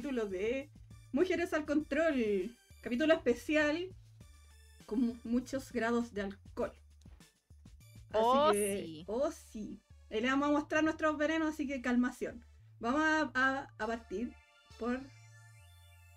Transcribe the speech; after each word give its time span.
capítulo 0.00 0.24
de 0.26 0.70
Mujeres 1.12 1.52
al 1.52 1.66
Control. 1.66 2.56
Capítulo 2.80 3.12
especial 3.12 3.86
con 4.86 5.00
mu- 5.02 5.16
muchos 5.24 5.70
grados 5.72 6.14
de 6.14 6.22
alcohol. 6.22 6.72
Así 8.08 8.18
Oh, 8.24 8.48
que- 8.50 8.82
sí. 8.86 9.04
Oh, 9.06 9.30
sí. 9.30 9.78
Ahí 10.10 10.22
le 10.22 10.28
vamos 10.28 10.48
a 10.48 10.52
mostrar 10.52 10.82
nuestros 10.82 11.18
venenos, 11.18 11.52
así 11.52 11.66
que 11.66 11.82
calmación. 11.82 12.42
Vamos 12.78 13.02
a, 13.02 13.30
a- 13.34 13.68
a 13.78 13.86
partir 13.86 14.32
por 14.78 14.98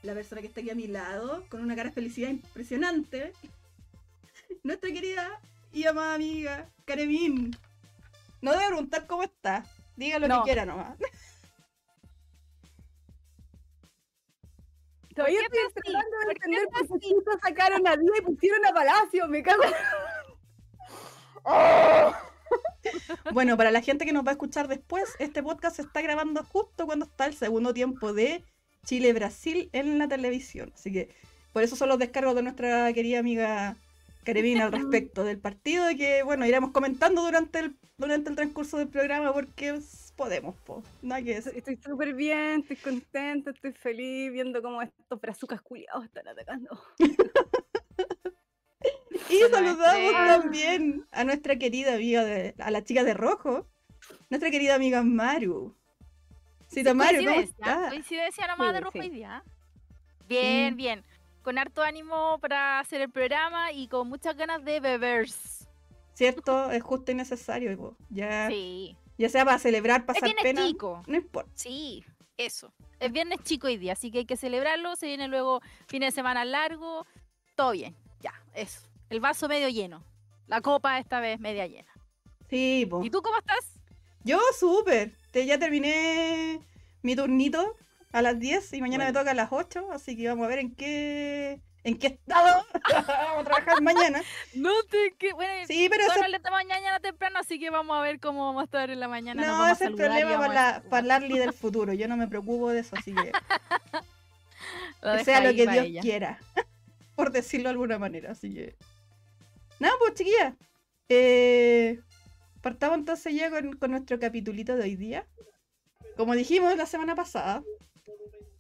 la 0.02 0.13
persona 0.13 0.40
que 0.40 0.48
está 0.48 0.62
aquí 0.62 0.70
a 0.70 0.76
mi 0.76 0.88
lado, 0.88 1.46
con 1.50 1.60
una 1.62 1.76
cara 1.76 1.90
de 1.90 1.96
felicidad 1.96 2.30
impresionante. 2.30 3.34
Nuestra 4.63 4.94
querida 4.94 5.41
y 5.74 5.84
amada 5.88 6.13
amiga, 6.16 6.70
Karemin. 6.86 7.54
No 8.41 8.52
debe 8.54 8.68
preguntar 8.68 9.05
cómo 9.08 9.24
está. 9.24 9.66
Diga 9.98 10.20
lo 10.20 10.30
No. 10.30 10.38
que 10.40 10.44
quiera 10.46 10.66
nomás. 10.66 10.98
Estoy 15.16 15.35
tratando 15.76 16.17
de 16.17 16.26
¿Por 16.26 16.34
qué 16.34 16.45
entender 16.45 16.88
por 16.88 16.99
qué 16.99 17.08
sacaron 17.44 17.88
a 17.88 17.95
Día 17.95 18.12
y 18.17 18.21
pusieron 18.21 18.66
a 18.66 18.73
Palacio. 18.73 19.27
Me 19.27 19.44
cago. 19.44 19.63
Bueno, 23.32 23.57
para 23.57 23.71
la 23.71 23.82
gente 23.82 24.05
que 24.05 24.12
nos 24.12 24.26
va 24.26 24.29
a 24.29 24.34
escuchar 24.34 24.68
después, 24.68 25.15
este 25.18 25.41
podcast 25.41 25.77
se 25.77 25.82
está 25.84 26.01
grabando 26.01 26.43
justo 26.43 26.85
cuando 26.85 27.05
está 27.05 27.26
el 27.26 27.34
segundo 27.34 27.73
tiempo 27.73 28.13
de 28.13 28.43
Chile-Brasil 28.85 29.70
en 29.71 29.98
la 29.98 30.07
televisión. 30.07 30.71
Así 30.76 30.91
que 30.91 31.10
por 31.54 31.63
eso 31.63 31.76
son 31.76 31.90
los 31.90 31.98
descargos 31.98 32.35
de 32.35 32.43
nuestra 32.43 32.91
querida 32.93 33.20
amiga 33.20 33.77
Carevina 34.23 34.66
al 34.66 34.71
respecto 34.73 35.23
del 35.23 35.40
partido 35.40 35.90
y 35.90 35.98
que, 35.98 36.23
bueno, 36.23 36.45
iremos 36.45 36.71
comentando 36.71 37.23
durante 37.23 37.60
el, 37.60 37.77
durante 37.98 38.29
el 38.29 38.35
transcurso 38.35 38.77
del 38.77 38.90
programa 38.90 39.34
porque 39.34 39.79
podemos, 40.16 40.56
po. 40.66 40.84
Nada 41.02 41.22
que 41.22 41.36
decir. 41.36 41.54
Estoy 41.56 41.78
súper 41.78 42.14
bien, 42.14 42.62
estoy 42.62 42.78
contenta, 42.78 43.52
estoy 43.52 43.74
feliz 43.74 44.32
viendo 44.32 44.62
cómo 44.62 44.82
estos 44.82 45.20
brazucas 45.20 45.62
culiados 45.62 46.06
están 46.06 46.28
atacando. 46.28 46.70
Y 49.30 49.40
saludamos 49.50 50.14
también 50.14 51.06
a 51.12 51.24
nuestra 51.24 51.56
querida 51.58 51.96
amiga, 51.96 52.24
de, 52.26 52.54
a 52.60 52.70
la 52.72 52.84
chica 52.84 53.04
de 53.04 53.14
rojo, 53.14 53.68
nuestra 54.30 54.52
querida 54.52 54.76
amiga 54.76 55.02
Maru. 55.02 55.76
Sí, 56.68 56.84
Maru, 56.84 56.96
¿cómo 56.96 57.06
Coincidencia, 57.08 57.41
estás? 57.44 57.90
Coincidencia 57.90 58.48
nomás 58.48 58.68
Sí, 58.68 58.74
de 58.74 58.80
rojo 58.82 58.91
sí. 58.94 59.00
hoy 59.00 59.10
día. 59.10 59.44
Bien, 60.28 60.74
Sí. 60.74 60.76
bien. 60.76 61.04
Con 61.41 61.58
harto 61.58 61.82
ánimo 61.84 62.38
para 62.40 62.80
hacer 62.80 63.02
el 63.02 63.10
programa 63.12 63.72
y 63.72 63.88
con 63.88 64.08
muchas 64.09 64.36
ganas 64.36 64.64
de 64.66 64.80
bebers. 64.80 65.68
¿Cierto? 66.14 66.69
Es 66.72 66.84
justo 66.84 67.12
y 67.12 67.16
necesario. 67.16 67.75
po. 67.78 67.97
Ya, 68.09 68.47
Sí. 68.50 68.97
Ya 69.18 69.30
sea 69.30 69.46
para 69.46 69.59
celebrar, 69.59 70.02
Es 70.02 70.06
pasar 70.08 70.24
viernes 70.24 70.44
pena. 70.44 70.66
chico. 70.68 71.03
No 71.08 71.18
importa. 71.18 71.52
Sí, 71.56 72.03
eso. 72.38 72.74
Es 73.00 73.12
viernes 73.12 73.40
chico 73.44 73.68
hoy 73.68 73.78
día, 73.78 73.94
así 73.94 74.12
que 74.12 74.19
hay 74.19 74.25
que 74.25 74.38
celebrarlo. 74.38 74.96
Se 74.96 75.08
viene 75.08 75.28
luego 75.28 75.62
fin 75.88 76.02
de 76.02 76.12
semana 76.12 76.46
largo. 76.46 77.06
Todo 77.56 77.72
bien. 77.72 77.96
Ya, 78.22 78.34
eso. 78.53 78.81
El 79.09 79.19
vaso 79.19 79.47
medio 79.47 79.69
lleno. 79.69 80.03
La 80.47 80.62
copa 80.62 80.97
esta 81.00 81.19
vez 81.19 81.40
media 81.40 81.68
llena. 81.68 81.91
Sí, 82.50 82.86
po. 82.90 83.03
¿Y 83.03 83.09
tú 83.09 83.22
cómo 83.22 83.38
estás? 83.38 83.80
Yo 84.23 84.40
súper. 84.57 85.13
Te- 85.31 85.46
Ya 85.46 85.57
terminé 85.59 86.59
mi 87.02 87.16
turnito 87.16 87.75
a 88.12 88.22
las 88.22 88.40
10 88.40 88.73
y 88.73 88.81
mañana 88.81 89.06
me 89.06 89.13
toca 89.13 89.31
a 89.31 89.34
las 89.34 89.52
8, 89.52 89.91
así 89.91 90.16
que 90.16 90.28
vamos 90.28 90.46
a 90.46 90.50
ver 90.50 90.59
en 90.59 90.75
qué 90.75 91.59
en 91.83 91.97
qué 91.97 92.07
estado 92.07 92.66
vamos 93.07 93.41
a 93.41 93.44
trabajar 93.44 93.81
mañana. 93.81 94.21
No 94.53 94.71
te 94.89 95.16
que 95.17 95.33
bueno, 95.33 95.67
Sí, 95.67 95.89
pero 95.89 96.05
le 96.27 96.38
estamos 96.38 96.59
mañana 96.66 96.99
temprano, 96.99 97.39
así 97.39 97.59
que 97.59 97.69
vamos 97.69 97.97
a 97.97 98.01
ver 98.01 98.19
cómo 98.19 98.45
vamos 98.45 98.61
a 98.61 98.66
estar 98.66 98.89
en 98.89 98.99
la 98.99 99.07
mañana. 99.07 99.45
no, 99.45 99.53
vamos 99.53 99.71
ese 99.71 99.85
es 99.85 99.89
el 99.91 99.95
problema 99.95 100.38
para, 100.38 100.75
a 100.77 100.81
para 100.83 101.07
Larly 101.07 101.38
del 101.38 101.53
futuro. 101.53 101.93
Yo 101.93 102.07
no 102.07 102.17
me 102.17 102.27
preocupo 102.27 102.69
de 102.69 102.79
eso, 102.79 102.95
así 102.95 103.13
que, 103.13 103.31
Lo 105.01 105.17
que 105.17 105.25
sea 105.25 105.41
lo 105.41 105.49
que 105.49 105.67
Dios 105.67 105.85
ella. 105.85 106.01
quiera. 106.01 106.39
Por 107.16 107.31
decirlo 107.31 107.66
de 107.66 107.72
alguna 107.72 107.99
manera, 107.99 108.31
así 108.31 108.53
que. 108.53 108.75
Nada, 109.79 109.93
pues 109.99 110.13
chiquilla. 110.13 110.55
Eh, 111.09 111.99
partamos 112.61 112.97
entonces 112.97 113.35
ya 113.35 113.49
con, 113.49 113.73
con 113.73 113.91
nuestro 113.91 114.19
capitulito 114.19 114.75
de 114.75 114.83
hoy 114.83 114.95
día. 114.95 115.27
Como 116.16 116.33
dijimos 116.35 116.75
la 116.77 116.85
semana 116.85 117.16
pasada, 117.16 117.61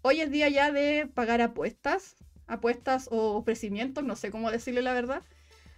hoy 0.01 0.21
es 0.21 0.29
día 0.29 0.49
ya 0.49 0.71
de 0.71 1.07
pagar 1.13 1.41
apuestas, 1.41 2.15
apuestas 2.47 3.07
o 3.11 3.35
ofrecimientos, 3.37 4.03
no 4.03 4.15
sé 4.15 4.31
cómo 4.31 4.51
decirle 4.51 4.81
la 4.81 4.93
verdad, 4.93 5.23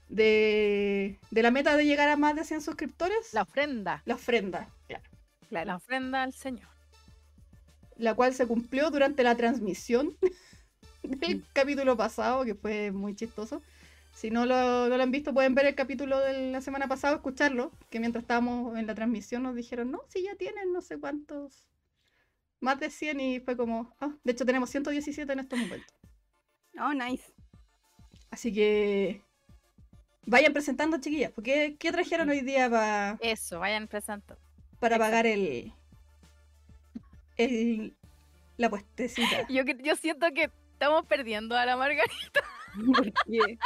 de, 0.09 1.19
de 1.31 1.41
la 1.43 1.51
meta 1.51 1.75
de 1.77 1.85
llegar 1.85 2.09
a 2.09 2.15
más 2.17 2.35
de 2.35 2.43
100 2.43 2.61
suscriptores, 2.61 3.33
La 3.33 3.43
ofrenda. 3.43 4.01
la 4.05 4.15
ofrenda, 4.15 4.69
claro, 4.87 5.03
La 5.49 5.75
ofrenda 5.75 6.23
al 6.23 6.33
Señor. 6.33 6.69
la 7.97 8.13
cual 8.13 8.33
se 8.33 8.45
cumplió 8.47 8.91
durante 8.91 9.23
la 9.23 9.35
transmisión 9.35 10.15
del 11.03 11.43
capítulo 11.53 11.95
pasado, 11.97 12.45
que 12.45 12.55
fue 12.55 12.91
muy 12.91 13.15
chistoso. 13.15 13.61
Si 14.13 14.29
no 14.31 14.45
lo, 14.45 14.87
no 14.87 14.95
lo 14.97 15.03
han 15.03 15.11
visto, 15.11 15.33
pueden 15.33 15.55
ver 15.55 15.65
el 15.65 15.75
capítulo 15.75 16.19
de 16.19 16.51
la 16.51 16.61
semana 16.61 16.87
pasada, 16.87 17.15
escucharlo, 17.15 17.71
que 17.89 17.99
mientras 17.99 18.23
estábamos 18.23 18.77
en 18.77 18.87
la 18.87 18.95
transmisión 18.95 19.43
nos 19.43 19.55
dijeron, 19.55 19.91
no, 19.91 20.01
si 20.07 20.23
ya 20.23 20.35
tienen 20.35 20.71
no 20.71 20.81
sé 20.81 20.97
cuántos, 20.97 21.67
más 22.61 22.79
de 22.79 22.89
100 22.89 23.19
y 23.19 23.39
fue 23.41 23.57
como, 23.57 23.93
ah, 23.99 24.15
de 24.23 24.31
hecho 24.31 24.45
tenemos 24.45 24.69
117 24.69 25.31
en 25.33 25.39
estos 25.39 25.59
momentos. 25.59 25.94
Oh, 26.79 26.93
nice. 26.93 27.23
Así 28.31 28.53
que 28.53 29.21
vayan 30.25 30.51
presentando, 30.53 30.97
chiquillas, 30.99 31.31
porque 31.31 31.75
¿qué 31.79 31.91
trajeron 31.91 32.29
hoy 32.29 32.41
día 32.41 32.69
pa- 32.69 33.17
Eso, 33.21 33.59
vayan 33.59 33.87
presentando. 33.87 34.41
para 34.79 34.97
pagar 34.97 35.25
el, 35.25 35.71
el 37.37 37.95
la 38.57 38.69
puestecita? 38.69 39.47
Yo, 39.49 39.65
que- 39.65 39.77
yo 39.81 39.95
siento 39.95 40.27
que 40.33 40.49
estamos 40.73 41.05
perdiendo 41.05 41.55
a 41.57 41.65
la 41.65 41.77
Margarita. 41.77 42.41
¿Por 42.93 43.11
qué? 43.25 43.57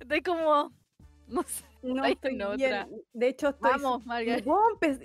Estoy 0.00 0.22
como. 0.22 0.72
No 1.28 1.42
sé. 1.44 1.64
No 1.82 2.02
Ay, 2.04 2.12
estoy 2.12 2.36
no, 2.36 2.54
bien. 2.56 2.72
otra. 2.74 2.88
De 3.14 3.28
hecho, 3.28 3.48
estoy. 3.48 3.70
Vamos, 3.72 4.04
Margarita. 4.06 4.50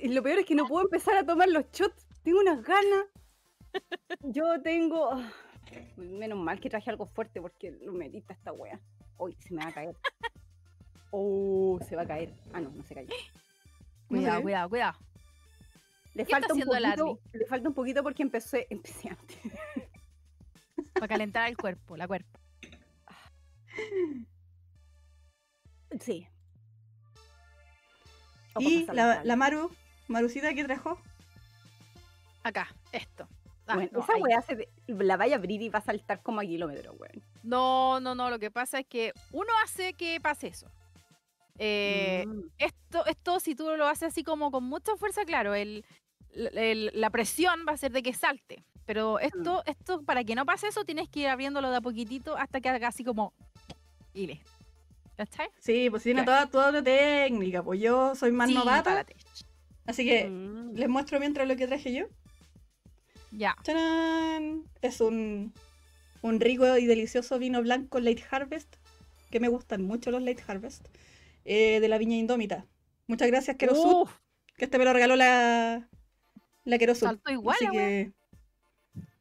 lo 0.04 0.24
peor 0.24 0.40
es 0.40 0.46
que 0.46 0.56
no 0.56 0.68
puedo 0.68 0.84
empezar 0.86 1.16
a 1.16 1.26
tomar 1.26 1.48
los 1.50 1.66
shots. 1.72 2.06
Tengo 2.24 2.40
unas 2.42 2.62
ganas. 2.64 3.06
Yo 4.22 4.62
tengo. 4.62 5.22
Ah, 5.80 6.02
Menos 6.02 6.38
mal 6.38 6.60
que 6.60 6.70
traje 6.70 6.90
algo 6.90 7.06
fuerte 7.06 7.42
porque 7.42 7.72
lo 7.72 7.94
medita 7.94 8.34
esta 8.34 8.52
wea. 8.52 8.80
Uy, 9.18 9.36
se 9.40 9.54
me 9.54 9.64
va 9.64 9.70
a 9.70 9.74
caer. 9.74 9.96
Oh, 11.10 11.80
se 11.88 11.96
va 11.96 12.02
a 12.02 12.06
caer. 12.06 12.34
Ah, 12.52 12.60
no, 12.60 12.70
no 12.70 12.84
se 12.84 12.94
cayó. 12.94 13.08
Cuidado, 14.10 14.42
cuidado, 14.42 14.70
cuidado. 14.70 15.00
Le 16.14 16.26
¿Qué 16.26 16.34
está 16.34 16.36
falta 16.36 16.54
un 16.54 16.62
haciendo 16.62 17.06
poquito. 17.06 17.38
Le 17.38 17.46
falta 17.46 17.70
un 17.70 17.76
poquito 17.76 18.04
porque 18.04 18.24
empecé, 18.24 18.68
empecé 18.72 19.10
antes. 19.10 19.38
Para 20.94 21.08
calentar 21.08 21.48
el 21.50 21.56
cuerpo, 21.56 21.96
la 21.96 22.08
cuerpo. 22.08 22.40
Sí. 26.02 26.28
O 28.54 28.60
para 28.60 28.66
Y 28.66 28.86
la, 28.88 29.24
la 29.24 29.36
Maru, 29.36 29.72
Marucita, 30.08 30.54
¿qué 30.54 30.64
trajo? 30.64 31.00
Acá, 32.44 32.68
esto. 32.92 33.28
Ah, 33.68 33.76
Bueno, 33.76 33.90
no, 33.94 34.00
esa 34.00 34.16
weá 34.18 34.42
se 34.42 34.68
la 34.88 35.18
vaya 35.18 35.36
a 35.36 35.38
abrir 35.40 35.62
y 35.62 35.70
va 35.70 35.80
a 35.80 35.82
saltar 35.82 36.22
como 36.22 36.40
a 36.40 36.44
kilómetros, 36.46 36.96
weón. 37.00 37.22
no, 37.44 38.00
no, 38.00 38.16
no. 38.16 38.30
Lo 38.30 38.40
que 38.40 38.50
pasa 38.52 38.80
es 38.80 38.86
que 38.88 39.12
uno 39.32 39.50
hace 39.64 39.94
que 39.94 40.20
pase 40.22 40.48
eso. 40.48 40.68
Eh, 41.60 42.24
Mm. 42.28 42.42
esto, 42.60 43.06
esto 43.08 43.40
si 43.40 43.56
tú 43.56 43.66
lo 43.76 43.88
haces 43.88 44.10
así 44.10 44.24
como 44.24 44.52
con 44.52 44.64
mucha 44.64 44.96
fuerza, 44.96 45.26
claro, 45.26 45.54
el, 45.56 45.84
el- 46.34 46.92
la 46.94 47.10
presión 47.10 47.66
va 47.68 47.74
a 47.74 47.78
ser 47.78 47.92
de 47.92 48.04
que 48.04 48.14
salte. 48.14 48.64
Pero 48.86 49.20
esto, 49.20 49.64
esto, 49.66 50.02
para 50.04 50.24
que 50.24 50.34
no 50.36 50.46
pase 50.46 50.68
eso, 50.68 50.86
tienes 50.86 51.10
que 51.10 51.22
ir 51.22 51.28
abriéndolo 51.28 51.70
de 51.70 51.78
a 51.78 51.82
poquitito 51.82 52.38
hasta 52.38 52.62
que 52.62 52.70
haga 52.70 52.88
así 52.88 53.04
como. 53.04 53.34
Y 54.14 54.28
listo. 54.28 54.50
¿Cachai? 55.18 55.50
Sí, 55.60 55.90
pues 55.90 56.04
tiene 56.04 56.24
toda, 56.24 56.46
toda 56.48 56.70
una 56.70 56.84
técnica, 56.84 57.62
pues 57.64 57.82
yo 57.82 58.16
soy 58.16 58.32
más 58.32 58.48
Sí, 58.48 58.54
novata, 58.54 59.04
así 59.88 60.06
que 60.06 60.30
Mm. 60.30 60.76
les 60.76 60.88
muestro 60.88 61.20
mientras 61.20 61.48
lo 61.48 61.56
que 61.58 61.68
traje 61.68 61.92
yo. 61.94 62.06
Ya. 63.32 63.56
¡Tarán! 63.64 64.64
Es 64.82 65.02
un, 65.02 65.54
un 66.22 66.40
rico 66.40 66.78
y 66.78 66.86
delicioso 66.86 67.40
vino 67.40 67.62
blanco 67.62 68.00
Late 68.00 68.24
Harvest, 68.30 68.76
que 69.32 69.40
me 69.40 69.48
gustan 69.50 69.84
mucho 69.84 70.12
los 70.12 70.22
Late 70.22 70.44
Harvest, 70.48 70.86
eh, 71.46 71.80
de 71.80 71.88
la 71.88 71.98
viña 71.98 72.16
Indómita. 72.18 72.66
Muchas 73.08 73.28
gracias, 73.28 73.58
Kerosut, 73.58 74.04
Uf, 74.08 74.12
que 74.58 74.66
este 74.66 74.78
me 74.78 74.86
lo 74.86 74.94
regaló 74.94 75.16
la, 75.16 75.88
la 76.66 76.96
saltó 76.96 77.32
igual, 77.32 77.56
Así 77.56 77.70
que 77.72 78.12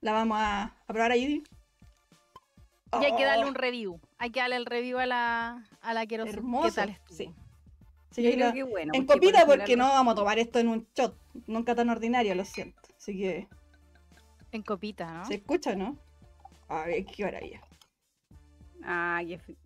la 0.01 0.13
vamos 0.13 0.39
a, 0.41 0.63
a 0.87 0.93
probar 0.93 1.13
ahí. 1.13 1.43
Y 3.01 3.05
hay 3.05 3.17
que 3.17 3.25
darle 3.25 3.45
Oh, 3.45 3.49
un 3.49 3.55
review. 3.55 4.01
Hay 4.19 4.31
que 4.31 4.41
darle 4.41 4.57
el 4.57 4.67
review 4.67 4.99
a 4.99 5.07
la, 5.07 5.69
a 5.83 5.95
la 5.95 6.07
quiero 6.07 6.25
Hermoso, 6.25 6.69
¿Qué 6.69 6.75
tal 6.75 6.91
estuvo? 6.91 7.17
sí. 7.17 7.35
Yo 8.23 8.31
creo 8.31 8.47
la- 8.47 8.53
que 8.55 8.63
bueno. 8.63 8.93
en 8.95 9.05
copita 9.05 9.45
porque 9.45 9.77
no 9.77 9.89
vamos 9.89 10.13
a 10.13 10.15
tomar 10.15 10.39
esto 10.39 10.59
en 10.59 10.69
un 10.69 10.87
shot, 10.95 11.15
nunca 11.47 11.75
tan 11.75 11.91
ordinario, 11.91 12.35
lo 12.35 12.45
siento. 12.47 12.81
Así 12.97 13.19
que 13.19 13.47
En 14.53 14.63
copita, 14.63 15.13
¿no? 15.13 15.25
se 15.27 15.35
escucha, 15.35 15.75
¿no? 15.75 15.97
A 16.69 16.85
ver, 16.87 17.05
qué 17.05 17.25
maravilla. 17.25 17.61
Ay, 18.83 19.39
qué, 19.47 19.57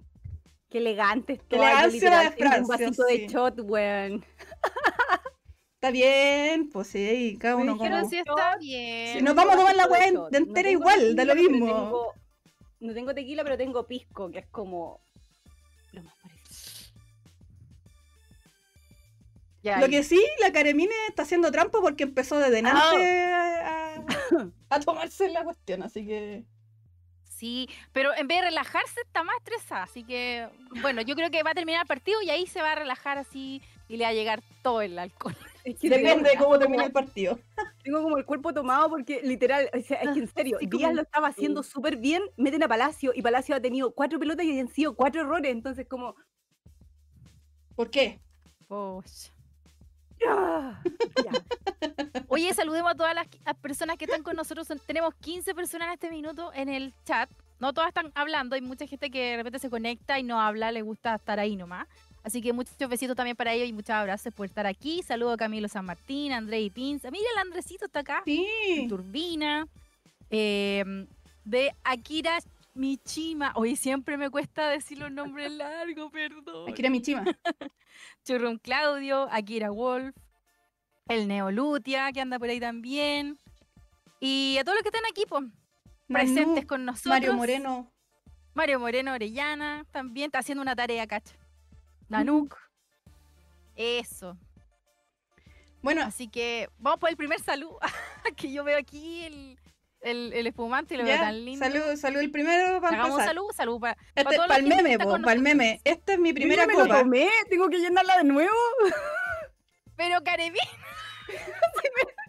qué 0.71 0.79
elegante 0.79 1.35
esto. 1.35 1.47
Qué 1.49 1.57
Ay, 1.57 1.63
elegancia 1.97 2.31
literal 2.35 2.55
de 2.55 2.61
un 2.63 2.69
vasito 2.69 3.05
sí. 3.09 3.19
de 3.19 3.29
shot, 3.29 3.61
weón. 3.63 4.25
Está 5.75 5.91
bien, 5.93 6.69
pues 6.69 6.89
sí, 6.89 7.39
cada 7.41 7.57
uno 7.57 7.79
Pero 7.79 7.85
Pero 7.85 7.97
como... 7.99 8.11
sí 8.11 8.19
está 8.19 8.57
bien. 8.59 9.17
Si 9.19 9.25
nos 9.25 9.35
vamos 9.35 9.55
a 9.55 9.59
tomar 9.59 9.77
la 9.77 9.87
weá 9.87 10.09
entera 10.09 10.35
tengo 10.55 10.69
igual, 10.69 11.17
da 11.17 11.25
lo 11.25 11.35
mismo. 11.35 11.67
tengo- 11.67 12.13
no 12.81 12.95
tengo 12.95 13.15
tequila, 13.15 13.45
pero 13.45 13.57
tengo 13.59 13.87
pisco, 13.87 14.31
que 14.31 14.41
es 14.41 14.47
como 14.49 15.01
Ya, 19.63 19.79
Lo 19.79 19.89
que 19.89 20.03
sí, 20.03 20.19
la 20.41 20.53
Caremine 20.53 20.95
está 21.09 21.23
haciendo 21.23 21.51
trampa 21.53 21.79
porque 21.83 22.05
empezó 22.05 22.39
de 22.39 22.51
delante 22.51 22.79
a, 23.31 23.95
a- 24.71 24.75
a 24.77 24.81
tomarse 24.81 25.29
la 25.29 25.45
cuestión, 25.45 25.83
así 25.83 26.07
que... 26.07 26.45
Sí, 27.25 27.69
pero 27.93 28.15
en 28.17 28.27
vez 28.29 28.39
de 28.39 28.45
relajarse 28.49 29.01
está 29.05 29.23
más 29.23 29.37
estresada, 29.39 29.85
así 29.85 30.05
que 30.05 30.47
bueno, 30.83 31.01
yo 31.03 31.15
creo 31.15 31.31
que 31.31 31.43
va 31.43 31.53
a 31.53 31.55
terminar 31.55 31.83
el 31.83 31.87
partido 31.89 32.21
y 32.23 32.29
ahí 32.31 32.47
se 32.47 32.61
va 32.61 32.73
a 32.73 32.75
relajar 32.75 33.17
así 33.19 33.63
y 33.89 33.97
le 33.97 34.05
va 34.05 34.11
a 34.11 34.15
llegar 34.15 34.43
todo 34.63 34.83
el 34.83 34.99
alcohol. 34.99 35.37
Es 35.63 35.79
que 35.79 35.91
Depende 35.91 36.31
de 36.31 36.37
cómo 36.39 36.59
termine 36.59 36.85
el 36.87 36.93
partido. 36.93 37.39
Tengo 37.85 38.03
como 38.03 38.17
el 38.17 38.25
cuerpo 38.25 38.55
tomado 38.55 38.89
porque 38.89 39.21
literal, 39.23 39.69
o 39.75 39.81
sea, 39.83 39.99
es 39.99 40.11
que 40.11 40.21
en 40.21 40.29
serio, 40.29 40.57
Sí, 40.59 40.67
Díaz 40.67 40.83
como- 40.85 40.95
lo 40.97 41.03
estaba 41.03 41.29
haciendo 41.29 41.63
súper 41.63 41.97
bien, 41.99 42.23
meten 42.39 42.63
a 42.63 42.69
Palacio 42.69 43.13
y 43.15 43.21
Palacio 43.21 43.55
ha 43.55 43.61
tenido 43.61 43.91
cuatro 43.95 44.19
pelotas 44.19 44.47
y 44.47 44.59
han 44.59 44.69
sido 44.69 44.95
cuatro 44.95 45.21
errores, 45.21 45.53
entonces 45.53 45.87
como... 45.87 46.15
¿Por 47.77 47.91
qué? 47.91 48.21
Pucha. 48.69 49.33
Ya. 50.21 50.81
Oye, 52.29 52.53
saludemos 52.55 52.93
a 52.93 52.95
todas 52.95 53.15
las, 53.15 53.27
personas 53.61 53.97
que 53.97 54.05
están 54.05 54.23
con 54.23 54.37
nosotros. 54.37 54.67
Son- 54.67 54.79
tenemos 54.87 55.15
15 55.17 55.55
personas 55.55 55.89
en 55.89 55.95
este 55.95 56.11
minuto 56.11 56.53
en 56.55 56.69
el 56.69 56.93
chat. 57.05 57.31
No 57.59 57.73
todas 57.73 57.89
están 57.89 58.11
hablando, 58.15 58.55
hay 58.55 58.63
mucha 58.63 58.87
gente 58.87 59.11
que 59.11 59.33
de 59.33 59.37
repente 59.37 59.59
se 59.59 59.69
conecta 59.69 60.19
y 60.19 60.23
no 60.23 60.41
habla, 60.41 60.73
le 60.73 60.81
gusta 60.83 61.15
estar 61.17 61.39
ahí 61.39 61.57
nomás. 61.57 61.87
Así 62.23 62.41
que 62.41 62.53
muchos 62.53 62.77
besitos 62.89 63.17
también 63.17 63.37
para 63.37 63.53
ellos 63.53 63.69
y 63.69 63.73
muchos 63.73 63.91
abrazos 63.91 64.33
por 64.33 64.47
estar 64.47 64.67
aquí. 64.67 65.03
Saludo 65.03 65.33
a 65.33 65.37
Camilo 65.37 65.69
San 65.69 65.85
Martín, 65.85 66.33
André 66.33 66.61
y 66.61 66.71
Pinza. 66.71 67.11
Mira, 67.11 67.25
el 67.35 67.41
Andresito 67.41 67.87
está 67.87 68.01
acá. 68.01 68.23
Sí. 68.25 68.87
Turbina. 68.89 69.67
eh, 70.31 71.07
de 71.45 71.75
Akira 71.85 72.39
Michima. 72.81 73.53
Hoy 73.57 73.77
siempre 73.77 74.17
me 74.17 74.31
cuesta 74.31 74.71
decir 74.71 74.99
los 74.99 75.13
nombres 75.13 75.53
largos, 75.53 76.11
perdón. 76.11 76.71
Akira 76.71 76.89
Michima. 76.89 77.25
Churrum 78.25 78.57
Claudio, 78.59 79.29
Akira 79.31 79.71
Wolf, 79.71 80.17
el 81.07 81.29
Neolutia, 81.29 82.11
que 82.13 82.23
anda 82.23 82.39
por 82.39 82.49
ahí 82.49 82.59
también. 82.59 83.39
Y 84.19 84.57
a 84.59 84.65
todos 84.65 84.77
los 84.77 84.83
que 84.83 84.89
están 84.89 85.05
aquí, 85.11 85.25
pues, 85.29 85.45
presentes 86.09 86.65
con 86.65 86.87
nosotros. 86.87 87.11
Mario 87.11 87.35
Moreno. 87.35 87.93
Mario 88.55 88.81
Moreno 88.81 89.13
Orellana 89.13 89.85
también 89.91 90.27
está 90.27 90.39
haciendo 90.39 90.63
una 90.63 90.75
tarea, 90.75 91.07
cacha. 91.07 91.35
Nanuk. 92.09 92.57
Eso. 93.77 94.39
Bueno, 95.83 96.03
Así 96.03 96.29
que 96.29 96.69
vamos 96.79 96.99
por 96.99 97.11
el 97.11 97.17
primer 97.17 97.41
saludo. 97.41 97.79
que 98.37 98.51
yo 98.51 98.65
veo 98.65 98.79
aquí 98.79 99.25
el, 99.25 99.59
el, 100.03 100.33
el 100.33 100.47
espumante 100.47 100.95
y 100.95 100.99
lo 100.99 101.05
veo 101.05 101.17
tan 101.19 101.45
lindo. 101.45 101.65
salud, 101.65 101.97
salud 101.97 102.21
el 102.21 102.31
primero 102.31 102.81
para 102.81 102.95
Hagamos 102.97 103.11
empezar. 103.21 103.29
salud, 103.29 103.47
salud 103.55 103.81
para 103.81 103.97
Este, 104.15 104.37
la 104.37 104.47
para 104.47 104.57
el 104.61 104.69
que 104.69 104.75
meme, 104.83 104.99
para 104.99 105.33
el 105.33 105.41
meme. 105.43 105.81
Esta 105.85 106.13
es 106.15 106.19
mi 106.19 106.31
Yo 106.31 106.35
primera 106.35 106.63
ya 106.63 106.67
me 106.67 106.73
lo 106.75 106.81
copa. 106.85 106.99
tomé, 107.01 107.29
tengo 107.49 107.69
que 107.69 107.79
llenarla 107.79 108.17
de 108.19 108.25
nuevo. 108.25 108.51
Pero 109.97 110.23
Careví, 110.25 110.59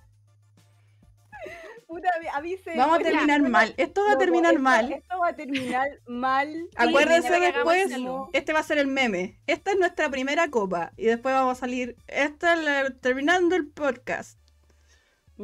Puta, 1.87 2.07
avi- 2.17 2.29
avise. 2.33 2.75
Vamos 2.77 2.99
a 2.99 3.03
terminar 3.03 3.41
mal. 3.41 3.73
Esto 3.75 4.01
va 4.05 4.13
a 4.13 4.17
terminar 4.17 4.51
esto- 4.53 4.63
mal. 4.63 4.91
Esto 4.93 5.19
va 5.19 5.27
a 5.27 5.35
terminar 5.35 5.87
mal. 6.07 6.69
Acuérdense 6.77 7.37
después, 7.39 7.91
este 8.31 8.53
va 8.53 8.59
a 8.59 8.63
ser 8.63 8.77
el 8.77 8.87
meme. 8.87 9.41
Esta 9.45 9.71
es 9.71 9.77
nuestra 9.77 10.09
primera 10.09 10.49
copa. 10.49 10.93
Y 10.95 11.05
después 11.07 11.35
vamos 11.35 11.57
a 11.57 11.59
salir. 11.59 11.97
Esta 12.07 12.53
es 12.53 12.63
la- 12.63 12.89
terminando 13.01 13.55
el 13.57 13.67
podcast. 13.69 14.39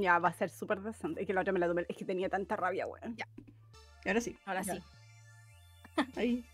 Ya, 0.01 0.19
va 0.19 0.29
a 0.29 0.33
ser 0.33 0.49
súper 0.49 0.81
decente. 0.81 1.21
Es 1.21 1.27
que 1.27 1.33
la 1.33 1.41
otra 1.41 1.53
me 1.53 1.59
la 1.59 1.67
tomé. 1.67 1.85
Es 1.87 1.95
que 1.97 2.05
tenía 2.05 2.29
tanta 2.29 2.55
rabia, 2.55 2.85
weón. 2.87 3.15
Ya. 3.15 3.27
Y 4.05 4.07
ahora 4.09 4.21
sí. 4.21 4.37
ahora 4.45 4.61
Ya. 4.61 4.75
sí. 4.75 4.81
Ahí. 6.15 6.45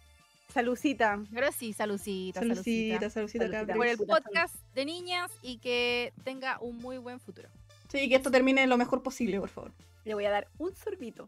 Salucita. 0.49 1.13
Ahora 1.33 1.51
sí, 1.51 1.73
Salucita, 1.73 2.39
salucita, 2.41 3.09
Salucita. 3.09 3.49
cabros. 3.49 3.75
Por 3.77 3.87
el 3.87 3.97
podcast 3.97 4.55
de 4.75 4.85
niñas 4.85 5.31
y 5.41 5.57
que 5.57 6.13
tenga 6.23 6.59
un 6.61 6.77
muy 6.77 6.97
buen 6.99 7.19
futuro. 7.19 7.49
Sí, 7.89 8.07
que 8.07 8.15
esto 8.15 8.29
termine 8.29 8.65
lo 8.67 8.77
mejor 8.77 9.01
posible, 9.01 9.39
por 9.39 9.49
favor. 9.49 9.71
Le 10.05 10.13
voy 10.13 10.25
a 10.25 10.29
dar 10.31 10.47
un 10.59 10.75
sorbito. 10.75 11.27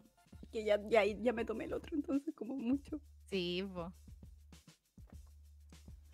Que 0.52 0.64
ya, 0.64 0.80
ya, 0.88 1.04
ya 1.04 1.32
me 1.32 1.44
tomé 1.44 1.64
el 1.64 1.72
otro, 1.74 1.94
entonces 1.96 2.34
como 2.34 2.54
mucho. 2.56 3.00
Sí, 3.28 3.68
po. 3.74 3.92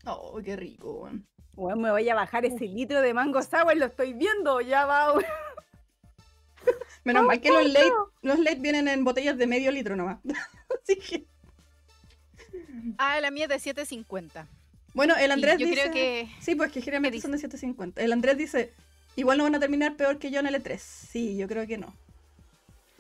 Oh, 0.07 0.41
qué 0.43 0.57
rico, 0.57 1.03
weón. 1.03 1.27
Weón, 1.55 1.83
me 1.83 1.91
voy 1.91 2.09
a 2.09 2.15
bajar 2.15 2.45
ese 2.47 2.65
litro 2.67 3.03
de 3.03 3.13
mango 3.13 3.43
sour, 3.43 3.77
lo 3.77 3.85
estoy 3.87 4.15
viendo. 4.15 4.61
Ya 4.63 4.87
va. 4.87 5.13
Menos 7.05 7.25
mal 7.25 7.41
que 7.41 7.51
los 7.51 7.67
late, 7.67 7.93
los 8.23 8.39
late 8.39 8.61
vienen 8.61 8.89
en 8.89 9.05
botellas 9.05 9.37
de 9.37 9.47
medio 9.47 9.71
litro 9.71 9.97
nomás. 9.97 10.19
Así 10.83 10.97
que. 10.97 11.27
Ah, 12.99 13.21
la 13.21 13.31
mía 13.31 13.47
es 13.51 13.65
de 13.65 13.75
7.50. 13.75 14.47
Bueno, 14.95 15.17
el 15.17 15.31
Andrés 15.31 15.59
yo 15.59 15.67
dice. 15.67 15.81
creo 15.81 15.93
que 15.93 16.29
Sí, 16.41 16.55
pues 16.55 16.71
que 16.71 16.81
generalmente 16.81 17.19
¿Qué 17.19 17.23
son 17.23 17.33
de 17.33 17.39
750. 17.39 18.03
El 18.03 18.13
Andrés 18.13 18.37
dice, 18.37 18.73
igual 19.17 19.39
no 19.39 19.45
van 19.45 19.55
a 19.55 19.61
terminar 19.61 19.97
peor 19.97 20.19
que 20.19 20.31
yo 20.31 20.41
en 20.41 20.47
el 20.47 20.55
E3. 20.55 20.79
Sí, 20.79 21.37
yo 21.37 21.49
creo 21.49 21.67
que 21.67 21.79
no. 21.79 21.95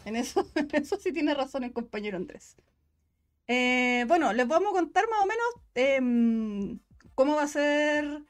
En 0.04 0.16
eso, 0.16 0.48
en 0.54 0.68
eso 0.72 0.96
sí 0.96 1.12
tiene 1.12 1.34
razón 1.34 1.64
el 1.64 1.72
compañero 1.72 2.16
Andrés. 2.16 2.56
Eh, 3.48 4.04
bueno, 4.08 4.32
les 4.32 4.48
vamos 4.48 4.70
a 4.70 4.78
contar 4.78 5.04
más 5.10 5.20
o 5.22 5.26
menos 5.26 5.46
em, 5.74 6.78
cómo 7.14 7.36
va 7.36 7.42
a 7.42 7.48
ser 7.48 8.22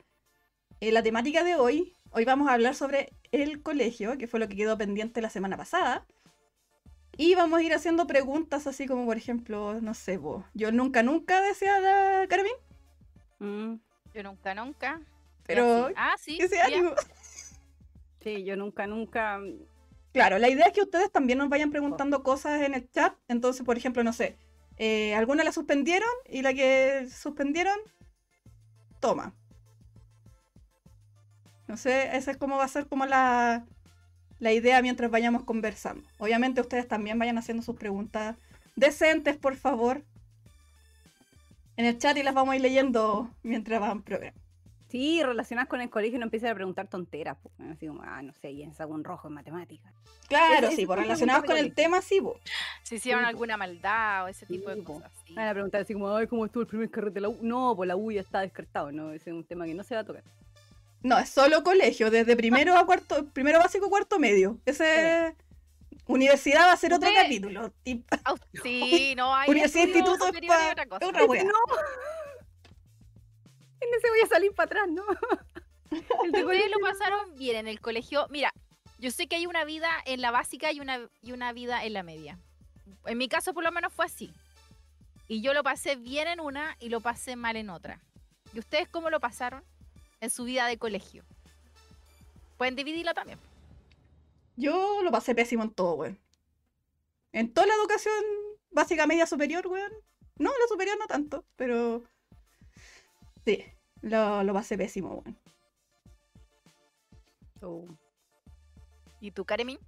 eh, 0.80 0.92
la 0.92 1.02
temática 1.02 1.44
de 1.44 1.54
hoy. 1.54 1.94
Hoy 2.10 2.24
vamos 2.24 2.48
a 2.48 2.54
hablar 2.54 2.74
sobre 2.74 3.12
el 3.32 3.62
colegio, 3.62 4.17
que 4.19 4.29
fue 4.29 4.38
lo 4.40 4.49
que 4.49 4.56
quedó 4.56 4.79
pendiente 4.79 5.20
la 5.23 5.31
semana 5.31 5.56
pasada. 5.56 6.06
Y 7.17 7.34
vamos 7.34 7.58
a 7.58 7.62
ir 7.62 7.75
haciendo 7.75 8.06
preguntas 8.06 8.67
así 8.67 8.87
como, 8.87 9.05
por 9.05 9.17
ejemplo, 9.17 9.81
no 9.82 9.93
sé, 9.94 10.17
vos, 10.17 10.44
yo 10.55 10.73
nunca, 10.73 11.02
nunca 11.02 11.40
decía 11.43 11.79
la 11.81 12.26
Carmen, 12.29 12.52
Mm, 13.39 13.74
yo 14.15 14.22
nunca, 14.22 14.55
nunca. 14.55 15.01
pero. 15.44 15.91
Ah, 15.96 16.15
sí. 16.19 16.39
que 16.39 16.48
sea 16.48 16.69
ya. 16.70 16.79
algo. 16.79 16.94
Sí, 18.20 18.44
yo 18.44 18.56
nunca, 18.56 18.86
nunca. 18.86 19.41
Claro, 20.12 20.39
la 20.39 20.48
idea 20.48 20.67
es 20.67 20.72
que 20.72 20.82
ustedes 20.82 21.10
también 21.10 21.39
nos 21.39 21.48
vayan 21.48 21.70
preguntando 21.72 22.22
cosas 22.22 22.62
en 22.62 22.74
el 22.74 22.89
chat. 22.91 23.15
Entonces, 23.29 23.65
por 23.67 23.77
ejemplo, 23.77 24.05
no 24.05 24.12
sé, 24.12 24.36
eh, 24.77 25.15
alguna 25.17 25.43
la 25.43 25.51
suspendieron 25.53 26.08
y 26.29 26.43
la 26.43 26.55
que 26.55 27.08
suspendieron, 27.10 27.77
toma. 29.01 29.34
No 31.72 31.79
sé, 31.79 32.14
esa 32.14 32.31
es 32.32 32.36
como 32.36 32.58
va 32.58 32.64
a 32.64 32.69
ser 32.69 32.86
como 32.86 33.06
la, 33.06 33.64
la 34.41 34.52
idea 34.52 34.82
mientras 34.82 35.10
vayamos 35.10 35.43
conversando. 35.44 36.06
Obviamente 36.19 36.60
ustedes 36.60 36.86
también 36.86 37.19
vayan 37.19 37.38
haciendo 37.38 37.62
sus 37.62 37.76
preguntas 37.76 38.36
decentes, 38.76 39.38
por 39.38 39.56
favor, 39.56 40.02
en 41.79 41.86
el 41.86 41.96
chat 41.98 42.14
y 42.19 42.22
las 42.22 42.34
vamos 42.34 42.52
a 42.52 42.56
ir 42.56 42.60
leyendo 42.60 43.31
mientras 43.43 43.81
van 43.81 44.02
programa. 44.02 44.36
Sí, 44.91 45.22
relacionadas 45.22 45.70
con 45.70 45.81
el 45.81 45.88
colegio 45.88 46.19
no 46.19 46.26
empiezan 46.26 46.50
a 46.50 46.55
preguntar 46.55 46.88
tonteras. 46.88 47.38
pues, 47.43 47.55
Así 47.70 47.86
como, 47.86 48.02
ah, 48.02 48.20
no 48.20 48.34
sé, 48.34 48.50
y 48.50 48.64
en 48.64 48.74
un 48.88 49.02
rojo 49.02 49.29
en 49.29 49.32
matemáticas. 49.32 49.94
Claro, 50.29 50.70
sí, 50.72 50.84
por 50.84 50.98
son 50.98 51.05
relacionados 51.05 51.44
con 51.44 51.56
el 51.56 51.72
tema, 51.72 52.02
sí. 52.02 52.20
Si 52.82 52.96
hicieron 52.96 53.22
Sí, 53.22 53.29
alguna 53.31 53.56
maldad 53.56 54.24
o 54.24 54.29
ese 54.29 54.44
tipo 54.44 54.69
de 54.69 54.76
Sí, 54.76 54.82
cosas. 54.82 55.10
sí. 55.26 55.32
Van 55.32 55.48
a 55.48 55.52
preguntar 55.55 55.81
así 55.81 55.94
como, 55.94 56.14
ay, 56.14 56.26
¿cómo 56.26 56.44
estuvo 56.44 56.60
el 56.60 56.67
primer 56.69 56.91
carrete 56.91 57.14
de 57.14 57.20
la 57.22 57.31
U? 57.31 57.38
No, 57.41 57.74
pues 57.74 57.88
la 57.88 57.96
U 57.96 58.12
ya 58.12 58.20
está 58.20 58.41
descartado, 58.43 58.93
¿no? 58.93 59.12
Ese 59.12 59.31
es 59.31 59.34
un 59.36 59.44
tema 59.44 59.64
que 59.64 59.72
no 59.72 59.82
se 59.84 59.94
va 59.94 60.02
a 60.02 60.05
tocar. 60.05 60.22
No, 61.02 61.18
es 61.18 61.30
solo 61.30 61.62
colegio, 61.62 62.10
desde 62.10 62.36
primero 62.36 62.76
a 62.76 62.86
cuarto, 62.86 63.26
primero 63.32 63.58
básico, 63.58 63.88
cuarto 63.88 64.18
medio. 64.18 64.58
Ese 64.64 65.34
universidad 66.06 66.68
va 66.68 66.72
a 66.72 66.76
ser 66.76 66.92
otro 66.92 67.10
capítulo. 67.14 67.72
sí, 68.62 69.14
no 69.16 69.34
hay. 69.34 69.50
Universidad 69.50 69.84
instituto 69.84 70.14
es 70.14 70.30
otra 70.70 70.86
cosa. 70.86 71.04
es 71.04 71.08
otra 71.08 71.24
wea. 71.24 71.44
No. 71.44 71.52
En 73.80 73.88
ese 73.98 74.10
voy 74.10 74.20
a 74.20 74.28
salir 74.28 74.52
para 74.54 74.66
atrás, 74.66 74.88
¿no? 74.88 75.02
El 75.90 76.30
de 76.30 76.44
Ustedes 76.44 76.70
lo 76.70 76.78
pasaron 76.78 77.34
bien 77.34 77.56
en 77.56 77.66
el 77.66 77.80
colegio. 77.80 78.28
Mira, 78.30 78.52
yo 79.00 79.10
sé 79.10 79.26
que 79.26 79.34
hay 79.34 79.46
una 79.46 79.64
vida 79.64 79.90
en 80.06 80.20
la 80.20 80.30
básica 80.30 80.70
y 80.70 80.78
una, 80.78 81.10
y 81.20 81.32
una 81.32 81.52
vida 81.52 81.84
en 81.84 81.94
la 81.94 82.04
media. 82.04 82.38
En 83.06 83.18
mi 83.18 83.26
caso, 83.26 83.52
por 83.52 83.64
lo 83.64 83.72
menos, 83.72 83.92
fue 83.92 84.04
así. 84.04 84.32
Y 85.26 85.42
yo 85.42 85.52
lo 85.52 85.64
pasé 85.64 85.96
bien 85.96 86.28
en 86.28 86.38
una 86.38 86.76
y 86.78 86.90
lo 86.90 87.00
pasé 87.00 87.34
mal 87.34 87.56
en 87.56 87.70
otra. 87.70 87.98
¿Y 88.54 88.60
ustedes 88.60 88.88
cómo 88.88 89.10
lo 89.10 89.18
pasaron 89.18 89.64
en 90.22 90.31
su 90.31 90.44
vida 90.44 90.67
de 90.67 90.79
colegio? 90.79 91.24
Pueden 92.56 92.76
dividirlo 92.76 93.12
también. 93.12 93.38
Yo 94.56 95.02
lo 95.02 95.10
pasé 95.10 95.34
pésimo 95.34 95.62
en 95.64 95.70
todo, 95.70 95.94
weón. 95.94 96.19
En 97.32 97.52
toda 97.52 97.67
la 97.67 97.74
educación 97.74 98.14
básica, 98.70 99.06
media, 99.06 99.26
superior, 99.26 99.67
weón. 99.67 99.93
No, 100.38 100.50
la 100.50 100.67
superior 100.69 100.96
no 100.98 101.06
tanto, 101.06 101.44
pero. 101.56 102.02
Sí, 103.44 103.64
lo, 104.00 104.44
lo 104.44 104.55
pasé 104.55 104.79
pésimo, 104.79 105.17
weón. 105.17 105.36
Oh. 107.60 107.86
¿Y 109.20 109.31
tú, 109.32 109.44
Karemin? 109.44 109.79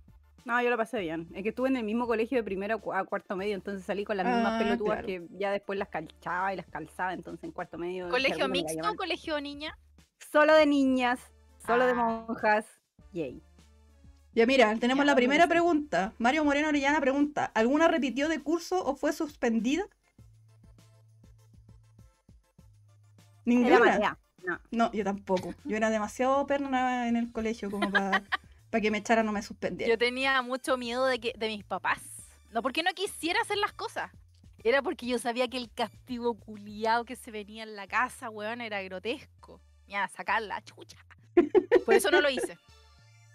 No, 0.44 0.60
yo 0.62 0.68
lo 0.70 0.76
pasé 0.76 1.00
bien. 1.00 1.28
Es 1.34 1.42
que 1.42 1.48
estuve 1.50 1.68
en 1.68 1.76
el 1.76 1.84
mismo 1.84 2.06
colegio 2.06 2.38
de 2.38 2.44
primero 2.44 2.76
a 2.76 2.78
cu- 2.80 2.92
a 2.92 3.04
cuarto 3.04 3.36
medio, 3.36 3.54
entonces 3.54 3.84
salí 3.84 4.04
con 4.04 4.16
las 4.16 4.26
mismas 4.26 4.52
Ah, 4.54 4.58
pelotudas 4.58 5.02
claro. 5.02 5.06
que 5.06 5.26
ya 5.38 5.50
después 5.52 5.78
las 5.78 5.88
calchaba 5.88 6.52
y 6.52 6.56
las 6.56 6.66
calzaba, 6.66 7.12
entonces 7.14 7.44
en 7.44 7.52
cuarto 7.52 7.78
medio. 7.78 8.08
¿Colegio 8.10 8.48
mixto 8.48 8.90
o 8.90 8.94
colegio 8.94 9.40
niña? 9.40 9.76
Solo 10.32 10.54
de 10.54 10.66
niñas, 10.66 11.20
solo 11.66 11.86
de 11.86 11.92
Ah. 11.92 12.24
monjas. 12.26 12.66
Yay. 13.12 13.40
Ya 14.34 14.46
mira, 14.46 14.74
tenemos 14.80 15.04
Ya, 15.04 15.12
la 15.12 15.14
primera 15.16 15.46
pregunta. 15.46 16.12
Mario 16.18 16.44
Moreno 16.44 16.68
Orellana 16.68 17.00
pregunta, 17.00 17.52
¿alguna 17.54 17.86
repitió 17.86 18.28
de 18.28 18.42
curso 18.42 18.84
o 18.84 18.96
fue 18.96 19.12
suspendida? 19.12 19.84
Ninguna. 23.44 24.18
No. 24.44 24.60
No, 24.70 24.92
yo 24.92 25.04
tampoco. 25.04 25.54
Yo 25.64 25.76
era 25.76 25.88
demasiado 25.90 26.46
perna 26.46 27.08
en 27.08 27.16
el 27.16 27.32
colegio 27.32 27.70
como 27.70 27.90
para 27.90 28.22
que 28.82 28.90
me 28.90 28.98
echaran 28.98 29.28
o 29.28 29.32
me 29.32 29.42
suspendieran. 29.42 29.90
Yo 29.90 29.98
tenía 29.98 30.42
mucho 30.42 30.76
miedo 30.76 31.06
de 31.06 31.18
que 31.20 31.32
de 31.38 31.48
mis 31.48 31.64
papás. 31.64 32.00
No 32.52 32.60
porque 32.60 32.82
no 32.82 32.90
quisiera 32.92 33.40
hacer 33.40 33.56
las 33.58 33.72
cosas. 33.72 34.10
Era 34.62 34.82
porque 34.82 35.06
yo 35.06 35.18
sabía 35.18 35.48
que 35.48 35.56
el 35.58 35.70
castigo 35.70 36.34
culiado 36.34 37.04
que 37.04 37.16
se 37.16 37.30
venía 37.30 37.62
en 37.62 37.76
la 37.76 37.86
casa, 37.86 38.30
weón, 38.30 38.60
era 38.60 38.82
grotesco. 38.82 39.60
Ya, 39.88 40.08
sacar 40.08 40.42
la 40.42 40.62
chucha. 40.62 40.96
Por 41.84 41.94
eso 41.94 42.10
no 42.10 42.20
lo 42.20 42.30
hice. 42.30 42.58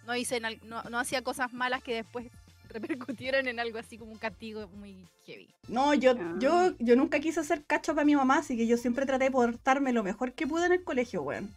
No 0.05 0.15
hice 0.15 0.37
en 0.37 0.45
al- 0.45 0.59
no, 0.63 0.81
no 0.83 0.99
hacía 0.99 1.23
cosas 1.23 1.53
malas 1.53 1.83
que 1.83 1.95
después 1.95 2.27
repercutieran 2.69 3.47
en 3.47 3.59
algo 3.59 3.77
así 3.79 3.97
como 3.97 4.11
un 4.11 4.17
castigo 4.17 4.67
muy 4.69 5.07
heavy. 5.25 5.47
No, 5.67 5.93
yo, 5.93 6.11
Ah. 6.19 6.35
yo, 6.39 6.75
yo 6.79 6.95
nunca 6.95 7.19
quise 7.19 7.39
hacer 7.39 7.63
cacho 7.65 7.93
para 7.93 8.05
mi 8.05 8.15
mamá, 8.15 8.37
así 8.39 8.57
que 8.57 8.67
yo 8.67 8.77
siempre 8.77 9.05
traté 9.05 9.25
de 9.25 9.31
portarme 9.31 9.93
lo 9.93 10.03
mejor 10.03 10.33
que 10.33 10.47
pude 10.47 10.65
en 10.65 10.73
el 10.73 10.83
colegio, 10.83 11.21
weón. 11.21 11.53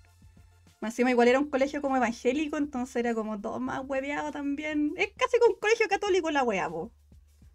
Más 0.81 0.93
Encima 0.95 1.11
igual 1.11 1.29
era 1.29 1.39
un 1.39 1.49
colegio 1.49 1.81
como 1.81 1.97
evangélico, 1.97 2.57
entonces 2.57 2.97
era 2.97 3.15
como 3.15 3.41
todo 3.41 3.61
más 3.61 3.83
hueveado 3.87 4.33
también. 4.33 4.93
Es 4.97 5.11
casi 5.17 5.39
como 5.39 5.55
un 5.55 5.61
colegio 5.61 5.87
católico 5.89 6.31
la 6.33 6.43
wea, 6.43 6.69
po. 6.69 6.91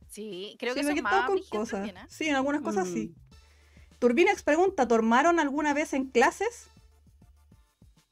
Sí, 0.09 0.55
creo 0.57 0.73
Sí, 0.73 0.79
que 0.79 0.85
son 0.87 0.95
todo 0.95 1.03
más 1.03 1.25
con 1.27 1.39
cosas. 1.49 1.71
también, 1.71 1.97
¿eh? 1.97 2.05
Sí, 2.07 2.27
en 2.29 2.35
algunas 2.35 2.61
cosas 2.61 2.87
sí. 2.87 3.13
Mm. 3.13 3.97
Turbinex 3.99 4.43
pregunta, 4.43 4.87
¿tomaron 4.87 5.39
alguna 5.41 5.73
vez 5.73 5.93
en 5.93 6.05
clases? 6.05 6.69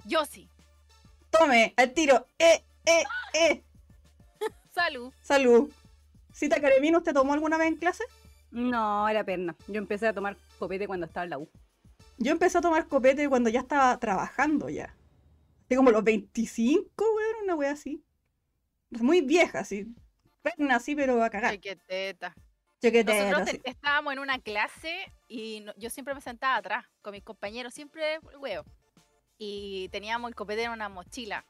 Yo 0.05 0.25
sí. 0.25 0.49
Tome, 1.29 1.73
al 1.77 1.93
tiro. 1.93 2.27
Eh, 2.39 2.63
eh, 2.85 3.03
eh. 3.33 3.63
Salud. 4.73 5.11
Salud. 5.21 5.71
Cita 6.31 6.61
Caremino, 6.61 6.99
¿usted 6.99 7.13
tomó 7.13 7.33
alguna 7.33 7.57
vez 7.57 7.67
en 7.67 7.77
clase? 7.77 8.03
No, 8.51 9.07
era 9.09 9.23
perna. 9.23 9.55
Yo 9.67 9.77
empecé 9.77 10.07
a 10.07 10.13
tomar 10.13 10.37
copete 10.59 10.87
cuando 10.87 11.05
estaba 11.05 11.23
en 11.23 11.29
la 11.31 11.37
U. 11.39 11.49
Yo 12.17 12.31
empecé 12.31 12.57
a 12.57 12.61
tomar 12.61 12.87
copete 12.87 13.27
cuando 13.27 13.49
ya 13.49 13.61
estaba 13.61 13.97
trabajando 13.99 14.69
ya. 14.69 14.95
Así 15.65 15.75
como 15.75 15.91
los 15.91 16.03
25, 16.03 16.85
weón, 17.15 17.43
una 17.43 17.55
wea 17.55 17.71
así. 17.71 18.03
Muy 18.91 19.21
vieja, 19.21 19.59
así. 19.59 19.87
Perna 20.41 20.75
así, 20.75 20.95
pero 20.95 21.21
a 21.23 21.29
cagar. 21.29 21.51
Ay, 21.51 21.59
qué 21.59 21.75
teta. 21.75 22.35
Chequetera, 22.81 23.31
Nosotros 23.31 23.61
estábamos 23.63 24.13
en 24.13 24.19
una 24.19 24.37
clase 24.39 25.11
y 25.27 25.61
no- 25.61 25.73
yo 25.75 25.89
siempre 25.89 26.13
me 26.13 26.21
sentaba 26.21 26.57
atrás 26.57 26.85
con 27.01 27.13
mis 27.13 27.23
compañeros, 27.23 27.73
siempre 27.73 28.19
huevo. 28.39 28.63
Y 29.37 29.89
teníamos 29.89 30.29
el 30.29 30.35
copete 30.35 30.63
en 30.63 30.71
una 30.71 30.89
mochila, 30.89 31.45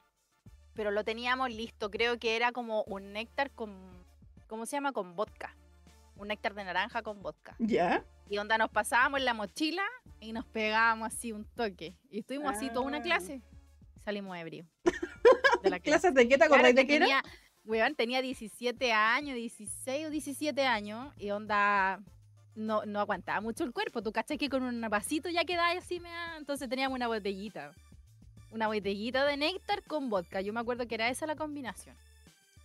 pero 0.73 0.91
lo 0.91 1.03
teníamos 1.03 1.49
listo. 1.51 1.89
Creo 1.91 2.17
que 2.19 2.35
era 2.35 2.51
como 2.51 2.83
un 2.83 3.13
néctar 3.13 3.51
con, 3.51 3.73
¿cómo 4.47 4.65
se 4.65 4.75
llama? 4.77 4.91
Con 4.91 5.15
vodka. 5.15 5.55
Un 6.17 6.29
néctar 6.29 6.53
de 6.53 6.63
naranja 6.63 7.01
con 7.03 7.21
vodka. 7.21 7.55
¿Ya? 7.59 8.03
Y 8.29 8.37
onda 8.37 8.57
nos 8.57 8.69
pasábamos 8.71 9.19
en 9.19 9.25
la 9.25 9.33
mochila 9.33 9.83
y 10.19 10.33
nos 10.33 10.45
pegábamos 10.45 11.13
así 11.13 11.31
un 11.31 11.45
toque. 11.45 11.95
Y 12.09 12.19
estuvimos 12.19 12.55
así 12.55 12.69
toda 12.69 12.81
una 12.85 12.97
Ah. 12.97 13.01
clase. 13.03 13.41
Salimos 14.03 14.37
ebrios. 14.37 14.67
De 15.61 15.69
la 15.69 15.79
clase. 15.81 15.81
¿Clases 15.81 16.13
de 16.13 16.27
qué 16.27 16.37
te 16.37 16.47
Claro 16.47 16.53
acordás 16.55 16.71
que 16.71 16.81
de 16.81 16.87
qué 16.87 16.95
era? 16.95 17.05
tenía, 17.05 17.23
weón, 17.65 17.95
tenía 17.95 18.21
17 18.21 18.93
años, 18.93 19.35
16 19.35 20.07
o 20.07 20.09
17 20.09 20.65
años 20.65 21.13
y 21.17 21.29
onda 21.31 21.99
no, 22.55 22.85
no 22.85 22.99
aguantaba 22.99 23.41
mucho 23.41 23.63
el 23.63 23.73
cuerpo. 23.73 24.01
Tú 24.01 24.11
cachai 24.11 24.37
que 24.37 24.49
con 24.49 24.63
un 24.63 24.81
vasito 24.89 25.29
ya 25.29 25.45
quedaba 25.45 25.71
así, 25.71 25.99
mea, 25.99 26.37
entonces 26.37 26.69
teníamos 26.69 26.95
una 26.95 27.07
botellita. 27.07 27.73
Una 28.51 28.67
botellita 28.67 29.25
de 29.25 29.37
néctar 29.37 29.83
con 29.83 30.09
vodka. 30.09 30.41
Yo 30.41 30.53
me 30.53 30.59
acuerdo 30.59 30.87
que 30.87 30.95
era 30.95 31.09
esa 31.09 31.25
la 31.25 31.35
combinación. 31.35 31.95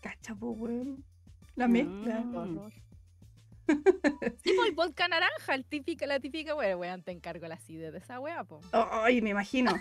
Cacha, 0.00 0.34
po, 0.34 0.50
weón. 0.50 1.04
La 1.56 1.68
mezcla. 1.68 2.20
Mm. 2.20 2.70
Sí, 4.42 4.52
pues 4.56 4.68
el 4.68 4.74
vodka 4.74 5.06
naranja, 5.06 5.54
el 5.54 5.64
típica, 5.64 6.06
la 6.06 6.18
típica, 6.18 6.54
bueno, 6.54 6.78
weón, 6.78 7.02
te 7.02 7.12
encargo 7.12 7.46
la 7.46 7.54
acidez 7.54 7.92
de 7.92 7.98
esa 7.98 8.18
wea, 8.18 8.42
po. 8.44 8.60
Ay, 8.72 9.20
me 9.22 9.30
imagino. 9.30 9.72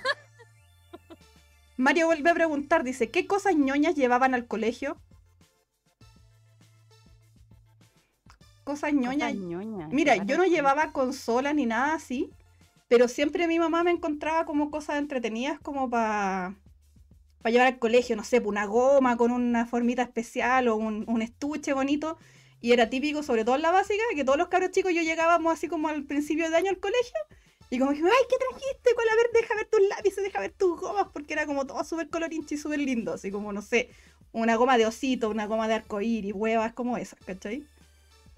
Mario 1.78 2.08
vuelve 2.08 2.30
a 2.30 2.34
preguntar, 2.34 2.84
dice, 2.84 3.10
¿qué 3.10 3.26
cosas 3.26 3.56
ñoñas 3.56 3.96
llevaban 3.96 4.34
al 4.36 4.46
colegio? 4.48 4.98
Cosas 8.70 8.94
ñoñas. 8.94 9.32
Cosas 9.32 9.48
ñoñas, 9.48 9.92
Mira, 9.92 10.16
yo 10.18 10.38
no 10.38 10.46
llevaba 10.46 10.92
consola 10.92 11.54
ni 11.54 11.66
nada 11.66 11.96
así, 11.96 12.30
pero 12.88 13.08
siempre 13.08 13.48
mi 13.48 13.58
mamá 13.58 13.84
me 13.84 13.90
encontraba 13.90 14.46
como 14.46 14.70
cosas 14.70 15.00
entretenidas 15.00 15.60
como 15.60 15.90
para 15.90 16.54
llevar 17.46 17.66
al 17.66 17.80
colegio, 17.80 18.16
no 18.16 18.24
sé, 18.24 18.42
pues, 18.42 18.50
una 18.50 18.68
goma 18.68 19.18
con 19.18 19.32
una 19.32 19.66
formita 19.66 20.04
especial 20.04 20.68
o 20.68 20.76
un, 20.76 21.04
un 21.08 21.24
estuche 21.24 21.74
bonito. 21.74 22.20
Y 22.62 22.72
era 22.72 22.92
típico, 22.92 23.24
sobre 23.24 23.44
todo 23.44 23.56
en 23.56 23.64
la 23.64 23.72
básica, 23.72 24.04
que 24.14 24.24
todos 24.24 24.38
los 24.38 24.50
cabros 24.50 24.70
chicos 24.70 24.94
yo 24.94 25.02
llegábamos 25.02 25.52
así 25.52 25.68
como 25.68 25.88
al 25.88 26.04
principio 26.04 26.48
de 26.48 26.56
año 26.56 26.70
al 26.70 26.78
colegio. 26.78 27.20
Y 27.72 27.80
como 27.80 27.90
que, 27.90 27.98
ay, 27.98 28.26
¿qué 28.30 28.36
trajiste? 28.38 28.94
Con 28.94 29.10
a 29.10 29.16
ver, 29.16 29.32
deja 29.34 29.56
ver 29.56 29.66
tus 29.66 29.82
lápices, 29.90 30.24
deja 30.24 30.42
ver 30.42 30.52
tus 30.52 30.80
gomas, 30.80 31.08
porque 31.12 31.34
era 31.34 31.48
como 31.48 31.66
todo 31.66 31.84
súper 31.84 32.08
colorinchi 32.10 32.54
y 32.54 32.58
súper 32.60 32.82
lindo. 32.82 33.14
Así 33.14 33.32
como, 33.32 33.52
no 33.52 33.64
sé, 33.64 33.90
una 34.32 34.58
goma 34.58 34.78
de 34.78 34.86
osito, 34.86 35.28
una 35.32 35.48
goma 35.48 35.68
de 35.68 35.74
arcoíris, 35.74 36.34
huevas 36.34 36.74
como 36.74 36.98
esas, 36.98 37.20
¿cachai? 37.26 37.64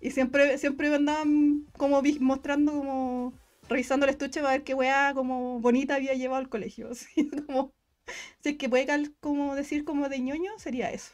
Y 0.02 0.12
siempre, 0.12 0.58
siempre 0.58 0.90
me 0.90 0.96
andaban 0.96 1.66
como 1.78 2.02
mostrando 2.20 2.72
como 2.72 3.34
revisando 3.70 4.06
el 4.06 4.10
estuche 4.10 4.42
para 4.42 4.54
ver 4.54 4.64
qué 4.64 4.74
weá 4.74 5.14
como 5.14 5.60
bonita 5.60 5.96
había 5.96 6.14
llevado 6.14 6.42
al 6.42 6.50
colegio. 6.50 6.90
Así 6.92 7.30
como, 7.30 7.72
si 8.42 8.50
es 8.50 8.58
que 8.58 8.68
puede 8.68 8.88
como 9.20 9.56
decir 9.56 9.86
como 9.86 10.10
de 10.10 10.20
ñoño, 10.20 10.52
sería 10.58 10.92
eso. 10.92 11.14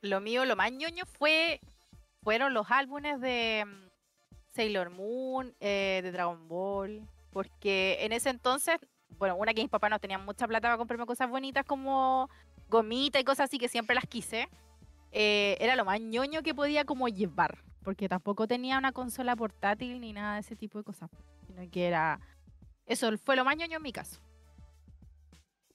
Lo 0.00 0.20
mío, 0.20 0.44
lo 0.46 0.56
más 0.56 0.72
ñoño 0.72 1.04
fue 1.04 1.60
fueron 2.22 2.54
los 2.54 2.70
álbumes 2.70 3.20
de 3.20 3.64
mm, 3.66 3.88
Sailor 4.54 4.90
Moon, 4.90 5.54
eh, 5.60 6.00
de 6.02 6.12
Dragon 6.12 6.48
Ball, 6.48 7.06
porque 7.32 7.98
en 8.00 8.12
ese 8.12 8.30
entonces, 8.30 8.78
bueno, 9.18 9.36
una 9.36 9.54
que 9.54 9.62
mis 9.62 9.70
papás 9.70 9.90
no 9.90 9.98
tenían 9.98 10.24
mucha 10.24 10.46
plata 10.46 10.68
para 10.68 10.78
comprarme 10.78 11.06
cosas 11.06 11.30
bonitas 11.30 11.64
como 11.64 12.28
gomita 12.68 13.18
y 13.18 13.24
cosas 13.24 13.44
así 13.44 13.58
que 13.58 13.68
siempre 13.68 13.94
las 13.94 14.06
quise, 14.06 14.48
eh, 15.12 15.56
era 15.60 15.76
lo 15.76 15.84
más 15.84 16.00
ñoño 16.00 16.42
que 16.42 16.54
podía 16.54 16.84
como 16.84 17.08
llevar, 17.08 17.58
porque 17.82 18.08
tampoco 18.08 18.46
tenía 18.46 18.78
una 18.78 18.92
consola 18.92 19.36
portátil 19.36 20.00
ni 20.00 20.12
nada 20.12 20.34
de 20.34 20.40
ese 20.40 20.56
tipo 20.56 20.78
de 20.78 20.84
cosas, 20.84 21.10
sino 21.46 21.68
que 21.70 21.86
era, 21.86 22.20
eso 22.86 23.10
fue 23.18 23.36
lo 23.36 23.44
más 23.44 23.56
ñoño 23.56 23.76
en 23.76 23.82
mi 23.82 23.92
caso. 23.92 24.20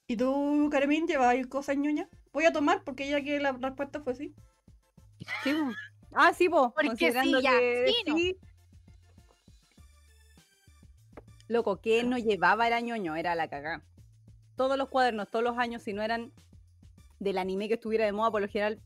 ¿Y 0.08 0.18
tú, 0.18 0.70
Carmín, 0.72 1.08
llevabas 1.08 1.48
cosas 1.48 1.78
ñoñas? 1.78 2.08
Voy 2.32 2.46
a 2.46 2.54
tomar 2.54 2.84
porque 2.84 3.10
ya 3.10 3.22
que 3.24 3.40
la 3.40 3.54
respuesta 3.54 4.02
fue 4.02 4.14
sí. 4.16 4.36
Sí. 5.44 5.56
Ah, 6.14 6.32
sí, 6.34 6.48
po. 6.48 6.72
Porque 6.74 6.84
sí, 6.84 6.90
considerando 6.90 7.42
ya, 7.42 7.52
que 7.52 7.86
sí, 7.88 7.96
no. 8.06 8.18
sí. 8.18 8.38
Loco, 11.48 11.82
que 11.82 12.04
no 12.04 12.18
llevaba 12.18 12.68
era 12.68 12.80
ñoño, 12.82 13.16
era 13.16 13.36
la 13.36 13.48
cagá. 13.48 13.84
Todos 14.56 14.78
los 14.78 14.90
cuadernos, 14.90 15.30
todos 15.30 15.44
los 15.44 15.58
años, 15.58 15.82
si 15.82 15.94
no 15.94 16.02
eran 16.02 16.32
del 17.20 17.38
anime 17.38 17.68
que 17.68 17.76
estuviera 17.76 18.06
de 18.06 18.12
moda, 18.12 18.32
por 18.32 18.42
lo 18.42 18.48
general, 18.48 18.80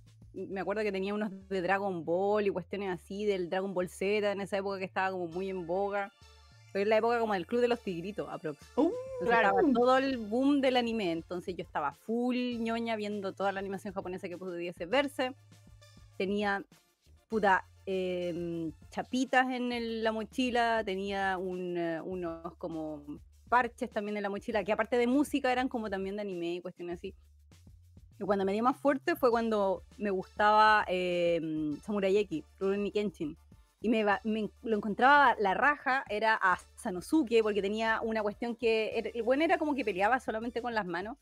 me 0.47 0.61
acuerdo 0.61 0.83
que 0.83 0.91
tenía 0.91 1.13
unos 1.13 1.31
de 1.49 1.61
Dragon 1.61 2.03
Ball 2.05 2.47
y 2.47 2.49
cuestiones 2.49 2.89
así, 2.89 3.25
del 3.25 3.49
Dragon 3.49 3.73
Ball 3.73 3.89
Z, 3.89 4.31
en 4.31 4.41
esa 4.41 4.57
época 4.57 4.79
que 4.79 4.85
estaba 4.85 5.11
como 5.11 5.27
muy 5.27 5.49
en 5.49 5.65
boga. 5.67 6.11
Pero 6.71 6.83
en 6.83 6.89
la 6.89 6.97
época 6.97 7.19
como 7.19 7.33
del 7.33 7.47
Club 7.47 7.61
de 7.61 7.67
los 7.67 7.79
Tigritos, 7.79 8.27
aprox. 8.29 8.59
Uh, 8.75 8.91
Entonces, 9.21 9.37
estaba 9.43 9.61
todo 9.73 9.97
el 9.97 10.17
boom 10.17 10.61
del 10.61 10.77
anime. 10.77 11.11
Entonces 11.11 11.55
yo 11.55 11.63
estaba 11.63 11.93
full 11.93 12.35
ñoña 12.59 12.95
viendo 12.95 13.33
toda 13.33 13.51
la 13.51 13.59
animación 13.59 13.93
japonesa 13.93 14.29
que 14.29 14.37
pudiese 14.37 14.85
verse. 14.85 15.33
Tenía 16.17 16.63
puta 17.27 17.65
em, 17.91 18.71
chapitas 18.91 19.49
en 19.49 19.71
el- 19.71 20.03
la 20.03 20.11
mochila, 20.11 20.83
tenía 20.85 21.39
un, 21.39 21.75
eh, 21.75 21.99
unos 22.01 22.53
como 22.57 23.01
parches 23.49 23.89
también 23.89 24.15
en 24.17 24.21
la 24.21 24.29
mochila, 24.29 24.63
que 24.63 24.71
aparte 24.71 24.95
de 24.95 25.07
música 25.07 25.51
eran 25.51 25.67
como 25.67 25.89
también 25.89 26.15
de 26.15 26.21
anime 26.21 26.53
y 26.55 26.61
cuestiones 26.61 26.97
así. 26.99 27.15
Y 28.19 28.23
cuando 28.25 28.43
me 28.45 28.51
dio 28.53 28.63
más 28.63 28.77
fuerte 28.77 29.15
fue 29.15 29.31
cuando 29.31 29.83
me 29.97 30.09
gustaba 30.09 30.83
em, 30.87 31.79
Samurai 31.81 32.17
X, 32.17 32.43
Rurouni 32.59 32.91
Kenshin. 32.91 33.37
Y 33.81 33.87
me, 33.87 34.03
me- 34.25 34.49
lo 34.63 34.75
encontraba 34.75 35.35
la 35.39 35.53
raja, 35.53 36.03
era 36.09 36.37
a 36.41 36.59
Sanosuke, 36.75 37.41
porque 37.41 37.61
tenía 37.61 38.01
una 38.03 38.21
cuestión 38.21 38.55
que, 38.57 39.11
el 39.13 39.23
bueno 39.23 39.45
era 39.45 39.57
como 39.57 39.73
que 39.73 39.85
peleaba 39.85 40.19
solamente 40.19 40.61
con 40.61 40.75
las 40.75 40.85
manos, 40.85 41.17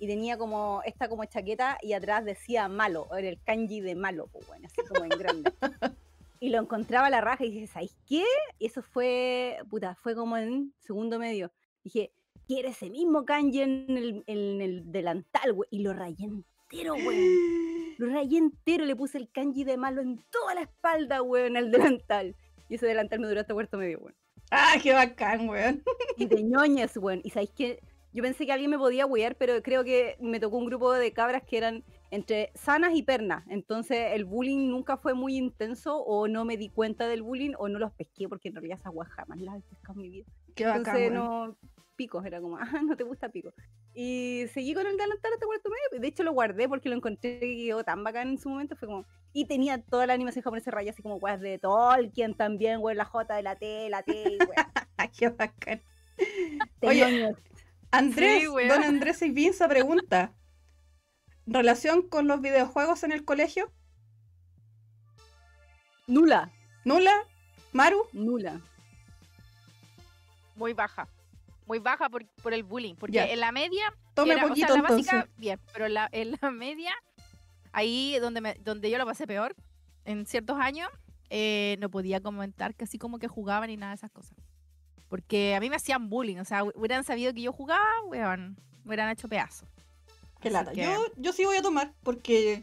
y 0.00 0.06
tenía 0.06 0.38
como 0.38 0.80
esta 0.86 1.08
como 1.08 1.24
chaqueta, 1.26 1.76
y 1.82 1.92
atrás 1.92 2.24
decía 2.24 2.66
malo, 2.68 3.08
era 3.14 3.28
el 3.28 3.38
kanji 3.42 3.80
de 3.82 3.94
malo, 3.94 4.28
pues 4.32 4.46
bueno, 4.46 4.68
así 4.68 4.80
como 4.88 5.04
en 5.04 5.10
grande. 5.10 5.52
y 6.40 6.48
lo 6.48 6.60
encontraba 6.60 7.10
la 7.10 7.20
raja, 7.20 7.44
y 7.44 7.50
dije, 7.50 7.66
¿sabes 7.66 7.94
qué? 8.08 8.24
Y 8.58 8.66
eso 8.66 8.80
fue, 8.80 9.58
puta, 9.68 9.94
fue 9.96 10.14
como 10.14 10.38
en 10.38 10.72
segundo 10.78 11.18
medio. 11.18 11.52
Dije, 11.84 12.10
quiere 12.48 12.70
ese 12.70 12.88
mismo 12.88 13.24
kanji 13.26 13.60
en 13.60 13.96
el, 13.96 14.24
en 14.26 14.60
el 14.62 14.90
delantal, 14.90 15.52
güey, 15.52 15.68
y 15.70 15.80
lo 15.80 15.92
rayé 15.92 16.24
entero, 16.24 16.94
güey. 16.94 17.18
Lo 17.98 18.06
rayé 18.06 18.38
entero, 18.38 18.84
le 18.84 18.94
puse 18.94 19.18
el 19.18 19.28
kanji 19.28 19.64
de 19.64 19.76
malo 19.76 20.00
en 20.00 20.24
toda 20.30 20.54
la 20.54 20.62
espalda, 20.62 21.20
weón, 21.20 21.56
al 21.56 21.72
delantal. 21.72 22.36
Y 22.68 22.76
ese 22.76 22.86
delantal 22.86 23.18
me 23.18 23.26
duró 23.26 23.40
hasta 23.40 23.54
cuarto 23.54 23.76
medio, 23.76 23.98
weón. 23.98 24.14
¡Ah, 24.52 24.76
qué 24.80 24.92
bacán, 24.92 25.48
weón! 25.48 25.82
Y 26.16 26.26
de 26.26 26.44
ñoñas, 26.44 26.96
weón. 26.96 27.20
Y 27.24 27.30
sabéis 27.30 27.50
que 27.50 27.80
yo 28.12 28.22
pensé 28.22 28.46
que 28.46 28.52
alguien 28.52 28.70
me 28.70 28.78
podía 28.78 29.04
huear, 29.04 29.34
pero 29.34 29.60
creo 29.62 29.82
que 29.82 30.16
me 30.20 30.38
tocó 30.38 30.58
un 30.58 30.66
grupo 30.66 30.92
de 30.92 31.12
cabras 31.12 31.42
que 31.42 31.58
eran 31.58 31.84
entre 32.12 32.52
sanas 32.54 32.94
y 32.94 33.02
pernas. 33.02 33.44
Entonces 33.48 34.12
el 34.12 34.24
bullying 34.24 34.70
nunca 34.70 34.96
fue 34.96 35.14
muy 35.14 35.36
intenso 35.36 35.98
o 35.98 36.28
no 36.28 36.44
me 36.44 36.56
di 36.56 36.68
cuenta 36.68 37.08
del 37.08 37.22
bullying 37.22 37.54
o 37.58 37.68
no 37.68 37.80
los 37.80 37.92
pesqué 37.92 38.28
porque 38.28 38.48
en 38.48 38.54
realidad 38.54 38.78
esas 38.78 38.92
guas 38.92 39.08
jamás 39.08 39.40
las 39.40 39.58
he 39.58 39.62
pescado 39.62 39.98
en 39.98 40.02
mi 40.02 40.10
vida. 40.10 40.26
Qué 40.54 40.66
bacán, 40.66 40.78
Entonces 40.78 41.12
no, 41.12 41.56
picos, 41.98 42.24
era 42.24 42.40
como, 42.40 42.56
ah, 42.60 42.80
no 42.82 42.96
te 42.96 43.04
gusta 43.04 43.28
pico. 43.28 43.52
Y 43.92 44.44
seguí 44.54 44.72
con 44.72 44.86
el 44.86 44.96
delantal 44.96 45.32
hasta 45.34 45.44
cuarto 45.44 45.68
medio. 45.68 46.00
De 46.00 46.08
hecho 46.08 46.22
lo 46.22 46.32
guardé 46.32 46.68
porque 46.68 46.88
lo 46.88 46.94
encontré 46.94 47.40
que 47.40 47.66
quedó 47.66 47.84
tan 47.84 48.02
bacán 48.04 48.28
en 48.28 48.38
su 48.38 48.48
momento. 48.48 48.76
Fue 48.76 48.88
como, 48.88 49.04
y 49.34 49.44
tenía 49.44 49.82
toda 49.82 50.06
la 50.06 50.14
animación 50.14 50.42
japonesa 50.42 50.70
raya 50.70 50.92
así 50.92 51.02
como 51.02 51.16
weas 51.16 51.40
de 51.40 51.58
Tolkien 51.58 52.34
también, 52.34 52.80
weón, 52.80 52.96
la 52.96 53.04
J 53.04 53.34
de 53.34 53.42
la 53.42 53.56
T, 53.56 53.90
la 53.90 54.02
T, 54.02 54.12
y 54.12 54.38
weas. 54.38 54.66
Qué 55.18 55.28
bacán. 55.28 55.82
Oye, 56.80 57.34
Andrés, 57.90 58.42
Sí, 58.42 58.68
don 58.68 58.84
Andrés 58.84 59.20
Vinza 59.32 59.68
pregunta: 59.68 60.32
¿Relación 61.46 62.08
con 62.08 62.28
los 62.28 62.40
videojuegos 62.40 63.02
en 63.02 63.12
el 63.12 63.24
colegio? 63.24 63.72
nula, 66.06 66.50
¿Nula? 66.84 67.12
¿Maru? 67.72 68.06
nula. 68.12 68.60
Muy 70.56 70.72
baja. 70.72 71.06
Muy 71.68 71.78
baja 71.78 72.08
por, 72.08 72.24
por 72.42 72.52
el 72.54 72.64
bullying. 72.64 72.94
Porque 72.96 73.16
Ya. 73.16 73.26
en 73.26 73.40
la 73.40 73.52
media 73.52 73.92
Tome 74.14 74.32
era- 74.32 74.44
o 74.46 74.48
poquito 74.48 74.66
sea, 74.68 74.76
la 74.76 74.80
entonces. 74.88 75.12
básica, 75.12 75.28
bien, 75.36 75.60
pero 75.72 75.86
en 75.86 75.94
la, 75.94 76.08
en 76.12 76.36
la 76.40 76.50
media, 76.50 76.92
ahí 77.72 78.16
donde, 78.20 78.40
me, 78.40 78.54
donde 78.54 78.90
yo 78.90 78.98
lo 78.98 79.04
pasé 79.06 79.26
peor, 79.26 79.54
en 80.04 80.26
ciertos 80.26 80.58
años, 80.58 80.88
eh, 81.30 81.76
no 81.78 81.90
podía 81.90 82.20
comentar 82.20 82.74
casi 82.74 82.98
como 82.98 83.18
que 83.18 83.28
jugaba 83.28 83.66
ni 83.66 83.76
nada 83.76 83.92
de 83.92 83.96
esas 83.96 84.10
cosas. 84.10 84.34
Porque 85.08 85.54
a 85.54 85.60
mí 85.60 85.68
me 85.70 85.76
hacían 85.76 86.08
bullying, 86.08 86.38
o 86.38 86.44
sea, 86.44 86.64
hu- 86.64 86.72
hubieran 86.74 87.04
sabido 87.04 87.32
que 87.34 87.42
yo 87.42 87.52
jugaba, 87.52 87.84
weón, 88.06 88.56
me 88.84 88.88
hubieran 88.88 89.10
hecho 89.10 89.28
pedazos. 89.28 89.68
Qué 90.40 90.48
Así 90.48 90.54
lata. 90.54 90.72
que- 90.72 90.82
Yo, 90.82 90.96
yo 91.16 91.32
sí 91.32 91.44
voy 91.44 91.56
a 91.58 91.62
tomar 91.62 91.92
porque 92.02 92.62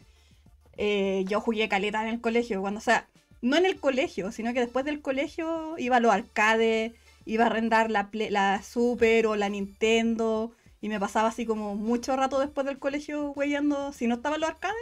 eh, 0.76 1.24
yo 1.28 1.40
jugué 1.40 1.68
caleta 1.68 2.02
en 2.02 2.08
el 2.08 2.20
colegio. 2.20 2.60
Cuando, 2.60 2.78
o 2.78 2.82
sea, 2.82 3.06
no 3.42 3.56
en 3.56 3.66
el 3.66 3.78
colegio, 3.80 4.32
sino 4.32 4.52
que 4.52 4.60
después 4.60 4.84
del 4.84 5.00
colegio 5.00 5.76
iba 5.78 5.96
a 5.96 6.00
los 6.00 6.12
arcades, 6.12 6.92
iba 7.26 7.44
a 7.44 7.48
arrendar 7.48 7.90
la, 7.90 8.08
la 8.30 8.62
Super 8.62 9.26
o 9.26 9.36
la 9.36 9.50
Nintendo. 9.50 10.52
Y 10.80 10.88
me 10.88 11.00
pasaba 11.00 11.28
así 11.28 11.44
como 11.44 11.74
mucho 11.74 12.16
rato 12.16 12.38
después 12.38 12.66
del 12.66 12.78
colegio 12.78 13.32
weyando. 13.32 13.92
Si 13.92 14.06
no 14.06 14.14
estaba 14.14 14.36
en 14.36 14.42
los 14.42 14.50
arcades, 14.50 14.76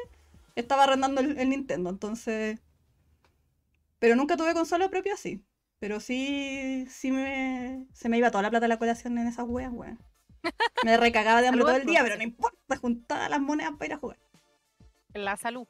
estaba 0.55 0.85
arrendando 0.85 1.21
el, 1.21 1.37
el 1.39 1.51
Nintendo. 1.51 1.91
Entonces. 1.91 2.61
Pero 3.99 4.15
nunca 4.15 4.37
tuve 4.37 4.55
consola 4.55 4.89
propia 4.89 5.15
así. 5.15 5.45
Pero 5.81 6.01
sí, 6.01 6.87
sí 6.89 7.11
me, 7.11 7.87
se 7.93 8.09
me 8.09 8.19
iba 8.19 8.31
toda 8.31 8.43
la 8.43 8.51
plata 8.51 8.65
de 8.65 8.69
la 8.69 8.79
colación 8.79 9.19
en 9.19 9.27
esas 9.27 9.47
weas, 9.47 9.73
weón. 9.73 9.99
Me 10.85 10.97
recagaba 10.97 11.41
de 11.41 11.49
hambre 11.49 11.63
todo 11.63 11.77
el 11.77 11.87
día, 11.87 12.03
pero 12.03 12.17
no 12.17 12.23
importa, 12.23 12.77
juntaba 12.77 13.29
las 13.29 13.41
monedas 13.41 13.73
para 13.73 13.87
ir 13.87 13.93
a 13.95 13.99
jugar. 13.99 14.19
La 15.15 15.37
salud. 15.37 15.67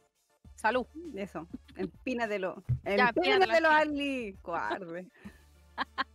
Salud. 0.54 0.86
Eso, 1.14 1.48
empínatelo. 1.76 2.62
Ya, 2.84 3.08
Empínatelo, 3.08 3.34
empínatelo, 3.34 3.70
Ali. 3.70 4.38
Cobarde. 4.42 5.08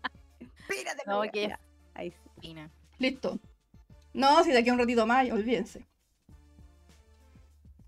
No, 1.06 1.22
que- 1.32 1.50
Ya, 1.50 1.60
Ahí 1.94 2.12
sí. 2.12 2.56
Listo. 2.98 3.40
No, 4.14 4.44
si 4.44 4.52
de 4.52 4.58
aquí 4.60 4.70
a 4.70 4.74
un 4.74 4.80
ratito 4.80 5.06
más, 5.06 5.30
olvídense. 5.32 5.86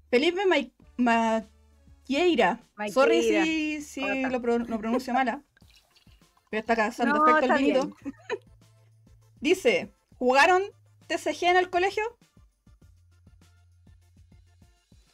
Felipe 0.09 0.45
Mai- 0.45 0.71
Maquieira. 0.97 2.59
Sorry 2.91 3.21
si, 3.23 3.81
si 3.81 4.01
lo, 4.29 4.41
pro- 4.41 4.59
lo 4.59 4.77
pronuncio 4.77 5.13
mala. 5.13 5.41
Pero 6.49 6.59
está 6.61 6.75
causando 6.75 7.15
No, 7.15 7.39
está 7.39 7.55
el 7.55 7.63
vinito. 7.63 7.95
Dice, 9.41 9.91
¿jugaron 10.19 10.63
TCG 11.07 11.43
en 11.45 11.57
el 11.57 11.69
colegio? 11.69 12.03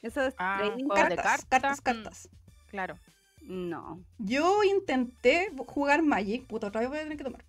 Eso 0.01 0.21
es 0.23 0.35
Ah, 0.37 0.57
trading 0.59 0.85
juegos 0.85 0.95
card. 0.99 1.09
de 1.09 1.15
Cartas, 1.15 1.45
cartas, 1.45 1.81
cartas, 1.81 1.81
mm. 1.81 1.83
cartas. 2.03 2.29
Claro. 2.69 2.99
No. 3.41 4.03
Yo 4.17 4.63
intenté 4.63 5.51
jugar 5.67 6.01
Magic. 6.03 6.45
Puta, 6.47 6.67
otra 6.67 6.81
vez 6.81 6.89
voy 6.89 6.97
a 6.99 7.03
tener 7.03 7.17
que 7.17 7.23
tomar. 7.23 7.45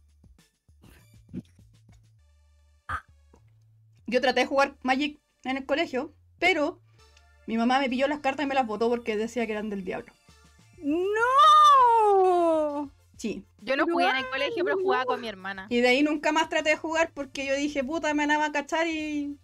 Yo 4.09 4.21
traté 4.23 4.41
de 4.41 4.47
jugar 4.47 4.75
Magic 4.83 5.21
en 5.45 5.59
el 5.59 5.67
colegio, 5.67 6.13
pero 6.39 6.81
mi 7.47 7.59
mamá 7.59 7.79
me 7.79 7.89
pilló 7.91 8.09
las 8.09 8.21
cartas 8.21 8.45
y 8.47 8.49
me 8.49 8.55
las 8.55 8.67
botó 8.67 8.89
porque 8.89 9.17
decía 9.17 9.47
que 9.47 9.53
eran 9.53 9.69
del 9.69 9.85
diablo. 9.85 10.13
¡No! 10.79 11.09
Sí. 13.19 13.45
Yo 13.61 13.77
no 13.77 13.85
jugué 13.85 14.09
en 14.09 14.17
el 14.17 14.31
colegio, 14.31 14.65
pero 14.65 14.79
jugaba 14.79 15.05
con 15.05 15.21
mi 15.21 15.29
hermana. 15.29 15.67
Y 15.69 15.81
de 15.81 15.89
ahí 15.89 16.03
nunca 16.03 16.33
más 16.33 16.49
traté 16.49 16.71
de 16.71 16.77
jugar 16.77 17.11
porque 17.13 17.45
yo 17.45 17.55
dije, 17.55 17.85
puta, 17.85 18.15
me 18.15 18.27
van 18.27 18.43
a 18.43 18.51
cachar 18.51 18.87
y. 18.87 19.37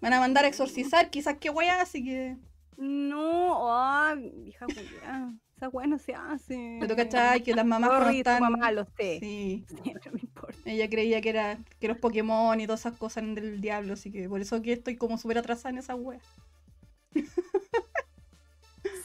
Me 0.00 0.08
van 0.08 0.14
a 0.14 0.20
mandar 0.20 0.44
a 0.44 0.48
exorcizar, 0.48 1.10
quizás 1.10 1.36
qué 1.38 1.50
wea, 1.50 1.80
así 1.80 2.02
que. 2.02 2.36
No, 2.76 3.72
ay, 3.74 4.32
hija 4.46 4.66
Julia. 4.66 5.32
Esa 5.56 5.68
weá 5.68 5.86
no 5.86 5.98
se 5.98 6.14
hace. 6.14 6.78
Pero 6.80 6.96
cachai 6.96 7.42
que 7.42 7.54
las 7.54 7.64
mamás 7.64 8.04
tu 8.04 8.08
están. 8.16 8.40
mamá, 8.42 8.72
lo 8.72 8.84
sé. 8.96 9.18
Sí. 9.20 9.64
No 10.06 10.12
me 10.12 10.20
importa. 10.20 10.58
Ella 10.64 10.88
creía 10.90 11.20
que 11.20 11.28
era 11.30 11.58
que 11.78 11.88
los 11.88 11.98
Pokémon 11.98 12.58
y 12.60 12.66
todas 12.66 12.80
esas 12.80 12.96
cosas 12.96 13.18
eran 13.22 13.34
del 13.36 13.60
diablo, 13.60 13.92
así 13.92 14.10
que 14.10 14.28
por 14.28 14.40
eso 14.40 14.60
que 14.62 14.72
estoy 14.72 14.96
como 14.96 15.18
súper 15.18 15.38
atrasada 15.38 15.70
en 15.70 15.78
esa 15.78 15.94
wea. 15.94 16.18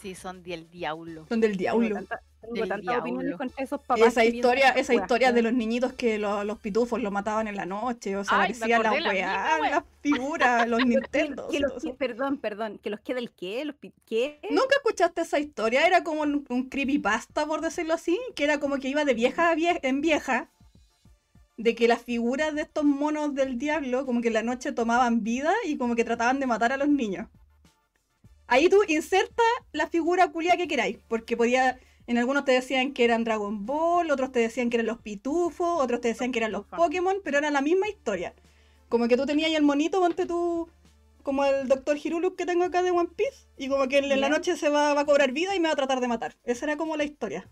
Sí, 0.02 0.16
son 0.16 0.44
del 0.44 0.70
diablo. 0.70 1.26
Son 1.28 1.40
del 1.42 1.58
diablo. 1.58 1.94
tanta- 1.96 2.22
tengo 2.48 2.62
Del 2.62 2.70
tantas 2.70 2.82
diablo. 2.84 3.02
opiniones 3.02 3.38
contra 3.38 3.64
esos 3.64 3.82
papás. 3.82 4.08
Esa 4.08 4.26
historia, 4.26 4.70
esa 4.72 4.94
historia 4.94 5.32
de 5.32 5.42
los 5.42 5.54
niñitos 5.54 5.94
que 5.94 6.18
lo- 6.18 6.44
los 6.44 6.58
pitufos 6.60 7.02
lo 7.02 7.12
mataban 7.12 7.48
en 7.48 7.56
la 7.56 7.66
noche, 7.66 8.16
o 8.18 8.24
sea, 8.24 8.38
parecían 8.40 8.84
la 8.84 8.92
weá, 8.94 9.58
las 9.70 9.84
figuras, 10.02 10.68
los 10.70 10.86
Nintendo. 10.86 11.48
que 11.50 11.60
los 11.60 11.82
que- 11.84 11.94
perdón, 11.94 12.38
perdón, 12.38 12.80
que 12.82 12.90
los 12.90 13.00
queda 13.02 13.20
el 13.20 13.32
qué, 13.32 13.66
los 13.66 13.76
qué. 14.06 14.40
¿Nunca 14.50 14.76
escuchaste 14.78 15.22
esa 15.22 15.40
historia? 15.40 15.86
Era 15.86 16.04
como 16.04 16.22
un, 16.22 16.46
un 16.50 16.70
creepypasta, 16.70 17.46
por 17.46 17.62
decirlo 17.62 17.94
así, 17.94 18.20
que 18.36 18.44
era 18.44 18.60
como 18.60 18.78
que 18.78 18.88
iba 18.90 19.06
de 19.06 19.14
vieja 19.14 19.50
a 19.50 19.56
vie- 19.56 19.80
en 19.84 20.02
vieja, 20.02 20.50
de 21.58 21.74
que 21.76 21.88
las 21.88 22.02
figuras 22.02 22.54
de 22.54 22.62
estos 22.62 22.84
monos 22.84 23.34
del 23.34 23.58
diablo, 23.58 24.06
como 24.06 24.22
que 24.22 24.28
en 24.28 24.36
la 24.36 24.44
noche 24.44 24.72
tomaban 24.72 25.24
vida 25.24 25.52
y 25.66 25.78
como 25.78 25.96
que 25.96 26.04
trataban 26.04 26.40
de 26.40 26.46
matar 26.46 26.72
a 26.72 26.78
los 26.78 26.88
niños. 26.88 27.28
Ahí 28.46 28.70
tú 28.70 28.78
inserta 28.88 29.44
la 29.74 29.88
figura 29.88 30.32
culia 30.32 30.56
que 30.56 30.68
queráis, 30.68 31.00
porque 31.10 31.36
podía, 31.36 31.80
en 32.08 32.18
algunos 32.18 32.46
te 32.46 32.54
decían 32.54 32.94
que 32.94 33.04
eran 33.04 33.26
Dragon 33.26 33.66
Ball, 33.66 34.10
otros 34.12 34.32
te 34.32 34.40
decían 34.40 34.70
que 34.70 34.78
eran 34.78 34.88
los 34.88 35.00
pitufos, 35.00 35.82
otros 35.82 36.00
te 36.02 36.08
decían 36.08 36.32
que 36.32 36.40
eran 36.40 36.54
los. 36.54 36.66
Pokémon, 36.66 37.18
pero 37.24 37.38
era 37.38 37.52
la 37.52 37.62
misma 37.62 37.90
historia. 37.90 38.34
Como 38.88 39.10
que 39.10 39.18
tú 39.18 39.26
tenías 39.26 39.50
ahí 39.50 39.56
el 39.56 39.64
monito, 39.64 40.00
ponte 40.00 40.26
tú, 40.26 40.70
como 41.24 41.44
el 41.44 41.68
Dr. 41.68 41.98
Hiruluk 42.02 42.38
que 42.38 42.46
tengo 42.46 42.64
acá 42.64 42.82
de 42.82 42.92
One 42.92 43.10
Piece, 43.14 43.48
y 43.58 43.68
como 43.68 43.88
que 43.90 43.98
en 43.98 44.22
la 44.22 44.30
noche 44.30 44.56
se 44.56 44.70
va, 44.70 44.94
va 44.94 45.02
a 45.02 45.06
cobrar 45.06 45.34
vida 45.34 45.54
y 45.54 45.60
me 45.60 45.68
va 45.68 45.74
a 45.74 45.76
tratar 45.78 46.00
de 46.00 46.08
matar. 46.08 46.38
Esa 46.46 46.66
era 46.66 46.78
como 46.78 46.96
la 46.96 47.04
historia. 47.04 47.50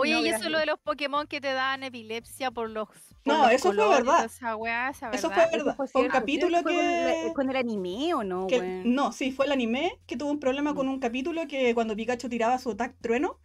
Oye, 0.00 0.12
No, 0.14 0.18
¿y 0.20 0.22
eso 0.28 0.30
gracias. 0.30 0.50
lo 0.52 0.58
de 0.58 0.66
los 0.66 0.78
Pokémon 0.78 1.26
que 1.26 1.40
te 1.40 1.52
dan 1.52 1.82
epilepsia 1.82 2.50
por 2.50 2.70
los. 2.70 2.88
por 2.88 2.96
No, 3.24 3.42
los 3.44 3.52
eso 3.52 3.68
fue 3.68 3.76
colores 3.76 3.98
verdad. 3.98 4.12
toda 4.14 4.24
Esa 4.26 4.56
weá, 4.56 4.90
esa 4.90 5.10
Eso 5.10 5.28
verdad. 5.28 5.48
fue 5.48 5.58
verdad. 5.58 5.76
fue 5.76 5.88
Fue 5.88 6.00
un 6.02 6.04
cierto. 6.06 6.18
capítulo 6.20 6.62
¿Fue 6.62 6.72
que- 6.72 7.32
¿Con 7.34 7.50
el 7.50 7.56
anime 7.56 8.14
o 8.14 8.22
no, 8.24 8.46
Que- 8.46 8.82
no, 8.84 9.12
sí, 9.12 9.32
fue 9.32 9.46
el 9.46 9.52
anime 9.52 9.98
que 10.06 10.16
tuvo 10.16 10.30
un 10.30 10.40
problema 10.40 10.74
con 10.74 10.88
un 10.88 11.00
capítulo 11.00 11.46
que 11.48 11.74
cuando 11.74 11.96
Pikachu 11.96 12.28
tiraba 12.28 12.58
su 12.58 12.70
attack 12.70 12.94
trueno, 13.00 13.38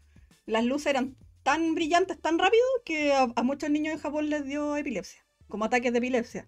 las 0.45 0.63
luces 0.63 0.87
eran 0.87 1.15
tan 1.41 1.73
brillantes, 1.75 2.19
tan 2.21 2.37
rápido, 2.39 2.63
que 2.85 3.13
a, 3.13 3.27
a 3.35 3.43
muchos 3.43 3.69
niños 3.69 3.93
en 3.95 3.99
Japón 3.99 4.29
les 4.29 4.45
dio 4.45 4.77
epilepsia, 4.77 5.25
como 5.49 5.65
ataques 5.65 5.91
de 5.91 5.97
epilepsia. 5.97 6.47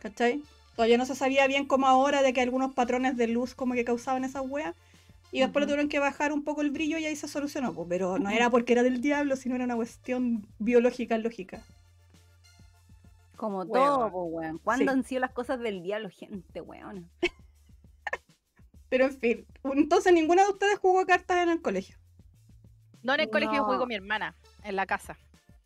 ¿Cachai? 0.00 0.42
Todavía 0.76 0.98
no 0.98 1.06
se 1.06 1.14
sabía 1.14 1.46
bien 1.46 1.66
como 1.66 1.86
ahora 1.86 2.22
de 2.22 2.32
que 2.32 2.42
algunos 2.42 2.74
patrones 2.74 3.16
de 3.16 3.28
luz 3.28 3.54
como 3.54 3.74
que 3.74 3.84
causaban 3.84 4.24
esas 4.24 4.42
weas. 4.46 4.74
Y 5.32 5.40
después 5.40 5.60
le 5.60 5.66
Ujú. 5.66 5.72
tuvieron 5.72 5.88
que 5.88 5.98
bajar 5.98 6.32
un 6.32 6.44
poco 6.44 6.62
el 6.62 6.70
brillo 6.70 6.98
y 6.98 7.04
ahí 7.06 7.16
se 7.16 7.28
solucionó. 7.28 7.72
pues, 7.74 7.86
pero 7.88 8.18
no 8.18 8.30
era 8.30 8.48
porque 8.50 8.72
era 8.72 8.82
del 8.82 9.00
diablo, 9.00 9.36
sino 9.36 9.54
era 9.54 9.64
una 9.64 9.76
cuestión 9.76 10.46
biológica, 10.58 11.18
lógica. 11.18 11.62
Como 13.36 13.58
Weón. 13.64 13.72
todo, 13.72 14.10
po, 14.10 14.24
weón. 14.24 14.58
¿Cuándo 14.58 14.84
Sí. 14.84 14.88
han 14.98 15.04
sido 15.04 15.20
las 15.20 15.32
cosas 15.32 15.58
del 15.60 15.82
diablo, 15.82 16.08
gente, 16.10 16.60
weón? 16.60 17.10
Pero 18.88 19.06
en 19.06 19.18
fin, 19.18 19.46
entonces 19.64 20.12
ninguna 20.12 20.44
de 20.44 20.50
ustedes 20.50 20.78
jugó 20.78 21.04
cartas 21.04 21.38
en 21.38 21.48
el 21.50 21.60
colegio. 21.60 21.96
No 23.02 23.14
en 23.14 23.20
el 23.20 23.30
colegio, 23.30 23.56
yo 23.56 23.64
jugué 23.64 23.76
No. 23.76 23.80
con 23.80 23.88
mi 23.88 23.94
hermana, 23.96 24.34
en 24.64 24.76
la 24.76 24.86
casa. 24.86 25.16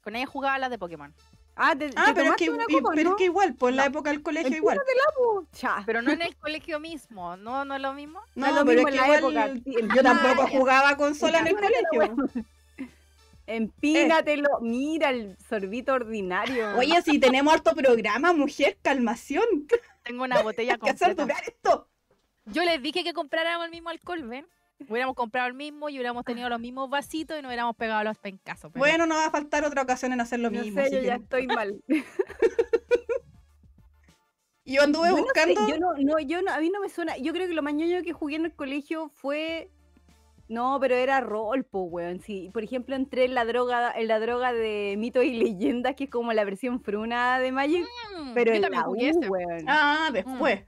Con 0.02 0.16
ella 0.16 0.26
jugaba 0.26 0.58
las 0.58 0.70
de 0.70 0.78
Pokémon. 0.78 1.14
Ah, 1.62 1.76
te, 1.76 1.90
Ah, 1.94 2.06
te 2.06 2.14
pero 2.14 2.30
es, 2.30 2.36
que, 2.36 2.46
tomaste 2.46 2.50
una 2.50 2.64
y- 2.68 2.72
copa, 2.74 2.90
pero 2.94 3.10
¿no? 3.10 3.16
es 3.16 3.18
que 3.18 3.24
igual, 3.24 3.54
por 3.54 3.72
la 3.74 3.82
No. 3.82 3.88
época 3.90 4.10
del 4.10 4.22
colegio 4.22 4.56
igual. 4.56 4.80
Pero 5.84 6.00
no 6.02 6.10
en 6.10 6.22
el 6.22 6.34
colegio 6.38 6.80
mismo, 6.80 7.36
¿no? 7.36 7.64
¿No 7.66 7.74
es 7.76 7.82
lo 7.82 7.92
mismo? 7.92 8.20
No, 8.34 8.46
es 8.46 8.54
lo 8.54 8.64
pero 8.64 8.82
mismo 8.82 8.88
es 8.88 8.94
en 8.94 9.00
que 9.00 9.06
la 9.10 9.18
igual 9.18 9.56
época, 9.58 9.94
yo 9.94 10.02
tampoco 10.02 10.48
jugaba 10.48 10.96
consola 10.96 11.38
en 11.40 11.46
el 11.48 11.54
colegio. 11.54 11.84
weón. 11.92 12.46
Empínatelo. 13.46 14.48
Mira 14.60 15.10
el 15.10 15.36
sorbito 15.48 15.92
ordinario. 15.94 16.76
Oye, 16.78 17.02
si 17.02 17.18
tenemos 17.18 17.52
harto 17.52 17.74
programa, 17.74 18.32
mujer, 18.32 18.78
calmación. 18.80 19.44
Tengo 20.04 20.24
una 20.24 20.40
botella 20.42 20.74
Hay 20.74 20.80
que 20.80 20.90
hacer 20.90 21.16
completa. 21.16 21.22
durar 21.40 21.42
esto. 21.48 21.88
Yo 22.46 22.64
les 22.64 22.80
dije 22.82 23.04
que 23.04 23.12
compráramos 23.12 23.64
el 23.66 23.70
mismo 23.70 23.90
alcohol, 23.90 24.22
¿ven? 24.22 24.46
Hubiéramos 24.88 25.14
comprado 25.14 25.46
el 25.48 25.54
mismo 25.54 25.88
y 25.88 25.94
hubiéramos 25.94 26.24
tenido 26.24 26.48
los 26.48 26.58
mismos 26.60 26.88
vasitos 26.90 27.38
y 27.38 27.42
nos 27.42 27.48
hubiéramos 27.50 27.76
pegado 27.76 28.02
los 28.04 28.16
pencazos. 28.18 28.70
pero- 28.72 28.80
Bueno, 28.80 29.06
no 29.06 29.14
va 29.16 29.26
a 29.26 29.30
faltar 29.30 29.64
otra 29.64 29.82
ocasión 29.82 30.12
en 30.12 30.20
hacer 30.20 30.40
lo 30.40 30.50
no 30.50 30.60
mismo. 30.62 30.80
sé, 30.80 30.86
así 30.86 30.94
yo 30.96 31.00
que 31.00 31.06
ya 31.06 31.16
no 31.18 31.22
estoy 31.24 31.46
mal. 31.46 31.80
Y 34.64 34.74
yo 34.74 34.82
anduve 34.82 35.08
Yo 35.08 35.10
no 35.12 35.16
sé, 35.16 35.22
buscando. 35.22 35.68
yo 35.68 35.78
no, 35.78 35.92
no, 35.98 36.18
yo 36.20 36.42
no, 36.42 36.52
a 36.52 36.58
mí 36.58 36.70
no 36.70 36.80
me 36.80 36.88
suena. 36.88 37.16
Yo 37.18 37.32
creo 37.32 37.46
que 37.48 37.54
lo 37.54 37.62
más 37.62 37.74
ñoño 37.74 38.02
que 38.02 38.12
jugué 38.12 38.36
en 38.36 38.46
el 38.46 38.54
colegio 38.54 39.10
fue. 39.14 39.70
No, 40.48 40.78
pero 40.80 40.96
era 40.96 41.20
rol, 41.20 41.62
po, 41.64 41.82
weón. 41.82 42.20
Sí, 42.20 42.50
por 42.52 42.64
ejemplo, 42.64 42.96
entré 42.96 43.24
en 43.26 43.34
la 43.36 43.44
droga, 43.44 43.92
en 43.96 44.08
la 44.08 44.18
droga 44.18 44.52
de 44.52 44.96
mitos 44.98 45.22
y 45.24 45.34
leyendas, 45.34 45.94
que 45.94 46.04
es 46.04 46.10
como 46.10 46.32
la 46.32 46.44
versión 46.44 46.80
fruna 46.82 47.38
de 47.38 47.52
Magic, 47.52 47.86
Mm, 48.18 48.34
pero 48.34 48.50
yo 48.50 48.56
en 48.56 48.62
también 48.62 48.80
la 48.80 48.86
jugué 48.88 49.12
U, 49.14 49.30
weón. 49.30 49.64
Ah, 49.68 50.10
después. 50.12 50.64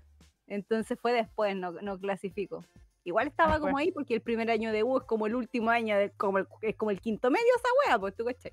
Entonces 0.46 0.96
fue 1.00 1.12
después, 1.12 1.56
no, 1.56 1.72
no 1.72 1.98
clasifico. 1.98 2.64
Igual 3.04 3.28
estaba 3.28 3.52
Después. 3.54 3.70
como 3.70 3.78
ahí 3.78 3.90
porque 3.92 4.14
el 4.14 4.20
primer 4.20 4.50
año 4.50 4.70
de 4.72 4.82
U 4.82 4.98
es 4.98 5.04
como 5.04 5.26
el 5.26 5.34
último 5.34 5.70
año, 5.70 5.96
de- 5.96 6.10
como 6.12 6.38
el, 6.38 6.46
es 6.60 6.76
como 6.76 6.90
el 6.90 7.00
quinto 7.00 7.30
medio 7.30 7.46
esa 7.56 7.68
wea, 7.90 7.98
pues 7.98 8.14
tú 8.14 8.24
cachai. 8.24 8.52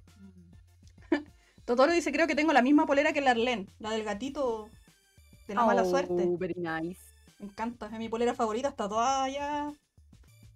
Totoro 1.66 1.92
dice, 1.92 2.12
creo 2.12 2.28
que 2.28 2.36
tengo 2.36 2.52
la 2.54 2.62
misma 2.62 2.86
polera 2.86 3.14
que 3.14 3.22
la 3.22 3.32
Arlene, 3.32 3.68
la 3.80 3.92
del 3.92 4.04
gatito 4.04 4.70
de 5.48 5.56
la 5.56 5.66
mala 5.66 5.86
suerte. 5.86 6.26
Oh, 6.28 6.38
very 6.38 6.56
nice. 6.56 7.00
Me 7.40 7.46
encanta, 7.46 7.86
es 7.88 7.92
mi 8.00 8.10
polera 8.10 8.34
favorita, 8.34 8.70
está 8.70 8.90
toda 8.90 9.30
ya 9.30 9.72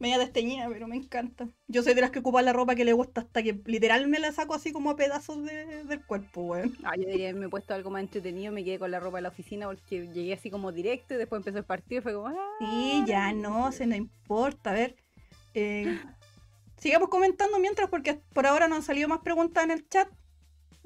media 0.04 0.18
desteñida, 0.20 0.68
pero 0.70 0.86
me 0.86 0.98
encanta. 0.98 1.48
Yo 1.68 1.82
soy 1.82 1.94
de 1.94 2.02
las 2.02 2.12
que 2.12 2.20
ocupa 2.20 2.42
la 2.42 2.52
ropa 2.52 2.76
que 2.76 2.84
le 2.84 2.92
gusta 2.92 3.22
hasta 3.22 3.42
que 3.42 3.62
literal 3.66 4.06
me 4.08 4.20
la 4.20 4.34
saco 4.34 4.54
así 4.54 4.74
como 4.74 4.90
a 4.92 4.96
pedazos 4.98 5.44
de- 5.46 5.86
del 5.86 6.06
cuerpo, 6.06 6.42
weón. 6.42 6.78
Ah, 6.84 6.96
yo 6.98 7.08
diría 7.08 7.34
me 7.34 7.46
he 7.46 7.50
puesto 7.50 7.74
algo 7.74 7.90
más 7.90 8.02
entretenido, 8.04 8.52
me 8.52 8.66
quedé 8.66 8.78
con 8.80 8.92
la 8.92 9.00
ropa 9.00 9.18
de 9.18 9.22
la 9.24 9.30
oficina 9.30 9.66
porque 9.68 10.08
llegué 10.14 10.34
así 10.34 10.52
como 10.52 10.74
directo 10.74 11.14
y 11.14 11.18
después 11.18 11.40
empezó 11.40 11.58
el 11.58 11.64
partido 11.64 12.00
y 12.00 12.04
fue 12.04 12.14
como. 12.14 12.28
ah, 12.28 12.56
Sí, 12.60 13.04
ya 13.08 13.32
no, 13.32 13.72
se 13.72 13.88
no 13.88 13.96
importa. 13.96 14.72
A 14.72 14.74
ver, 14.74 14.96
eh, 15.54 15.86
sigamos 16.78 17.08
comentando 17.08 17.58
mientras 17.60 17.90
porque 17.90 18.16
por 18.34 18.46
ahora 18.46 18.68
no 18.68 18.76
han 18.76 18.84
salido 18.84 19.08
más 19.08 19.20
preguntas 19.20 19.64
en 19.64 19.72
el 19.72 19.88
chat. 19.88 20.10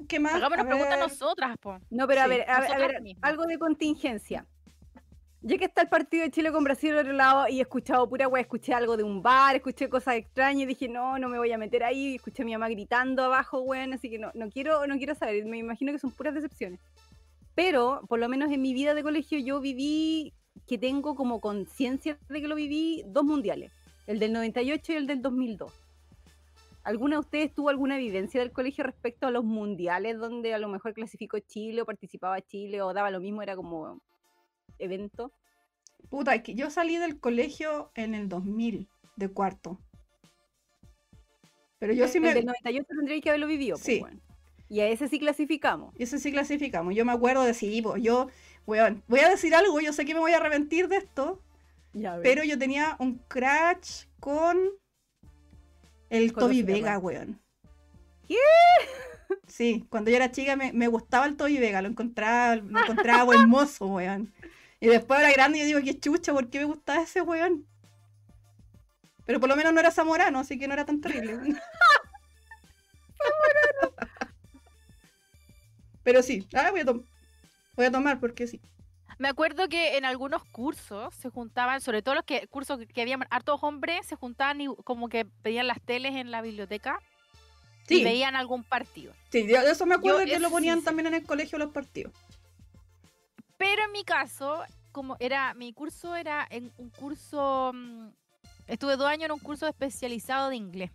¿Qué 0.06 0.20
más? 0.20 0.34
Hagámonos 0.36 0.64
preguntas 0.66 0.98
nosotras, 1.00 1.56
po. 1.60 1.80
No, 1.90 2.06
pero 2.06 2.20
a 2.20 2.24
Sí, 2.24 2.30
ver, 2.30 2.48
a, 2.48 2.60
ver, 2.60 2.72
a 2.72 2.78
ver, 2.78 3.02
mismas. 3.02 3.28
algo 3.28 3.46
de 3.46 3.58
contingencia. 3.58 4.46
Ya 5.40 5.56
que 5.56 5.66
está 5.66 5.82
el 5.82 5.88
partido 5.88 6.24
de 6.24 6.32
Chile 6.32 6.50
con 6.50 6.64
Brasil 6.64 6.90
al 6.92 6.98
otro 6.98 7.12
lado 7.12 7.46
y 7.48 7.58
he 7.58 7.62
escuchado 7.62 8.08
pura 8.08 8.26
wea, 8.26 8.42
escuché 8.42 8.74
algo 8.74 8.96
de 8.96 9.04
un 9.04 9.22
bar, 9.22 9.54
escuché 9.54 9.88
cosas 9.88 10.16
extrañas 10.16 10.62
y 10.62 10.66
dije, 10.66 10.88
no, 10.88 11.16
no 11.20 11.28
me 11.28 11.38
voy 11.38 11.52
a 11.52 11.58
meter 11.58 11.84
ahí, 11.84 12.16
escuché 12.16 12.42
a 12.42 12.44
mi 12.44 12.52
mamá 12.52 12.68
gritando 12.68 13.22
abajo, 13.22 13.60
weón, 13.60 13.92
así 13.92 14.10
que 14.10 14.18
no, 14.18 14.32
no 14.34 14.50
quiero, 14.50 14.84
no 14.88 14.96
quiero 14.96 15.14
saber, 15.14 15.44
me 15.44 15.58
imagino 15.58 15.92
que 15.92 16.00
son 16.00 16.10
puras 16.10 16.34
decepciones. 16.34 16.80
Pero, 17.54 18.02
por 18.08 18.18
lo 18.18 18.28
menos 18.28 18.50
en 18.50 18.60
mi 18.60 18.74
vida 18.74 18.94
de 18.94 19.04
colegio, 19.04 19.38
yo 19.38 19.60
viví, 19.60 20.32
que 20.66 20.76
tengo 20.76 21.14
como 21.14 21.40
conciencia 21.40 22.18
de 22.28 22.40
que 22.40 22.48
lo 22.48 22.56
viví, 22.56 23.04
dos 23.06 23.24
mundiales, 23.24 23.70
el 24.08 24.18
del 24.18 24.32
98 24.32 24.92
y 24.92 24.96
el 24.96 25.06
del 25.06 25.22
2002. 25.22 25.72
¿Alguna 26.82 27.16
de 27.16 27.20
ustedes 27.20 27.54
tuvo 27.54 27.68
alguna 27.68 27.96
vivencia 27.96 28.40
del 28.40 28.50
colegio 28.50 28.82
respecto 28.82 29.28
a 29.28 29.30
los 29.30 29.44
mundiales 29.44 30.18
donde 30.18 30.54
a 30.54 30.58
lo 30.58 30.68
mejor 30.68 30.94
clasificó 30.94 31.38
Chile 31.38 31.82
o 31.82 31.86
participaba 31.86 32.40
Chile 32.40 32.82
o 32.82 32.92
daba 32.92 33.10
lo 33.10 33.20
mismo, 33.20 33.42
era 33.42 33.54
como 33.54 34.00
evento? 34.78 35.32
Puta, 36.10 36.34
es 36.34 36.42
que 36.42 36.54
yo 36.54 36.70
salí 36.70 36.96
del 36.96 37.18
colegio 37.20 37.90
en 37.94 38.14
el 38.14 38.28
2000, 38.28 38.88
de 39.16 39.28
cuarto. 39.28 39.78
Pero 41.78 41.92
yo 41.92 42.04
El- 42.04 42.10
sí 42.10 42.18
el 42.18 42.24
me... 42.24 42.34
del 42.34 42.46
98 42.46 42.86
tendría 42.88 43.20
que 43.20 43.28
haberlo 43.28 43.46
vivido. 43.46 43.76
pues, 43.76 43.84
Sí. 43.84 44.00
weón. 44.02 44.20
Y 44.70 44.80
a 44.80 44.88
ese 44.88 45.08
sí 45.08 45.18
clasificamos. 45.18 45.94
Ese 45.98 46.18
sí 46.18 46.30
clasificamos. 46.30 46.94
Yo 46.94 47.04
me 47.06 47.12
acuerdo 47.12 47.42
de 47.44 47.54
sí, 47.54 47.80
pues 47.80 48.02
yo, 48.02 48.28
weón, 48.66 49.02
voy 49.08 49.20
a 49.20 49.28
decir 49.30 49.54
algo, 49.54 49.80
yo 49.80 49.92
sé 49.94 50.04
que 50.04 50.12
me 50.14 50.20
voy 50.20 50.32
a 50.32 50.36
arrepentir 50.36 50.88
de 50.88 50.96
esto, 50.98 51.40
pero 52.22 52.44
yo 52.44 52.58
tenía 52.58 52.96
un 52.98 53.14
crash 53.28 54.04
con 54.20 54.58
el 56.10 56.32
Con 56.32 56.44
Toby. 56.44 56.62
Vega, 56.62 56.98
weón. 56.98 57.40
¿Qué? 58.26 58.36
Sí, 59.46 59.86
cuando 59.88 60.10
yo 60.10 60.16
era 60.16 60.30
chica 60.32 60.54
me, 60.56 60.72
me 60.74 60.86
gustaba 60.88 61.24
el 61.26 61.36
Toby 61.36 61.58
Vega, 61.58 61.80
lo 61.80 61.88
encontraba, 61.88 62.56
lo 62.56 62.78
encontraba 62.80 63.24
buen 63.24 63.48
mozo, 63.48 63.86
weón. 63.86 64.32
Y 64.80 64.86
después 64.86 65.20
era 65.20 65.32
grande 65.32 65.58
y 65.58 65.60
yo 65.62 65.66
digo, 65.66 65.80
qué 65.82 65.98
chucha, 65.98 66.32
¿por 66.32 66.48
qué 66.50 66.60
me 66.60 66.64
gustaba 66.66 67.02
ese 67.02 67.20
weón? 67.20 67.66
Pero 69.26 69.40
por 69.40 69.48
lo 69.48 69.56
menos 69.56 69.72
no 69.74 69.80
era 69.80 69.90
zamorano, 69.90 70.38
así 70.38 70.58
que 70.58 70.68
no 70.68 70.74
era 70.74 70.84
tan 70.86 71.00
terrible. 71.00 71.36
Pero 76.02 76.22
sí, 76.22 76.46
ahora 76.54 76.70
voy 76.70 76.80
a, 76.80 76.84
voy 76.84 77.86
a 77.86 77.90
tomar 77.90 78.20
porque 78.20 78.46
sí. 78.46 78.60
Me 79.18 79.28
acuerdo 79.28 79.68
que 79.68 79.96
en 79.96 80.04
algunos 80.04 80.44
cursos 80.44 81.12
se 81.14 81.28
juntaban, 81.28 81.80
sobre 81.80 82.02
todo 82.02 82.14
los 82.14 82.24
que 82.24 82.46
cursos 82.46 82.78
que- 82.78 82.86
que 82.86 83.02
habían 83.02 83.24
hartos 83.30 83.58
hombres, 83.62 84.06
se 84.06 84.14
juntaban 84.14 84.60
y 84.60 84.68
como 84.84 85.08
que 85.08 85.24
pedían 85.42 85.66
las 85.66 85.80
teles 85.82 86.14
en 86.14 86.30
la 86.30 86.40
biblioteca 86.40 87.00
y 87.88 88.04
veían 88.04 88.36
algún 88.36 88.62
partido. 88.62 89.12
sí, 89.30 89.42
de 89.46 89.54
eso 89.70 89.86
me 89.86 89.94
acuerdo 89.96 90.20
Yo 90.20 90.26
que 90.26 90.38
lo 90.38 90.46
eso 90.46 90.50
ponían 90.50 90.82
también 90.82 91.08
en 91.08 91.14
el 91.14 91.24
colegio 91.24 91.58
los 91.58 91.72
partidos. 91.72 92.12
Pero 93.58 93.84
en 93.84 93.92
mi 93.92 94.04
caso, 94.04 94.62
como 94.92 95.16
era, 95.20 95.52
mi 95.54 95.72
curso 95.72 96.14
era 96.16 96.46
en 96.48 96.72
un 96.78 96.90
curso, 96.90 97.72
mm, 97.74 98.08
estuve 98.68 98.96
dos 98.96 99.08
años 99.08 99.26
en 99.26 99.32
un 99.32 99.40
curso 99.40 99.66
especializado 99.66 100.48
de 100.48 100.56
inglés. 100.56 100.92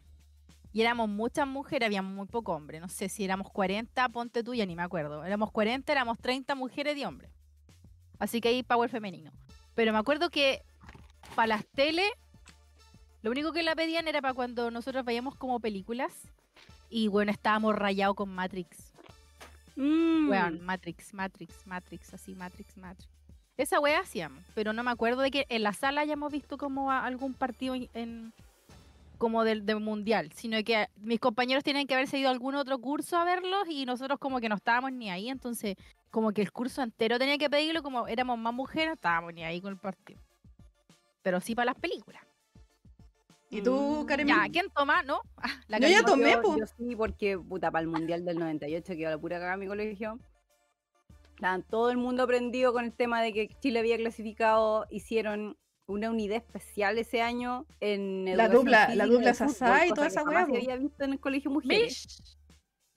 Y 0.72 0.82
éramos 0.82 1.08
muchas 1.08 1.46
mujeres, 1.46 1.86
había 1.86 2.02
muy 2.02 2.26
poco 2.26 2.54
hombre. 2.54 2.80
No 2.80 2.90
sé 2.90 3.08
si 3.08 3.24
éramos 3.24 3.52
40, 3.52 4.10
ponte 4.10 4.44
tú, 4.44 4.56
ya 4.56 4.66
ni 4.66 4.76
me 4.76 4.82
acuerdo. 4.82 5.24
Éramos 5.24 5.52
40, 5.52 5.92
éramos 5.92 6.18
30 6.18 6.56
mujeres 6.56 6.98
y 6.98 7.06
hombres. 7.06 7.30
Así 8.18 8.42
que 8.42 8.50
ahí 8.50 8.64
power 8.64 8.90
femenino. 8.90 9.32
Pero 9.76 9.92
me 9.92 10.00
acuerdo 10.00 10.30
que 10.30 10.64
para 11.36 11.48
las 11.48 11.66
tele, 11.68 12.06
lo 13.22 13.30
único 13.30 13.52
que 13.52 13.62
la 13.62 13.76
pedían 13.76 14.08
era 14.08 14.22
para 14.22 14.34
cuando 14.34 14.72
nosotros 14.72 15.06
veíamos 15.06 15.36
como 15.36 15.60
películas. 15.60 16.12
Y 16.90 17.08
bueno, 17.08 17.32
estábamos 17.32 17.76
rayados 17.76 18.16
con 18.16 18.30
Matrix. 18.30 18.93
Mm. 19.76 20.30
Weón, 20.30 20.62
Matrix, 20.62 21.14
Matrix, 21.14 21.66
Matrix, 21.66 22.14
así, 22.14 22.36
Matrix, 22.36 22.78
Matrix. 22.78 23.10
Esa 23.56 23.80
wea 23.80 24.00
hacíamos, 24.00 24.44
pero 24.56 24.74
no 24.74 24.84
me 24.84 24.92
acuerdo 24.92 25.22
de 25.22 25.30
que 25.30 25.46
en 25.50 25.62
la 25.62 25.74
sala 25.74 26.02
hayamos 26.02 26.32
visto 26.32 26.58
como 26.58 26.92
algún 26.92 27.36
partido 27.36 27.76
en, 27.94 28.34
como 29.20 29.44
del, 29.44 29.66
del 29.66 29.80
mundial, 29.80 30.32
sino 30.34 30.62
que 30.64 30.88
mis 30.98 31.20
compañeros 31.20 31.64
tienen 31.64 31.86
que 31.86 31.94
haber 31.94 32.08
seguido 32.08 32.32
algún 32.32 32.56
otro 32.56 32.80
curso 32.80 33.16
a 33.16 33.26
verlos 33.26 33.68
y 33.70 33.86
nosotros 33.86 34.18
como 34.18 34.40
que 34.40 34.50
no 34.50 34.56
estábamos 34.56 34.92
ni 34.92 35.12
ahí, 35.12 35.30
entonces 35.30 35.78
como 36.10 36.32
que 36.32 36.42
el 36.42 36.52
curso 36.52 36.82
entero 36.82 37.20
tenía 37.20 37.38
que 37.38 37.50
pedirlo, 37.50 37.84
como 37.84 38.08
éramos 38.08 38.40
más 38.40 38.54
mujeres, 38.54 38.94
estábamos 38.94 39.34
ni 39.34 39.44
ahí 39.44 39.62
con 39.62 39.74
el 39.74 39.80
partido. 39.80 40.20
Pero 41.22 41.40
sí 41.40 41.56
para 41.56 41.68
las 41.68 41.76
películas. 41.80 42.22
¿Y 43.54 43.62
tú, 43.62 44.02
Mm. 44.02 44.06
Karen? 44.06 44.28
Ya, 44.28 44.46
¿quién 44.52 44.66
toma? 44.76 45.04
¿No? 45.04 45.22
La 45.68 45.80
Yo 45.80 45.88
ya 45.88 46.04
tomé, 46.04 46.32
yo, 46.32 46.42
po. 46.42 46.58
yo 46.58 46.66
sí, 46.66 46.96
porque, 46.96 47.38
puta, 47.38 47.72
para 47.72 47.82
el 47.84 47.88
Mundial 47.88 48.26
del 48.26 48.40
98, 48.40 48.94
que 48.94 49.00
iba 49.00 49.10
a 49.10 49.12
la 49.14 49.18
pura 49.20 49.38
cagada 49.38 49.58
mi 49.58 49.68
colegio, 49.68 50.20
estaban 51.36 51.64
todo 51.64 51.90
el 51.92 51.98
mundo 51.98 52.26
prendido 52.28 52.74
con 52.74 52.86
el 52.86 52.94
tema 52.94 53.22
de 53.22 53.34
que 53.34 53.48
Chile 53.60 53.80
había 53.80 53.98
clasificado, 53.98 54.86
hicieron 54.90 55.58
una 55.86 56.10
unidad 56.10 56.38
especial 56.38 56.98
ese 56.98 57.22
año 57.22 57.66
en 57.82 58.26
La 58.38 58.50
dupla- 58.50 58.94
la 58.96 59.06
dupla 59.06 59.34
Sasá 59.34 59.86
y 59.86 59.90
toda 59.90 60.04
que 60.04 60.08
esa 60.14 60.22
se 60.24 60.26
po. 60.26 60.38
había 60.38 60.78
visto 60.78 61.04
en 61.04 61.12
el 61.14 61.20
colegio 61.20 61.52
mujeres. 61.52 61.82
Mish. 61.82 62.38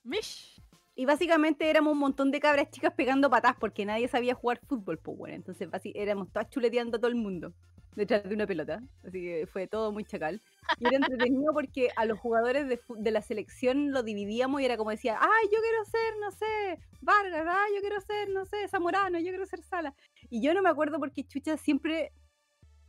Mish. 0.05 0.63
Y 0.95 1.05
básicamente 1.05 1.69
éramos 1.69 1.93
un 1.93 1.99
montón 1.99 2.31
de 2.31 2.41
cabras 2.41 2.71
chicas 2.71 2.95
pegando 2.97 3.29
patas 3.29 3.55
porque 3.61 3.85
nadie 3.85 4.09
sabía 4.09 4.35
jugar 4.35 4.61
fútbol, 4.67 4.99
pues 4.99 5.19
bueno. 5.19 5.35
Entonces 5.35 5.69
éramos 5.95 6.31
todas 6.33 6.49
chuleteando 6.49 6.97
a 6.97 7.01
todo 7.01 7.09
el 7.11 7.17
mundo 7.17 7.53
detrás 7.97 8.23
de 8.29 8.35
una 8.35 8.47
pelota. 8.47 8.81
Así 9.05 9.23
que 9.23 9.49
fue 9.53 9.67
todo 9.67 9.91
muy 9.91 10.05
chacal. 10.05 10.41
Y 10.79 10.87
era 10.87 10.97
entretenido 10.97 11.53
porque 11.53 11.89
a 11.97 12.05
los 12.05 12.19
jugadores 12.19 12.69
de, 12.69 12.81
de 12.99 13.11
la 13.11 13.23
selección 13.23 13.91
lo 13.91 14.03
dividíamos 14.03 14.61
y 14.61 14.65
era 14.65 14.77
como 14.77 14.91
decía, 14.91 15.19
ay, 15.21 15.49
yo 15.53 15.59
quiero 15.61 15.85
ser, 15.85 16.17
no 16.21 16.31
sé, 16.31 16.79
Vargas, 17.01 17.47
ay, 17.49 17.75
yo 17.75 17.81
quiero 17.81 18.01
ser, 18.01 18.29
no 18.29 18.45
sé, 18.45 18.69
Zamorano, 18.69 19.19
yo 19.19 19.29
quiero 19.29 19.47
ser 19.47 19.63
Sala. 19.63 19.95
Y 20.31 20.41
yo 20.41 20.55
no 20.55 20.63
me 20.63 20.69
acuerdo 20.69 20.99
porque 20.99 21.25
Chucha 21.25 21.57
siempre 21.57 22.13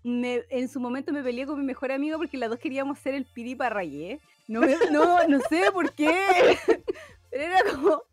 me, 0.04 0.44
en 0.50 0.68
su 0.70 0.80
momento 0.80 1.12
me 1.12 1.24
peleé 1.24 1.46
con 1.46 1.60
mi 1.60 1.66
mejor 1.66 1.92
amigo 1.92 2.18
porque 2.18 2.38
las 2.38 2.50
dos 2.50 2.60
queríamos 2.60 3.00
ser 3.00 3.14
el 3.14 3.26
Piri 3.26 3.56
Parrayé. 3.56 4.20
No, 4.48 4.62
no, 4.92 5.28
no 5.28 5.40
sé 5.50 5.72
por 5.72 5.94
qué. 5.94 6.58
Pero 7.30 7.44
era 7.44 7.60
como, 7.72 8.04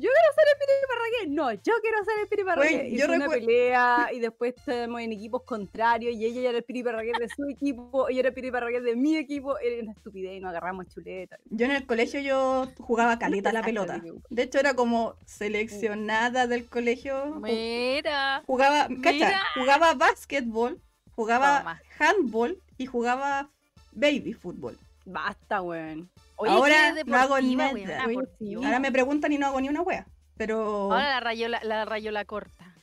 yo 0.00 0.08
quiero 0.08 0.34
ser 0.34 0.44
el 0.50 0.58
Piri 0.58 0.72
Parragué. 0.88 1.34
No, 1.34 1.52
yo 1.52 1.74
quiero 1.82 2.04
ser 2.04 2.14
el 2.22 2.28
Piri 2.28 2.44
Parragué. 2.44 2.88
Y 2.88 2.98
yo 2.98 3.06
fue 3.06 3.16
una 3.16 3.28
pelea 3.28 4.08
y 4.12 4.20
después 4.20 4.54
estábamos 4.56 5.00
en 5.02 5.12
equipos 5.12 5.42
contrarios 5.42 6.14
y 6.14 6.24
ella 6.24 6.48
era 6.48 6.58
el 6.58 6.64
Piri 6.64 6.82
Parragué 6.82 7.12
de 7.18 7.28
su 7.28 7.46
equipo 7.48 8.08
y 8.08 8.14
yo 8.14 8.20
era 8.20 8.28
el 8.28 8.34
Piri 8.34 8.50
Parragué 8.50 8.80
de 8.80 8.96
mi 8.96 9.16
equipo. 9.16 9.58
Era 9.58 9.82
una 9.82 9.92
estupidez 9.92 10.36
y 10.36 10.40
nos 10.40 10.50
agarramos 10.50 10.86
chuleta. 10.88 11.38
Yo 11.50 11.66
en 11.66 11.72
el 11.72 11.86
colegio 11.86 12.20
yo 12.20 12.68
jugaba 12.78 13.18
caleta 13.18 13.50
a 13.50 13.52
la 13.52 13.62
pelota. 13.62 14.02
De 14.30 14.42
hecho 14.42 14.58
era 14.58 14.74
como 14.74 15.16
seleccionada 15.26 16.46
del 16.46 16.66
colegio. 16.68 17.36
Mira. 17.40 18.42
Jugaba, 18.46 18.88
cacha, 19.02 19.12
Mira. 19.12 19.42
jugaba 19.54 19.94
básquetbol, 19.94 20.80
jugaba 21.12 21.58
Toma. 21.58 21.82
handball 21.98 22.58
y 22.78 22.86
jugaba 22.86 23.50
baby 23.92 24.32
fútbol. 24.32 24.78
Basta, 25.12 25.62
weón. 25.62 26.10
Oye, 26.36 26.52
Ahora 26.52 26.92
no 27.04 27.16
hago 27.16 27.34
deportiva, 27.36 27.72
nada. 27.72 28.06
Oye, 28.06 28.18
sí. 28.38 28.44
Dios. 28.46 28.64
Ahora 28.64 28.78
me 28.80 28.92
preguntan 28.92 29.32
y 29.32 29.38
no 29.38 29.46
hago 29.46 29.60
ni 29.60 29.68
una 29.68 29.82
wea. 29.82 30.06
Pero 30.36 30.92
Ahora 30.92 31.10
la 31.10 31.20
rayola, 31.20 31.60
la 31.62 31.84
rayola 31.84 32.24
corta. 32.24 32.74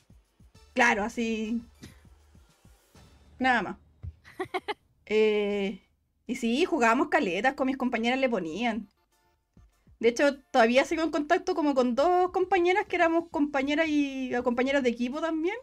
claro, 0.74 1.02
así. 1.02 1.60
Nada 3.38 3.62
más. 3.62 3.76
Eh, 5.10 5.80
y 6.26 6.36
sí, 6.36 6.66
jugábamos 6.66 7.08
caletas 7.08 7.54
con 7.54 7.66
mis 7.66 7.78
compañeras 7.78 8.20
le 8.20 8.28
ponían. 8.28 8.86
De 10.00 10.10
hecho, 10.10 10.38
todavía 10.50 10.84
sigo 10.84 11.02
en 11.02 11.10
contacto 11.10 11.54
como 11.54 11.74
con 11.74 11.94
dos 11.94 12.30
compañeras 12.30 12.84
que 12.84 12.96
éramos 12.96 13.24
compañeras 13.30 13.86
y 13.88 14.32
compañeras 14.44 14.82
de 14.82 14.90
equipo 14.90 15.22
también. 15.22 15.56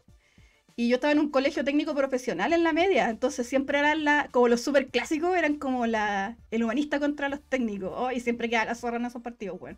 Y 0.78 0.90
yo 0.90 0.96
estaba 0.96 1.14
en 1.14 1.20
un 1.20 1.30
colegio 1.30 1.64
técnico 1.64 1.96
profesional 1.96 2.52
en 2.52 2.64
la 2.64 2.74
media, 2.74 3.10
entonces 3.10 3.48
siempre 3.48 3.80
eran 3.80 4.04
la, 4.04 4.28
como 4.32 4.50
los 4.50 4.60
super 4.62 4.88
clásicos, 4.90 5.36
eran 5.38 5.56
como 5.56 5.86
la, 5.86 6.38
el 6.52 6.64
humanista 6.64 7.00
contra 7.00 7.30
los 7.30 7.42
técnicos. 7.42 7.92
Oh, 7.96 8.12
y 8.12 8.20
siempre 8.20 8.50
quedaba 8.50 8.66
la 8.66 8.76
zorra 8.76 8.98
en 8.98 9.06
esos 9.06 9.22
partidos, 9.22 9.58
bueno. 9.58 9.78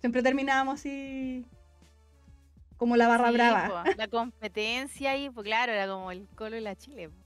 Siempre 0.00 0.22
terminábamos 0.22 0.80
así 0.80 1.46
como 2.76 2.96
la 2.96 3.08
barra 3.08 3.28
Sí, 3.28 3.34
brava. 3.34 3.84
po, 3.84 3.90
la 3.96 4.08
competencia 4.08 5.12
ahí, 5.12 5.30
pues 5.30 5.44
claro, 5.44 5.72
era 5.72 5.88
como 5.88 6.12
el 6.12 6.28
Colo 6.36 6.56
y 6.56 6.60
la 6.60 6.76
Chile. 6.76 7.08
po. 7.08 7.16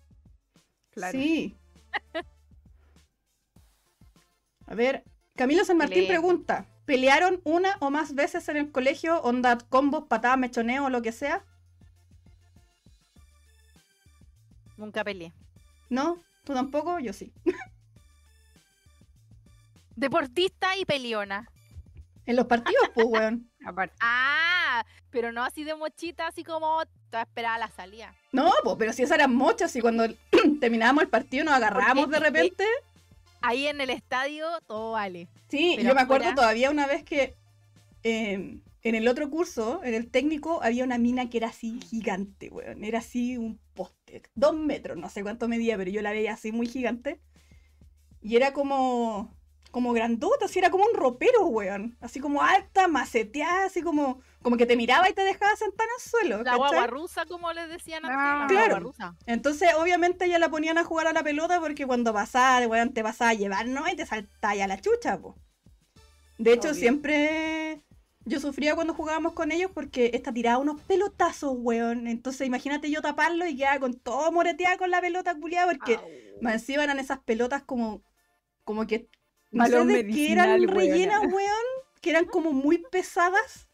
Claro. 0.90 1.18
Sí. 1.18 1.56
A 4.66 4.74
ver, 4.74 5.02
Camilo 5.34 5.64
San 5.64 5.76
Martín 5.78 6.06
pregunta: 6.06 6.66
¿pelearon 6.86 7.40
una 7.44 7.76
o 7.80 7.90
más 7.90 8.14
veces 8.14 8.48
en 8.48 8.56
el 8.56 8.70
colegio? 8.70 9.20
¿Onda 9.22 9.58
combos, 9.68 10.04
patadas, 10.06 10.38
mechoneo 10.38 10.86
o 10.86 10.90
lo 10.90 11.02
que 11.02 11.12
sea? 11.12 11.44
Nunca 14.82 15.04
peleé. 15.04 15.32
¿No? 15.90 16.18
¿Tú 16.42 16.54
tampoco? 16.54 16.98
Yo 16.98 17.12
sí. 17.12 17.32
Deportista 19.94 20.76
y 20.76 20.84
peleona. 20.84 21.48
En 22.26 22.34
los 22.34 22.46
partidos, 22.46 22.90
pues, 22.92 23.06
weón. 23.08 23.48
Ah, 24.00 24.84
pero 25.10 25.30
no 25.30 25.44
así 25.44 25.62
de 25.62 25.76
mochita, 25.76 26.26
así 26.26 26.42
como 26.42 26.82
te 27.10 27.20
esperaba 27.20 27.58
la 27.58 27.70
salida. 27.70 28.12
No, 28.32 28.50
pues, 28.64 28.74
pero 28.76 28.92
si 28.92 29.04
esas 29.04 29.18
eran 29.18 29.36
mochas 29.36 29.76
y 29.76 29.80
cuando 29.80 30.04
terminábamos 30.60 31.04
el 31.04 31.10
partido 31.10 31.44
nos 31.44 31.54
agarrábamos 31.54 32.10
de 32.10 32.18
repente. 32.18 32.64
Ahí 33.40 33.68
en 33.68 33.80
el 33.80 33.90
estadio 33.90 34.48
todo 34.66 34.92
vale. 34.92 35.28
Sí, 35.48 35.74
Pero 35.76 35.90
yo 35.90 35.94
me 35.94 36.00
acuerdo 36.00 36.34
todavía 36.34 36.72
una 36.72 36.88
vez 36.88 37.04
que 37.04 37.36
eh, 38.02 38.58
en 38.82 38.94
el 38.96 39.06
otro 39.06 39.30
curso, 39.30 39.80
en 39.84 39.94
el 39.94 40.10
técnico, 40.10 40.60
había 40.62 40.84
una 40.84 40.98
mina 40.98 41.30
que 41.30 41.38
era 41.38 41.48
así 41.48 41.80
gigante, 41.80 42.48
weón. 42.48 42.82
Era 42.84 42.98
así 42.98 43.36
un 43.36 43.60
poste, 43.74 44.22
dos 44.34 44.54
metros, 44.54 44.96
no 44.96 45.08
sé 45.08 45.22
cuánto 45.22 45.46
medía, 45.48 45.76
pero 45.76 45.90
yo 45.90 46.02
la 46.02 46.10
veía 46.10 46.34
así 46.34 46.50
muy 46.50 46.66
gigante. 46.66 47.20
Y 48.20 48.34
era 48.34 48.52
como, 48.52 49.36
como 49.70 49.92
grandota, 49.92 50.46
así 50.46 50.58
era 50.58 50.70
como 50.70 50.84
un 50.84 50.94
ropero, 50.94 51.46
weón. 51.46 51.96
Así 52.00 52.18
como 52.18 52.42
alta, 52.42 52.88
maceteada, 52.88 53.66
así 53.66 53.82
como, 53.82 54.20
como 54.42 54.56
que 54.56 54.66
te 54.66 54.76
miraba 54.76 55.08
y 55.08 55.12
te 55.12 55.22
dejaba 55.22 55.54
sentar 55.54 55.86
en 55.86 55.94
el 55.94 56.10
suelo. 56.10 56.36
La 56.38 56.44
¿cachai? 56.44 56.58
guagua 56.58 56.86
rusa, 56.88 57.24
como 57.26 57.52
les 57.52 57.68
decían 57.68 58.04
antes. 58.04 58.18
Ah, 58.20 58.38
la 58.40 58.46
claro. 58.48 58.66
guagua 58.66 58.80
rusa. 58.80 59.16
Entonces, 59.26 59.70
obviamente, 59.78 60.28
ya 60.28 60.40
la 60.40 60.50
ponían 60.50 60.78
a 60.78 60.84
jugar 60.84 61.06
a 61.06 61.12
la 61.12 61.22
pelota 61.22 61.60
porque 61.60 61.86
cuando 61.86 62.12
pasaba, 62.12 62.66
weón, 62.66 62.92
te 62.92 63.04
pasaba 63.04 63.30
a 63.30 63.34
llevar, 63.34 63.68
¿no? 63.68 63.88
Y 63.88 63.94
te 63.94 64.06
saltaba 64.06 64.56
ya 64.56 64.66
la 64.66 64.80
chucha, 64.80 65.20
po. 65.20 65.36
De 66.38 66.52
hecho, 66.52 66.70
Obvio. 66.70 66.80
siempre 66.80 67.84
yo 68.24 68.40
sufría 68.40 68.74
cuando 68.74 68.94
jugábamos 68.94 69.32
con 69.32 69.52
ellos 69.52 69.70
porque 69.72 70.10
esta 70.14 70.32
tiraba 70.32 70.58
unos 70.58 70.80
pelotazos, 70.82 71.52
weón. 71.56 72.06
Entonces, 72.06 72.46
imagínate 72.46 72.90
yo 72.90 73.02
taparlo 73.02 73.46
y 73.46 73.56
quedaba 73.56 73.80
con 73.80 73.94
todo 73.94 74.30
moreteada 74.32 74.76
con 74.76 74.90
la 74.90 75.00
pelota 75.00 75.34
culiada 75.34 75.72
porque 75.72 75.96
Au. 75.96 76.02
más 76.40 76.54
encima 76.54 76.84
eran 76.84 76.98
esas 76.98 77.18
pelotas 77.20 77.62
como, 77.62 78.02
como 78.64 78.86
que, 78.86 79.08
no 79.50 79.66
sé 79.66 79.84
de 79.84 80.06
qué 80.06 80.32
eran 80.32 80.66
rellenas, 80.68 81.20
weón, 81.20 81.66
que 82.00 82.10
eran 82.10 82.26
como 82.26 82.52
muy 82.52 82.78
pesadas. 82.78 83.68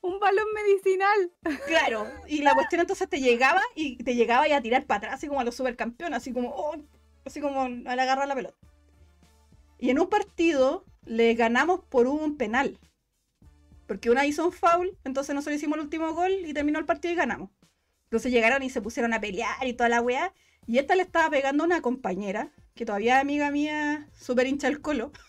Un 0.00 0.20
balón 0.20 0.46
medicinal. 0.54 1.32
Claro, 1.66 2.06
y 2.26 2.42
la 2.42 2.54
cuestión 2.54 2.80
entonces 2.80 3.08
te 3.08 3.20
llegaba 3.20 3.60
y 3.74 4.02
te 4.02 4.14
llegaba 4.14 4.48
y 4.48 4.52
a 4.52 4.62
tirar 4.62 4.86
para 4.86 4.98
atrás, 4.98 5.14
así 5.14 5.26
como 5.26 5.40
a 5.40 5.44
los 5.44 5.56
supercampeones, 5.56 6.16
así 6.18 6.32
como, 6.32 6.50
oh, 6.50 6.76
así 7.24 7.40
como 7.40 7.62
al 7.62 7.98
agarrar 7.98 8.28
la 8.28 8.34
pelota. 8.34 8.56
Y 9.78 9.90
en 9.90 9.98
un 10.00 10.08
partido 10.08 10.84
le 11.04 11.34
ganamos 11.34 11.80
por 11.80 12.06
un 12.06 12.36
penal. 12.36 12.78
Porque 13.88 14.10
una 14.10 14.26
hizo 14.26 14.44
un 14.44 14.52
foul, 14.52 14.96
entonces 15.02 15.34
nosotros 15.34 15.56
hicimos 15.56 15.78
el 15.78 15.84
último 15.84 16.12
gol 16.12 16.30
y 16.46 16.52
terminó 16.52 16.78
el 16.78 16.84
partido 16.84 17.14
y 17.14 17.16
ganamos. 17.16 17.50
Entonces 18.04 18.30
llegaron 18.30 18.62
y 18.62 18.68
se 18.68 18.82
pusieron 18.82 19.14
a 19.14 19.20
pelear 19.20 19.66
y 19.66 19.72
toda 19.72 19.88
la 19.88 20.02
weá. 20.02 20.34
Y 20.66 20.76
esta 20.76 20.94
le 20.94 21.02
estaba 21.02 21.30
pegando 21.30 21.64
a 21.64 21.66
una 21.66 21.80
compañera, 21.80 22.52
que 22.74 22.84
todavía 22.84 23.16
es 23.16 23.22
amiga 23.22 23.50
mía, 23.50 24.06
súper 24.14 24.46
hincha 24.46 24.68
el 24.68 24.80
colo. 24.80 25.10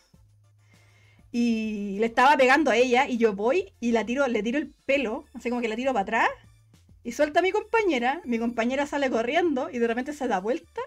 Y 1.32 2.00
le 2.00 2.08
estaba 2.08 2.36
pegando 2.38 2.72
a 2.72 2.76
ella 2.76 3.08
y 3.08 3.18
yo 3.18 3.36
voy 3.36 3.72
y 3.80 3.92
la 3.92 4.04
tiro, 4.04 4.28
le 4.28 4.42
tiro 4.42 4.58
el 4.58 4.74
pelo, 4.88 5.26
así 5.36 5.52
como 5.52 5.62
que 5.62 5.68
la 5.68 5.76
tiro 5.76 5.94
para 5.94 6.02
atrás. 6.02 6.30
Y 7.04 7.12
suelta 7.12 7.40
a 7.40 7.44
mi 7.44 7.52
compañera, 7.52 8.20
mi 8.26 8.40
compañera 8.40 8.88
sale 8.88 9.12
corriendo 9.12 9.70
y 9.72 9.78
de 9.78 9.86
repente 9.86 10.12
se 10.12 10.28
da 10.28 10.40
vuelta. 10.40 10.82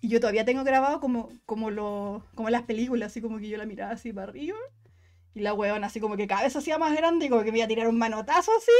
Y 0.00 0.08
yo 0.08 0.20
todavía 0.20 0.46
tengo 0.46 0.64
grabado 0.64 1.00
como, 1.00 1.28
como, 1.44 1.70
lo, 1.70 2.24
como 2.34 2.48
las 2.48 2.62
películas, 2.62 3.12
así 3.12 3.20
como 3.20 3.38
que 3.38 3.50
yo 3.50 3.58
la 3.58 3.66
miraba 3.66 3.92
así 3.92 4.10
para 4.10 4.28
arriba. 4.28 4.56
Y 5.34 5.40
la 5.40 5.52
weona 5.54 5.88
así 5.88 6.00
como 6.00 6.16
que 6.16 6.26
cada 6.26 6.42
vez 6.42 6.52
se 6.52 6.58
hacía 6.60 6.78
más 6.78 6.96
grande 6.96 7.26
y 7.26 7.28
como 7.28 7.42
que 7.42 7.50
me 7.52 7.58
iba 7.58 7.64
a 7.64 7.68
tirar 7.68 7.88
un 7.88 7.98
manotazo 7.98 8.52
así. 8.56 8.72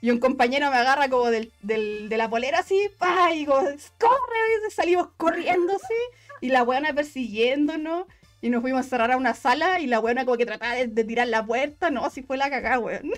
Y 0.00 0.10
un 0.10 0.18
compañero 0.18 0.70
me 0.70 0.76
agarra 0.76 1.08
como 1.08 1.30
del, 1.30 1.52
del- 1.60 2.08
de 2.08 2.16
la 2.16 2.30
polera 2.30 2.60
así, 2.60 2.88
pa, 2.98 3.32
y 3.34 3.44
como, 3.46 3.60
corre, 3.98 4.38
y 4.68 4.70
salimos 4.70 5.08
corriendo 5.16 5.74
así. 5.74 5.94
Y 6.40 6.48
la 6.48 6.62
weona 6.62 6.92
persiguiéndonos. 6.94 8.06
Y 8.40 8.50
nos 8.50 8.62
fuimos 8.62 8.86
a 8.86 8.88
cerrar 8.88 9.10
a 9.12 9.16
una 9.16 9.34
sala 9.34 9.80
y 9.80 9.86
la 9.88 9.98
weona 9.98 10.24
como 10.24 10.36
que 10.36 10.46
trataba 10.46 10.74
de, 10.76 10.86
de 10.86 11.04
tirar 11.04 11.26
la 11.28 11.44
puerta. 11.44 11.90
No, 11.90 12.04
así 12.04 12.22
fue 12.22 12.36
la 12.36 12.48
cagada, 12.48 12.78
weón. 12.78 13.10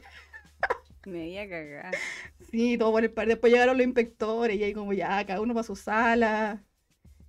Me 1.05 1.19
voy 1.27 1.39
a 1.39 1.49
cagar. 1.49 1.95
Sí, 2.51 2.77
todo 2.79 2.91
por 2.93 3.05
el 3.05 3.11
par. 3.13 3.27
Después 3.27 3.53
llegaron 3.53 3.77
los 3.77 3.87
inspectores 3.87 4.57
y 4.57 4.65
ahí 4.65 4.73
como 4.73 4.93
ya, 4.93 5.25
cada 5.27 5.41
uno 5.41 5.55
para 5.55 5.65
su 5.67 5.77
sala. 5.77 6.63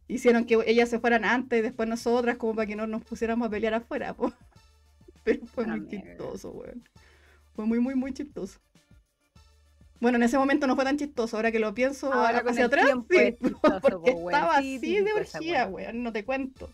Hicieron 0.08 0.46
que 0.46 0.58
ellas 0.66 0.90
se 0.90 1.00
fueran 1.00 1.26
antes 1.26 1.60
y 1.60 1.62
después 1.62 1.88
nosotras, 1.90 2.38
como 2.38 2.56
para 2.56 2.68
que 2.68 2.76
no 2.76 2.88
nos 2.88 3.04
pusiéramos 3.04 3.48
a 3.48 3.52
pelear 3.52 3.74
afuera, 3.74 4.14
po. 4.14 4.34
Pero 5.24 5.46
fue 5.48 5.66
Ah, 5.66 5.78
muy 5.78 5.88
chistoso, 5.88 6.52
weón. 6.52 6.84
Fue 7.54 7.66
muy, 7.66 7.80
muy, 7.80 7.96
muy 7.96 8.14
chistoso. 8.14 8.60
Bueno, 10.00 10.16
en 10.18 10.24
ese 10.24 10.38
momento 10.38 10.66
no 10.66 10.76
fue 10.76 10.84
tan 10.84 10.98
chistoso, 10.98 11.36
ahora 11.36 11.52
que 11.52 11.60
lo 11.60 11.74
pienso 11.76 12.12
Ahora 12.12 12.40
hacia 12.48 12.66
atrás, 12.66 12.88
sí, 13.10 13.18
es 13.18 13.38
chistoso, 13.40 13.80
porque 13.82 14.12
po, 14.14 14.32
estaba 14.32 14.60
Sí, 14.62 14.78
así 14.78 15.02
de 15.02 15.14
orgía, 15.14 15.68
weón, 15.68 16.02
no 16.04 16.12
te 16.12 16.26
cuento. 16.26 16.70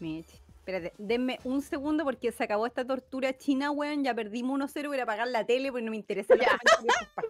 Michi. 0.00 0.36
Espérate, 0.58 0.94
denme 0.96 1.38
un 1.44 1.60
segundo 1.60 2.04
porque 2.04 2.32
se 2.32 2.42
acabó 2.44 2.66
esta 2.66 2.86
tortura 2.86 3.36
china, 3.36 3.70
weón. 3.70 4.02
Ya 4.02 4.14
perdimos 4.14 4.58
1-0. 4.58 4.88
Voy 4.88 4.98
a 4.98 5.02
apagar 5.02 5.28
la 5.28 5.44
tele 5.44 5.70
porque 5.70 5.84
no 5.84 5.90
me 5.90 5.96
interesa. 5.98 6.34
Ya. 6.36 6.58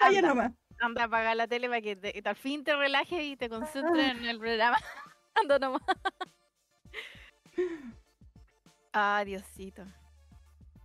Vaya 0.00 0.18
Anda. 0.20 0.28
nomás. 0.28 0.52
Anda 0.80 1.02
a 1.02 1.04
apagar 1.06 1.36
la 1.36 1.46
tele 1.48 1.68
para 1.68 1.80
que 1.80 1.96
te- 1.96 2.22
al 2.24 2.36
fin 2.36 2.62
te 2.64 2.74
relajes 2.76 3.22
y 3.22 3.36
te 3.36 3.48
concentres 3.48 4.10
en 4.16 4.24
el 4.24 4.38
programa. 4.38 4.76
Anda 5.34 5.58
nomás. 5.58 5.82
Ah, 8.92 9.24
Diosito. 9.24 9.84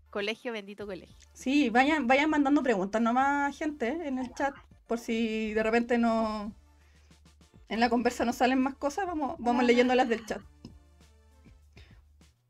Colegio, 0.10 0.52
bendito 0.52 0.88
colegio. 0.88 1.16
Sí, 1.34 1.70
vayan, 1.70 2.08
vayan 2.08 2.30
mandando 2.30 2.64
preguntas 2.64 3.02
nomás, 3.02 3.56
gente, 3.56 3.88
en 4.08 4.18
el 4.18 4.34
chat. 4.34 4.56
Por 4.88 4.98
si 4.98 5.54
de 5.54 5.62
repente 5.62 6.00
no. 6.00 6.52
En 7.68 7.80
la 7.80 7.90
conversa 7.90 8.26
no 8.26 8.34
salen 8.34 8.60
más 8.60 8.74
cosas, 8.74 9.06
vamos, 9.06 9.36
vamos 9.38 9.64
leyendo 9.64 9.94
las 9.94 10.10
del 10.10 10.26
chat. 10.26 10.42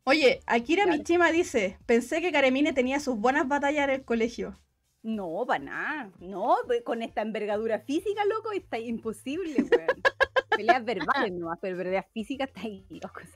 Oye, 0.06 0.40
Akira 0.46 0.86
Dale. 0.86 1.00
Michima 1.00 1.32
dice: 1.32 1.78
Pensé 1.86 2.22
que 2.22 2.32
Karemine 2.32 2.72
tenía 2.72 3.02
sus 3.02 3.18
buenas 3.18 3.48
batallas 3.48 3.90
en 3.90 3.96
el 3.96 4.06
colegio. 4.06 4.58
No, 5.04 5.44
para 5.46 5.64
nada. 5.64 6.12
No, 6.20 6.56
con 6.86 7.02
esta 7.02 7.22
envergadura 7.22 7.80
física, 7.80 8.24
loco, 8.26 8.52
está 8.54 8.80
imposible, 8.80 9.64
weón. 9.64 9.88
Peleas 10.60 10.84
verbales 10.84 11.32
nomás, 11.32 11.58
pero 11.62 11.78
peleas 11.78 12.06
físicas 12.14 12.50
está 12.50 12.64
ahí. 12.64 12.86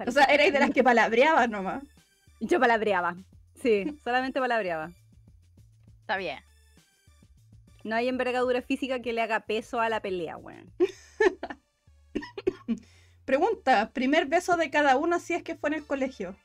O 0.06 0.12
sea, 0.12 0.26
erais 0.26 0.52
de 0.52 0.60
las 0.60 0.72
que 0.72 0.84
palabreaban 0.84 1.52
nomás. 1.52 1.82
Yo 2.42 2.60
palabreaba. 2.60 3.16
Sí, 3.62 3.86
solamente 4.04 4.42
palabreaba. 4.42 4.92
Está 6.02 6.18
bien. 6.18 6.40
No 7.86 7.96
hay 7.96 8.10
envergadura 8.10 8.62
física 8.62 9.02
que 9.02 9.14
le 9.14 9.22
haga 9.22 9.40
peso 9.40 9.80
a 9.80 9.88
la 9.88 10.02
pelea, 10.02 10.36
weón. 10.36 10.70
Pregunta: 13.24 13.92
primer 13.94 14.26
beso 14.26 14.58
de 14.58 14.70
cada 14.70 14.98
uno 14.98 15.18
si 15.22 15.34
es 15.34 15.44
que 15.44 15.56
fue 15.56 15.70
en 15.70 15.76
el 15.76 15.86
colegio. 15.86 16.36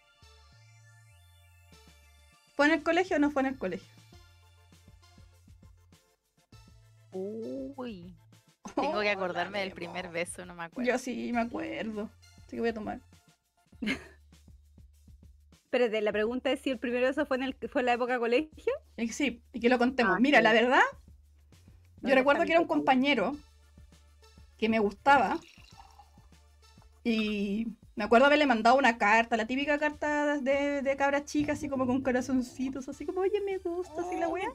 ¿Fue 2.54 2.66
en 2.66 2.72
el 2.74 2.84
colegio 2.84 3.16
o 3.16 3.18
no 3.18 3.32
fue 3.32 3.42
en 3.42 3.46
el 3.46 3.58
colegio? 3.58 3.92
Uy. 7.10 8.14
Tengo 8.74 9.00
que 9.00 9.08
Oh, 9.08 9.12
acordarme 9.12 9.60
del 9.60 9.72
primer 9.72 10.08
beso, 10.10 10.44
no 10.46 10.54
me 10.54 10.64
acuerdo. 10.64 10.90
Yo 10.90 10.98
sí 10.98 11.32
me 11.32 11.40
acuerdo. 11.40 12.10
Así 12.46 12.56
que 12.56 12.60
voy 12.60 12.70
a 12.70 12.74
tomar. 12.74 13.00
Espérate, 15.64 16.00
la 16.00 16.12
pregunta 16.12 16.50
es 16.50 16.60
si 16.60 16.70
el 16.70 16.78
primero 16.78 17.06
beso 17.06 17.26
fue 17.26 17.36
en, 17.36 17.42
el, 17.42 17.54
fue 17.70 17.82
en 17.82 17.86
la 17.86 17.92
época 17.92 18.18
colegio. 18.18 18.72
Sí, 19.10 19.42
y 19.52 19.60
que 19.60 19.68
lo 19.68 19.76
contemos. 19.78 20.16
Ah, 20.16 20.20
Mira, 20.20 20.38
sí. 20.38 20.44
la 20.44 20.52
verdad, 20.54 20.80
yo 20.90 20.94
¿Dónde 22.00 22.14
recuerdo 22.14 22.44
que 22.44 22.52
era 22.52 22.60
un 22.60 22.66
compañero 22.66 23.36
que 24.56 24.68
me 24.68 24.78
gustaba. 24.78 25.38
Y 27.04 27.68
me 27.96 28.04
acuerdo 28.04 28.26
haberle 28.26 28.46
mandado 28.46 28.76
una 28.76 28.98
carta, 28.98 29.36
la 29.36 29.46
típica 29.46 29.78
carta 29.78 30.38
de, 30.38 30.82
de 30.82 30.96
cabras 30.96 31.24
chicas, 31.24 31.58
así 31.58 31.68
como 31.68 31.86
con 31.86 32.02
corazoncitos, 32.02 32.88
así 32.88 33.06
como, 33.06 33.20
oye, 33.20 33.40
me 33.40 33.58
gusta, 33.58 34.02
así 34.02 34.16
la 34.18 34.28
wea. 34.28 34.48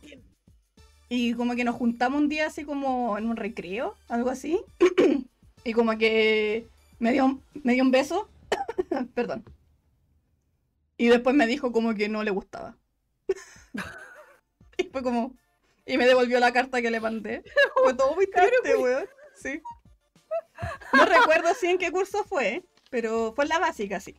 Y 1.10 1.34
como 1.36 1.56
que 1.56 1.64
nos 1.64 1.76
juntamos 1.76 2.20
un 2.22 2.30
día 2.30 2.48
así 2.48 2.64
como 2.66 3.18
en 3.18 3.28
un 3.30 3.36
recreo, 3.36 3.96
algo 4.08 4.30
así. 4.30 4.60
y 5.64 5.74
como 5.74 5.98
que 5.98 6.68
me 7.00 7.12
dio, 7.12 7.26
un- 7.26 7.44
me 7.64 7.74
dio 7.74 7.84
un 7.84 7.92
beso. 7.92 8.28
Perdón. 9.16 9.44
Y 10.98 11.08
después 11.08 11.36
me 11.36 11.48
dijo 11.48 11.72
como 11.72 11.94
que 11.94 12.10
no 12.10 12.24
le 12.24 12.32
gustaba. 12.32 12.78
y 14.78 14.84
fue 14.86 15.04
como. 15.04 15.34
Y 15.86 15.98
me 15.98 16.06
devolvió 16.08 16.40
la 16.40 16.54
carta 16.54 16.82
que 16.82 16.90
le 16.92 17.02
mandé. 17.02 17.44
Fue 17.84 17.94
todo 17.94 18.16
muy 18.16 18.26
triste, 18.28 18.78
weón. 18.78 19.06
Sí. 19.36 19.62
No 20.94 21.06
recuerdo 21.06 21.54
si 21.60 21.68
en 21.68 21.78
qué 21.78 21.92
curso 21.92 22.24
fue, 22.24 22.64
pero 22.90 23.34
fue 23.36 23.44
en 23.44 23.50
la 23.50 23.60
básica, 23.60 24.00
sí. 24.00 24.16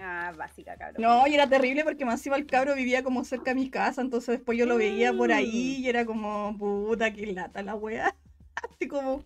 Ah, 0.00 0.32
básica, 0.36 0.76
cabrón. 0.76 1.02
No, 1.02 1.26
y 1.26 1.34
era 1.34 1.48
terrible 1.48 1.82
porque 1.84 2.04
más 2.04 2.20
encima 2.20 2.36
el 2.36 2.46
cabro 2.46 2.74
vivía 2.74 3.02
como 3.02 3.24
cerca 3.24 3.50
de 3.50 3.56
mi 3.56 3.68
casa, 3.68 4.00
entonces 4.00 4.38
después 4.38 4.56
yo 4.56 4.64
lo 4.64 4.76
veía 4.76 5.12
por 5.12 5.32
ahí 5.32 5.78
y 5.80 5.88
era 5.88 6.06
como, 6.06 6.56
puta, 6.56 7.12
qué 7.12 7.26
lata 7.26 7.62
la 7.62 7.74
wea. 7.74 8.14
Así 8.54 8.86
como, 8.86 9.24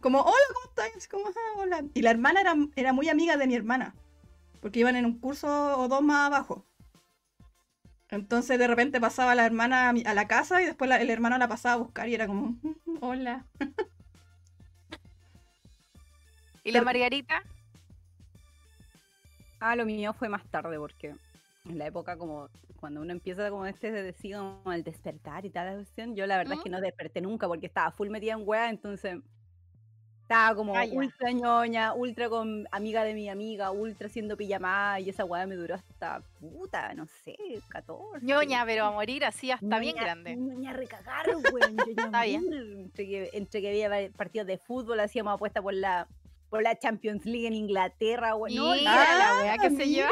como, 0.00 0.20
hola, 0.20 0.36
¿cómo 0.54 0.66
estás? 0.68 1.08
Como, 1.08 1.26
ah, 1.28 1.58
hola. 1.58 1.84
Y 1.94 2.02
la 2.02 2.10
hermana 2.12 2.40
era, 2.40 2.54
era 2.76 2.92
muy 2.92 3.08
amiga 3.08 3.36
de 3.36 3.46
mi 3.48 3.54
hermana, 3.56 3.94
porque 4.60 4.80
iban 4.80 4.94
en 4.96 5.04
un 5.06 5.18
curso 5.18 5.48
o 5.78 5.88
dos 5.88 6.02
más 6.02 6.28
abajo. 6.28 6.64
Entonces 8.08 8.58
de 8.58 8.68
repente 8.68 9.00
pasaba 9.00 9.34
la 9.34 9.46
hermana 9.46 9.88
a, 9.88 9.92
mi- 9.92 10.04
a 10.04 10.14
la 10.14 10.28
casa 10.28 10.62
y 10.62 10.66
después 10.66 10.88
la- 10.88 11.00
el 11.00 11.10
hermano 11.10 11.38
la 11.38 11.48
pasaba 11.48 11.74
a 11.74 11.78
buscar 11.78 12.08
y 12.08 12.14
era 12.14 12.26
como, 12.28 12.56
hola. 13.00 13.46
¿Y 16.64 16.70
la 16.70 16.82
Margarita? 16.82 17.42
Ah, 19.64 19.76
lo 19.76 19.84
mío 19.86 20.12
fue 20.12 20.28
más 20.28 20.44
tarde 20.46 20.76
porque 20.78 21.14
en 21.68 21.78
la 21.78 21.86
época 21.86 22.16
como 22.16 22.48
cuando 22.80 23.00
uno 23.00 23.12
empieza 23.12 23.48
como 23.48 23.64
este 23.66 23.92
de 23.92 24.02
decir 24.02 24.34
como 24.36 24.72
el 24.72 24.82
despertar 24.82 25.44
y 25.46 25.50
tal 25.50 25.66
la 25.68 25.74
cuestión, 25.76 26.16
yo 26.16 26.26
la 26.26 26.36
verdad 26.36 26.54
es 26.54 26.60
que 26.64 26.68
no 26.70 26.80
desperté 26.80 27.20
nunca 27.20 27.46
porque 27.46 27.66
estaba 27.66 27.92
full 27.92 28.08
metida 28.08 28.32
en 28.32 28.42
wea, 28.44 28.68
entonces 28.70 29.18
estaba 30.22 30.56
como 30.56 30.74
Ah, 30.76 30.84
ya. 30.84 30.94
ultra 30.94 31.30
ñoña, 31.30 31.92
ultra 31.94 32.28
con 32.28 32.66
amiga 32.72 33.04
de 33.04 33.14
mi 33.14 33.28
amiga, 33.28 33.70
ultra 33.70 34.08
haciendo 34.08 34.36
pijamada 34.36 34.98
y 34.98 35.10
esa 35.10 35.24
wea 35.24 35.46
me 35.46 35.54
duró 35.54 35.76
hasta 35.76 36.22
puta, 36.40 36.92
no 36.94 37.06
sé, 37.06 37.36
14. 37.68 38.24
ñoña, 38.26 38.64
pero 38.66 38.86
a 38.86 38.90
morir 38.90 39.24
así 39.24 39.52
hasta 39.52 39.78
bien 39.78 39.94
grande. 39.94 40.34
ñoña 40.36 40.72
recagar, 40.72 41.26
weón. 41.54 41.76
Está 41.88 42.24
bien. 42.24 42.52
Entre 42.52 43.06
que, 43.06 43.30
entre 43.34 43.60
que 43.60 43.68
había 43.84 44.10
partidos 44.10 44.48
de 44.48 44.58
fútbol, 44.58 44.98
hacíamos 44.98 45.34
apuesta 45.34 45.62
por 45.62 45.74
la 45.74 46.08
por 46.52 46.62
la 46.62 46.78
Champions 46.78 47.24
League 47.24 47.46
en 47.46 47.54
Inglaterra, 47.54 48.34
weón. 48.34 48.54
No, 48.54 48.74
Mira, 48.74 49.18
la 49.18 49.42
weá 49.42 49.56
que 49.58 49.70
se 49.70 49.88
lleva. 49.88 50.10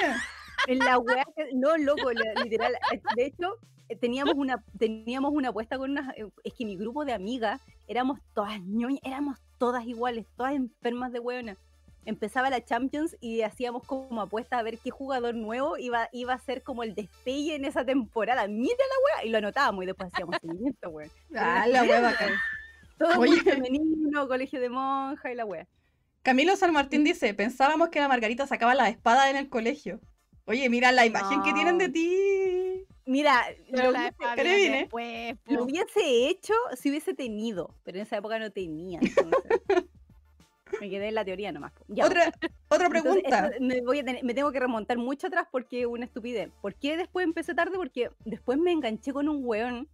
en 0.69 0.79
la 0.79 0.99
weá, 0.99 1.25
que- 1.37 1.51
no, 1.55 1.77
loco, 1.77 2.11
literal. 2.43 2.73
De 3.15 3.27
hecho, 3.27 3.59
eh, 3.91 3.97
teníamos 3.97 4.33
una, 4.37 4.65
teníamos 4.79 5.33
una 5.35 5.51
apuesta 5.51 5.77
con 5.77 5.91
unas. 5.91 6.17
eh, 6.17 6.25
Es 6.43 6.55
que 6.55 6.65
mi 6.65 6.77
grupo 6.77 7.05
de 7.05 7.13
amigas 7.13 7.61
éramos 7.87 8.21
todas 8.35 8.59
ñoñas, 8.63 9.01
éramos 9.05 9.39
todas 9.59 9.85
iguales, 9.87 10.25
todas 10.35 10.55
enfermas 10.55 11.13
de 11.13 11.19
hueona. 11.21 11.57
Empezaba 12.07 12.49
la 12.49 12.65
Champions 12.65 13.15
y 13.21 13.43
hacíamos 13.43 13.83
como 13.85 14.23
apuesta 14.23 14.57
a 14.59 14.63
ver 14.63 14.79
qué 14.79 14.89
jugador 14.91 15.35
nuevo 15.35 15.77
iba, 15.77 16.09
iba 16.13 16.33
a 16.33 16.39
ser 16.39 16.63
como 16.63 16.83
el 16.85 16.95
despegue 16.95 17.55
en 17.55 17.67
esa 17.67 17.85
temporada. 17.85 18.49
Mira 18.49 18.75
la 18.79 19.17
weá, 19.19 19.27
y 19.27 19.29
lo 19.31 19.37
anotábamos 19.37 19.85
y 19.85 19.89
después 19.89 20.11
hacíamos 20.11 20.37
seguimiento, 20.41 20.89
weón. 20.89 21.11
Ah, 21.37 21.67
la 21.69 21.83
wea 21.83 22.01
bacán. 22.17 22.33
Todo 22.99 23.17
muy 23.17 23.37
femenino, 23.41 24.27
colegio 24.27 24.59
de 24.59 24.71
monja 24.71 25.31
y 25.31 25.35
la 25.35 25.45
wea. 25.45 25.67
Camilo 26.23 26.55
San 26.57 26.73
Martín 26.73 27.03
dice, 27.05 27.33
pensábamos 27.35 27.89
que 27.89 28.01
la 28.01 28.09
Margarita 28.09 28.47
sacaba 28.47 28.75
la 28.75 28.89
espada 28.89 29.31
en 29.31 29.37
el 29.37 29.49
colegio. 29.49 30.01
Oye, 30.45 30.69
mira 30.69 30.93
la 30.93 31.07
imagen 31.07 31.43
que 31.43 31.53
tienen 31.53 31.79
de 31.79 31.89
ti. 31.89 32.85
Mira, 33.07 33.43
Pero 33.71 33.85
lo, 33.87 33.93
la 33.93 34.13
hubiese- 34.37 34.71
después, 34.71 35.37
lo 35.47 35.65
hubiese 35.65 36.29
hecho 36.29 36.53
si 36.77 36.91
hubiese 36.91 37.15
tenido, 37.15 37.75
pero 37.85 37.99
en 37.99 38.03
esa 38.03 38.19
época 38.19 38.39
no 38.39 38.51
tenía. 38.53 39.01
entonces. 39.01 39.43
me 40.81 40.91
quedé 40.91 41.09
en 41.09 41.15
la 41.15 41.25
teoría 41.25 41.51
nomás. 41.53 41.73
Ya, 41.89 42.05
Otra, 42.07 42.33
otra 42.69 42.89
pregunta. 42.89 43.51
me, 43.61 43.81
voy 43.81 44.01
a 44.01 44.05
tener- 44.05 44.23
me 44.23 44.35
tengo 44.35 44.53
que 44.53 44.61
remontar 44.61 44.99
mucho 44.99 45.27
atrás 45.29 45.47
porque 45.51 45.81
es 45.81 45.87
una 45.87 46.05
estupidez. 46.05 46.51
¿Por 46.61 46.75
qué 46.75 46.97
después 46.97 47.25
empecé 47.25 47.55
tarde? 47.55 47.77
Porque 47.77 48.11
después 48.25 48.59
me 48.59 48.71
enganché 48.73 49.13
con 49.13 49.29
un 49.29 49.41
weón 49.45 49.89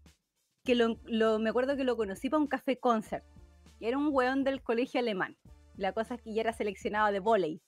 que 0.64 0.74
lo, 0.74 0.98
lo- 1.04 1.38
me 1.38 1.50
acuerdo 1.50 1.76
que 1.76 1.84
lo 1.84 1.96
conocí 1.96 2.28
para 2.28 2.40
un 2.40 2.48
café 2.48 2.76
concert. 2.78 3.24
Era 3.80 3.96
un 3.96 4.08
weón 4.10 4.42
del 4.44 4.60
colegio 4.62 5.00
alemán. 5.00 5.36
La 5.76 5.92
cosa 5.92 6.14
es 6.14 6.22
que 6.22 6.32
ya 6.32 6.40
era 6.40 6.52
seleccionado 6.52 7.12
de 7.12 7.20
volei. 7.20 7.60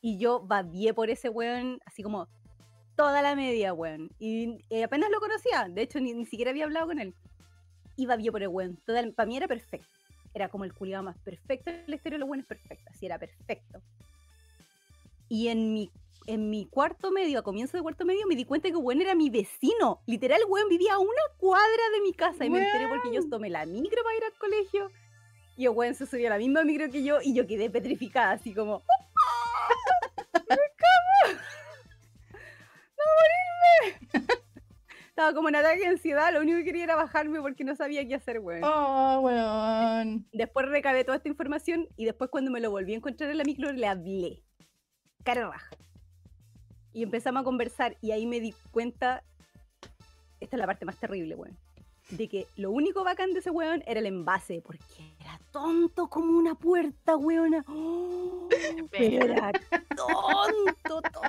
Y 0.00 0.18
yo 0.18 0.40
babié 0.40 0.94
por 0.94 1.10
ese 1.10 1.28
weón 1.28 1.80
así 1.84 2.02
como 2.02 2.28
toda 2.96 3.22
la 3.22 3.34
media, 3.34 3.72
weón. 3.72 4.10
Y, 4.18 4.58
eh, 4.70 4.84
apenas 4.84 5.10
lo 5.10 5.20
conocía. 5.20 5.68
De 5.68 5.82
hecho, 5.82 6.00
ni, 6.00 6.12
ni 6.12 6.26
siquiera 6.26 6.50
había 6.50 6.64
hablado 6.64 6.86
con 6.86 6.98
él. 6.98 7.14
Y 7.96 8.06
babié 8.06 8.30
por 8.30 8.42
el 8.42 8.48
weón. 8.48 8.78
Para 8.86 9.26
mí 9.26 9.36
era 9.36 9.48
perfecto. 9.48 9.88
Era 10.32 10.48
como 10.48 10.64
el 10.64 10.72
culiado 10.74 11.02
más 11.02 11.18
perfecto 11.18 11.70
en 11.70 11.84
la 11.86 11.96
historia 11.96 12.16
de 12.16 12.20
los 12.20 12.28
buenos 12.28 12.46
perfecto. 12.46 12.84
Así 12.90 13.06
era 13.06 13.18
perfecto. 13.18 13.80
Y 15.28 15.48
en 15.48 15.72
mi, 15.72 15.90
en 16.26 16.50
mi 16.50 16.66
cuarto 16.66 17.10
medio, 17.10 17.38
a 17.38 17.42
comienzo 17.42 17.76
de 17.76 17.82
cuarto 17.82 18.04
medio, 18.04 18.26
me 18.26 18.36
di 18.36 18.44
cuenta 18.44 18.68
que 18.68 18.76
weón 18.76 19.00
era 19.00 19.14
mi 19.14 19.30
vecino. 19.30 20.02
Literal, 20.06 20.40
weón 20.48 20.68
vivía 20.68 20.94
a 20.94 20.98
una 20.98 21.22
cuadra 21.38 21.82
de 21.94 22.00
mi 22.02 22.12
casa. 22.12 22.44
Y 22.44 22.50
me 22.50 22.64
enteré 22.64 22.88
porque 22.88 23.12
yo 23.12 23.28
tomé 23.28 23.50
la 23.50 23.66
micro 23.66 24.02
para 24.02 24.16
ir 24.16 24.24
al 24.24 24.38
colegio. 24.38 24.90
Y 25.60 25.66
el 25.66 25.72
weón 25.72 25.94
se 25.94 26.06
subió 26.06 26.28
a 26.28 26.30
la 26.30 26.38
misma 26.38 26.64
micro 26.64 26.90
que 26.90 27.04
yo 27.04 27.18
y 27.22 27.34
yo 27.34 27.46
quedé 27.46 27.68
petrificada, 27.68 28.30
así 28.30 28.54
como. 28.54 28.82
¡Me 30.32 30.56
cago! 30.56 31.38
¡No 32.96 33.04
morirme! 33.84 34.24
Estaba 35.10 35.34
como 35.34 35.50
en 35.50 35.56
ataque 35.56 35.80
de 35.80 35.88
ansiedad, 35.88 36.32
lo 36.32 36.40
único 36.40 36.56
que 36.56 36.64
quería 36.64 36.84
era 36.84 36.96
bajarme 36.96 37.42
porque 37.42 37.62
no 37.62 37.76
sabía 37.76 38.08
qué 38.08 38.14
hacer, 38.14 38.38
weón. 38.38 38.64
Oh, 38.64 39.20
weón. 39.20 40.26
Después 40.32 40.66
recabé 40.66 41.04
toda 41.04 41.18
esta 41.18 41.28
información 41.28 41.86
y 41.94 42.06
después 42.06 42.30
cuando 42.30 42.50
me 42.50 42.60
lo 42.60 42.70
volví 42.70 42.94
a 42.94 42.96
encontrar 42.96 43.28
en 43.28 43.36
la 43.36 43.44
micro 43.44 43.70
le 43.70 43.86
hablé. 43.86 44.42
Cara 45.24 45.46
raja. 45.46 45.76
Y 46.94 47.02
empezamos 47.02 47.42
a 47.42 47.44
conversar 47.44 47.98
y 48.00 48.12
ahí 48.12 48.26
me 48.26 48.40
di 48.40 48.54
cuenta, 48.70 49.24
esta 50.40 50.56
es 50.56 50.58
la 50.58 50.66
parte 50.66 50.86
más 50.86 50.96
terrible, 50.96 51.34
weón, 51.34 51.58
de 52.10 52.28
que 52.28 52.46
lo 52.56 52.70
único 52.70 53.04
bacán 53.04 53.32
de 53.32 53.40
ese 53.40 53.50
weón 53.50 53.82
era 53.86 54.00
el 54.00 54.06
envase, 54.06 54.62
porque 54.62 55.14
era 55.20 55.38
tonto 55.50 56.08
como 56.08 56.38
una 56.38 56.54
puerta, 56.54 57.16
weona. 57.16 57.64
¡Oh! 57.68 58.48
pero 58.90 59.24
era 59.24 59.52
tonto, 59.96 61.02
tonto. 61.02 61.20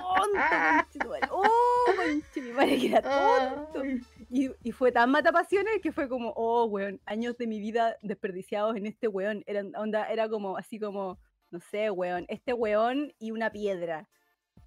¡Oh, 1.31 1.85
conche 1.95 2.41
mi 2.41 2.51
madre, 2.51 2.77
que 2.79 2.87
era 2.87 3.01
tonto! 3.01 3.83
Y, 4.29 4.49
y 4.63 4.71
fue 4.71 4.91
tan 4.91 5.11
matapasiones 5.11 5.81
que 5.81 5.91
fue 5.91 6.07
como, 6.07 6.33
oh, 6.35 6.65
weón, 6.65 6.99
años 7.05 7.37
de 7.37 7.47
mi 7.47 7.59
vida 7.59 7.97
desperdiciados 8.01 8.75
en 8.75 8.85
este 8.85 9.07
weón. 9.07 9.43
Eran, 9.45 9.75
onda, 9.75 10.05
era 10.05 10.29
como, 10.29 10.57
así 10.57 10.79
como, 10.79 11.19
no 11.51 11.59
sé, 11.59 11.91
weón, 11.91 12.25
este 12.29 12.53
weón 12.53 13.13
y 13.19 13.31
una 13.31 13.51
piedra. 13.51 14.07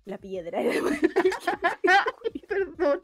La 0.04 0.18
piedra. 0.18 0.60
Perdón. 2.48 3.00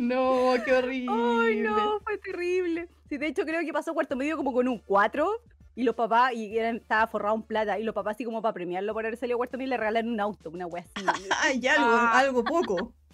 No, 0.00 0.54
qué 0.64 0.72
horrible. 0.72 1.12
Ay, 1.14 1.60
no, 1.60 2.00
fue 2.00 2.16
terrible. 2.18 2.88
Sí, 3.08 3.18
de 3.18 3.26
hecho 3.26 3.44
creo 3.44 3.60
que 3.60 3.72
pasó 3.72 3.92
cuarto 3.92 4.16
medio 4.16 4.36
como 4.36 4.52
con 4.52 4.66
un 4.66 4.78
4 4.78 5.30
y 5.76 5.82
los 5.82 5.94
papás, 5.94 6.32
y 6.32 6.56
eran- 6.58 6.76
estaba 6.76 7.06
forrado 7.06 7.34
en 7.36 7.42
plata, 7.42 7.78
y 7.78 7.84
los 7.84 7.94
papás 7.94 8.16
así 8.16 8.24
como 8.24 8.40
para 8.40 8.54
premiarlo 8.54 8.92
por 8.94 9.04
haber 9.04 9.18
salido 9.18 9.36
cuarto 9.36 9.58
medio 9.58 9.68
le 9.70 9.76
regalaron 9.76 10.10
un 10.12 10.20
auto, 10.20 10.48
una 10.50 10.66
wea 10.66 10.84
así. 10.94 11.04
Ay, 11.42 11.66
algo, 11.68 11.86
Ah. 11.90 12.18
algo 12.18 12.44
poco. 12.44 12.92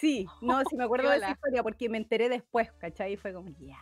Sí, 0.00 0.26
no, 0.42 0.60
sí 0.68 0.74
me 0.76 0.82
acuerdo 0.82 1.08
de 1.10 1.18
esa 1.18 1.30
historia 1.30 1.62
porque 1.62 1.88
me 1.88 1.96
enteré 1.98 2.28
después, 2.28 2.72
¿cachai? 2.72 3.12
Y 3.12 3.16
fue 3.16 3.32
como, 3.32 3.50
ya. 3.60 3.78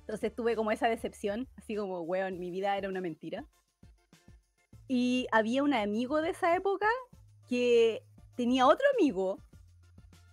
Entonces 0.00 0.34
tuve 0.34 0.56
como 0.56 0.72
esa 0.72 0.88
decepción, 0.88 1.46
así 1.56 1.76
como, 1.76 2.00
weón, 2.00 2.40
mi 2.40 2.50
vida 2.50 2.76
era 2.76 2.88
una 2.88 3.00
mentira. 3.00 3.44
Y 4.88 5.28
había 5.30 5.62
un 5.62 5.72
amigo 5.72 6.20
de 6.20 6.30
esa 6.30 6.56
época 6.56 6.88
que 7.48 8.02
tenía 8.34 8.66
otro 8.66 8.84
amigo 8.98 9.38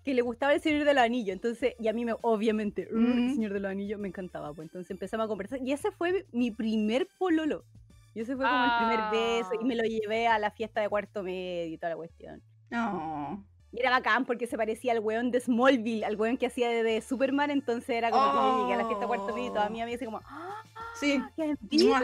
que 0.03 0.13
le 0.13 0.21
gustaba 0.21 0.53
el 0.53 0.61
Señor 0.61 0.85
del 0.85 0.97
Anillo, 0.97 1.33
entonces, 1.33 1.75
y 1.79 1.87
a 1.87 1.93
mí 1.93 2.05
me, 2.05 2.15
obviamente, 2.21 2.87
uh, 2.91 2.95
el 2.97 3.01
Mm. 3.27 3.33
Señor 3.35 3.53
del 3.53 3.65
Anillo 3.65 3.97
me 3.99 4.07
encantaba, 4.07 4.53
pues 4.53 4.67
entonces 4.67 4.89
empezamos 4.91 5.25
a 5.25 5.27
conversar, 5.27 5.59
y 5.61 5.71
ese 5.71 5.91
fue 5.91 6.25
mi 6.31 6.51
primer 6.51 7.07
pololo. 7.17 7.63
Y 8.15 8.21
ese 8.21 8.35
fue 8.35 8.45
como 8.45 8.63
el 8.65 8.71
primer 8.77 9.11
beso, 9.11 9.51
y 9.61 9.63
me 9.65 9.75
lo 9.75 9.83
llevé 9.83 10.27
a 10.27 10.39
la 10.39 10.51
fiesta 10.51 10.81
de 10.81 10.89
cuarto 10.89 11.21
medio 11.23 11.73
y 11.73 11.77
toda 11.77 11.91
la 11.91 11.95
cuestión. 11.97 12.41
No. 12.71 13.45
Y 13.71 13.79
era 13.81 13.91
bacán 13.91 14.25
porque 14.25 14.47
se 14.47 14.57
parecía 14.57 14.93
al 14.93 14.99
weón 14.99 15.29
de 15.29 15.39
Smallville, 15.39 16.03
al 16.03 16.15
weón 16.15 16.37
que 16.37 16.47
hacía 16.47 16.69
de, 16.69 16.81
de 16.81 17.01
Superman, 17.01 17.51
entonces 17.51 17.89
era 17.89 18.09
como 18.09 18.31
que 18.31 18.37
yo 18.37 18.61
llegué 18.63 18.73
a 18.73 18.77
la 18.77 18.85
fiesta 18.85 19.01
de 19.01 19.07
cuarto 19.07 19.35
medio 19.35 19.47
y 19.49 19.53
toda 19.53 19.69
mi 19.69 19.81
amiga 19.81 19.95
así 19.95 20.05
como, 20.05 20.21
¡ah, 20.25 20.63
Sí. 20.99 21.21
qué 21.35 21.43
envidia! 21.61 21.99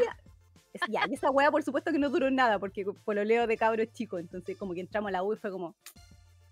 Es- 0.73 0.81
Ya, 0.89 1.01
y 1.09 1.13
esa 1.13 1.31
wea 1.31 1.49
por 1.51 1.63
supuesto 1.63 1.91
que 1.91 1.97
no 1.97 2.09
duró 2.09 2.29
nada 2.29 2.59
porque 2.59 2.85
pololeo 3.05 3.47
de 3.47 3.57
cabros 3.57 3.87
chicos, 3.93 4.19
entonces 4.19 4.57
como 4.57 4.73
que 4.73 4.81
entramos 4.81 5.07
a 5.07 5.11
la 5.13 5.23
U 5.23 5.33
y 5.33 5.37
fue 5.37 5.49
como, 5.49 5.73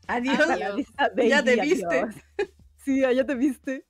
Adiós. 0.08 0.76
vista, 0.76 1.10
baby, 1.16 1.30
Ya 1.30 1.44
te 1.44 1.60
adiós". 1.62 1.66
viste. 1.68 2.24
Sí, 2.84 3.00
ya 3.00 3.26
te 3.26 3.36
viste. 3.36 3.86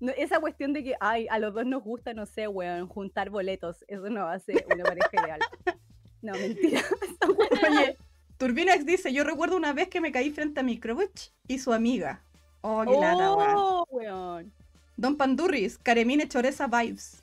No, 0.00 0.10
esa 0.10 0.40
cuestión 0.40 0.72
de 0.72 0.82
que, 0.82 0.96
ay, 0.98 1.28
a 1.30 1.38
los 1.38 1.54
dos 1.54 1.64
nos 1.64 1.84
gusta, 1.84 2.12
no 2.14 2.26
sé, 2.26 2.48
weón, 2.48 2.88
juntar 2.88 3.30
boletos, 3.30 3.84
eso 3.86 4.10
no 4.10 4.26
hace 4.26 4.66
una 4.74 4.82
pareja 4.82 5.08
ideal. 5.12 5.40
No, 6.20 6.32
mentira. 6.32 6.82
Oye, 7.68 7.96
Turbinax 8.36 8.84
dice, 8.84 9.12
yo 9.12 9.22
recuerdo 9.22 9.56
una 9.56 9.72
vez 9.72 9.86
que 9.88 10.00
me 10.00 10.10
caí 10.10 10.30
frente 10.30 10.58
a 10.58 10.62
Microwitch 10.64 11.32
y 11.46 11.60
su 11.60 11.72
amiga. 11.72 12.22
Oh, 12.62 12.82
qué 12.84 12.98
lata, 12.98 13.34
weón. 13.36 13.54
Oh, 13.56 13.86
weón. 13.88 14.52
Don 14.96 15.16
Pandurris, 15.16 15.78
Caremine 15.78 16.26
Choreza 16.28 16.66
Vibes. 16.66 17.22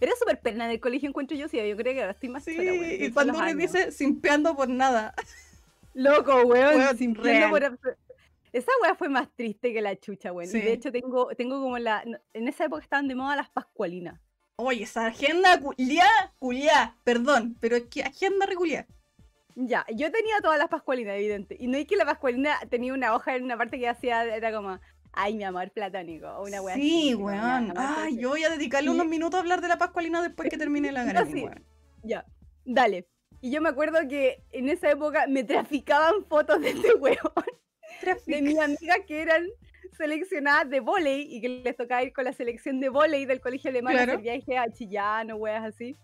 Era 0.00 0.12
súper 0.18 0.40
pena 0.40 0.64
en 0.64 0.72
el 0.72 0.80
colegio, 0.80 1.08
encuentro 1.08 1.36
yo, 1.36 1.48
sí, 1.48 1.56
yo 1.58 1.76
creo 1.76 1.92
que 1.94 2.00
ahora 2.00 2.12
estoy 2.12 2.28
más 2.28 2.44
Sí, 2.44 2.56
chora, 2.56 2.72
weón, 2.72 2.84
y 2.90 3.04
años. 3.40 3.72
dice 3.72 3.92
simpeando 3.92 4.56
por 4.56 4.68
nada. 4.68 5.14
Loco, 5.94 6.42
weón, 6.44 6.76
Weón, 6.76 6.96
sin 6.98 7.14
por 7.14 7.26
Esa 7.28 8.70
weá 8.82 8.94
fue 8.94 9.08
más 9.08 9.28
triste 9.34 9.72
que 9.72 9.80
la 9.80 9.96
chucha, 9.96 10.32
weón. 10.32 10.48
Y 10.48 10.52
Sí. 10.52 10.60
de 10.60 10.72
hecho 10.72 10.92
tengo, 10.92 11.28
tengo 11.36 11.60
como 11.60 11.78
la. 11.78 12.04
En 12.32 12.48
esa 12.48 12.64
época 12.66 12.82
estaban 12.82 13.08
de 13.08 13.14
moda 13.14 13.34
las 13.36 13.48
pascualinas. 13.50 14.20
Oye, 14.56 14.84
esa 14.84 15.06
agenda 15.06 15.58
culiá, 15.58 16.06
culiá, 16.38 16.94
perdón, 17.04 17.56
pero 17.60 17.76
es 17.76 17.84
que 17.84 18.02
agenda 18.02 18.44
reculiá. 18.46 18.86
Ya, 19.54 19.84
yo 19.94 20.10
tenía 20.12 20.40
todas 20.42 20.58
las 20.58 20.68
pascualinas, 20.68 21.14
evidente. 21.16 21.56
Y 21.58 21.66
no 21.66 21.76
es 21.76 21.86
que 21.86 21.96
la 21.96 22.04
pascualina 22.04 22.58
tenía 22.70 22.92
una 22.94 23.14
hoja 23.14 23.36
en 23.36 23.44
una 23.44 23.56
parte 23.56 23.78
que 23.78 23.88
hacía, 23.88 24.24
era 24.24 24.52
como, 24.52 24.78
ay, 25.12 25.34
mi 25.34 25.44
amor 25.44 25.70
platónico, 25.72 26.26
o 26.28 26.44
una 26.46 26.60
weá 26.62 26.74
Sí, 26.74 27.14
weón. 27.14 27.72
Ay, 27.76 28.16
yo 28.18 28.30
voy 28.30 28.44
a 28.44 28.50
dedicarle 28.50 28.90
Y- 28.90 28.94
unos 28.94 29.06
minutos 29.06 29.36
a 29.38 29.40
hablar 29.40 29.60
de 29.62 29.68
la 29.68 29.78
Pascualina 29.78 30.22
después 30.22 30.48
que 30.48 30.56
termine 30.58 30.90
la 30.92 31.04
gana. 31.24 31.26
sí. 31.26 31.44
Ya, 32.02 32.24
dale. 32.64 33.06
Y 33.42 33.50
yo 33.50 33.60
me 33.60 33.68
acuerdo 33.68 33.98
que 34.08 34.42
en 34.52 34.68
esa 34.70 34.90
época 34.90 35.26
me 35.28 35.44
traficaban 35.44 36.24
fotos 36.26 36.60
de 36.60 36.70
este 36.70 36.94
weón, 37.00 37.18
de 38.26 38.40
mis 38.42 38.58
amigas 38.58 38.98
que 39.06 39.20
eran 39.20 39.44
seleccionadas 39.98 40.70
de 40.70 40.80
volei 40.80 41.26
y 41.28 41.40
que 41.40 41.48
les 41.48 41.76
tocaba 41.76 42.02
ir 42.02 42.12
con 42.12 42.24
la 42.24 42.32
selección 42.32 42.80
de 42.80 42.88
volei 42.88 43.26
del 43.26 43.40
colegio 43.40 43.68
alemán 43.70 43.94
a 43.94 43.96
Claro. 44.04 44.12
hacer 44.12 44.22
viaje 44.22 44.56
a 44.58 44.70
Chillán 44.72 45.30
o 45.32 45.36
weas 45.36 45.64
así. 45.64 45.96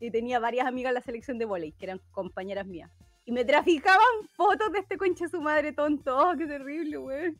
Y 0.00 0.10
tenía 0.10 0.38
varias 0.40 0.66
amigas 0.66 0.90
en 0.90 0.94
la 0.94 1.00
selección 1.02 1.38
de 1.38 1.44
volei, 1.44 1.72
que 1.72 1.86
eran 1.86 2.00
compañeras 2.10 2.66
mías. 2.66 2.90
Y 3.24 3.32
me 3.32 3.44
traficaban 3.44 4.00
fotos 4.34 4.72
de 4.72 4.80
este 4.80 4.96
conche 4.96 5.28
su 5.28 5.40
madre 5.40 5.72
tonto. 5.72 6.16
Oh, 6.16 6.34
qué 6.36 6.46
terrible, 6.46 6.98
weón. 6.98 7.38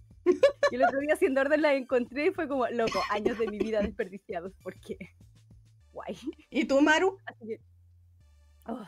Y 0.71 0.75
el 0.77 0.85
otro 0.85 1.01
día 1.01 1.15
haciendo 1.15 1.41
orden 1.41 1.63
las 1.63 1.73
encontré 1.75 2.27
y 2.27 2.31
fue 2.31 2.47
como, 2.47 2.69
loco, 2.69 3.01
años 3.11 3.37
de 3.39 3.49
mi 3.49 3.59
vida 3.59 3.81
desperdiciados. 3.81 4.53
¿Por 4.63 4.79
qué? 4.81 4.97
Guay. 5.93 6.17
¿Y 6.51 6.67
tú, 6.67 6.81
Maru? 6.83 7.19
Así 7.27 7.47
que... 7.49 7.61
oh, 8.67 8.87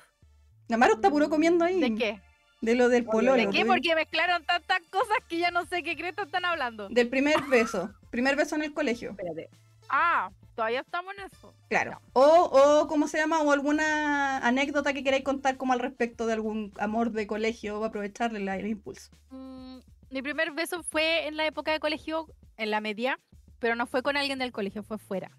La 0.73 0.79
Maru 0.79 0.95
está 0.95 1.11
puro 1.11 1.29
comiendo 1.29 1.67
ahí. 1.67 1.81
¿De 1.83 1.95
qué? 1.95 2.21
De 2.63 2.75
lo 2.75 2.89
del 2.89 3.05
pololo. 3.05 3.35
¿De 3.37 3.51
qué? 3.51 3.67
Porque 3.67 3.95
mezclaron 3.95 4.43
tantas 4.47 4.81
cosas 4.91 5.19
que 5.29 5.37
ya 5.37 5.51
no 5.51 5.67
sé 5.67 5.83
qué 5.83 5.95
creta 5.95 6.23
están 6.23 6.47
hablando. 6.47 6.89
Del 6.89 7.11
primer 7.11 7.35
beso. 7.51 7.91
Primer 8.11 8.37
beso 8.37 8.55
en 8.55 8.63
el 8.63 8.73
colegio. 8.73 9.11
espérate. 9.11 9.51
Ah, 9.91 10.31
todavía 10.55 10.81
estamos 10.81 11.13
en 11.19 11.25
eso. 11.27 11.53
Claro. 11.69 12.01
O, 12.15 12.23
o, 12.25 12.89
¿cómo 12.89 13.07
se 13.07 13.19
llama? 13.19 13.43
O 13.43 13.53
alguna 13.53 14.39
anécdota 14.39 14.95
que 14.95 15.05
queráis 15.05 15.25
contar 15.25 15.59
como 15.59 15.75
al 15.75 15.79
respecto 15.81 16.27
de 16.27 16.33
algún 16.33 16.73
amor 16.79 17.11
de 17.11 17.27
colegio 17.27 17.79
o 17.79 17.85
aprovecharle 17.85 18.41
la- 18.41 18.57
el 18.57 18.67
impulso. 18.67 19.11
Mm, 19.29 19.81
mi 20.09 20.23
primer 20.23 20.53
beso 20.53 20.83
fue 20.85 21.27
en 21.29 21.37
la 21.37 21.45
época 21.47 21.71
de 21.73 21.81
colegio, 21.81 22.27
en 22.57 22.71
la 22.71 22.81
media, 22.81 23.19
pero 23.59 23.75
no 23.75 23.87
fue 23.87 24.03
con 24.03 24.17
alguien 24.17 24.39
del 24.39 24.53
colegio, 24.53 24.83
fue 24.83 24.97
fuera. 24.97 25.31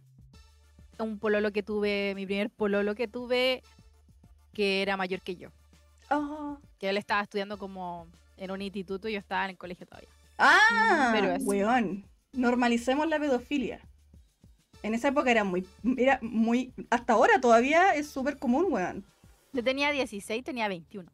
Un 0.99 1.17
pololo 1.17 1.51
que 1.51 1.63
tuve, 1.63 2.13
mi 2.15 2.27
primer 2.27 2.51
pololo 2.51 2.93
que 2.93 3.07
tuve, 3.07 3.63
que 4.53 4.81
era 4.81 4.97
mayor 4.97 5.21
que 5.21 5.35
yo. 5.35 5.49
Ah. 6.09 6.57
Que 6.79 6.89
él 6.89 6.97
estaba 6.97 7.21
estudiando 7.21 7.57
como 7.57 8.07
en 8.37 8.51
un 8.51 8.61
instituto 8.61 9.09
y 9.09 9.13
yo 9.13 9.19
estaba 9.19 9.45
en 9.45 9.51
el 9.51 9.57
colegio 9.57 9.85
todavía. 9.85 10.09
Ah, 10.37 11.11
Pero 11.13 11.35
weón. 11.43 12.05
Normalicemos 12.31 13.07
la 13.07 13.19
pedofilia. 13.19 13.79
En 14.81 14.93
esa 14.93 15.09
época 15.09 15.29
era 15.31 15.43
muy, 15.43 15.67
era 15.97 16.19
muy, 16.21 16.73
hasta 16.89 17.13
ahora 17.13 17.39
todavía 17.39 17.93
es 17.95 18.07
súper 18.07 18.37
común, 18.37 18.65
weón. 18.69 19.05
Yo 19.53 19.63
tenía 19.63 19.91
16, 19.91 20.43
tenía 20.43 20.67
21. 20.67 21.09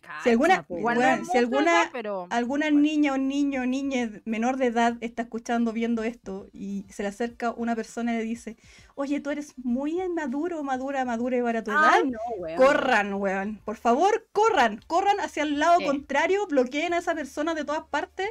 Cacha. 0.00 0.22
Si 0.24 0.30
alguna- 0.30 0.56
Cacha, 0.56 0.66
po, 0.68 0.78
Igual 0.78 0.96
Igual 0.96 1.08
weón, 1.08 1.18
no 1.20 1.22
es 1.26 1.30
si 1.30 1.38
alguna- 1.38 1.70
edad, 1.82 1.90
pero 1.92 2.26
alguna 2.30 2.66
bueno. 2.66 2.80
niña 2.80 3.12
o 3.12 3.18
niño 3.18 3.62
o 3.62 3.66
niña 3.66 4.10
menor 4.24 4.56
de 4.56 4.66
edad 4.66 4.96
está 5.00 5.22
escuchando, 5.22 5.72
viendo 5.72 6.02
esto 6.02 6.46
y 6.52 6.86
se 6.90 7.02
le 7.02 7.08
acerca 7.10 7.52
una 7.52 7.76
persona 7.76 8.14
y 8.14 8.18
le 8.18 8.24
dice, 8.24 8.56
oye, 8.94 9.20
tú 9.20 9.30
eres 9.30 9.54
muy 9.58 10.00
maduro, 10.08 10.62
madura, 10.62 11.04
madura 11.04 11.36
y 11.36 11.42
para 11.42 11.62
tu 11.62 11.70
edad. 11.70 11.90
Ay, 11.92 12.10
no, 12.10 12.18
weón. 12.38 12.56
Corran, 12.56 13.14
weón. 13.14 13.60
Por 13.64 13.76
favor, 13.76 14.26
corran. 14.32 14.80
Corran 14.86 15.20
hacia 15.20 15.42
el 15.42 15.58
lado 15.58 15.78
Sí. 15.80 15.84
contrario, 15.86 16.46
bloqueen 16.46 16.94
a 16.94 16.98
esa 16.98 17.14
persona 17.14 17.54
de 17.54 17.64
todas 17.64 17.84
partes 17.90 18.28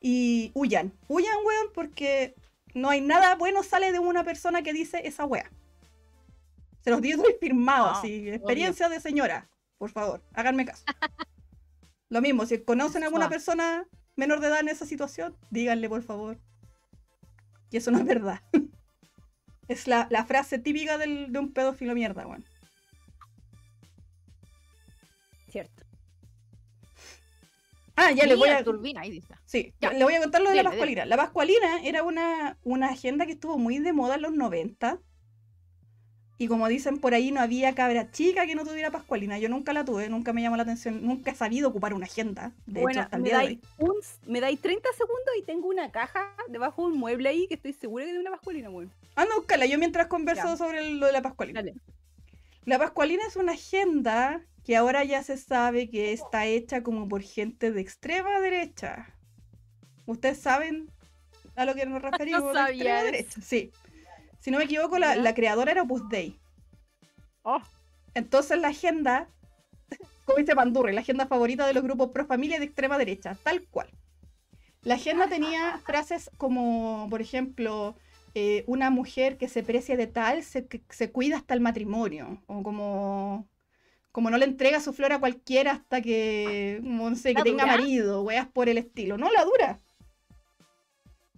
y 0.00 0.50
huyan. 0.54 0.92
Huyan, 1.08 1.36
weón, 1.44 1.68
porque 1.74 2.34
no 2.74 2.90
hay 2.90 3.00
nada 3.00 3.36
bueno 3.36 3.62
sale 3.62 3.92
de 3.92 4.00
una 4.00 4.24
persona 4.24 4.62
que 4.62 4.72
dice 4.72 5.06
esa 5.06 5.24
wea. 5.24 5.50
Se 6.82 6.90
los 6.90 7.00
digo 7.00 7.22
firmado, 7.40 7.86
No, 7.92 7.98
así. 7.98 8.28
Experiencia 8.28 8.88
de 8.88 9.00
señora. 9.00 9.48
Por 9.84 9.90
favor, 9.90 10.22
háganme 10.32 10.64
caso. 10.64 10.82
Lo 12.08 12.22
mismo, 12.22 12.46
si 12.46 12.58
conocen 12.64 13.02
a 13.02 13.06
alguna 13.08 13.28
persona 13.28 13.86
menor 14.16 14.40
de 14.40 14.46
edad 14.46 14.60
en 14.60 14.68
esa 14.70 14.86
situación, 14.86 15.36
díganle, 15.50 15.90
por 15.90 16.02
favor. 16.02 16.38
Que 17.70 17.76
eso 17.76 17.90
no 17.90 17.98
es 17.98 18.06
verdad. 18.06 18.40
Es 19.68 19.86
la, 19.86 20.06
la 20.10 20.24
frase 20.24 20.58
típica 20.58 20.96
del- 20.96 21.30
de 21.32 21.38
un 21.38 21.52
pedófilo 21.52 21.94
mierda, 21.94 22.26
weón. 22.26 22.44
Cierto. 25.50 25.84
Ah, 27.96 28.10
ya 28.12 28.24
le 28.24 28.36
voy 28.36 28.48
a. 28.48 28.64
Turbina, 28.64 29.02
ahí 29.02 29.10
dice. 29.10 29.34
Sí, 29.44 29.74
Ya. 29.82 29.92
le 29.92 30.02
voy 30.04 30.14
a 30.14 30.20
contar 30.20 30.40
lo 30.40 30.48
de 30.50 30.62
la. 30.62 30.70
Pascualina. 30.70 31.04
La 31.04 31.16
Pascualina 31.18 31.82
era 31.82 32.02
una, 32.04 32.56
una 32.62 32.88
agenda 32.88 33.26
que 33.26 33.32
estuvo 33.32 33.58
muy 33.58 33.78
de 33.80 33.92
moda 33.92 34.14
en 34.14 34.22
los 34.22 34.32
90. 34.32 34.98
Y 36.36 36.48
como 36.48 36.66
dicen 36.68 36.98
por 36.98 37.14
ahí, 37.14 37.30
no 37.30 37.40
había 37.40 37.74
cabra 37.76 38.10
chica 38.10 38.44
que 38.44 38.56
no 38.56 38.64
tuviera 38.64 38.90
Pascualina. 38.90 39.38
Yo 39.38 39.48
nunca 39.48 39.72
la 39.72 39.84
tuve, 39.84 40.08
nunca 40.08 40.32
me 40.32 40.42
llamó 40.42 40.56
la 40.56 40.64
atención, 40.64 41.06
nunca 41.06 41.30
he 41.30 41.34
sabido 41.34 41.68
ocupar 41.68 41.94
una 41.94 42.06
agenda. 42.06 42.52
De 42.66 42.80
bueno, 42.80 42.90
hecho, 42.90 43.00
hasta 43.02 43.16
el 43.18 43.22
me 43.22 43.28
día 43.28 43.38
de 43.38 43.44
dais, 43.44 43.58
hoy. 43.78 43.88
un, 43.88 44.32
me 44.32 44.40
dais 44.40 44.60
30 44.60 44.88
segundos 44.98 45.34
y 45.38 45.42
tengo 45.42 45.68
una 45.68 45.92
caja 45.92 46.34
debajo 46.48 46.82
de 46.86 46.92
un 46.92 46.98
mueble 46.98 47.28
ahí 47.28 47.46
que 47.46 47.54
estoy 47.54 47.72
segura 47.72 48.04
que 48.04 48.10
tiene 48.10 48.20
una 48.20 48.32
pascualina, 48.32 48.68
weón. 48.68 48.90
Anda, 49.14 49.36
búscala, 49.36 49.66
yo 49.66 49.78
mientras 49.78 50.08
converso 50.08 50.48
Ya. 50.48 50.56
sobre 50.56 50.90
lo 50.94 51.06
de 51.06 51.12
la 51.12 51.22
Pascualina. 51.22 51.60
Dale. 51.62 51.74
La 52.64 52.78
Pascualina 52.80 53.22
es 53.28 53.36
una 53.36 53.52
agenda 53.52 54.40
que 54.64 54.74
ahora 54.76 55.04
ya 55.04 55.22
se 55.22 55.36
sabe 55.36 55.88
que 55.88 56.12
está 56.12 56.46
hecha 56.46 56.82
como 56.82 57.06
por 57.08 57.22
gente 57.22 57.70
de 57.70 57.80
extrema 57.80 58.40
derecha. 58.40 59.06
¿Ustedes 60.06 60.38
saben 60.40 60.88
a 61.54 61.64
lo 61.64 61.74
que 61.76 61.86
nos 61.86 62.02
referimos? 62.02 62.48
de 62.48 62.54
sabía 62.54 62.72
extrema 62.96 63.02
derecha. 63.04 63.40
Sí. 63.40 63.70
Si 64.44 64.50
no 64.50 64.58
me 64.58 64.64
equivoco, 64.64 64.98
la, 64.98 65.16
la 65.16 65.32
creadora 65.32 65.70
era 65.72 65.84
Opus 65.84 66.06
Dei. 66.10 66.38
Oh, 67.44 67.62
Entonces 68.12 68.58
la 68.58 68.68
agenda, 68.68 69.26
como 70.26 70.36
dice 70.36 70.54
Pandurri, 70.54 70.92
la 70.92 71.00
agenda 71.00 71.26
favorita 71.26 71.66
de 71.66 71.72
los 71.72 71.82
grupos 71.82 72.10
pro 72.10 72.26
familia 72.26 72.58
de 72.58 72.66
extrema 72.66 72.98
derecha, 72.98 73.38
tal 73.42 73.62
cual. 73.62 73.88
La 74.82 74.96
agenda 74.96 75.28
tenía 75.28 75.78
frases 75.86 76.30
como, 76.36 77.06
por 77.08 77.22
ejemplo, 77.22 77.94
eh, 78.34 78.64
una 78.66 78.90
mujer 78.90 79.38
que 79.38 79.48
se 79.48 79.62
precia 79.62 79.96
de 79.96 80.08
tal 80.08 80.42
se, 80.42 80.66
que- 80.66 80.82
se 80.90 81.10
cuida 81.10 81.38
hasta 81.38 81.54
el 81.54 81.60
matrimonio. 81.60 82.42
O 82.46 82.62
como, 82.62 83.48
como 84.12 84.28
no 84.28 84.36
le 84.36 84.44
entrega 84.44 84.78
su 84.80 84.92
flor 84.92 85.14
a 85.14 85.20
cualquiera 85.20 85.72
hasta 85.72 86.02
que, 86.02 86.80
no 86.82 87.16
sé, 87.16 87.30
que 87.30 87.38
¿La 87.38 87.44
tenga 87.44 87.64
marido, 87.64 88.22
weas 88.22 88.46
por 88.48 88.68
el 88.68 88.76
estilo. 88.76 89.16
No, 89.16 89.32
la 89.32 89.42
dura. 89.42 89.80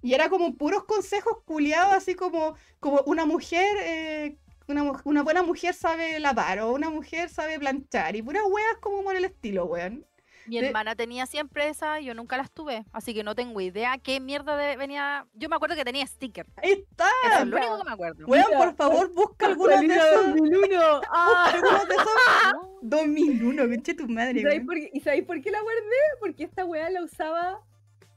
Y 0.07 0.15
era 0.15 0.29
como 0.29 0.55
puros 0.57 0.85
consejos 0.85 1.39
culiados, 1.45 1.93
así 1.95 2.15
como, 2.15 2.55
como 2.81 3.01
una 3.07 3.25
mujer, 3.25 3.67
eh, 3.83 4.37
una, 4.69 4.93
una 5.05 5.23
buena 5.23 5.43
mujer 5.43 5.75
sabe 5.75 6.19
lavar 6.21 6.61
o 6.61 6.73
una 6.73 6.91
mujer 6.91 7.29
sabe 7.29 7.59
planchar 7.59 8.15
y 8.17 8.23
puras 8.23 8.43
weas 8.49 8.77
como 8.81 9.03
por 9.03 9.17
el 9.17 9.25
estilo, 9.25 9.65
weón. 9.67 10.05
mi 10.47 10.61
De- 10.61 10.67
hermana 10.69 10.95
tenía 10.95 11.27
siempre 11.27 11.69
esa, 11.69 11.99
yo 11.99 12.15
nunca 12.15 12.37
las 12.37 12.53
tuve, 12.53 12.85
así 12.93 13.13
que 13.15 13.25
no 13.25 13.35
tengo 13.35 13.61
idea 13.61 13.99
qué 13.99 14.21
mierda 14.21 14.57
de- 14.57 14.77
venía. 14.77 15.27
Yo 15.35 15.49
me 15.49 15.57
acuerdo 15.57 15.75
que 15.75 15.85
tenía 15.85 16.07
sticker. 16.07 16.47
Ahí 16.63 16.73
está. 16.89 17.09
Eso 17.29 17.39
es 17.43 17.47
lo 17.49 17.57
único 17.57 17.79
que 17.79 17.85
me 17.85 17.91
acuerdo. 17.93 18.27
Weón, 18.27 18.45
Mira, 18.49 18.59
por 18.59 18.77
favor, 18.77 19.13
busca 19.13 19.47
algunos 19.47 19.81
de 19.81 19.87
esos. 19.87 20.27
2001. 20.27 21.01
Ah, 21.11 21.51
Algunos 21.53 21.89
de 21.89 21.95
esos. 21.95 22.07
No, 22.55 22.79
2001, 22.83 23.63
conche 23.69 23.95
tu 23.95 24.07
madre, 24.09 24.39
¿Y 24.39 24.43
sabéis 24.43 24.59
weón. 24.59 24.67
por 24.67 24.77
qué- 24.77 24.91
¿Y 24.93 25.01
sabéis 25.01 25.25
por 25.25 25.41
qué 25.41 25.51
la 25.51 25.61
guardé? 25.63 26.01
Porque 26.21 26.45
esta 26.45 26.65
weá 26.65 26.91
la 26.91 27.03
usaba 27.03 27.61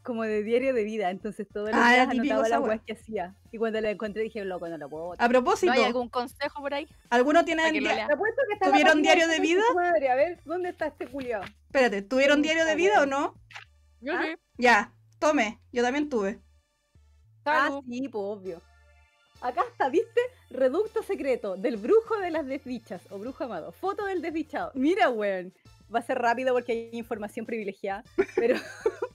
como 0.09 0.23
de 0.23 0.41
diario 0.41 0.73
de 0.73 0.83
vida, 0.83 1.11
entonces 1.11 1.47
todos 1.47 1.69
los 1.69 1.77
Ah, 1.79 1.93
era 1.93 2.07
días 2.07 2.25
anotaba 2.25 2.49
las 2.49 2.61
weas 2.61 2.81
que 2.81 2.93
hacía. 2.93 3.35
Y 3.51 3.59
cuando 3.59 3.79
la 3.79 3.91
encontré 3.91 4.23
dije, 4.23 4.43
loco, 4.43 4.67
no 4.67 4.75
la 4.75 4.87
puedo 4.87 5.05
botar. 5.05 5.23
A 5.23 5.29
propósito, 5.29 5.71
¿No 5.71 5.79
hay 5.79 5.85
algún 5.85 6.09
consejo 6.09 6.61
por 6.61 6.73
ahí? 6.73 6.87
¿alguno 7.11 7.45
tiene 7.45 7.71
lo 7.79 7.91
la 7.91 8.07
¿Tuvieron 8.59 9.03
diario 9.03 9.27
de 9.27 9.39
vida? 9.39 9.61
Madre, 9.75 10.09
a 10.09 10.15
ver, 10.15 10.39
¿dónde 10.45 10.69
está 10.69 10.87
este 10.87 11.05
culiao? 11.05 11.43
Espérate, 11.67 12.01
¿tuvieron 12.01 12.41
diario 12.41 12.65
de 12.65 12.73
vida 12.73 13.03
o 13.03 13.05
no? 13.05 13.35
Yo 14.01 14.13
¿Ah? 14.15 14.23
sí. 14.25 14.35
Ya, 14.57 14.93
tome, 15.19 15.59
yo 15.71 15.83
también 15.83 16.09
tuve. 16.09 16.39
Ah, 17.45 17.79
sí, 17.87 18.09
pues 18.09 18.23
obvio. 18.23 18.61
Acá 19.41 19.61
está, 19.71 19.89
¿viste? 19.89 20.21
Reducto 20.49 21.03
secreto 21.03 21.55
del 21.55 21.77
brujo 21.77 22.17
de 22.17 22.31
las 22.31 22.47
desdichas 22.47 23.03
o 23.11 23.19
brujo 23.19 23.43
amado. 23.43 23.71
Foto 23.71 24.05
del 24.05 24.23
desdichado. 24.23 24.71
Mira, 24.73 25.09
weón. 25.09 25.53
Va 25.93 25.99
a 25.99 26.03
ser 26.03 26.19
rápido 26.19 26.53
porque 26.53 26.71
hay 26.71 26.89
información 26.93 27.45
privilegiada. 27.45 28.03
Pero 28.35 28.55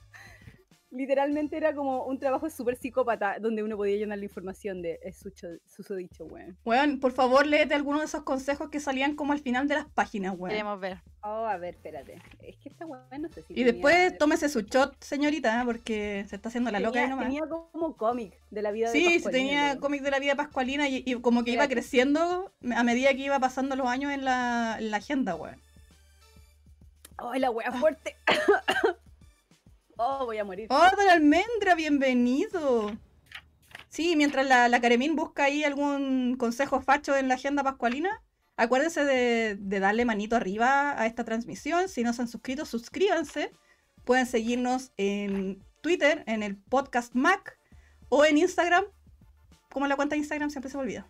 Literalmente 0.95 1.57
era 1.57 1.75
como 1.75 2.05
un 2.05 2.17
trabajo 2.19 2.49
súper 2.49 2.77
psicópata 2.77 3.37
donde 3.39 3.61
uno 3.63 3.75
podía 3.75 3.97
llenar 3.97 4.17
la 4.17 4.23
información 4.23 4.81
de 4.81 4.99
susodicho, 5.65 6.25
weón. 6.25 6.57
Weón, 6.63 6.99
por 6.99 7.11
favor, 7.11 7.45
léete 7.45 7.73
alguno 7.73 7.99
de 7.99 8.05
esos 8.05 8.23
consejos 8.23 8.69
que 8.69 8.79
salían 8.79 9.15
como 9.15 9.33
al 9.33 9.39
final 9.39 9.67
de 9.67 9.75
las 9.75 9.85
páginas, 9.85 10.33
weón. 10.37 10.51
Queremos 10.51 10.79
ver. 10.79 10.99
Oh, 11.21 11.45
a 11.45 11.57
ver, 11.57 11.73
espérate. 11.75 12.21
Es 12.41 12.55
que 12.57 12.69
esta 12.69 12.85
weón 12.85 13.05
no 13.21 13.29
sé 13.29 13.41
si. 13.43 13.53
Y 13.53 13.55
tenía- 13.57 13.73
después 13.73 14.17
tómese 14.17 14.47
su 14.47 14.61
shot, 14.61 14.95
señorita, 15.03 15.63
porque 15.65 16.25
se 16.29 16.35
está 16.37 16.49
haciendo 16.49 16.71
la 16.71 16.79
loca 16.79 16.99
ahí 16.99 17.05
tenía, 17.09 17.15
nomás. 17.15 17.25
tenía 17.27 17.69
como 17.71 17.97
cómic 17.97 18.33
de 18.51 18.61
la 18.61 18.71
vida 18.71 18.91
de 18.91 18.93
Sí, 18.93 19.05
sí, 19.05 19.13
Pascualina, 19.15 19.31
tenía 19.49 19.69
loco. 19.73 19.81
cómic 19.81 20.01
de 20.01 20.11
la 20.11 20.19
vida 20.19 20.35
pascualina 20.35 20.87
y, 20.87 21.03
y 21.05 21.15
como 21.15 21.43
que 21.43 21.51
iba 21.51 21.67
creciendo 21.67 22.51
a 22.75 22.83
medida 22.83 23.09
que 23.13 23.19
iba 23.23 23.39
pasando 23.39 23.75
los 23.75 23.87
años 23.87 24.11
en 24.13 24.23
la, 24.23 24.77
en 24.79 24.91
la 24.91 24.97
agenda, 24.97 25.35
weón. 25.35 25.59
¡Ay, 27.17 27.39
la 27.39 27.49
wea 27.49 27.71
fuerte! 27.71 28.15
Oh, 29.97 30.25
voy 30.25 30.37
a 30.37 30.43
morir. 30.43 30.67
¡Oh, 30.69 30.89
don 30.97 31.09
Almendra, 31.09 31.75
bienvenido! 31.75 32.91
Sí, 33.89 34.15
mientras 34.15 34.45
la, 34.45 34.67
la 34.67 34.81
Caremín 34.81 35.15
busca 35.15 35.45
ahí 35.45 35.63
algún 35.63 36.35
consejo 36.37 36.81
facho 36.81 37.15
en 37.15 37.27
la 37.29 37.35
agenda 37.35 37.63
pascualina, 37.63 38.21
acuérdense 38.57 39.05
de, 39.05 39.55
de 39.55 39.79
darle 39.79 40.03
manito 40.05 40.35
arriba 40.35 40.99
a 40.99 41.05
esta 41.05 41.23
transmisión. 41.23 41.87
Si 41.87 42.03
no 42.03 42.11
se 42.13 42.21
han 42.21 42.27
suscrito, 42.27 42.65
suscríbanse. 42.65 43.53
Pueden 44.03 44.25
seguirnos 44.25 44.91
en 44.97 45.63
Twitter, 45.81 46.23
en 46.27 46.43
el 46.43 46.57
podcast 46.57 47.15
Mac 47.15 47.57
o 48.09 48.25
en 48.25 48.37
Instagram. 48.37 48.83
Como 49.71 49.87
la 49.87 49.95
cuenta 49.95 50.15
de 50.15 50.19
Instagram 50.19 50.49
siempre 50.49 50.69
se 50.69 50.77
me 50.77 50.83
olvida. 50.83 51.07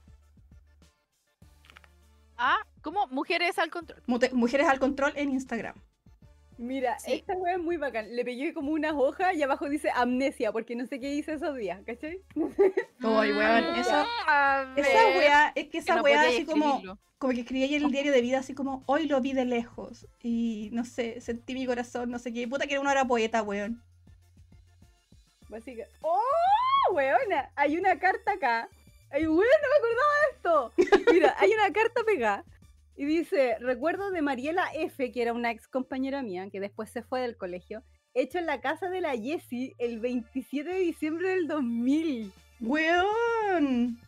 Ah, 2.38 2.58
¿cómo? 2.82 3.08
Mujeres 3.08 3.58
al 3.58 3.70
control. 3.70 4.02
Mute- 4.08 4.32
Mujeres 4.34 4.68
al 4.68 4.80
control 4.80 5.14
en 5.16 5.32
Instagram. 5.32 5.76
Mira, 6.58 6.98
Sí. 7.00 7.14
esta 7.14 7.34
wea 7.34 7.54
es 7.56 7.60
muy 7.60 7.76
bacán. 7.78 8.16
Le 8.16 8.24
pegué 8.24 8.54
como 8.54 8.72
unas 8.72 8.94
hojas 8.94 9.36
y 9.36 9.44
abajo 9.44 9.68
dice 9.68 9.90
amnesia, 9.94 10.52
porque 10.54 10.76
no 10.76 10.86
sé 10.86 11.00
qué 11.00 11.14
hice 11.14 11.34
esos 11.34 11.56
días, 11.58 11.82
¿cachai? 11.86 12.22
Ay, 12.36 13.32
weón, 13.34 13.74
Mm, 13.74 13.80
esa- 13.80 14.08
Esa 14.78 15.08
weá, 15.18 15.48
es 15.56 15.66
que 15.66 15.70
que 15.72 15.78
esa 15.80 15.96
no 15.98 16.04
weá 16.04 16.16
podía 16.24 16.30
así 16.30 16.46
como, 16.46 16.82
como 17.18 17.34
que 17.34 17.42
escribí 17.42 17.64
ahí 17.64 17.76
en 17.76 17.84
el 17.86 17.92
diario 17.92 18.12
de 18.14 18.22
vida, 18.22 18.40
así 18.40 18.54
como, 18.54 18.84
hoy 18.86 19.06
lo 19.08 19.20
vi 19.20 19.34
de 19.34 19.44
lejos. 19.46 20.08
Y 20.24 20.70
no 20.72 20.86
sé, 20.86 21.20
sentí 21.22 21.54
mi 21.54 21.66
corazón, 21.66 22.10
no 22.10 22.20
sé 22.20 22.32
qué. 22.32 22.48
Puta 22.48 22.68
que 22.68 22.80
uno 22.80 22.90
era 22.92 23.04
poeta, 23.06 23.42
weón. 23.44 23.82
Básica. 25.50 25.84
¡Oh, 26.02 26.94
weona! 26.94 27.50
Hay 27.56 27.78
una 27.78 28.00
carta 28.00 28.32
acá. 28.32 28.70
Ay, 29.12 29.28
weón, 29.28 29.38
no 29.62 29.70
me 29.70 29.78
acordaba 29.78 30.14
de 30.22 30.98
esto. 31.02 31.12
Mira, 31.14 31.36
hay 31.38 31.52
una 31.54 31.72
carta 31.74 32.02
pegada. 32.06 32.44
Y 32.98 33.06
dice, 33.06 33.58
recuerdo 33.60 34.10
de 34.12 34.22
Mariela 34.22 34.68
F., 34.74 35.12
que 35.12 35.22
era 35.22 35.34
una 35.34 35.52
ex 35.52 35.68
compañera 35.68 36.22
mía, 36.22 36.50
que 36.50 36.60
después 36.60 36.90
se 36.90 37.04
fue 37.04 37.22
del 37.22 37.36
colegio, 37.36 37.84
hecho 38.14 38.40
en 38.40 38.46
la 38.46 38.62
casa 38.62 38.90
de 38.90 39.02
la 39.02 39.18
Jessie 39.18 39.76
el 39.78 40.00
27 40.00 40.70
de 40.70 40.80
diciembre 40.80 41.30
del 41.30 41.48
2000. 41.48 42.32
Weón. 42.62 44.00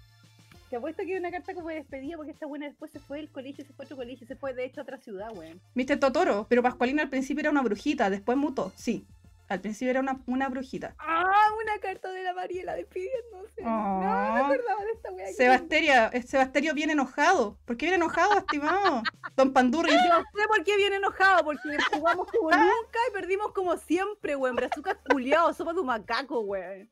Te 0.69 0.75
apuesto 0.75 1.03
que 1.05 1.17
una 1.17 1.31
carta 1.31 1.53
como 1.53 1.69
de 1.69 1.75
despedida 1.75 2.17
porque 2.17 2.31
esta 2.31 2.45
buena 2.45 2.65
después 2.65 2.91
se 2.91 2.99
fue 2.99 3.17
del 3.17 3.29
colegio, 3.29 3.65
se 3.65 3.73
fue 3.73 3.83
a 3.83 3.85
otro 3.85 3.97
colegio, 3.97 4.27
se 4.27 4.35
fue 4.35 4.53
de 4.53 4.65
hecho 4.65 4.81
a 4.81 4.83
otra 4.83 4.97
ciudad, 4.97 5.29
weón. 5.35 5.61
Viste 5.75 5.95
Totoro, 5.95 6.45
pero 6.49 6.63
Pascualina 6.63 7.03
al 7.03 7.09
principio 7.09 7.41
era 7.41 7.51
una 7.51 7.61
brujita, 7.61 8.09
después 8.09 8.38
mutó. 8.38 8.73
Sí, 8.75 9.05
al 9.50 9.62
principio 9.62 9.91
era 9.91 10.00
una, 10.02 10.20
una 10.26 10.50
brujita. 10.50 10.95
¡Ah! 11.00 11.24
Una 11.64 11.80
carta 11.80 12.12
de 12.12 12.24
la 12.24 12.34
Mariela 12.34 12.76
despidiéndose. 12.76 13.62
No, 13.64 13.70
no 13.70 14.04
Ah. 14.04 14.34
me 14.34 14.39
acordaba 14.56 14.84
de 14.84 14.91
esta 14.91 15.12
wea. 15.12 15.34
Sebasteria, 15.34 16.10
eh, 16.14 16.22
Sebasterio 16.22 16.74
viene 16.74 16.93
enojado. 16.93 17.58
¿Por 17.66 17.78
qué 17.78 17.86
viene 17.86 17.95
enojado, 17.98 18.38
estimado? 18.38 19.04
Don 19.36 19.54
Pandurri. 19.54 19.91
Yo 19.91 19.98
sé 20.36 20.48
por 20.48 20.64
qué 20.64 20.76
viene 20.78 20.98
enojado, 20.98 21.43
porque 21.43 21.78
jugamos 21.93 22.28
como 22.32 22.52
nunca 22.52 23.00
y 23.10 23.14
perdimos 23.14 23.52
como 23.54 23.78
siempre, 23.78 24.36
weón. 24.36 24.56
Brazucas 24.56 24.98
culiados, 25.10 25.58
sopa 25.58 25.74
de 25.74 25.80
un 25.80 25.88
macaco, 25.88 26.39
weón. 26.41 26.89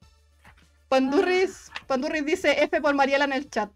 Pandurris, 0.88 1.72
Pandurris 1.88 2.26
dice 2.26 2.64
F 2.64 2.80
por 2.80 2.93
Mariela 2.93 3.26
en 3.26 3.34
el 3.34 3.49
chat. 3.49 3.70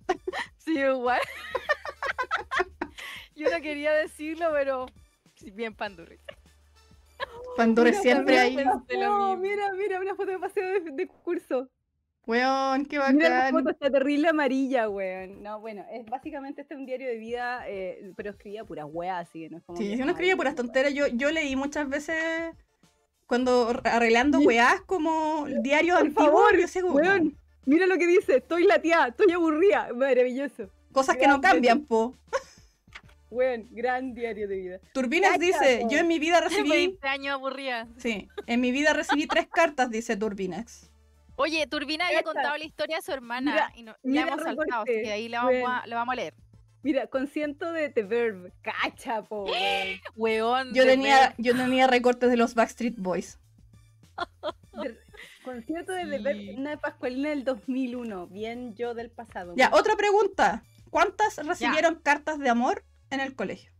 Sí, 0.57 0.77
igual. 0.79 1.19
Yo 3.35 3.49
no 3.49 3.61
quería 3.61 3.93
decirlo, 3.93 4.49
pero 4.53 4.85
bien 5.53 5.73
pandurri. 5.73 6.19
Pandurri 7.59 7.89
Mira, 7.91 8.01
siempre 8.01 8.49
mira, 8.49 8.71
ahí. 8.71 8.99
No, 8.99 9.35
mira, 9.37 9.73
mira, 9.73 9.99
una 9.99 10.15
foto 10.15 10.31
de 10.31 10.39
paseo 10.39 10.65
de, 10.65 10.91
de 10.91 11.07
curso. 11.07 11.67
Weón, 12.25 12.85
qué 12.85 12.99
Mira 13.11 13.29
la 13.29 13.35
bacán. 13.37 13.51
foto, 13.53 13.69
está 13.71 13.89
terrible 13.91 14.29
amarilla, 14.29 14.87
weón. 14.87 15.41
No, 15.43 15.59
bueno, 15.59 15.83
es 15.91 16.05
básicamente 16.05 16.61
este 16.61 16.75
es 16.75 16.79
un 16.79 16.85
diario 16.85 17.07
de 17.07 17.17
vida, 17.17 17.63
eh, 17.67 18.13
pero 18.15 18.29
escribía 18.29 18.63
puras 18.63 18.85
weas, 18.89 19.27
así 19.27 19.41
que 19.41 19.49
no 19.49 19.57
es 19.57 19.63
como. 19.63 19.77
Sí, 19.77 19.97
yo 19.97 20.05
no 20.05 20.11
escribía 20.11 20.37
puras 20.37 20.55
tonteras. 20.55 20.93
Yo, 20.93 21.07
yo 21.07 21.31
leí 21.31 21.55
muchas 21.55 21.89
veces 21.89 22.15
cuando 23.27 23.73
arreglando 23.83 24.39
Sí. 24.39 24.45
weás 24.47 24.79
como 24.81 25.45
diarios 25.61 25.97
Por 25.97 26.07
antiguos. 26.07 26.25
favor, 26.27 26.57
yo 26.57 26.81
como, 26.81 26.93
Weón, 26.95 27.37
mira 27.65 27.87
lo 27.87 27.97
que 27.97 28.07
dice, 28.07 28.37
estoy 28.37 28.63
lateada, 28.63 29.07
estoy 29.09 29.31
aburrida. 29.33 29.89
Maravilloso. 29.93 30.69
cosas 30.93 31.17
que 31.17 31.27
no 31.27 31.41
cambian, 31.41 31.81
po. 31.85 32.13
Weón, 33.29 33.67
gran 33.71 34.13
diario 34.13 34.47
de 34.47 34.55
vida. 34.55 34.79
Turbinas 34.93 35.31
Cacha, 35.33 35.45
dice, 35.45 35.85
yo 35.89 35.97
en 35.99 36.07
mi 36.07 36.17
vida 36.19 36.41
recibí, 36.41 36.69
20 36.69 37.07
años 37.07 37.33
aburrida. 37.35 37.87
sí, 37.97 38.27
en 38.47 38.59
mi 38.61 38.71
vida 38.71 38.93
recibí 38.93 39.27
tres 39.27 39.47
cartas, 39.47 39.89
dice 39.91 40.17
Turbinex. 40.17 40.89
Oye, 41.35 41.65
Turbina 41.67 42.07
había 42.07 42.23
contado 42.23 42.57
la 42.57 42.63
historia 42.65 42.97
de 42.97 43.01
su 43.01 43.11
hermana 43.13 43.51
Mira, 43.53 43.71
y 43.75 43.83
no, 43.83 43.95
mira 44.03 44.25
la 44.25 44.31
hemos 44.33 44.43
saltado, 44.43 44.81
así 44.83 44.91
que 45.03 45.11
ahí 45.11 45.29
la 45.29 45.43
vamos, 45.43 45.69
a, 45.69 45.87
la 45.87 45.95
vamos 45.95 46.13
a 46.13 46.15
leer. 46.15 46.33
Mira, 46.81 47.07
concierto 47.07 47.71
de 47.71 47.89
The 47.89 48.03
Verb. 48.03 48.51
Cacha, 48.61 49.21
po, 49.23 49.43
weón. 49.45 49.99
Weón. 50.15 50.73
Yo 50.73 50.83
de 50.83 50.91
tenía, 50.91 51.35
yo 51.37 51.55
tenía 51.55 51.87
recortes 51.87 52.29
de 52.29 52.37
los 52.37 52.55
Backstreet 52.55 52.95
Boys. 52.97 53.37
De- 54.81 54.97
concierto 55.43 55.91
de 55.93 56.05
The 56.05 56.19
Verb, 56.19 56.37
Sí. 56.39 56.49
una 56.57 56.77
Pascualina 56.77 57.29
del 57.29 57.43
2001. 57.43 58.27
Bien 58.27 58.75
yo 58.75 58.93
del 58.93 59.09
pasado. 59.09 59.53
Ya, 59.55 59.69
otra 59.73 59.95
pregunta. 59.95 60.63
¿Cuántas 60.89 61.37
recibieron 61.45 61.95
cartas 61.95 62.39
de 62.39 62.49
amor 62.49 62.83
en 63.09 63.19
el 63.19 63.35
colegio? 63.35 63.71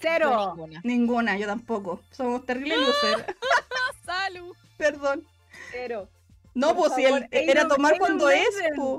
Cero. 0.00 0.54
ninguna. 0.56 0.80
Ninguna, 0.84 1.38
yo 1.38 1.46
tampoco. 1.46 2.00
Somos 2.10 2.46
terribles 2.46 2.78
losers. 2.78 3.24
Salud. 4.04 4.56
Perdón. 4.78 5.26
Cero. 5.70 6.08
No, 6.54 6.68
Por 6.74 6.88
pues 6.88 6.94
si 6.94 7.04
el- 7.04 7.28
era 7.30 7.68
tomar 7.68 7.98
cuando 7.98 8.28
es. 8.30 8.48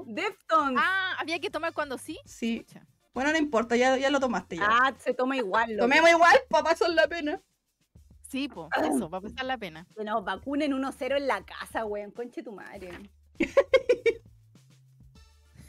Deftones. 0.06 0.82
Ah, 0.82 1.16
había 1.20 1.40
que 1.40 1.50
tomar 1.50 1.74
cuando 1.74 1.98
sí. 1.98 2.20
Sí. 2.26 2.66
Bueno, 3.14 3.32
no 3.32 3.38
importa, 3.38 3.76
ya, 3.76 3.98
ya 3.98 4.10
lo 4.10 4.20
tomaste 4.22 4.56
ya. 4.56 4.66
Ah, 4.66 4.94
se 4.98 5.14
toma 5.14 5.36
igual. 5.36 5.76
Tomemos 5.78 6.10
igual, 6.10 6.40
papá, 6.50 6.76
son 6.76 6.96
la 6.96 7.08
pena. 7.08 7.42
Sí, 8.30 8.48
po, 8.48 8.70
eso, 8.82 9.10
va 9.10 9.18
a 9.18 9.22
pasar 9.22 9.46
la 9.46 9.58
pena. 9.58 9.86
Que 9.98 10.06
nos 10.06 10.24
vacunen 10.24 10.72
1-0 10.72 11.18
en 11.18 11.28
la 11.28 11.44
casa, 11.44 11.84
weón. 11.84 12.12
Conche 12.12 12.42
tu 12.42 12.54
madre. 12.54 13.12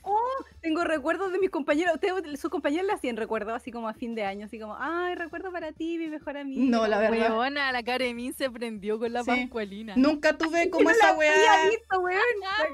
oh, 0.03 0.45
tengo 0.63 0.85
recuerdos 0.85 1.33
de 1.33 1.39
mis 1.39 1.51
compañeros. 1.51 1.95
Ustedes, 1.95 2.41
sus 2.41 2.51
compañeros 2.51 2.87
le 2.87 2.93
hacían 2.93 3.17
recuerdos 3.17 3.53
así 3.55 3.73
como 3.73 3.89
a 3.89 3.95
fin 3.95 4.15
de 4.15 4.25
año, 4.25 4.47
así 4.47 4.59
como, 4.59 4.77
ay, 4.79 5.17
recuerdo 5.17 5.51
para 5.51 5.73
ti, 5.73 5.99
mi 5.99 6.09
mejor 6.09 6.37
amigo. 6.37 6.63
No, 6.65 6.87
la 6.87 6.99
verdad. 6.99 7.37
Weona, 7.37 7.73
la 7.73 7.83
Karemín 7.83 8.33
se 8.33 8.49
prendió 8.51 8.99
con 8.99 9.13
la 9.13 9.25
Sí. 9.25 9.31
pascualina. 9.31 9.95
Nunca 9.97 10.39
tuve 10.39 10.71
como 10.71 10.85
no 10.85 10.91
esa. 10.91 11.15
La 11.17 11.79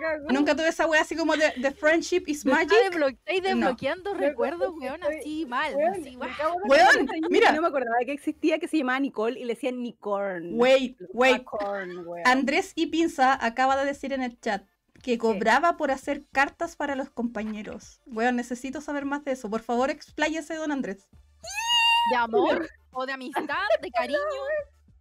cagó. 0.00 0.30
Nunca 0.30 0.54
tuve 0.54 0.68
esa 0.68 0.86
wea 0.86 1.00
así 1.00 1.16
como 1.16 1.34
de, 1.36 1.52
de 1.56 1.70
friendship 1.72 2.24
is 2.26 2.44
magic. 2.44 2.72
estáis 2.72 3.42
desbloqueando 3.42 4.14
recuerdos, 4.14 4.72
weón, 4.78 5.02
así 5.02 5.46
mal, 5.46 5.74
Weón, 5.74 7.08
así, 7.08 7.20
mira. 7.30 7.52
No 7.52 7.62
me 7.62 7.68
acordaba 7.68 7.96
que 8.04 8.12
existía, 8.12 8.58
que 8.58 8.68
se 8.68 8.76
llamaba 8.78 9.00
Nicole 9.00 9.40
y 9.40 9.44
le 9.44 9.54
decían 9.54 9.82
Nicorn. 9.82 10.50
Wait, 10.60 10.96
wait. 11.12 11.38
Nicorn, 11.38 12.06
weón. 12.06 12.26
Andrés 12.26 12.72
y 12.74 12.86
Pinza 12.86 13.44
acaba 13.44 13.76
de 13.76 13.86
decir 13.86 14.12
en 14.12 14.22
el 14.22 14.38
chat 14.40 14.62
que 15.02 15.18
cobraba 15.18 15.76
por 15.76 15.90
hacer 15.90 16.24
cartas 16.32 16.76
para 16.76 16.94
los 16.96 17.10
compañeros. 17.10 18.00
Weón, 18.06 18.36
necesito 18.36 18.80
saber 18.80 19.04
más 19.04 19.24
de 19.24 19.32
eso. 19.32 19.48
Por 19.48 19.60
favor, 19.62 19.90
expláyese, 19.90 20.54
don 20.54 20.72
Andrés. 20.72 21.08
De 22.10 22.16
amor 22.16 22.68
o 22.92 23.06
de 23.06 23.12
amistad, 23.12 23.44
de 23.82 23.90
cariño, 23.90 24.18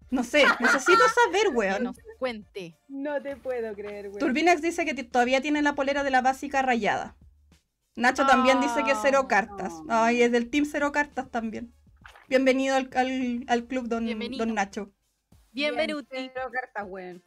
No 0.09 0.23
sé, 0.23 0.43
necesito 0.59 1.01
saber, 1.25 1.43
que 1.43 1.55
weón. 1.55 1.83
nos 1.83 1.97
cuente. 2.19 2.77
No 2.87 3.21
te 3.21 3.35
puedo 3.37 3.73
creer, 3.73 4.07
weón. 4.07 4.19
Turbinax 4.19 4.61
dice 4.61 4.85
que 4.85 5.03
todavía 5.03 5.41
tiene 5.41 5.61
la 5.61 5.73
polera 5.75 6.03
de 6.03 6.11
la 6.11 6.21
básica 6.21 6.61
rayada. 6.61 7.15
Nacho 7.95 8.27
también 8.27 8.61
dice 8.61 8.83
que 8.83 8.93
cero 9.01 9.21
Ah, 9.23 9.27
cartas. 9.27 9.73
no. 9.85 10.03
Ay, 10.03 10.21
es 10.21 10.31
del 10.31 10.49
team 10.51 10.65
cero 10.69 10.91
cartas 10.91 11.31
también. 11.31 11.73
Bienvenido 12.29 12.75
al, 12.75 12.89
al- 12.95 13.45
al 13.47 13.65
club, 13.65 13.87
don, 13.87 14.05
Bienvenido. 14.05 14.45
don 14.45 14.53
Nacho. 14.53 14.91
Bienvenido. 15.51 16.03
Bien, 16.11 16.29
cero 16.33 16.49
cartas, 16.51 16.85
weón. 16.87 17.23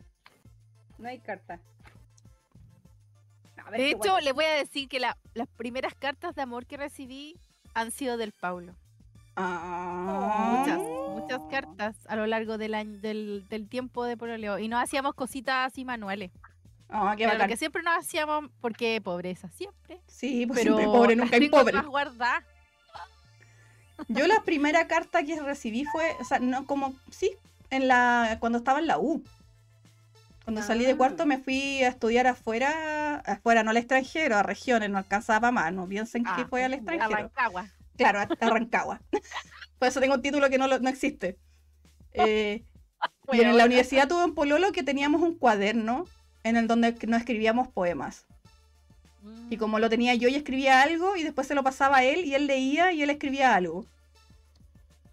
No 0.98 1.08
hay 1.08 1.18
cartas. 1.18 1.60
Ver, 3.70 3.80
De 3.80 3.90
hecho, 3.90 4.18
le 4.20 4.32
voy 4.32 4.44
a 4.44 4.54
decir 4.54 4.88
que 4.88 5.00
la- 5.00 5.16
las 5.34 5.48
primeras 5.48 5.94
cartas 5.94 6.34
de 6.34 6.42
amor 6.42 6.66
que 6.66 6.76
recibí 6.76 7.36
han 7.74 7.90
sido 7.90 8.16
del 8.16 8.32
Paulo. 8.32 8.74
Ah. 9.36 10.56
Muchas, 10.58 10.78
muchas 10.78 11.40
cartas 11.50 11.96
a 12.08 12.16
lo 12.16 12.26
largo 12.26 12.58
del, 12.58 12.74
año, 12.74 12.98
del, 12.98 13.46
del 13.48 13.68
tiempo 13.68 14.04
de 14.04 14.16
pololeo. 14.16 14.58
Y 14.58 14.68
nos 14.68 14.82
hacíamos 14.82 15.14
cositas 15.14 15.72
así 15.72 15.84
manuales. 15.84 16.30
Ah, 16.88 17.14
qué 17.16 17.26
bacán. 17.26 17.48
que 17.48 17.56
siempre 17.56 17.82
nos 17.82 17.96
hacíamos, 17.98 18.50
porque 18.60 19.00
pobreza 19.00 19.48
siempre. 19.50 20.00
Sí, 20.08 20.46
pues 20.46 20.58
Pero 20.60 20.76
siempre 20.76 20.98
pobre, 20.98 21.16
nunca 21.16 21.36
hay 21.36 21.48
pobre. 21.48 21.80
guardadas. 21.82 22.44
Yo 24.08 24.26
la 24.26 24.42
primera 24.42 24.88
carta 24.88 25.22
que 25.22 25.40
recibí 25.40 25.84
fue, 25.84 26.16
o 26.20 26.24
sea, 26.24 26.38
no 26.38 26.66
como, 26.66 26.94
sí, 27.10 27.30
en 27.68 27.86
la, 27.86 28.38
cuando 28.40 28.58
estaba 28.58 28.78
en 28.80 28.86
la 28.86 28.98
U. 28.98 29.22
Cuando 30.44 30.62
salí 30.62 30.84
de 30.84 30.92
Ah. 30.92 30.96
cuarto 30.96 31.26
me 31.26 31.38
fui 31.38 31.82
a 31.84 31.88
estudiar 31.88 32.26
afuera, 32.26 33.16
afuera, 33.26 33.62
no 33.62 33.70
al 33.70 33.76
extranjero, 33.76 34.36
a 34.36 34.42
regiones, 34.42 34.90
no 34.90 34.98
alcanzaba 34.98 35.50
más, 35.52 35.72
no 35.72 35.86
piensen 35.86 36.24
que 36.24 36.30
Ah, 36.32 36.46
fue 36.48 36.64
al 36.64 36.72
a 36.74 36.76
extranjero. 36.76 37.10
Rancagua. 37.16 37.66
Claro, 37.96 38.18
a 38.20 38.22
a 38.22 38.50
Rancagua. 38.50 39.00
Por 39.78 39.88
eso 39.88 40.00
tengo 40.00 40.14
un 40.14 40.22
título 40.22 40.48
que 40.50 40.58
no, 40.58 40.66
no 40.66 40.88
existe. 40.88 41.38
Eh, 42.12 42.64
y 43.32 43.40
en 43.40 43.56
la 43.56 43.66
universidad 43.66 44.08
tuve 44.08 44.24
un 44.24 44.34
pololo 44.34 44.72
que 44.72 44.82
teníamos 44.82 45.22
un 45.22 45.36
cuaderno 45.38 46.06
en 46.42 46.56
el 46.56 46.66
donde 46.66 46.96
nos 47.06 47.20
escribíamos 47.20 47.68
poemas. 47.68 48.26
Y 49.48 49.56
como 49.58 49.78
lo 49.78 49.88
tenía 49.88 50.14
yo 50.16 50.28
y 50.28 50.34
escribía 50.34 50.82
algo 50.82 51.14
y 51.14 51.22
después 51.22 51.46
se 51.46 51.54
lo 51.54 51.62
pasaba 51.62 51.98
a 51.98 52.04
él 52.04 52.24
y 52.24 52.34
él 52.34 52.48
leía 52.48 52.92
y 52.92 53.02
él 53.02 53.10
escribía 53.10 53.54
algo. 53.54 53.86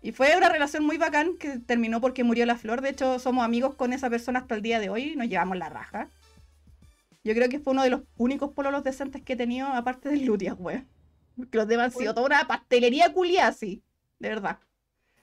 Y 0.02 0.12
fue 0.12 0.36
una 0.38 0.50
relación 0.50 0.86
muy 0.86 0.98
bacán 0.98 1.38
que 1.38 1.60
terminó 1.60 2.00
porque 2.02 2.24
murió 2.24 2.46
la 2.46 2.58
flor. 2.58 2.82
De 2.82 2.90
hecho, 2.90 3.20
somos 3.20 3.44
amigos 3.44 3.76
con 3.76 3.94
esa 3.94 4.10
persona 4.10 4.40
hasta 4.40 4.56
el 4.56 4.62
día 4.62 4.80
de 4.80 4.90
hoy 4.90 5.16
nos 5.16 5.28
llevamos 5.28 5.58
la 5.58 5.70
raja. 5.70 6.10
Yo 7.24 7.34
creo 7.34 7.50
que 7.50 7.60
fue 7.60 7.74
uno 7.74 7.84
de 7.84 7.90
los 7.90 8.02
únicos 8.16 8.54
pololos 8.54 8.84
decentes 8.84 9.22
que 9.22 9.34
he 9.34 9.36
tenido 9.36 9.68
aparte 9.68 10.10
del 10.10 10.26
Lutia, 10.26 10.54
weón. 10.54 10.88
Porque 11.36 11.58
los 11.58 11.68
demás 11.68 11.88
han 11.88 11.92
sido 12.00 12.14
toda 12.14 12.28
una 12.28 12.48
pastelería 12.48 13.12
culia 13.14 13.48
así. 13.48 13.84
De 14.20 14.30
verdad. 14.30 14.60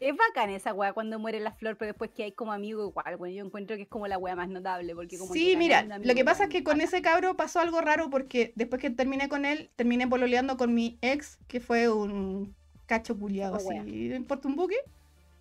Es 0.01 0.15
bacán 0.17 0.51
esa 0.51 0.75
weá 0.75 0.93
cuando 0.93 1.19
muere 1.19 1.41
la 1.41 1.53
flor, 1.53 1.77
pero 1.79 1.91
después 1.93 2.11
que 2.11 2.25
hay 2.25 2.33
como 2.33 2.53
amigo 2.53 2.87
igual, 2.89 3.17
bueno, 3.17 3.35
yo 3.35 3.45
encuentro 3.45 3.77
que 3.77 3.83
es 3.83 3.89
como 3.89 4.07
la 4.07 4.19
weá 4.19 4.37
más 4.37 4.49
notable, 4.49 4.95
porque 4.95 5.19
como 5.19 5.33
Sí, 5.33 5.53
que 5.53 5.57
mira, 5.57 5.83
lo 5.83 6.15
que 6.15 6.25
pasa 6.25 6.45
es 6.45 6.51
que 6.51 6.63
con 6.65 6.79
bacán. 6.79 6.81
ese 6.81 7.01
cabro 7.03 7.37
pasó 7.37 7.61
algo 7.61 7.81
raro 7.81 8.11
porque 8.11 8.53
después 8.57 8.83
que 8.83 8.91
terminé 8.91 9.29
con 9.29 9.45
él, 9.45 9.71
terminé 9.77 10.07
pololeando 10.09 10.57
con 10.57 10.75
mi 10.75 10.99
ex, 11.01 11.39
que 11.49 11.61
fue 11.61 11.89
un 11.89 12.55
cacho 12.87 13.19
culiado 13.19 13.55
Oh, 13.55 13.57
así. 13.57 13.75
¿no 14.09 14.17
importa 14.17 14.49
un 14.49 14.57
buque? 14.57 14.77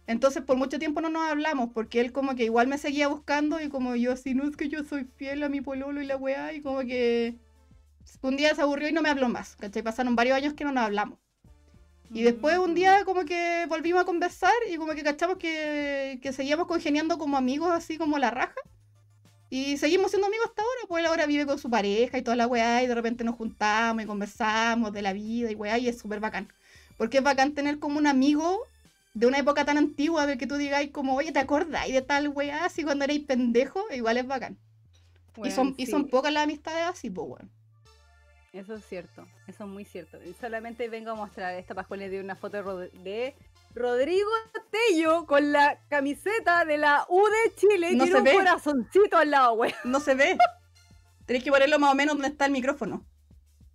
Entonces 0.08 0.44
por 0.44 0.58
mucho 0.58 0.80
tiempo 0.80 1.02
no 1.02 1.10
nos 1.10 1.24
hablamos 1.30 1.70
porque 1.74 2.02
él 2.02 2.12
como 2.12 2.36
que 2.36 2.44
igual 2.46 2.68
me 2.68 2.78
seguía 2.78 3.08
buscando 3.08 3.62
y 3.62 3.70
como 3.70 3.96
yo 3.96 4.12
así, 4.14 4.34
no 4.36 4.46
es 4.48 4.58
que 4.58 4.70
yo 4.70 4.84
soy 4.84 5.06
fiel 5.18 5.44
a 5.44 5.50
mi 5.50 5.62
pololo 5.62 6.02
y 6.02 6.06
la 6.06 6.18
weá 6.18 6.54
y 6.54 6.62
como 6.62 6.80
que 6.82 7.38
un 8.22 8.38
día 8.38 8.56
se 8.56 8.62
aburrió 8.62 8.90
y 8.90 8.94
no 8.94 9.02
me 9.02 9.10
habló 9.10 9.30
más, 9.30 9.56
¿cachai? 9.58 9.84
Pasaron 9.84 10.16
varios 10.16 10.38
años 10.38 10.54
que 10.56 10.64
no 10.66 10.72
nos 10.72 10.84
hablamos. 10.86 11.20
Y 12.14 12.24
después 12.24 12.58
un 12.60 12.72
Mm. 12.72 12.76
día 12.76 13.06
como 13.06 13.26
que 13.26 13.66
volvimos 13.70 14.02
a 14.02 14.06
conversar 14.06 14.54
y 14.72 14.78
como 14.78 14.94
que 14.94 15.04
cachamos 15.04 15.38
que, 15.38 16.20
que 16.22 16.34
seguíamos 16.34 16.68
congeniando 16.68 17.18
como 17.18 17.38
amigos 17.38 17.72
así 17.72 17.98
como 17.98 18.18
la 18.20 18.32
raja. 18.32 18.56
Y 19.50 19.78
seguimos 19.78 20.12
siendo 20.12 20.28
amigos 20.28 20.48
hasta 20.48 20.64
ahora, 20.64 20.82
pues 20.88 21.02
él 21.02 21.08
ahora 21.08 21.26
vive 21.28 21.46
con 21.46 21.60
su 21.60 21.70
pareja 21.70 22.18
y 22.18 22.24
toda 22.24 22.36
la 22.36 22.48
weá 22.48 22.84
y 22.84 22.88
de 22.88 22.96
repente 22.96 23.24
nos 23.24 23.36
juntamos 23.36 24.04
y 24.04 24.08
conversamos 24.08 24.92
de 24.94 25.02
la 25.04 25.14
vida 25.14 25.52
y 25.52 25.56
weá 25.56 25.78
y 25.78 25.88
es 25.90 26.00
súper 26.00 26.20
bacán. 26.20 26.52
Porque 26.98 27.18
es 27.20 27.24
bacán 27.24 27.54
tener 27.54 27.80
como 27.80 27.98
un 27.98 28.08
amigo 28.08 28.60
de 29.14 29.28
una 29.28 29.38
época 29.40 29.66
tan 29.66 29.78
antigua 29.78 30.26
del 30.26 30.38
que 30.38 30.48
tú 30.48 30.56
digáis 30.58 30.92
como, 30.92 31.16
oye, 31.16 31.32
¿te 31.32 31.40
acordáis 31.40 31.94
de 31.94 32.02
tal 32.02 32.30
weá 32.30 32.66
así 32.66 32.84
cuando 32.84 33.04
erais 33.06 33.22
pendejo? 33.22 33.84
Igual 33.92 34.18
es 34.18 34.28
bacán. 34.28 34.58
y, 35.44 35.52
son, 35.52 35.74
y 35.78 35.86
son 35.88 36.08
pocas 36.08 36.32
las 36.34 36.44
amistades 36.44 36.84
así, 36.88 37.10
pues 37.10 37.28
weón. 37.28 37.52
Eso 38.54 38.76
es 38.76 38.86
cierto, 38.86 39.26
eso 39.48 39.64
es 39.64 39.70
muy 39.70 39.84
cierto. 39.84 40.18
Y 40.24 40.34
solamente 40.34 40.88
vengo 40.88 41.10
a 41.12 41.16
mostrar, 41.16 41.56
esta 41.56 41.74
Pascual 41.74 42.00
de 42.02 42.20
una 42.20 42.36
foto 42.36 42.58
de, 42.58 42.64
Rod- 42.64 42.92
de 43.04 43.36
Rodrigo 43.74 44.30
Tello 44.70 45.26
con 45.26 45.52
la 45.52 45.80
camiseta 45.90 46.64
de 46.64 46.78
la 46.78 47.04
U 47.10 47.24
de 47.26 47.56
Chile 47.56 47.92
y 47.92 47.96
No 47.96 48.04
tiene 48.04 48.20
un 48.20 48.24
ve. 48.26 48.34
corazoncito 48.34 49.18
al 49.18 49.32
lado, 49.32 49.54
weón. 49.54 49.74
No 49.86 50.00
se 50.00 50.14
ve. 50.14 50.38
Tenéis 51.26 51.44
que 51.44 51.50
ponerlo 51.52 51.80
más 51.80 51.92
o 51.92 51.96
menos 51.96 52.14
donde 52.14 52.28
está 52.28 52.46
el 52.46 52.52
micrófono. 52.52 53.04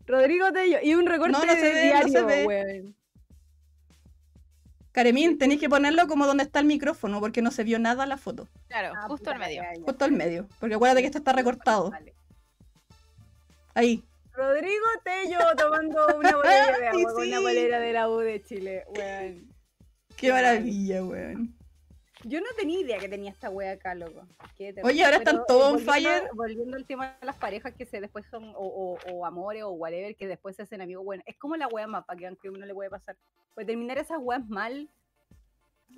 Rodrigo 0.06 0.52
Tello 0.52 0.78
y 0.82 0.94
un 0.94 1.06
recorte 1.06 1.32
No, 1.32 1.44
no 1.44 1.52
se 1.52 1.58
de 1.58 1.62
ve, 1.62 1.92
no 1.94 2.02
se 2.02 2.08
diario, 2.08 2.26
ve. 2.26 2.46
weón. 2.46 2.94
Caremín, 4.98 5.38
tenéis 5.38 5.60
que 5.60 5.68
ponerlo 5.68 6.08
como 6.08 6.26
donde 6.26 6.42
está 6.42 6.58
el 6.58 6.66
micrófono, 6.66 7.20
porque 7.20 7.40
no 7.40 7.52
se 7.52 7.62
vio 7.62 7.78
nada 7.78 8.04
la 8.04 8.16
foto. 8.16 8.48
Claro, 8.66 8.92
Ah, 8.96 9.06
justo 9.08 9.30
al 9.30 9.38
medio. 9.38 9.62
ya. 9.62 9.80
Justo 9.84 10.04
al 10.04 10.10
medio. 10.12 10.48
Porque 10.58 10.74
acuérdate 10.74 11.02
que 11.02 11.06
esto 11.06 11.18
está 11.18 11.32
recortado. 11.32 11.90
Vale. 11.92 12.14
Ahí. 13.74 14.02
Rodrigo 14.32 14.86
Tello 15.04 15.38
tomando 15.56 16.06
una 16.18 16.34
botella 16.36 16.78
de 16.78 16.88
agua 16.88 17.12
una 17.14 17.40
bolera 17.40 17.78
de 17.80 17.92
la 17.92 18.08
U 18.08 18.18
de 18.18 18.42
Chile, 18.42 18.84
weón. 18.88 19.54
Qué 20.16 20.32
maravilla, 20.32 21.04
weón. 21.04 21.56
Yo 22.24 22.40
no 22.40 22.46
tenía 22.56 22.80
idea 22.80 22.98
que 22.98 23.08
tenía 23.08 23.30
esta 23.30 23.48
wea 23.48 23.72
acá, 23.72 23.94
loco. 23.94 24.26
Oye, 24.82 25.04
ahora 25.04 25.18
están 25.18 25.36
Pero, 25.36 25.44
todos 25.46 25.70
eh, 25.70 25.74
on 25.74 25.80
fire. 25.80 26.30
Volviendo 26.34 26.76
al 26.76 26.84
tema 26.84 27.16
de 27.20 27.26
las 27.26 27.36
parejas 27.36 27.72
que 27.74 27.86
se 27.86 28.00
después 28.00 28.26
son, 28.30 28.52
o, 28.56 28.58
o, 28.58 28.98
o 29.12 29.24
amores 29.26 29.62
o 29.62 29.70
whatever, 29.70 30.16
que 30.16 30.26
después 30.26 30.56
se 30.56 30.62
hacen 30.62 30.80
amigos, 30.80 31.04
bueno, 31.04 31.22
es 31.26 31.36
como 31.36 31.56
la 31.56 31.68
wea 31.68 31.86
mapa 31.86 32.16
que 32.16 32.26
aunque 32.26 32.50
uno 32.50 32.66
le 32.66 32.74
puede 32.74 32.90
pasar. 32.90 33.16
Pues 33.54 33.66
terminar 33.66 33.98
esas 33.98 34.18
weas 34.20 34.46
mal, 34.48 34.88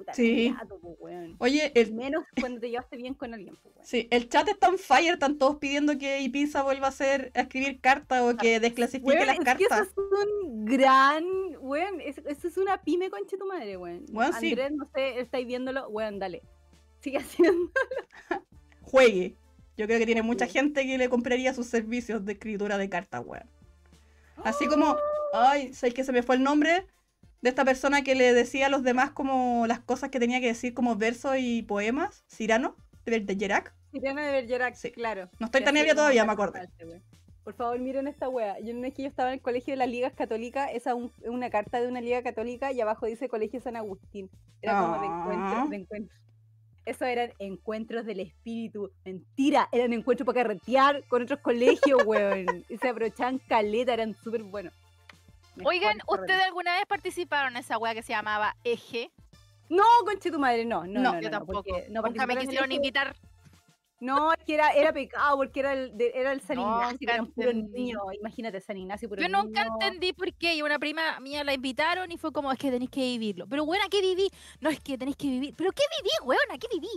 puta, 0.01 0.15
Sí. 0.15 0.55
weón. 0.99 1.37
Oye, 1.39 1.71
el, 1.75 1.93
Menos 1.93 2.25
cuando 2.41 2.61
te 2.61 2.71
llevaste 2.71 2.97
bien 2.97 3.15
con 3.15 3.35
alguien, 3.35 3.57
po, 3.57 3.69
weón. 3.75 3.87
sí, 3.87 4.09
el 4.11 4.29
chat 4.29 4.49
está 4.49 4.69
on 4.69 4.79
fire, 4.79 5.13
están 5.15 5.37
todos 5.39 5.57
pidiendo 5.57 5.99
que 5.99 6.21
Ipisa 6.21 6.63
vuelva 6.63 6.87
a 6.87 6.89
hacer, 6.91 7.31
a 7.35 7.43
escribir 7.43 7.81
cartas 7.81 8.23
o 8.23 8.37
que 8.37 8.61
desclasifique 8.61 9.07
Weón, 9.15 9.27
las 9.27 9.39
es 9.39 9.45
que 9.45 9.51
eso 9.65 9.69
cartas. 9.69 9.89
es 9.89 9.95
un 9.99 10.65
gran, 10.65 11.25
weón, 11.61 12.01
es- 12.01 12.19
eso 12.27 12.49
es 12.49 12.57
una 12.57 12.83
pyme 12.83 13.11
conche 13.11 13.37
tu 13.37 13.47
madre, 13.47 13.77
weón. 13.77 14.05
Weón, 14.13 14.33
sí. 14.41 14.49
Andrés, 14.51 14.73
no 14.73 14.89
sé, 14.95 15.21
estáis 15.21 15.47
viéndolo, 15.47 15.89
weón, 15.89 16.19
dale. 16.19 16.43
Sigue 17.01 17.19
haciendo. 17.19 17.71
Juegue. 18.83 19.37
Yo 19.77 19.87
creo 19.87 19.99
que 19.99 20.07
tiene 20.07 20.23
mucha 20.23 20.47
Sí. 20.47 20.53
gente 20.53 20.85
que 20.87 20.99
le 20.99 21.09
compraría 21.09 21.55
sus 21.55 21.67
servicios 21.67 22.25
de 22.25 22.33
escritura 22.33 22.77
de 22.79 22.89
cartas, 22.91 23.23
weón. 23.25 23.49
Así 24.45 24.67
como, 24.67 24.97
ay, 25.33 25.73
¿sabes 25.75 25.95
que 25.95 26.05
se 26.05 26.13
me 26.13 26.23
fue 26.23 26.37
el 26.37 26.43
nombre? 26.43 26.87
De 27.43 27.49
esta 27.49 27.65
persona 27.65 28.03
que 28.03 28.15
le 28.15 28.35
decía 28.35 28.67
a 28.67 28.69
los 28.69 28.83
demás 28.83 29.11
como 29.13 29.67
las 29.67 29.81
cosas 29.81 30.11
que 30.11 30.21
tenía 30.21 30.41
que 30.41 30.49
decir 30.49 30.75
como 30.75 30.97
versos 30.97 31.37
y 31.39 31.63
poemas, 31.63 32.23
Cirano, 32.29 32.77
de 33.07 33.19
Bergerac. 33.21 33.75
Siriana 33.93 34.27
de 34.27 34.33
Bergerac, 34.33 34.75
Sí. 34.75 34.93
claro. 34.93 35.29
No 35.39 35.47
estoy 35.47 35.65
tan 35.65 35.77
ebria 35.77 35.95
todavía, 35.95 36.25
me 36.25 36.33
acordé. 36.33 36.69
Por 37.43 37.55
favor, 37.55 37.79
miren 37.79 38.07
esta 38.07 38.29
wea. 38.29 38.61
Yo 38.61 38.75
no 38.75 38.87
es 38.87 38.93
que 38.95 39.03
yo 39.03 39.09
estaba 39.09 39.31
en 39.31 39.35
el 39.35 39.41
colegio 39.41 39.73
de 39.73 39.79
las 39.79 39.89
ligas 39.89 40.13
católicas, 40.13 40.69
esa 40.75 40.95
un- 40.95 41.11
una 41.25 41.49
carta 41.51 41.81
de 41.81 41.89
una 41.89 42.01
liga 42.03 42.23
católica 42.23 42.71
y 42.73 42.81
abajo 42.83 43.07
dice 43.07 43.29
Colegio 43.29 43.61
San 43.61 43.75
Agustín. 43.77 44.29
Era 44.61 44.79
como 44.81 45.01
de 45.01 45.07
Ah. 45.09 45.21
encuentros, 45.23 45.71
de 45.71 45.77
encuentros. 45.77 46.21
Eso 46.85 47.05
eran 47.07 47.33
encuentros 47.39 48.05
del 48.07 48.21
espíritu. 48.21 48.91
Mentira, 49.05 49.69
eran 49.73 49.93
encuentros 49.95 50.27
para 50.27 50.43
carretear 50.43 51.05
con 51.09 51.23
otros 51.23 51.41
colegios, 51.41 52.03
weón. 52.07 52.65
Y 52.69 52.77
se 52.77 52.89
aprovechaban 52.89 53.39
caleta, 53.49 53.95
eran 53.95 54.15
súper 54.23 54.43
buenos. 54.43 54.75
Oigan, 55.65 55.99
¿ustedes 56.07 56.43
alguna 56.43 56.75
vez 56.77 56.87
participaron 56.87 57.53
en 57.57 57.59
esa 57.59 57.79
wea 57.79 57.95
que 57.95 58.03
se 58.03 58.13
llamaba 58.13 58.57
Eje? 58.65 59.11
No, 59.69 59.85
conche 60.05 60.31
tu 60.31 60.39
madre, 60.39 60.65
no, 60.65 60.85
no, 60.87 61.01
No, 61.01 61.01
no, 61.01 61.13
no, 61.15 61.21
Yo 61.21 61.31
tampoco. 61.31 61.77
no 61.91 62.03
Nunca 62.03 62.27
me 62.27 62.37
quisieron 62.37 62.73
invitar. 62.73 63.15
No, 64.01 64.33
es 64.33 64.43
que 64.47 64.55
era, 64.55 64.71
era 64.71 64.95
pecado 64.95 65.37
porque 65.37 65.61
era 65.61 65.75
el, 65.75 65.95
de- 65.97 66.13
era 66.15 66.33
el 66.33 66.41
San 66.41 66.59
Ignacio, 66.59 66.97
que 66.99 67.05
eran 67.05 67.27
puros 67.27 67.53
entendí. 67.53 67.79
niños. 67.85 68.03
Imagínate, 68.19 68.59
San 68.63 68.79
Ignacio, 68.79 69.11
puro 69.11 69.21
Yo 69.21 69.29
nunca 69.29 69.63
niño. 69.65 69.75
entendí 69.79 70.15
por 70.15 70.33
qué. 70.33 70.55
Y 70.55 70.63
una 70.63 70.79
prima 70.79 71.21
mía 71.21 71.45
la 71.45 71.53
invitaron 71.53 72.11
y 72.11 72.17
fue 72.17 72.33
como, 72.33 72.51
es 72.51 72.59
que 72.59 72.71
tenéis 72.71 72.91
que 72.91 73.01
vivirlo. 73.01 73.47
Pero, 73.47 73.67
bueno, 73.67 73.85
¿qué 73.91 74.01
viví? 74.01 74.31
No, 74.61 74.71
es 74.71 74.81
que 74.81 74.97
tenéis 74.97 75.19
que 75.19 75.27
vivir. 75.27 75.55
¿Pero 75.55 75.71
qué 75.73 75.83
viví, 75.99 76.11
weona? 76.23 76.57
¿Qué 76.59 76.67
viví? 76.73 76.89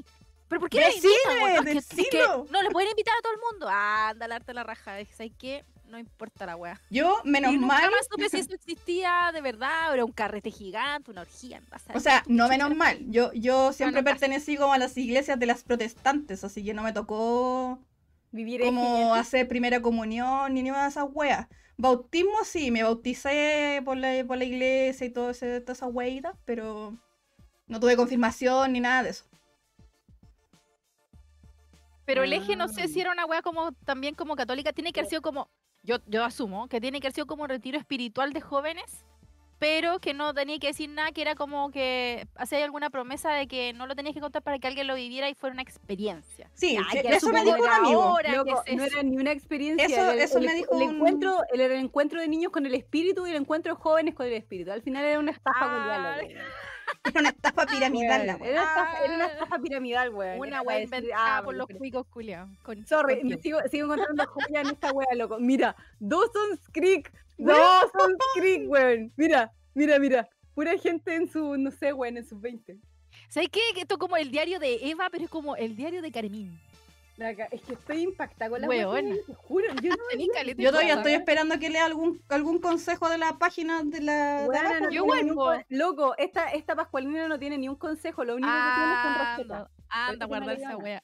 ¿Pero 0.48 0.62
por 0.62 0.70
qué 0.70 0.80
la 0.80 0.90
invitan, 0.92 1.12
weón? 1.44 1.66
No, 1.66 1.72
es 1.72 1.88
que- 1.90 2.02
es 2.04 2.10
que 2.10 2.20
no 2.50 2.62
le 2.62 2.70
pueden 2.72 2.90
invitar 2.92 3.14
a 3.20 3.22
todo 3.22 3.34
el 3.34 3.40
mundo. 3.52 3.68
Anda, 3.70 4.28
darte 4.30 4.54
la 4.54 4.64
raja. 4.64 5.04
¿Sabes 5.12 5.34
qué? 5.38 5.66
No 5.94 6.00
importa 6.00 6.48
la 6.48 6.56
wea. 6.56 6.82
Yo, 6.90 7.22
menos 7.24 7.52
y 7.54 7.58
nunca 7.58 7.68
mal, 7.68 7.92
más 7.92 8.08
supe 8.10 8.28
si 8.28 8.38
eso 8.40 8.56
existía 8.56 9.30
de 9.32 9.42
verdad, 9.42 9.92
o 9.92 9.94
era 9.94 10.04
un 10.04 10.12
carrete 10.12 10.50
gigante, 10.50 11.12
una 11.12 11.22
orgía. 11.22 11.60
no 11.60 11.96
o 11.96 12.00
sea, 12.00 12.24
no 12.26 12.48
menos 12.48 12.76
mal. 12.76 12.98
Yo, 13.12 13.32
yo 13.34 13.72
siempre 13.74 14.02
Bueno, 14.02 14.10
casi. 14.10 14.22
pertenecí 14.22 14.58
como 14.58 14.74
a 14.74 14.80
las 14.80 14.98
iglesias 14.98 15.38
de 15.38 15.46
las 15.46 15.62
protestantes, 15.64 16.44
así 16.44 16.64
que 16.66 16.74
no 16.74 16.82
me 16.82 16.94
tocó 16.94 17.78
Vivir 18.32 18.62
como 18.62 19.14
hacer 19.14 19.48
primera 19.48 19.84
comunión 19.84 20.56
ni 20.56 20.64
ninguna 20.64 20.86
de 20.86 20.90
esas 20.90 21.06
weas. 21.14 21.46
Bautismo 21.78 22.44
sí, 22.44 22.72
me 22.72 22.82
bauticé 22.82 23.84
por 23.86 23.96
la, 23.96 24.26
por 24.26 24.38
la 24.38 24.46
iglesia 24.46 25.06
y 25.06 25.12
todo 25.12 25.30
ese, 25.30 25.62
todas 25.62 25.78
esas 25.78 25.94
weitas, 25.94 26.36
pero 26.44 26.98
no 27.68 27.80
tuve 27.80 27.96
confirmación 27.96 28.74
ni 28.74 28.80
nada 28.80 29.04
de 29.04 29.12
eso. 29.12 29.26
Pero 32.06 32.24
el 32.24 32.34
eje 32.34 32.56
no 32.56 32.68
sé 32.68 32.82
Ah. 32.82 32.88
si 32.88 33.00
era 33.00 33.12
una 33.12 33.28
wea 33.28 33.44
como 33.44 33.72
también 33.86 34.16
como 34.16 34.36
católica, 34.36 34.74
tiene 34.74 34.92
que 34.92 35.02
haber 35.02 35.10
sido 35.12 35.22
como, 35.22 35.50
yo, 35.84 35.98
yo 36.08 36.24
asumo, 36.24 36.68
que 36.68 36.82
tiene 36.82 37.00
que 37.00 37.08
haber 37.08 37.14
sido 37.16 37.28
como 37.28 37.44
un 37.44 37.50
retiro 37.50 37.78
espiritual 37.78 38.34
de 38.34 38.42
jóvenes, 38.42 39.06
pero 39.60 40.00
que 40.00 40.14
no 40.14 40.34
tenía 40.34 40.60
que 40.60 40.68
decir 40.68 40.90
nada, 40.90 41.12
que 41.14 41.22
era 41.22 41.36
como 41.36 41.72
que 41.72 42.28
hacía 42.36 42.66
alguna 42.66 42.90
promesa 42.90 43.32
de 43.32 43.48
que 43.48 43.72
no 43.72 43.88
lo 43.88 43.96
tenías 43.96 44.14
que 44.14 44.20
contar 44.20 44.42
para 44.42 44.60
que 44.60 44.68
alguien 44.68 44.88
lo 44.88 44.96
viviera 44.96 45.30
y 45.30 45.36
fuera 45.36 45.54
una 45.54 45.62
experiencia. 45.62 46.50
Sí, 46.54 46.78
Ay, 46.92 47.02
que 47.02 47.08
eso 47.16 47.30
me 47.30 47.44
dijo 47.46 47.58
un 47.64 47.70
amigo. 47.70 48.02
ahora. 48.04 48.30
¿qué 48.30 48.36
Loco, 48.36 48.64
es 48.66 48.76
no 48.76 48.84
eso? 48.84 48.94
era 48.94 49.04
ni 49.04 49.16
una 49.18 49.32
experiencia. 49.32 49.86
Eso- 49.86 50.12
el- 50.12 50.20
eso 50.20 50.38
el, 50.40 50.46
me 50.48 50.54
dijo 50.56 50.76
el 50.76 50.84
un- 50.90 50.96
encuentro, 50.96 51.38
el, 51.54 51.62
encuentro 51.62 52.20
de 52.20 52.28
niños 52.28 52.52
con 52.52 52.66
el 52.66 52.74
espíritu 52.76 53.26
y 53.26 53.30
el 53.30 53.38
encuentro 53.38 53.74
de 53.76 53.80
jóvenes 53.82 54.16
con 54.16 54.26
el 54.26 54.34
espíritu. 54.34 54.72
Al 54.72 54.82
final 54.82 55.06
era 55.06 55.20
una 55.20 55.32
estafa 55.32 55.60
Ah. 55.62 56.18
Era 57.04 57.20
una 57.20 57.30
estafa 57.30 57.66
piramidal 57.66 58.28
la 58.28 58.36
Weón, 58.36 58.42
wea. 58.42 58.52
Era 58.52 58.62
una 58.62 58.70
estafa, 58.72 59.04
era 59.04 59.16
una 59.16 59.26
Ah. 59.26 59.32
estafa 59.32 59.60
piramidal, 59.60 60.10
weón. 60.10 60.40
Una 60.40 60.62
decir, 60.64 60.84
inventada 60.84 61.38
ah, 61.38 61.44
por 61.44 61.56
los 61.56 61.68
cuicos 61.68 62.08
culiados. 62.08 62.50
con- 62.64 62.86
Sorry, 62.88 63.20
con 63.20 63.28
me 63.30 63.38
sigo, 63.38 63.60
sigo 63.70 63.86
encontrando 63.86 64.26
joyas 64.28 64.66
en 64.66 64.74
esta 64.74 64.92
wea, 64.92 65.08
loco. 65.16 65.38
Mira, 65.40 65.76
Dawson's 66.00 66.60
Creek. 66.72 67.12
Dawson's 67.38 68.18
Creek, 68.36 68.70
weón. 68.70 69.12
Mira, 69.18 69.52
mira, 69.74 70.00
mira. 70.00 70.30
Pura 70.56 70.78
gente 70.78 71.16
en 71.16 71.28
su, 71.32 71.58
no 71.58 71.72
sé, 71.72 71.94
weón, 71.94 72.18
en 72.18 72.26
sus 72.26 72.40
20. 72.40 72.78
¿Sabes 73.28 73.50
qué? 73.50 73.60
Esto 73.76 73.96
es 73.96 74.00
como 74.00 74.16
el 74.18 74.30
diario 74.30 74.60
de 74.60 74.76
Eva, 74.90 75.10
pero 75.12 75.24
es 75.26 75.30
como 75.30 75.56
el 75.56 75.76
diario 75.76 76.02
de 76.02 76.12
Carmín. 76.12 76.60
Es 77.52 77.62
que 77.62 77.74
estoy 77.74 78.02
impactada 78.02 78.50
con 78.50 78.62
la 78.62 78.68
Weona. 78.68 79.16
te 79.28 79.34
juro. 79.36 79.66
Yo 79.82 79.90
no 79.92 80.04
de 80.44 80.56
Yo 80.58 80.72
todavía 80.72 80.96
estoy 80.96 81.14
esperando 81.14 81.60
que 81.60 81.70
lea 81.70 81.86
algún, 81.86 82.22
algún 82.30 82.60
consejo 82.60 83.08
de 83.10 83.18
la 83.20 83.38
página 83.38 83.84
de 83.84 84.02
la. 84.02 84.48
de 84.48 84.82
no 84.82 84.90
Yo 84.90 85.04
un 85.04 85.10
con- 85.36 85.64
Loco, 85.70 86.16
esta, 86.18 86.50
esta 86.50 86.76
Pascualina 86.76 87.28
no 87.28 87.38
tiene 87.38 87.58
ni 87.58 87.70
un 87.70 87.76
consejo, 87.76 88.24
lo 88.24 88.36
único 88.36 88.50
que 88.50 88.54
tiene 88.54 88.96
son 88.96 89.12
Anda, 89.12 89.36
recetas. 89.36 89.68
anda, 89.90 90.26
Eso 90.26 90.28
guardar 90.28 90.58
me 90.58 90.64
esa 90.64 90.78
wea. 90.78 91.04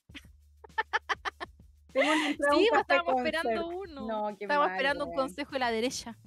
Tengo 1.93 2.13
Sí, 2.13 2.67
pues 2.69 2.81
estábamos 2.81 3.15
esperando 3.17 3.67
uno. 3.67 4.07
No, 4.07 4.37
qué 4.37 4.45
Estábamos 4.45 4.67
mal, 4.67 4.75
esperando 4.77 5.05
un 5.05 5.15
consejo 5.15 5.51
de 5.51 5.59
la 5.59 5.71
derecha. 5.71 6.17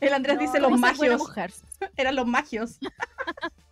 El 0.00 0.14
Andrés 0.14 0.36
No, 0.36 0.40
dice 0.42 0.60
los 0.60 0.70
¿Cómo 0.70 0.86
ser 0.86 0.96
buena 0.96 1.16
magios. 1.16 1.28
Eran 1.96 2.16
los 2.16 2.26
magios. 2.26 2.78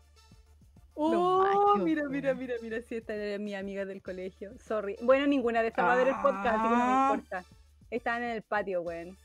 Oh, 0.99 1.77
mira, 1.79 2.09
mira, 2.09 2.35
mira, 2.35 2.55
mira, 2.63 2.81
sí, 2.89 2.97
esta 2.97 3.15
era 3.15 3.39
mi 3.39 3.55
amiga 3.55 3.85
del 3.85 4.03
colegio. 4.03 4.53
Sorry. 4.67 4.97
Bueno, 5.03 5.27
ninguna 5.27 5.61
de 5.63 5.69
estas 5.69 5.85
va 5.85 5.93
a 5.93 5.97
ver 5.97 6.09
el 6.09 6.15
podcast, 6.23 6.47
así 6.47 6.63
que 6.63 6.69
no 6.71 6.77
me 6.77 6.83
Ah. 6.83 7.11
importa. 7.15 7.45
Estaban 7.91 8.23
en 8.23 8.31
el 8.31 8.43
patio, 8.43 8.81
weón. 8.83 9.17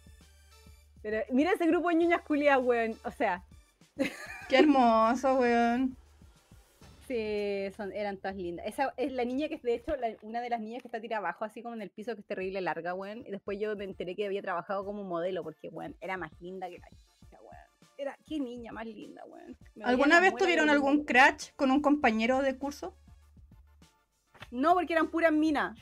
Pero 1.01 1.19
mira 1.32 1.51
ese 1.53 1.65
grupo 1.67 1.89
de 1.89 1.95
niñas 1.95 2.22
culiadas, 2.22 2.63
weón. 2.63 2.95
O 3.05 3.11
sea, 3.11 3.41
Qué 4.49 4.59
hermoso, 4.59 5.36
weón. 5.39 5.95
sí, 7.07 7.72
son, 7.76 7.91
eran 7.93 8.17
todas 8.17 8.36
lindas. 8.36 8.65
Esa 8.67 8.93
es 8.97 9.11
la 9.13 9.24
niña 9.26 9.47
que 9.47 9.55
es, 9.55 9.61
de 9.63 9.76
hecho, 9.76 9.95
la- 9.95 10.15
una 10.22 10.41
de 10.41 10.49
las 10.49 10.59
niñas 10.59 10.82
que 10.82 10.88
está 10.89 10.99
tirada 11.01 11.19
abajo, 11.19 11.45
así 11.45 11.61
como 11.61 11.76
en 11.76 11.82
el 11.82 11.89
piso, 11.89 12.13
que 12.15 12.22
es 12.22 12.28
terrible 12.28 12.59
larga, 12.61 12.93
weón. 12.93 13.19
Y 13.26 13.32
después 13.32 13.59
yo 13.59 13.76
me 13.76 13.86
enteré 13.86 14.15
que 14.15 14.26
había 14.26 14.41
trabajado 14.41 14.84
como 14.86 15.03
modelo, 15.03 15.41
porque, 15.43 15.69
weón, 15.69 15.95
era 16.01 16.17
más 16.17 16.32
linda 16.41 16.69
que 16.69 16.80
la. 16.80 16.88
Era, 18.02 18.18
qué 18.26 18.39
niña 18.39 18.72
más 18.72 18.86
linda, 18.88 19.22
weón. 19.28 19.56
¿Alguna 19.84 20.20
vez 20.20 20.36
tuvieron 20.36 20.72
algún 20.72 21.06
crash 21.06 21.49
con 21.56 21.70
un 21.70 21.82
compañero 21.84 22.41
de 22.41 22.58
curso? 22.58 22.95
No, 24.49 24.74
porque 24.74 24.93
eran 24.93 25.08
puras 25.08 25.32
minas. 25.32 25.78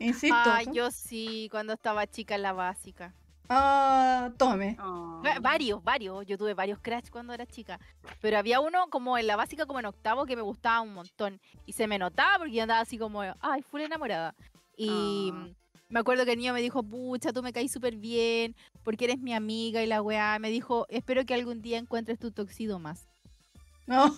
Insisto. 0.00 0.36
Ah, 0.36 0.62
yo 0.72 0.90
sí, 0.90 1.46
cuando 1.52 1.74
estaba 1.74 2.08
chica 2.08 2.34
en 2.34 2.42
la 2.42 2.52
básica. 2.52 3.14
Ah, 3.48 4.32
tome. 4.36 4.74
Ah. 4.80 5.22
Va- 5.24 5.38
Varios, 5.38 5.84
varios. 5.84 6.26
Yo 6.26 6.36
tuve 6.36 6.54
varios 6.54 6.80
crash 6.80 7.08
cuando 7.08 7.32
era 7.32 7.46
chica. 7.46 7.78
Pero 8.20 8.36
había 8.36 8.58
uno 8.58 8.88
como 8.90 9.16
en 9.16 9.28
la 9.28 9.36
básica, 9.36 9.66
como 9.66 9.78
en 9.78 9.86
octavo, 9.86 10.26
que 10.26 10.34
me 10.34 10.42
gustaba 10.42 10.80
un 10.80 10.92
montón. 10.94 11.40
Y 11.66 11.74
se 11.74 11.86
me 11.86 11.98
notaba 12.00 12.38
porque 12.38 12.54
yo 12.54 12.62
andaba 12.62 12.80
así 12.80 12.98
como, 12.98 13.22
ay, 13.40 13.62
full 13.62 13.82
enamorada. 13.82 14.34
Y 14.76 15.30
Ah. 15.32 15.48
Me 15.88 16.00
acuerdo 16.00 16.24
que 16.24 16.32
el 16.32 16.38
niño 16.38 16.52
me 16.52 16.62
dijo, 16.62 16.82
pucha, 16.82 17.32
tú 17.32 17.42
me 17.42 17.52
caes 17.52 17.70
súper 17.72 17.96
bien, 17.96 18.56
porque 18.82 19.04
eres 19.04 19.18
mi 19.20 19.32
amiga 19.34 19.82
y 19.82 19.86
la 19.86 20.02
weá. 20.02 20.38
Me 20.38 20.50
dijo, 20.50 20.86
espero 20.88 21.24
que 21.24 21.34
algún 21.34 21.62
día 21.62 21.78
encuentres 21.78 22.18
tu 22.18 22.32
toxido 22.32 22.78
más. 22.78 23.06
Ay, 23.88 24.08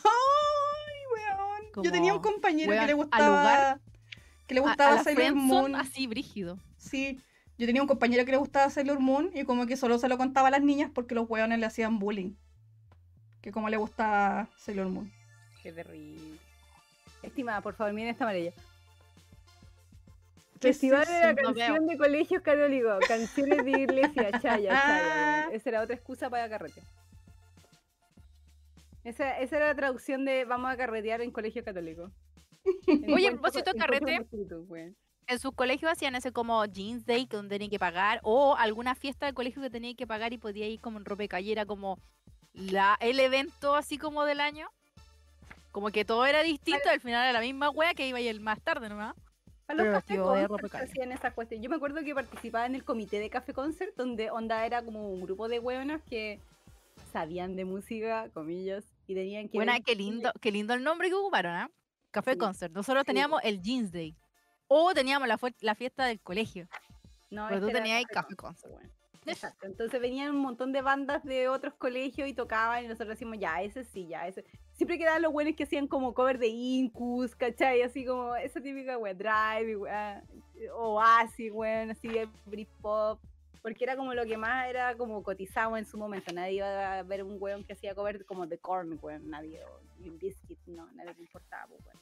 weón. 1.12 1.84
Yo 1.84 1.92
tenía 1.92 2.14
un 2.14 2.20
compañero 2.22 2.72
que 2.72 2.86
le 2.86 2.92
gustaba. 2.94 3.26
lugar- 3.26 3.80
que 4.46 4.54
le 4.54 4.60
A- 4.60 4.62
a 4.62 4.66
gustaba 4.66 5.02
Sailor 5.02 5.34
Moon. 5.34 5.74
así 5.74 6.06
brígido. 6.06 6.58
Sí. 6.76 7.20
Yo 7.58 7.66
tenía 7.66 7.82
un 7.82 7.88
compañero 7.88 8.24
que 8.24 8.30
le 8.30 8.36
gustaba 8.36 8.70
Sailor 8.70 9.00
Moon 9.00 9.30
y 9.34 9.44
como 9.44 9.66
que 9.66 9.76
solo 9.76 9.98
se 9.98 10.08
lo 10.08 10.16
contaba 10.18 10.48
a 10.48 10.50
las 10.52 10.62
niñas 10.62 10.90
porque 10.94 11.14
los 11.14 11.28
weones 11.28 11.58
le 11.58 11.66
hacían 11.66 11.98
bullying. 11.98 12.34
Que 13.40 13.50
como 13.50 13.68
le 13.68 13.76
gustaba 13.76 14.48
Sailor 14.56 14.88
Moon. 14.88 15.10
Qué 15.62 15.72
terrible. 15.72 16.38
Estimada, 17.22 17.60
por 17.60 17.74
favor, 17.74 17.92
miren 17.92 18.10
esta 18.10 18.24
amarilla. 18.24 18.52
¿Qué 20.60 20.70
es 20.70 20.76
Festival 20.78 21.06
de 21.06 21.20
la 21.20 21.34
canción 21.34 21.86
de 21.86 21.98
colegios 21.98 22.42
católicos, 22.42 22.98
canciones 23.06 23.64
de 23.64 23.70
iglesia, 23.72 24.30
chaya, 24.42 24.72
Ah. 24.72 24.82
chaya. 24.82 25.40
weón. 25.44 25.54
Esa 25.56 25.68
era 25.70 25.82
otra 25.82 25.94
excusa 25.96 26.30
para 26.30 26.48
carrete. 26.48 26.82
Esa, 29.04 29.38
esa 29.38 29.56
era 29.56 29.66
la 29.68 29.74
traducción 29.74 30.24
de 30.24 30.44
vamos 30.44 30.70
a 30.70 30.76
carretear 30.76 31.20
en 31.20 31.30
colegio 31.30 31.62
católico. 31.62 32.10
Oye, 33.14 33.28
a 33.28 33.32
propósito 33.32 33.72
de 33.72 33.78
carrete, 33.78 34.26
weón. 34.68 34.96
En 35.28 35.38
sus 35.40 35.52
colegios 35.52 35.90
hacían 35.90 36.14
ese 36.14 36.32
como 36.32 36.64
jeans 36.66 37.04
day 37.04 37.26
que 37.26 37.36
donde 37.36 37.56
tenían 37.56 37.70
que 37.70 37.78
pagar 37.80 38.20
o 38.22 38.56
alguna 38.56 38.94
fiesta 38.94 39.26
del 39.26 39.34
colegio 39.34 39.60
que 39.60 39.70
tenían 39.70 39.96
que 39.96 40.06
pagar 40.06 40.32
y 40.32 40.38
podía 40.38 40.68
ir 40.68 40.80
como 40.80 40.98
en 40.98 41.04
ropa 41.04 41.22
de 41.24 41.28
calle, 41.28 41.50
era 41.52 41.66
como 41.66 41.98
la, 42.52 42.96
el 43.00 43.18
evento 43.18 43.74
así 43.74 43.98
como 43.98 44.24
del 44.24 44.40
año. 44.40 44.68
Como 45.72 45.90
que 45.90 46.04
todo 46.04 46.24
era 46.26 46.42
distinto, 46.42 46.88
al 46.90 47.00
final 47.00 47.22
era 47.24 47.32
la 47.32 47.40
misma 47.40 47.70
wea 47.70 47.92
que 47.94 48.06
iba 48.08 48.18
a 48.18 48.20
ir 48.20 48.40
más 48.40 48.60
tarde 48.62 48.88
nomás. 48.88 49.14
Para 49.66 49.82
los 49.84 50.02
Pero 50.06 50.28
café 50.28 50.48
concert 50.48 50.74
hacían 50.74 51.12
esas 51.12 51.34
cuestiones. 51.34 51.64
Yo 51.64 51.70
me 51.70 51.76
acuerdo 51.76 52.02
que 52.04 52.14
participaba 52.14 52.66
en 52.66 52.74
el 52.74 52.84
comité 52.84 53.18
de 53.18 53.30
Café 53.30 53.52
Concert, 53.52 53.94
donde 53.96 54.30
Onda 54.30 54.64
era 54.64 54.84
como 54.84 55.10
un 55.10 55.20
grupo 55.22 55.48
de 55.48 55.58
hueonas 55.58 56.02
que 56.08 56.40
sabían 57.12 57.56
de 57.56 57.64
música, 57.64 58.30
comillas, 58.32 58.84
y 59.06 59.14
tenían 59.14 59.48
que. 59.48 59.58
Buena, 59.58 59.72
ver 59.74 59.82
qué 59.82 59.94
lindo, 59.96 60.32
qué 60.40 60.52
lindo 60.52 60.74
el 60.74 60.82
nombre 60.84 61.08
que 61.08 61.14
ocuparon, 61.14 61.52
¿ah? 61.52 61.70
Café 62.12 62.32
Sí. 62.32 62.38
Concert. 62.38 62.72
Nosotros 62.72 63.02
Sí. 63.02 63.06
teníamos 63.06 63.40
el 63.42 63.60
jeans 63.60 63.90
day. 63.92 64.14
O 64.68 64.94
teníamos 64.94 65.28
la, 65.28 65.38
la 65.60 65.74
fiesta 65.74 66.06
del 66.06 66.20
colegio. 66.20 66.68
No, 67.30 67.46
Pero 67.48 67.60
tú 67.60 67.66
este 67.66 67.78
tenías 67.78 67.98
ahí 67.98 68.04
Café 68.04 68.34
Concert. 68.36 68.72
Exacto. 69.26 69.66
Entonces 69.66 70.00
venían 70.00 70.30
un 70.30 70.40
montón 70.40 70.72
de 70.72 70.82
bandas 70.82 71.24
de 71.24 71.48
otros 71.48 71.74
colegios 71.74 72.28
y 72.28 72.34
tocaban 72.34 72.84
y 72.84 72.86
nosotros 72.86 73.10
decimos, 73.10 73.38
ya, 73.38 73.60
ese 73.62 73.84
sí, 73.84 74.06
ya, 74.06 74.28
ese. 74.28 74.44
Siempre 74.76 74.98
quedaban 74.98 75.22
los 75.22 75.32
buenos 75.32 75.56
que 75.56 75.64
hacían 75.64 75.86
como 75.86 76.12
cover 76.12 76.38
de 76.38 76.48
Incus, 76.48 77.34
¿cachai? 77.34 77.80
Así 77.80 78.04
como 78.04 78.36
esa 78.36 78.60
típica, 78.60 78.98
weón, 78.98 79.16
Drive, 79.16 79.76
weón, 79.76 80.22
Oasis, 80.74 81.50
weón, 81.50 81.90
así 81.90 82.08
de 82.08 82.28
Britpop. 82.44 83.18
Porque 83.62 83.84
era 83.84 83.96
como 83.96 84.12
lo 84.12 84.26
que 84.26 84.36
más 84.36 84.68
era 84.68 84.94
como 84.96 85.22
cotizado 85.22 85.78
en 85.78 85.86
su 85.86 85.96
momento. 85.96 86.32
Nadie 86.32 86.56
iba 86.56 86.98
a 86.98 87.02
ver 87.02 87.22
un 87.22 87.38
weón 87.40 87.64
que 87.64 87.72
hacía 87.72 87.94
cover 87.94 88.26
como 88.26 88.46
de 88.46 88.58
Korn, 88.58 88.98
weón. 89.00 89.30
Nadie, 89.30 89.64
o 89.64 89.80
Bizkit, 89.98 90.58
no, 90.66 90.86
nadie 90.92 91.14
le 91.14 91.22
importaba, 91.22 91.66
weón. 91.70 91.98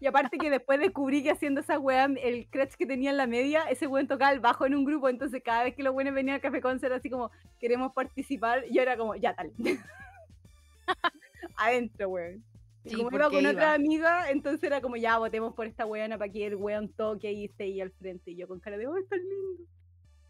Y 0.00 0.06
aparte 0.06 0.38
que 0.38 0.50
después 0.50 0.80
descubrí 0.80 1.22
que 1.22 1.30
haciendo 1.30 1.60
esa 1.60 1.78
weá, 1.78 2.06
el 2.06 2.48
crutch 2.48 2.74
que 2.76 2.86
tenía 2.86 3.10
en 3.10 3.18
la 3.18 3.26
media, 3.26 3.64
ese 3.64 3.86
weón 3.86 4.08
tocaba 4.08 4.32
el 4.32 4.40
bajo 4.40 4.66
en 4.66 4.74
un 4.74 4.84
grupo, 4.84 5.08
entonces 5.08 5.42
cada 5.44 5.64
vez 5.64 5.74
que 5.74 5.82
los 5.82 5.92
buenos 5.92 6.14
venían 6.14 6.36
al 6.36 6.40
Café 6.40 6.60
Concert 6.60 6.94
así 6.94 7.08
como, 7.10 7.30
queremos 7.60 7.92
participar, 7.92 8.64
yo 8.70 8.82
era 8.82 8.96
como, 8.96 9.14
ya 9.14 9.34
tal. 9.34 9.52
Adentro, 11.56 12.08
weón. 12.08 12.44
Y 12.84 12.90
Sí, 12.90 12.96
como 12.96 13.16
iba 13.16 13.30
con 13.30 13.46
otra 13.46 13.74
amiga, 13.74 14.30
entonces 14.30 14.62
era 14.62 14.80
como, 14.80 14.96
ya 14.96 15.16
votemos 15.18 15.54
por 15.54 15.66
esta 15.66 15.86
weona 15.86 16.18
para 16.18 16.30
que 16.30 16.46
el 16.46 16.56
weón 16.56 16.92
toque 16.92 17.32
y 17.32 17.46
esté 17.46 17.64
ahí 17.64 17.80
al 17.80 17.90
frente. 17.92 18.32
Y 18.32 18.36
yo 18.36 18.46
con 18.46 18.60
cara 18.60 18.76
de, 18.76 18.86
oh, 18.86 18.96
es 18.98 19.08
tan 19.08 19.20
lindo. 19.20 19.64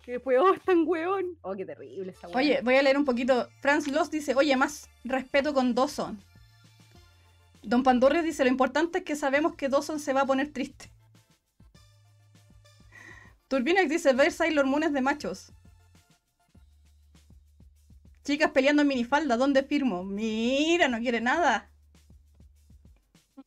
Y 0.06 0.12
después, 0.12 0.38
oh, 0.40 0.54
es 0.54 0.62
tan 0.62 0.84
weón. 0.86 1.36
Oh, 1.42 1.54
qué 1.56 1.64
terrible 1.64 2.12
esa 2.12 2.28
weá. 2.28 2.36
Oye, 2.36 2.60
voy 2.62 2.76
a 2.76 2.82
leer 2.82 2.96
un 2.96 3.04
poquito. 3.04 3.48
Franz 3.60 3.88
Loss 3.88 4.10
dice, 4.10 4.34
oye, 4.34 4.56
más 4.56 4.88
respeto 5.02 5.52
con 5.52 5.74
Dawson. 5.74 6.22
Don 7.62 7.82
Pandorres 7.82 8.24
dice, 8.24 8.44
lo 8.44 8.50
importante 8.50 8.98
es 8.98 9.04
que 9.04 9.16
sabemos 9.16 9.56
que 9.56 9.68
Dawson 9.68 9.98
se 9.98 10.12
va 10.12 10.20
a 10.20 10.26
poner 10.26 10.52
triste. 10.52 10.90
Turbinex 13.48 13.88
dice, 13.88 14.12
ver 14.12 14.30
Sailor 14.32 14.66
Moon 14.66 14.82
es 14.82 14.92
de 14.92 15.00
machos. 15.00 15.52
Chicas 18.24 18.50
peleando 18.52 18.82
en 18.82 18.88
minifalda, 18.88 19.36
¿dónde 19.36 19.62
firmo? 19.62 20.02
Mira, 20.02 20.88
no 20.88 20.98
quiere 20.98 21.20
nada. 21.20 21.70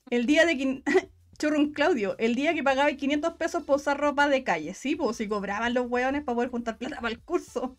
El 0.09 0.25
día 0.25 0.45
de... 0.45 0.53
quin- 0.53 0.83
Churrun 1.39 1.71
Claudio, 1.71 2.15
el 2.17 2.33
día 2.33 2.55
que 2.55 2.63
pagaba 2.63 2.91
500 2.91 3.33
pesos 3.35 3.63
por 3.63 3.75
usar 3.75 3.99
ropa 3.99 4.27
de 4.27 4.43
calle. 4.43 4.73
Sí, 4.73 4.95
pues 4.95 5.17
si 5.17 5.27
cobraban 5.27 5.73
los 5.75 5.85
hueones 5.87 6.23
para 6.23 6.35
poder 6.35 6.49
juntar 6.49 6.77
plata 6.79 6.95
para 6.95 7.09
el 7.09 7.19
curso. 7.21 7.75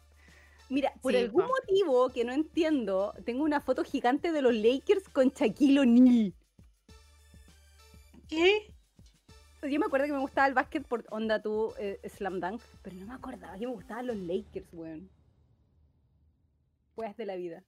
Mira, 0.70 0.92
por 1.02 1.12
Sí, 1.12 1.18
algún 1.18 1.44
motivo 1.46 2.08
que 2.10 2.24
no 2.24 2.32
entiendo, 2.32 3.14
tengo 3.24 3.42
una 3.42 3.60
foto 3.60 3.82
gigante 3.82 4.30
de 4.30 4.42
los 4.42 4.54
Lakers 4.54 5.08
con 5.08 5.30
Shaquille 5.30 5.80
O'Neal. 5.80 6.34
¿Qué? 8.28 8.72
Yo 9.68 9.80
me 9.80 9.86
acuerdo 9.86 10.06
que 10.06 10.12
me 10.12 10.20
gustaba 10.20 10.46
el 10.46 10.54
básquet 10.54 10.86
por 10.86 11.04
onda 11.10 11.42
tú, 11.42 11.72
eh, 11.78 11.98
Slam 12.08 12.38
Dunk, 12.38 12.60
pero 12.82 12.94
no 12.96 13.06
me 13.06 13.14
acordaba 13.14 13.54
que 13.58 13.66
me 13.66 13.72
gustaban 13.72 14.06
los 14.06 14.16
Lakers, 14.16 14.66
weón. 14.72 15.08
Weas 16.98 17.16
de 17.16 17.26
la 17.26 17.36
vida. 17.36 17.62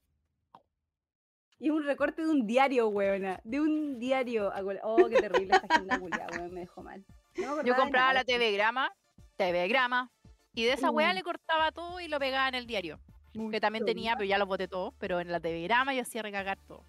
Y 1.58 1.70
un 1.70 1.84
recorte 1.84 2.22
de 2.22 2.28
un 2.28 2.46
diario, 2.46 2.88
weona. 2.88 3.40
De 3.44 3.60
un 3.60 3.98
diario. 3.98 4.52
agua- 4.52 4.80
Oh, 4.82 5.08
qué 5.08 5.20
terrible 5.20 5.54
esta 5.54 5.66
agenda 5.74 5.98
culiada, 6.00 6.26
weón. 6.38 6.52
Me 6.54 6.60
dejó 6.60 6.82
mal. 6.82 7.04
No 7.36 7.62
Yo 7.62 7.76
compraba 7.76 8.12
la 8.12 8.24
TV 8.24 8.50
Grama, 8.52 8.92
TV 9.36 9.68
Grama, 9.68 10.10
y 10.54 10.64
de 10.64 10.72
esa 10.72 10.90
weá 10.90 11.12
Mm. 11.12 11.14
le 11.14 11.22
cortaba 11.22 11.70
todo 11.70 12.00
y 12.00 12.08
lo 12.08 12.18
pegaba 12.18 12.48
en 12.48 12.54
el 12.56 12.66
diario. 12.66 12.98
Mucho 13.34 13.52
Que 13.52 13.60
también 13.60 13.84
tenía, 13.84 14.14
pero 14.16 14.24
ya 14.24 14.38
lo 14.38 14.46
boté 14.46 14.66
todo, 14.66 14.92
pero 14.98 15.20
en 15.20 15.30
la 15.30 15.38
TV 15.38 15.62
Grama 15.62 15.94
yo 15.94 16.02
hacía 16.02 16.22
recagar 16.22 16.58
todo. 16.66 16.84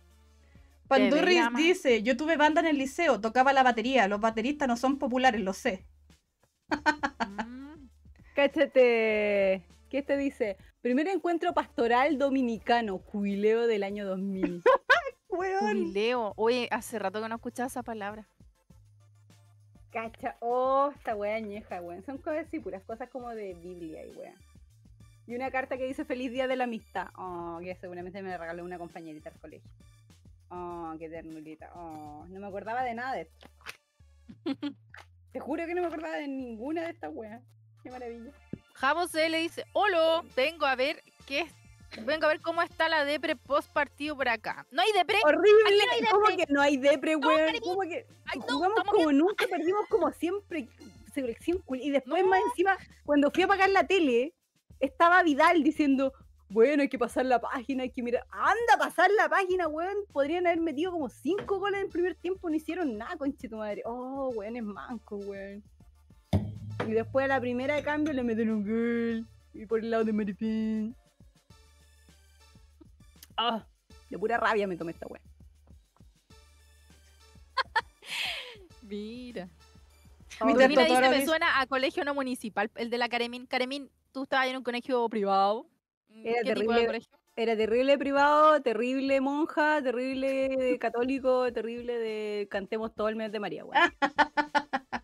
Pandurris 0.87 1.43
dice, 1.55 2.01
yo 2.01 2.17
tuve 2.17 2.35
banda 2.35 2.59
en 2.61 2.67
el 2.67 2.77
liceo, 2.77 3.21
tocaba 3.21 3.53
la 3.53 3.61
batería, 3.63 4.07
los 4.07 4.19
bateristas 4.19 4.67
no 4.67 4.75
son 4.75 4.97
populares, 4.97 5.39
lo 5.41 5.53
sé. 5.53 5.85
Mm. 7.27 7.87
Cáchate. 8.35 9.63
¿Qué 9.91 10.01
te 10.01 10.15
dice? 10.15 10.55
Primer 10.79 11.09
encuentro 11.09 11.53
pastoral 11.53 12.17
dominicano, 12.17 12.99
jubileo 12.99 13.67
del 13.67 13.83
año 13.83 14.05
2000. 14.05 14.63
Weón. 15.29 15.59
Jubileo. 15.59 16.33
Oye, 16.37 16.69
hace 16.71 16.97
rato 16.97 17.21
que 17.21 17.27
no 17.27 17.35
escuchaba 17.35 17.67
esa 17.67 17.83
palabra. 17.83 18.25
Cacha, 19.91 20.37
oh, 20.39 20.93
esta 20.95 21.13
wea 21.13 21.35
añeja, 21.35 21.81
weón. 21.81 22.05
Son 22.05 22.17
cosas 22.19 22.47
así, 22.47 22.61
puras 22.61 22.81
cosas 22.83 23.09
como 23.09 23.31
de 23.31 23.53
Biblia 23.55 24.05
y 24.05 24.11
weón. 24.11 24.35
Y 25.27 25.35
una 25.35 25.51
carta 25.51 25.77
que 25.77 25.85
dice 25.85 26.05
Feliz 26.05 26.31
Día 26.31 26.47
de 26.47 26.55
la 26.55 26.63
Amistad. 26.63 27.09
Oh, 27.17 27.59
que 27.61 27.75
seguramente 27.75 28.21
me 28.21 28.29
la 28.29 28.37
regaló 28.37 28.63
una 28.63 28.77
compañerita 28.77 29.29
al 29.29 29.39
colegio. 29.41 29.69
Oh, 30.47 30.95
qué 30.99 31.09
ternurita. 31.09 31.69
Oh, 31.75 32.25
no 32.29 32.39
me 32.39 32.47
acordaba 32.47 32.83
de 32.83 32.93
nada 32.93 33.15
de 33.15 33.21
esto. 33.23 33.47
Te 35.33 35.39
juro 35.41 35.65
que 35.65 35.75
no 35.75 35.81
me 35.81 35.87
acordaba 35.87 36.15
de 36.15 36.29
ninguna 36.29 36.83
de 36.83 36.91
estas 36.91 37.11
weas. 37.13 37.43
Qué 37.83 37.91
maravilla. 37.91 38.31
Javo 38.81 39.07
C 39.07 39.29
le 39.29 39.37
dice, 39.37 39.63
hola, 39.73 40.23
vengo 40.35 40.65
a 40.65 40.75
ver 40.75 41.03
qué 41.27 41.41
es- 41.41 41.53
Vengo 42.03 42.25
a 42.25 42.29
ver 42.29 42.41
cómo 42.41 42.61
está 42.63 42.87
la 42.89 43.03
depre 43.05 43.35
post 43.35 43.71
partido 43.71 44.15
por 44.15 44.27
acá. 44.29 44.65
¿No 44.71 44.81
hay 44.81 44.91
depre? 44.93 45.17
Horrible. 45.23 45.51
No 45.85 45.91
hay 45.91 46.01
¿Cómo 46.09 46.27
depre. 46.29 46.45
que 46.45 46.53
no 46.53 46.61
hay 46.61 46.77
depre, 46.77 47.15
weón? 47.17 47.53
¿Cómo 47.61 47.81
que 47.81 48.07
Ay, 48.25 48.39
no, 48.39 48.45
jugamos 48.55 48.83
como 48.85 49.11
nunca, 49.11 49.45
perdimos 49.47 49.85
como 49.89 50.09
siempre? 50.13 50.67
Selección 51.13 51.61
Y 51.73 51.91
después 51.91 52.23
No. 52.23 52.29
más 52.29 52.39
encima, 52.49 52.77
cuando 53.05 53.29
fui 53.29 53.43
a 53.43 53.45
apagar 53.45 53.69
la 53.69 53.85
tele, 53.85 54.33
estaba 54.79 55.21
Vidal 55.21 55.61
diciendo, 55.63 56.13
bueno, 56.49 56.81
hay 56.81 56.89
que 56.89 56.97
pasar 56.97 57.25
la 57.25 57.39
página, 57.41 57.83
hay 57.83 57.91
que 57.91 58.01
mirar. 58.01 58.25
Anda 58.31 58.73
a 58.75 58.77
pasar 58.79 59.11
la 59.11 59.27
página, 59.27 59.67
weón. 59.67 59.97
Podrían 60.13 60.47
haber 60.47 60.61
metido 60.61 60.91
como 60.93 61.09
cinco 61.09 61.59
goles 61.59 61.81
en 61.81 61.85
el 61.87 61.91
primer 61.91 62.15
tiempo, 62.15 62.49
no 62.49 62.55
hicieron 62.55 62.97
nada, 62.97 63.17
conche 63.17 63.47
tu 63.49 63.57
madre. 63.57 63.81
Oh, 63.85 64.29
weón, 64.33 64.55
es 64.55 64.63
manco, 64.63 65.17
weón. 65.17 65.61
Y 66.87 66.91
después 66.91 67.25
a 67.25 67.27
la 67.27 67.39
primera 67.41 67.75
de 67.75 67.83
cambio 67.83 68.13
le 68.13 68.23
meten 68.23 68.49
un 68.49 68.63
gol. 68.63 69.27
Y 69.53 69.65
por 69.65 69.79
el 69.79 69.91
lado 69.91 70.03
de 70.03 70.13
Maripín. 70.13 70.95
Ah, 73.37 73.65
de 74.09 74.19
pura 74.19 74.37
rabia 74.37 74.67
me 74.67 74.77
tomé 74.77 74.91
esta 74.91 75.07
weón. 75.07 75.23
Mira. 78.83 79.49
Mi 80.45 80.53
Mira, 80.53 80.67
dice, 80.67 81.09
me 81.09 81.25
suena 81.25 81.59
a 81.61 81.67
colegio 81.67 82.03
no 82.03 82.13
municipal, 82.15 82.71
el 82.75 82.89
de 82.89 82.97
la 82.97 83.09
Caremín. 83.09 83.45
Caremín, 83.45 83.89
tú 84.11 84.23
estabas 84.23 84.47
en 84.47 84.57
un 84.57 84.63
colegio 84.63 85.07
privado. 85.09 85.67
Mm, 86.09 86.27
Era 86.27 86.41
¿Qué 86.41 86.41
tipo 86.41 86.43
de 86.43 86.53
terrible. 86.55 86.85
colegio? 86.87 87.17
Era 87.35 87.55
terrible 87.55 87.97
privado, 87.97 88.61
terrible 88.61 89.21
monja, 89.21 89.81
terrible 89.81 90.77
católico, 90.79 91.51
terrible 91.53 91.97
de 91.97 92.47
cantemos 92.49 92.93
todo 92.93 93.07
el 93.07 93.15
mes 93.15 93.31
de 93.31 93.39
María, 93.39 93.65
weón. 93.65 93.81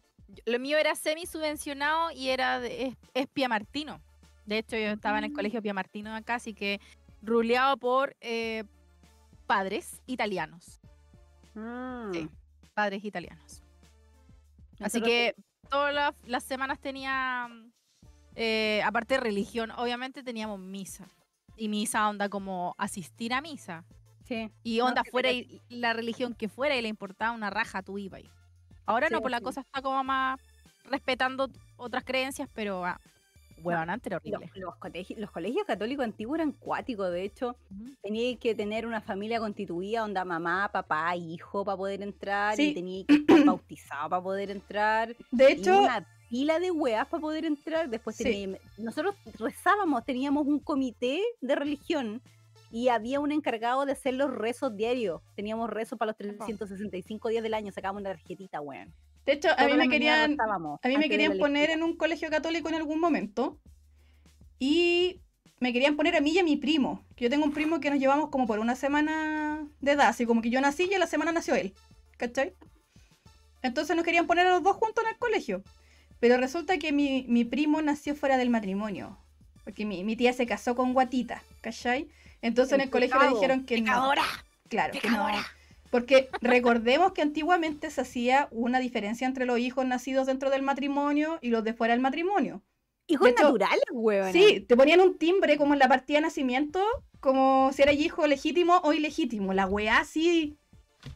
Lo 0.47 0.59
mío 0.59 0.77
era 0.77 0.95
semi 0.95 1.25
subvencionado 1.25 2.09
y 2.11 2.29
era 2.29 2.59
de 2.61 2.87
es, 2.87 2.95
es 3.13 3.27
Pia 3.27 3.49
Martino. 3.49 3.99
De 4.45 4.59
hecho, 4.59 4.77
yo 4.77 4.87
estaba 4.91 5.17
en 5.17 5.25
el 5.25 5.31
Mm. 5.31 5.35
colegio 5.35 5.61
Pia 5.61 5.73
Martino 5.73 6.15
acá, 6.15 6.35
así 6.35 6.53
que 6.53 6.79
ruleado 7.21 7.75
por 7.77 8.15
eh, 8.21 8.63
padres 9.45 10.01
italianos. 10.07 10.79
Mm. 11.53 12.13
Sí. 12.13 12.29
Padres 12.73 13.03
italianos. 13.03 13.61
Así 14.79 15.01
que 15.01 15.35
todas 15.69 15.93
las, 15.93 16.13
las 16.25 16.43
semanas 16.43 16.79
tenía, 16.79 17.49
eh, 18.35 18.81
aparte 18.85 19.15
de 19.15 19.19
religión, 19.19 19.71
obviamente 19.71 20.23
teníamos 20.23 20.59
misa. 20.59 21.07
Y 21.57 21.67
misa 21.67 22.07
onda 22.07 22.29
como 22.29 22.73
asistir 22.77 23.33
a 23.33 23.41
misa. 23.41 23.83
Sí. 24.25 24.49
Y 24.63 24.79
onda 24.79 25.03
fuera 25.03 25.31
y- 25.31 25.61
la 25.69 25.91
religión 25.93 26.35
que 26.35 26.47
fuera 26.47 26.75
y 26.77 26.81
le 26.81 26.87
importaba 26.87 27.31
una 27.31 27.49
raja, 27.49 27.81
tú 27.81 27.97
ibas 27.97 28.19
ahí. 28.19 28.29
Ahora 28.87 29.09
no, 29.09 29.17
Sí, 29.17 29.21
pues 29.21 29.31
la 29.31 29.37
sí. 29.37 29.43
cosa 29.43 29.61
está 29.61 29.81
como 29.83 30.03
más 30.03 30.39
respetando 30.85 31.49
otras 31.75 32.03
creencias, 32.03 32.49
pero 32.55 32.83
ah, 32.85 32.99
huevón, 33.61 33.89
antes 33.89 34.07
era 34.07 34.17
horrible. 34.17 34.49
los 34.55 34.75
colegios, 34.77 35.19
los 35.19 35.29
colegios 35.31 35.65
católicos 35.67 36.05
antiguos 36.05 36.39
eran 36.39 36.51
cuáticos, 36.53 37.11
de 37.11 37.23
hecho, 37.23 37.55
Ujú. 37.69 37.91
tenías 38.01 38.39
que 38.39 38.55
tener 38.55 38.85
una 38.87 39.01
familia 39.01 39.39
constituida, 39.39 40.03
onda 40.03 40.23
mamá, 40.25 40.69
papá, 40.71 41.15
hijo 41.15 41.65
para 41.65 41.77
poder 41.77 42.01
entrar, 42.01 42.55
Sí. 42.55 42.69
y 42.69 42.73
tenías 42.73 43.05
que 43.07 43.15
estar 43.15 43.43
bautizado 43.45 44.09
para 44.09 44.23
poder 44.23 44.49
entrar, 44.51 45.15
De 45.31 45.49
y 45.49 45.53
hecho, 45.53 45.81
una 45.83 46.07
pila 46.29 46.59
de 46.59 46.71
weas 46.71 47.07
para 47.07 47.21
poder 47.21 47.45
entrar. 47.45 47.89
Después 47.89 48.15
Sí. 48.15 48.23
tenía- 48.23 48.59
nosotros 48.77 49.15
rezábamos, 49.39 50.03
teníamos 50.05 50.45
un 50.47 50.59
comité 50.59 51.21
de 51.41 51.55
religión 51.55 52.21
y 52.71 52.89
había 52.89 53.19
un 53.19 53.31
encargado 53.31 53.85
de 53.85 53.93
hacer 53.93 54.13
los 54.13 54.33
rezos 54.33 54.75
diarios. 54.75 55.21
Teníamos 55.35 55.69
rezos 55.69 55.97
para 55.97 56.09
los 56.09 56.17
365 56.17 57.29
días 57.29 57.43
del 57.43 57.53
año, 57.53 57.71
sacábamos 57.71 58.01
una 58.01 58.11
tarjetita, 58.11 58.61
weón. 58.61 58.93
de 59.25 59.33
hecho, 59.33 59.49
a 59.57 59.65
mí 59.65 59.73
me 59.73 59.89
querían, 59.89 60.37
a 60.39 60.87
mí 60.87 60.97
me 60.97 61.09
querían 61.09 61.37
poner 61.37 61.69
en 61.69 61.83
un 61.83 61.95
colegio 61.95 62.29
católico 62.29 62.69
en 62.69 62.75
algún 62.75 62.99
momento. 62.99 63.59
Y 64.59 65.21
me 65.59 65.73
querían 65.73 65.95
poner 65.95 66.15
a 66.15 66.21
mí 66.21 66.31
y 66.31 66.39
a 66.39 66.43
mi 66.43 66.55
primo. 66.57 67.05
Que 67.15 67.25
yo 67.25 67.29
tengo 67.29 67.45
un 67.45 67.53
primo 67.53 67.79
que 67.79 67.89
nos 67.89 67.99
llevamos 67.99 68.29
como 68.29 68.47
por 68.47 68.59
una 68.59 68.75
semana 68.75 69.67
de 69.81 69.91
edad. 69.91 70.07
Así 70.07 70.25
como 70.25 70.41
que 70.41 70.49
yo 70.49 70.61
nací 70.61 70.87
y 70.89 70.93
a 70.93 70.99
la 70.99 71.07
semana 71.07 71.31
nació 71.31 71.55
él. 71.55 71.73
¿Cachai? 72.17 72.53
Entonces 73.61 73.95
nos 73.95 74.05
querían 74.05 74.27
poner 74.27 74.47
a 74.47 74.51
los 74.51 74.63
dos 74.63 74.75
juntos 74.77 75.03
en 75.03 75.11
el 75.11 75.17
colegio. 75.17 75.63
Pero 76.19 76.37
resulta 76.37 76.77
que 76.77 76.91
mi, 76.91 77.25
mi 77.27 77.45
primo 77.45 77.81
nació 77.81 78.15
fuera 78.15 78.37
del 78.37 78.49
matrimonio. 78.49 79.17
Porque 79.63 79.85
mi, 79.85 80.03
mi 80.03 80.15
tía 80.15 80.33
se 80.33 80.47
casó 80.47 80.75
con 80.75 80.93
guatita. 80.93 81.43
¿Cachai? 81.61 82.07
Entonces 82.41 82.73
en 82.73 82.81
el 82.81 82.89
colegio 82.89 83.19
le 83.19 83.29
dijeron 83.29 83.65
que 83.65 83.81
no. 83.81 83.85
Pecadora, 83.85 84.23
Claro, 84.69 84.93
que 84.99 85.09
no. 85.09 85.27
Porque 85.89 86.29
recordemos 86.41 87.13
que 87.13 87.21
antiguamente 87.21 87.89
se 87.89 88.01
hacía 88.01 88.49
una 88.51 88.79
diferencia 88.79 89.25
entre 89.25 89.45
los 89.45 89.59
hijos 89.59 89.85
nacidos 89.85 90.27
dentro 90.27 90.49
del 90.49 90.61
matrimonio 90.61 91.39
y 91.41 91.49
los 91.49 91.63
de 91.63 91.73
fuera 91.73 91.93
del 91.93 92.01
matrimonio. 92.01 92.61
Hijos 93.07 93.25
de 93.25 93.31
hecho, 93.31 93.43
naturales, 93.43 93.85
weón. 93.91 94.33
Sí, 94.33 94.65
te 94.67 94.75
ponían 94.75 94.99
un 94.99 95.17
timbre 95.17 95.57
como 95.57 95.73
en 95.73 95.79
la 95.79 95.87
partida 95.87 96.17
de 96.17 96.23
nacimiento, 96.23 96.83
como 97.21 97.71
si 97.71 97.83
eras 97.83 97.95
hijo 97.95 98.27
legítimo 98.27 98.81
o 98.83 98.91
ilegítimo. 98.91 99.53
La 99.53 99.65
weá 99.65 99.99
así, 99.99 100.57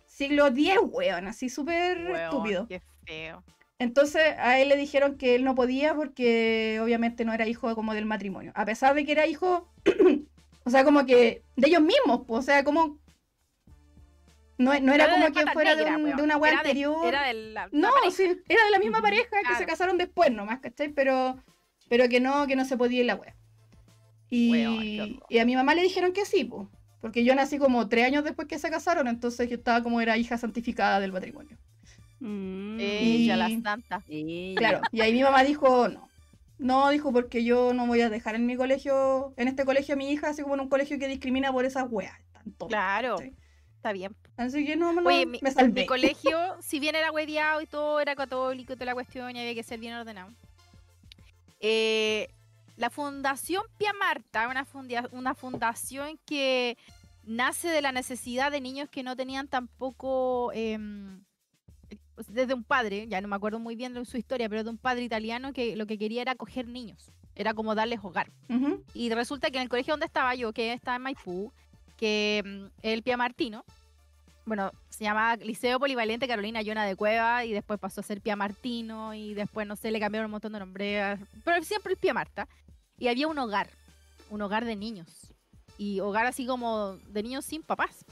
siglo 0.07 0.47
X, 0.47 0.77
weón, 0.83 1.27
así 1.27 1.49
súper 1.49 1.97
Huevón, 1.97 2.21
estúpido. 2.21 2.67
Qué 2.67 2.81
feo. 3.05 3.43
Entonces 3.77 4.21
a 4.37 4.59
él 4.59 4.69
le 4.69 4.77
dijeron 4.77 5.17
que 5.17 5.35
él 5.35 5.43
no 5.43 5.55
podía 5.55 5.95
porque 5.95 6.79
obviamente 6.81 7.25
no 7.25 7.33
era 7.33 7.47
hijo 7.47 7.75
como 7.75 7.93
del 7.93 8.05
matrimonio. 8.05 8.53
A 8.55 8.63
pesar 8.63 8.93
de 8.95 9.05
que 9.05 9.11
era 9.11 9.27
hijo, 9.27 9.67
o 10.63 10.69
sea, 10.69 10.83
como 10.83 11.05
que 11.05 11.43
de 11.55 11.67
ellos 11.67 11.81
mismos, 11.81 12.21
pues, 12.27 12.39
o 12.39 12.41
sea, 12.43 12.63
como... 12.63 12.99
No, 14.57 14.79
no 14.79 14.93
era 14.93 15.09
como 15.09 15.23
las 15.27 15.31
que 15.31 15.51
fuera 15.51 15.75
de, 15.75 15.85
un- 15.85 16.15
de 16.15 16.21
una 16.21 16.37
wea 16.37 16.51
Era 16.51 16.61
de- 16.61 16.69
anterior. 16.69 17.05
Era 17.07 17.23
de 17.27 17.33
la, 17.33 17.69
No, 17.71 17.89
sí, 18.11 18.23
era 18.47 18.63
de 18.65 18.71
la 18.71 18.77
misma 18.79 19.01
pareja 19.01 19.27
que 19.47 19.55
se 19.55 19.65
casaron 19.65 19.97
después 19.97 20.31
nomás, 20.31 20.59
¿cachai? 20.59 20.89
Pero, 20.89 21.37
pero 21.89 22.07
que 22.09 22.19
no, 22.19 22.45
que 22.45 22.55
no 22.55 22.63
se 22.65 22.77
podía 22.77 22.99
ir 22.99 23.07
la 23.07 23.15
wea. 23.15 23.35
Y, 24.29 24.51
Weón, 24.51 25.19
a 25.41 25.45
mi 25.45 25.55
mamá 25.55 25.73
le 25.73 25.81
dijeron 25.81 26.13
que 26.13 26.25
sí, 26.25 26.45
pues. 26.45 26.67
Porque 27.01 27.23
yo 27.23 27.33
nací 27.33 27.57
como 27.57 27.89
tres 27.89 28.05
años 28.05 28.23
después 28.23 28.47
que 28.47 28.59
se 28.59 28.69
casaron, 28.69 29.07
entonces 29.07 29.49
yo 29.49 29.55
estaba 29.55 29.81
como 29.81 29.99
era 29.99 30.15
hija 30.17 30.37
santificada 30.37 30.99
del 30.99 31.11
matrimonio. 31.11 31.57
Mm. 32.19 32.77
Ella, 32.79 33.35
la 33.37 33.49
Y- 33.49 33.61
santa. 33.63 34.03
Sí. 34.07 34.53
Claro, 34.55 34.81
y 34.91 35.01
ahí 35.01 35.11
mi 35.11 35.23
mamá 35.23 35.43
dijo, 35.43 35.87
no. 35.89 36.07
No, 36.61 36.89
dijo, 36.89 37.11
porque 37.11 37.43
yo 37.43 37.73
no 37.73 37.87
voy 37.87 38.01
a 38.01 38.09
dejar 38.09 38.35
en 38.35 38.45
mi 38.45 38.55
colegio, 38.55 39.33
en 39.37 39.47
este 39.47 39.65
colegio 39.65 39.95
a 39.95 39.97
mi 39.97 40.11
hija, 40.11 40.29
así 40.29 40.41
como 40.43 40.53
en 40.53 40.61
un 40.61 40.69
colegio 40.69 40.97
que 40.99 41.07
discrimina 41.07 41.51
por 41.51 41.65
esas 41.65 41.87
weas. 41.89 42.13
tan 42.33 42.43
tontas, 42.53 42.67
Claro, 42.69 43.15
está 43.77 43.91
bien. 43.93 44.15
Así 44.37 44.65
que 44.65 44.75
no, 44.75 44.93
no 44.93 45.01
Oye, 45.07 45.25
mi, 45.25 45.39
me 45.41 45.49
mi 45.49 45.55
salvé. 45.55 45.85
colegio, 45.87 46.37
si 46.61 46.79
bien 46.79 46.95
era 46.95 47.11
hueviado 47.11 47.61
y 47.61 47.65
todo, 47.65 47.99
era 47.99 48.15
católico 48.15 48.73
y 48.73 48.75
toda 48.75 48.85
la 48.85 48.93
cuestión 48.93 49.35
y 49.35 49.39
había 49.39 49.55
que 49.55 49.63
ser 49.63 49.79
bien 49.79 49.93
ordenado. 49.95 50.29
eh, 51.59 52.27
la 52.77 52.89
Fundación 52.89 53.63
Pia 53.77 53.93
Marta, 53.93 54.47
una, 54.47 54.65
fundia- 54.65 55.09
una 55.11 55.35
fundación 55.35 56.19
que 56.25 56.77
nace 57.23 57.67
de 57.67 57.81
la 57.81 57.91
necesidad 57.91 58.51
de 58.51 58.61
niños 58.61 58.89
que 58.89 59.03
no 59.03 59.15
tenían 59.15 59.47
tampoco, 59.47 60.51
em, 60.53 61.23
desde 62.27 62.53
un 62.53 62.63
padre, 62.63 63.07
ya 63.07 63.21
no 63.21 63.27
me 63.27 63.35
acuerdo 63.35 63.59
muy 63.59 63.75
bien 63.75 63.93
de 63.93 64.03
su 64.05 64.17
historia, 64.17 64.49
pero 64.49 64.63
de 64.63 64.69
un 64.69 64.77
padre 64.77 65.03
italiano 65.03 65.53
que 65.53 65.75
lo 65.75 65.85
que 65.85 65.97
quería 65.97 66.21
era 66.21 66.33
acoger 66.33 66.67
niños, 66.67 67.11
era 67.35 67.53
como 67.53 67.75
darles 67.75 67.99
hogar. 68.03 68.31
Y 68.93 69.09
resulta 69.09 69.49
que 69.49 69.57
en 69.57 69.63
el 69.63 69.69
colegio 69.69 69.93
donde 69.93 70.05
estaba 70.05 70.35
yo, 70.35 70.53
que 70.53 70.73
estaba 70.73 70.97
en 70.97 71.03
Maipú, 71.03 71.51
que 71.97 72.43
mm, 72.45 72.65
el 72.81 73.03
Pia 73.03 73.17
Martino, 73.17 73.63
bueno, 74.45 74.71
se 74.89 75.03
llamaba 75.03 75.35
Liceo 75.37 75.79
Polivalente 75.79 76.27
Carolina 76.27 76.61
Yona 76.61 76.85
de 76.85 76.95
Cueva 76.95 77.45
y 77.45 77.53
después 77.53 77.79
pasó 77.79 78.01
a 78.01 78.03
ser 78.03 78.21
Pia 78.21 78.35
Martino 78.35 79.13
y 79.13 79.33
después, 79.33 79.67
no 79.67 79.75
sé, 79.75 79.91
le 79.91 79.99
cambiaron 79.99 80.25
un 80.25 80.31
montón 80.31 80.53
de 80.53 80.59
nombres, 80.59 81.19
pero 81.43 81.63
siempre 81.63 81.93
el 81.93 81.99
Pia 81.99 82.13
Marta. 82.13 82.47
Y 82.97 83.07
había 83.07 83.27
un 83.27 83.37
hogar, 83.37 83.69
un 84.29 84.41
hogar 84.41 84.65
de 84.65 84.75
niños. 84.75 85.33
Y 85.77 85.99
hogar 85.99 86.25
así 86.25 86.45
como 86.45 86.97
de 87.07 87.23
niños 87.23 87.45
sin 87.45 87.63
papás. 87.63 88.05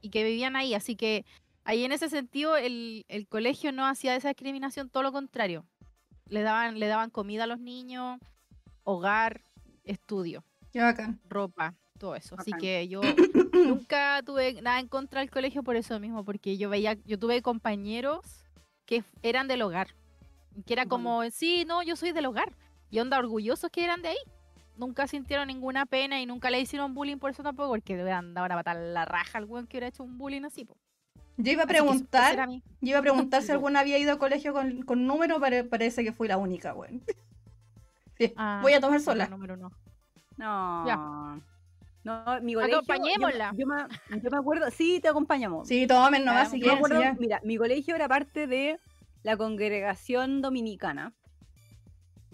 Y 0.00 0.10
que 0.10 0.24
vivían 0.24 0.56
ahí. 0.56 0.74
Así 0.74 0.96
que 0.96 1.24
ahí 1.64 1.84
en 1.84 1.92
ese 1.92 2.08
sentido 2.08 2.56
el, 2.56 3.04
el 3.08 3.26
colegio 3.28 3.72
no 3.72 3.86
hacía 3.86 4.14
esa 4.16 4.28
discriminación, 4.28 4.90
todo 4.90 5.02
lo 5.02 5.12
contrario. 5.12 5.66
Le 6.28 6.42
daban, 6.42 6.78
le 6.78 6.86
daban 6.86 7.10
comida 7.10 7.44
a 7.44 7.46
los 7.46 7.60
niños, 7.60 8.18
hogar, 8.84 9.44
estudio 9.84 10.44
bacán. 10.74 11.20
ropa, 11.28 11.74
todo 11.98 12.14
eso. 12.14 12.36
Así 12.38 12.52
que 12.52 12.88
yo 12.88 13.00
nunca 13.52 14.22
tuve 14.24 14.60
nada 14.62 14.80
en 14.80 14.88
contra 14.88 15.20
del 15.20 15.30
colegio 15.30 15.62
por 15.62 15.76
eso 15.76 15.98
mismo, 16.00 16.24
porque 16.24 16.56
yo 16.56 16.70
veía, 16.70 16.94
yo 17.04 17.18
tuve 17.18 17.42
compañeros 17.42 18.44
que 18.86 19.04
eran 19.22 19.46
del 19.48 19.62
hogar, 19.62 19.88
que 20.66 20.72
era 20.72 20.84
Bueno. 20.84 20.90
como, 20.90 21.30
sí, 21.30 21.64
no, 21.66 21.82
yo 21.82 21.96
soy 21.96 22.12
del 22.12 22.26
hogar, 22.26 22.56
y 22.90 22.98
onda 23.00 23.18
orgullosos 23.18 23.70
que 23.70 23.84
eran 23.84 24.02
de 24.02 24.08
ahí. 24.08 24.18
Nunca 24.76 25.06
sintieron 25.06 25.48
ninguna 25.48 25.84
pena 25.84 26.20
y 26.20 26.26
nunca 26.26 26.48
le 26.50 26.58
hicieron 26.58 26.94
bullying 26.94 27.18
por 27.18 27.30
eso 27.30 27.42
tampoco, 27.42 27.70
porque 27.70 27.96
le 27.96 28.10
andaban 28.10 28.52
a 28.52 28.56
matar 28.56 28.76
la 28.76 29.04
raja 29.04 29.36
al 29.38 29.44
weón 29.44 29.66
que 29.66 29.76
hubiera 29.76 29.88
hecho 29.88 30.02
un 30.02 30.16
bullying 30.16 30.44
así. 30.44 30.64
po. 30.64 30.76
Yo 31.38 31.52
iba 31.52 31.62
a 31.64 31.66
preguntar, 31.66 32.48
yo 32.48 32.60
iba 32.80 32.98
a 32.98 33.02
preguntar 33.02 33.42
si 33.42 33.48
Yo. 33.48 33.54
alguna 33.54 33.80
había 33.80 33.98
ido 33.98 34.12
a 34.12 34.18
colegio 34.18 34.52
con, 34.52 34.82
con 34.82 35.06
número, 35.06 35.40
pare- 35.40 35.64
parece 35.64 36.04
que 36.04 36.12
fui 36.12 36.28
la 36.28 36.36
única, 36.36 36.74
weón. 36.74 37.02
Sí, 38.18 38.32
Ah, 38.36 38.60
voy 38.62 38.74
a 38.74 38.80
tomar 38.80 39.00
no, 39.00 39.04
sola. 39.04 39.26
número 39.26 39.54
uno. 39.54 39.72
No. 40.36 40.86
Ya. 40.86 41.40
No, 42.04 42.40
mi 42.42 42.54
colegio. 42.54 42.74
yo 42.74 42.78
Acompañémosla. 42.78 43.52
Yo 43.56 43.66
me, 43.66 43.76
yo 44.22 44.30
me 44.30 44.36
acuerdo, 44.36 44.70
sí, 44.70 45.00
te 45.00 45.08
acompañamos. 45.08 45.66
Sí, 45.66 45.86
tomen 45.86 46.24
nomás 46.24 46.50
si 46.50 46.60
Yo 46.60 46.66
me 46.74 46.80
quieren. 46.80 46.96
acuerdo, 46.96 47.02
sí, 47.14 47.18
mira, 47.18 47.40
mi 47.42 47.56
colegio 47.56 47.94
era 47.96 48.08
parte 48.08 48.46
de 48.46 48.78
la 49.22 49.36
congregación 49.36 50.42
dominicana. 50.42 51.12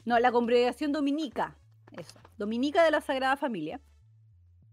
No, 0.05 0.19
la 0.19 0.33
congregación 0.33 0.93
dominica. 0.93 1.55
Eso. 1.93 2.19
Dominica 2.39 2.83
de 2.83 2.91
la 2.91 3.01
Sagrada 3.01 3.37
Familia. 3.37 3.81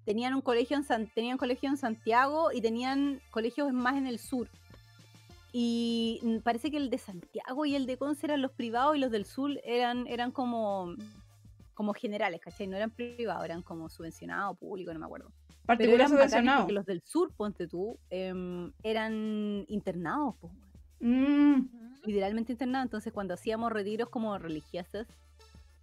Tenían 0.06 0.34
un 0.36 0.42
colegio 0.42 0.78
en 0.78 0.84
San- 0.84 1.08
tenían 1.08 1.38
colegio 1.38 1.70
en 1.70 1.78
Santiago 1.78 2.52
y 2.52 2.62
tenían 2.62 3.20
colegios 3.32 3.74
más 3.74 3.96
en 3.98 4.08
el 4.08 4.20
sur. 4.20 4.48
Y 5.52 6.40
parece 6.44 6.70
que 6.70 6.78
el 6.78 6.90
de 6.90 6.98
Santiago 6.98 7.66
y 7.66 7.76
el 7.76 7.86
de 7.86 7.98
Conce 7.98 8.26
eran 8.28 8.42
los 8.42 8.52
privados 8.52 8.96
y 8.98 9.00
los 9.00 9.10
del 9.12 9.26
sur 9.26 9.52
eran, 9.64 10.06
eran 10.08 10.32
como, 10.32 10.94
como 11.74 11.94
generales, 11.94 12.42
¿cachai? 12.42 12.68
No 12.68 12.76
eran 12.76 12.92
privados, 12.92 13.46
eran 13.46 13.62
como 13.62 13.88
subvencionados, 13.90 14.58
públicos, 14.58 14.94
no 14.94 15.00
me 15.00 15.06
acuerdo. 15.06 15.32
Particular 15.66 16.10
subvencionado. 16.10 16.60
porque 16.64 16.74
los 16.74 16.86
del 16.86 17.02
sur, 17.02 17.32
ponte 17.36 17.68
tú, 17.68 17.98
em, 18.10 18.72
eran 18.84 19.66
internados, 19.70 20.36
pues, 20.40 20.54
Mm, 21.02 21.68
literalmente 22.06 22.54
internados. 22.54 22.86
Entonces, 22.86 23.12
cuando 23.14 23.34
hacíamos 23.34 23.72
retiros 23.72 24.10
como 24.10 24.38
religiosos, 24.38 25.06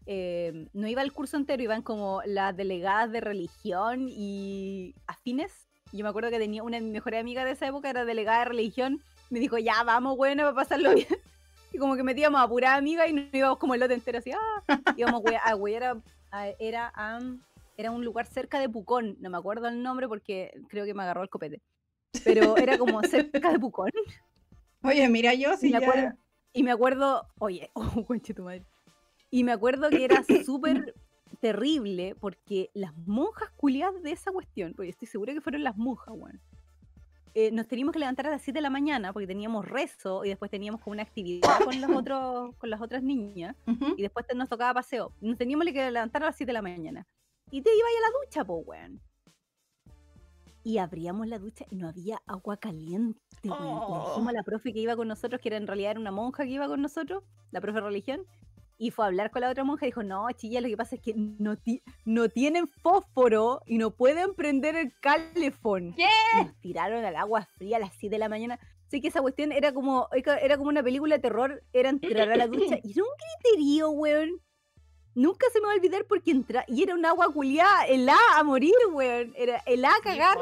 em, 0.07 0.69
no 0.73 0.87
iba 0.89 1.03
el 1.03 1.13
curso 1.13 1.37
entero, 1.37 1.63
iban 1.63 1.83
como 1.83 2.23
las 2.27 2.57
delegadas 2.57 3.11
de 3.13 3.21
religión 3.21 4.07
y 4.09 4.95
afines. 5.07 5.69
Yo 5.93 6.05
me 6.05 6.09
acuerdo 6.11 6.31
que 6.31 6.39
tenía 6.39 6.63
una 6.63 6.79
de 6.79 6.83
mis 6.83 6.93
mejores 6.93 7.21
amigas 7.21 7.45
de 7.45 7.51
esa 7.53 7.67
época, 7.67 7.91
era 7.91 8.05
delegada 8.05 8.41
de 8.41 8.45
religión. 8.47 9.03
Me 9.31 9.41
dijo, 9.41 9.59
ya, 9.59 9.83
vamos, 9.85 10.17
bueno, 10.17 10.43
para 10.45 10.55
pasarlo 10.55 10.91
bien. 10.95 11.09
Y 11.73 11.79
como 11.79 11.97
que 11.97 12.03
metíamos 12.03 12.41
a 12.41 12.49
pura 12.49 12.75
amiga 12.75 13.07
y 13.09 13.13
nos 13.13 13.33
íbamos 13.33 13.59
como 13.59 13.75
el 13.75 13.81
lote 13.81 13.95
entero 13.95 14.19
así, 14.19 14.31
ah, 14.33 14.81
íbamos 14.97 15.23
a 15.43 15.55
güey, 15.55 15.75
era, 15.75 15.97
a- 16.31 16.49
era, 16.59 16.93
un 17.91 18.05
lugar 18.05 18.27
cerca 18.27 18.59
de 18.61 18.69
Pucón, 18.69 19.17
no 19.21 19.31
me 19.31 19.39
acuerdo 19.39 19.69
el 19.69 19.83
nombre 19.83 20.07
porque 20.07 20.53
creo 20.69 20.85
que 20.85 20.95
me 20.95 21.03
agarró 21.03 21.23
el 21.23 21.31
copete. 21.31 21.61
Pero 22.25 22.57
era 22.59 22.77
como 22.79 23.03
cerca 23.03 23.51
de 23.53 23.59
Pucón. 23.59 23.91
Oye, 24.85 25.09
mira, 25.09 25.33
yo 25.35 25.55
Y 25.55 25.57
sí 25.57 25.67
me 25.67 25.73
ya- 25.73 25.79
acuerdo, 25.79 26.17
y 26.53 26.63
me 26.63 26.71
acuerdo, 26.73 27.27
oye, 27.39 27.71
oh, 27.75 28.05
conche 28.05 28.35
tu 28.35 28.43
madre. 28.45 28.65
Y 29.33 29.45
me 29.45 29.53
acuerdo 29.53 29.89
que 29.91 30.05
era 30.05 30.23
súper 30.47 30.95
terrible 31.41 32.15
porque 32.21 32.71
las 32.75 32.95
monjas 33.07 33.51
culiadas 33.57 34.03
de 34.03 34.13
esa 34.13 34.31
cuestión, 34.31 34.75
porque 34.75 34.91
estoy 34.91 35.09
segura 35.09 35.33
que 35.33 35.41
fueron 35.41 35.65
las 35.65 35.77
monjas, 35.77 36.15
weón. 36.17 36.41
eh, 37.35 37.51
nos 37.51 37.67
teníamos 37.67 37.95
que 37.95 37.99
levantar 37.99 38.27
a 38.27 38.31
las 38.31 38.43
7 38.43 38.59
de 38.59 38.63
la 38.63 38.69
mañana 38.71 39.13
porque 39.15 39.27
teníamos 39.27 39.67
rezo 39.67 40.23
y 40.25 40.29
después 40.29 40.51
teníamos 40.51 40.83
como 40.83 40.93
una 40.93 41.03
actividad 41.03 41.49
con 41.65 41.81
los 41.81 41.91
otros, 41.97 42.55
con 42.57 42.69
las 42.71 42.81
otras 42.83 43.03
niñas 43.03 43.57
Ujú. 43.67 43.95
y 43.97 44.03
después 44.03 44.27
nos 44.37 44.49
tocaba 44.51 44.75
paseo. 44.75 45.13
Nos 45.23 45.39
teníamos 45.39 45.67
que 45.67 45.91
levantar 45.91 46.23
a 46.23 46.27
las 46.27 46.37
7 46.37 46.51
de 46.51 46.53
la 46.53 46.63
mañana. 46.63 47.07
Y 47.51 47.63
te 47.63 47.71
ibas 47.75 47.91
a 47.91 48.01
la 48.11 48.19
ducha, 48.25 48.45
po, 48.45 48.57
weón. 48.59 49.01
Y 50.65 50.79
abríamos 50.79 51.27
la 51.27 51.39
ducha 51.39 51.65
y 51.71 51.77
no 51.77 51.89
había 51.89 52.21
agua 52.27 52.57
caliente, 52.59 53.19
weón. 53.45 53.91
Le 53.91 54.09
dijimos 54.11 54.29
a 54.29 54.33
la 54.33 54.43
profe 54.45 54.73
que 54.73 54.79
iba 54.79 54.95
con 54.95 55.09
nosotros, 55.09 55.41
que 55.41 55.49
era 55.49 55.57
en 55.57 55.67
realidad 55.67 55.93
era 55.93 56.01
una 56.01 56.13
monja 56.13 56.45
que 56.45 56.51
iba 56.51 56.69
con 56.69 56.81
nosotros, 56.83 57.25
la 57.51 57.61
profe 57.61 57.81
de 57.81 57.87
religión, 57.87 58.21
y 58.85 58.91
fue 58.91 59.05
a 59.05 59.09
hablar 59.09 59.31
con 59.31 59.43
la 59.43 59.51
otra 59.51 59.63
monja 59.63 59.87
y 59.87 59.91
dijo, 59.91 60.03
no, 60.03 60.27
chilla, 60.33 60.61
lo 60.61 60.67
que 60.69 60.77
pasa 60.77 60.97
es 60.97 61.01
que 61.03 61.15
no, 61.15 61.57
ti- 61.57 61.83
no 62.05 62.29
tienen 62.29 62.67
fósforo 62.67 63.61
y 63.65 63.79
no 63.79 63.93
pueden 63.93 64.35
prender 64.35 64.75
el 64.75 64.93
calefón. 65.01 65.95
¿Qué? 65.95 66.09
Y 66.41 66.45
Nos 66.45 66.61
tiraron 66.61 67.05
al 67.05 67.15
agua 67.15 67.47
fría 67.57 67.77
a 67.77 67.81
las 67.81 67.93
7 67.95 68.15
de 68.17 68.19
la 68.19 68.29
mañana. 68.29 68.59
Sé 68.89 69.01
que 69.01 69.07
esa 69.07 69.21
cuestión 69.23 69.53
era 69.53 69.73
como, 69.73 70.09
era 70.13 70.57
como 70.57 70.69
una 70.69 70.83
película 70.83 71.15
de 71.17 71.23
terror, 71.23 71.63
era 71.73 71.91
entrar 71.91 72.31
a 72.33 72.37
la 72.37 72.47
ducha 72.49 72.79
y 72.83 72.91
era 72.93 73.03
un 73.05 73.09
griterío, 73.45 73.91
weón. 73.91 74.31
Nunca 75.15 75.47
se 75.53 75.61
me 75.61 75.67
va 75.67 75.73
a 75.75 75.77
olvidar 75.77 76.05
porque 76.09 76.33
entra 76.33 76.65
y 76.67 76.83
era 76.83 76.95
un 76.95 77.07
agua 77.07 77.33
culiada, 77.33 77.85
helada 77.87 78.19
a 78.37 78.43
morir, 78.43 78.75
weón. 78.91 79.33
Era 79.37 79.63
helada 79.67 79.95
a 79.95 80.03
cagar 80.03 80.39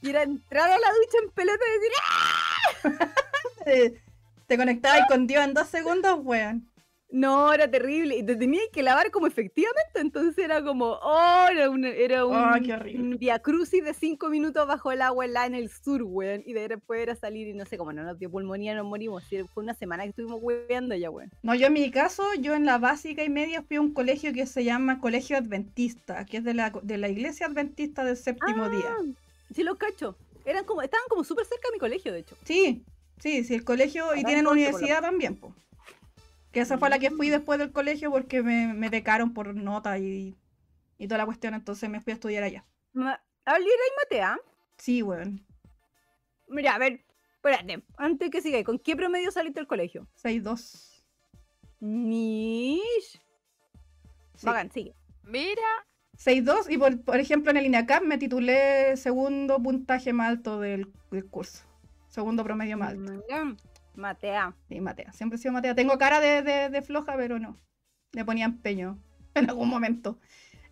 y 0.00 0.08
era 0.08 0.22
entrar 0.22 0.70
a 0.70 0.78
la 0.78 0.88
ducha 0.88 1.18
en 1.22 1.30
pelota 1.30 1.60
y 1.68 1.72
decir, 1.78 1.92
"¡Ah!". 2.08 3.94
Te 4.46 4.56
conectabas 4.56 5.06
con 5.08 5.26
Dios 5.26 5.44
en 5.44 5.52
dos 5.54 5.68
segundos, 5.68 6.18
weón. 6.22 6.71
No, 7.12 7.52
era 7.52 7.70
terrible. 7.70 8.16
Y 8.16 8.22
te 8.24 8.36
tenías 8.36 8.64
que 8.72 8.82
lavar 8.82 9.10
como 9.10 9.26
efectivamente. 9.26 10.00
Entonces 10.00 10.36
era 10.42 10.64
como, 10.64 10.98
oh, 11.02 11.46
era 11.50 11.68
un, 11.68 11.84
era 11.84 12.24
un, 12.24 12.34
horrible. 12.34 12.98
un 12.98 13.18
via 13.18 13.38
crucis 13.38 13.84
de 13.84 13.92
cinco 13.92 14.30
minutos 14.30 14.66
bajo 14.66 14.90
el 14.90 15.02
agua 15.02 15.26
helada 15.26 15.46
en 15.46 15.54
el 15.54 15.70
sur, 15.70 16.02
weón. 16.02 16.42
Y 16.46 16.54
de 16.54 16.68
después 16.68 17.00
era 17.00 17.14
salir 17.14 17.48
y 17.48 17.54
no 17.54 17.66
sé 17.66 17.76
cómo 17.76 17.92
no 17.92 18.02
nos 18.02 18.18
dio 18.18 18.30
pulmonía, 18.30 18.74
nos 18.74 18.86
morimos. 18.86 19.24
Fue 19.52 19.62
una 19.62 19.74
semana 19.74 20.04
que 20.04 20.10
estuvimos 20.10 20.40
weando 20.42 20.94
ya, 20.96 21.10
weón. 21.10 21.30
No, 21.42 21.54
yo 21.54 21.66
en 21.66 21.74
mi 21.74 21.90
caso, 21.90 22.24
yo 22.40 22.54
en 22.54 22.64
la 22.64 22.78
básica 22.78 23.22
y 23.22 23.28
media 23.28 23.62
fui 23.62 23.76
a 23.76 23.82
un 23.82 23.92
colegio 23.92 24.32
que 24.32 24.46
se 24.46 24.64
llama 24.64 24.98
Colegio 24.98 25.36
Adventista, 25.36 26.24
que 26.24 26.38
es 26.38 26.44
de 26.44 26.54
la, 26.54 26.72
de 26.82 26.96
la 26.96 27.08
iglesia 27.08 27.46
adventista 27.46 28.04
del 28.04 28.16
séptimo 28.16 28.70
día. 28.70 28.88
Ah, 28.88 29.02
Sí, 29.54 29.62
los 29.62 29.76
cacho. 29.76 30.16
Eran 30.44 30.64
como, 30.64 30.82
estaban 30.82 31.06
como 31.08 31.24
súper 31.24 31.44
cerca 31.46 31.68
de 31.68 31.72
mi 31.74 31.78
colegio, 31.78 32.12
de 32.12 32.20
hecho. 32.20 32.36
Sí, 32.44 32.84
sí, 33.18 33.44
sí, 33.44 33.54
el 33.54 33.64
colegio 33.64 34.14
y 34.14 34.24
tienen 34.24 34.38
en 34.38 34.44
lo 34.44 34.52
universidad 34.52 35.00
también, 35.00 35.36
pues. 35.36 35.52
Que 36.52 36.60
esa 36.60 36.78
fue 36.78 36.90
la 36.90 36.98
que 36.98 37.10
fui 37.10 37.28
Mm. 37.28 37.32
después 37.32 37.58
del 37.58 37.72
colegio 37.72 38.10
porque 38.10 38.42
me, 38.42 38.74
me 38.74 38.88
becaron 38.90 39.32
por 39.32 39.54
nota 39.54 39.98
y, 39.98 40.36
y 40.98 41.08
toda 41.08 41.18
la 41.18 41.24
cuestión, 41.26 41.54
entonces 41.54 41.88
me 41.88 42.00
fui 42.00 42.10
a 42.12 42.14
estudiar 42.14 42.44
allá. 42.44 42.64
Abril 43.44 43.66
y 43.66 43.96
Matea. 44.04 44.38
Sí, 44.76 45.02
weón. 45.02 45.44
Mira, 46.48 46.74
a 46.74 46.78
ver, 46.78 47.04
espérate. 47.36 47.82
Antes 47.96 48.30
que 48.30 48.42
siga, 48.42 48.62
¿con 48.64 48.78
qué 48.78 48.94
promedio 48.94 49.30
saliste 49.30 49.60
del 49.60 49.66
colegio? 49.66 50.06
6-2. 50.22 51.02
Mish. 51.80 53.20
Sí. 54.36 54.46
Bacán, 54.46 54.70
sigue. 54.70 54.94
Mira, 55.24 55.62
6-2 56.18 56.70
y 56.70 56.78
por, 56.78 57.02
por 57.04 57.16
ejemplo 57.18 57.50
en 57.50 57.56
el 57.56 57.66
INACAP 57.66 58.02
me 58.02 58.18
titulé 58.18 58.96
segundo 58.96 59.60
puntaje 59.62 60.12
más 60.12 60.28
alto 60.28 60.60
del, 60.60 60.92
del 61.10 61.26
curso. 61.26 61.64
Segundo 62.08 62.44
promedio 62.44 62.76
más 62.76 62.90
alto. 62.90 63.12
Mira, 63.12 63.56
Matea. 63.94 64.54
Sí, 64.68 64.80
Matea. 64.80 65.12
Siempre 65.12 65.36
he 65.36 65.38
sido 65.38 65.52
Matea. 65.52 65.74
Tengo 65.74 65.98
cara 65.98 66.20
de, 66.20 66.42
de- 66.42 66.68
de 66.70 66.82
floja, 66.82 67.14
pero 67.16 67.38
no. 67.38 67.58
Le 68.12 68.24
ponía 68.24 68.44
empeño 68.46 68.98
en 69.34 69.48
algún 69.48 69.68
momento. 69.68 70.18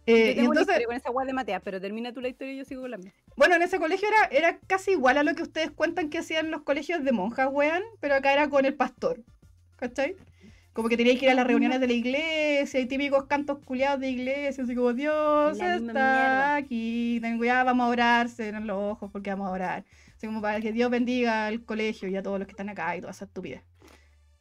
Eh, 0.07 0.29
Yo 0.29 0.35
tengo 0.37 0.51
una 0.51 0.61
entonces, 0.61 0.61
historia 0.63 0.87
con 0.87 0.97
esa 0.97 1.11
guay 1.11 1.27
de 1.27 1.33
Matea, 1.35 1.61
pero 1.61 1.81
termina 1.81 2.13
tú 2.13 2.21
la 2.21 2.29
historia 2.29 2.55
y 2.55 2.57
yo 2.59 2.65
sigo 2.65 2.83
con 2.83 2.91
la 2.91 2.99
mía. 2.99 3.13
bueno, 3.37 3.55
en 3.55 3.63
ese 3.63 3.79
colegio 3.79 4.09
era, 4.09 4.37
era 4.49 4.59
casi 4.67 4.93
igual 4.93 5.19
a 5.19 5.23
lo 5.23 5.35
que 5.35 5.43
ustedes 5.43 5.71
cuentan 5.71 6.09
que 6.11 6.19
hacían 6.19 6.51
los 6.51 6.63
colegios 6.63 7.05
de 7.05 7.13
monjas, 7.13 7.49
weón, 7.53 7.83
pero 8.01 8.15
acá 8.15 8.33
era 8.33 8.49
con 8.49 8.65
el 8.65 8.75
pastor. 8.75 9.21
¿Cachai? 9.77 10.17
Como 10.73 10.89
que 10.89 10.97
teníais 10.97 11.19
que 11.19 11.27
ir 11.27 11.31
a 11.33 11.35
las 11.35 11.47
reuniones 11.47 11.81
de 11.81 11.87
la 11.87 11.93
iglesia 11.93 12.81
y 12.81 12.87
típicos 12.87 13.25
cantos 13.27 13.59
culiados 13.65 14.01
de 14.01 14.11
iglesia, 14.11 14.65
así 14.65 14.75
como 14.75 14.93
Dios 14.93 15.59
está 15.61 16.57
aquí, 16.57 17.19
ten 17.21 17.39
cuidado, 17.39 17.65
vamos 17.67 17.87
a 17.87 17.89
orar, 17.91 18.29
en 18.39 18.67
los 18.67 18.77
ojos 18.79 19.11
porque 19.11 19.31
vamos 19.31 19.49
a 19.49 19.53
orar. 19.53 19.85
Así 20.21 20.27
como 20.27 20.43
para 20.43 20.61
que 20.61 20.71
Dios 20.71 20.91
bendiga 20.91 21.47
al 21.47 21.65
colegio 21.65 22.07
y 22.07 22.15
a 22.15 22.23
todos 22.23 22.39
los 22.39 22.47
que 22.47 22.53
están 22.53 22.69
acá 22.69 22.95
y 22.95 23.01
toda 23.01 23.13
esa 23.13 23.25
estupidez. 23.25 23.63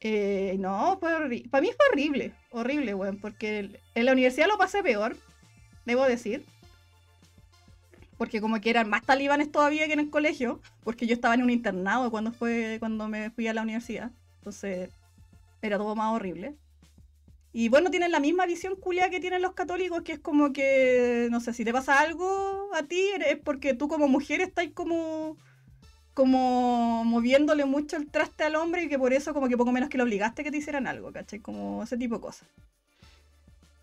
Eh, 0.00 0.56
no, 0.58 0.98
fue 1.00 1.14
horrible. 1.14 1.48
Para 1.48 1.62
mí 1.62 1.70
fue 1.74 1.86
horrible, 1.90 2.34
horrible, 2.50 2.94
weón, 2.94 3.16
porque 3.16 3.80
en 3.94 4.04
la 4.04 4.12
universidad 4.12 4.46
lo 4.46 4.58
pasé 4.58 4.82
peor, 4.82 5.16
debo 5.86 6.04
decir. 6.04 6.44
Porque 8.18 8.42
como 8.42 8.60
que 8.60 8.68
eran 8.68 8.90
más 8.90 9.06
talibanes 9.06 9.50
todavía 9.50 9.86
que 9.86 9.94
en 9.94 10.00
el 10.00 10.10
colegio, 10.10 10.60
porque 10.84 11.06
yo 11.06 11.14
estaba 11.14 11.32
en 11.32 11.44
un 11.44 11.48
internado 11.48 12.10
cuando 12.10 12.30
fue 12.30 12.76
cuando 12.78 13.08
me 13.08 13.30
fui 13.30 13.48
a 13.48 13.54
la 13.54 13.62
universidad. 13.62 14.10
Entonces, 14.40 14.90
era 15.62 15.78
todo 15.78 15.96
más 15.96 16.12
horrible. 16.12 16.56
Y 17.54 17.70
bueno, 17.70 17.90
tienen 17.90 18.12
la 18.12 18.20
misma 18.20 18.44
visión 18.44 18.76
culia 18.76 19.08
que 19.08 19.18
tienen 19.18 19.40
los 19.40 19.54
católicos, 19.54 20.02
que 20.02 20.12
es 20.12 20.18
como 20.18 20.52
que, 20.52 21.28
no 21.30 21.40
sé, 21.40 21.54
si 21.54 21.64
te 21.64 21.72
pasa 21.72 22.00
algo 22.00 22.68
a 22.74 22.82
ti, 22.82 23.02
es 23.26 23.38
porque 23.38 23.72
tú 23.72 23.88
como 23.88 24.08
mujer 24.08 24.42
estás 24.42 24.66
como, 24.74 25.38
como 26.14 27.04
moviéndole 27.04 27.64
mucho 27.64 27.96
el 27.96 28.08
traste 28.10 28.44
al 28.44 28.56
hombre 28.56 28.84
y 28.84 28.88
que 28.88 28.98
por 28.98 29.12
eso 29.12 29.34
como 29.34 29.48
que 29.48 29.56
poco 29.56 29.72
menos 29.72 29.88
que 29.88 29.98
lo 29.98 30.04
obligaste 30.04 30.44
que 30.44 30.50
te 30.50 30.58
hicieran 30.58 30.86
algo, 30.86 31.12
¿cachai? 31.12 31.40
Como 31.40 31.82
ese 31.82 31.96
tipo 31.96 32.16
de 32.16 32.20
cosas. 32.22 32.48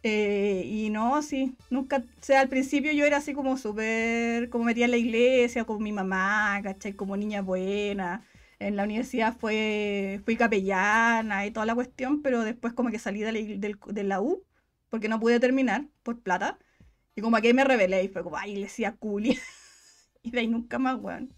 Eh, 0.03 0.63
y 0.65 0.89
no, 0.89 1.21
sí, 1.21 1.55
nunca, 1.69 1.97
o 1.97 2.23
sea, 2.23 2.41
al 2.41 2.49
principio 2.49 2.91
yo 2.93 3.05
era 3.05 3.17
así 3.17 3.33
como 3.33 3.57
súper, 3.57 4.49
como 4.49 4.63
metía 4.65 4.85
en 4.85 4.91
la 4.91 4.97
iglesia, 4.97 5.65
con 5.65 5.81
mi 5.83 5.91
mamá, 5.91 6.59
¿cachai? 6.63 6.93
Como 6.93 7.17
niña 7.17 7.41
buena. 7.41 8.23
En 8.59 8.75
la 8.75 8.83
universidad 8.83 9.35
fue, 9.37 10.21
fui 10.25 10.35
capellana 10.37 11.45
y 11.45 11.51
toda 11.51 11.65
la 11.65 11.75
cuestión, 11.75 12.21
pero 12.21 12.43
después 12.43 12.73
como 12.73 12.89
que 12.91 12.99
salí 12.99 13.19
de 13.21 13.31
la, 13.31 13.39
del- 13.39 14.13
U, 14.21 14.43
porque 14.89 15.09
no 15.09 15.19
pude 15.19 15.39
terminar 15.39 15.85
por 16.03 16.19
plata. 16.21 16.57
Y 17.15 17.21
como 17.21 17.37
ahí 17.37 17.53
me 17.53 17.63
rebelé 17.65 18.03
y 18.03 18.07
fue 18.09 18.23
como, 18.23 18.37
ay, 18.37 18.51
iglesia 18.53 18.95
culia. 18.97 19.35
y 20.23 20.31
de 20.31 20.39
ahí 20.41 20.47
nunca 20.47 20.79
más, 20.79 20.97
weón. 21.01 21.36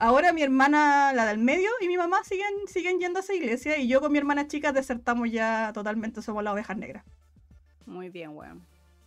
Ahora 0.00 0.32
mi 0.32 0.42
hermana, 0.42 1.12
la 1.12 1.26
del 1.26 1.38
medio, 1.38 1.70
y 1.80 1.88
mi 1.88 1.96
mamá 1.96 2.22
siguen, 2.22 2.52
siguen 2.66 3.00
yendo 3.00 3.18
a 3.18 3.22
esa 3.22 3.34
iglesia 3.34 3.78
y 3.78 3.88
yo 3.88 4.00
con 4.00 4.12
mi 4.12 4.18
hermana 4.18 4.46
chica 4.46 4.72
desertamos 4.72 5.30
ya 5.30 5.72
totalmente, 5.74 6.22
somos 6.22 6.44
las 6.44 6.52
ovejas 6.52 6.76
negras. 6.76 7.04
Muy 7.84 8.08
bien, 8.08 8.30
weón. 8.30 8.64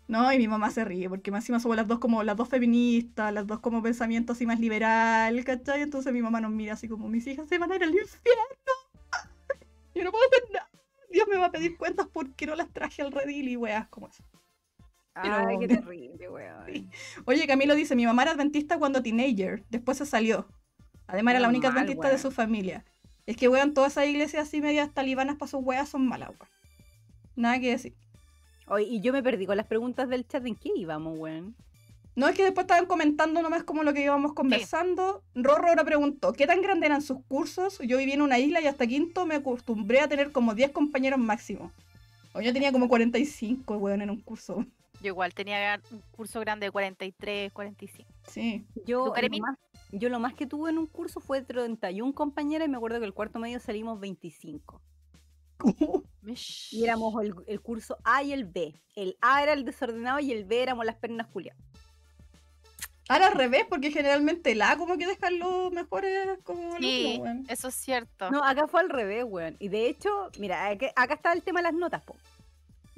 No, 0.10 0.34
y 0.34 0.38
mi 0.38 0.50
mamá 0.50 0.70
se 0.72 0.84
ríe, 0.84 1.08
porque 1.08 1.32
más 1.32 1.44
encima 1.44 1.62
somos 1.62 1.78
las 1.78 1.88
dos 1.88 2.00
como 2.00 2.24
las 2.24 2.36
dos 2.36 2.50
feministas, 2.50 3.34
las 3.34 3.48
dos 3.48 3.60
como 3.62 3.82
pensamientos 3.82 4.36
así 4.36 4.46
más 4.46 4.60
liberal, 4.60 5.46
¿cachai? 5.46 5.82
Entonces 5.82 6.12
mi 6.12 6.22
mamá 6.22 6.42
nos 6.42 6.52
mira 6.52 6.74
así 6.74 6.90
como, 6.90 7.08
mis 7.08 7.26
hijas 7.28 7.48
se 7.48 7.58
van 7.58 7.72
a 7.72 7.76
ir 7.78 7.84
al 7.84 7.92
infierno. 7.92 8.44
Yo 9.96 10.04
no 10.04 10.12
puedo 10.12 10.26
hacer 10.28 10.44
nada. 10.52 10.70
Dios 11.10 11.26
me 11.30 11.38
va 11.38 11.46
a 11.46 11.52
pedir 11.52 11.78
cuentas 11.78 12.08
porque 12.12 12.46
no 12.46 12.56
las 12.56 12.70
traje 12.74 13.02
al 13.02 13.14
redil 13.14 13.48
y 13.48 13.56
weas 13.56 13.88
como 13.88 14.10
eso. 14.10 14.24
Ay, 15.14 15.58
qué 15.60 15.68
Pero- 15.70 15.82
terrible, 15.86 16.30
weón. 16.30 16.92
Oye, 17.24 17.48
Camilo 17.48 17.76
dice, 17.76 17.96
mi 17.96 18.06
mamá 18.06 18.24
era 18.24 18.32
adventista 18.32 18.78
cuando 18.78 19.02
teenager, 19.02 19.64
después 19.70 19.98
se 19.98 20.06
salió. 20.06 20.48
Además 21.12 21.34
era 21.34 21.42
la 21.42 21.50
única 21.50 21.68
Normal, 21.68 21.84
adventista 21.84 22.10
de 22.10 22.18
su 22.18 22.32
familia. 22.32 22.86
Es 23.26 23.36
que, 23.36 23.50
weón, 23.50 23.74
todas 23.74 23.92
esas 23.92 24.08
iglesias 24.08 24.48
así 24.48 24.62
medias 24.62 24.94
talibanas 24.94 25.36
para 25.36 25.52
sus 25.52 25.60
weas 25.62 25.90
son 25.90 26.08
malas, 26.08 26.30
weón. 26.30 26.50
Nada 27.36 27.60
que 27.60 27.72
decir. 27.72 27.94
Oye, 28.68 28.86
y 28.86 29.02
yo 29.02 29.12
me 29.12 29.22
perdí 29.22 29.46
con 29.46 29.58
las 29.58 29.66
preguntas 29.66 30.08
del 30.08 30.26
chat. 30.26 30.46
¿En 30.46 30.56
qué 30.56 30.70
íbamos, 30.74 31.20
weón? 31.20 31.54
No 32.16 32.30
es 32.30 32.36
que 32.36 32.44
después 32.44 32.64
estaban 32.64 32.86
comentando 32.86 33.42
nomás 33.42 33.64
como 33.64 33.84
lo 33.84 33.94
que 33.94 34.04
íbamos 34.04 34.34
conversando. 34.34 35.22
Rorro 35.36 35.68
ahora 35.68 35.84
preguntó, 35.84 36.32
¿qué 36.32 36.48
tan 36.48 36.62
grandes 36.62 36.88
eran 36.88 37.02
sus 37.02 37.18
cursos? 37.26 37.80
Yo 37.80 37.98
viví 37.98 38.14
en 38.14 38.22
una 38.22 38.40
isla 38.40 38.62
y 38.62 38.68
hasta 38.68 38.88
quinto 38.88 39.26
me 39.26 39.36
acostumbré 39.36 40.00
a 40.00 40.08
tener 40.08 40.32
como 40.32 40.56
10 40.56 40.72
compañeros 40.72 41.20
máximo. 41.20 41.74
O 42.34 42.40
yo 42.40 42.54
tenía 42.54 42.72
como 42.72 42.88
45, 42.88 43.76
weón, 43.78 44.02
en 44.02 44.10
un 44.10 44.22
curso. 44.22 44.66
Yo 45.02 45.08
igual 45.08 45.34
tenía 45.34 45.82
un 45.92 46.02
curso 46.12 46.40
grande 46.40 46.68
de 46.68 46.72
43, 46.72 47.52
45. 47.52 48.10
Sí. 48.28 48.64
Yo, 48.86 49.14
más, 49.40 49.58
yo 49.92 50.10
lo 50.10 50.20
más 50.20 50.34
que 50.34 50.46
tuve 50.46 50.70
en 50.70 50.78
un 50.78 50.88
curso 50.88 51.20
fue 51.20 51.42
31 51.42 52.14
compañeras 52.14 52.68
y 52.68 52.72
me 52.72 52.78
acuerdo 52.78 53.00
que 53.00 53.06
el 53.06 53.14
cuarto 53.14 53.40
medio 53.40 53.60
salimos 53.60 54.00
25. 54.00 54.82
Mish. 56.22 56.70
Y 56.72 56.84
éramos 56.84 57.22
el, 57.24 57.36
el 57.48 57.62
curso 57.62 57.98
A 58.04 58.24
y 58.24 58.34
el 58.34 58.46
B. 58.46 58.74
El 58.96 59.18
A 59.22 59.44
era 59.44 59.54
el 59.54 59.66
desordenado 59.66 60.20
y 60.20 60.32
el 60.32 60.46
B 60.46 60.62
éramos 60.62 60.86
las 60.86 60.96
pernas 60.96 61.28
culiadas. 61.28 61.62
Ahora 63.10 63.28
al 63.28 63.34
revés, 63.34 63.66
porque 63.70 63.92
generalmente 63.92 64.54
el 64.54 64.62
A 64.62 64.78
como 64.78 64.98
que 64.98 65.06
dejan 65.06 65.38
los 65.38 65.72
mejores 65.74 66.40
como 66.44 66.78
Sí, 66.78 67.20
alumnos, 67.22 67.50
eso 67.50 67.68
es 67.68 67.76
cierto. 67.76 68.32
No, 68.32 68.42
acá 68.42 68.68
fue 68.68 68.80
al 68.80 68.90
revés, 68.90 69.26
weón. 69.28 69.58
Y 69.60 69.68
de 69.68 69.88
hecho, 69.90 70.30
mira, 70.40 70.70
acá, 70.70 70.94
acá 70.96 71.16
está 71.16 71.34
el 71.34 71.44
tema 71.44 71.60
de 71.60 71.64
las 71.64 71.74
notas, 71.74 72.02
po. 72.04 72.16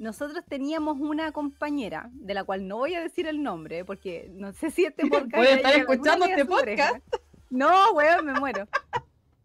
Nosotros 0.04 0.44
teníamos 0.46 1.00
una 1.00 1.32
compañera, 1.32 2.10
de 2.12 2.34
la 2.34 2.44
cual 2.44 2.68
no 2.68 2.76
voy 2.76 2.92
a 2.92 3.00
decir 3.00 3.26
el 3.26 3.42
nombre, 3.42 3.86
porque 3.86 4.28
no 4.34 4.52
sé 4.52 4.70
si 4.70 4.84
este 4.84 5.06
podcast... 5.08 5.42
Estar 5.42 5.56
llega 5.56 5.68
a 5.68 5.72
alguna 5.72 5.94
escuchando 5.94 6.26
este 6.26 6.44
podcast. 6.44 7.06
No, 7.48 7.92
weón, 7.94 8.26
me 8.26 8.34
muero. 8.34 8.68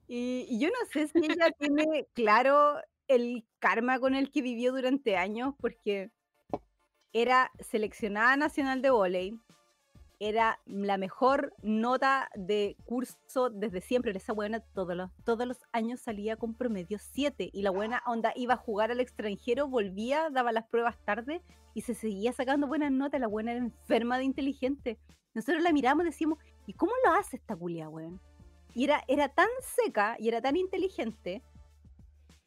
Y, 0.10 0.48
y 0.50 0.60
yo 0.60 0.68
no 0.68 0.86
sé 0.92 1.08
si 1.08 1.20
ella 1.20 1.50
tiene 1.58 2.08
claro 2.14 2.76
el 3.08 3.46
karma 3.60 4.00
con 4.00 4.16
el 4.16 4.32
que 4.32 4.42
vivió 4.42 4.74
durante 4.74 5.16
años, 5.16 5.56
porque 5.62 6.12
era 7.14 7.52
seleccionada 7.62 8.36
nacional 8.36 8.82
de 8.82 8.90
volei, 8.90 9.40
era 10.20 10.60
la 10.66 10.98
mejor 10.98 11.54
nota 11.62 12.30
de 12.36 12.76
curso 12.86 13.50
desde 13.50 13.82
siempre. 13.82 14.12
Esa 14.16 14.34
buena 14.34 14.60
todos 14.60 14.96
los, 14.96 15.10
todos 15.24 15.48
los 15.48 15.58
años 15.72 16.02
salía 16.02 16.36
con 16.36 16.54
promedio 16.56 16.98
7 17.00 17.50
y 17.54 17.62
la 17.62 17.72
buena 17.72 18.02
onda 18.06 18.34
iba 18.36 18.56
a 18.56 18.58
jugar 18.58 18.92
al 18.92 19.00
extranjero, 19.00 19.68
volvía, 19.68 20.30
daba 20.30 20.52
las 20.52 20.68
pruebas 20.68 20.98
tarde 21.06 21.42
y 21.74 21.82
se 21.82 21.94
seguía 21.94 22.34
sacando 22.34 22.68
buenas 22.68 22.92
notas. 22.92 23.22
La 23.22 23.28
buena 23.28 23.52
era 23.52 23.60
enferma 23.60 24.18
de 24.18 24.26
inteligente. 24.26 25.00
Nosotros 25.34 25.64
la 25.64 25.72
miramos 25.72 26.04
y 26.04 26.10
decíamos, 26.10 26.40
¿y 26.68 26.74
cómo 26.74 26.92
lo 27.06 27.14
hace 27.14 27.38
esta 27.38 27.56
culia, 27.56 27.88
weón? 27.88 28.20
Y 28.76 28.84
era, 28.84 29.04
era 29.08 29.30
tan 29.30 29.48
seca 29.62 30.16
y 30.20 30.28
era 30.28 30.42
tan 30.42 30.56
inteligente 30.58 31.42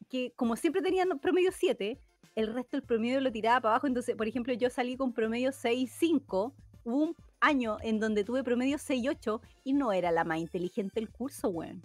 que 0.09 0.31
como 0.35 0.55
siempre 0.55 0.81
tenía 0.81 1.05
no- 1.05 1.17
promedio 1.19 1.51
7, 1.51 1.97
el 2.35 2.53
resto 2.53 2.77
del 2.77 2.85
promedio 2.85 3.19
lo 3.21 3.31
tiraba 3.31 3.61
para 3.61 3.73
abajo. 3.75 3.87
Entonces, 3.87 4.15
por 4.15 4.27
ejemplo, 4.27 4.53
yo 4.53 4.69
salí 4.69 4.95
con 4.95 5.13
promedio 5.13 5.51
6.5. 5.51 6.53
Hubo 6.85 6.97
un 7.03 7.15
año 7.43 7.77
en 7.81 7.99
donde 7.99 8.23
tuve 8.23 8.43
promedio 8.43 8.77
6.8 8.77 9.41
y 9.63 9.73
no 9.73 9.91
era 9.91 10.11
la 10.11 10.23
más 10.23 10.39
inteligente 10.39 10.99
del 10.99 11.09
curso, 11.09 11.49
weón. 11.49 11.81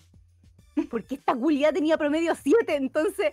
Porque 0.90 1.16
esta 1.16 1.34
culia 1.34 1.72
tenía 1.72 1.98
promedio 1.98 2.34
7, 2.34 2.76
entonces 2.76 3.32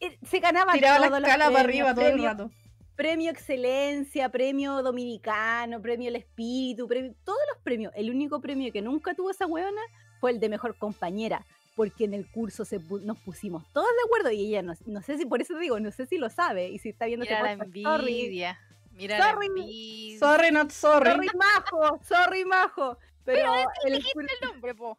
eh, 0.00 0.16
se 0.22 0.38
ganaba 0.38 0.72
Tiraba 0.74 1.08
la 1.10 1.18
escala 1.18 1.46
para 1.50 1.60
arriba 1.60 1.94
todo 1.94 2.06
el 2.06 2.12
premio- 2.14 2.24
rato. 2.28 2.50
premio 2.96 3.30
excelencia, 3.30 4.28
premio 4.28 4.82
dominicano, 4.82 5.80
premio 5.82 6.08
el 6.08 6.16
espíritu, 6.16 6.86
premio, 6.86 7.12
todos 7.24 7.38
los 7.52 7.62
premios. 7.62 7.92
El 7.96 8.10
único 8.10 8.40
premio 8.40 8.72
que 8.72 8.82
nunca 8.82 9.14
tuvo 9.14 9.30
esa 9.30 9.46
huevona 9.46 9.82
fue 10.20 10.30
el 10.30 10.38
de 10.40 10.48
mejor 10.48 10.76
compañera, 10.78 11.44
porque 11.74 12.04
en 12.04 12.14
el 12.14 12.26
curso 12.30 12.64
se 12.64 12.78
pu- 12.80 13.00
nos 13.02 13.18
pusimos 13.18 13.64
todos 13.72 13.88
de 13.88 14.02
acuerdo 14.06 14.30
y 14.30 14.46
ella 14.46 14.62
no, 14.62 14.74
no 14.86 15.02
sé 15.02 15.18
si 15.18 15.26
por 15.26 15.40
eso 15.42 15.54
te 15.54 15.60
digo, 15.60 15.80
no 15.80 15.90
sé 15.90 16.06
si 16.06 16.18
lo 16.18 16.30
sabe 16.30 16.68
y 16.68 16.78
si 16.78 16.90
está 16.90 17.06
viendo 17.06 17.24
Mira 17.24 17.42
la 17.42 17.52
este 17.52 17.64
podcast, 17.64 18.00
envidia. 18.00 18.60
Mira 19.00 19.16
Sorry. 19.18 20.16
Sorry, 20.18 20.50
not 20.50 20.70
sorry. 20.70 21.10
sorry 21.10 21.28
majo, 21.34 21.98
sorry 22.04 22.44
majo, 22.44 22.98
pero, 23.24 23.54
el 23.86 24.02
cur- 24.04 24.26
el 24.42 24.48
nombre, 24.48 24.74
po. 24.74 24.98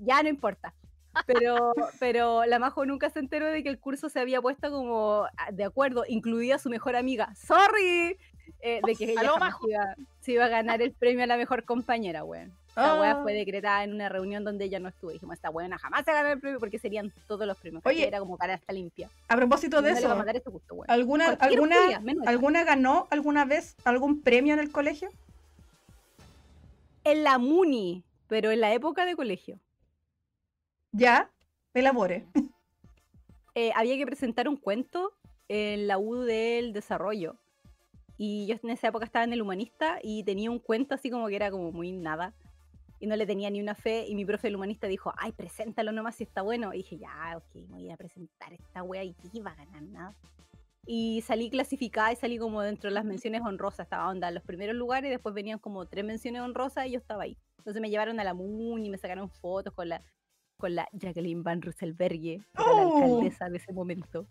ya 0.00 0.22
no 0.22 0.28
importa. 0.28 0.74
Pero, 1.26 1.72
pero 2.00 2.44
la 2.44 2.58
Majo 2.58 2.84
nunca 2.84 3.08
se 3.10 3.18
enteró 3.20 3.46
de 3.46 3.62
que 3.62 3.70
el 3.70 3.78
curso 3.80 4.08
se 4.10 4.20
había 4.20 4.40
puesto 4.42 4.70
como 4.70 5.24
ah, 5.38 5.50
de 5.50 5.64
acuerdo, 5.64 6.04
incluida 6.06 6.58
su 6.58 6.68
mejor 6.68 6.94
amiga. 6.94 7.34
¡Sorry! 7.34 8.18
eh, 8.60 8.80
de 8.84 8.94
que 8.94 9.04
ella 9.12 9.20
Aló, 9.20 9.32
jamás 9.34 9.52
Majo. 9.52 9.68
iba- 9.68 9.94
se 10.20 10.32
iba 10.32 10.44
a 10.44 10.48
ganar 10.48 10.82
el 10.82 10.92
premio 10.92 11.24
a 11.24 11.26
la 11.26 11.36
mejor 11.38 11.64
compañera, 11.64 12.22
weón. 12.24 12.52
Esta 12.78 13.00
wea 13.00 13.10
Ah. 13.12 13.22
fue 13.22 13.32
decretada 13.34 13.82
en 13.82 13.92
una 13.92 14.08
reunión 14.08 14.44
donde 14.44 14.64
ella 14.64 14.78
no 14.78 14.88
estuvo. 14.88 15.10
Dijimos, 15.10 15.34
esta 15.34 15.50
weona 15.50 15.78
jamás 15.78 16.04
se 16.04 16.12
ganó 16.12 16.28
el 16.28 16.38
premio 16.40 16.60
porque 16.60 16.78
serían 16.78 17.12
todos 17.26 17.46
los 17.46 17.56
premios. 17.58 17.84
Oye, 17.84 18.06
era 18.06 18.20
como 18.20 18.38
cara 18.38 18.54
hasta 18.54 18.72
limpia. 18.72 19.10
A 19.28 19.36
propósito 19.36 19.82
de 19.82 19.90
No 19.90 19.96
a 19.96 19.98
eso, 19.98 20.16
matar 20.16 20.36
ese 20.36 20.48
gusto. 20.48 20.76
¿alguna, 20.86 21.36
Cualquier 21.36 21.60
alguna. 21.60 22.22
¿alguna 22.26 22.64
ganó 22.64 23.08
alguna 23.10 23.44
vez 23.44 23.76
algún 23.84 24.22
premio 24.22 24.54
en 24.54 24.60
el 24.60 24.70
colegio? 24.70 25.08
En 27.04 27.24
la 27.24 27.38
MUNI, 27.38 28.04
pero 28.28 28.50
en 28.50 28.60
la 28.60 28.72
época 28.72 29.04
de 29.04 29.16
colegio. 29.16 29.58
Ya, 30.92 31.30
elabore. 31.74 32.26
eh, 33.54 33.72
había 33.74 33.96
que 33.96 34.06
presentar 34.06 34.48
un 34.48 34.56
cuento 34.56 35.12
en 35.48 35.86
la 35.86 35.98
U 35.98 36.16
del 36.20 36.72
desarrollo. 36.72 37.36
Y 38.18 38.46
yo 38.46 38.56
en 38.62 38.70
esa 38.70 38.88
época 38.88 39.04
estaba 39.04 39.24
en 39.24 39.32
el 39.32 39.42
humanista 39.42 40.00
y 40.02 40.24
tenía 40.24 40.50
un 40.50 40.58
cuento 40.58 40.94
así 40.94 41.08
como 41.10 41.28
que 41.28 41.36
era 41.36 41.50
como 41.50 41.70
muy 41.72 41.92
nada. 41.92 42.34
Y 43.00 43.06
no 43.06 43.14
le 43.16 43.26
tenía 43.26 43.48
ni 43.50 43.60
una 43.60 43.74
fe. 43.74 44.06
Y 44.08 44.14
mi 44.14 44.24
profe 44.24 44.48
del 44.48 44.56
humanista 44.56 44.86
dijo, 44.86 45.12
ay, 45.18 45.32
preséntalo 45.32 45.92
nomás 45.92 46.16
si 46.16 46.24
está 46.24 46.42
bueno. 46.42 46.72
Y 46.74 46.78
dije, 46.78 46.98
ya, 46.98 47.36
ok, 47.36 47.54
me 47.68 47.76
voy 47.78 47.90
a 47.90 47.96
presentar 47.96 48.52
esta 48.52 48.82
wea 48.82 49.04
y 49.04 49.14
que 49.14 49.28
iba 49.32 49.50
a 49.52 49.54
ganar 49.54 49.82
nada. 49.82 50.14
Y 50.86 51.20
salí 51.26 51.50
clasificada 51.50 52.12
y 52.12 52.16
salí 52.16 52.38
como 52.38 52.62
dentro 52.62 52.88
de 52.90 52.94
las 52.94 53.04
menciones 53.04 53.42
honrosas. 53.42 53.80
Estaba 53.86 54.08
onda 54.08 54.28
en 54.28 54.34
los 54.34 54.42
primeros 54.42 54.74
lugares 54.74 55.10
después 55.10 55.34
venían 55.34 55.58
como 55.58 55.84
tres 55.86 56.04
menciones 56.04 56.40
honrosas 56.42 56.86
y 56.86 56.92
yo 56.92 56.98
estaba 56.98 57.24
ahí. 57.24 57.36
Entonces 57.58 57.82
me 57.82 57.90
llevaron 57.90 58.18
a 58.20 58.24
la 58.24 58.32
MUN 58.34 58.84
y 58.86 58.90
me 58.90 58.96
sacaron 58.98 59.28
fotos 59.28 59.74
con 59.74 59.90
la, 59.90 60.02
con 60.56 60.74
la 60.74 60.88
Jacqueline 60.92 61.42
Van 61.42 61.60
Rysselberghe, 61.60 62.38
que 62.38 62.62
era 62.62 62.72
la 62.74 62.86
¡Oh! 62.88 62.96
alcaldesa 62.96 63.48
de 63.50 63.58
ese 63.58 63.72
momento. 63.72 64.26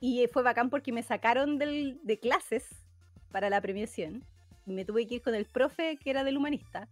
Y 0.00 0.22
eh, 0.22 0.28
fue 0.28 0.42
bacán 0.42 0.68
porque 0.70 0.92
me 0.92 1.02
sacaron 1.02 1.58
del- 1.58 1.98
de 2.04 2.18
clases 2.18 2.68
para 3.32 3.48
la 3.50 3.60
premiación. 3.62 4.22
Y 4.66 4.72
me 4.72 4.84
tuve 4.84 5.06
que 5.06 5.16
ir 5.16 5.22
con 5.22 5.34
el 5.34 5.46
profe 5.46 5.96
que 5.96 6.10
era 6.10 6.24
del 6.24 6.36
humanista. 6.36 6.86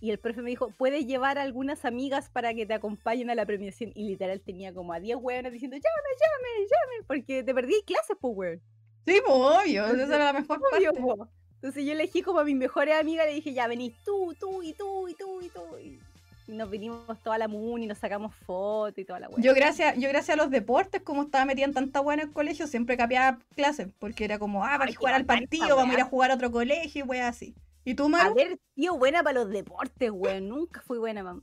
Y 0.00 0.10
el 0.10 0.18
profe 0.18 0.40
me 0.42 0.50
dijo, 0.50 0.70
puedes 0.78 1.06
llevar 1.06 1.38
a 1.38 1.42
algunas 1.42 1.84
amigas 1.84 2.30
para 2.30 2.54
que 2.54 2.64
te 2.66 2.72
acompañen 2.74 3.28
a 3.30 3.34
la 3.34 3.44
premiación. 3.44 3.92
Y 3.94 4.08
literal 4.08 4.40
tenía 4.40 4.72
como 4.72 4.92
a 4.94 5.00
10 5.00 5.18
hueones 5.20 5.52
diciendo, 5.52 5.76
llame, 5.76 5.86
llame, 6.18 6.66
llame, 6.66 7.04
porque 7.06 7.42
te 7.42 7.54
perdí 7.54 7.74
clases, 7.84 8.16
pues, 8.20 8.34
weón. 8.36 8.60
Sí, 9.06 9.20
pues 9.26 9.36
obvio, 9.36 9.82
esa 9.84 9.90
Entonces, 9.92 10.16
era 10.16 10.24
la 10.26 10.32
mejor 10.32 10.58
Obvio, 10.74 10.92
parte. 10.92 11.00
po. 11.02 11.28
Entonces 11.56 11.84
yo 11.84 11.92
elegí 11.92 12.22
como 12.22 12.38
a 12.38 12.44
mis 12.44 12.56
mejores 12.56 12.98
amigas, 12.98 13.26
le 13.26 13.34
dije, 13.34 13.52
ya 13.52 13.66
venís 13.66 13.92
tú, 14.04 14.34
tú 14.40 14.62
y 14.62 14.72
tú 14.72 15.08
y 15.08 15.14
tú 15.14 15.42
y 15.42 15.48
tú. 15.50 15.60
Y 15.78 16.00
nos 16.46 16.70
vinimos 16.70 17.22
toda 17.22 17.36
la 17.38 17.48
MUN 17.48 17.82
y 17.82 17.86
nos 17.86 17.98
sacamos 17.98 18.34
fotos 18.46 18.98
y 18.98 19.04
toda 19.04 19.20
la 19.20 19.28
weá. 19.28 19.40
Yo 19.42 19.54
gracias, 19.54 19.96
yo 19.98 20.08
gracias 20.08 20.30
a 20.38 20.42
los 20.42 20.50
deportes, 20.50 21.02
como 21.02 21.22
estaba 21.22 21.44
metida 21.44 21.66
en 21.66 21.74
tanta 21.74 22.00
buena 22.00 22.22
en 22.22 22.28
el 22.28 22.34
colegio, 22.34 22.66
siempre 22.66 22.96
capeaba 22.96 23.38
clases, 23.54 23.88
porque 23.98 24.24
era 24.24 24.38
como, 24.38 24.64
ah, 24.64 24.76
para 24.78 24.92
jugar 24.94 25.14
al 25.14 25.22
esa 25.22 25.26
partido, 25.26 25.76
vamos 25.76 25.90
a 25.90 25.92
ir 25.92 25.98
weá. 25.98 26.06
a 26.06 26.08
jugar 26.08 26.30
a 26.30 26.34
otro 26.34 26.50
colegio 26.50 27.04
y 27.04 27.08
weas 27.08 27.28
así. 27.36 27.54
¿Y 27.84 27.94
tú, 27.94 28.08
Maru? 28.08 28.32
Haber 28.32 28.58
sido 28.74 28.96
buena 28.98 29.22
para 29.22 29.40
los 29.40 29.50
deportes, 29.50 30.10
weón. 30.12 30.48
Nunca 30.48 30.82
fui 30.82 30.98
buena 30.98 31.22
para... 31.22 31.36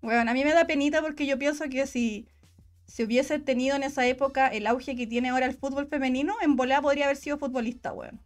Bueno, 0.00 0.30
a 0.30 0.34
mí 0.34 0.44
me 0.44 0.52
da 0.52 0.66
penita 0.66 1.00
porque 1.00 1.26
yo 1.26 1.38
pienso 1.38 1.64
que 1.68 1.86
si, 1.86 2.26
si 2.86 3.04
hubiese 3.04 3.38
tenido 3.38 3.76
en 3.76 3.82
esa 3.84 4.06
época 4.06 4.48
el 4.48 4.66
auge 4.66 4.96
que 4.96 5.06
tiene 5.06 5.28
ahora 5.30 5.46
el 5.46 5.54
fútbol 5.56 5.86
femenino, 5.86 6.34
en 6.40 6.56
volada 6.56 6.82
podría 6.82 7.04
haber 7.04 7.16
sido 7.16 7.38
futbolista, 7.38 7.92
weón. 7.92 8.20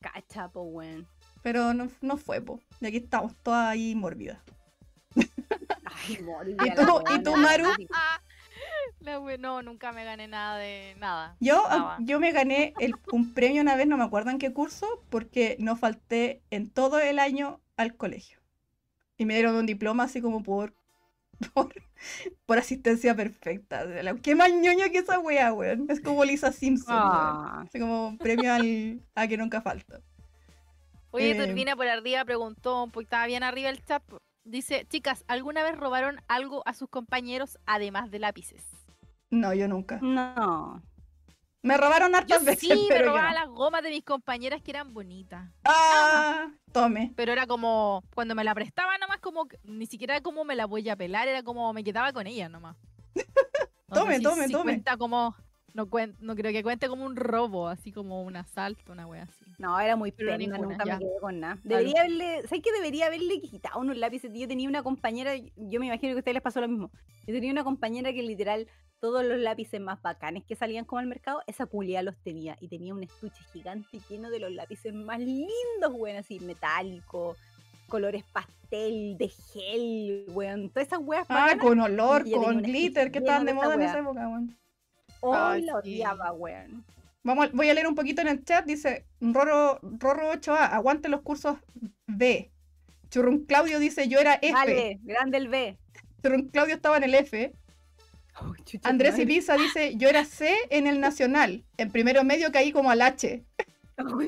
Cachapo, 0.00 0.62
weón. 0.62 1.06
Pero 1.42 1.72
no, 1.74 1.88
no 2.00 2.16
fue, 2.16 2.40
po. 2.40 2.60
Y 2.80 2.86
aquí 2.86 2.96
estamos, 2.98 3.34
todas 3.42 3.68
ahí 3.68 3.94
mórbidas. 3.94 4.38
Ay, 5.84 6.18
morí, 6.22 6.52
¿Y 6.52 6.74
tú- 6.74 7.02
y 7.14 7.22
tú, 7.22 7.36
Maru? 7.36 7.64
no, 9.38 9.62
nunca 9.62 9.92
me 9.92 10.04
gané 10.04 10.28
nada 10.28 10.58
de 10.58 10.94
nada. 10.98 11.36
Yo, 11.40 11.62
Nada. 11.68 11.98
yo 12.00 12.20
me 12.20 12.32
gané 12.32 12.74
el- 12.78 12.94
un 13.12 13.32
premio 13.32 13.62
una 13.62 13.76
vez, 13.76 13.86
no 13.86 13.96
me 13.96 14.04
acuerdo 14.04 14.30
en 14.30 14.38
qué 14.38 14.52
curso, 14.52 14.86
porque 15.10 15.56
no 15.58 15.76
falté 15.76 16.42
en 16.50 16.68
todo 16.70 16.98
el 17.00 17.18
año 17.18 17.60
al 17.76 17.96
colegio. 17.96 18.38
Y 19.18 19.26
me 19.26 19.34
dieron 19.34 19.56
un 19.56 19.66
diploma 19.66 20.04
así 20.04 20.20
como 20.20 20.42
por, 20.42 20.74
por, 21.54 21.72
por 22.46 22.58
asistencia 22.58 23.14
perfecta. 23.14 23.86
Qué 24.22 24.34
más 24.34 24.50
ñoño 24.50 24.90
que 24.92 24.98
esa 24.98 25.18
wea, 25.18 25.52
weón. 25.52 25.86
Es 25.90 26.00
como 26.00 26.24
Lisa 26.24 26.52
Simpson. 26.52 26.88
Ah, 26.88 27.62
Así 27.66 27.78
como 27.78 28.16
premio 28.18 28.52
al, 28.52 29.00
a 29.14 29.26
que 29.28 29.36
nunca 29.36 29.60
falta. 29.60 30.00
Oye, 31.12 31.32
Eh, 31.32 31.46
Turbina 31.46 31.76
por 31.76 31.88
arriba 31.88 32.24
preguntó, 32.24 32.88
porque 32.92 33.04
estaba 33.04 33.26
bien 33.26 33.42
arriba 33.42 33.68
el 33.70 33.84
chat. 33.84 34.02
Dice, 34.44 34.86
chicas, 34.88 35.24
¿alguna 35.28 35.62
vez 35.62 35.76
robaron 35.76 36.20
algo 36.28 36.62
a 36.66 36.74
sus 36.74 36.88
compañeros 36.88 37.58
además 37.66 38.10
de 38.10 38.18
lápices? 38.20 38.62
No, 39.30 39.54
yo 39.54 39.68
nunca. 39.68 39.98
no. 40.02 40.82
Me 41.62 41.76
robaron 41.76 42.12
Yo 42.12 42.16
hartas 42.16 42.42
veces, 42.44 42.60
sí, 42.60 42.68
me 42.70 42.88
pero 42.88 43.04
yo 43.06 43.10
robaba 43.10 43.32
no. 43.32 43.34
las 43.34 43.48
gomas 43.48 43.82
de 43.82 43.90
mis 43.90 44.02
compañeras 44.02 44.62
que 44.62 44.70
eran 44.70 44.94
bonitas. 44.94 45.50
Ah, 45.64 46.48
tome. 46.72 47.12
Pero 47.16 47.32
era 47.32 47.46
como, 47.46 48.02
cuando 48.14 48.34
me 48.34 48.44
la 48.44 48.54
prestaba 48.54 48.96
nomás, 48.96 49.18
como, 49.18 49.46
ni 49.64 49.84
siquiera 49.86 50.14
era 50.14 50.22
como 50.22 50.44
me 50.44 50.56
la 50.56 50.64
voy 50.64 50.88
a 50.88 50.96
pelar, 50.96 51.28
era 51.28 51.42
como 51.42 51.70
me 51.74 51.84
quedaba 51.84 52.12
con 52.14 52.26
ella 52.26 52.48
nomás. 52.48 52.76
Tome, 53.92 54.20
tome, 54.20 54.48
tome. 54.48 54.82
Como, 54.98 55.34
no, 55.74 55.86
cuen- 55.88 56.16
no 56.20 56.34
creo 56.34 56.52
que 56.52 56.62
cuente 56.62 56.88
como 56.88 57.04
un 57.04 57.16
robo, 57.16 57.68
así 57.68 57.92
como 57.92 58.22
un 58.22 58.36
asalto, 58.36 58.92
una 58.92 59.06
wea 59.06 59.22
así. 59.24 59.44
No, 59.58 59.78
era 59.78 59.96
muy 59.96 60.10
Pero 60.12 60.28
pena, 60.32 60.38
ninguna, 60.38 60.58
nunca 60.68 60.84
ya. 60.84 60.94
me 60.94 60.98
quedé 61.00 61.18
con 61.20 61.40
nada. 61.40 61.58
Debería 61.64 62.00
haberle, 62.00 62.42
¿sabes 62.48 62.62
qué? 62.62 62.72
Debería 62.72 63.06
haberle 63.06 63.40
quitado 63.40 63.80
unos 63.80 63.96
lápices. 63.96 64.30
Yo 64.34 64.48
tenía 64.48 64.68
una 64.68 64.82
compañera, 64.82 65.36
yo 65.36 65.80
me 65.80 65.86
imagino 65.86 66.12
que 66.12 66.16
a 66.16 66.18
ustedes 66.18 66.34
les 66.34 66.42
pasó 66.42 66.60
lo 66.60 66.68
mismo. 66.68 66.90
Yo 67.26 67.34
tenía 67.34 67.52
una 67.52 67.64
compañera 67.64 68.12
que 68.12 68.22
literal 68.22 68.66
todos 69.00 69.24
los 69.24 69.38
lápices 69.38 69.80
más 69.80 70.00
bacanes 70.02 70.44
que 70.44 70.56
salían 70.56 70.84
como 70.84 70.98
al 70.98 71.06
mercado, 71.06 71.42
esa 71.46 71.66
culia 71.66 72.02
los 72.02 72.16
tenía. 72.18 72.56
Y 72.60 72.68
tenía 72.68 72.92
un 72.94 73.02
estuche 73.02 73.42
gigante 73.52 73.98
lleno 74.08 74.30
de 74.30 74.40
los 74.40 74.52
lápices 74.52 74.92
más 74.92 75.18
lindos, 75.20 75.92
weón, 75.92 76.16
así, 76.18 76.38
metálico, 76.40 77.36
colores 77.88 78.24
pastel, 78.32 79.16
de 79.18 79.28
gel, 79.28 80.24
weón. 80.28 80.68
Todas 80.70 80.86
esas 80.88 81.00
weas 81.02 81.26
Ah, 81.28 81.34
bacanas. 81.46 81.64
con 81.64 81.80
olor, 81.80 82.30
con 82.30 82.62
glitter, 82.62 83.10
que 83.10 83.18
estaban 83.18 83.44
de 83.46 83.54
moda 83.54 83.74
en 83.74 83.82
esa 83.82 83.98
época, 84.00 84.28
weón. 84.28 84.56
Oh, 85.20 85.34
Ay, 85.34 85.62
la 85.62 85.76
odiaba, 85.76 86.32
weón. 86.32 86.84
Vamos, 87.22 87.52
voy 87.52 87.68
a 87.68 87.74
leer 87.74 87.86
un 87.86 87.94
poquito 87.94 88.22
en 88.22 88.28
el 88.28 88.44
chat. 88.44 88.64
Dice 88.64 89.04
Rorro, 89.20 89.78
Rorro 89.82 90.32
8A, 90.32 90.70
aguante 90.72 91.08
los 91.08 91.20
cursos 91.20 91.58
B. 92.06 92.50
Churrun 93.10 93.44
Claudio 93.44 93.78
dice, 93.78 94.08
yo 94.08 94.18
era 94.20 94.34
F. 94.34 94.52
Vale, 94.52 94.98
grande 95.02 95.36
el 95.36 95.48
B. 95.48 95.76
Churrun 96.22 96.48
Claudio 96.48 96.74
estaba 96.74 96.96
en 96.96 97.04
el 97.04 97.14
F. 97.14 97.52
Oh, 98.40 98.54
chucha 98.64 98.88
Andrés 98.88 99.12
madre. 99.12 99.24
Ibiza 99.24 99.56
dice, 99.56 99.96
yo 99.96 100.08
era 100.08 100.24
C 100.24 100.54
en 100.70 100.86
el 100.86 101.00
Nacional. 101.00 101.64
En 101.76 101.90
primero 101.90 102.24
medio 102.24 102.50
caí 102.52 102.72
como 102.72 102.90
al 102.90 103.02
H. 103.02 103.44
Oh. 103.98 104.18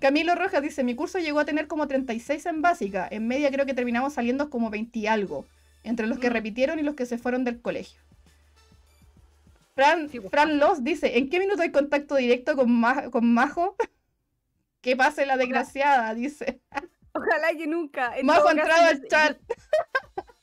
Camilo 0.00 0.34
Rojas 0.36 0.62
dice, 0.62 0.84
mi 0.84 0.94
curso 0.94 1.18
llegó 1.18 1.40
a 1.40 1.44
tener 1.44 1.66
como 1.66 1.86
36 1.88 2.46
en 2.46 2.62
básica. 2.62 3.06
En 3.10 3.26
media 3.26 3.50
creo 3.50 3.66
que 3.66 3.74
terminamos 3.74 4.12
saliendo 4.14 4.48
como 4.48 4.70
20 4.70 4.98
y 4.98 5.06
algo. 5.08 5.44
Entre 5.84 6.06
los 6.06 6.18
que 6.18 6.30
Mm. 6.30 6.32
repitieron 6.32 6.78
y 6.78 6.82
los 6.82 6.94
que 6.94 7.06
se 7.06 7.18
fueron 7.18 7.44
del 7.44 7.60
colegio. 7.60 8.00
Fran, 9.78 10.08
pues, 10.10 10.28
Fran 10.30 10.58
Los 10.58 10.82
dice, 10.82 11.18
¿en 11.18 11.30
qué 11.30 11.38
minuto 11.38 11.62
hay 11.62 11.70
contacto 11.70 12.16
directo 12.16 12.56
con, 12.56 12.68
Ma- 12.80 13.10
con 13.10 13.32
Majo? 13.32 13.76
que 14.80 14.96
pase 14.96 15.24
la 15.24 15.36
desgraciada, 15.36 16.14
dice. 16.14 16.60
Ojalá 17.12 17.52
que 17.56 17.66
nunca. 17.68 18.16
En 18.18 18.26
Majo 18.26 18.48
ha 18.48 18.52
entrado 18.52 18.86
al 18.88 19.06
chat. 19.06 19.38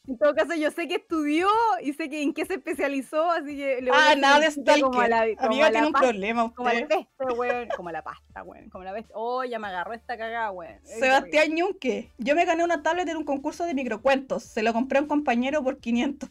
En 0.08 0.18
todo 0.20 0.36
caso, 0.36 0.54
yo 0.54 0.70
sé 0.72 0.88
que 0.88 0.96
estudió 0.96 1.48
y 1.82 1.92
sé 1.94 2.10
que 2.10 2.22
en 2.22 2.34
qué 2.34 2.46
se 2.46 2.54
especializó, 2.54 3.30
así 3.32 3.58
que 3.58 3.82
le 3.82 3.90
voy 3.90 4.00
a 4.00 4.12
Ah, 4.12 4.16
nada 4.16 4.40
de 4.40 4.46
chiste 4.54 4.80
como 4.82 5.02
a 5.02 5.08
stalker. 5.08 5.10
la, 5.10 5.36
como 5.36 5.48
Amiga 5.48 5.66
a 5.66 5.70
la 5.70 5.74
tiene 5.80 5.88
un 5.88 5.94
problema 5.94 6.54
Como 6.54 6.70
a 6.70 6.74
la 6.76 6.82
usted. 6.82 6.96
peste, 6.96 7.34
weón. 7.34 7.68
Como 7.76 7.90
a 7.90 7.92
la 7.92 8.04
pasta, 8.04 8.44
weón. 8.44 8.70
Como 8.70 8.84
la 8.84 8.94
peste. 8.94 9.12
Oh, 9.16 9.44
ya 9.44 9.58
me 9.60 9.68
agarró 9.68 9.94
esta 9.94 10.16
cagada, 10.18 10.52
weón. 10.52 10.80
Sebastián 10.84 11.56
Ñunque. 11.56 12.12
Yo 12.20 12.36
me 12.36 12.46
gané 12.46 12.64
una 12.64 12.84
tablet 12.84 13.10
en 13.10 13.18
un 13.18 13.26
concurso 13.26 13.66
de 13.66 13.74
microcuentos. 13.74 14.44
Se 14.44 14.62
lo 14.64 14.74
compré 14.74 15.00
a 15.00 15.02
un 15.02 15.08
compañero 15.08 15.64
por 15.64 15.80
500. 15.80 16.30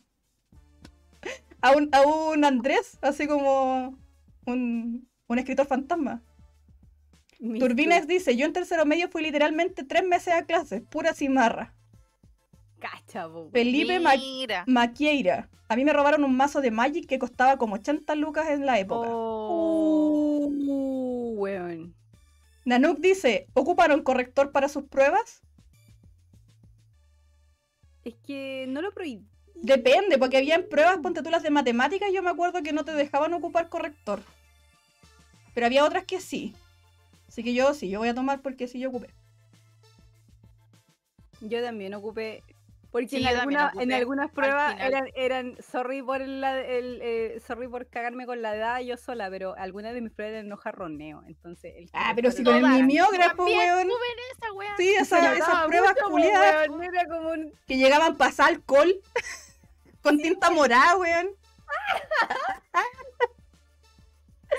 A 1.64 1.72
un, 1.72 1.88
a 1.92 2.02
un 2.02 2.44
Andrés, 2.44 2.98
así 3.00 3.26
como 3.26 3.98
un, 4.44 5.08
un 5.26 5.38
escritor 5.38 5.66
fantasma. 5.66 6.22
horrible. 7.40 7.58
Turbines 7.58 8.06
dice, 8.06 8.36
yo 8.36 8.44
en 8.44 8.52
tercero 8.52 8.84
medio 8.84 9.08
fui 9.08 9.22
literalmente 9.22 9.82
tres 9.82 10.06
meses 10.06 10.34
a 10.34 10.44
clases, 10.44 10.82
pura 10.82 11.14
cimarra. 11.14 11.74
Cacha, 12.78 13.26
po, 13.28 13.44
weón. 13.44 13.52
Felipe 13.52 13.98
Ma-. 13.98 14.12
Maquieira. 14.66 15.48
A 15.68 15.76
mí 15.76 15.86
me 15.86 15.94
robaron 15.94 16.22
un 16.22 16.36
mazo 16.36 16.60
de 16.60 16.70
Magic 16.70 17.06
que 17.06 17.18
costaba 17.18 17.56
como 17.56 17.76
80 17.76 18.14
lucas 18.16 18.50
en 18.50 18.66
la 18.66 18.78
época. 18.78 19.08
Oh. 19.10 20.50
Uh, 20.50 21.34
weón. 21.38 21.94
Nanook 22.66 22.98
dice, 22.98 23.46
¿ocuparon 23.54 24.02
corrector 24.02 24.52
para 24.52 24.68
sus 24.68 24.84
pruebas? 24.84 25.40
Es 28.04 28.14
que 28.16 28.66
no 28.68 28.82
lo 28.82 28.92
prohibí. 28.92 29.26
Depende, 29.64 30.18
porque 30.18 30.36
habían 30.36 30.64
pruebas, 30.64 30.98
ponte 30.98 31.22
tú 31.22 31.30
las 31.30 31.42
de 31.42 31.48
matemáticas, 31.50 32.10
yo 32.12 32.22
me 32.22 32.28
acuerdo 32.28 32.62
que 32.62 32.74
no 32.74 32.84
te 32.84 32.92
dejaban 32.92 33.32
ocupar 33.32 33.70
corrector. 33.70 34.20
Pero 35.54 35.64
había 35.66 35.84
otras 35.86 36.04
que 36.04 36.20
sí. 36.20 36.54
Así 37.28 37.42
que 37.42 37.54
yo 37.54 37.72
sí, 37.72 37.88
yo 37.88 37.98
voy 37.98 38.08
a 38.08 38.14
tomar 38.14 38.42
porque 38.42 38.68
sí 38.68 38.78
yo 38.78 38.90
ocupé. 38.90 39.08
Yo 41.40 41.62
también 41.62 41.94
ocupé. 41.94 42.42
Porque 42.90 43.08
Sí, 43.08 43.16
en, 43.16 43.26
alguna- 43.26 43.72
en 43.80 43.90
algunas 43.92 44.26
al 44.26 44.30
pruebas 44.32 44.76
eran, 44.78 45.06
eran 45.16 45.56
sorry 45.62 46.00
por 46.02 46.20
la, 46.20 46.60
el, 46.60 47.00
eh, 47.02 47.40
sorry 47.44 47.66
por 47.66 47.86
cagarme 47.88 48.24
con 48.26 48.40
la 48.42 48.54
edad 48.54 48.80
yo 48.82 48.96
sola, 48.98 49.28
pero 49.30 49.56
algunas 49.56 49.94
de 49.94 50.00
mis 50.02 50.12
pruebas 50.12 50.34
eran 50.34 50.48
no 50.48 50.56
jarroneo. 50.58 51.24
Entonces, 51.26 51.72
el 51.76 51.88
Ah, 51.94 52.12
pero 52.14 52.30
corrector 52.30 52.54
si 52.54 52.62
con 52.62 52.70
el 52.74 52.82
mimeógrafo, 52.82 53.44
weón. 53.46 53.88
esa 54.36 54.52
wea. 54.52 54.76
Sí, 54.76 54.94
esa- 55.00 55.34
esas 55.34 55.64
pruebas 55.66 55.94
culiadas 56.08 56.68
weón, 56.68 56.84
Era 56.84 57.04
como 57.06 57.30
un 57.30 57.52
que 57.66 57.76
llegaban 57.78 58.16
pasar 58.16 58.50
alcohol 58.50 58.94
con 60.04 60.18
tinta 60.18 60.50
morada, 60.50 60.96
weón. 60.96 61.28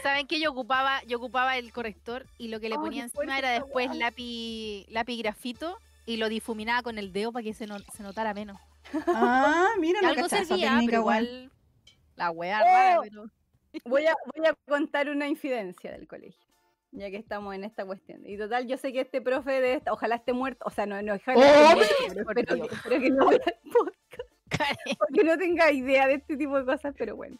¿Saben 0.04 0.28
que 0.28 0.40
yo 0.42 0.52
ocupaba, 0.52 1.02
yo 1.04 1.18
ocupaba 1.18 1.58
el 1.58 1.72
corrector 1.72 2.26
y 2.38 2.50
lo 2.50 2.60
que 2.60 2.68
le 2.70 2.76
Ay, 2.76 2.82
ponía 2.82 3.04
encima 3.04 3.38
era 3.40 3.50
después 3.52 3.88
weá. 3.90 3.96
lápiz, 3.96 4.86
lápiz 4.90 5.18
grafito 5.20 5.78
y 6.06 6.18
lo 6.18 6.28
difuminaba 6.30 6.84
con 6.84 6.98
el 7.00 7.12
dedo 7.14 7.32
para 7.32 7.44
que 7.44 7.54
se, 7.54 7.66
no- 7.66 7.80
se 7.80 8.04
notara 8.04 8.34
menos. 8.34 8.60
Ah, 9.08 9.70
mira, 9.80 10.00
no 10.02 10.10
algo 10.10 10.28
servía, 10.30 10.48
técnica, 10.74 10.86
pero 10.86 11.00
igual 11.02 11.52
la 12.16 12.32
wea 12.32 12.60
rara, 12.60 13.00
Oh. 13.00 13.04
pero 13.04 13.26
Voy 13.86 14.06
a, 14.06 14.16
voy 14.36 14.46
a 14.48 14.54
contar 14.68 15.10
una 15.10 15.28
infidencia 15.28 15.92
del 15.92 16.08
colegio. 16.08 16.40
Ya 16.92 17.10
que 17.10 17.18
estamos 17.18 17.54
en 17.54 17.66
esta 17.66 17.86
cuestión. 17.86 18.22
Y 18.26 18.38
total, 18.38 18.68
yo 18.68 18.78
sé 18.78 18.94
que 18.94 19.02
este 19.02 19.20
profe 19.22 19.60
de 19.60 19.74
esta, 19.74 19.92
ojalá 19.92 20.16
esté 20.16 20.32
muerto. 20.32 20.64
O 20.66 20.70
sea, 20.72 20.86
no, 20.86 21.02
no, 21.02 21.16
ojalá 21.16 21.74
Oh. 21.76 21.82
esté 21.82 22.24
muerto, 22.24 22.32
pero 22.34 22.40
espero, 22.40 22.56
Dios. 22.56 22.70
que, 23.02 23.10
no 23.10 23.28
vea 23.28 23.40
el 23.46 23.54
porque 25.00 25.24
no 25.24 25.38
tenga 25.38 25.72
idea 25.72 26.08
de 26.08 26.16
este 26.16 26.38
tipo 26.38 26.58
de 26.58 26.66
cosas, 26.66 26.94
pero 26.98 27.16
bueno. 27.16 27.38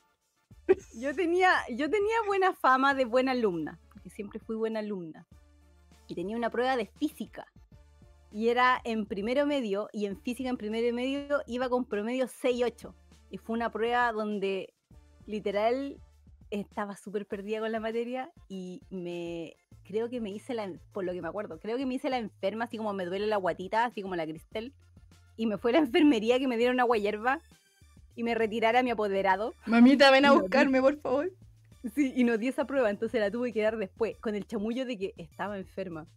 Yo 0.98 1.16
tenía, 1.16 1.52
yo 1.70 1.90
tenía 1.90 2.16
buena 2.26 2.54
fama 2.54 2.94
de 2.94 3.06
buena 3.06 3.32
alumna, 3.32 3.80
porque 3.94 4.10
siempre 4.10 4.40
fui 4.40 4.56
buena 4.56 4.80
alumna. 4.80 5.28
Y 6.08 6.16
tenía 6.16 6.36
una 6.36 6.50
prueba 6.50 6.76
de 6.76 6.88
física. 6.88 7.46
Y 8.32 8.50
era 8.50 8.82
en 8.84 9.06
primero 9.06 9.46
medio, 9.46 9.90
y 9.94 10.06
en 10.06 10.20
física 10.20 10.50
en 10.50 10.58
primero 10.58 10.94
medio 10.94 11.42
iba 11.48 11.70
con 11.70 11.86
promedio 11.86 12.26
6-8. 12.26 12.94
Y 13.30 13.38
fue 13.38 13.56
una 13.56 13.72
prueba 13.72 14.12
donde 14.12 14.74
literal 15.26 16.00
estaba 16.50 16.96
súper 16.96 17.26
perdida 17.26 17.60
con 17.60 17.72
la 17.72 17.80
materia 17.80 18.32
y 18.48 18.82
me 18.90 19.56
creo 19.84 20.10
que 20.10 20.20
me 20.20 20.32
hice 20.32 20.54
la, 20.54 20.72
por 20.92 21.04
lo 21.04 21.14
que 21.14 21.22
me 21.22 21.28
acuerdo, 21.28 21.60
creo 21.60 21.78
que 21.78 21.86
me 21.86 21.96
hice 21.96 22.10
la 22.10 22.18
enferma, 22.18 22.66
así 22.66 22.78
como 22.78 22.94
me 22.94 23.06
duele 23.06 23.28
la 23.28 23.38
guatita, 23.38 23.86
así 23.86 24.02
como 24.02 24.16
la 24.16 24.26
Cristel, 24.26 24.74
y 25.38 25.46
me 25.46 25.58
fue 25.58 25.72
a 25.72 25.74
la 25.74 25.80
enfermería 25.86 26.40
que 26.40 26.48
me 26.48 26.58
dieron 26.58 26.80
agua 26.80 26.98
hierba 26.98 27.40
y 28.16 28.24
me 28.24 28.36
retirara 28.36 28.80
a 28.80 28.84
mi 28.84 28.92
apoderado. 28.92 29.54
Mamita, 29.66 30.12
ven 30.12 30.26
a 30.26 30.32
buscarme, 30.34 30.82
por 30.82 31.00
favor. 31.00 31.32
Sí, 31.94 32.14
y 32.16 32.24
no 32.24 32.38
di 32.38 32.48
esa 32.48 32.66
prueba, 32.66 32.90
entonces 32.90 33.20
la 33.20 33.30
tuve 33.30 33.54
que 33.54 33.62
dar 33.62 33.78
después, 33.78 34.18
con 34.18 34.34
el 34.34 34.48
chamullo 34.48 34.86
de 34.86 34.98
que 34.98 35.14
estaba 35.18 35.58
enferma. 35.58 36.08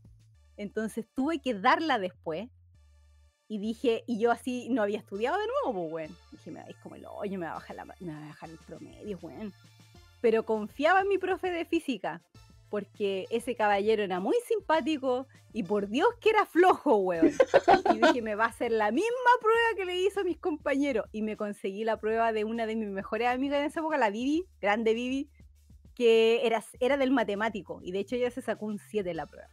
Entonces 0.57 1.07
tuve 1.15 1.41
que 1.41 1.55
darla 1.55 1.99
después. 1.99 2.49
Y 3.51 3.59
dije, 3.59 4.05
y 4.07 4.19
yo 4.19 4.31
así 4.31 4.69
no 4.69 4.83
había 4.83 4.99
estudiado 4.99 5.39
de 5.39 5.47
nuevo, 5.47 5.89
pues, 5.89 6.11
weón. 6.11 6.19
Dije, 6.33 6.51
me 6.51 6.63
vais 6.63 6.77
como 6.83 6.97
el 6.97 7.07
hoyo, 7.07 7.39
me 7.39 7.47
va 7.47 7.53
a 7.53 7.55
bajar, 7.55 7.77
la, 7.77 7.85
me 7.87 8.13
va 8.13 8.19
a 8.19 8.27
bajar 8.29 8.51
el 8.51 8.59
promedio, 8.59 9.19
weón. 9.23 9.55
Pero 10.21 10.43
confiaba 10.45 11.01
en 11.01 11.09
mi 11.09 11.17
profe 11.17 11.51
de 11.51 11.65
física, 11.65 12.21
porque 12.71 13.27
ese 13.31 13.55
caballero 13.55 14.03
era 14.03 14.21
muy 14.21 14.37
simpático 14.47 15.27
y 15.53 15.63
por 15.63 15.89
Dios 15.89 16.09
que 16.21 16.31
era 16.31 16.47
flojo, 16.47 16.97
weón. 16.97 17.33
Y 17.95 17.99
dije, 17.99 18.23
me 18.23 18.35
va 18.35 18.45
a 18.45 18.49
hacer 18.49 18.73
la 18.73 18.91
misma 18.91 19.31
prueba 19.41 19.69
que 19.77 19.85
le 19.85 19.97
hizo 19.97 20.21
a 20.21 20.25
mis 20.25 20.39
compañeros. 20.39 21.07
Y 21.13 21.23
me 21.23 21.37
conseguí 21.37 21.85
la 21.85 21.99
prueba 21.99 22.33
de 22.33 22.45
una 22.45 22.67
de 22.67 22.77
mis 22.77 22.89
mejores 22.89 23.29
amigas 23.29 23.61
en 23.61 23.67
esa 23.67 23.81
época, 23.81 23.97
la 23.97 24.11
Vivi, 24.11 24.45
grande 24.61 24.95
Vivi, 24.95 25.31
que 25.95 26.47
era, 26.47 26.63
era 26.81 26.97
del 26.97 27.11
matemático. 27.11 27.81
Y 27.83 27.93
de 27.93 28.01
hecho 28.01 28.17
ella 28.17 28.31
se 28.31 28.43
sacó 28.43 28.67
un 28.67 28.79
7 28.79 29.11
en 29.11 29.17
la 29.17 29.27
prueba. 29.27 29.49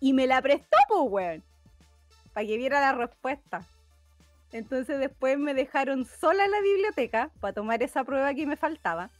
Y 0.00 0.12
me 0.12 0.26
la 0.26 0.42
prestó, 0.42 0.76
pues, 0.88 1.02
weón. 1.04 1.42
Para 2.32 2.46
que 2.46 2.56
viera 2.56 2.80
la 2.80 2.92
respuesta. 2.92 3.64
Entonces 4.52 4.98
después 4.98 5.38
me 5.38 5.54
dejaron 5.54 6.04
sola 6.04 6.44
en 6.44 6.50
la 6.50 6.60
biblioteca 6.60 7.30
para 7.40 7.52
tomar 7.52 7.82
esa 7.82 8.04
prueba 8.04 8.34
que 8.34 8.46
me 8.46 8.56
faltaba. 8.56 9.10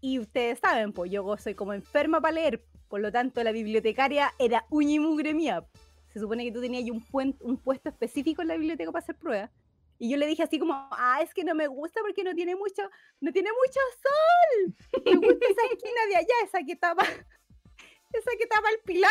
Y 0.00 0.18
ustedes 0.18 0.58
saben, 0.60 0.92
pues 0.92 1.10
yo 1.10 1.36
soy 1.38 1.54
como 1.54 1.72
enferma 1.72 2.20
para 2.20 2.34
leer. 2.34 2.64
Por 2.88 3.00
lo 3.00 3.12
tanto, 3.12 3.42
la 3.42 3.52
bibliotecaria 3.52 4.32
era 4.38 4.64
uña 4.70 4.94
y 4.94 4.98
mugre 4.98 5.34
mía. 5.34 5.64
Se 6.12 6.20
supone 6.20 6.44
que 6.44 6.52
tú 6.52 6.60
tenías 6.60 6.88
un, 6.90 7.36
un 7.40 7.56
puesto 7.58 7.88
específico 7.88 8.42
en 8.42 8.48
la 8.48 8.56
biblioteca 8.56 8.90
para 8.90 9.02
hacer 9.02 9.16
pruebas. 9.16 9.50
Y 9.98 10.10
yo 10.10 10.16
le 10.16 10.26
dije 10.26 10.44
así 10.44 10.58
como, 10.58 10.74
ah, 10.92 11.20
es 11.22 11.34
que 11.34 11.42
no 11.42 11.54
me 11.54 11.66
gusta 11.66 12.00
porque 12.00 12.22
no 12.22 12.34
tiene 12.34 12.54
mucho, 12.54 12.82
no 13.20 13.32
tiene 13.32 13.50
mucho 13.50 13.80
sol. 14.02 15.02
Me 15.04 15.16
gusta 15.16 15.46
esa 15.50 15.62
esquina 15.72 16.06
de 16.08 16.16
allá, 16.16 16.34
esa 16.44 16.62
que 16.64 16.72
estaba, 16.72 17.02
esa 18.12 18.30
que 18.36 18.44
estaba 18.44 18.68
el 18.70 18.78
pilar. 18.84 19.10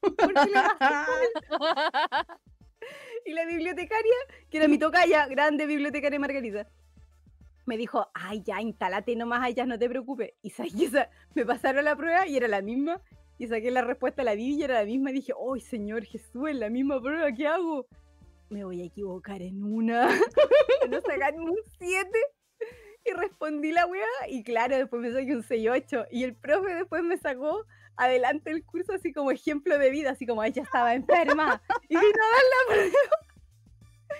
Porque 0.00 0.50
le 0.50 0.54
bajé 0.54 1.28
y 3.24 3.32
la 3.32 3.44
bibliotecaria, 3.44 4.14
que 4.50 4.58
era 4.58 4.68
mi 4.68 4.78
tocaya, 4.78 5.26
grande 5.26 5.66
bibliotecaria 5.66 6.20
Margarita, 6.20 6.68
me 7.66 7.76
dijo, 7.76 8.08
ay, 8.14 8.42
ya, 8.42 8.60
instálate 8.60 9.16
nomás 9.16 9.42
allá, 9.42 9.66
no 9.66 9.78
te 9.78 9.88
preocupes. 9.88 10.32
Y 10.42 10.50
saqué 10.50 10.84
esa- 10.86 11.10
me 11.34 11.44
pasaron 11.44 11.84
la 11.84 11.96
prueba 11.96 12.26
y 12.26 12.36
era 12.36 12.48
la 12.48 12.62
misma. 12.62 13.00
Y 13.38 13.48
saqué 13.48 13.70
la 13.70 13.82
respuesta 13.82 14.22
a 14.22 14.24
la 14.24 14.34
Vivi 14.34 14.60
y 14.60 14.62
era 14.62 14.74
la 14.80 14.84
misma. 14.84 15.10
Y 15.10 15.14
dije, 15.14 15.32
¡ay, 15.32 15.60
Señor 15.60 16.04
Jesús, 16.04 16.50
es 16.50 16.56
la 16.56 16.70
misma 16.70 17.00
prueba! 17.00 17.32
¿Qué 17.32 17.46
hago? 17.46 17.86
Me 18.48 18.64
voy 18.64 18.82
a 18.82 18.84
equivocar 18.84 19.42
en 19.42 19.64
una. 19.64 20.08
no 20.90 21.00
sacar 21.00 21.34
un 21.34 21.56
7. 21.78 22.08
Y 23.06 23.12
respondí 23.12 23.72
la 23.72 23.86
weá. 23.86 24.06
Y 24.28 24.44
claro, 24.44 24.76
después 24.76 25.02
me 25.02 25.12
saqué 25.12 25.34
un 25.34 25.42
6-8. 25.42 26.08
Y 26.12 26.22
el 26.22 26.36
profe 26.36 26.74
después 26.74 27.02
me 27.02 27.18
sacó 27.18 27.66
adelante 27.96 28.50
el 28.50 28.64
curso 28.64 28.92
así 28.92 29.12
como 29.12 29.30
ejemplo 29.30 29.78
de 29.78 29.90
vida, 29.90 30.10
así 30.10 30.26
como 30.26 30.44
ella 30.44 30.62
estaba 30.62 30.94
enferma. 30.94 31.60
y 31.88 31.96
vino 31.96 32.02
a 32.02 32.34
dar 32.34 32.44
la 32.50 32.74
prueba. 32.74 32.98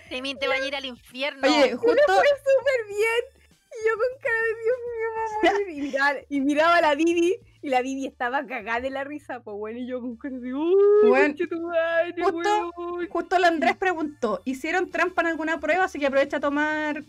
Te 0.09 0.49
va 0.49 0.55
a 0.55 0.67
ir 0.67 0.75
al 0.75 0.85
infierno. 0.85 1.41
Oye, 1.47 1.75
justo, 1.75 2.03
fue 2.07 2.17
súper 2.17 2.87
bien. 2.89 3.34
Y 3.77 3.87
yo 3.87 3.95
con 3.97 4.21
cara 4.23 4.43
de 4.43 4.55
Dios 4.63 4.79
mío, 4.87 5.65
morir. 5.67 5.79
Y 5.79 5.81
miraba, 5.83 6.19
y 6.29 6.41
miraba 6.41 6.77
a 6.77 6.81
la 6.81 6.95
Vivi. 6.95 7.37
Y 7.63 7.69
la 7.71 7.83
Vivi 7.83 8.07
estaba 8.07 8.47
cagada 8.47 8.81
de 8.81 8.91
la 8.91 9.05
risa. 9.05 9.41
Pues 9.43 9.57
bueno, 9.57 9.79
y 9.79 9.87
yo 9.87 10.01
con 10.01 10.17
cara 10.17 10.37
de 10.39 10.55
¡Uy, 10.55 11.11
conchetumare, 11.11 12.15
justo- 12.23 12.71
weón". 12.77 13.09
justo 13.09 13.37
el 13.37 13.45
Andrés 13.45 13.77
preguntó, 13.77 14.41
¿hicieron 14.45 14.91
trampa 14.91 15.23
en 15.23 15.29
alguna 15.29 15.59
prueba? 15.61 15.85
Así 15.85 15.99
que 15.99 16.07
aprovecha 16.07 16.37
a 16.37 16.41
tomar... 16.41 17.03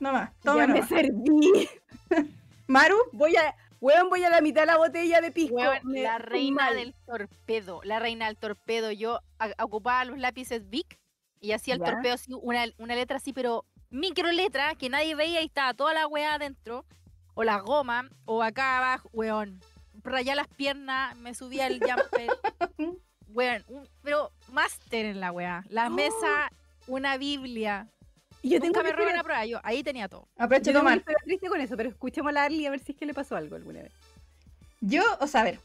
Nomás, 0.00 0.32
toma 0.40 0.66
Ya 0.66 0.72
me 0.72 0.82
serví. 0.82 1.68
Maru, 2.66 2.96
Voy 3.12 3.36
a, 3.36 3.54
weón, 3.80 4.08
voy 4.08 4.24
a 4.24 4.30
la 4.30 4.40
mitad 4.40 4.62
de 4.62 4.66
la 4.66 4.76
botella 4.78 5.20
de 5.20 5.30
pisco. 5.30 5.54
Weón, 5.56 5.78
la 5.84 6.18
reina 6.18 6.64
mal. 6.64 6.74
del 6.74 6.94
torpedo, 7.06 7.80
la 7.84 7.98
reina 8.00 8.26
del 8.26 8.36
torpedo. 8.36 8.90
Yo 8.90 9.20
ocupaba 9.60 10.04
los 10.04 10.18
lápices 10.18 10.68
Bic 10.68 10.98
y 11.40 11.52
hacía 11.52 11.74
el 11.74 11.80
Ya. 11.80 11.86
torpedo 11.92 12.14
así, 12.14 12.32
una, 12.42 12.64
una 12.78 12.94
letra 12.94 13.18
así, 13.18 13.32
pero 13.32 13.64
micro 13.94 14.30
letra 14.32 14.74
que 14.74 14.88
nadie 14.88 15.14
veía 15.14 15.40
y 15.42 15.46
estaba 15.46 15.74
toda 15.74 15.94
la 15.94 16.06
weá 16.06 16.34
adentro. 16.34 16.84
O 17.36 17.42
las 17.42 17.62
gomas, 17.62 18.06
o 18.26 18.42
acá 18.42 18.78
abajo, 18.78 19.08
weón. 19.12 19.60
Rayá 20.02 20.34
las 20.34 20.46
piernas, 20.48 21.16
me 21.18 21.34
subía 21.34 21.66
el 21.66 21.80
jumper. 21.80 22.30
weón, 23.28 23.64
un- 23.68 23.88
pero 24.02 24.30
máster 24.52 25.06
en 25.06 25.18
la 25.20 25.32
weá. 25.32 25.64
La 25.68 25.86
¡Oh! 25.88 25.90
mesa, 25.90 26.50
una 26.86 27.16
biblia. 27.16 27.88
Y 28.42 28.50
yo 28.50 28.60
tengo 28.60 28.66
Nunca 28.74 28.80
una 28.80 28.90
me 28.90 28.96
robé 28.96 29.12
una 29.14 29.22
prueba, 29.24 29.46
yo 29.46 29.58
ahí 29.64 29.82
tenía 29.82 30.06
todo. 30.08 30.28
aprovecha 30.36 30.70
yo 30.70 30.78
a 30.78 30.82
tengo 30.82 30.92
una 30.94 31.00
tomar. 31.02 31.22
triste 31.24 31.48
con 31.48 31.60
eso, 31.60 31.76
pero 31.76 31.88
escuchemos 31.88 32.28
a 32.30 32.32
la 32.34 32.44
Arly 32.44 32.66
a 32.66 32.70
ver 32.70 32.80
si 32.80 32.92
es 32.92 32.98
que 32.98 33.06
le 33.06 33.14
pasó 33.14 33.36
algo 33.36 33.56
alguna 33.56 33.80
vez. 33.82 33.92
Yo, 34.80 35.02
o 35.20 35.26
sea, 35.26 35.40
a 35.40 35.44
ver, 35.44 35.58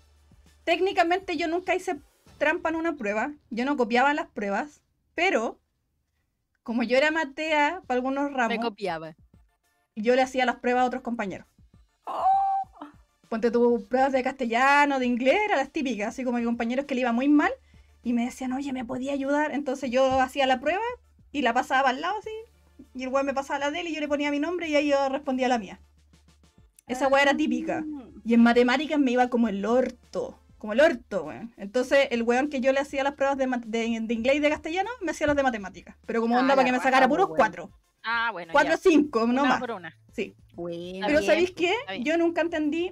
técnicamente 0.64 1.36
yo 1.36 1.48
nunca 1.50 1.76
hice 1.76 2.00
trampa 2.38 2.70
en 2.70 2.78
una 2.78 2.96
prueba, 2.96 3.34
yo 3.50 3.66
no 3.66 3.76
copiaba 3.76 4.14
las 4.14 4.28
pruebas, 4.30 4.82
pero 5.14 5.60
como 6.64 6.84
yo 6.84 6.98
era 6.98 7.12
matea 7.12 7.82
para 7.88 7.98
algunos 7.98 8.32
Me 8.32 8.38
ramos, 8.38 8.58
copiaba. 8.60 9.16
yo 9.96 10.16
le 10.16 10.22
hacía 10.22 10.46
las 10.46 10.58
pruebas 10.58 10.84
a 10.84 10.86
otros 10.86 11.02
compañeros. 11.02 11.48
¡Oh! 12.06 12.24
Ponte 13.30 13.52
tus 13.52 13.84
pruebas 13.84 14.12
de 14.12 14.24
castellano, 14.24 15.00
de 15.00 15.06
inglés, 15.06 15.40
eran 15.46 15.60
las 15.60 15.72
típicas, 15.72 16.10
así 16.10 16.24
como 16.24 16.38
que 16.38 16.46
compañeros 16.46 16.86
que 16.86 16.96
le 16.96 17.02
iba 17.02 17.12
muy 17.12 17.30
mal 17.30 17.52
y 18.04 18.14
me 18.14 18.26
decían, 18.26 18.54
oye, 18.54 18.74
¿me 18.74 18.86
podía 18.86 19.14
ayudar? 19.14 19.52
Entonces 19.54 19.92
yo 19.92 20.20
hacía 20.20 20.48
la 20.48 20.60
prueba 20.60 20.84
y 21.32 21.42
la 21.42 21.54
pasaba 21.54 21.90
al 21.90 22.02
lado 22.02 22.18
así, 22.18 22.32
y 22.96 23.04
el 23.04 23.10
weón 23.10 23.26
me 23.26 23.34
pasaba 23.34 23.60
la 23.60 23.72
de 23.72 23.82
él 23.82 23.88
y 23.88 23.94
yo 23.94 24.00
le 24.00 24.08
ponía 24.08 24.32
mi 24.32 24.40
nombre 24.40 24.68
y 24.68 24.76
ahí 24.76 24.90
yo 24.90 25.10
respondía 25.10 25.48
la 25.48 25.60
mía. 25.60 25.80
Esa 26.88 27.08
weá 27.08 27.22
era 27.22 27.38
típica. 27.38 27.82
Mm. 27.82 28.22
Y 28.26 28.34
en 28.34 28.42
matemáticas 28.42 29.00
me 29.00 29.12
iba 29.12 29.30
como 29.30 29.48
el 29.48 29.64
orto. 29.64 30.40
Como 30.60 30.74
el 30.74 30.82
orto, 30.82 31.24
weón. 31.24 31.52
Entonces, 31.58 32.08
el 32.12 32.22
weón 32.22 32.50
que 32.50 32.60
yo 32.62 32.72
le 32.74 32.80
hacía 32.80 33.04
las 33.04 33.14
pruebas 33.16 33.38
de, 33.38 33.48
de- 33.66 34.00
de 34.02 34.14
inglés 34.14 34.36
y 34.36 34.40
de 34.40 34.50
castellano, 34.50 34.90
me 35.02 35.12
hacía 35.12 35.26
las 35.26 35.36
de 35.36 35.42
matemáticas. 35.44 35.96
Pero 36.06 36.22
como 36.22 36.38
Ah, 36.38 36.42
onda 36.42 36.54
para 36.56 36.66
que 36.66 36.72
me 36.74 36.80
sacara 36.80 37.08
po, 37.08 37.14
puros 37.14 37.26
weón. 37.28 37.38
cuatro. 37.38 37.72
Ah, 38.04 38.30
bueno. 38.32 38.52
Cuatro 38.54 38.76
o 38.76 38.78
cinco, 38.78 39.22
no 39.26 39.42
Una 39.42 39.44
más. 39.46 39.60
por 39.60 39.72
una. 39.72 39.98
Sí. 40.14 40.36
Bueno, 40.54 41.08
Pero 41.08 41.20
bien, 41.20 41.24
¿sabéis 41.32 41.52
qué? 41.52 41.74
bien. 41.90 42.04
Yo 42.04 42.18
nunca 42.18 42.42
entendí. 42.42 42.92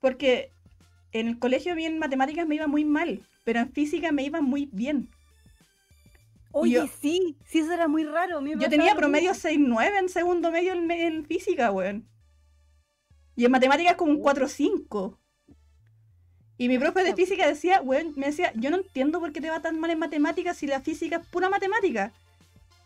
Porque 0.00 0.50
en 1.12 1.28
el 1.28 1.38
colegio 1.38 1.72
a 1.72 1.76
mí 1.76 1.84
en 1.86 1.98
matemáticas 1.98 2.46
me 2.46 2.54
iba 2.56 2.66
muy 2.66 2.84
mal. 2.84 3.22
Pero 3.44 3.60
en 3.60 3.70
física 3.72 4.10
me 4.12 4.22
iba 4.24 4.40
muy 4.40 4.68
bien. 4.72 5.08
Oye, 6.52 6.72
yo- 6.74 6.86
sí, 6.86 7.36
sí, 7.44 7.58
eso 7.58 7.72
era 7.72 7.88
muy 7.88 8.04
raro. 8.04 8.40
me 8.40 8.52
Yo 8.56 8.68
tenía 8.70 8.94
promedio 8.94 9.30
mismo. 9.32 9.50
6-9 9.78 9.98
en 9.98 10.08
segundo 10.08 10.50
medio 10.50 10.72
en, 10.72 10.90
en 10.90 11.24
física, 11.26 11.70
weón. 11.70 12.08
Y 13.36 13.44
en 13.44 13.52
matemáticas 13.52 13.96
como 13.96 14.12
un 14.12 14.18
Oh. 14.18 14.22
4-5. 14.22 15.18
Y 16.58 16.68
mi 16.68 16.78
profe 16.78 17.04
de 17.04 17.14
física 17.14 17.46
decía, 17.46 17.82
weón, 17.82 18.14
me 18.16 18.26
decía, 18.26 18.52
yo 18.54 18.70
no 18.70 18.78
entiendo 18.78 19.20
por 19.20 19.32
qué 19.32 19.40
te 19.40 19.50
va 19.50 19.60
tan 19.60 19.78
mal 19.78 19.90
en 19.90 19.98
matemáticas 19.98 20.56
si 20.56 20.66
la 20.66 20.80
física 20.80 21.16
es 21.16 21.26
pura 21.26 21.50
matemática. 21.50 22.12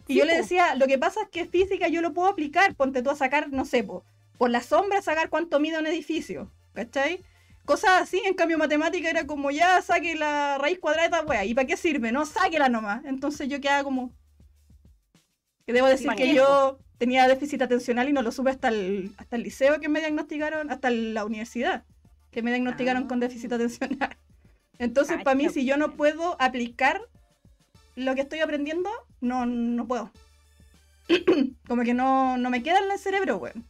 Y 0.09 0.15
Sí, 0.15 0.19
yo 0.19 0.25
le 0.25 0.37
decía, 0.37 0.75
lo 0.75 0.87
que 0.89 0.99
pasa 0.99 1.23
es 1.23 1.29
que 1.29 1.47
física 1.47 1.87
yo 1.87 2.03
lo 2.03 2.13
puedo 2.13 2.29
aplicar, 2.29 2.75
ponte 2.75 3.03
tú 3.03 3.11
a 3.11 3.17
sacar, 3.17 3.51
no 3.51 3.65
sé, 3.65 3.85
po, 3.85 4.03
por 4.39 4.51
la 4.51 4.61
sombra 4.61 5.03
sacar 5.03 5.29
cuánto 5.29 5.61
mide 5.61 5.79
un 5.79 5.87
edificio, 5.87 6.51
¿cachai? 6.73 7.23
Cosas 7.65 8.03
así, 8.03 8.21
en 8.25 8.35
cambio 8.35 8.59
matemática 8.59 9.09
era 9.09 9.27
como 9.27 9.53
ya 9.53 9.81
saque 9.83 10.17
la 10.17 10.59
raíz 10.59 10.81
cuadrada 10.81 11.23
wea, 11.23 11.45
¿y 11.45 11.55
para 11.55 11.67
qué 11.69 11.77
sirve? 11.77 12.11
No, 12.11 12.27
sáquela 12.27 12.69
nomás. 12.69 13.05
Entonces 13.05 13.49
yo 13.49 13.61
quedaba 13.61 13.85
como... 13.85 14.13
Que 15.65 15.73
debo 15.73 15.87
decir 15.87 16.11
que 16.17 16.35
yo 16.35 16.81
tenía 16.99 17.29
déficit 17.29 17.63
atencional 17.63 18.09
y 18.09 18.13
no 18.13 18.23
lo 18.23 18.33
supe 18.33 18.51
hasta 18.51 18.69
el, 18.69 19.13
hasta 19.17 19.37
el 19.37 19.45
liceo 19.45 19.79
que 19.79 19.89
me 19.89 20.01
diagnosticaron, 20.01 20.71
hasta 20.71 20.91
la 20.91 21.25
universidad, 21.25 21.85
que 22.31 22.43
me 22.43 22.51
diagnosticaron 22.51 23.07
con 23.09 23.21
déficit 23.21 23.53
Ah. 23.53 23.57
atencional. 23.57 24.17
Entonces, 24.79 25.23
para 25.23 25.35
mí, 25.35 25.49
si 25.51 25.65
yo 25.67 25.77
no 25.77 25.93
puedo 25.97 26.37
aplicar 26.41 27.01
lo 27.97 28.15
que 28.15 28.23
estoy 28.23 28.41
aprendiendo, 28.41 28.89
no, 29.21 29.45
no 29.47 29.87
puedo. 29.87 30.11
Como 31.69 31.83
que 31.83 31.93
no, 31.93 32.39
no 32.39 32.49
me 32.51 32.63
queda 32.63 32.79
en 32.79 32.91
el 32.91 32.99
cerebro, 32.99 33.37
weón. 33.39 33.65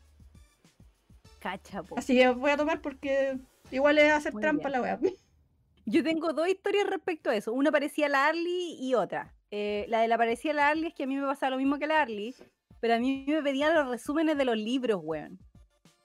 Cacha, 1.41 1.83
po. 1.83 1.99
Así 1.99 2.15
que 2.15 2.29
voy 2.29 2.51
a 2.51 2.57
tomar 2.57 2.81
porque 2.81 3.39
igual 3.71 3.99
es 3.99 4.13
hacer 4.13 4.33
Muy 4.35 4.43
trampa 4.43 4.69
bien. 4.69 4.73
la 4.73 4.83
weá. 4.83 4.99
Yo 5.87 6.05
tengo 6.05 6.33
dos 6.33 6.47
historias 6.49 6.87
respecto 6.87 7.31
a 7.31 7.35
eso. 7.37 7.53
Una 7.53 7.73
parecía 7.73 8.09
la 8.09 8.27
Arly 8.27 8.77
y 8.79 8.95
otra. 8.95 9.35
Eh, 9.51 9.87
la 9.89 10.01
de 10.03 10.09
la 10.09 10.17
parecía 10.19 10.53
la 10.53 10.69
Arly 10.69 10.89
es 10.89 10.95
que 10.95 11.05
a 11.05 11.07
mí 11.07 11.17
me 11.17 11.27
pasaba 11.27 11.51
lo 11.51 11.57
mismo 11.57 11.79
que 11.79 11.87
la 11.89 12.03
Arly, 12.03 12.35
pero 12.79 12.95
a 12.95 12.99
mí 12.99 13.25
me 13.27 13.43
pedían 13.43 13.75
los 13.75 13.89
resúmenes 13.89 14.37
de 14.37 14.45
los 14.45 14.57
libros, 14.57 15.01
weón. 15.03 15.39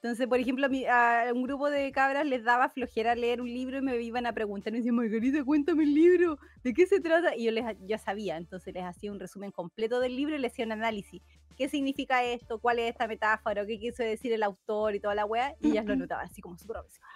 Entonces, 0.02 0.26
por 0.26 0.38
ejemplo, 0.38 0.66
a, 0.66 0.68
mi- 0.68 0.84
a 0.86 1.30
un 1.34 1.42
grupo 1.42 1.70
de 1.70 1.90
cabras 1.90 2.26
les 2.26 2.44
daba 2.44 2.68
flojera 2.68 3.14
leer 3.14 3.40
un 3.40 3.48
libro 3.48 3.78
y 3.78 3.82
me 3.82 3.96
iban 4.02 4.26
a 4.26 4.32
preguntar, 4.32 4.72
me 4.72 4.78
decían, 4.78 4.94
Margarita, 4.94 5.42
cuéntame 5.42 5.84
el 5.84 5.94
libro, 5.94 6.38
¿de 6.62 6.74
qué 6.74 6.86
se 6.86 7.00
trata? 7.00 7.34
Y 7.34 7.44
yo 7.44 7.50
les 7.50 7.64
ya 7.86 7.98
sabía, 7.98 8.36
entonces 8.36 8.72
les 8.74 8.84
hacía 8.84 9.10
un 9.10 9.18
resumen 9.18 9.50
completo 9.50 9.98
del 9.98 10.14
libro 10.14 10.36
y 10.36 10.38
les 10.38 10.52
hacía 10.52 10.66
un 10.66 10.72
análisis. 10.72 11.22
¿Qué 11.56 11.68
significa 11.70 12.22
esto? 12.22 12.58
¿Cuál 12.58 12.78
es 12.78 12.90
esta 12.90 13.08
metáfora? 13.08 13.64
¿Qué 13.66 13.78
quiso 13.78 14.02
decir 14.02 14.32
el 14.32 14.42
autor 14.42 14.94
y 14.94 15.00
toda 15.00 15.14
la 15.14 15.24
weá? 15.24 15.54
Y 15.60 15.70
ellas 15.70 15.86
lo 15.86 15.96
notaban 15.96 16.26
así 16.26 16.42
como 16.42 16.58
súper 16.58 16.76
obsesivo. 16.76 17.06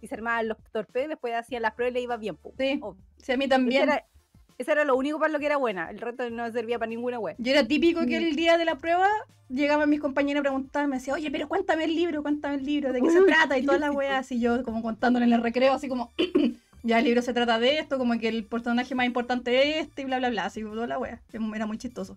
Y 0.00 0.06
se 0.06 0.14
armaban 0.14 0.48
los 0.48 0.56
torpedos, 0.72 1.10
después 1.10 1.34
hacían 1.34 1.62
las 1.62 1.74
pruebas 1.74 1.92
y 1.92 1.94
le 1.94 2.00
iba 2.00 2.16
bien. 2.16 2.38
Sí, 2.58 2.80
sí, 3.18 3.32
a 3.32 3.36
mí 3.36 3.46
también. 3.46 3.82
era, 3.82 4.06
ese 4.58 4.72
era 4.72 4.84
lo 4.84 4.96
único 4.96 5.18
para 5.18 5.32
lo 5.32 5.38
que 5.38 5.46
era 5.46 5.56
buena. 5.56 5.90
El 5.90 5.98
resto 5.98 6.28
no 6.30 6.50
servía 6.52 6.78
para 6.78 6.88
ninguna 6.88 7.18
wea. 7.18 7.34
Yo 7.38 7.52
era 7.52 7.66
típico 7.66 8.00
que 8.06 8.18
Mm. 8.20 8.24
el 8.24 8.36
día 8.36 8.58
de 8.58 8.64
la 8.64 8.76
prueba 8.76 9.08
llegaban 9.48 9.88
mis 9.90 10.00
compañeros 10.00 10.40
a 10.40 10.42
preguntarme, 10.42 10.88
me 10.88 10.96
decía, 10.96 11.14
oye, 11.14 11.30
pero 11.30 11.48
cuéntame 11.48 11.84
el 11.84 11.94
libro, 11.94 12.22
cuéntame 12.22 12.54
el 12.56 12.64
libro, 12.64 12.92
de 12.92 13.00
qué 13.02 13.10
se 13.10 13.20
Uy, 13.20 13.26
trata 13.26 13.58
y 13.58 13.64
toda 13.64 13.78
la 13.78 13.86
clásico. 13.86 13.98
weá, 13.98 14.18
así 14.18 14.40
yo 14.40 14.62
como 14.64 14.82
contándole 14.82 15.26
en 15.26 15.32
el 15.32 15.42
recreo, 15.42 15.72
así 15.74 15.88
como, 15.88 16.12
ya 16.82 16.98
el 16.98 17.04
libro 17.04 17.22
se 17.22 17.32
trata 17.34 17.58
de 17.58 17.78
esto, 17.78 17.98
como 17.98 18.18
que 18.18 18.28
el 18.28 18.44
personaje 18.44 18.94
más 18.94 19.06
importante 19.06 19.78
es 19.78 19.86
este 19.86 20.02
y 20.02 20.04
bla, 20.06 20.18
bla, 20.18 20.30
bla, 20.30 20.44
así 20.46 20.62
toda 20.62 20.86
la 20.86 20.98
weá, 20.98 21.20
era 21.54 21.66
muy 21.66 21.78
chistoso. 21.78 22.16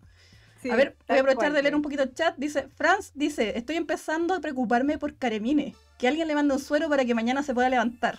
Sí, 0.62 0.72
a 0.72 0.76
ver, 0.76 0.96
voy 1.08 1.18
a 1.18 1.22
aprovechar 1.22 1.50
cual, 1.50 1.54
de 1.54 1.62
leer 1.62 1.76
un 1.76 1.82
poquito 1.84 2.04
el 2.04 2.14
chat, 2.14 2.36
dice, 2.38 2.68
Franz 2.76 3.12
dice, 3.14 3.58
estoy 3.58 3.76
empezando 3.76 4.34
a 4.34 4.40
preocuparme 4.40 4.98
por 4.98 5.16
Caremine, 5.16 5.76
que 6.00 6.08
alguien 6.08 6.28
le 6.28 6.34
mande 6.36 6.54
un 6.56 6.60
suero 6.60 6.90
para 6.90 7.06
que 7.06 7.14
mañana 7.14 7.44
se 7.44 7.54
pueda 7.54 7.70
levantar. 7.70 8.18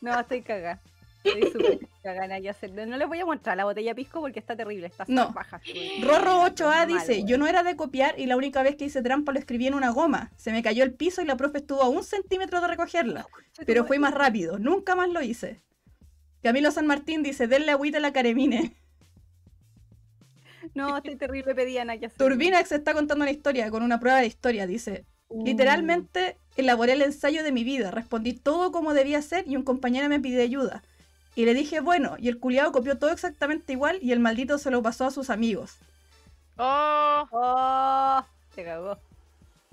No, 0.00 0.18
estoy 0.20 0.42
cagada. 0.42 0.80
Estoy 1.26 1.50
súper. 1.52 2.86
No 2.86 2.96
les 2.96 3.08
voy 3.08 3.18
a 3.20 3.26
mostrar 3.26 3.56
la 3.56 3.64
botella 3.64 3.94
pisco 3.94 4.20
porque 4.20 4.38
está 4.38 4.56
terrible, 4.56 4.86
está 4.86 5.04
No. 5.08 5.32
baja. 5.32 5.60
Rorro 6.02 6.42
8A 6.42 6.86
Malo, 6.86 6.94
dice, 6.94 7.24
yo 7.24 7.36
no 7.38 7.46
era 7.46 7.62
de 7.62 7.76
copiar 7.76 8.18
y 8.18 8.26
la 8.26 8.36
única 8.36 8.62
vez 8.62 8.76
que 8.76 8.84
hice 8.84 9.02
trampa 9.02 9.32
lo 9.32 9.38
escribí 9.38 9.66
en 9.66 9.74
una 9.74 9.90
goma. 9.90 10.30
Se 10.36 10.52
me 10.52 10.62
cayó 10.62 10.84
el 10.84 10.94
piso 10.94 11.22
y 11.22 11.24
la 11.24 11.36
profe 11.36 11.58
estuvo 11.58 11.82
a 11.82 11.88
un 11.88 12.04
centímetro 12.04 12.60
de 12.60 12.68
recogerla. 12.68 13.26
Pero 13.66 13.84
fue 13.84 13.98
más 13.98 14.14
rápido, 14.14 14.58
nunca 14.58 14.94
más 14.94 15.08
lo 15.10 15.22
hice. 15.22 15.60
Camilo 16.42 16.70
San 16.70 16.86
Martín 16.86 17.22
dice, 17.22 17.48
denle 17.48 17.72
agüita 17.72 17.98
a 17.98 18.00
la 18.00 18.12
caremine. 18.12 18.76
No, 20.74 20.96
estoy 20.96 21.16
terrible, 21.16 21.54
pedía 21.54 21.84
nada 21.84 21.98
que 21.98 22.06
hacer. 22.06 22.18
Turbinax 22.18 22.70
está 22.72 22.92
contando 22.92 23.24
una 23.24 23.30
historia 23.30 23.70
con 23.70 23.82
una 23.82 23.98
prueba 23.98 24.18
de 24.20 24.26
historia. 24.26 24.66
Dice, 24.66 25.04
Uh, 25.28 25.44
literalmente 25.44 26.36
elaboré 26.56 26.92
el 26.92 27.02
ensayo 27.02 27.42
de 27.42 27.50
mi 27.50 27.64
vida, 27.64 27.90
respondí 27.90 28.32
todo 28.32 28.70
como 28.70 28.94
debía 28.94 29.20
ser 29.22 29.46
y 29.48 29.56
un 29.56 29.64
compañero 29.64 30.08
me 30.08 30.20
pidió 30.20 30.40
ayuda. 30.42 30.82
Y 31.36 31.44
le 31.44 31.54
dije, 31.54 31.80
bueno, 31.80 32.16
y 32.18 32.28
el 32.28 32.40
culiado 32.40 32.72
copió 32.72 32.98
todo 32.98 33.10
exactamente 33.10 33.74
igual 33.74 33.98
y 34.00 34.12
el 34.12 34.20
maldito 34.20 34.56
se 34.56 34.70
lo 34.70 34.82
pasó 34.82 35.04
a 35.04 35.10
sus 35.10 35.28
amigos. 35.30 35.76
Oh, 36.56 37.28
Oh, 37.30 38.24
se 38.54 38.64
cagó. 38.64 38.98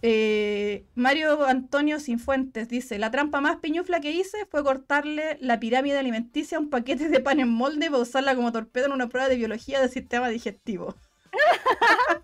Eh, 0.01 0.83
Mario 0.95 1.45
Antonio 1.45 2.01
Sinfuentes 2.01 2.67
dice, 2.67 2.99
la 2.99 3.11
trampa 3.11 3.39
más 3.39 3.59
piñufla 3.59 4.01
que 4.01 4.11
hice 4.11 4.45
fue 4.47 4.61
cortarle 4.61 5.37
la 5.39 5.61
pirámide 5.61 5.97
alimenticia 5.97 6.57
a 6.57 6.61
un 6.61 6.69
paquete 6.69 7.07
de 7.07 7.21
pan 7.21 7.39
en 7.39 7.47
molde 7.47 7.89
para 7.89 8.03
usarla 8.03 8.35
como 8.35 8.51
torpedo 8.51 8.87
en 8.87 8.91
una 8.91 9.07
prueba 9.07 9.29
de 9.29 9.37
biología 9.37 9.79
del 9.79 9.89
sistema 9.89 10.27
digestivo. 10.27 10.95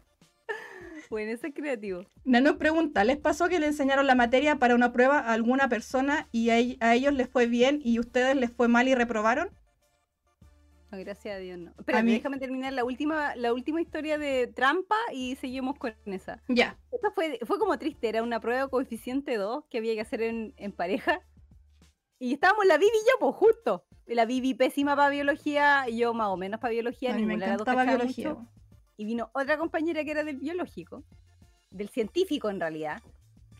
Bueno, 1.09 1.31
eso 1.31 1.47
es 1.47 1.53
creativo. 1.55 2.05
Nano 2.23 2.57
pregunta, 2.57 3.03
¿les 3.03 3.17
pasó 3.17 3.49
que 3.49 3.59
le 3.59 3.65
enseñaron 3.67 4.05
la 4.05 4.13
materia 4.15 4.57
para 4.57 4.75
una 4.75 4.91
prueba 4.93 5.19
a 5.19 5.33
alguna 5.33 5.67
persona 5.67 6.27
y 6.31 6.51
a, 6.51 6.59
ell- 6.59 6.77
a 6.81 6.93
ellos 6.93 7.13
les 7.13 7.27
fue 7.27 7.47
bien 7.47 7.81
y 7.83 7.99
ustedes 7.99 8.35
les 8.35 8.51
fue 8.51 8.67
mal 8.67 8.87
y 8.87 8.93
reprobaron? 8.95 9.49
No, 10.91 10.97
gracias 10.99 11.35
a 11.35 11.39
Dios 11.39 11.57
no. 11.57 11.71
Espera, 11.79 12.03
mí- 12.03 12.13
déjame 12.13 12.37
terminar 12.37 12.73
la 12.73 12.83
última, 12.83 13.35
la 13.35 13.53
última 13.53 13.81
historia 13.81 14.17
de 14.19 14.47
trampa 14.47 14.95
y 15.11 15.35
seguimos 15.37 15.77
con 15.77 15.93
esa. 16.05 16.41
Ya. 16.47 16.77
Esta 16.91 17.11
fue, 17.11 17.39
fue 17.45 17.57
como 17.59 17.77
triste, 17.79 18.07
era 18.09 18.21
una 18.23 18.39
prueba 18.39 18.67
coeficiente 18.67 19.37
2 19.37 19.63
que 19.69 19.79
había 19.79 19.93
que 19.95 20.01
hacer 20.01 20.21
en, 20.21 20.53
en 20.57 20.71
pareja. 20.71 21.21
Y 22.19 22.33
estábamos 22.33 22.65
la 22.65 22.77
Vivi 22.77 22.91
y 22.91 23.09
yo, 23.09 23.19
pues 23.19 23.35
justo. 23.35 23.85
La 24.05 24.25
Vivi 24.25 24.53
pésima 24.53 24.95
para 24.95 25.09
biología, 25.09 25.87
y 25.87 25.97
yo 25.99 26.13
más 26.13 26.27
o 26.29 26.37
menos 26.37 26.59
para 26.59 26.71
biología, 26.71 27.13
A 27.13 27.15
mí 27.17 27.25
me 27.25 27.35
encantaba 27.35 27.83
biología. 27.85 28.29
mucho. 28.33 28.47
Y 28.99 29.05
vino 29.05 29.31
otra 29.33 29.57
compañera 29.57 30.03
que 30.03 30.11
era 30.11 30.25
del 30.25 30.39
biológico, 30.39 31.05
del 31.71 31.87
científico 31.87 32.49
en 32.49 32.59
realidad. 32.59 33.01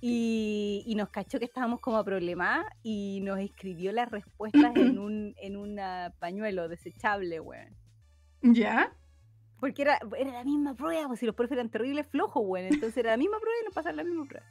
Y, 0.02 0.84
y 0.86 0.96
nos 0.96 1.12
cachó 1.12 1.40
que 1.40 1.46
estábamos 1.46 1.80
como 1.80 2.04
problemadas 2.04 2.66
y 2.84 3.22
nos 3.24 3.40
escribió 3.40 3.94
las 3.94 4.12
respuestas 4.12 4.76
en 4.76 5.00
un 5.00 5.34
en 5.42 5.56
una 5.56 6.14
pañuelo 6.20 6.68
desechable, 6.68 7.40
weón. 7.40 7.74
¿Ya? 8.42 8.94
Porque 9.62 9.84
era, 9.84 9.98
era 10.18 10.34
la 10.34 10.44
misma 10.44 10.76
prueba, 10.76 11.08
pues 11.08 11.22
si 11.22 11.26
los 11.26 11.36
profes 11.36 11.54
eran 11.54 11.70
terribles 11.70 12.06
flojos, 12.08 12.44
weón. 12.46 12.66
Entonces 12.66 12.98
era 12.98 13.12
la 13.12 13.18
misma 13.18 13.40
prueba 13.40 13.56
y 13.62 13.64
nos 13.64 13.74
pasaron 13.74 13.96
la 13.96 14.04
misma 14.04 14.26
prueba. 14.26 14.46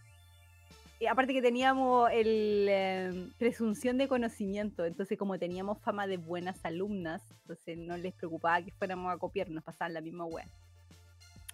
Y 1.01 1.07
aparte 1.07 1.35
que 1.35 1.43
teníamos 1.43 2.11
el 2.13 2.67
eh, 2.67 3.29
presunción 3.37 3.99
de 3.99 4.09
conocimiento, 4.09 4.87
entonces 4.87 5.19
como 5.19 5.39
teníamos 5.39 5.83
fama 5.83 6.07
de 6.07 6.17
buenas 6.17 6.65
alumnas, 6.65 7.23
entonces 7.43 7.77
no 7.77 7.99
les 7.99 8.15
preocupaba 8.15 8.63
que 8.63 8.73
fuéramos 8.73 9.13
a 9.13 9.19
copiar, 9.19 9.51
nos 9.51 9.63
pasaban 9.63 9.93
la 9.93 10.01
misma 10.01 10.25
weá. 10.25 10.49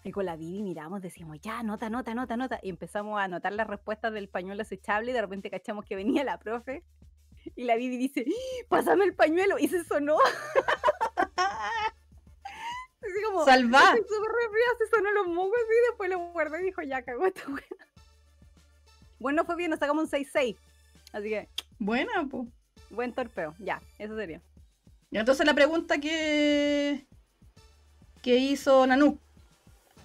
Y 0.05 0.13
con 0.13 0.27
la 0.27 0.37
Vivi 0.37 0.63
miramos, 0.63 1.01
decíamos, 1.01 1.41
ya, 1.41 1.63
nota, 1.63 1.89
nota, 1.89 2.15
nota, 2.15 2.37
nota. 2.37 2.61
Y 2.63 2.69
empezamos 2.69 3.19
a 3.19 3.25
anotar 3.25 3.55
las 3.55 3.67
respuestas 3.67 4.13
del 4.13 4.29
pañuelo 4.29 4.59
desechable 4.59 5.11
y 5.11 5.15
de 5.15 5.23
repente 5.23 5.51
cachamos 5.51 5.87
que 5.87 5.97
venía 5.97 6.23
la 6.25 6.39
profe. 6.39 6.85
Y 7.57 7.65
la 7.65 7.77
Vivi 7.77 7.97
dice, 7.97 8.27
pásame 8.69 9.07
el 9.07 9.15
pañuelo. 9.15 9.59
Y 9.59 9.69
se 9.69 9.83
sonó. 9.83 10.19
Así 13.01 13.23
como, 13.27 13.47
Salva. 13.47 13.79
Estoy 13.79 14.03
súper 14.03 14.31
resfriada, 14.31 14.79
se 14.79 14.87
sonó 14.89 15.11
los 15.13 15.27
mocos 15.29 15.59
y 15.59 15.89
después 15.89 16.11
lo 16.11 16.19
guardó 16.33 16.59
y 16.59 16.65
dijo, 16.65 16.83
ya 16.83 17.03
cagó 17.03 17.25
esta 17.25 17.43
wea. 17.49 17.65
Bueno, 19.19 19.45
fue 19.47 19.57
bien, 19.57 19.71
nos 19.71 19.81
sacamos 19.81 20.05
un 20.05 20.11
6-6. 20.11 20.57
Así 21.13 21.29
que, 21.31 21.49
Buena, 21.79 22.27
pues. 22.31 22.47
buen 22.91 23.15
torpeo. 23.15 23.55
Ya, 23.59 23.81
eso 23.99 24.17
sería. 24.17 24.43
Y 25.11 25.17
entonces 25.17 25.47
la 25.47 25.55
pregunta 25.55 25.99
que, 25.99 27.07
que 28.21 28.37
hizo 28.37 28.87
Nanu. 28.87 29.19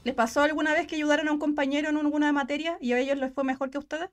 ¿Les 0.04 0.16
pasó 0.16 0.42
alguna 0.42 0.74
vez 0.74 0.88
que 0.88 0.96
ayudaron 0.96 1.28
a 1.28 1.32
un 1.32 1.40
compañero 1.40 1.90
en 1.90 1.98
alguna 1.98 2.32
materia 2.32 2.78
y 2.80 2.94
a 2.94 3.00
ellos 3.00 3.18
les 3.18 3.34
fue 3.34 3.44
mejor 3.44 3.70
que 3.70 3.78
a 3.78 3.82
ustedes? 3.82 4.10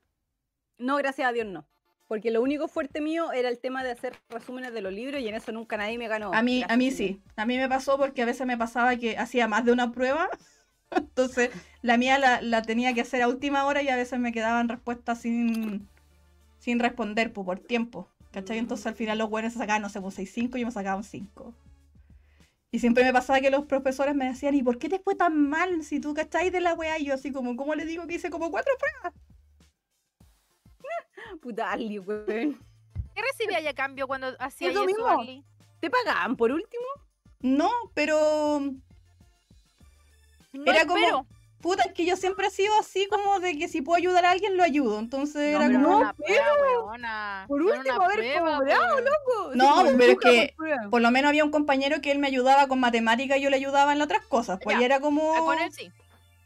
No, 0.77 0.97
gracias 0.97 1.27
a 1.27 1.31
Dios 1.31 1.47
no. 1.47 1.65
Porque 2.07 2.31
lo 2.31 2.41
único 2.41 2.67
fuerte 2.67 3.01
mío 3.01 3.31
era 3.33 3.49
el 3.49 3.59
tema 3.59 3.83
de 3.83 3.91
hacer 3.91 4.13
resúmenes 4.29 4.73
de 4.73 4.81
los 4.81 4.93
libros 4.93 5.21
y 5.21 5.27
en 5.27 5.35
eso 5.35 5.51
nunca 5.51 5.75
nadie 5.75 5.97
me 5.97 6.07
ganó. 6.07 6.33
A 6.33 6.41
mí, 6.41 6.63
a 6.67 6.77
mí 6.77 6.91
sí. 6.91 7.21
A 7.35 7.45
mí 7.45 7.57
me 7.57 7.67
pasó 7.67 7.97
porque 7.97 8.21
a 8.21 8.25
veces 8.25 8.47
me 8.47 8.57
pasaba 8.57 8.95
que 8.95 9.17
hacía 9.17 9.47
más 9.47 9.65
de 9.65 9.73
una 9.73 9.91
prueba. 9.91 10.29
Entonces, 10.91 11.49
la 11.81 11.97
mía 11.97 12.17
la, 12.17 12.41
la 12.41 12.61
tenía 12.61 12.93
que 12.93 13.01
hacer 13.01 13.21
a 13.21 13.27
última 13.27 13.65
hora 13.65 13.81
y 13.81 13.89
a 13.89 13.97
veces 13.97 14.19
me 14.19 14.31
quedaban 14.31 14.69
respuestas 14.69 15.21
sin, 15.21 15.87
sin 16.59 16.79
responder 16.79 17.33
pues, 17.33 17.45
por 17.45 17.59
tiempo. 17.59 18.09
¿Cachai? 18.31 18.57
Entonces 18.57 18.85
al 18.85 18.95
final 18.95 19.17
los 19.17 19.29
buenos 19.29 19.53
se 19.53 19.59
sacaban, 19.59 19.81
no 19.81 19.89
sé, 19.89 19.99
pues 19.99 20.19
6-5 20.19 20.57
y 20.57 20.59
yo 20.59 20.65
me 20.67 20.71
sacaba 20.71 20.97
un 20.97 21.03
5. 21.03 21.53
Y 22.71 22.79
siempre 22.79 23.03
me 23.03 23.13
pasaba 23.13 23.39
que 23.39 23.49
los 23.49 23.65
profesores 23.65 24.13
me 24.15 24.25
decían, 24.25 24.53
¿y 24.55 24.61
por 24.63 24.77
qué 24.77 24.89
te 24.89 24.99
fue 24.99 25.15
tan 25.15 25.49
mal 25.49 25.83
si 25.83 25.99
tú 26.01 26.13
cachai 26.13 26.49
de 26.49 26.59
la 26.59 26.73
weá? 26.73 26.99
Y 26.99 27.05
yo 27.05 27.13
así 27.13 27.31
como, 27.31 27.55
¿cómo 27.55 27.75
le 27.75 27.85
digo 27.85 28.05
que 28.07 28.15
hice 28.15 28.29
como 28.29 28.51
cuatro 28.51 28.73
pruebas? 28.77 29.13
Puta 31.41 31.71
Ali, 31.71 31.99
weón. 31.99 32.25
¿Qué 33.15 33.21
recibía 33.21 33.61
ya 33.61 33.69
a 33.71 33.73
cambio 33.73 34.05
cuando 34.07 34.27
hacía 34.39 34.69
Eso 34.69 34.85
mismo. 34.85 35.07
¿Te 35.79 35.89
pagaban 35.89 36.35
por 36.35 36.51
último? 36.51 36.85
No, 37.39 37.69
pero 37.93 38.59
No 40.53 40.71
Era 40.71 40.85
como- 40.85 40.97
espero. 40.97 41.25
Puta, 41.67 41.83
es 41.83 41.93
que 41.93 42.05
yo 42.05 42.15
siempre 42.15 42.47
he 42.47 42.49
sido 42.49 42.73
así 42.79 43.07
como 43.07 43.39
de 43.39 43.57
que 43.57 43.67
si 43.67 43.81
puedo 43.81 43.97
ayudar 43.97 44.25
a 44.25 44.31
alguien 44.31 44.55
lo 44.55 44.63
ayudo. 44.63 44.99
Entonces 44.99 45.53
No, 45.53 45.61
era 45.61 45.67
pero 45.67 45.81
como... 45.83 45.99
no 46.03 46.13
weona. 46.85 47.45
Por 47.47 47.61
No 47.61 47.73
último, 47.77 48.01
haber 48.01 48.17
prueba, 48.17 48.57
cobrado, 48.57 48.95
weón. 48.95 49.05
loco. 49.05 49.51
No, 49.55 49.97
pero 49.97 50.11
es 50.13 50.19
que- 50.19 50.53
por 50.55 50.65
prueba. 50.65 50.89
Por 50.89 51.01
lo 51.01 51.11
menos 51.11 51.29
había 51.29 51.43
un 51.43 51.51
compañero 51.51 51.99
que 52.01 52.11
él 52.11 52.19
me 52.19 52.27
ayudaba 52.27 52.67
con 52.67 52.79
matemáticas 52.79 53.37
y 53.37 53.41
yo 53.41 53.49
le 53.49 53.57
ayudaba 53.57 53.91
en 53.93 54.01
otras 54.01 54.23
cosas. 54.25 54.59
Pues 54.63 54.75
Ya, 54.77 54.81
y 54.81 54.85
era 54.85 54.99
como... 55.01 55.33
Ah, 55.35 55.39
Con 55.41 55.59
él 55.59 55.71
sí. 55.73 55.91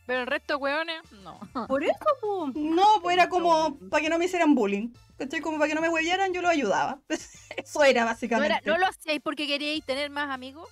Pero 0.07 0.21
el 0.21 0.27
resto, 0.27 0.57
weones, 0.57 0.99
no. 1.23 1.39
Por 1.67 1.83
eso, 1.83 1.93
po. 2.19 2.51
No, 2.55 2.85
pues 3.01 3.15
era 3.15 3.29
como 3.29 3.77
Pero- 3.77 3.89
para 3.91 4.01
que 4.03 4.09
no 4.09 4.17
me 4.17 4.25
hicieran 4.25 4.55
bullying. 4.55 4.89
¿Cachai? 5.17 5.39
Como 5.39 5.59
para 5.59 5.69
que 5.69 5.75
no 5.75 5.81
me 5.81 5.89
huevearan, 5.89 6.33
yo 6.33 6.41
lo 6.41 6.49
ayudaba. 6.49 6.97
Eso 7.55 7.83
era 7.83 8.01
¿No, 8.01 8.07
básicamente. 8.07 8.57
era- 8.63 8.73
¿No 8.73 8.79
lo 8.79 8.87
hacíais 8.87 9.21
porque 9.21 9.45
queríais 9.45 9.85
tener 9.85 10.09
más 10.09 10.31
amigos? 10.31 10.67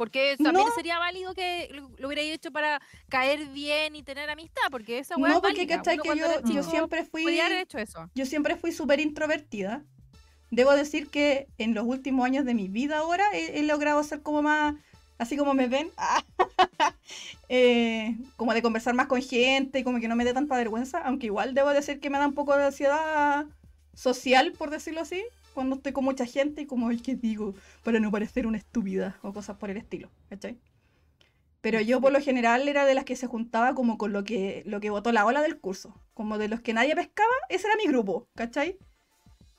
Porque 0.00 0.34
también 0.42 0.66
No. 0.66 0.74
sería 0.74 0.98
válido 0.98 1.34
que 1.34 1.68
lo, 1.74 1.90
lo 1.98 2.08
hubierais 2.08 2.32
hecho 2.32 2.50
para 2.50 2.80
caer 3.10 3.44
bien 3.48 3.94
y 3.94 4.02
tener 4.02 4.30
amistad, 4.30 4.62
porque 4.70 4.98
esa 4.98 5.14
weá 5.18 5.28
No, 5.28 5.34
es 5.34 5.40
porque 5.42 5.66
válida. 5.66 5.82
que 6.42 6.54
yo, 6.54 6.62
siempre 6.62 7.04
fui. 7.04 7.38
Haber 7.38 7.58
hecho 7.58 7.76
eso. 7.76 8.08
Yo 8.14 8.24
siempre 8.24 8.56
fui 8.56 8.72
súper 8.72 8.98
introvertida. 8.98 9.84
Debo 10.50 10.72
decir 10.72 11.08
que 11.10 11.48
en 11.58 11.74
los 11.74 11.84
últimos 11.84 12.24
años 12.24 12.46
de 12.46 12.54
mi 12.54 12.68
vida 12.68 12.96
ahora 12.96 13.26
he, 13.34 13.58
he 13.58 13.62
logrado 13.62 14.02
ser 14.02 14.22
como 14.22 14.40
más, 14.40 14.74
así 15.18 15.36
como 15.36 15.52
me 15.52 15.68
ven, 15.68 15.90
eh, 17.50 18.16
como 18.36 18.54
de 18.54 18.62
conversar 18.62 18.94
más 18.94 19.06
con 19.06 19.20
gente 19.20 19.80
y 19.80 19.84
como 19.84 20.00
que 20.00 20.08
no 20.08 20.16
me 20.16 20.24
dé 20.24 20.32
tanta 20.32 20.56
vergüenza, 20.56 20.98
aunque 21.00 21.26
igual 21.26 21.52
debo 21.52 21.68
decir 21.74 22.00
que 22.00 22.08
me 22.08 22.16
da 22.16 22.26
un 22.26 22.32
poco 22.34 22.56
de 22.56 22.64
ansiedad 22.64 23.44
social, 23.94 24.52
por 24.52 24.70
decirlo 24.70 25.02
así, 25.02 25.22
cuando 25.60 25.76
estoy 25.76 25.92
con 25.92 26.04
mucha 26.04 26.24
gente 26.24 26.62
y 26.62 26.66
como, 26.66 26.88
ay, 26.88 27.00
¿qué 27.00 27.16
digo? 27.16 27.54
Para 27.84 28.00
no 28.00 28.10
parecer 28.10 28.46
una 28.46 28.56
estúpida 28.56 29.18
o 29.20 29.34
cosas 29.34 29.58
por 29.58 29.68
el 29.68 29.76
estilo, 29.76 30.10
¿cachai? 30.30 30.58
Pero 31.60 31.82
yo 31.82 32.00
por 32.00 32.12
lo 32.12 32.20
general 32.22 32.66
era 32.66 32.86
de 32.86 32.94
las 32.94 33.04
que 33.04 33.14
se 33.14 33.26
juntaba 33.26 33.74
como 33.74 33.98
con 33.98 34.10
lo 34.14 34.24
que, 34.24 34.62
lo 34.64 34.80
que 34.80 34.88
votó 34.88 35.12
la 35.12 35.26
ola 35.26 35.42
del 35.42 35.60
curso, 35.60 35.94
como 36.14 36.38
de 36.38 36.48
los 36.48 36.62
que 36.62 36.72
nadie 36.72 36.96
pescaba, 36.96 37.28
ese 37.50 37.66
era 37.66 37.76
mi 37.76 37.86
grupo, 37.86 38.26
¿cachai? 38.34 38.78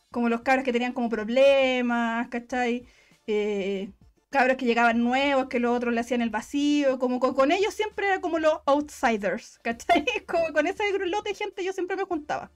Como 0.09 0.27
los 0.27 0.41
cabros 0.41 0.65
que 0.65 0.73
tenían 0.73 0.93
como 0.93 1.07
problemas, 1.07 2.27
¿cachai? 2.29 2.87
Eh, 3.27 3.91
cabros 4.31 4.57
que 4.57 4.65
llegaban 4.65 5.03
nuevos, 5.03 5.49
que 5.49 5.59
los 5.59 5.77
otros 5.77 5.93
le 5.93 5.99
hacían 5.99 6.23
el 6.23 6.31
vacío, 6.31 6.97
como 6.97 7.19
con, 7.19 7.35
con 7.35 7.51
ellos 7.51 7.75
siempre 7.75 8.07
era 8.07 8.21
como 8.21 8.39
los 8.39 8.61
outsiders, 8.65 9.59
¿cachai? 9.59 10.03
Como 10.27 10.51
con 10.51 10.65
ese 10.65 10.83
lote 11.05 11.29
de 11.29 11.35
gente 11.35 11.63
yo 11.63 11.73
siempre 11.73 11.95
me 11.95 12.05
juntaba. 12.05 12.49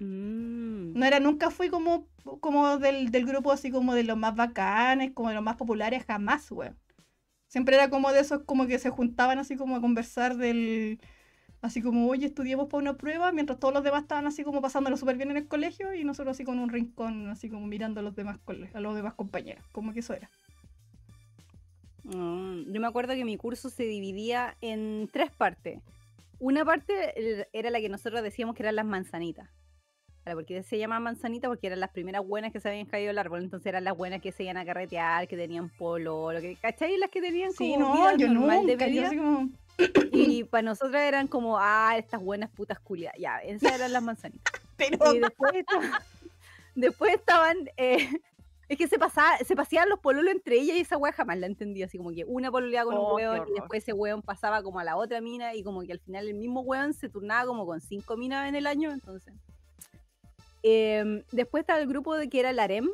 Mm. 0.00 0.92
No 0.98 1.06
era, 1.06 1.20
nunca 1.20 1.50
fui 1.50 1.68
como, 1.68 2.06
como 2.40 2.78
del, 2.78 3.10
del 3.10 3.26
grupo 3.26 3.52
así 3.52 3.70
como 3.70 3.94
de 3.94 4.04
los 4.04 4.16
más 4.16 4.34
bacanes, 4.34 5.12
como 5.12 5.28
de 5.28 5.34
los 5.34 5.44
más 5.44 5.56
populares, 5.56 6.04
jamás, 6.06 6.50
weón. 6.50 6.76
Siempre 7.48 7.76
era 7.76 7.88
como 7.90 8.12
de 8.12 8.20
esos 8.20 8.42
como 8.44 8.66
que 8.66 8.78
se 8.78 8.90
juntaban 8.90 9.38
así 9.38 9.56
como 9.56 9.76
a 9.76 9.80
conversar 9.80 10.36
del... 10.36 11.00
Así 11.60 11.82
como, 11.82 12.08
oye, 12.08 12.26
estudiemos 12.26 12.68
para 12.68 12.82
una 12.82 12.96
prueba, 12.96 13.32
mientras 13.32 13.58
todos 13.58 13.74
los 13.74 13.82
demás 13.82 14.02
estaban 14.02 14.28
así 14.28 14.44
como 14.44 14.60
pasándolo 14.62 14.96
súper 14.96 15.16
bien 15.16 15.32
en 15.32 15.38
el 15.38 15.48
colegio 15.48 15.92
y 15.92 16.04
nosotros 16.04 16.36
así 16.36 16.44
con 16.44 16.60
un 16.60 16.68
rincón, 16.68 17.28
así 17.30 17.48
como 17.48 17.66
mirando 17.66 17.98
a 17.98 18.04
los 18.04 18.14
demás, 18.14 18.38
a 18.74 18.80
los 18.80 18.94
demás 18.94 19.14
compañeros. 19.14 19.64
Como 19.72 19.92
que 19.92 20.00
eso 20.00 20.14
era. 20.14 20.30
Mm, 22.04 22.72
Yo 22.72 22.80
me 22.80 22.86
acuerdo 22.86 23.14
que 23.14 23.24
mi 23.24 23.36
curso 23.36 23.70
se 23.70 23.82
dividía 23.84 24.56
en 24.60 25.08
tres 25.12 25.32
partes. 25.32 25.80
Una 26.38 26.64
parte 26.64 27.48
era 27.52 27.70
la 27.70 27.80
que 27.80 27.88
nosotros 27.88 28.22
decíamos 28.22 28.54
que 28.54 28.62
eran 28.62 28.76
las 28.76 28.86
manzanitas. 28.86 29.50
Claro, 30.28 30.40
porque 30.40 30.62
se 30.62 30.76
llama 30.76 31.00
manzanita 31.00 31.48
porque 31.48 31.68
eran 31.68 31.80
las 31.80 31.88
primeras 31.88 32.22
buenas 32.26 32.52
que 32.52 32.60
se 32.60 32.68
habían 32.68 32.84
caído 32.84 33.06
del 33.08 33.18
árbol. 33.18 33.42
Entonces 33.42 33.64
eran 33.66 33.82
las 33.84 33.96
buenas 33.96 34.20
que 34.20 34.30
se 34.30 34.42
iban 34.42 34.58
a 34.58 34.66
carretear, 34.66 35.26
que 35.26 35.38
tenían 35.38 35.70
polo, 35.70 36.32
lo 36.34 36.40
que, 36.42 36.54
¿cachai? 36.56 36.98
Las 36.98 37.08
que 37.08 37.22
tenían 37.22 37.50
Sí, 37.52 37.72
como 37.72 37.88
no, 37.88 37.94
vida 37.94 38.16
yo 38.18 38.28
normal 38.28 38.66
de 38.66 38.72
nunca. 38.72 38.86
Yo 38.88 38.92
vida. 38.92 39.06
así 39.06 39.16
como, 39.16 39.48
Y 40.12 40.44
para 40.44 40.60
nosotras 40.62 41.02
eran 41.04 41.28
como, 41.28 41.56
ah, 41.58 41.94
estas 41.96 42.20
buenas 42.22 42.50
putas 42.50 42.78
culias. 42.78 43.14
Ya, 43.18 43.38
esas 43.38 43.72
eran 43.72 43.90
las 43.90 44.02
manzanitas. 44.02 44.52
pero 44.76 45.14
Y 45.14 45.18
después, 45.20 45.52
esta- 45.54 46.02
después 46.74 47.14
estaban. 47.14 47.56
eh, 47.78 48.06
es 48.68 48.76
que 48.76 48.86
se, 48.86 48.98
pasaba, 48.98 49.38
se 49.38 49.56
paseaban 49.56 49.88
los 49.88 49.98
pololos 50.00 50.30
entre 50.30 50.56
ellas 50.56 50.76
y 50.76 50.80
esa 50.80 50.98
wea 50.98 51.10
jamás 51.10 51.38
la 51.38 51.46
entendí. 51.46 51.82
Así 51.82 51.96
como 51.96 52.10
que 52.10 52.24
una 52.26 52.50
pololeaba 52.50 52.90
con 52.90 53.00
Oh, 53.00 53.12
un 53.14 53.16
qué 53.18 53.26
weón 53.26 53.48
y 53.48 53.52
después 53.54 53.82
ese 53.82 53.94
weón 53.94 54.20
pasaba 54.20 54.62
como 54.62 54.78
a 54.78 54.84
la 54.84 54.98
otra 54.98 55.22
mina 55.22 55.54
y 55.54 55.62
como 55.62 55.80
que 55.80 55.92
al 55.92 56.00
final 56.00 56.28
el 56.28 56.34
mismo 56.34 56.60
weón 56.60 56.92
se 56.92 57.08
turnaba 57.08 57.46
como 57.46 57.64
con 57.64 57.80
cinco 57.80 58.18
minas 58.18 58.46
en 58.46 58.56
el 58.56 58.66
año. 58.66 58.92
Entonces. 58.92 59.32
Em, 60.70 61.22
después 61.32 61.62
estaba 61.62 61.80
el 61.80 61.88
grupo 61.88 62.14
de 62.16 62.28
que 62.28 62.40
era 62.40 62.50
el 62.50 62.58
harem. 62.58 62.88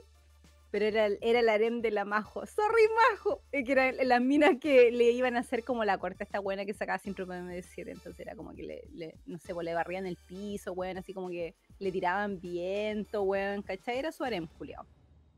Pero 0.71 0.87
era, 0.87 1.07
el- 1.07 1.19
era 1.23 1.39
el 1.39 1.49
harem 1.49 1.83
de 1.83 1.93
la 1.93 2.05
Majo. 2.05 2.45
¡Sorry, 2.47 2.83
Majo! 3.13 3.43
Eh, 3.53 3.63
Que 3.63 3.73
eran 3.73 3.95
las 4.09 4.21
minas 4.21 4.57
que 4.61 4.91
le 4.91 5.13
iban 5.13 5.37
a 5.37 5.41
hacer 5.41 5.63
como 5.63 5.85
la 5.85 5.99
corta 5.99 6.25
esta 6.25 6.41
buena 6.41 6.65
que 6.67 6.75
sacaba 6.75 6.99
siempre 6.99 7.25
para 7.25 7.41
M7. 7.43 7.93
Entonces 7.93 8.19
era 8.19 8.35
como 8.35 8.53
que 8.55 8.65
le, 8.65 8.83
le- 8.93 9.15
no 9.27 9.39
sé, 9.39 9.55
pues, 9.55 9.65
le 9.65 9.73
barrían 9.73 10.05
el 10.07 10.17
piso, 10.29 10.73
weón, 10.73 10.99
así 10.99 11.15
como 11.15 11.29
que 11.31 11.55
le 11.79 11.93
tiraban 11.93 12.41
viento, 12.41 13.23
weón, 13.23 13.63
¿cachai? 13.63 13.99
Era 13.99 14.11
su 14.11 14.25
harem, 14.25 14.49
culiao. 14.59 14.85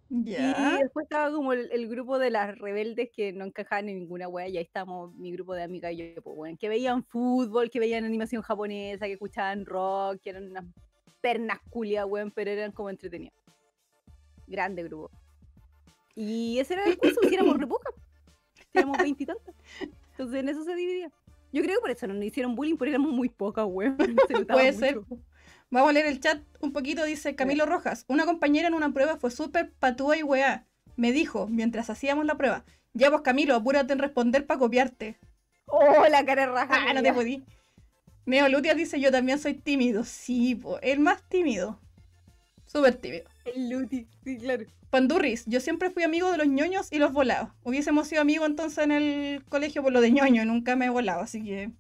Y 0.08 0.24
Ya. 0.24 0.78
después 0.80 1.04
estaba 1.04 1.30
como 1.30 1.52
el, 1.52 1.68
el 1.70 1.86
grupo 1.88 2.18
de 2.18 2.30
las 2.30 2.56
rebeldes 2.56 3.10
que 3.14 3.32
no 3.34 3.44
encajaban 3.44 3.88
en 3.90 3.96
ninguna 3.98 4.28
wea, 4.28 4.48
y 4.48 4.56
ahí 4.56 4.62
estábamos 4.64 5.12
mi 5.16 5.32
grupo 5.32 5.52
de 5.52 5.64
amigas 5.64 5.92
y 5.92 6.14
yo, 6.14 6.22
pues, 6.22 6.34
weón, 6.38 6.56
que 6.56 6.68
veían 6.70 7.04
fútbol, 7.04 7.68
que 7.70 7.78
veían 7.80 8.04
animación 8.04 8.40
japonesa, 8.40 9.04
que 9.04 9.12
escuchaban 9.14 9.66
rock, 9.66 10.18
que 10.22 10.30
eran 10.30 10.48
unas 10.50 10.64
pernas 11.26 11.58
culias, 11.70 12.06
weón, 12.06 12.30
pero 12.30 12.52
eran 12.52 12.70
como 12.70 12.88
entretenidos. 12.88 13.36
Grande 14.46 14.84
grupo. 14.84 15.10
Y 16.14 16.60
ese 16.60 16.74
era 16.74 16.84
el 16.84 16.96
curso, 16.98 17.18
si 17.28 17.34
éramos 17.34 17.58
re 17.58 17.66
pocas, 17.66 17.92
si 18.70 18.78
éramos 18.78 18.98
veintitantas. 18.98 19.52
Entonces 20.12 20.38
en 20.38 20.48
eso 20.48 20.62
se 20.62 20.76
dividía. 20.76 21.10
Yo 21.52 21.64
creo 21.64 21.74
que 21.74 21.80
por 21.80 21.90
eso 21.90 22.06
no 22.06 22.14
nos 22.14 22.22
hicieron 22.22 22.54
bullying, 22.54 22.76
porque 22.76 22.90
éramos 22.90 23.10
muy 23.10 23.28
pocas, 23.28 23.66
weón. 23.68 23.96
Puede 24.48 24.72
ser. 24.72 25.00
mucho. 25.00 25.20
Vamos 25.68 25.90
a 25.90 25.92
leer 25.94 26.06
el 26.06 26.20
chat 26.20 26.40
un 26.60 26.72
poquito. 26.72 27.02
Dice 27.02 27.34
Camilo 27.34 27.66
Rojas. 27.66 28.04
Una 28.06 28.24
compañera 28.24 28.68
en 28.68 28.74
una 28.74 28.92
prueba 28.92 29.16
fue 29.16 29.32
súper 29.32 29.72
patúa 29.72 30.16
y 30.16 30.22
weá. 30.22 30.64
Me 30.94 31.10
dijo, 31.10 31.48
mientras 31.48 31.90
hacíamos 31.90 32.24
la 32.24 32.36
prueba. 32.36 32.64
Ya 32.94 33.10
vos, 33.10 33.22
Camilo, 33.22 33.56
apúrate 33.56 33.92
en 33.92 33.98
responder 33.98 34.46
para 34.46 34.60
copiarte. 34.60 35.18
Oh, 35.66 36.06
la 36.08 36.24
cara 36.24 36.46
raja. 36.46 36.72
Ah, 36.88 36.94
no 36.94 37.02
te 37.02 37.12
culia. 37.12 37.14
podí. 37.14 37.44
Neo 38.26 38.48
Lutia 38.48 38.74
dice, 38.74 39.00
yo 39.00 39.10
también 39.10 39.38
soy 39.38 39.54
tímido. 39.54 40.04
Sí, 40.04 40.56
po, 40.56 40.78
el 40.80 41.00
más 41.00 41.22
tímido. 41.28 41.80
Súper 42.66 42.96
tímido. 42.96 43.24
El 43.44 43.70
Luti, 43.70 44.06
sí, 44.24 44.36
claro. 44.38 44.66
Pandurris, 44.90 45.44
yo 45.46 45.60
siempre 45.60 45.90
fui 45.90 46.02
amigo 46.02 46.30
de 46.30 46.38
los 46.38 46.46
ñoños 46.46 46.92
y 46.92 46.98
los 46.98 47.12
volados. 47.12 47.50
Hubiésemos 47.62 48.08
sido 48.08 48.22
amigos 48.22 48.48
entonces 48.48 48.84
en 48.84 48.92
el 48.92 49.44
colegio 49.48 49.82
por 49.82 49.92
lo 49.92 50.00
de 50.00 50.10
ñoño, 50.10 50.44
nunca 50.44 50.76
me 50.76 50.86
he 50.86 50.90
volado, 50.90 51.20
así 51.20 51.42
que... 51.42 51.70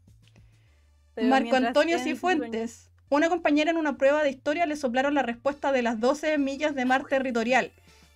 Pero 1.14 1.28
Marco 1.28 1.56
Antonio 1.56 1.98
Cifuentes. 1.98 2.90
Una 3.08 3.28
compañera 3.28 3.70
en 3.70 3.76
una 3.76 3.96
prueba 3.96 4.22
de 4.22 4.30
historia 4.30 4.66
le 4.66 4.76
soplaron 4.76 5.14
la 5.14 5.22
respuesta 5.22 5.72
de 5.72 5.82
las 5.82 6.00
12 6.00 6.38
millas 6.38 6.74
de 6.74 6.84
mar 6.84 7.06
territorial 7.06 7.72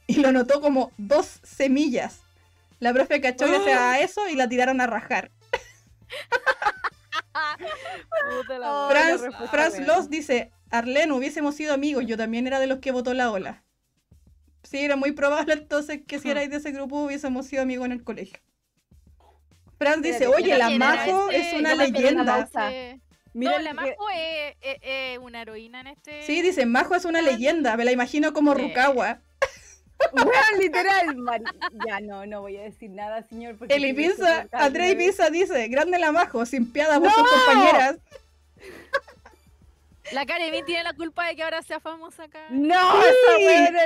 y 0.07 0.16
lo 0.16 0.32
notó 0.32 0.61
como 0.61 0.93
dos 0.98 1.40
semillas. 1.44 2.20
La 2.81 2.93
profe 2.93 3.20
cachó 3.20 3.47
gracias 3.47 3.78
a 3.78 4.01
eso 4.01 4.28
y 4.28 4.35
la 4.35 4.48
tiraron 4.48 4.81
a 4.81 4.86
rajar. 4.86 5.31
Oh, 8.62 8.89
Franz. 9.51 9.78
Loss 9.86 10.11
dice, 10.11 10.51
Arlen, 10.70 11.12
hubiésemos 11.12 11.55
sido 11.55 11.74
amigos, 11.74 12.05
yo 12.07 12.16
también 12.16 12.47
era 12.47 12.59
de 12.61 12.66
los 12.66 12.78
que 12.78 12.90
votó 12.93 13.15
la 13.15 13.31
ola. 13.31 13.62
Sí, 14.62 14.78
era 14.81 14.97
muy 14.97 15.12
probable 15.12 15.55
entonces 15.55 16.01
que 16.07 16.19
si 16.19 16.31
erais 16.31 16.51
de 16.51 16.57
ese 16.57 16.70
grupo 16.73 17.02
hubiésemos 17.05 17.47
sido 17.47 17.62
amigos 17.62 17.86
en 17.86 17.93
el 17.93 18.05
colegio. 18.05 18.39
Franz 19.78 20.02
dice, 20.02 20.27
oye, 20.27 20.59
la 20.59 20.70
Majo 20.70 21.31
ese- 21.31 21.51
es 21.55 21.61
una 21.61 21.74
leyenda. 21.74 22.48
Mira 23.32 23.52
no, 23.52 23.59
el 23.59 23.65
la 23.65 23.70
que- 23.70 23.74
Majo 23.77 24.11
es, 24.15 24.57
es- 24.61 24.78
es 24.82 25.19
una 25.19 25.43
heroína 25.43 25.81
en 25.81 25.86
este. 25.86 26.23
Sí, 26.24 26.43
dice, 26.43 26.66
Majo 26.66 26.94
es 26.94 27.05
una 27.05 27.23
leyenda, 27.23 27.77
me 27.77 27.85
la 27.85 27.93
imagino 27.93 28.32
como 28.32 28.55
Sí. 28.55 28.61
Rukawa. 28.62 29.20
Weón, 30.13 30.59
literal, 30.61 31.17
Mari. 31.17 31.45
Ya 31.87 32.01
no, 32.01 32.27
no 32.27 32.41
voy 32.43 32.57
a 32.57 32.63
decir 32.63 32.91
nada, 32.91 33.23
señor. 33.29 33.57
porque 33.57 33.75
Eli 33.75 33.91
Andrei 34.53 34.97
me- 34.97 35.05
Pizza 35.07 35.31
dice, 35.31 35.69
grande 35.69 35.99
la 35.99 36.11
Majo, 36.13 36.45
sin 36.47 36.71
piada 36.73 36.99
por 37.01 37.11
sus 37.11 37.29
compañeras. 37.29 37.99
La 40.13 40.27
Karemin 40.27 40.65
tiene 40.65 40.83
la 40.83 40.93
culpa 40.95 41.27
de 41.29 41.37
que 41.37 41.43
ahora 41.45 41.63
sea 41.63 41.79
famosa 41.79 42.25
acá. 42.25 42.41
No, 42.51 43.01
esa 43.05 43.37
weona 43.39 43.85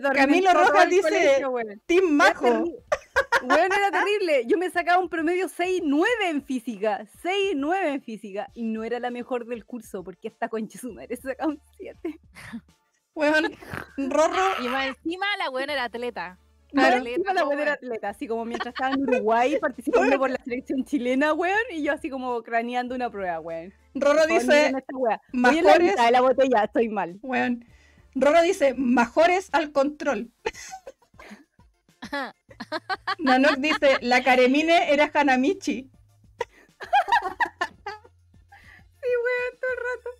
no. 0.00 0.10
Camilo 0.12 0.52
Rojas 0.52 0.88
dice, 0.88 1.40
colegio. 1.42 1.80
Team 1.86 2.04
Era 2.04 2.10
Majo. 2.12 2.46
terri- 2.46 2.74
Weón, 3.42 3.72
era 3.72 3.90
terrible. 3.92 4.42
Yo 4.46 4.58
me 4.58 4.70
sacaba 4.70 5.00
un 5.00 5.08
promedio 5.08 5.48
6-9 5.48 6.04
en 6.30 6.42
física. 6.42 7.06
6-9 7.22 7.92
en 7.94 8.02
física. 8.02 8.48
Y 8.54 8.64
no 8.64 8.82
era 8.82 8.98
la 8.98 9.10
mejor 9.10 9.46
del 9.46 9.64
curso, 9.64 10.02
porque 10.02 10.26
esta 10.28 10.48
concha 10.48 10.78
su 10.80 10.92
madre 10.92 11.14
se 11.16 11.22
sacaba 11.22 11.52
un 11.52 11.60
7. 11.76 12.18
Weón, 13.14 13.52
Rorro, 13.96 14.62
Y 14.62 14.68
más 14.68 14.86
encima 14.88 15.26
la 15.38 15.50
buena 15.50 15.72
era 15.72 15.84
atleta. 15.84 16.38
Atleta, 16.76 17.34
la 17.34 17.44
weón 17.44 17.58
era 17.60 17.72
weón. 17.72 17.84
atleta, 17.84 18.08
así 18.10 18.28
como 18.28 18.44
mientras 18.44 18.72
estaba 18.74 18.94
en 18.94 19.02
Uruguay 19.02 19.58
participando 19.60 20.18
por 20.18 20.30
la 20.30 20.38
selección 20.44 20.84
chilena, 20.84 21.32
weón, 21.32 21.58
y 21.70 21.82
yo 21.82 21.92
así 21.92 22.08
como 22.10 22.42
craneando 22.42 22.94
una 22.94 23.10
prueba, 23.10 23.40
weón. 23.40 23.74
Rorro 23.94 24.26
dice, 24.26 24.70
la 24.72 25.20
mejores, 25.32 25.96
de 25.96 26.10
la 26.10 26.20
botella, 26.20 26.64
estoy 26.64 26.88
mal. 26.88 27.18
weón. 27.22 27.64
Rorro 28.14 28.42
dice, 28.42 28.74
mejores 28.74 29.48
al 29.52 29.72
control. 29.72 30.30
Nanok 33.18 33.56
dice, 33.56 33.98
la 34.00 34.22
Karemine 34.22 34.92
era 34.92 35.10
Hanamichi. 35.12 35.90
Sí, 39.02 39.08
weón, 39.08 39.60
todo 39.60 39.70
el 39.70 39.78
rato. 39.78 40.10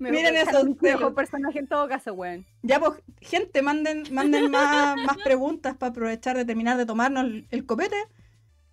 Miren 0.00 0.34
mi 0.64 0.74
mejor 0.80 1.14
personaje 1.14 1.58
en 1.58 1.66
todo 1.66 1.86
caso, 1.86 2.14
weón. 2.14 2.46
Ya, 2.62 2.80
pues, 2.80 3.02
gente, 3.20 3.60
manden, 3.60 4.04
manden 4.10 4.50
más, 4.50 4.96
más 4.96 5.18
preguntas 5.18 5.76
para 5.76 5.90
aprovechar 5.90 6.36
de 6.36 6.46
terminar 6.46 6.78
de 6.78 6.86
tomarnos 6.86 7.24
el, 7.24 7.46
el 7.50 7.66
copete. 7.66 7.96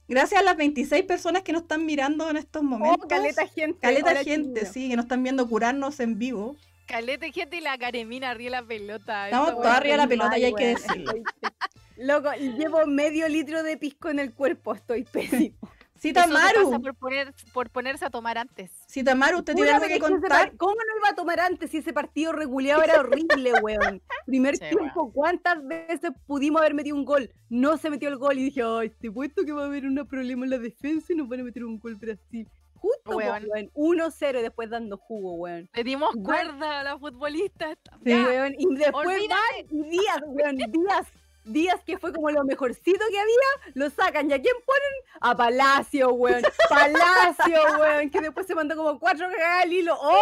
Gracias 0.07 0.39
a 0.39 0.43
las 0.43 0.55
26 0.55 1.03
personas 1.03 1.41
que 1.41 1.51
nos 1.51 1.63
están 1.63 1.85
mirando 1.85 2.29
en 2.29 2.37
estos 2.37 2.63
momentos. 2.63 3.01
Oh, 3.03 3.07
caleta 3.09 3.45
gente. 3.45 3.79
Caleta 3.81 4.11
hola, 4.11 4.23
gente, 4.23 4.65
sí, 4.65 4.89
que 4.89 4.95
nos 4.95 5.03
están 5.03 5.21
viendo 5.21 5.47
curarnos 5.49 5.99
en 5.99 6.17
vivo. 6.17 6.55
Calete 6.85 7.33
gente 7.33 7.57
y 7.57 7.61
la 7.61 7.77
Karemina 7.77 8.31
arriba 8.31 8.55
de 8.55 8.61
la 8.61 8.67
pelota. 8.67 9.25
Estamos 9.25 9.55
weá. 9.55 9.75
arriba 9.75 9.95
de 9.95 9.97
la 9.97 10.07
pelota 10.07 10.37
y 10.39 10.45
hay 10.45 10.53
que 10.53 10.67
decirlo. 10.67 11.11
Loco, 11.97 12.29
y 12.39 12.53
llevo 12.53 12.85
medio 12.85 13.27
litro 13.27 13.63
de 13.63 13.75
pisco 13.75 14.09
en 14.09 14.19
el 14.19 14.33
cuerpo, 14.33 14.73
estoy 14.73 15.03
pésimo. 15.03 15.57
Cita 15.99 16.21
Eso 16.21 16.29
te 16.29 16.35
pasa 16.35 16.53
Maru, 16.61 16.81
por, 16.81 16.95
poner, 16.95 17.33
por 17.53 17.69
ponerse 17.69 18.05
a 18.05 18.09
tomar 18.09 18.37
antes. 18.37 18.71
Cita 18.87 19.15
Maru, 19.15 19.39
usted 19.39 19.55
tiene 19.55 19.71
algo 19.71 19.87
que 19.87 19.99
contar. 19.99 20.55
¿Cómo 20.57 20.73
no 20.75 20.97
iba 20.99 21.09
a 21.09 21.15
tomar 21.15 21.39
antes 21.39 21.71
si 21.71 21.77
ese 21.77 21.93
partido 21.93 22.31
reguleado 22.33 22.83
era 22.83 22.99
horrible, 22.99 23.51
weón? 23.63 24.01
Primer 24.25 24.57
Sí, 24.57 24.65
tiempo, 24.69 25.11
¿cuántas 25.11 25.65
veces 25.65 26.11
pudimos 26.25 26.61
haber 26.61 26.73
metido 26.73 26.95
un 26.95 27.05
gol? 27.05 27.29
No 27.49 27.77
se 27.77 27.89
metió 27.89 28.09
el 28.09 28.17
gol 28.17 28.37
y 28.39 28.43
dije, 28.43 28.61
ay, 28.63 28.89
te 28.89 29.11
puesto 29.11 29.43
que 29.45 29.51
va 29.51 29.63
a 29.63 29.65
haber 29.65 29.85
un 29.85 29.95
problema 30.07 30.45
en 30.45 30.51
la 30.51 30.57
defensa 30.59 31.13
y 31.13 31.15
nos 31.15 31.27
van 31.27 31.39
a 31.41 31.43
meter 31.43 31.63
un 31.63 31.79
gol 31.79 31.95
Brasil. 31.95 32.47
Justo, 32.75 33.17
Weón. 33.17 33.45
weón, 33.51 33.71
1-0 33.73 34.39
y 34.39 34.41
después 34.43 34.69
dando 34.69 34.97
jugo, 34.97 35.33
weón. 35.33 35.67
Le 35.73 35.83
dimos 35.83 36.13
Igual- 36.15 36.45
cuerda 36.49 36.79
a 36.81 36.83
la 36.83 36.99
futbolista. 36.99 37.75
Sí. 38.05 38.13
Weón, 38.13 38.53
y 38.57 38.75
después 38.75 39.07
olvídate. 39.07 39.65
van 39.71 39.89
Díaz, 39.89 40.21
weón, 40.27 40.55
Díaz, 40.57 41.07
Díaz 41.47 41.81
que 41.85 41.97
fue 41.97 42.13
como 42.13 42.29
lo 42.29 42.43
mejorcito 42.43 43.03
que 43.09 43.19
había, 43.19 43.73
lo 43.73 43.89
sacan. 43.89 44.29
¿Y 44.29 44.33
a 44.33 44.41
quién 44.41 44.55
ponen? 44.65 44.93
A 45.21 45.35
Palacio, 45.35 46.13
weón. 46.13 46.43
Palacio, 46.69 47.59
weón, 47.79 48.09
que 48.09 48.21
después 48.21 48.45
se 48.45 48.55
mandó 48.55 48.75
como 48.75 48.99
cuatro 48.99 49.27
cagadas 49.29 49.63
al 49.63 49.73
hilo. 49.73 49.97
¡Oh! 49.99 50.17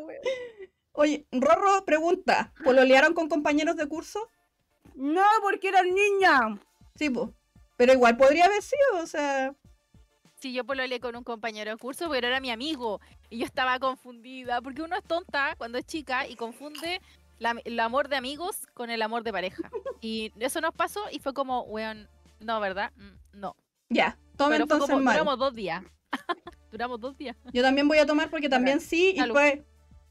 Weón. 0.00 0.20
Oye, 0.92 1.26
Rorro 1.30 1.84
pregunta, 1.84 2.54
¿pololearon 2.64 3.12
con 3.12 3.28
compañeros 3.28 3.76
de 3.76 3.86
curso? 3.86 4.30
No, 4.94 5.24
porque 5.42 5.68
eran 5.68 5.94
niñas. 5.94 6.58
Sí, 6.94 7.10
pues. 7.10 7.28
Pero 7.76 7.92
igual 7.92 8.16
podría 8.16 8.46
haber 8.46 8.62
sido, 8.62 9.02
o 9.02 9.06
sea. 9.06 9.54
Sí, 10.36 10.54
yo 10.54 10.64
pololeé 10.64 10.98
con 10.98 11.14
un 11.14 11.22
compañero 11.22 11.70
de 11.70 11.76
curso, 11.76 12.08
pero 12.08 12.26
era 12.26 12.40
mi 12.40 12.50
amigo. 12.50 13.00
Y 13.28 13.38
yo 13.38 13.44
estaba 13.44 13.78
confundida, 13.78 14.62
porque 14.62 14.80
uno 14.80 14.96
es 14.96 15.04
tonta 15.04 15.54
cuando 15.58 15.76
es 15.76 15.84
chica 15.84 16.26
y 16.26 16.34
confunde 16.34 17.02
la- 17.38 17.56
el 17.64 17.78
amor 17.80 18.08
de 18.08 18.16
amigos 18.16 18.66
con 18.74 18.90
el 18.90 19.02
amor 19.02 19.22
de 19.22 19.32
pareja. 19.32 19.70
Y 20.00 20.32
eso 20.38 20.60
nos 20.60 20.74
pasó 20.74 21.00
y 21.10 21.18
fue 21.18 21.32
como, 21.34 21.62
weón, 21.62 22.08
no, 22.40 22.60
¿verdad? 22.60 22.92
Mm, 22.96 23.38
No. 23.40 23.56
Ya, 23.88 24.18
tome 24.36 24.56
Pero 24.56 24.66
fue 24.66 24.76
entonces 24.76 24.94
como, 24.94 25.04
Maru. 25.04 25.18
duramos 25.18 25.38
dos 25.38 25.54
días. 25.54 25.84
duramos 26.72 27.00
dos 27.00 27.16
días. 27.16 27.36
Yo 27.52 27.62
también 27.62 27.86
voy 27.88 27.98
a 27.98 28.06
tomar 28.06 28.30
porque 28.30 28.48
también 28.48 28.80
sí, 28.80 29.12
y 29.14 29.18
Salud. 29.18 29.34
fue 29.34 29.64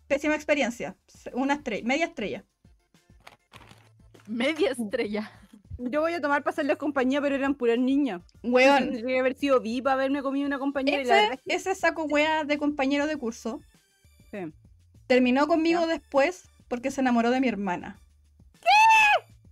pésima 0.07 0.35
experiencia. 0.35 0.95
Una 1.33 1.55
estrella, 1.55 1.85
media 1.85 2.05
estrella. 2.05 2.45
Media 4.27 4.71
estrella. 4.71 5.31
Yo 5.77 6.01
voy 6.01 6.13
a 6.13 6.21
tomar 6.21 6.41
para 6.43 6.53
hacerles 6.53 6.77
compañía, 6.77 7.21
pero 7.21 7.35
eran 7.35 7.53
puras 7.53 7.77
niñas. 7.77 8.21
Weón, 8.43 8.91
que 9.05 9.19
haber 9.19 9.35
sido 9.35 9.59
viva 9.59 9.91
haberme 9.93 10.21
comido 10.23 10.47
una 10.47 10.57
compañera. 10.57 11.01
y 11.01 11.05
la 11.05 11.13
ese, 11.17 11.21
verdad 11.29 11.43
es 11.45 11.61
ese 11.67 11.75
saco 11.75 12.03
wea 12.05 12.43
de 12.45 12.57
compañero 12.57 13.07
de 13.07 13.17
curso 13.17 13.59
sí. 14.31 14.53
terminó 15.07 15.47
conmigo 15.47 15.85
después 15.85 16.47
porque 16.67 16.91
se 16.91 17.01
enamoró 17.01 17.31
de 17.31 17.41
mi 17.41 17.47
hermana. 17.47 17.99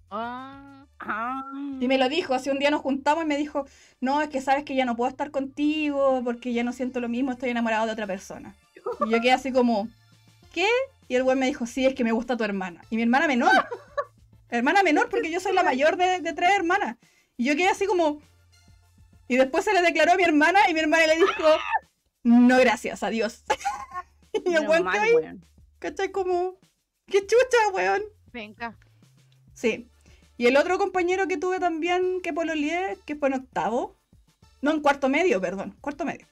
Ah, 0.09 0.73
Ah. 1.05 1.43
Y 1.79 1.87
me 1.87 1.97
lo 1.97 2.07
dijo, 2.07 2.33
hace 2.33 2.51
un 2.51 2.59
día 2.59 2.71
nos 2.71 2.81
juntamos 2.81 3.23
y 3.23 3.27
me 3.27 3.37
dijo, 3.37 3.65
no, 3.99 4.21
es 4.21 4.29
que 4.29 4.41
sabes 4.41 4.63
que 4.63 4.75
ya 4.75 4.85
no 4.85 4.95
puedo 4.95 5.09
estar 5.09 5.31
contigo 5.31 6.21
porque 6.23 6.53
ya 6.53 6.63
no 6.63 6.71
siento 6.71 6.99
lo 6.99 7.09
mismo, 7.09 7.31
estoy 7.31 7.49
enamorado 7.49 7.85
de 7.85 7.91
otra 7.91 8.07
persona. 8.07 8.55
Y 9.05 9.11
yo 9.11 9.21
quedé 9.21 9.33
así 9.33 9.51
como, 9.51 9.89
¿qué? 10.53 10.67
Y 11.07 11.15
el 11.15 11.23
güey 11.23 11.37
me 11.37 11.45
dijo, 11.45 11.65
sí, 11.65 11.85
es 11.85 11.95
que 11.95 12.03
me 12.03 12.11
gusta 12.11 12.37
tu 12.37 12.43
hermana. 12.43 12.81
Y 12.89 12.95
mi 12.95 13.01
hermana 13.01 13.27
menor. 13.27 13.51
hermana 14.49 14.83
menor 14.83 15.09
porque 15.09 15.31
yo 15.31 15.39
soy 15.39 15.53
la 15.53 15.63
mayor 15.63 15.97
de, 15.97 16.21
de 16.21 16.33
tres 16.33 16.51
hermanas. 16.55 16.97
Y 17.37 17.45
yo 17.45 17.55
quedé 17.55 17.69
así 17.69 17.85
como... 17.85 18.21
Y 19.27 19.37
después 19.37 19.65
se 19.65 19.73
le 19.73 19.81
declaró 19.81 20.13
a 20.13 20.15
mi 20.15 20.23
hermana 20.23 20.59
y 20.69 20.73
mi 20.73 20.81
hermana 20.81 21.07
le 21.07 21.15
dijo, 21.15 21.43
no 22.23 22.57
gracias, 22.59 23.03
adiós. 23.03 23.43
y 24.33 24.53
el 24.53 24.67
güey 24.67 24.83
mal, 24.83 24.99
que. 25.01 25.37
¿cachai? 25.79 26.11
Como, 26.11 26.57
qué 27.07 27.19
chucha, 27.21 27.69
weón. 27.73 28.01
venga. 28.31 28.77
Sí. 29.53 29.87
Y 30.37 30.47
el 30.47 30.57
otro 30.57 30.77
compañero 30.77 31.27
que 31.27 31.37
tuve 31.37 31.59
también 31.59 32.21
que 32.21 32.33
pololeé, 32.33 32.97
que 33.05 33.15
fue 33.15 33.29
en 33.29 33.35
octavo. 33.35 33.95
No, 34.61 34.71
en 34.71 34.81
cuarto 34.81 35.09
medio, 35.09 35.39
perdón. 35.39 35.75
Cuarto 35.81 36.05
medio. 36.05 36.25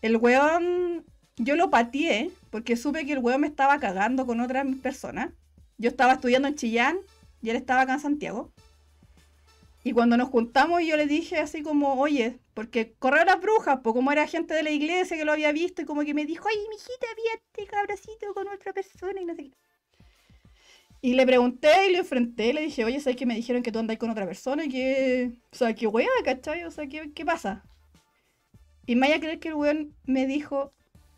El 0.00 0.16
weón, 0.16 1.04
yo 1.36 1.56
lo 1.56 1.70
pateé 1.70 2.30
porque 2.50 2.76
supe 2.76 3.04
que 3.04 3.12
el 3.12 3.18
weón 3.18 3.42
me 3.42 3.46
estaba 3.48 3.78
cagando 3.78 4.26
con 4.26 4.40
otras 4.40 4.66
personas. 4.82 5.30
Yo 5.76 5.90
estaba 5.90 6.14
estudiando 6.14 6.48
en 6.48 6.54
Chillán 6.54 6.98
y 7.42 7.50
él 7.50 7.56
estaba 7.56 7.82
acá 7.82 7.94
en 7.94 8.00
Santiago. 8.00 8.52
Y 9.84 9.92
cuando 9.92 10.16
nos 10.16 10.28
juntamos, 10.28 10.82
yo 10.84 10.96
le 10.96 11.06
dije 11.06 11.38
así 11.38 11.62
como, 11.62 11.94
oye, 11.94 12.38
porque 12.54 12.94
correo 12.98 13.24
las 13.24 13.40
brujas, 13.40 13.80
pues 13.82 13.94
como 13.94 14.12
era 14.12 14.26
gente 14.26 14.54
de 14.54 14.62
la 14.62 14.70
iglesia 14.70 15.16
que 15.16 15.24
lo 15.24 15.32
había 15.32 15.52
visto, 15.52 15.82
y 15.82 15.84
como 15.84 16.04
que 16.04 16.14
me 16.14 16.26
dijo, 16.26 16.46
ay, 16.48 16.56
mijita, 16.68 17.06
había 17.12 17.34
este 17.34 17.66
cabracito 17.66 18.34
con 18.34 18.48
otra 18.48 18.72
persona 18.72 19.20
y 19.20 19.24
no 19.24 19.34
sé 19.34 19.44
qué. 19.44 19.56
Y 21.00 21.14
le 21.14 21.24
pregunté 21.24 21.88
y 21.88 21.92
le 21.92 21.98
enfrenté, 21.98 22.52
le 22.52 22.62
dije, 22.62 22.84
oye, 22.84 23.00
¿sabes 23.00 23.16
que 23.16 23.26
me 23.26 23.36
dijeron 23.36 23.62
que 23.62 23.70
tú 23.70 23.78
andas 23.78 23.98
con 23.98 24.10
otra 24.10 24.26
persona? 24.26 24.64
Y 24.64 24.68
que, 24.68 25.32
o 25.52 25.56
sea, 25.56 25.72
qué 25.74 25.86
wea, 25.86 26.08
¿cachai? 26.24 26.64
O 26.64 26.72
sea, 26.72 26.88
¿qué, 26.88 27.12
qué 27.14 27.24
pasa? 27.24 27.62
Y 28.84 28.96
me 28.96 29.02
vaya 29.02 29.16
a 29.16 29.20
creer 29.20 29.38
que 29.38 29.48
el 29.48 29.54
weón 29.54 29.94
me 30.06 30.26
dijo, 30.26 30.72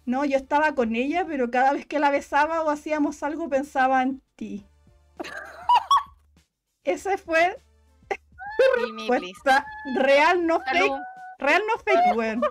no, 0.04 0.24
yo 0.24 0.36
estaba 0.36 0.74
con 0.74 0.96
ella, 0.96 1.24
pero 1.26 1.50
cada 1.50 1.72
vez 1.72 1.86
que 1.86 1.98
la 1.98 2.10
besaba 2.10 2.62
o 2.62 2.68
hacíamos 2.68 3.22
algo 3.22 3.48
pensaba 3.48 4.02
en 4.02 4.20
ti. 4.36 4.66
Ese 6.84 7.16
fue. 7.16 7.56
Respuesta 8.76 9.66
real, 9.96 10.46
no 10.46 10.60
fake. 10.60 10.92
Real, 11.38 11.62
no 11.66 11.78
fake, 11.78 12.16
weón. 12.16 12.42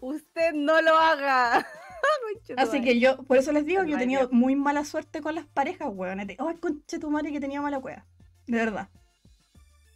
Usted 0.00 0.52
no 0.54 0.80
lo 0.80 0.96
haga. 0.96 1.66
Así 2.56 2.80
que 2.80 3.00
yo, 3.00 3.22
por 3.24 3.36
eso 3.36 3.52
les 3.52 3.66
digo 3.66 3.82
que 3.82 3.90
yo 3.90 3.96
he 3.96 4.00
tenido 4.00 4.28
muy 4.30 4.54
mala 4.54 4.84
suerte 4.84 5.20
con 5.20 5.34
las 5.34 5.46
parejas, 5.46 5.88
weón. 5.90 6.20
Ay, 6.20 6.36
conche 6.60 6.98
tu 6.98 7.10
madre 7.10 7.32
que 7.32 7.40
tenía 7.40 7.60
mala 7.60 7.78
wea. 7.78 8.06
De 8.46 8.58
verdad. 8.58 8.88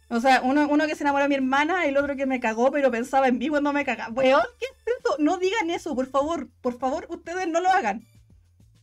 O 0.09 0.19
sea, 0.19 0.41
uno, 0.43 0.67
uno 0.69 0.85
que 0.85 0.95
se 0.95 1.03
enamoró 1.03 1.23
de 1.23 1.29
mi 1.29 1.35
hermana, 1.35 1.85
el 1.85 1.97
otro 1.97 2.15
que 2.15 2.25
me 2.25 2.39
cagó, 2.39 2.71
pero 2.71 2.91
pensaba 2.91 3.27
en 3.27 3.37
mí 3.37 3.49
cuando 3.49 3.73
me 3.73 3.85
cagaba. 3.85 4.13
Weón, 4.13 4.43
¿qué 4.59 4.65
es 4.65 4.97
eso? 4.99 5.15
No 5.19 5.37
digan 5.37 5.69
eso, 5.69 5.95
por 5.95 6.07
favor. 6.07 6.49
Por 6.61 6.77
favor, 6.77 7.07
ustedes 7.09 7.47
no 7.47 7.61
lo 7.61 7.69
hagan. 7.69 8.05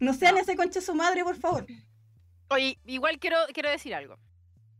No 0.00 0.14
sean 0.14 0.38
ese 0.38 0.56
conche 0.56 0.80
su 0.80 0.94
madre, 0.94 1.22
por 1.22 1.36
favor. 1.36 1.66
Oye, 2.48 2.78
igual 2.86 3.18
quiero, 3.18 3.36
quiero 3.52 3.70
decir 3.70 3.94
algo. 3.94 4.18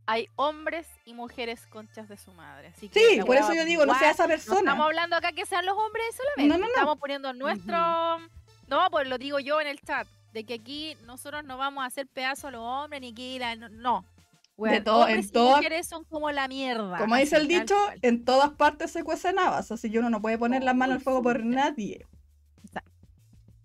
Hay 0.07 0.27
hombres 0.35 0.87
y 1.05 1.13
mujeres 1.13 1.65
conchas 1.67 2.09
de 2.09 2.17
su 2.17 2.31
madre. 2.33 2.67
Así 2.75 2.89
que 2.89 2.99
Sí, 2.99 3.21
por 3.25 3.35
eso 3.37 3.53
yo 3.53 3.63
digo, 3.65 3.85
no 3.85 3.97
sea 3.97 4.11
esa 4.11 4.27
No 4.27 4.33
estamos 4.33 4.59
persona. 4.63 4.83
hablando 4.85 5.15
acá 5.15 5.31
que 5.31 5.45
sean 5.45 5.65
los 5.65 5.77
hombres 5.77 6.05
solamente. 6.15 6.47
No, 6.47 6.57
no, 6.57 6.65
no. 6.65 6.67
Estamos 6.67 6.97
poniendo 6.97 7.33
nuestro. 7.33 7.77
No, 8.67 8.89
pues 8.89 9.07
lo 9.07 9.17
digo 9.17 9.39
yo 9.39 9.61
en 9.61 9.67
el 9.67 9.79
chat. 9.81 10.07
De 10.33 10.43
que 10.45 10.55
aquí 10.55 10.95
nosotros 11.05 11.43
no 11.43 11.57
vamos 11.57 11.83
a 11.83 11.87
hacer 11.87 12.07
pedazo 12.07 12.47
a 12.47 12.51
los 12.51 12.61
hombres 12.61 13.01
ni 13.01 13.13
que 13.13 13.37
la- 13.39 13.55
no. 13.55 13.69
no. 13.69 14.05
Weón, 14.57 14.83
todo- 14.83 15.03
en 15.07 15.09
hombres 15.15 15.27
y 15.27 15.31
toda- 15.31 15.55
mujeres 15.57 15.87
son 15.87 16.03
como 16.05 16.29
la 16.31 16.47
mierda. 16.47 16.97
Como 16.97 17.15
dice 17.15 17.35
el 17.37 17.47
dicho, 17.47 17.75
cual. 17.85 17.99
en 18.01 18.23
todas 18.25 18.51
partes 18.51 18.91
se 18.91 19.03
cuecen 19.03 19.39
habas, 19.39 19.71
así 19.71 19.91
que 19.91 19.99
uno 19.99 20.09
no 20.09 20.21
puede 20.21 20.37
poner 20.37 20.63
las 20.63 20.75
manos 20.75 20.97
al 20.97 21.01
fuego 21.01 21.21
por 21.23 21.43
nadie. 21.43 22.05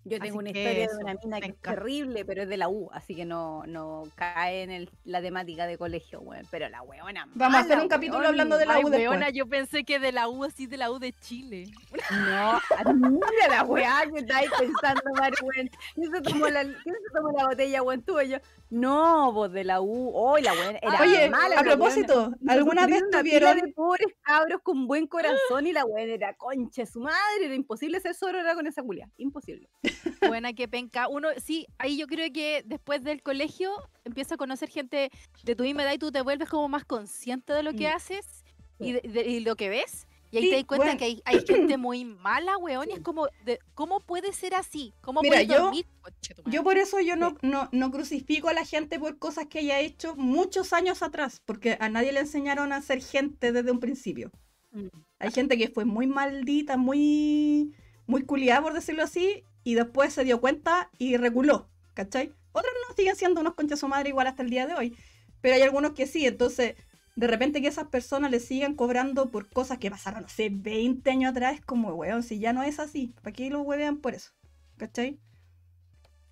Yo 0.09 0.21
tengo 0.21 0.39
Así 0.39 0.49
una 0.51 0.51
historia 0.51 0.85
eso, 0.85 0.97
de 0.99 1.03
una 1.05 1.15
mina 1.15 1.41
que 1.41 1.49
es 1.49 1.61
terrible, 1.61 2.25
pero 2.25 2.43
es 2.45 2.49
de 2.49 2.57
la 2.57 2.69
U, 2.69 2.89
así 2.93 3.15
que 3.17 3.25
no, 3.25 3.65
no 3.67 4.05
cae 4.15 4.63
en 4.63 4.71
el- 4.71 4.91
la 5.05 5.21
temática 5.21 5.67
de 5.67 5.77
colegio, 5.77 6.21
weón. 6.21 6.47
Pero 6.51 6.69
la 6.69 6.81
weona. 6.83 7.27
Vamos 7.35 7.57
a 7.59 7.61
hacer 7.63 7.79
un 7.81 7.89
capítulo 7.89 8.27
hablando 8.29 8.57
de 8.57 8.67
la 8.67 8.75
Ay, 8.75 8.85
U 8.85 8.89
después. 8.89 9.09
weona, 9.11 9.31
yo 9.31 9.47
pensé 9.49 9.83
que 9.83 9.99
de 9.99 10.13
la 10.13 10.29
U, 10.29 10.45
así 10.45 10.67
de 10.69 10.77
la 10.77 10.93
U 10.93 11.01
de 11.01 11.13
Chile. 11.13 11.67
No, 12.11 12.61
mira 12.95 13.49
la 13.51 13.65
weá 13.65 14.05
que 14.13 14.21
estáis 14.21 14.49
pensando, 14.59 15.03
Mari, 15.19 15.37
weón. 15.43 15.71
¿Quién 15.95 16.11
se 16.13 16.21
tomó 16.21 16.49
la, 16.49 16.63
quién 16.63 16.95
se 16.95 17.15
tomó 17.15 17.33
la 17.37 17.47
botella, 17.49 17.83
weón? 17.83 18.03
Tú 18.03 18.21
y 18.21 18.29
yo. 18.29 18.39
No, 18.71 19.33
vos 19.33 19.53
de 19.53 19.65
la 19.65 19.81
U. 19.81 20.11
Oh, 20.15 20.39
la 20.39 20.53
weá 20.53 20.71
era 20.83 21.01
Oye, 21.01 21.31
mala. 21.31 21.57
a 21.61 21.63
la 21.65 21.71
propósito, 21.75 22.15
weona. 22.29 22.53
¿alguna 22.53 22.87
vez 22.87 23.03
Tuvieron 23.11 23.57
de 23.61 23.73
pobres 23.73 24.09
cabros 24.23 24.61
con 24.63 24.87
buen 24.87 25.07
corazón 25.07 25.67
y 25.67 25.73
la 25.73 25.85
weá 25.85 26.05
era 26.05 26.35
concha 26.35 26.83
de 26.83 26.87
su 26.87 27.01
madre. 27.01 27.45
Era 27.45 27.55
imposible 27.55 28.01
ser 28.01 28.15
sorora 28.15 28.55
con 28.55 28.67
esa 28.67 28.83
culia. 28.83 29.09
Imposible. 29.17 29.69
Buena 30.41 30.53
que 30.53 30.69
penca. 30.69 31.09
Uno, 31.09 31.29
sí, 31.43 31.67
ahí 31.79 31.97
yo 31.97 32.07
creo 32.07 32.33
que 32.33 32.63
después 32.67 33.03
del 33.05 33.23
colegio 33.23 33.71
empieza 34.05 34.35
a 34.35 34.39
conocer 34.39 34.69
gente 34.69 35.11
de 35.45 35.57
tu 35.57 35.63
misma 35.65 35.83
edad 35.83 35.93
y 35.95 35.99
tú 35.99 36.11
te 36.13 36.21
vuelves 36.23 36.49
como 36.49 36.69
más 36.69 36.85
consciente 36.85 37.53
de 37.53 37.63
lo 37.63 37.73
que 37.73 37.89
Mm. 37.89 37.97
haces 37.97 38.45
y, 38.79 38.93
de, 38.93 39.01
de- 39.01 39.29
y 39.29 39.41
lo 39.41 39.57
que 39.57 39.69
ves. 39.69 40.07
Y 40.33 40.39
ahí 40.39 40.43
Sí, 40.45 40.51
te 40.51 40.57
das 40.57 40.65
cuenta 40.65 40.85
bueno. 40.87 40.99
que 40.99 41.05
hay, 41.05 41.23
hay 41.25 41.47
gente 41.47 41.77
muy 41.79 42.05
mala, 42.05 42.57
weón, 42.59 42.89
y 42.91 42.93
es 42.95 43.01
como, 43.01 43.29
de, 43.45 43.59
¿cómo 43.75 44.01
puede 44.01 44.33
ser 44.33 44.55
así? 44.55 44.93
¿Cómo 45.01 45.23
Mira, 45.23 45.37
puedes 45.37 45.49
yo- 45.49 45.63
dormir? 45.63 45.87
Yo 46.21 46.43
madre. 46.45 46.63
por 46.63 46.79
eso 46.79 47.01
yo 47.01 47.17
no, 47.17 47.37
no, 47.43 47.69
no 47.73 47.91
crucifico 47.93 48.49
a 48.49 48.53
la 48.53 48.65
gente 48.65 48.99
por 48.99 49.19
cosas 49.19 49.47
que 49.47 49.61
haya 49.61 49.79
hecho 49.81 50.15
muchos 50.17 50.73
años 50.73 51.03
atrás, 51.03 51.41
porque 51.47 51.77
a 51.81 51.89
nadie 51.89 52.13
le 52.13 52.21
enseñaron 52.21 52.73
a 52.73 52.83
ser 52.83 53.01
gente 53.03 53.53
desde 53.53 53.71
un 53.71 53.79
principio. 53.81 54.31
Mm. 54.73 54.89
Hay 55.21 55.31
gente 55.31 55.57
que 55.57 55.69
fue 55.69 55.85
muy 55.85 56.07
maldita, 56.09 56.77
muy, 56.77 57.73
muy 58.07 58.23
culiada, 58.25 58.63
por 58.63 58.75
decirlo 58.75 59.05
así, 59.05 59.45
y 59.67 59.75
después 59.75 60.13
se 60.13 60.23
dio 60.23 60.41
cuenta 60.41 60.91
y 60.97 61.17
reculó, 61.17 61.69
¿cachai? 61.93 62.33
Otros 62.53 62.73
no 62.89 62.95
siguen 62.95 63.17
siendo 63.17 63.41
unos 63.41 63.55
conchas 63.55 63.81
su 63.81 63.89
madre 63.89 64.11
igual 64.11 64.29
hasta 64.29 64.45
el 64.45 64.49
día 64.49 64.65
de 64.65 64.75
hoy, 64.75 64.97
pero 65.41 65.57
hay 65.57 65.63
algunos 65.63 65.91
que 65.91 66.07
sí, 66.07 66.25
entonces 66.25 66.77
de 67.17 67.27
repente 67.27 67.61
que 67.61 67.67
esas 67.67 67.89
personas 67.89 68.31
le 68.31 68.39
sigan 68.39 68.77
cobrando 68.77 69.29
por 69.33 69.49
cosas 69.49 69.79
que 69.79 69.91
pasaron, 69.91 70.23
no 70.23 70.29
sé, 70.29 70.51
20 70.53 71.11
años 71.11 71.33
atrás, 71.33 71.57
es 71.57 71.65
como, 71.65 71.93
weón, 71.95 72.23
si 72.23 72.39
ya 72.39 72.53
no 72.53 72.63
es 72.63 72.79
así, 72.79 73.13
¿para 73.23 73.35
qué 73.35 73.51
lo 73.51 73.61
huevean 73.63 73.97
por 73.97 74.15
eso? 74.15 74.31
¿Cachai? 74.77 75.19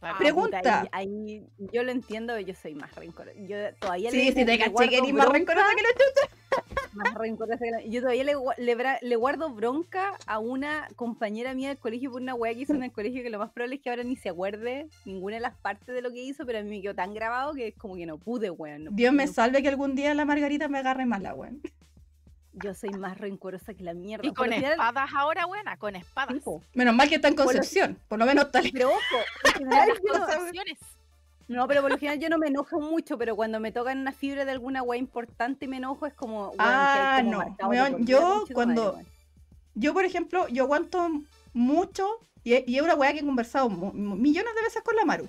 Ah, 0.06 0.16
Pregunta. 0.18 0.60
Ahí, 0.93 1.09
ahí 1.39 1.43
yo 1.72 1.82
lo 1.82 1.90
entiendo, 1.90 2.39
yo 2.39 2.55
soy 2.55 2.74
más 2.74 2.94
rencorosa. 2.94 3.36
Yo 3.40 3.56
todavía 3.81 4.10
Sí, 4.10 4.32
le, 4.32 4.44
te 4.44 4.59
caché 4.59 4.89
que 4.89 4.98
eres 4.98 5.12
más 5.14 5.26
bronca, 5.28 5.32
rencorosa 5.55 5.66
que 5.76 5.82
la 5.82 5.89
chucha. 5.93 6.94
más 6.94 7.14
rencorosa 7.14 7.59
que 7.59 7.70
la- 7.70 7.82
Yo 7.85 8.01
todavía 8.01 8.24
le, 9.01 9.16
guardo 9.16 9.51
bronca 9.51 10.12
a 10.26 10.39
una 10.39 10.89
compañera 10.97 11.55
mía 11.55 11.68
del 11.70 11.78
colegio 11.78 12.10
por 12.12 12.20
una 12.20 12.35
weá 12.35 12.52
que 12.55 12.60
hizo 12.60 12.74
en 12.74 12.82
el 12.82 12.93
colegio 12.93 13.22
que 13.22 13.31
lo 13.31 13.39
más 13.39 13.51
probable 13.51 13.76
es 13.76 13.81
que 13.82 13.90
ahora 13.90 14.02
ni 14.05 14.16
se 14.16 14.28
acuerde 14.28 14.89
ninguna 15.05 15.36
de 15.36 15.40
las 15.40 15.55
partes 15.56 15.94
de 15.94 16.02
lo 16.02 16.12
que 16.12 16.22
hizo, 16.22 16.44
pero 16.44 16.59
a 16.59 16.62
mí 16.62 16.68
me 16.68 16.82
quedó 16.82 16.94
tan 16.94 17.14
grabado 17.14 17.55
que 17.55 17.68
es 17.68 17.74
como 17.74 17.97
que 17.97 18.05
no 18.06 18.18
pude, 18.18 18.51
weón. 18.51 18.85
no 18.85 18.90
Dios 18.93 19.10
pude, 19.10 19.16
me 19.16 19.26
no 19.26 19.32
salve 19.32 19.62
que 19.62 19.68
algún 19.68 19.94
día 19.94 20.12
la 20.14 20.24
Margarita 20.24 20.68
me 20.68 20.78
agarre 20.78 21.06
mala, 21.06 21.35
weón. 21.35 21.60
Yo 22.55 22.74
soy 22.74 22.90
más 22.90 23.18
rencorosa 23.18 23.74
que 23.74 23.82
la 23.82 23.94
mierda. 23.94 24.26
Y 24.26 24.32
con 24.32 24.52
espadas 24.52 25.10
ahora, 25.16 25.47
buena, 25.47 25.76
con 25.76 25.97
espadas. 25.97 26.36
Menos 26.74 26.94
mal 26.94 27.09
que 27.09 27.16
está 27.16 27.28
en 27.28 27.35
Por 27.35 27.47
lo- 27.47 27.52
Concepción, 27.52 27.98
por 28.09 28.18
lo 28.18 28.26
menos 28.26 28.51
tal. 28.52 28.70
Pero 28.72 28.89
ojo, 28.90 29.01
no- 29.64 29.70
concepciones. 30.26 30.78
No, 31.47 31.68
pero 31.68 31.82
por 31.82 31.90
lo 31.90 31.98
general 31.98 32.20
yo 32.20 32.28
no 32.31 32.39
me 32.39 32.47
enojo 32.47 32.81
mucho, 32.81 33.18
pero 33.18 33.36
cuando 33.36 33.60
me 33.60 33.70
tocan 33.70 33.98
una 33.98 34.12
fibra 34.12 34.44
de 34.47 34.52
alguna 34.52 34.82
weá 34.82 34.98
importante 34.98 35.66
y 35.66 35.68
me 35.68 35.76
enojo 35.76 36.06
es 36.06 36.14
como, 36.14 36.47
weón, 36.48 36.56
Ah, 36.59 37.18
como 37.20 37.31
no. 37.32 37.68
Weón, 37.68 38.06
yo 38.06 38.44
cuando- 38.55 38.93
madre. 38.94 39.06
Yo, 39.74 39.93
por 39.93 40.05
ejemplo, 40.05 40.47
yo 40.48 40.62
aguanto 40.62 41.09
mucho, 41.52 42.09
y, 42.44 42.55
y 42.70 42.76
es 42.76 42.82
una 42.82 42.94
weá 42.94 43.12
que 43.12 43.18
he 43.18 43.24
conversado 43.24 43.68
millones 43.68 44.55
de 44.55 44.62
veces 44.62 44.82
con 44.82 44.94
la 44.97 45.05
Maru. 45.05 45.28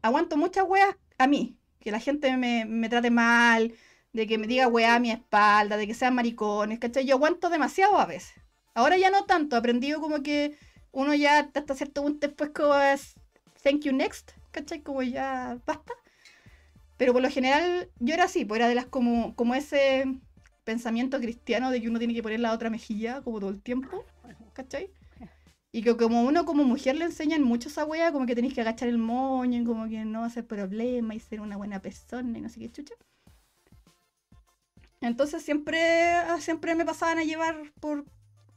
Aguanto 0.00 0.36
muchas 0.36 0.64
weas 0.66 0.94
a 1.18 1.26
mí, 1.26 1.56
que 1.80 1.90
la 1.90 1.98
gente 2.00 2.34
me, 2.36 2.64
me 2.64 2.88
trate 2.88 3.10
mal, 3.10 3.72
de 4.12 4.26
que 4.26 4.38
me 4.38 4.46
diga 4.46 4.68
weá 4.68 4.96
a 4.96 5.00
mi 5.00 5.10
espalda, 5.10 5.76
de 5.76 5.86
que 5.86 5.94
sean 5.94 6.14
maricones, 6.14 6.78
¿cachai? 6.78 7.06
Yo 7.06 7.16
aguanto 7.16 7.48
demasiado 7.48 7.98
a 7.98 8.06
veces. 8.06 8.32
Ahora 8.74 8.96
ya 8.96 9.10
no 9.10 9.24
tanto, 9.24 9.56
he 9.56 9.58
aprendido 9.58 10.00
como 10.00 10.22
que 10.22 10.56
uno 10.92 11.14
ya 11.14 11.50
hasta 11.54 11.74
cierto 11.74 12.02
punto 12.02 12.26
después 12.26 12.50
como 12.50 12.74
es 12.76 13.14
thank 13.62 13.80
you 13.82 13.92
next, 13.92 14.32
¿cachai? 14.50 14.80
Como 14.82 15.02
ya 15.02 15.58
basta. 15.66 15.92
Pero 16.96 17.12
por 17.12 17.22
lo 17.22 17.30
general 17.30 17.90
yo 17.98 18.14
era 18.14 18.24
así, 18.24 18.44
pues 18.44 18.58
era 18.58 18.68
de 18.68 18.74
las 18.74 18.86
como, 18.86 19.34
como 19.34 19.54
ese 19.54 20.04
pensamiento 20.64 21.18
cristiano 21.18 21.70
de 21.70 21.80
que 21.80 21.88
uno 21.88 21.98
tiene 21.98 22.14
que 22.14 22.22
poner 22.22 22.40
la 22.40 22.52
otra 22.52 22.70
mejilla 22.70 23.22
como 23.22 23.40
todo 23.40 23.50
el 23.50 23.60
tiempo, 23.60 24.04
¿cachai? 24.52 24.90
Y 25.72 25.82
que 25.82 25.96
como 25.96 26.22
uno 26.22 26.44
como 26.44 26.64
mujer 26.64 26.96
le 26.96 27.06
enseñan 27.06 27.42
mucho 27.42 27.70
esa 27.70 27.86
wea, 27.86 28.12
como 28.12 28.26
que 28.26 28.34
tenéis 28.34 28.52
que 28.54 28.60
agachar 28.60 28.88
el 28.88 28.98
moño, 28.98 29.62
y 29.62 29.64
como 29.64 29.88
que 29.88 30.04
no 30.04 30.22
hacer 30.22 30.46
problema 30.46 31.14
y 31.14 31.20
ser 31.20 31.40
una 31.40 31.56
buena 31.56 31.80
persona 31.80 32.38
y 32.38 32.42
no 32.42 32.50
sé 32.50 32.60
qué 32.60 32.70
chucha. 32.70 32.94
Entonces 35.02 35.42
siempre, 35.42 36.12
ah, 36.12 36.40
siempre 36.40 36.74
me 36.74 36.84
pasaban 36.84 37.18
a 37.18 37.24
llevar 37.24 37.56
por 37.80 38.04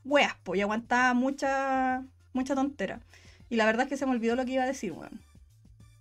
weas, 0.03 0.35
pues, 0.43 0.59
y 0.59 0.61
aguantaba 0.61 1.13
mucha, 1.13 2.03
mucha 2.33 2.55
tontera. 2.55 3.01
Y 3.49 3.55
la 3.55 3.65
verdad 3.65 3.83
es 3.83 3.89
que 3.89 3.97
se 3.97 4.05
me 4.05 4.11
olvidó 4.11 4.35
lo 4.35 4.45
que 4.45 4.51
iba 4.51 4.63
a 4.63 4.67
decir, 4.67 4.91
weón. 4.91 5.19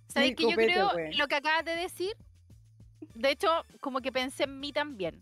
¿Sabes 0.07 0.29
Muy 0.29 0.35
que 0.35 0.43
yo 0.43 0.49
copete, 0.51 0.73
creo 0.73 0.91
weón. 0.95 1.17
lo 1.17 1.27
que 1.27 1.35
acabas 1.35 1.65
de 1.65 1.75
decir? 1.75 2.15
De 3.15 3.31
hecho, 3.31 3.49
como 3.81 4.01
que 4.01 4.11
pensé 4.11 4.43
en 4.43 4.59
mí 4.59 4.71
también. 4.71 5.21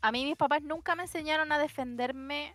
A 0.00 0.10
mí 0.12 0.24
mis 0.24 0.36
papás 0.36 0.62
nunca 0.62 0.94
me 0.96 1.04
enseñaron 1.04 1.52
a 1.52 1.58
defenderme 1.58 2.54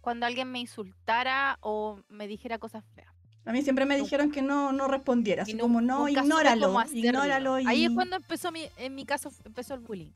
cuando 0.00 0.26
alguien 0.26 0.50
me 0.50 0.60
insultara 0.60 1.58
o 1.60 2.00
me 2.08 2.26
dijera 2.26 2.58
cosas 2.58 2.84
feas. 2.94 3.12
A 3.44 3.52
mí 3.52 3.62
siempre 3.62 3.86
me 3.86 3.94
Nunca. 3.96 4.04
dijeron 4.04 4.30
que 4.30 4.42
no, 4.42 4.72
no 4.72 4.86
respondiera, 4.86 5.44
así 5.44 5.56
como 5.56 5.80
no, 5.80 6.08
ignóralo, 6.08 6.74
ignóralo. 6.92 7.58
Y... 7.58 7.66
Ahí 7.66 7.84
es 7.86 7.90
cuando 7.90 8.16
empezó 8.16 8.52
mi, 8.52 8.68
en 8.76 8.94
mi 8.94 9.06
caso 9.06 9.30
empezó 9.44 9.74
el 9.74 9.80
bullying, 9.80 10.10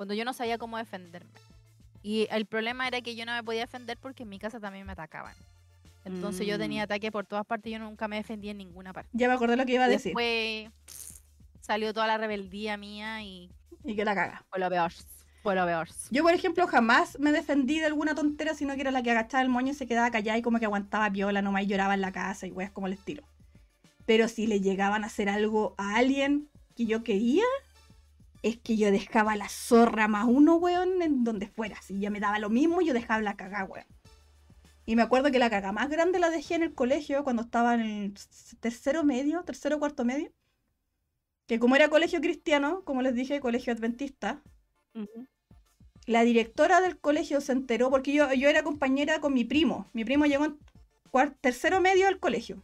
cuando 0.00 0.14
yo 0.14 0.24
no 0.24 0.32
sabía 0.32 0.56
cómo 0.56 0.78
defenderme. 0.78 1.28
Y 2.02 2.26
el 2.30 2.46
problema 2.46 2.88
era 2.88 3.02
que 3.02 3.14
yo 3.14 3.26
no 3.26 3.34
me 3.34 3.42
podía 3.44 3.60
defender 3.60 3.98
porque 3.98 4.22
en 4.22 4.30
mi 4.30 4.38
casa 4.38 4.58
también 4.58 4.86
me 4.86 4.92
atacaban. 4.92 5.34
Entonces 6.06 6.46
yo 6.46 6.56
Mm. 6.56 6.58
tenía 6.58 6.82
ataque 6.84 7.12
por 7.12 7.26
todas 7.26 7.44
partes 7.44 7.68
y 7.68 7.74
yo 7.74 7.78
nunca 7.80 8.08
me 8.08 8.16
defendí 8.16 8.48
en 8.48 8.56
ninguna 8.56 8.94
parte. 8.94 9.10
Ya 9.12 9.28
me 9.28 9.34
acordé 9.34 9.58
lo 9.58 9.66
que 9.66 9.74
iba 9.74 9.84
a 9.84 9.88
decir. 9.88 10.14
Después 10.16 10.70
salió 11.60 11.92
toda 11.92 12.06
la 12.06 12.16
rebeldía 12.16 12.78
mía 12.78 13.22
y 13.22 13.50
Y 13.84 13.94
que 13.94 14.06
la 14.06 14.14
caga. 14.14 14.42
fue 14.48 14.58
lo 14.58 14.70
peor. 14.70 14.90
Fue 15.42 15.54
lo 15.54 15.66
peor. 15.66 15.88
Yo, 16.10 16.22
por 16.22 16.32
ejemplo, 16.32 16.66
jamás 16.66 17.18
me 17.20 17.30
defendí 17.30 17.78
de 17.80 17.84
alguna 17.84 18.14
tontera, 18.14 18.54
sino 18.54 18.74
que 18.76 18.80
era 18.80 18.92
la 18.92 19.02
que 19.02 19.10
agachaba 19.10 19.42
el 19.42 19.50
moño 19.50 19.72
y 19.72 19.74
se 19.74 19.86
quedaba 19.86 20.10
callada 20.10 20.38
y 20.38 20.42
como 20.42 20.58
que 20.58 20.64
aguantaba 20.64 21.10
piola 21.10 21.42
nomás 21.42 21.64
y 21.64 21.66
lloraba 21.66 21.92
en 21.92 22.00
la 22.00 22.10
casa 22.12 22.46
y 22.46 22.52
weas 22.52 22.70
como 22.70 22.86
el 22.86 22.94
estilo. 22.94 23.22
Pero 24.06 24.28
si 24.28 24.46
le 24.46 24.62
llegaban 24.62 25.04
a 25.04 25.08
hacer 25.08 25.28
algo 25.28 25.74
a 25.76 25.96
alguien 25.96 26.48
que 26.74 26.86
yo 26.86 27.04
quería, 27.04 27.44
es 28.42 28.58
que 28.58 28.76
yo 28.76 28.90
dejaba 28.90 29.36
la 29.36 29.48
zorra 29.48 30.08
más 30.08 30.26
uno, 30.28 30.56
weón, 30.56 31.02
en 31.02 31.24
donde 31.24 31.46
fuera. 31.46 31.80
Si 31.82 31.98
ya 32.00 32.10
me 32.10 32.20
daba 32.20 32.38
lo 32.38 32.50
mismo, 32.50 32.80
yo 32.80 32.94
dejaba 32.94 33.22
la 33.22 33.36
cagá, 33.36 33.64
weón. 33.64 33.86
Y 34.86 34.96
me 34.96 35.02
acuerdo 35.02 35.30
que 35.30 35.38
la 35.38 35.50
caga 35.50 35.72
más 35.72 35.88
grande 35.88 36.18
la 36.18 36.30
dejé 36.30 36.54
en 36.54 36.62
el 36.62 36.74
colegio 36.74 37.22
cuando 37.22 37.42
estaba 37.42 37.74
en 37.74 37.80
el 37.80 38.14
tercero 38.60 39.04
medio, 39.04 39.44
tercero 39.44 39.78
cuarto 39.78 40.04
medio. 40.04 40.32
Que 41.46 41.58
como 41.58 41.76
era 41.76 41.88
colegio 41.88 42.20
cristiano, 42.20 42.82
como 42.84 43.02
les 43.02 43.14
dije, 43.14 43.40
colegio 43.40 43.72
adventista, 43.72 44.42
la 46.06 46.22
directora 46.22 46.80
del 46.80 46.98
colegio 46.98 47.40
se 47.40 47.52
enteró 47.52 47.90
porque 47.90 48.12
yo, 48.12 48.32
yo 48.32 48.48
era 48.48 48.62
compañera 48.62 49.20
con 49.20 49.34
mi 49.34 49.44
primo. 49.44 49.88
Mi 49.92 50.04
primo 50.04 50.26
llegó 50.26 50.46
en 50.46 50.58
tercero 51.40 51.80
medio 51.80 52.06
del 52.06 52.18
colegio. 52.18 52.62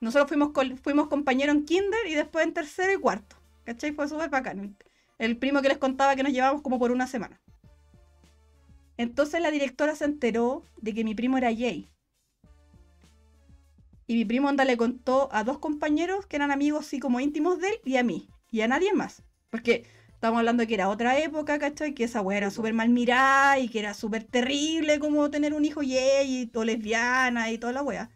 Nosotros 0.00 0.28
fuimos, 0.28 0.52
fuimos 0.82 1.08
compañeros 1.08 1.56
en 1.56 1.64
kinder 1.64 2.06
y 2.06 2.14
después 2.14 2.46
en 2.46 2.54
tercero 2.54 2.92
y 2.92 2.96
cuarto. 2.96 3.37
¿Cachai? 3.68 3.92
Fue 3.92 4.08
súper 4.08 4.30
bacán. 4.30 4.78
El, 5.18 5.36
primo 5.36 5.60
que 5.60 5.68
les 5.68 5.76
contaba 5.76 6.16
que 6.16 6.22
nos 6.22 6.32
llevamos 6.32 6.62
como 6.62 6.78
por 6.78 6.90
una 6.90 7.06
semana. 7.06 7.38
Entonces 8.96 9.42
la 9.42 9.50
directora 9.50 9.94
se 9.94 10.06
enteró 10.06 10.64
de 10.80 10.94
que 10.94 11.04
mi 11.04 11.14
primo 11.14 11.36
era 11.36 11.50
gay. 11.50 11.86
Y 14.06 14.14
mi 14.14 14.24
primo 14.24 14.48
onda 14.48 14.64
le 14.64 14.78
contó 14.78 15.28
a 15.32 15.44
dos 15.44 15.58
compañeros 15.58 16.24
que 16.24 16.36
eran 16.36 16.50
amigos 16.50 16.86
así 16.86 16.98
como 16.98 17.20
íntimos 17.20 17.60
de 17.60 17.68
él 17.68 17.80
y 17.84 17.98
a 17.98 18.02
mí. 18.02 18.30
Y 18.50 18.62
a 18.62 18.68
nadie 18.68 18.94
más. 18.94 19.22
Porque 19.50 19.84
Estamos 20.14 20.38
hablando 20.38 20.62
de 20.62 20.66
que 20.66 20.74
era 20.74 20.88
otra 20.88 21.16
época, 21.18 21.60
¿cachai? 21.60 21.94
Que 21.94 22.02
esa 22.04 22.22
weá 22.22 22.38
era 22.38 22.50
súper 22.50 22.72
mal 22.74 22.88
mirada 22.88 23.60
y 23.60 23.68
que 23.68 23.78
era 23.78 23.94
súper 23.94 24.24
terrible 24.24 24.98
como 24.98 25.30
tener 25.30 25.54
un 25.54 25.64
hijo 25.64 25.80
gay 25.80 26.26
y, 26.26 26.50
o 26.56 26.64
lesbiana 26.64 27.52
y 27.52 27.58
toda 27.58 27.72
la 27.72 27.82
weá. 27.82 28.10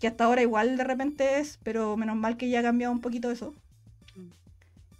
Que 0.00 0.08
hasta 0.08 0.24
ahora 0.24 0.42
igual 0.42 0.76
de 0.76 0.82
repente 0.82 1.38
es, 1.38 1.60
pero 1.62 1.96
menos 1.96 2.16
mal 2.16 2.36
que 2.36 2.48
ya 2.48 2.58
ha 2.58 2.62
cambiado 2.64 2.92
un 2.92 3.00
poquito 3.00 3.30
eso. 3.30 3.54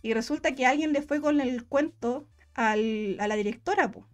Y 0.06 0.14
resulta 0.14 0.54
que 0.54 0.66
alguien 0.66 0.92
le 0.92 1.02
fue 1.02 1.20
con 1.20 1.40
el 1.40 1.64
cuento 1.66 2.28
al- 2.54 3.16
a 3.18 3.26
la 3.26 3.34
directora, 3.34 3.90
po. 3.90 4.06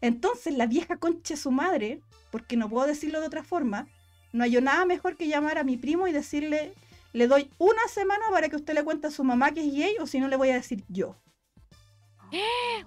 Entonces 0.00 0.56
la 0.56 0.66
vieja 0.66 0.96
concha 0.96 1.36
su 1.36 1.52
madre, 1.52 2.00
porque 2.32 2.56
no 2.56 2.68
puedo 2.68 2.88
decirlo 2.88 3.20
de 3.20 3.28
otra 3.28 3.44
forma, 3.44 3.86
no 4.32 4.42
halló 4.42 4.60
nada 4.60 4.84
mejor 4.84 5.16
que 5.16 5.28
llamar 5.28 5.58
a 5.58 5.64
mi 5.64 5.76
primo 5.76 6.08
y 6.08 6.12
decirle, 6.12 6.74
le 7.12 7.28
doy 7.28 7.50
una 7.58 7.86
semana 7.88 8.24
para 8.32 8.48
que 8.48 8.56
usted 8.56 8.74
le 8.74 8.82
cuente 8.82 9.06
a 9.06 9.10
su 9.12 9.22
mamá 9.22 9.52
que 9.52 9.60
es 9.60 9.72
gay 9.72 9.94
o 10.00 10.06
si 10.08 10.18
no 10.18 10.26
le 10.26 10.34
voy 10.36 10.50
a 10.50 10.54
decir 10.54 10.82
yo. 10.88 11.14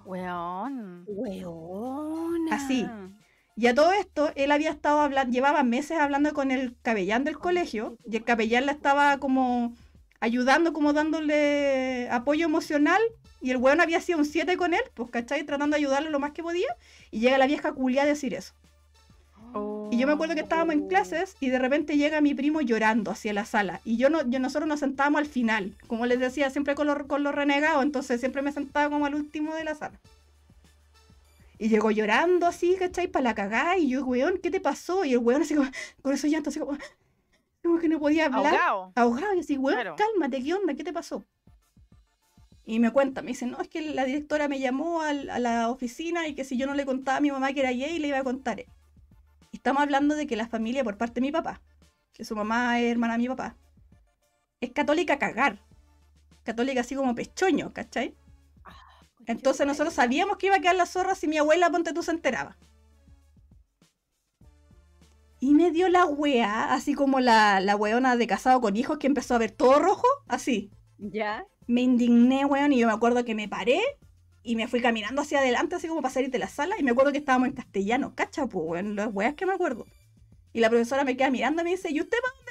Weón. 0.05 1.05
Weona. 1.07 2.55
Así. 2.55 2.85
Y 3.55 3.67
a 3.67 3.73
todo 3.75 3.93
esto, 3.93 4.31
él 4.35 4.51
había 4.51 4.71
estado 4.71 4.99
hablando, 4.99 5.31
llevaba 5.33 5.63
meses 5.63 5.97
hablando 5.99 6.33
con 6.33 6.51
el 6.51 6.75
capellán 6.81 7.23
del 7.23 7.39
colegio, 7.39 7.97
y 8.09 8.17
el 8.17 8.23
capellán 8.25 8.65
le 8.65 8.73
estaba 8.73 9.17
como 9.19 9.73
ayudando, 10.19 10.73
como 10.73 10.93
dándole 10.93 12.09
apoyo 12.09 12.45
emocional, 12.45 13.01
y 13.41 13.51
el 13.51 13.57
weón 13.57 13.81
había 13.81 14.01
sido 14.01 14.19
un 14.19 14.25
7 14.25 14.57
con 14.57 14.73
él, 14.73 14.81
pues, 14.93 15.09
¿cachai? 15.09 15.43
Tratando 15.43 15.75
de 15.75 15.81
ayudarle 15.81 16.09
lo 16.09 16.19
más 16.19 16.31
que 16.31 16.43
podía, 16.43 16.67
y 17.11 17.19
llega 17.19 17.37
la 17.37 17.47
vieja 17.47 17.71
culia 17.71 18.03
a 18.03 18.05
decir 18.05 18.33
eso. 18.33 18.53
Y 19.91 19.97
yo 19.97 20.05
me 20.05 20.13
acuerdo 20.13 20.35
que 20.35 20.41
estábamos 20.41 20.75
en 20.75 20.87
clases, 20.87 21.35
y 21.39 21.49
de 21.49 21.57
repente 21.57 21.97
llega 21.97 22.21
mi 22.21 22.35
primo 22.35 22.61
llorando 22.61 23.11
hacia 23.11 23.33
la 23.33 23.45
sala, 23.45 23.81
y 23.85 23.97
yo 23.97 24.09
no, 24.09 24.29
yo, 24.29 24.39
nosotros 24.39 24.67
nos 24.67 24.81
sentábamos 24.81 25.19
al 25.19 25.27
final, 25.27 25.73
como 25.87 26.05
les 26.05 26.19
decía, 26.19 26.49
siempre 26.49 26.75
con 26.75 26.85
los, 26.85 27.03
con 27.07 27.23
los 27.23 27.33
renegados, 27.33 27.83
entonces 27.83 28.19
siempre 28.19 28.41
me 28.41 28.51
sentaba 28.51 28.89
como 28.89 29.05
al 29.05 29.15
último 29.15 29.55
de 29.55 29.63
la 29.63 29.75
sala. 29.75 29.99
Y 31.61 31.67
llegó 31.67 31.91
llorando 31.91 32.47
así, 32.47 32.77
¿cachai? 32.79 33.09
Para 33.09 33.23
la 33.23 33.35
cagada. 33.35 33.77
Y 33.77 33.89
yo, 33.89 34.05
weón, 34.05 34.39
¿qué 34.41 34.49
te 34.49 34.61
pasó? 34.61 35.03
Y 35.03 35.11
el 35.11 35.17
weón 35.17 35.41
así 35.41 35.55
como, 35.55 35.69
con 36.01 36.13
esos 36.13 36.29
llantos, 36.29 36.53
así 36.53 36.59
como, 36.61 36.77
como 37.69 37.79
que 37.79 37.87
no 37.87 37.99
podía 37.99 38.25
hablar. 38.25 38.55
Ahogado. 38.55 38.91
Ahogado. 38.95 39.33
Y 39.35 39.39
así, 39.39 39.57
weón, 39.57 39.79
Claro. 39.79 39.95
cálmate, 39.95 40.43
¿qué 40.43 40.53
onda? 40.53 40.73
¿Qué 40.73 40.83
te 40.83 40.91
pasó? 40.91 41.25
Y 42.65 42.79
me 42.79 42.91
cuenta, 42.91 43.21
me 43.21 43.29
dice, 43.29 43.45
no, 43.45 43.59
es 43.61 43.67
que 43.67 43.81
la 43.81 44.05
directora 44.05 44.47
me 44.47 44.59
llamó 44.59 45.01
a, 45.01 45.13
la 45.13 45.69
oficina 45.69 46.27
y 46.27 46.35
que 46.35 46.43
si 46.43 46.57
yo 46.57 46.67
no 46.67 46.75
le 46.75 46.85
contaba 46.85 47.17
a 47.17 47.21
mi 47.21 47.31
mamá 47.31 47.51
que 47.53 47.61
era 47.61 47.71
gay, 47.71 47.97
le 47.97 48.09
iba 48.09 48.19
a 48.19 48.23
contar. 48.23 48.63
estamos 49.51 49.81
hablando 49.81 50.15
de 50.15 50.27
que 50.27 50.35
la 50.35 50.47
familia 50.47 50.83
por 50.83 50.97
parte 50.97 51.15
de 51.15 51.21
mi 51.21 51.31
papá, 51.31 51.61
que 52.13 52.23
su 52.23 52.35
mamá 52.35 52.79
es 52.79 52.91
hermana 52.91 53.13
de 53.13 53.19
mi 53.19 53.27
papá, 53.27 53.55
es 54.61 54.71
católica 54.71 55.13
a 55.13 55.19
cagar. 55.19 55.59
Católica 56.43 56.81
así 56.81 56.95
como 56.95 57.15
pechoño, 57.15 57.73
¿cachai? 57.73 58.15
Entonces 59.25 59.65
nosotros 59.65 59.93
sabíamos 59.93 60.37
que 60.37 60.47
iba 60.47 60.55
a 60.55 60.59
quedar 60.59 60.75
la 60.75 60.85
zorra 60.85 61.15
si 61.15 61.27
mi 61.27 61.37
abuela, 61.37 61.71
ponte 61.71 61.93
tú, 61.93 62.03
se 62.03 62.11
enteraba. 62.11 62.57
Y 65.40 65.53
me 65.53 65.72
dio 65.72 65.88
la 65.88 66.06
wea, 66.06 66.74
así 66.74 66.94
como 66.94 67.20
la, 67.20 67.60
la 67.61 67.76
weona 67.76 68.18
de 68.18 68.28
casado 68.28 68.60
con 68.60 68.76
hijos 68.76 68.98
que 68.98 69.07
empezó 69.07 69.36
a 69.36 69.40
ver 69.40 69.52
todo 69.52 69.80
rojo, 69.80 70.07
así. 70.28 70.72
¿Ya? 70.98 71.45
Me 71.66 71.82
indigné, 71.82 72.45
weón, 72.45 72.74
y 72.74 72.80
yo 72.80 72.88
me 72.88 72.94
acuerdo 72.94 73.24
que 73.24 73.36
me 73.36 73.48
paré 73.48 73.82
y 74.44 74.56
me 74.56 74.68
fui 74.68 74.82
caminando 74.82 75.22
hacia 75.22 75.40
adelante, 75.40 75.76
así 75.76 75.88
como 75.88 76.02
para 76.02 76.14
salir 76.14 76.30
de 76.32 76.40
la 76.40 76.49
sala, 76.49 76.76
y 76.78 76.84
me 76.84 76.91
acuerdo 76.91 77.11
que 77.11 77.20
estábamos 77.20 77.49
en 77.49 77.56
castellano, 77.56 78.16
cacha, 78.16 78.48
pues, 78.48 78.66
weón, 78.68 78.95
las 78.95 79.10
weas 79.14 79.36
que 79.36 79.45
me 79.45 79.53
acuerdo. 79.53 79.86
Y 80.52 80.60
la 80.60 80.70
profesora 80.70 81.03
me 81.03 81.16
queda 81.16 81.30
mirando 81.30 81.61
y 81.61 81.66
me 81.66 81.72
dice, 81.72 81.90
¿y 81.91 82.02
usted 82.02 82.18
para 82.22 82.34
dónde? 82.36 82.48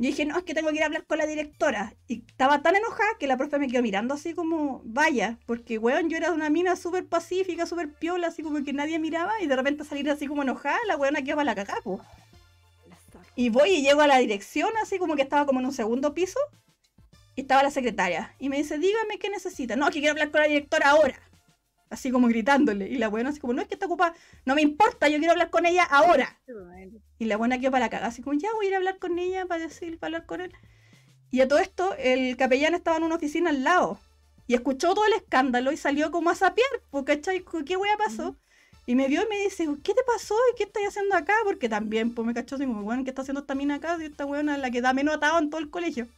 Yo 0.00 0.06
dije, 0.06 0.24
no, 0.24 0.38
es 0.38 0.44
que 0.44 0.54
tengo 0.54 0.70
que 0.70 0.76
ir 0.76 0.82
a 0.82 0.86
hablar 0.86 1.04
con 1.04 1.18
la 1.18 1.26
directora. 1.26 1.92
Y 2.08 2.24
estaba 2.26 2.62
tan 2.62 2.74
enojada 2.74 3.10
que 3.18 3.26
la 3.26 3.36
profe 3.36 3.58
me 3.58 3.68
quedó 3.68 3.82
mirando 3.82 4.14
así 4.14 4.32
como, 4.32 4.80
vaya, 4.82 5.36
porque, 5.44 5.76
weón, 5.76 6.08
yo 6.08 6.16
era 6.16 6.32
una 6.32 6.48
mina 6.48 6.74
súper 6.74 7.04
pacífica, 7.04 7.66
súper 7.66 7.92
piola, 7.92 8.28
así 8.28 8.42
como 8.42 8.64
que 8.64 8.72
nadie 8.72 8.98
miraba, 8.98 9.34
y 9.42 9.46
de 9.46 9.54
repente 9.54 9.84
salir 9.84 10.08
así 10.08 10.26
como 10.26 10.40
enojada, 10.40 10.78
la 10.86 10.96
weona 10.96 11.20
quedó 11.20 11.36
para 11.36 11.54
la 11.54 11.66
zorra. 11.66 12.02
Y 13.36 13.50
voy 13.50 13.72
y 13.72 13.82
llego 13.82 14.00
a 14.00 14.06
la 14.06 14.16
dirección, 14.16 14.70
así 14.82 14.98
como 14.98 15.16
que 15.16 15.22
estaba 15.22 15.44
como 15.44 15.60
en 15.60 15.66
un 15.66 15.74
segundo 15.74 16.14
piso. 16.14 16.40
Y 17.36 17.42
estaba 17.42 17.62
la 17.62 17.70
secretaria. 17.70 18.34
Y 18.38 18.48
me 18.48 18.56
dice, 18.56 18.78
dígame 18.78 19.18
qué 19.18 19.28
necesita. 19.28 19.76
No, 19.76 19.90
que 19.90 20.00
quiero 20.00 20.12
hablar 20.12 20.30
con 20.30 20.40
la 20.40 20.46
directora 20.46 20.88
ahora. 20.88 21.20
Así 21.90 22.12
como 22.12 22.28
gritándole. 22.28 22.88
Y 22.88 22.96
la 22.96 23.08
buena 23.08 23.30
así 23.30 23.40
como, 23.40 23.52
no 23.52 23.60
es 23.60 23.68
que 23.68 23.74
está 23.74 23.86
ocupada. 23.86 24.14
No 24.44 24.54
me 24.54 24.62
importa, 24.62 25.08
yo 25.08 25.18
quiero 25.18 25.32
hablar 25.32 25.50
con 25.50 25.66
ella 25.66 25.82
ahora. 25.84 26.40
Y 27.18 27.24
la 27.26 27.36
buena 27.36 27.58
quedó 27.58 27.72
para 27.72 27.86
la 27.86 27.90
cagada. 27.90 28.08
Así 28.08 28.22
como, 28.22 28.38
ya 28.38 28.48
voy 28.54 28.66
a 28.66 28.68
ir 28.68 28.74
a 28.74 28.78
hablar 28.78 28.98
con 28.98 29.18
ella 29.18 29.44
para 29.46 29.64
decir, 29.64 29.98
para 29.98 30.08
hablar 30.14 30.26
con 30.26 30.40
él. 30.40 30.52
Y 31.32 31.40
a 31.40 31.48
todo 31.48 31.58
esto, 31.58 31.94
el 31.98 32.36
capellán 32.36 32.74
estaba 32.74 32.96
en 32.96 33.02
una 33.02 33.16
oficina 33.16 33.50
al 33.50 33.64
lado. 33.64 33.98
Y 34.46 34.54
escuchó 34.54 34.94
todo 34.94 35.04
el 35.04 35.12
escándalo 35.12 35.72
y 35.72 35.76
salió 35.76 36.10
como 36.10 36.30
a 36.30 36.34
sapear. 36.34 36.68
Porque. 36.90 37.20
¿Qué 37.20 37.76
wea 37.76 37.96
pasó? 37.98 38.36
Y 38.86 38.94
me 38.94 39.06
vio 39.08 39.22
y 39.22 39.28
me 39.28 39.38
dice, 39.38 39.68
¿qué 39.82 39.94
te 39.94 40.02
pasó? 40.04 40.34
¿Y 40.52 40.56
qué 40.56 40.64
estás 40.64 40.82
haciendo 40.88 41.14
acá? 41.16 41.34
Porque 41.44 41.68
también, 41.68 42.14
pues 42.14 42.26
me 42.26 42.34
cachó 42.34 42.56
así 42.56 42.66
como, 42.66 42.82
bueno, 42.82 43.04
¿qué 43.04 43.10
está 43.10 43.22
haciendo 43.22 43.42
esta 43.42 43.54
mina 43.54 43.76
acá? 43.76 43.96
Y 44.00 44.06
esta 44.06 44.26
weona 44.26 44.54
es 44.54 44.60
la 44.60 44.70
que 44.70 44.80
da 44.80 44.92
menos 44.92 45.14
atado 45.14 45.38
en 45.38 45.50
todo 45.50 45.60
el 45.60 45.70
colegio. 45.70 46.08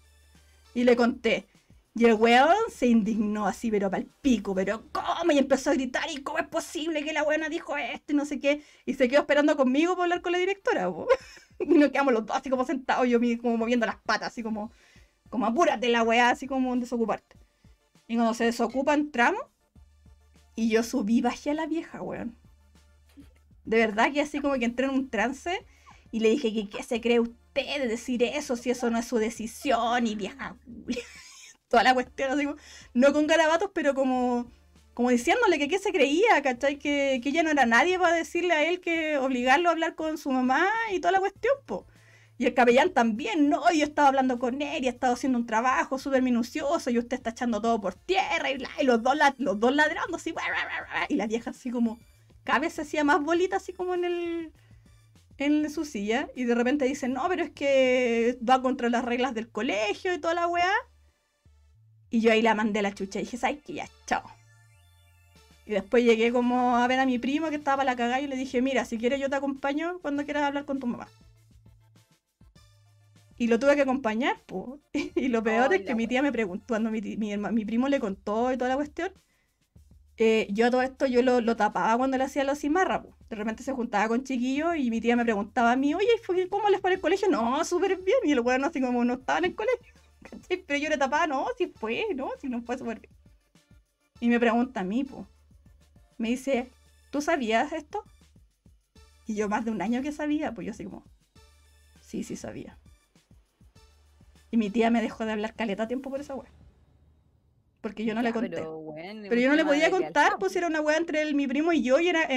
Y 0.74 0.84
le 0.84 0.96
conté. 0.96 1.46
Y 1.94 2.06
el 2.06 2.14
weón 2.14 2.54
se 2.70 2.86
indignó 2.86 3.46
así, 3.46 3.70
pero 3.70 3.90
para 3.90 4.02
el 4.02 4.08
pico, 4.22 4.54
pero 4.54 4.84
¿cómo? 4.92 5.30
Y 5.32 5.38
empezó 5.38 5.70
a 5.70 5.74
gritar, 5.74 6.10
¿y 6.10 6.22
cómo 6.22 6.38
es 6.38 6.46
posible 6.46 7.04
que 7.04 7.12
la 7.12 7.22
weona 7.22 7.50
dijo 7.50 7.76
esto 7.76 8.12
y 8.12 8.16
no 8.16 8.24
sé 8.24 8.40
qué? 8.40 8.62
Y 8.86 8.94
se 8.94 9.08
quedó 9.08 9.20
esperando 9.20 9.56
conmigo 9.56 9.92
para 9.92 10.04
hablar 10.04 10.22
con 10.22 10.32
la 10.32 10.38
directora, 10.38 10.90
po. 10.90 11.06
Y 11.60 11.74
nos 11.74 11.90
quedamos 11.90 12.12
los 12.12 12.26
dos 12.26 12.36
así 12.36 12.50
como 12.50 12.64
sentados, 12.64 13.06
yo 13.06 13.20
como 13.40 13.56
moviendo 13.56 13.86
las 13.86 13.96
patas, 13.96 14.28
así 14.28 14.42
como, 14.42 14.72
como 15.28 15.46
apúrate 15.46 15.88
la 15.90 16.02
weá, 16.02 16.30
así 16.30 16.48
como 16.48 16.74
desocuparte. 16.74 17.36
Y 18.08 18.16
cuando 18.16 18.34
se 18.34 18.44
desocupa 18.44 18.94
entramos, 18.94 19.42
y 20.56 20.70
yo 20.70 20.82
subí, 20.82 21.20
bajé 21.20 21.50
a 21.50 21.54
la 21.54 21.66
vieja, 21.66 22.02
weón. 22.02 22.36
De 23.64 23.76
verdad 23.76 24.12
que 24.12 24.20
así 24.20 24.40
como 24.40 24.54
que 24.54 24.64
entré 24.64 24.86
en 24.86 24.92
un 24.92 25.08
trance 25.08 25.64
y 26.10 26.20
le 26.20 26.30
dije 26.30 26.52
que 26.52 26.68
qué 26.68 26.82
se 26.82 27.00
cree 27.00 27.20
usted 27.20 27.80
de 27.80 27.86
decir 27.86 28.22
eso 28.22 28.56
si 28.56 28.70
eso 28.70 28.90
no 28.90 28.98
es 28.98 29.06
su 29.06 29.18
decisión 29.18 30.06
y 30.06 30.16
vieja. 30.16 30.56
Toda 31.72 31.82
la 31.82 31.94
cuestión 31.94 32.30
así 32.30 32.44
como, 32.44 32.56
no 32.92 33.12
con 33.14 33.26
garabatos 33.26 33.70
pero 33.74 33.94
como 33.94 34.46
como 34.94 35.08
diciéndole 35.08 35.58
que 35.58 35.68
qué 35.68 35.78
se 35.78 35.90
creía, 35.90 36.42
¿cachai? 36.42 36.78
Que, 36.78 37.18
que 37.22 37.30
ella 37.30 37.42
no 37.42 37.50
era 37.50 37.64
nadie 37.64 37.98
para 37.98 38.14
decirle 38.14 38.52
a 38.52 38.64
él 38.68 38.78
que 38.82 39.16
obligarlo 39.16 39.70
a 39.70 39.72
hablar 39.72 39.94
con 39.94 40.18
su 40.18 40.30
mamá 40.30 40.66
y 40.92 41.00
toda 41.00 41.12
la 41.12 41.20
cuestión, 41.20 41.54
po. 41.64 41.86
Y 42.36 42.44
el 42.44 42.52
capellán 42.52 42.90
también, 42.92 43.48
no, 43.48 43.62
yo 43.72 43.84
estaba 43.84 44.08
hablando 44.08 44.38
con 44.38 44.60
él 44.60 44.84
y 44.84 44.88
he 44.88 44.90
estado 44.90 45.14
haciendo 45.14 45.38
un 45.38 45.46
trabajo 45.46 45.98
súper 45.98 46.20
minucioso 46.20 46.90
y 46.90 46.98
usted 46.98 47.16
está 47.16 47.30
echando 47.30 47.62
todo 47.62 47.80
por 47.80 47.94
tierra 47.94 48.50
y, 48.50 48.58
bla, 48.58 48.68
y 48.78 48.84
los, 48.84 49.02
dos, 49.02 49.16
los 49.38 49.58
dos 49.58 49.74
ladrando 49.74 50.16
así, 50.18 50.32
bla, 50.32 50.42
bla, 50.46 51.06
y 51.08 51.14
la 51.14 51.26
vieja 51.26 51.50
así 51.50 51.70
como, 51.70 51.98
cada 52.44 52.58
vez 52.58 52.74
se 52.74 52.82
hacía 52.82 53.02
más 53.02 53.22
bolita 53.22 53.56
así 53.56 53.72
como 53.72 53.94
en 53.94 54.04
el 54.04 54.52
en 55.38 55.70
su 55.70 55.84
silla 55.84 56.28
y 56.34 56.44
de 56.44 56.54
repente 56.54 56.84
dice, 56.84 57.08
no, 57.08 57.26
pero 57.28 57.44
es 57.44 57.50
que 57.50 58.38
va 58.48 58.62
contra 58.62 58.88
las 58.90 59.04
reglas 59.04 59.34
del 59.34 59.50
colegio 59.50 60.14
y 60.14 60.18
toda 60.18 60.34
la 60.34 60.46
weá. 60.46 60.70
Y 62.12 62.20
yo 62.20 62.30
ahí 62.30 62.42
la 62.42 62.54
mandé 62.54 62.78
a 62.78 62.82
la 62.82 62.94
chucha 62.94 63.18
y 63.18 63.22
dije, 63.24 63.38
¿sabes 63.38 63.58
qué? 63.66 63.72
Ya, 63.72 63.88
chao. 64.06 64.22
Y 65.66 65.72
después 65.72 66.04
llegué 66.04 66.30
como 66.30 66.76
a 66.76 66.86
ver 66.86 67.00
a 67.00 67.06
mi 67.06 67.18
primo 67.18 67.48
que 67.48 67.56
estaba 67.56 67.78
para 67.78 67.90
la 67.92 67.96
cagada 67.96 68.20
y 68.20 68.26
le 68.26 68.36
dije, 68.36 68.60
mira, 68.62 68.84
si 68.84 68.98
quieres 68.98 69.18
yo 69.18 69.30
te 69.30 69.36
acompaño 69.36 69.98
cuando 70.02 70.22
quieras 70.24 70.42
hablar 70.44 70.64
con 70.66 70.78
tu 70.78 70.86
mamá. 70.86 71.08
Y 73.38 73.48
lo 73.48 73.58
tuve 73.58 73.74
que 73.74 73.82
acompañar, 73.82 74.36
po. 74.46 74.78
Y 75.16 75.28
lo 75.28 75.42
peor 75.42 75.72
es 75.72 75.82
que 75.82 75.94
mi 75.94 76.06
tía 76.06 76.20
me 76.22 76.30
preguntó, 76.32 76.64
cuando 76.68 76.90
mi, 76.90 77.00
mi, 77.00 77.32
herma- 77.32 77.50
mi 77.50 77.64
primo 77.64 77.88
le 77.88 77.98
contó 77.98 78.52
y 78.52 78.56
toda 78.58 78.68
la 78.70 78.76
cuestión, 78.76 79.10
eh, 80.18 80.46
yo 80.50 80.70
todo 80.70 80.82
esto 80.82 81.06
yo 81.06 81.22
lo, 81.22 81.40
lo 81.40 81.56
tapaba 81.56 81.96
cuando 81.96 82.18
le 82.18 82.24
hacía 82.24 82.44
los 82.44 82.58
cimarra, 82.58 83.02
po. 83.02 83.16
De 83.30 83.36
repente 83.36 83.62
se 83.62 83.72
juntaba 83.72 84.06
con 84.08 84.22
chiquillos 84.24 84.76
y 84.76 84.90
mi 84.90 85.00
tía 85.00 85.16
me 85.16 85.24
preguntaba 85.24 85.72
a 85.72 85.76
mí, 85.76 85.94
oye, 85.94 86.06
¿fue- 86.24 86.48
¿cómo 86.48 86.68
les 86.68 86.80
fue 86.82 86.92
el 86.92 87.00
colegio? 87.00 87.28
No, 87.30 87.64
súper 87.64 87.96
bien. 88.02 88.18
Y 88.24 88.32
el 88.32 88.40
weón 88.40 88.64
así 88.64 88.80
como 88.82 89.02
no 89.04 89.14
estaba 89.14 89.38
en 89.38 89.46
el 89.46 89.54
colegio. 89.54 89.94
¿cachai? 90.42 90.64
Pero 90.66 90.78
yo 90.78 90.88
le 90.88 90.98
tapaba, 90.98 91.26
no, 91.26 91.46
si 91.56 91.66
fue, 91.68 92.06
no, 92.14 92.30
si 92.40 92.48
no 92.48 92.62
fue 92.62 92.78
súper 92.78 93.00
bien. 93.00 93.12
Y 94.20 94.28
me 94.28 94.38
pregunta 94.40 94.80
a 94.80 94.84
mí, 94.84 95.04
po. 95.04 95.26
Me 96.18 96.28
dice, 96.28 96.70
¿tú 97.10 97.20
sabías 97.20 97.72
esto? 97.72 98.04
Y 99.26 99.34
yo 99.34 99.48
más 99.48 99.64
de 99.64 99.70
un 99.70 99.82
año 99.82 100.02
que 100.02 100.12
sabía, 100.12 100.52
pues 100.52 100.66
yo 100.66 100.72
así 100.72 100.84
como, 100.84 101.04
sí, 102.00 102.22
sí 102.22 102.36
sabía. 102.36 102.78
Y 104.50 104.56
mi 104.56 104.70
tía 104.70 104.90
me 104.90 105.02
dejó 105.02 105.24
de 105.24 105.32
hablar 105.32 105.54
caleta 105.54 105.84
a 105.84 105.88
tiempo 105.88 106.10
por 106.10 106.20
esa 106.20 106.34
weá. 106.34 106.50
Porque 107.80 108.04
yo 108.04 108.14
no 108.14 108.22
le 108.22 108.28
Ya, 108.28 108.32
conté. 108.34 108.50
Pero, 108.50 108.94
es 108.96 109.28
Pero 109.28 109.40
yo 109.40 109.48
no 109.48 109.56
le 109.56 109.64
podía 109.64 109.90
contar, 109.90 110.38
pues 110.38 110.52
po. 110.52 110.58
era 110.58 110.68
una 110.68 110.80
weá 110.80 110.98
entre 110.98 111.34
mi 111.34 111.48
primo 111.48 111.72
y 111.72 111.82
yo, 111.82 111.98
y 111.98 112.08
era, 112.08 112.28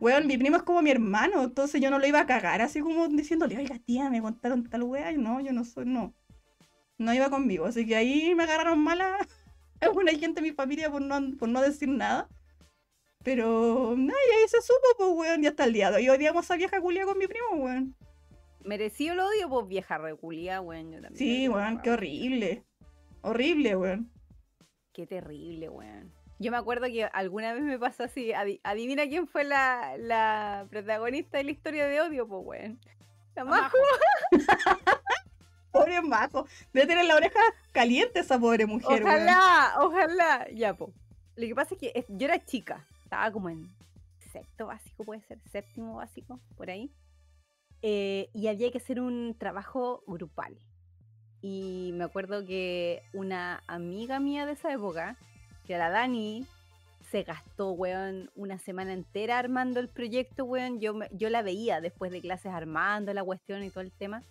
weón, 0.00 0.26
mi 0.26 0.36
primo 0.36 0.56
es 0.56 0.64
como 0.64 0.82
mi 0.82 0.90
hermano, 0.90 1.44
entonces 1.44 1.80
yo 1.80 1.90
no 1.90 2.00
lo 2.00 2.06
iba 2.06 2.20
a 2.20 2.26
cagar, 2.26 2.60
así 2.60 2.80
como 2.80 3.06
diciéndole, 3.06 3.56
oiga 3.56 3.78
tía, 3.78 4.10
me 4.10 4.20
contaron 4.20 4.68
tal 4.68 4.82
weá, 4.82 5.12
y 5.12 5.18
no, 5.18 5.40
yo 5.40 5.52
no 5.52 5.64
soy, 5.64 5.84
no. 5.84 6.12
No 7.00 7.14
iba 7.14 7.30
conmigo, 7.30 7.64
así 7.64 7.86
que 7.86 7.96
ahí 7.96 8.34
me 8.34 8.42
agarraron 8.44 8.78
mala 8.78 9.16
alguna 9.80 10.12
gente 10.12 10.42
de 10.42 10.48
mi 10.48 10.52
familia 10.52 10.90
por 10.90 11.00
no, 11.00 11.18
por 11.38 11.48
no 11.48 11.62
decir 11.62 11.88
nada. 11.88 12.28
Pero, 13.24 13.94
no, 13.96 14.12
y 14.12 14.34
ahí 14.36 14.48
se 14.48 14.60
supo, 14.62 14.86
pues, 14.98 15.10
weón, 15.14 15.42
y 15.44 15.46
hasta 15.46 15.64
el 15.64 15.72
día 15.72 15.90
de 15.90 15.96
hoy 15.96 16.08
odiamos 16.10 16.50
a 16.50 16.56
vieja 16.56 16.80
culia 16.80 17.04
con 17.04 17.16
mi 17.18 17.26
primo, 17.26 17.48
weón. 17.54 17.96
Merecido 18.64 19.14
el 19.14 19.20
odio, 19.20 19.48
pues 19.48 19.66
vieja 19.66 19.96
reculia, 19.98 20.60
weón. 20.60 20.90
Yo 20.92 21.00
también 21.02 21.16
Sí, 21.16 21.48
weón, 21.48 21.80
qué 21.80 21.90
horrible. 21.90 22.64
Horrible, 23.22 23.76
weón. 23.76 24.12
Qué 24.92 25.06
terrible, 25.06 25.68
weón. 25.70 26.12
Yo 26.38 26.50
me 26.50 26.56
acuerdo 26.58 26.86
que 26.86 27.04
alguna 27.04 27.52
vez 27.54 27.62
me 27.62 27.78
pasó 27.78 28.04
así. 28.04 28.32
adi- 28.32 28.60
adivina 28.62 29.06
quién 29.06 29.26
fue 29.26 29.44
la, 29.44 29.96
la 29.98 30.66
protagonista 30.70 31.38
de 31.38 31.44
la 31.44 31.50
historia 31.50 31.86
de 31.86 32.00
odio, 32.02 32.28
pues, 32.28 32.42
weón. 32.44 32.80
La 33.36 33.44
Majo. 33.44 33.76
Pobre 35.70 36.00
majo. 36.02 36.46
Debe 36.72 36.86
tener 36.86 37.04
la 37.04 37.16
oreja 37.16 37.40
caliente 37.72 38.20
esa 38.20 38.38
pobre 38.38 38.66
mujer. 38.66 39.02
Ojalá, 39.02 39.74
ojalá. 39.78 40.48
Ya, 40.52 40.74
po. 40.74 40.92
Lo 41.36 41.46
que 41.46 41.54
pasa 41.54 41.74
es 41.74 41.80
que 41.80 42.04
yo 42.08 42.26
era 42.26 42.44
chica. 42.44 42.86
Estaba 43.04 43.30
como 43.32 43.48
en 43.48 43.68
sexto 44.32 44.66
básico, 44.66 45.04
puede 45.04 45.22
ser, 45.22 45.38
séptimo 45.50 45.96
básico, 45.96 46.40
por 46.56 46.70
ahí. 46.70 46.90
Eh, 47.82 48.28
y 48.34 48.48
había 48.48 48.70
que 48.70 48.78
hacer 48.78 49.00
un 49.00 49.34
trabajo 49.38 50.02
grupal. 50.06 50.58
Y 51.42 51.92
me 51.94 52.04
acuerdo 52.04 52.44
que 52.44 53.02
una 53.12 53.62
amiga 53.66 54.20
mía 54.20 54.44
de 54.46 54.52
esa 54.52 54.72
época, 54.72 55.16
que 55.66 55.74
era 55.74 55.88
Dani, 55.88 56.46
se 57.10 57.22
gastó, 57.22 57.72
weón, 57.72 58.30
una 58.36 58.58
semana 58.58 58.92
entera 58.92 59.38
armando 59.38 59.80
el 59.80 59.88
proyecto, 59.88 60.44
weón. 60.44 60.80
Yo, 60.80 60.94
yo 61.12 61.30
la 61.30 61.42
veía 61.42 61.80
después 61.80 62.12
de 62.12 62.20
clases 62.20 62.52
armando 62.52 63.12
la 63.14 63.24
cuestión 63.24 63.64
y 63.64 63.70
todo 63.70 63.80
el 63.80 63.92
tema. 63.92 64.22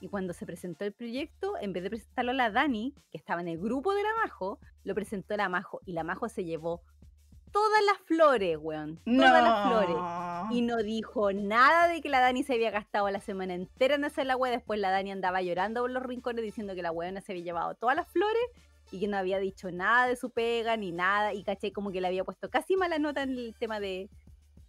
Y 0.00 0.08
cuando 0.08 0.32
se 0.32 0.46
presentó 0.46 0.84
el 0.84 0.92
proyecto, 0.92 1.54
en 1.60 1.72
vez 1.72 1.82
de 1.82 1.90
presentarlo 1.90 2.32
a 2.32 2.34
la 2.34 2.50
Dani, 2.50 2.94
que 3.10 3.18
estaba 3.18 3.40
en 3.40 3.48
el 3.48 3.58
grupo 3.58 3.94
de 3.94 4.02
la 4.02 4.14
Majo, 4.22 4.58
lo 4.84 4.94
presentó 4.94 5.36
la 5.36 5.48
Majo. 5.48 5.80
Y 5.86 5.92
la 5.92 6.04
Majo 6.04 6.28
se 6.28 6.44
llevó 6.44 6.82
todas 7.50 7.82
las 7.86 7.98
flores, 8.06 8.58
weón. 8.60 9.00
Todas 9.04 9.42
las 9.42 9.66
flores. 9.66 9.96
Y 10.50 10.60
no 10.60 10.76
dijo 10.78 11.32
nada 11.32 11.88
de 11.88 12.02
que 12.02 12.10
la 12.10 12.20
Dani 12.20 12.42
se 12.42 12.54
había 12.54 12.70
gastado 12.70 13.08
la 13.10 13.20
semana 13.20 13.54
entera 13.54 13.94
en 13.94 14.04
hacer 14.04 14.26
la 14.26 14.36
wea. 14.36 14.52
Después 14.52 14.78
la 14.78 14.90
Dani 14.90 15.12
andaba 15.12 15.40
llorando 15.40 15.80
por 15.80 15.90
los 15.90 16.02
rincones 16.02 16.44
diciendo 16.44 16.74
que 16.74 16.82
la 16.82 16.92
weona 16.92 17.20
se 17.22 17.32
había 17.32 17.44
llevado 17.44 17.74
todas 17.74 17.96
las 17.96 18.08
flores 18.08 18.42
y 18.92 19.00
que 19.00 19.08
no 19.08 19.16
había 19.16 19.38
dicho 19.38 19.70
nada 19.72 20.06
de 20.06 20.16
su 20.16 20.30
pega 20.30 20.76
ni 20.76 20.92
nada. 20.92 21.32
Y 21.32 21.42
caché 21.42 21.72
como 21.72 21.90
que 21.90 22.02
le 22.02 22.08
había 22.08 22.24
puesto 22.24 22.50
casi 22.50 22.76
mala 22.76 22.98
nota 22.98 23.22
en 23.22 23.30
el 23.30 23.54
tema 23.58 23.80
de 23.80 24.10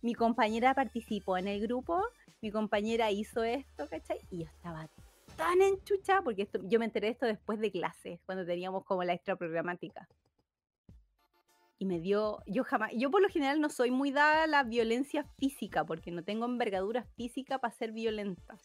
mi 0.01 0.13
compañera 0.13 0.73
participó 0.73 1.37
en 1.37 1.47
el 1.47 1.59
grupo, 1.59 2.01
mi 2.41 2.51
compañera 2.51 3.11
hizo 3.11 3.43
esto, 3.43 3.87
¿cachai? 3.89 4.19
Y 4.29 4.39
yo 4.39 4.45
estaba 4.45 4.87
tan 5.38 5.61
enchucha 5.61 6.22
porque 6.22 6.41
esto, 6.41 6.59
yo 6.64 6.80
me 6.80 6.85
enteré 6.85 7.07
de 7.07 7.14
esto 7.14 7.26
después 7.26 7.59
de 7.59 7.72
clases, 7.72 8.19
cuando 8.26 8.45
teníamos 8.45 8.84
como 8.84 9.03
la 9.03 9.14
extra 9.14 9.38
programática. 9.38 10.09
Y 11.80 11.85
me 11.85 11.99
dio, 11.99 12.39
yo 12.47 12.64
jamás, 12.64 12.91
yo 12.95 13.11
por 13.11 13.22
lo 13.22 13.30
general 13.30 13.61
no 13.61 13.69
soy 13.69 13.91
muy 13.91 14.11
dada 14.11 14.43
a 14.43 14.47
la 14.47 14.64
violencia 14.64 15.23
física, 15.38 15.85
porque 15.85 16.11
no 16.11 16.23
tengo 16.23 16.45
envergadura 16.45 17.03
física 17.15 17.59
para 17.59 17.73
ser 17.73 17.91
violenta. 17.91 18.57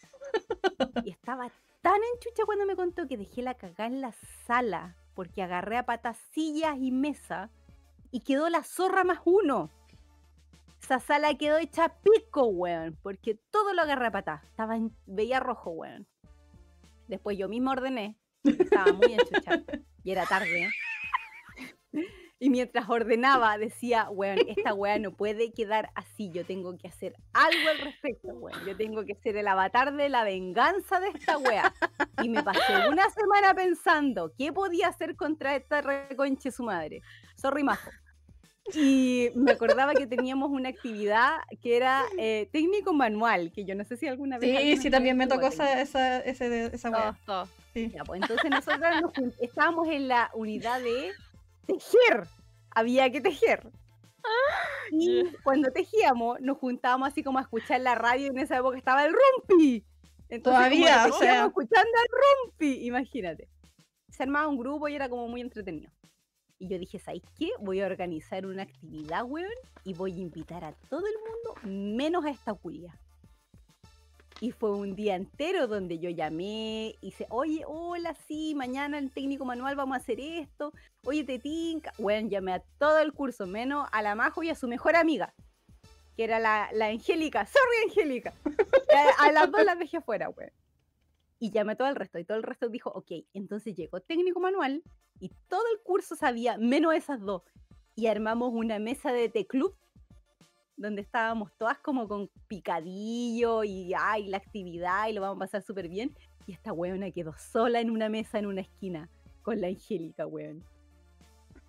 Y 1.05 1.11
estaba 1.11 1.53
tan 1.83 2.01
enchucha 2.15 2.45
cuando 2.47 2.65
me 2.65 2.75
contó 2.75 3.07
que 3.07 3.19
dejé 3.19 3.43
la 3.43 3.55
cagada 3.55 3.87
en 3.87 4.01
la 4.01 4.13
sala, 4.47 4.97
porque 5.15 5.43
agarré 5.43 5.77
a 5.77 5.85
patas 5.85 6.17
sillas 6.33 6.79
y 6.81 6.91
mesa, 6.91 7.51
y 8.11 8.21
quedó 8.21 8.49
la 8.49 8.65
zorra 8.65 9.05
más 9.05 9.21
uno. 9.27 9.71
Esa 10.83 10.99
sala 10.99 11.37
quedó 11.37 11.59
hecha 11.59 11.95
pico, 12.03 12.47
weón, 12.47 12.99
porque 13.03 13.35
todo 13.51 13.75
lo 13.75 13.83
agarré 13.83 14.07
a 14.07 14.13
patas. 14.13 14.45
Estaba 14.45 14.77
en, 14.77 14.97
veía 15.07 15.39
rojo, 15.39 15.71
weón. 15.71 16.09
Después 17.13 17.37
yo 17.37 17.47
misma 17.47 17.73
ordené, 17.73 18.17
estaba 18.43 18.91
muy 18.91 19.13
enchuchada, 19.13 19.63
y 20.03 20.13
era 20.13 20.25
tarde. 20.25 20.71
Y 22.39 22.49
mientras 22.49 22.89
ordenaba, 22.89 23.59
decía, 23.59 24.09
weón, 24.09 24.39
esta 24.49 24.73
weá 24.73 24.99
no 24.99 25.13
puede 25.13 25.53
quedar 25.53 25.91
así. 25.95 26.31
Yo 26.33 26.47
tengo 26.47 26.79
que 26.79 26.89
hacer 26.89 27.15
algo 27.35 27.69
al 27.69 27.79
respecto, 27.81 28.29
weón. 28.33 28.65
Yo 28.67 28.75
tengo 28.79 29.05
que 29.05 29.15
ser 29.15 29.37
el 29.37 29.47
avatar 29.47 29.95
de 29.95 30.09
la 30.09 30.25
venganza 30.25 31.01
de 31.01 31.09
esta 31.09 31.37
weá. 31.37 31.75
Y 32.23 32.31
me 32.31 32.43
pasé 32.43 32.89
una 32.89 33.11
semana 33.11 33.53
pensando 33.55 34.33
qué 34.39 34.55
podía 34.55 34.89
hacer 34.89 35.17
contra 35.17 35.55
esta 35.55 35.83
reconche 35.83 36.51
su 36.51 36.63
madre. 36.63 37.03
Sorry, 37.37 37.63
majo. 37.63 37.91
Y 38.75 39.31
me 39.35 39.53
acordaba 39.53 39.93
que 39.93 40.07
teníamos 40.07 40.51
una 40.51 40.69
actividad 40.69 41.39
que 41.61 41.77
era 41.77 42.05
eh, 42.17 42.49
técnico 42.53 42.93
manual, 42.93 43.51
que 43.53 43.65
yo 43.65 43.75
no 43.75 43.85
sé 43.85 43.97
si 43.97 44.07
alguna 44.07 44.39
vez. 44.39 44.59
Sí, 44.61 44.77
sí, 44.77 44.91
también 44.91 45.17
me 45.17 45.27
tocó 45.27 45.47
esa, 45.47 45.81
esa, 45.81 46.21
ese 46.21 46.67
esa 46.67 46.91
weá. 46.91 47.03
Todos, 47.03 47.25
todos. 47.27 47.49
Sí. 47.75 47.91
Ya, 47.93 48.05
pues 48.05 48.23
entonces 48.23 48.51
nosotros 48.51 49.03
nos 49.03 49.41
estábamos 49.41 49.89
en 49.89 50.09
la 50.09 50.31
unidad 50.35 50.81
de 50.81 51.13
tejer. 51.67 52.29
Había 52.71 53.11
que 53.11 53.21
tejer. 53.21 53.69
Y 54.93 55.25
cuando 55.43 55.71
tejíamos, 55.73 56.41
nos 56.41 56.59
juntábamos 56.59 57.09
así 57.09 57.23
como 57.23 57.39
a 57.39 57.43
escuchar 57.43 57.81
la 57.81 57.95
radio. 57.95 58.27
y 58.27 58.29
En 58.29 58.39
esa 58.39 58.59
época 58.59 58.79
estaba 58.79 59.05
el 59.05 59.13
rumpi. 59.13 59.85
Entonces, 60.29 60.43
Todavía, 60.43 61.07
o 61.07 61.19
sea. 61.19 61.47
escuchando 61.47 61.91
al 62.01 62.09
rumpi. 62.47 62.87
Imagínate. 62.87 63.49
Se 64.09 64.23
armaba 64.23 64.47
un 64.49 64.59
grupo 64.59 64.89
y 64.89 64.95
era 64.95 65.09
como 65.09 65.27
muy 65.29 65.41
entretenido. 65.41 65.91
Y 66.63 66.69
yo 66.69 66.79
dije, 66.79 67.01
¿sabes 67.01 67.23
qué? 67.37 67.51
Voy 67.59 67.81
a 67.81 67.87
organizar 67.87 68.47
una 68.47 68.63
actividad, 68.63 69.25
weón, 69.25 69.51
y 69.83 69.95
voy 69.95 70.13
a 70.13 70.23
invitar 70.23 70.63
a 70.63 70.71
todo 70.89 71.03
el 71.09 71.15
mundo, 71.19 71.97
menos 71.97 72.25
a 72.25 72.31
esta 72.31 72.55
culia. 72.55 72.97
Y 74.39 74.53
fue 74.53 74.71
un 74.71 74.95
día 74.95 75.17
entero 75.17 75.67
donde 75.67 75.99
yo 75.99 76.09
llamé, 76.09 76.95
hice, 77.01 77.27
oye, 77.31 77.65
hola, 77.67 78.15
sí, 78.29 78.55
mañana 78.55 78.99
el 78.99 79.11
técnico 79.11 79.45
manual 79.45 79.75
vamos 79.75 79.97
a 79.97 80.01
hacer 80.01 80.21
esto, 80.21 80.73
oye, 81.03 81.25
te 81.25 81.41
tinca. 81.41 81.93
Bueno, 81.99 82.29
llamé 82.29 82.53
a 82.53 82.63
todo 82.79 83.01
el 83.01 83.13
curso, 83.13 83.49
menos 83.49 83.89
a 83.91 84.01
la 84.01 84.15
Majo 84.15 84.45
y 84.45 84.51
a 84.51 84.55
su 84.55 84.69
mejor 84.69 84.95
amiga, 84.95 85.35
que 86.17 86.23
era 86.23 86.39
la, 86.39 86.69
la 86.73 86.87
Angélica. 86.87 87.45
Sorry, 87.45 87.91
Angélica. 87.91 88.35
a, 89.19 89.25
a 89.27 89.33
las 89.33 89.51
dos 89.51 89.65
las 89.65 89.81
dejé 89.81 89.97
afuera, 89.97 90.29
weón. 90.29 90.53
Y 91.43 91.51
llamé 91.51 91.73
a 91.73 91.77
todo 91.77 91.89
el 91.89 91.97
resto, 91.97 92.21
y 92.21 92.25
todo 92.25 92.37
el 92.37 92.45
resto 92.45 92.69
dijo, 92.69 92.91
ok, 92.91 93.11
entonces 93.35 93.75
llegó 93.75 93.99
técnico 93.99 94.39
manual, 94.39 94.81
y 95.19 95.29
todo 95.49 95.65
el 95.75 95.83
curso 95.83 96.15
sabía, 96.15 96.57
menos 96.57 96.95
esas 96.95 97.21
dos. 97.21 97.43
Y 97.97 98.07
armamos 98.07 98.53
una 98.55 98.79
mesa 98.79 99.13
de 99.13 99.29
T-Club 99.29 99.75
donde 100.77 101.03
estábamos 101.03 101.51
todas 101.59 101.79
como 101.79 102.07
con 102.07 102.31
picadillo 102.47 103.65
y 103.65 103.93
ay, 103.93 104.29
la 104.29 104.37
actividad 104.37 105.09
y 105.09 105.15
lo 105.15 105.21
vamos 105.21 105.37
a 105.39 105.41
pasar 105.41 105.63
súper 105.63 105.89
bien. 105.89 106.17
Y 106.47 106.53
esta 106.53 106.73
weona 106.73 107.11
quedó 107.11 107.35
sola 107.37 107.81
en 107.81 107.91
una 107.91 108.09
mesa 108.09 108.39
en 108.39 108.47
una 108.47 108.61
esquina 108.61 109.11
con 109.43 109.61
la 109.61 109.67
Angélica, 109.67 110.29
weón. 110.29 110.65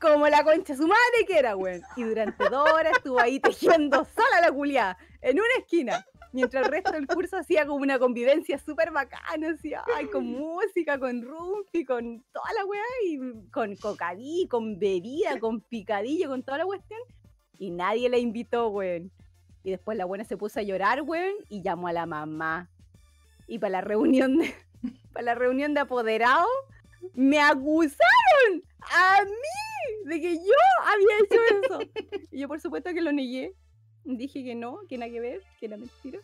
Como 0.04 0.28
la 0.28 0.44
concha 0.44 0.76
su 0.76 0.86
madre 0.86 1.26
que 1.26 1.40
era, 1.40 1.56
weón. 1.56 1.82
Y 1.96 2.04
durante 2.04 2.50
dos 2.50 2.70
horas 2.74 2.92
estuvo 2.98 3.22
ahí 3.22 3.40
tejiendo 3.40 4.04
sola 4.04 4.42
la 4.42 4.52
culiá 4.52 4.98
en 5.22 5.38
una 5.38 5.48
esquina. 5.58 6.06
Mientras 6.34 6.66
el 6.66 6.72
resto 6.72 6.92
del 6.92 7.08
curso 7.08 7.38
hacía 7.38 7.66
como 7.66 7.82
una 7.82 7.98
convivencia 8.00 8.58
súper 8.58 8.92
bacana, 8.92 9.52
así, 9.52 9.72
ay, 9.96 10.08
con 10.08 10.26
música, 10.26 11.00
con 11.00 11.22
rumpi, 11.22 11.86
con 11.86 12.22
toda 12.34 12.52
la 12.54 12.66
weá, 12.66 12.84
y 13.06 13.50
con 13.50 13.78
cocadí, 13.78 14.46
con 14.50 14.78
bebida, 14.78 15.40
con 15.40 15.62
picadillo, 15.62 16.28
con 16.28 16.44
toda 16.44 16.58
la 16.58 16.66
cuestión. 16.66 17.00
Y 17.58 17.72
nadie 17.72 18.10
la 18.10 18.18
invitó, 18.18 18.68
weón. 18.68 19.10
Y 19.64 19.72
después 19.72 19.98
la 19.98 20.04
buena 20.04 20.26
se 20.26 20.36
puso 20.36 20.60
a 20.60 20.64
llorar, 20.64 21.02
weón, 21.04 21.36
y 21.48 21.62
llamó 21.62 21.88
a 21.88 21.94
la 21.94 22.06
mamá. 22.06 22.70
Y 23.48 23.60
para 23.60 23.72
la 23.72 23.82
reunión 23.82 24.38
de, 24.40 24.54
para 25.14 25.24
la 25.24 25.36
reunión 25.36 25.74
de 25.74 25.80
apoderados, 25.80 26.50
me 27.14 27.40
acusaron 27.40 28.64
a 28.92 29.24
mí 29.26 30.10
de 30.10 30.22
que 30.22 30.36
yo 30.36 30.54
había 30.86 31.18
hecho 31.24 31.40
eso. 31.64 31.80
Y 32.32 32.40
yo 32.40 32.48
por 32.48 32.60
supuesto 32.60 32.94
que 32.94 33.02
lo 33.02 33.12
negué. 33.12 33.54
Dije 34.06 34.44
que 34.44 34.56
no, 34.56 34.80
que 34.90 34.98
nada 34.98 35.12
que 35.12 35.20
ver, 35.20 35.42
que 35.60 35.68
era 35.68 35.78
mentira. 35.78 36.20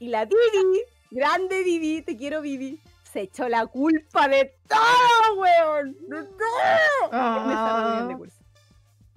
Y 0.00 0.08
la 0.08 0.24
Vivi, 0.24 0.82
grande 1.10 1.62
Vivi, 1.62 2.02
te 2.02 2.16
quiero 2.16 2.40
Vivi, 2.40 2.80
se 3.12 3.20
echó 3.22 3.48
la 3.48 3.66
culpa 3.66 4.26
de 4.26 4.52
todo, 4.68 5.40
weón. 5.40 5.92
De 6.08 6.24
todo 6.24 7.10
reunión 7.10 8.08
de 8.08 8.14
Ah. 8.14 8.16
curso. 8.18 8.42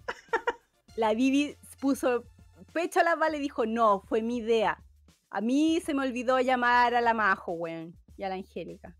La 0.96 1.14
Vivi 1.14 1.56
puso 1.80 2.24
pecho 2.74 3.00
a 3.00 3.04
la 3.04 3.16
bala 3.16 3.38
y 3.38 3.40
dijo, 3.40 3.66
no, 3.66 4.02
fue 4.02 4.22
mi 4.22 4.38
idea. 4.38 4.84
A 5.30 5.42
mí 5.42 5.80
se 5.84 5.94
me 5.94 6.04
olvidó 6.06 6.40
llamar 6.40 6.94
a 6.96 7.02
la 7.02 7.14
Majo, 7.14 7.52
weón, 7.54 7.96
y 8.18 8.24
a 8.24 8.30
la 8.30 8.36
Angélica. 8.36 8.96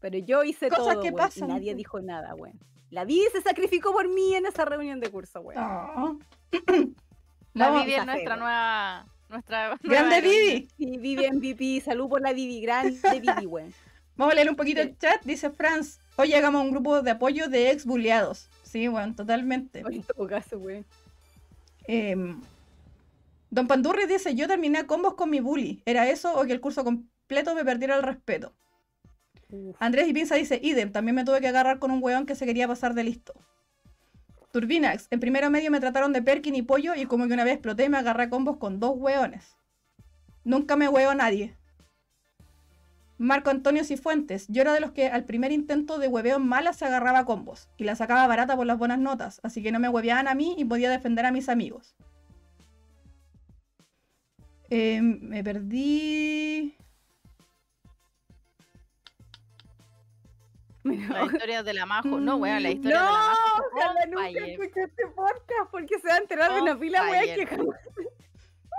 Pero 0.00 0.18
yo 0.18 0.44
hice 0.44 0.68
Cosas 0.68 0.94
todo, 0.94 1.02
que 1.02 1.08
weón, 1.10 1.14
y 1.14 1.16
pasan, 1.16 1.48
nadie 1.48 1.74
dijo 1.74 2.00
nada, 2.00 2.34
weón. 2.34 2.58
La 2.90 3.04
Vivi 3.04 3.26
se 3.32 3.40
sacrificó 3.40 3.92
por 3.92 4.08
mí 4.08 4.34
en 4.34 4.46
esa 4.46 4.64
reunión 4.64 5.00
de 5.00 5.10
curso, 5.10 5.40
weón. 5.40 5.62
Oh. 5.62 6.18
La 7.54 7.70
Vivi 7.70 7.94
es 7.94 8.06
nuestra 8.06 8.36
nueva. 8.36 9.06
Nuestra 9.28 9.68
nueva 9.68 9.78
Grande. 9.82 10.20
Vivi. 10.20 10.68
Sí, 10.76 10.98
Vivi 10.98 11.30
MVP, 11.30 11.80
salud 11.84 12.08
por 12.08 12.20
la 12.20 12.32
Vivi, 12.32 12.60
grande 12.60 12.98
Vivi, 13.20 13.46
weón. 13.46 13.72
Vamos 14.16 14.32
a 14.32 14.34
leer 14.34 14.50
un 14.50 14.56
poquito 14.56 14.80
el 14.80 14.98
chat. 14.98 15.22
Dice 15.24 15.50
Franz, 15.50 15.98
hoy 16.16 16.34
hagamos 16.34 16.62
un 16.62 16.72
grupo 16.72 17.00
de 17.00 17.12
apoyo 17.12 17.48
de 17.48 17.70
ex 17.70 17.86
bulleados. 17.86 18.48
Sí, 18.64 18.88
bueno, 18.88 19.14
totalmente. 19.14 19.80
En 19.80 20.02
todo 20.02 20.26
caso, 20.26 20.58
weón. 20.58 20.84
Em, 21.86 22.40
Don 23.50 23.66
Pandurri 23.66 24.06
dice, 24.06 24.34
yo 24.34 24.46
terminé 24.46 24.78
a 24.78 24.86
combos 24.86 25.14
con 25.14 25.30
mi 25.30 25.40
bully. 25.40 25.82
¿Era 25.84 26.08
eso 26.08 26.38
o 26.38 26.44
que 26.44 26.52
el 26.52 26.60
curso 26.60 26.84
completo 26.84 27.54
me 27.54 27.64
perdiera 27.64 27.96
el 27.96 28.02
respeto? 28.02 28.52
Andrés 29.78 30.08
y 30.08 30.12
Pinza 30.12 30.34
dice, 30.34 30.60
idem, 30.62 30.92
también 30.92 31.14
me 31.14 31.24
tuve 31.24 31.40
que 31.40 31.48
agarrar 31.48 31.78
con 31.78 31.90
un 31.90 32.02
weón 32.02 32.26
que 32.26 32.34
se 32.34 32.46
quería 32.46 32.68
pasar 32.68 32.94
de 32.94 33.04
listo. 33.04 33.34
Turbinax, 34.52 35.06
en 35.10 35.20
primero 35.20 35.50
medio 35.50 35.70
me 35.70 35.80
trataron 35.80 36.12
de 36.12 36.22
Perkin 36.22 36.56
y 36.56 36.62
pollo 36.62 36.94
y 36.94 37.06
como 37.06 37.28
que 37.28 37.34
una 37.34 37.44
vez 37.44 37.54
exploté 37.54 37.88
me 37.88 37.98
agarré 37.98 38.28
combos 38.28 38.56
con 38.56 38.80
dos 38.80 38.94
weones. 38.96 39.56
Nunca 40.44 40.76
me 40.76 40.88
huevo 40.88 41.10
a 41.10 41.14
nadie. 41.14 41.56
Marco 43.18 43.50
Antonio 43.50 43.84
Cifuentes, 43.84 44.46
yo 44.48 44.62
era 44.62 44.72
de 44.72 44.80
los 44.80 44.92
que 44.92 45.08
al 45.08 45.24
primer 45.24 45.52
intento 45.52 45.98
de 45.98 46.08
hueveo 46.08 46.38
en 46.38 46.46
mala 46.46 46.72
se 46.72 46.86
agarraba 46.86 47.26
combos 47.26 47.68
y 47.76 47.84
la 47.84 47.94
sacaba 47.94 48.26
barata 48.26 48.56
por 48.56 48.66
las 48.66 48.78
buenas 48.78 48.98
notas, 48.98 49.40
así 49.42 49.62
que 49.62 49.72
no 49.72 49.78
me 49.78 49.90
hueveaban 49.90 50.26
a 50.26 50.34
mí 50.34 50.54
y 50.56 50.64
podía 50.64 50.90
defender 50.90 51.26
a 51.26 51.30
mis 51.30 51.50
amigos. 51.50 51.94
Eh, 54.70 55.02
me 55.02 55.44
perdí. 55.44 56.76
La 60.84 61.24
historia 61.24 61.62
de 61.62 61.74
la 61.74 61.86
Majo. 61.86 62.20
No, 62.20 62.36
weón, 62.36 62.62
la 62.62 62.70
historia 62.70 62.98
no, 62.98 63.06
de 63.06 63.12
la 63.12 63.18
Majo. 63.18 63.64
ojalá 63.72 64.06
nunca 64.06 64.22
fire. 64.22 64.50
escuché 64.50 64.82
este 64.82 65.06
podcast 65.08 65.70
porque 65.70 65.98
se 65.98 66.08
va 66.08 66.14
a 66.14 66.18
enterar 66.18 66.54
de 66.54 66.62
una 66.62 66.78
pila, 66.78 67.02
weón, 67.02 67.34
que 67.34 67.46
jamás. 67.46 67.76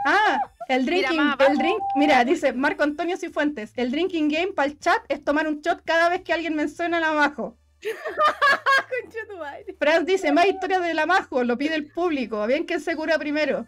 Ah, 0.06 0.40
el 0.68 0.84
Mira, 0.86 1.10
drinking, 1.10 1.18
más 1.18 1.40
el 1.48 1.58
drink, 1.60 1.80
mira, 1.96 2.26
dice 2.26 2.54
Marco 2.54 2.82
Antonio 2.82 3.18
Cifuentes, 3.18 3.72
el 3.76 3.92
drinking 3.92 4.30
game 4.30 4.54
para 4.54 4.68
el 4.68 4.80
chat 4.80 5.00
es 5.10 5.24
tomar 5.24 5.48
un 5.48 5.62
shot 5.62 5.84
cada 5.86 6.10
vez 6.10 6.22
que 6.24 6.34
alguien 6.34 6.56
menciona 6.56 6.98
a 6.98 7.02
la 7.02 7.14
Majo. 7.14 7.56
Franz 9.80 10.06
dice, 10.06 10.32
más 10.32 10.48
historias 10.48 10.82
de 10.82 10.94
la 10.94 11.06
Majo, 11.06 11.44
lo 11.44 11.58
pide 11.58 11.76
el 11.76 11.92
público, 11.92 12.46
bien 12.48 12.66
que 12.66 12.80
se 12.80 12.96
cura 12.96 13.20
primero. 13.20 13.68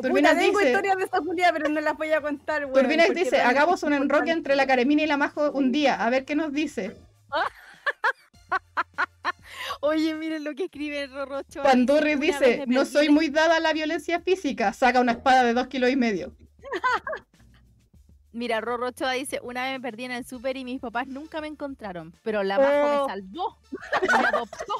Turbina 0.00 0.30
Puta, 0.30 0.40
tengo 0.40 0.58
dice- 0.58 0.70
historias 0.72 0.96
de 0.96 1.04
esa 1.04 1.18
Julia, 1.18 1.50
pero 1.52 1.68
no 1.68 1.80
las 1.80 1.96
voy 1.96 2.12
a 2.12 2.20
contar. 2.20 2.68
Turbinax 2.72 3.06
porque 3.08 3.24
dice, 3.24 3.40
hagamos 3.40 3.82
un 3.82 3.92
enroque 3.92 4.30
entre 4.30 4.56
la. 4.56 4.66
Caremina 4.66 5.02
y 5.02 5.06
la 5.06 5.16
Majo 5.16 5.50
un 5.52 5.72
día, 5.72 5.94
a 6.04 6.10
ver 6.10 6.24
qué 6.24 6.34
nos 6.34 6.52
dice. 6.52 6.96
Oye, 9.80 10.14
miren 10.14 10.44
lo 10.44 10.54
que 10.54 10.64
escribe 10.64 11.06
Rorro 11.06 11.38
Ochoa. 11.38 11.62
Pandurri 11.62 12.16
dice, 12.16 12.64
no 12.66 12.84
soy 12.84 13.08
muy 13.08 13.28
dada 13.28 13.56
a 13.56 13.60
la 13.60 13.72
violencia 13.72 14.20
física, 14.20 14.72
saca 14.72 15.00
una 15.00 15.12
espada 15.12 15.44
de 15.44 15.54
dos 15.54 15.68
kilos 15.68 15.90
y 15.90 15.96
medio. 15.96 16.34
Mira, 18.32 18.60
Rorro 18.60 18.88
Ochoa 18.88 19.12
dice, 19.12 19.38
una 19.42 19.64
vez 19.64 19.72
me 19.74 19.80
perdí 19.80 20.04
en 20.04 20.12
el 20.12 20.26
súper 20.26 20.56
y 20.56 20.64
mis 20.64 20.80
papás 20.80 21.06
nunca 21.06 21.40
me 21.40 21.46
encontraron, 21.46 22.14
pero 22.24 22.42
la 22.42 22.58
Majo 22.58 22.70
Oh. 22.72 23.06
me 23.06 23.12
salvó, 23.12 23.58
me 24.02 24.26
adoptó, 24.28 24.74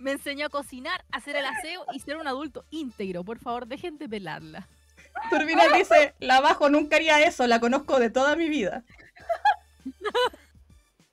me 0.00 0.12
enseñó 0.12 0.46
a 0.46 0.48
cocinar, 0.48 1.04
a 1.12 1.18
hacer 1.18 1.36
el 1.36 1.44
aseo 1.44 1.84
y 1.92 2.00
ser 2.00 2.16
un 2.16 2.26
adulto 2.26 2.64
íntegro. 2.70 3.22
Por 3.24 3.38
favor, 3.38 3.66
dejen 3.66 3.98
de 3.98 4.08
pelarla. 4.08 4.66
Turbina 5.28 5.64
dice, 5.76 6.14
la 6.18 6.40
Majo 6.40 6.68
nunca 6.68 6.96
haría 6.96 7.22
eso, 7.22 7.46
la 7.46 7.60
conozco 7.60 7.98
de 7.98 8.10
toda 8.10 8.36
mi 8.36 8.48
vida. 8.48 8.84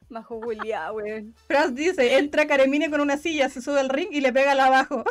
Majo 0.09 0.39
Julia, 0.41 0.91
weón. 0.91 1.35
Franz 1.47 1.75
dice, 1.75 2.17
entra 2.17 2.47
Caremine 2.47 2.89
con 2.89 3.01
una 3.01 3.17
silla, 3.17 3.49
se 3.49 3.61
sube 3.61 3.79
al 3.79 3.89
ring 3.89 4.07
y 4.11 4.21
le 4.21 4.31
pega 4.31 4.55
la 4.55 4.67
abajo. 4.67 5.03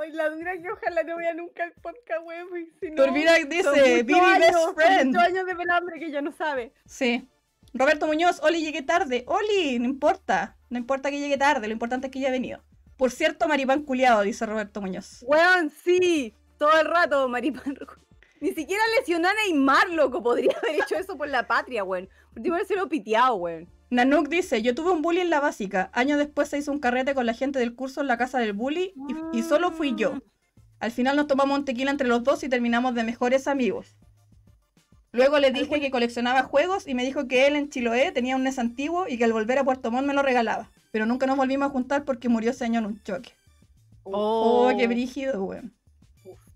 Ay, 0.00 0.12
la 0.12 0.28
dura 0.28 0.60
que 0.60 0.70
ojalá 0.70 1.02
no 1.04 1.16
vea 1.16 1.32
nunca 1.32 1.64
el 1.64 1.72
podcast, 1.72 2.22
weón. 2.24 2.48
porque 2.48 2.70
si 2.80 2.90
no, 2.90 3.04
Turbina 3.04 3.36
son 3.36 3.48
dice, 3.48 4.02
Vivi 4.02 4.20
best 4.38 4.74
friend. 4.74 5.16
años 5.16 5.46
de 5.46 5.54
pelambre 5.54 5.98
que 5.98 6.10
ya 6.10 6.20
no 6.20 6.32
sabe. 6.32 6.72
Sí. 6.84 7.26
Roberto 7.72 8.06
Muñoz, 8.06 8.40
Oli, 8.42 8.62
llegué 8.62 8.82
tarde. 8.82 9.24
Oli, 9.26 9.78
no 9.78 9.84
importa. 9.84 10.56
No 10.68 10.78
importa 10.78 11.10
que 11.10 11.18
llegue 11.20 11.38
tarde, 11.38 11.66
lo 11.66 11.72
importante 11.72 12.06
es 12.06 12.12
que 12.12 12.18
haya 12.18 12.30
venido. 12.30 12.62
Por 12.96 13.10
cierto, 13.10 13.48
maripán 13.48 13.82
culiado, 13.82 14.22
dice 14.22 14.44
Roberto 14.46 14.80
Muñoz. 14.80 15.24
Weón, 15.26 15.70
sí. 15.70 16.34
Todo 16.58 16.78
el 16.78 16.86
rato, 16.86 17.28
Maripán. 17.28 17.78
Ni 18.40 18.52
siquiera 18.52 18.82
lesionó 18.98 19.28
a 19.28 19.34
Neymar, 19.34 19.90
loco. 19.90 20.22
Podría 20.22 20.56
haber 20.58 20.82
hecho 20.82 20.96
eso 20.96 21.16
por 21.16 21.28
la 21.28 21.46
patria, 21.46 21.84
weón. 21.84 22.08
Último 22.36 22.56
se 22.66 22.76
lo 22.76 22.88
piteado, 22.88 23.36
weón. 23.36 23.68
Nanook 23.90 24.28
dice, 24.28 24.62
yo 24.62 24.74
tuve 24.74 24.92
un 24.92 25.02
bully 25.02 25.20
en 25.20 25.30
la 25.30 25.40
básica. 25.40 25.90
Años 25.92 26.18
después 26.18 26.48
se 26.48 26.58
hizo 26.58 26.70
un 26.70 26.78
carrete 26.78 27.14
con 27.14 27.26
la 27.26 27.34
gente 27.34 27.58
del 27.58 27.74
curso 27.74 28.00
en 28.00 28.06
la 28.06 28.18
casa 28.18 28.38
del 28.38 28.52
bully 28.52 28.94
y, 29.32 29.38
y 29.38 29.42
solo 29.42 29.72
fui 29.72 29.94
yo. 29.96 30.18
Al 30.78 30.92
final 30.92 31.16
nos 31.16 31.26
tomamos 31.26 31.58
un 31.58 31.64
tequila 31.64 31.90
entre 31.90 32.08
los 32.08 32.22
dos 32.22 32.42
y 32.44 32.48
terminamos 32.48 32.94
de 32.94 33.04
mejores 33.04 33.48
amigos. 33.48 33.96
Luego 35.12 35.38
le 35.40 35.50
dije 35.50 35.80
que 35.80 35.90
coleccionaba 35.90 36.44
juegos 36.44 36.86
y 36.86 36.94
me 36.94 37.04
dijo 37.04 37.26
que 37.26 37.46
él 37.46 37.56
en 37.56 37.68
Chiloé 37.68 38.12
tenía 38.12 38.36
un 38.36 38.44
NES 38.44 38.60
antiguo 38.60 39.08
y 39.08 39.18
que 39.18 39.24
al 39.24 39.32
volver 39.32 39.58
a 39.58 39.64
Puerto 39.64 39.90
Montt 39.90 40.06
me 40.06 40.14
lo 40.14 40.22
regalaba. 40.22 40.70
Pero 40.92 41.04
nunca 41.04 41.26
nos 41.26 41.36
volvimos 41.36 41.68
a 41.68 41.70
juntar 41.70 42.04
porque 42.04 42.28
murió 42.28 42.50
ese 42.50 42.64
año 42.64 42.78
en 42.78 42.86
un 42.86 43.02
choque. 43.02 43.32
Oh, 44.04 44.70
qué 44.76 44.86
brígido, 44.86 45.42
weón. 45.44 45.74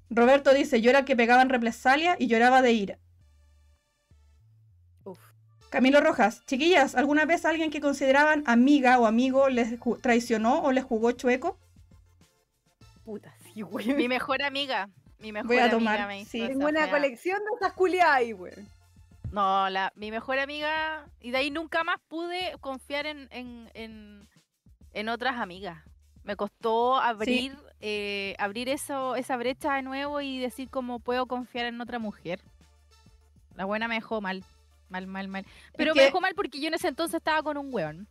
Roberto 0.09 0.52
dice, 0.55 0.81
yo 0.81 0.90
era 0.90 1.01
el 1.01 1.05
que 1.05 1.16
pegaba 1.16 1.43
en 1.43 1.48
represalia 1.48 2.16
y 2.18 2.28
lloraba 2.28 2.62
de 2.62 2.72
ira. 2.72 2.98
Uf. 5.02 5.18
Camilo 5.70 6.01
Rojas, 6.01 6.44
chiquillas, 6.47 6.94
¿alguna 6.94 7.24
vez 7.24 7.44
alguien 7.44 7.70
que 7.70 7.81
consideraban 7.81 8.44
amiga 8.47 8.98
o 9.01 9.06
amigo 9.06 9.48
les 9.48 9.74
traicionó 10.01 10.62
o 10.62 10.70
les 10.70 10.85
jugó 10.85 11.10
chueco? 11.10 11.59
Puta, 13.05 13.35
sí, 13.43 13.64
weón. 13.64 13.97
Mi 13.97 14.06
mejor 14.06 14.43
amiga. 14.43 14.89
Mi 15.24 15.32
mejor 15.32 15.46
Voy 15.48 15.56
a 15.56 15.64
amiga 15.64 15.78
tomar, 15.78 16.06
me 16.06 16.20
hizo 16.20 16.30
sí. 16.30 16.38
esa 16.42 16.48
Tengo 16.48 16.66
una 16.68 16.80
fea- 16.82 16.90
colección 16.90 17.38
de 17.38 17.56
esas 17.56 17.72
culiadas 17.72 18.14
ahí, 18.16 18.34
weón. 18.34 18.68
No, 19.32 19.70
la, 19.70 19.90
mi 19.96 20.10
mejor 20.10 20.38
amiga. 20.38 21.06
Y 21.20 21.30
de 21.30 21.38
ahí 21.38 21.51
nunca 21.51 21.82
más 21.82 21.96
pude 22.09 22.55
confiar 22.60 23.06
en, 23.06 23.26
en, 23.30 23.70
en, 23.72 24.28
en 24.92 25.09
otras 25.09 25.38
amigas. 25.38 25.78
Me 26.24 26.36
costó 26.36 26.96
abrir, 27.01 27.56
eh, 27.80 28.34
abrir 28.38 28.68
eso, 28.68 29.16
esa 29.16 29.36
brecha 29.38 29.74
de 29.76 29.82
nuevo 29.82 30.20
y 30.20 30.38
decir 30.38 30.68
cómo 30.68 30.98
puedo 31.01 31.24
confiar 31.26 31.64
en 31.66 31.80
otra 31.80 31.98
mujer. 31.98 32.38
La 33.56 33.64
buena 33.64 33.88
me 33.88 33.94
dejó 33.94 34.20
mal. 34.20 34.44
Mal, 34.90 35.06
mal, 35.06 35.26
mal. 35.28 35.46
Pero 35.76 35.94
me 35.94 36.01
que- 36.01 36.05
dejó 36.06 36.20
mal 36.20 36.34
porque 36.34 36.60
yo 36.60 36.68
en 36.68 36.74
ese 36.74 36.88
entonces 36.88 37.16
estaba 37.16 37.42
con 37.42 37.56
un 37.56 37.72
weón. 37.74 38.06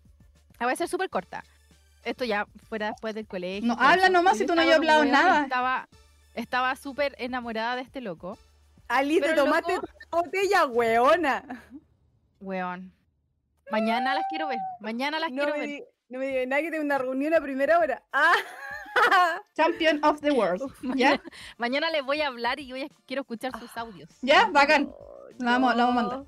La 0.59 0.65
voy 0.65 0.73
a 0.73 0.77
ser 0.77 0.87
súper 0.89 1.09
corta. 1.11 1.43
Esto 2.03 2.25
ya 2.25 2.47
fuera 2.67 2.87
después 2.87 3.13
del 3.15 3.27
colegio. 3.27 3.67
No, 3.67 3.75
habla 3.79 4.09
nomás 4.09 4.37
si 4.39 4.45
tú 4.47 4.55
no 4.55 4.61
habías 4.61 4.77
hablado 4.77 5.05
nada. 5.05 5.43
Estaba 5.43 5.87
estaba 6.33 6.75
súper 6.75 7.15
enamorada 7.17 7.75
de 7.75 7.81
este 7.83 8.01
loco. 8.01 8.37
Ali, 8.87 9.19
te 9.21 9.33
tomaste 9.33 9.75
loco- 9.75 9.87
tu 10.09 10.17
botella, 10.17 10.65
weona. 10.65 11.63
Weón. 12.39 12.91
Mañana 13.71 14.13
las 14.13 14.25
quiero 14.29 14.47
ver. 14.47 14.59
Mañana 14.79 15.19
las 15.19 15.31
No 15.31 15.43
quiero 15.43 15.53
me, 15.53 15.59
ver. 15.59 15.69
di- 15.69 15.83
no 16.09 16.19
me 16.19 16.27
digas 16.27 16.47
nada 16.47 16.61
que 16.61 16.71
tengo 16.71 16.83
una 16.83 16.97
reunión 16.97 17.33
a 17.33 17.41
primera 17.41 17.79
hora. 17.79 18.03
Ah, 18.95 19.41
Champion 19.55 19.99
of 20.05 20.21
the 20.21 20.29
world. 20.29 20.71
¿Ya? 20.95 21.19
Mañana 21.57 21.89
les 21.89 22.05
voy 22.05 22.21
a 22.21 22.27
hablar 22.27 22.59
y 22.59 22.69
voy 22.69 22.83
a- 22.83 22.87
quiero 23.07 23.21
escuchar 23.23 23.51
sus 23.59 23.75
audios. 23.75 24.07
¿Ya? 24.21 24.45
Bacán. 24.51 24.93
Oh, 24.95 25.25
La 25.39 25.53
vamos- 25.53 25.75
la 25.75 25.85
vamos 25.85 26.03
a 26.03 26.07
mandar. 26.09 26.25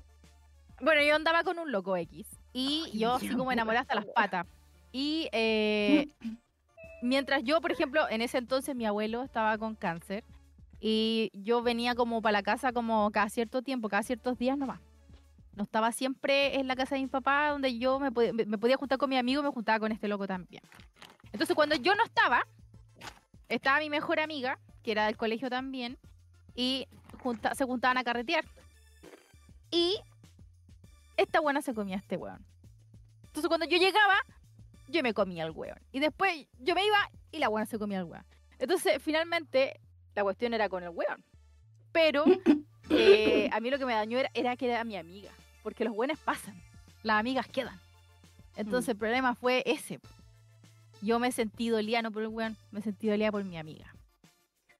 Bueno, 0.80 1.00
yo 1.02 1.14
andaba 1.14 1.44
con 1.44 1.60
un 1.60 1.70
loco 1.70 1.96
X. 1.96 2.26
Y 2.52 2.82
Ay, 2.86 2.98
yo 2.98 3.14
así 3.14 3.28
como 3.28 3.52
enamorada 3.52 3.82
hasta 3.82 3.94
las 3.94 4.06
patas. 4.06 4.46
Y 4.90 5.28
eh, 5.30 6.08
mientras 7.02 7.42
yo, 7.44 7.60
por 7.60 7.72
ejemplo, 7.72 8.08
en 8.08 8.22
ese 8.22 8.38
entonces 8.38 8.74
mi 8.74 8.86
abuelo 8.86 9.22
estaba 9.22 9.56
con 9.58 9.74
cáncer. 9.74 10.24
Y 10.78 11.30
yo 11.32 11.62
venía 11.62 11.94
como 11.94 12.20
para 12.20 12.32
la 12.32 12.42
casa 12.42 12.72
como 12.72 13.10
cada 13.10 13.28
cierto 13.30 13.62
tiempo, 13.62 13.88
cada 13.88 14.02
ciertos 14.02 14.36
días 14.38 14.58
nomás. 14.58 14.80
No 15.54 15.62
estaba 15.64 15.90
siempre 15.90 16.60
en 16.60 16.68
la 16.68 16.76
casa 16.76 16.96
de 16.96 17.00
mi 17.00 17.06
papá, 17.06 17.48
donde 17.48 17.78
yo 17.78 17.98
me, 17.98 18.12
podía- 18.12 18.32
me- 18.34 18.58
podía 18.58 18.76
juntar 18.76 18.98
con 18.98 19.08
mi 19.08 19.16
amigo, 19.16 19.42
me 19.42 19.48
juntaba 19.50 19.80
con 19.80 19.90
este 19.90 20.06
loco 20.06 20.26
también. 20.26 20.62
Entonces, 21.32 21.56
cuando 21.56 21.76
yo 21.76 21.94
no 21.94 22.04
estaba, 22.04 22.46
estaba 23.48 23.78
mi 23.80 23.88
mejor 23.88 24.20
amiga, 24.20 24.58
que 24.82 24.92
era 24.92 25.06
del 25.06 25.16
colegio 25.16 25.48
también, 25.48 25.98
y 26.54 26.86
junta- 27.22 27.54
se 27.54 27.64
juntaban 27.64 27.96
a 27.96 28.04
carretear. 28.04 28.44
Y 29.70 29.96
esta 31.16 31.40
buena 31.40 31.62
se 31.62 31.72
comía 31.72 31.96
a 31.96 32.00
este 32.00 32.18
weón. 32.18 32.44
Entonces, 33.24 33.48
cuando 33.48 33.66
yo 33.66 33.78
llegaba, 33.78 34.14
yo 34.88 35.02
me 35.02 35.14
comía 35.14 35.44
al 35.44 35.50
weón. 35.50 35.78
Y 35.92 36.00
después 36.00 36.46
yo 36.58 36.74
me 36.74 36.84
iba 36.84 36.98
y 37.32 37.38
la 37.38 37.48
buena 37.48 37.66
se 37.66 37.78
comía 37.78 37.98
al 37.98 38.04
weón. 38.04 38.24
Entonces, 38.58 39.02
finalmente, 39.02 39.80
la 40.14 40.22
cuestión 40.22 40.54
era 40.54 40.68
con 40.68 40.82
el 40.82 40.90
weón. 40.90 41.24
Pero 41.92 42.24
eh, 42.90 43.48
a 43.52 43.60
mí 43.60 43.70
lo 43.70 43.78
que 43.78 43.86
me 43.86 43.94
dañó 43.94 44.18
era, 44.18 44.30
era 44.34 44.56
que 44.56 44.66
era 44.70 44.84
mi 44.84 44.96
amiga. 44.96 45.30
Porque 45.62 45.84
los 45.84 45.94
buenos 45.94 46.18
pasan, 46.18 46.54
las 47.02 47.18
amigas 47.20 47.46
quedan. 47.48 47.78
Entonces, 48.56 48.90
el 48.90 48.96
problema 48.96 49.34
fue 49.34 49.62
ese. 49.66 50.00
Yo 51.02 51.18
me 51.18 51.30
sentí 51.32 51.68
dolida 51.68 52.00
no 52.02 52.10
por 52.10 52.22
el 52.22 52.28
weón, 52.28 52.56
me 52.70 52.80
sentí 52.80 53.08
dolida 53.08 53.30
por 53.30 53.44
mi 53.44 53.58
amiga. 53.58 53.92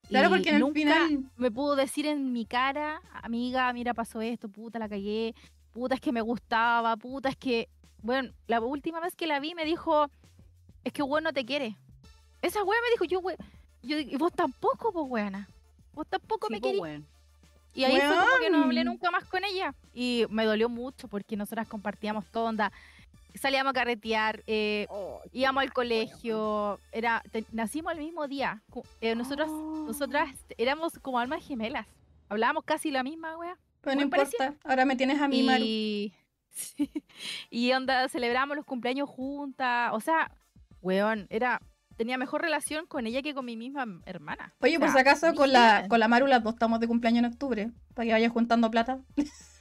Claro, 0.09 0.29
Y 0.29 0.31
porque 0.31 0.51
en 0.51 0.63
el 0.63 0.73
final. 0.73 1.31
me 1.37 1.51
pudo 1.51 1.75
decir 1.77 2.07
en 2.07 2.33
mi 2.33 2.47
cara, 2.47 3.01
amiga, 3.23 3.73
mira, 3.73 3.93
pasó 3.93 4.21
esto, 4.21 4.49
puta, 4.49 4.79
la 4.79 4.89
cagué, 4.89 5.35
puta, 5.73 5.97
es 5.97 6.01
que 6.01 6.13
me 6.13 6.21
gustaba, 6.21 6.97
puta, 6.97 7.29
es 7.29 7.37
que, 7.37 7.69
bueno, 8.03 8.31
la 8.47 8.61
última 8.61 9.01
vez 9.01 9.15
que 9.17 9.27
la 9.27 9.41
vi 9.41 9.55
me 9.55 9.65
dijo, 9.65 10.09
es 10.85 10.93
que 10.93 11.03
weón 11.03 11.25
no 11.25 11.33
te 11.33 11.45
quiere. 11.45 11.77
Esa 12.43 12.63
weá 12.63 12.79
me 12.83 12.91
dijo, 12.91 13.05
yo, 13.05 13.21
we- 13.21 13.37
yo, 13.83 13.99
y 13.99 14.17
vos 14.17 14.33
tampoco, 14.33 14.93
pues 14.93 15.07
weona. 15.09 15.49
Vos 15.95 16.07
tampoco 16.09 16.49
Sí, 16.49 16.55
me 16.61 16.79
weón. 16.79 17.07
Y 17.75 17.85
ahí 17.85 17.99
fue 18.01 18.09
como 18.17 18.39
que 18.41 18.51
no 18.51 18.65
hablé 18.65 18.81
Weón. 18.81 18.87
nunca 18.87 19.11
más 19.11 19.25
con 19.25 19.45
ella. 19.45 19.75
Y 19.93 20.25
me 20.31 20.45
dolió 20.47 20.69
mucho 20.69 21.09
porque 21.09 21.37
nosotras 21.37 21.69
compartíamos 21.69 22.25
todo, 22.27 22.45
onda. 22.47 22.73
Salíamos 23.35 23.73
a 23.73 23.75
carretear, 23.75 24.43
eh, 24.47 24.87
Oh, 24.89 25.21
íbamos 25.33 25.61
al 25.61 25.67
weón. 25.69 25.75
colegio, 25.75 26.81
era, 26.91 27.23
te- 27.33 27.45
nacimos 27.53 27.93
el 27.93 27.99
mismo 27.99 28.27
día. 28.29 28.63
Eh, 29.03 29.15
nosotros, 29.15 29.49
Oh. 29.51 29.85
nosotras 29.87 30.31
éramos 30.57 30.99
como 31.01 31.19
almas 31.19 31.45
gemelas. 31.47 31.87
Hablábamos 32.31 32.65
casi 32.65 32.91
la 32.91 33.03
misma, 33.03 33.37
wea. 33.37 33.59
Pero 33.83 33.97
no 33.97 34.03
importa, 34.03 34.55
ahora 34.65 34.85
me 34.87 34.97
tienes 34.97 35.21
a 35.21 35.29
mí, 35.29 35.43
Maru. 35.43 35.65
Y, 36.57 36.61
sí, 36.61 36.93
y 37.51 37.73
onda, 37.73 38.09
celebramos 38.09 38.57
los 38.57 38.67
cumpleaños 38.67 39.09
juntas. 39.09 39.91
O 39.93 40.01
sea, 40.01 40.31
weón, 40.81 41.27
era, 41.31 41.61
tenía 41.97 42.19
mejor 42.19 42.43
relación 42.43 42.87
con 42.87 43.07
ella 43.07 43.23
que 43.23 43.35
con 43.35 43.45
mi 43.45 43.57
misma 43.57 43.87
hermana. 44.07 44.55
Oye, 44.61 44.77
O 44.77 44.81
por 44.81 44.91
si 44.91 44.99
acaso, 44.99 45.35
con 45.35 45.53
la, 45.53 45.73
brígida. 45.73 45.89
con 45.89 46.01
la 46.01 46.09
Maru 46.09 46.27
las 46.27 46.43
dos 46.43 46.55
estamos 46.55 46.81
de 46.81 46.89
cumpleaños 46.89 47.25
en 47.25 47.33
octubre, 47.33 47.71
para 47.95 48.07
que 48.07 48.13
vayas 48.13 48.33
juntando 48.33 48.71
plata. 48.71 49.01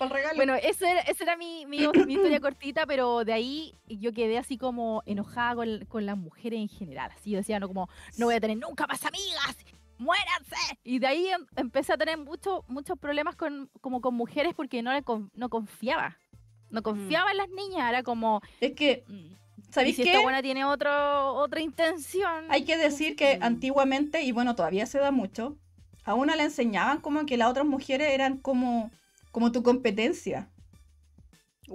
Regalo. 0.00 0.36
Bueno, 0.36 0.54
esa 0.54 0.88
era, 0.88 1.00
esa 1.00 1.24
era 1.24 1.36
mi, 1.36 1.66
mi, 1.66 1.78
mi 2.06 2.14
historia 2.14 2.40
cortita, 2.40 2.86
pero 2.86 3.24
de 3.24 3.32
ahí 3.32 3.74
yo 3.88 4.12
quedé 4.12 4.38
así 4.38 4.56
como 4.56 5.02
enojada 5.06 5.56
con, 5.56 5.84
con 5.86 6.06
las 6.06 6.16
mujeres 6.16 6.60
en 6.60 6.68
general. 6.68 7.10
Así 7.16 7.30
yo 7.30 7.38
decía, 7.38 7.58
no, 7.58 7.66
como, 7.66 7.88
no 8.16 8.26
voy 8.26 8.36
a 8.36 8.40
tener 8.40 8.58
nunca 8.58 8.86
más 8.86 9.04
amigas, 9.04 9.56
muéranse. 9.98 10.56
Y 10.84 10.98
de 10.98 11.06
ahí 11.06 11.26
em- 11.28 11.46
empecé 11.56 11.92
a 11.92 11.98
tener 11.98 12.16
mucho, 12.18 12.64
muchos 12.68 12.98
problemas 12.98 13.36
con, 13.36 13.68
como 13.80 14.00
con 14.00 14.14
mujeres 14.14 14.54
porque 14.54 14.82
no, 14.82 14.92
le 14.92 15.02
con- 15.02 15.30
no 15.34 15.48
confiaba. 15.48 16.16
No 16.70 16.82
confiaba 16.82 17.30
en 17.30 17.38
las 17.38 17.48
niñas, 17.48 17.88
era 17.88 18.02
como, 18.02 18.40
es 18.60 18.72
que, 18.74 19.04
mm, 19.08 19.12
¿y 19.12 19.72
¿sabéis 19.72 19.96
si 19.96 20.02
qué? 20.02 20.10
esta 20.10 20.22
buena 20.22 20.42
tiene 20.42 20.64
otro, 20.66 21.34
otra 21.34 21.60
intención. 21.60 22.44
Hay 22.50 22.64
que 22.64 22.76
decir 22.76 23.16
que 23.16 23.38
Mm. 23.38 23.42
antiguamente, 23.42 24.22
y 24.22 24.32
bueno, 24.32 24.54
todavía 24.54 24.84
se 24.86 24.98
da 24.98 25.10
mucho, 25.10 25.56
a 26.04 26.14
una 26.14 26.36
le 26.36 26.42
enseñaban 26.44 27.00
como 27.00 27.24
que 27.26 27.36
las 27.38 27.48
otras 27.50 27.64
mujeres 27.66 28.10
eran 28.12 28.36
como, 28.38 28.90
como 29.30 29.50
tu 29.52 29.62
competencia. 29.62 30.50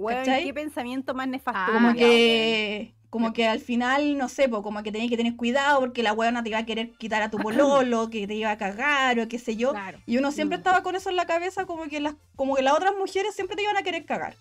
¿Cachai? 0.08 0.44
qué 0.44 0.54
pensamiento 0.54 1.14
más 1.14 1.28
nefasto. 1.28 1.60
Ah, 1.60 1.70
Como 1.72 1.94
que, 1.94 2.94
como 3.14 3.32
que 3.32 3.46
al 3.46 3.60
final, 3.60 4.18
no 4.18 4.28
sé, 4.28 4.48
po, 4.48 4.60
como 4.60 4.82
que 4.82 4.90
tenías 4.90 5.08
que 5.08 5.16
tener 5.16 5.36
cuidado 5.36 5.78
porque 5.78 6.02
la 6.02 6.12
weona 6.12 6.42
te 6.42 6.48
iba 6.48 6.58
a 6.58 6.66
querer 6.66 6.90
quitar 6.98 7.22
a 7.22 7.30
tu 7.30 7.38
pololo, 7.38 8.10
que 8.10 8.26
te 8.26 8.34
iba 8.34 8.50
a 8.50 8.58
cagar 8.58 9.20
o 9.20 9.28
qué 9.28 9.38
sé 9.38 9.54
yo. 9.54 9.70
Claro. 9.70 10.00
Y 10.04 10.16
uno 10.16 10.32
siempre 10.32 10.58
Mm. 10.58 10.62
estaba 10.62 10.82
con 10.82 10.96
eso 10.96 11.10
en 11.10 11.14
la 11.14 11.24
cabeza, 11.24 11.64
como 11.64 11.84
que 11.84 12.00
las, 12.00 12.16
como 12.34 12.56
que 12.56 12.62
las 12.62 12.74
otras 12.74 12.92
mujeres 12.98 13.32
siempre 13.32 13.54
te 13.54 13.62
iban 13.62 13.76
a 13.76 13.84
querer 13.84 14.04
cagar. 14.04 14.34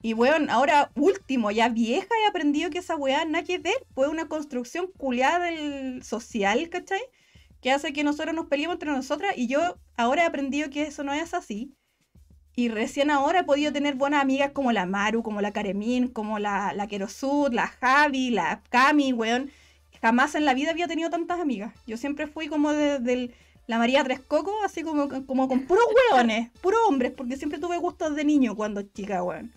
Y 0.00 0.14
weón, 0.14 0.48
ahora 0.48 0.92
último, 0.94 1.50
ya 1.50 1.68
vieja, 1.68 2.06
he 2.24 2.28
aprendido 2.28 2.70
que 2.70 2.78
esa 2.78 2.94
weá 2.94 3.24
nada 3.24 3.44
que 3.44 3.58
ver, 3.58 3.84
pues 3.94 4.08
una 4.08 4.28
construcción 4.28 4.86
culiada 4.96 5.46
del 5.46 6.04
social, 6.04 6.68
¿cachai? 6.68 7.02
Que 7.60 7.72
hace 7.72 7.92
que 7.92 8.04
nosotros 8.04 8.32
nos 8.32 8.46
peleemos 8.46 8.74
entre 8.74 8.92
nosotras. 8.92 9.32
Y 9.36 9.48
yo 9.48 9.76
ahora 9.96 10.22
he 10.22 10.26
aprendido 10.26 10.70
que 10.70 10.82
eso 10.82 11.02
no 11.02 11.12
es 11.12 11.34
así. 11.34 11.74
Y 12.60 12.68
recién 12.68 13.10
ahora 13.10 13.40
he 13.40 13.44
podido 13.44 13.72
tener 13.72 13.94
buenas 13.94 14.20
amigas 14.20 14.50
como 14.52 14.70
la 14.70 14.84
Maru, 14.84 15.22
como 15.22 15.40
la 15.40 15.50
Karemín, 15.50 16.08
como 16.08 16.38
la, 16.38 16.74
la 16.74 16.86
Kerosud, 16.88 17.54
la 17.54 17.68
Javi, 17.68 18.28
la 18.28 18.60
Cami, 18.68 19.14
weón. 19.14 19.50
Jamás 20.02 20.34
en 20.34 20.44
la 20.44 20.52
vida 20.52 20.72
había 20.72 20.86
tenido 20.86 21.08
tantas 21.08 21.40
amigas. 21.40 21.72
Yo 21.86 21.96
siempre 21.96 22.26
fui 22.26 22.48
como 22.48 22.74
de, 22.74 23.34
la 23.66 23.78
María 23.78 24.04
Tres 24.04 24.20
Cocos, 24.20 24.52
así 24.62 24.82
como, 24.82 25.08
como 25.24 25.48
con 25.48 25.62
puros 25.62 25.86
weones, 26.12 26.50
puros 26.60 26.80
hombres, 26.86 27.12
porque 27.12 27.38
siempre 27.38 27.58
tuve 27.58 27.78
gustos 27.78 28.14
de 28.14 28.26
niño 28.26 28.54
cuando 28.54 28.82
chica, 28.82 29.22
weón. 29.22 29.50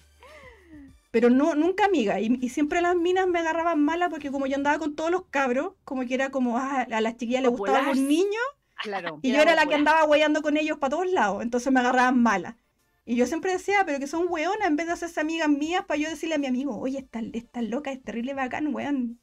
Pero 1.12 1.30
no, 1.30 1.56
nunca 1.56 1.84
amiga. 1.84 2.22
Y, 2.22 2.40
y 2.42 2.48
siempre 2.48 2.82
las 2.82 2.96
minas 2.96 3.28
me 3.28 3.40
agarraban 3.40 3.84
malas 3.84 4.12
porque 4.12 4.32
como 4.32 4.48
yo 4.48 4.56
andaba 4.56 4.80
con 4.80 4.96
todos 4.96 5.12
los 5.12 5.26
cabros, 5.26 5.74
como 5.84 6.06
que 6.06 6.14
era 6.14 6.30
como, 6.32 6.58
ah, 6.58 6.88
a 6.90 7.02
las 7.02 7.18
chiquillas 7.18 7.42
les 7.42 7.52
gustaba 7.52 7.80
Populares. 7.80 8.00
algún 8.00 8.08
niño 8.08 8.40
Claro. 8.82 9.20
y 9.22 9.32
yo 9.34 9.42
era 9.42 9.56
la 9.56 9.66
que 9.66 9.76
andaba 9.76 10.06
weyando 10.06 10.42
con 10.42 10.56
ellos 10.58 10.78
para 10.78 10.92
todos 10.92 11.12
lados, 11.12 11.42
entonces 11.42 11.72
me 11.72 11.82
agarraban 11.82 12.22
mala. 12.22 12.58
Y 13.06 13.16
yo 13.16 13.26
siempre 13.26 13.52
decía, 13.52 13.84
pero 13.86 14.00
que 14.00 14.08
son 14.08 14.28
weonas, 14.30 14.68
en 14.68 14.78
vez 14.78 14.88
de 14.88 14.94
hacerse 14.94 15.20
amigas 15.20 15.50
mías, 15.50 15.84
para 15.86 16.00
yo 16.00 16.10
decirle 16.10 16.36
a 16.36 16.40
mi 16.40 16.48
amigo, 16.48 16.78
oye, 16.78 17.00
esta, 17.00 17.22
esta 17.34 17.62
loca, 17.62 17.92
es 17.92 18.02
terrible 18.02 18.34
bacán, 18.34 18.74
weón. 18.74 19.20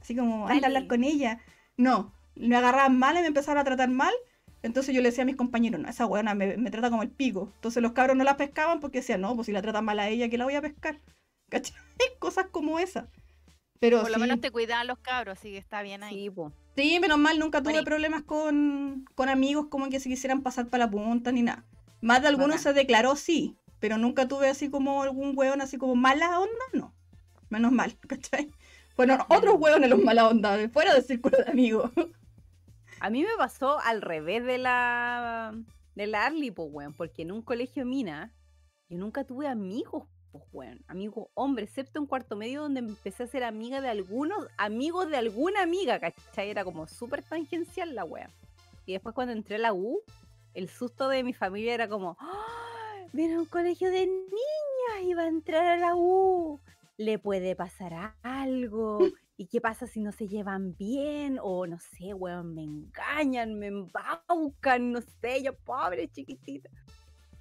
Así 0.00 0.14
como, 0.14 0.48
anda 0.48 0.66
a 0.66 0.68
hablar 0.68 0.82
Dale. 0.82 0.88
con 0.88 1.04
ella. 1.04 1.40
No, 1.76 2.12
me 2.34 2.56
agarraban 2.56 2.98
mal 2.98 3.16
y 3.16 3.20
me 3.20 3.28
empezaron 3.28 3.60
a 3.60 3.64
tratar 3.64 3.88
mal. 3.88 4.12
Entonces 4.62 4.94
yo 4.94 5.00
le 5.00 5.08
decía 5.08 5.22
a 5.22 5.26
mis 5.26 5.36
compañeros, 5.36 5.80
no, 5.80 5.88
esa 5.88 6.06
weona 6.06 6.34
me, 6.34 6.56
me 6.56 6.70
trata 6.70 6.90
como 6.90 7.02
el 7.02 7.10
pico. 7.10 7.50
Entonces 7.54 7.82
los 7.82 7.92
cabros 7.92 8.16
no 8.16 8.24
la 8.24 8.36
pescaban 8.36 8.80
porque 8.80 8.98
decían, 8.98 9.22
no, 9.22 9.34
pues 9.34 9.46
si 9.46 9.52
la 9.52 9.62
tratan 9.62 9.84
mal 9.84 9.98
a 9.98 10.08
ella, 10.08 10.28
que 10.28 10.38
la 10.38 10.44
voy 10.44 10.54
a 10.54 10.62
pescar. 10.62 11.00
¿Cachai? 11.48 11.76
Cosas 12.18 12.46
como 12.50 12.78
esas. 12.78 13.06
Pero 13.80 14.02
Por 14.02 14.10
lo 14.10 14.14
sí, 14.14 14.20
menos 14.20 14.40
te 14.40 14.52
cuidaban 14.52 14.86
los 14.86 14.98
cabros, 14.98 15.38
así 15.38 15.50
que 15.50 15.58
está 15.58 15.82
bien 15.82 16.04
ahí. 16.04 16.24
Sí, 16.24 16.30
po. 16.30 16.52
Sí, 16.76 17.00
menos 17.00 17.18
mal, 17.18 17.38
nunca 17.38 17.62
tuve 17.62 17.82
problemas 17.82 18.22
con, 18.22 19.04
con 19.16 19.28
amigos 19.28 19.66
como 19.68 19.88
que 19.88 19.98
se 19.98 20.08
quisieran 20.08 20.42
pasar 20.42 20.68
para 20.68 20.84
la 20.84 20.90
punta 20.90 21.32
ni 21.32 21.42
nada. 21.42 21.64
Más 22.02 22.20
de 22.20 22.28
algunos 22.28 22.60
se 22.60 22.72
declaró 22.72 23.14
sí, 23.14 23.56
pero 23.78 23.96
nunca 23.96 24.26
tuve 24.26 24.48
así 24.48 24.68
como 24.68 25.04
algún 25.04 25.38
hueón 25.38 25.60
así 25.60 25.78
como 25.78 25.94
mala 25.94 26.40
onda, 26.40 26.64
no. 26.72 26.92
Menos 27.48 27.70
mal, 27.70 27.96
¿cachai? 28.08 28.50
Fueron 28.94 29.20
otros 29.28 29.54
hueones 29.58 29.88
los 29.88 30.02
mala 30.02 30.28
onda, 30.28 30.68
fuera 30.68 30.92
del 30.92 31.04
círculo 31.04 31.38
de 31.38 31.50
amigos. 31.50 31.90
A 33.00 33.08
mí 33.08 33.22
me 33.22 33.36
pasó 33.38 33.78
al 33.80 34.02
revés 34.02 34.44
de 34.44 34.58
la 34.58 35.54
de 35.94 36.06
la 36.08 36.26
Arly, 36.26 36.50
pues, 36.50 36.68
weón, 36.72 36.92
porque 36.92 37.22
en 37.22 37.32
un 37.32 37.42
colegio 37.42 37.86
mina 37.86 38.34
yo 38.88 38.98
nunca 38.98 39.22
tuve 39.24 39.46
amigos, 39.46 40.08
pues, 40.32 40.44
weón, 40.52 40.84
amigos 40.88 41.28
hombres, 41.34 41.68
excepto 41.68 42.00
en 42.00 42.06
cuarto 42.06 42.34
medio 42.34 42.62
donde 42.62 42.80
empecé 42.80 43.22
a 43.22 43.26
ser 43.28 43.44
amiga 43.44 43.80
de 43.80 43.88
algunos 43.88 44.48
amigos 44.58 45.08
de 45.08 45.18
alguna 45.18 45.62
amiga, 45.62 46.00
¿cachai? 46.00 46.50
Era 46.50 46.64
como 46.64 46.88
súper 46.88 47.22
tangencial 47.22 47.94
la 47.94 48.04
weón. 48.04 48.30
Y 48.86 48.92
después 48.92 49.14
cuando 49.14 49.32
entré 49.32 49.56
a 49.56 49.60
la 49.60 49.72
U, 49.72 50.00
el 50.54 50.68
susto 50.68 51.08
de 51.08 51.22
mi 51.24 51.32
familia 51.32 51.74
era 51.74 51.88
como, 51.88 52.16
¡Ah! 52.20 53.06
viene 53.12 53.34
a 53.34 53.38
un 53.40 53.46
colegio 53.46 53.90
de 53.90 54.06
niñas 54.06 55.02
y 55.02 55.14
va 55.14 55.22
a 55.22 55.28
entrar 55.28 55.64
a 55.66 55.76
la 55.76 55.94
U. 55.94 56.60
Le 56.96 57.18
puede 57.18 57.56
pasar 57.56 57.94
a- 57.94 58.16
algo. 58.22 58.98
¿Y 59.36 59.46
qué 59.46 59.60
pasa 59.60 59.86
si 59.86 60.00
no 60.00 60.12
se 60.12 60.28
llevan 60.28 60.76
bien? 60.76 61.38
O 61.42 61.66
no 61.66 61.78
sé, 61.78 62.14
weón, 62.14 62.54
me 62.54 62.62
engañan, 62.62 63.58
me 63.58 63.68
embaucan, 63.68 64.92
no 64.92 65.00
sé, 65.20 65.42
yo 65.42 65.54
pobre 65.54 66.08
chiquitita. 66.08 66.68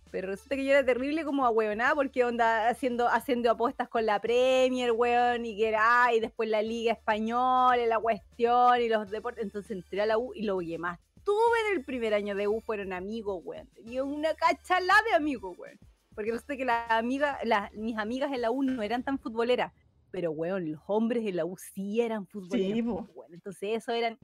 Pero 0.10 0.28
resulta 0.30 0.56
que 0.56 0.66
yo 0.66 0.72
era 0.72 0.86
terrible 0.86 1.24
como 1.24 1.46
ahueonada 1.46 1.96
porque 1.96 2.26
onda 2.26 2.68
haciendo, 2.68 3.08
haciendo 3.08 3.50
apuestas 3.52 3.88
con 3.88 4.06
la 4.06 4.20
Premier, 4.20 4.92
weón, 4.92 5.46
y 5.46 5.56
que 5.56 5.70
era, 5.70 6.14
y 6.14 6.20
después 6.20 6.50
la 6.50 6.62
Liga 6.62 6.92
Española, 6.94 7.86
la 7.86 8.00
cuestión, 8.00 8.82
y 8.82 8.90
los 8.90 9.10
deportes. 9.10 9.44
Entonces 9.44 9.72
entré 9.72 10.02
a 10.02 10.06
la 10.06 10.18
U 10.18 10.34
y 10.34 10.42
lo 10.44 10.60
que 10.60 10.78
más 10.78 11.00
tuve 11.24 11.70
en 11.72 11.78
el 11.78 11.84
primer 11.86 12.14
año 12.14 12.36
de 12.36 12.48
U 12.48 12.62
fueron 12.62 12.94
amigos, 12.94 13.42
weón. 13.44 13.68
Tenía 13.74 14.04
una 14.04 14.34
cachalá 14.36 14.94
de 15.10 15.14
amigos, 15.16 15.58
weón. 15.58 15.78
Porque 16.16 16.32
resulta 16.32 16.58
que 16.58 16.66
la 16.66 16.86
amiga, 16.88 17.40
la- 17.44 17.72
mis 17.74 17.98
amigas 17.98 18.32
en 18.34 18.42
la 18.42 18.52
U 18.52 18.64
no 18.64 18.82
eran 18.82 19.04
tan 19.04 19.18
futboleras. 19.20 19.72
Pero, 20.12 20.32
weón, 20.32 20.70
los 20.72 20.82
hombres 20.88 21.24
de 21.24 21.32
la 21.32 21.46
U 21.46 21.56
sí 21.58 22.02
eran 22.02 22.28
futboleros. 22.28 23.08
po, 23.08 23.12
weón. 23.14 23.34
Entonces, 23.34 23.70
eso 23.78 23.94
eran, 23.94 24.20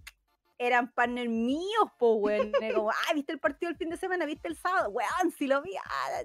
eran 0.57 0.91
partners 0.91 1.30
míos, 1.30 1.90
po, 1.98 2.15
weón. 2.15 2.52
Era 2.61 2.76
como, 2.76 2.90
ah, 2.91 3.14
¿viste 3.15 3.32
el 3.32 3.40
partido 3.40 3.69
el 3.72 3.78
fin 3.78 3.90
de 3.90 3.98
semana? 3.98 4.26
¿Viste 4.26 4.48
el 4.49 4.57
sábado? 4.57 4.90
Weón, 4.90 5.32
si 5.38 5.48
lo 5.48 5.61
vi. 5.61 5.76
ah". 5.78 6.24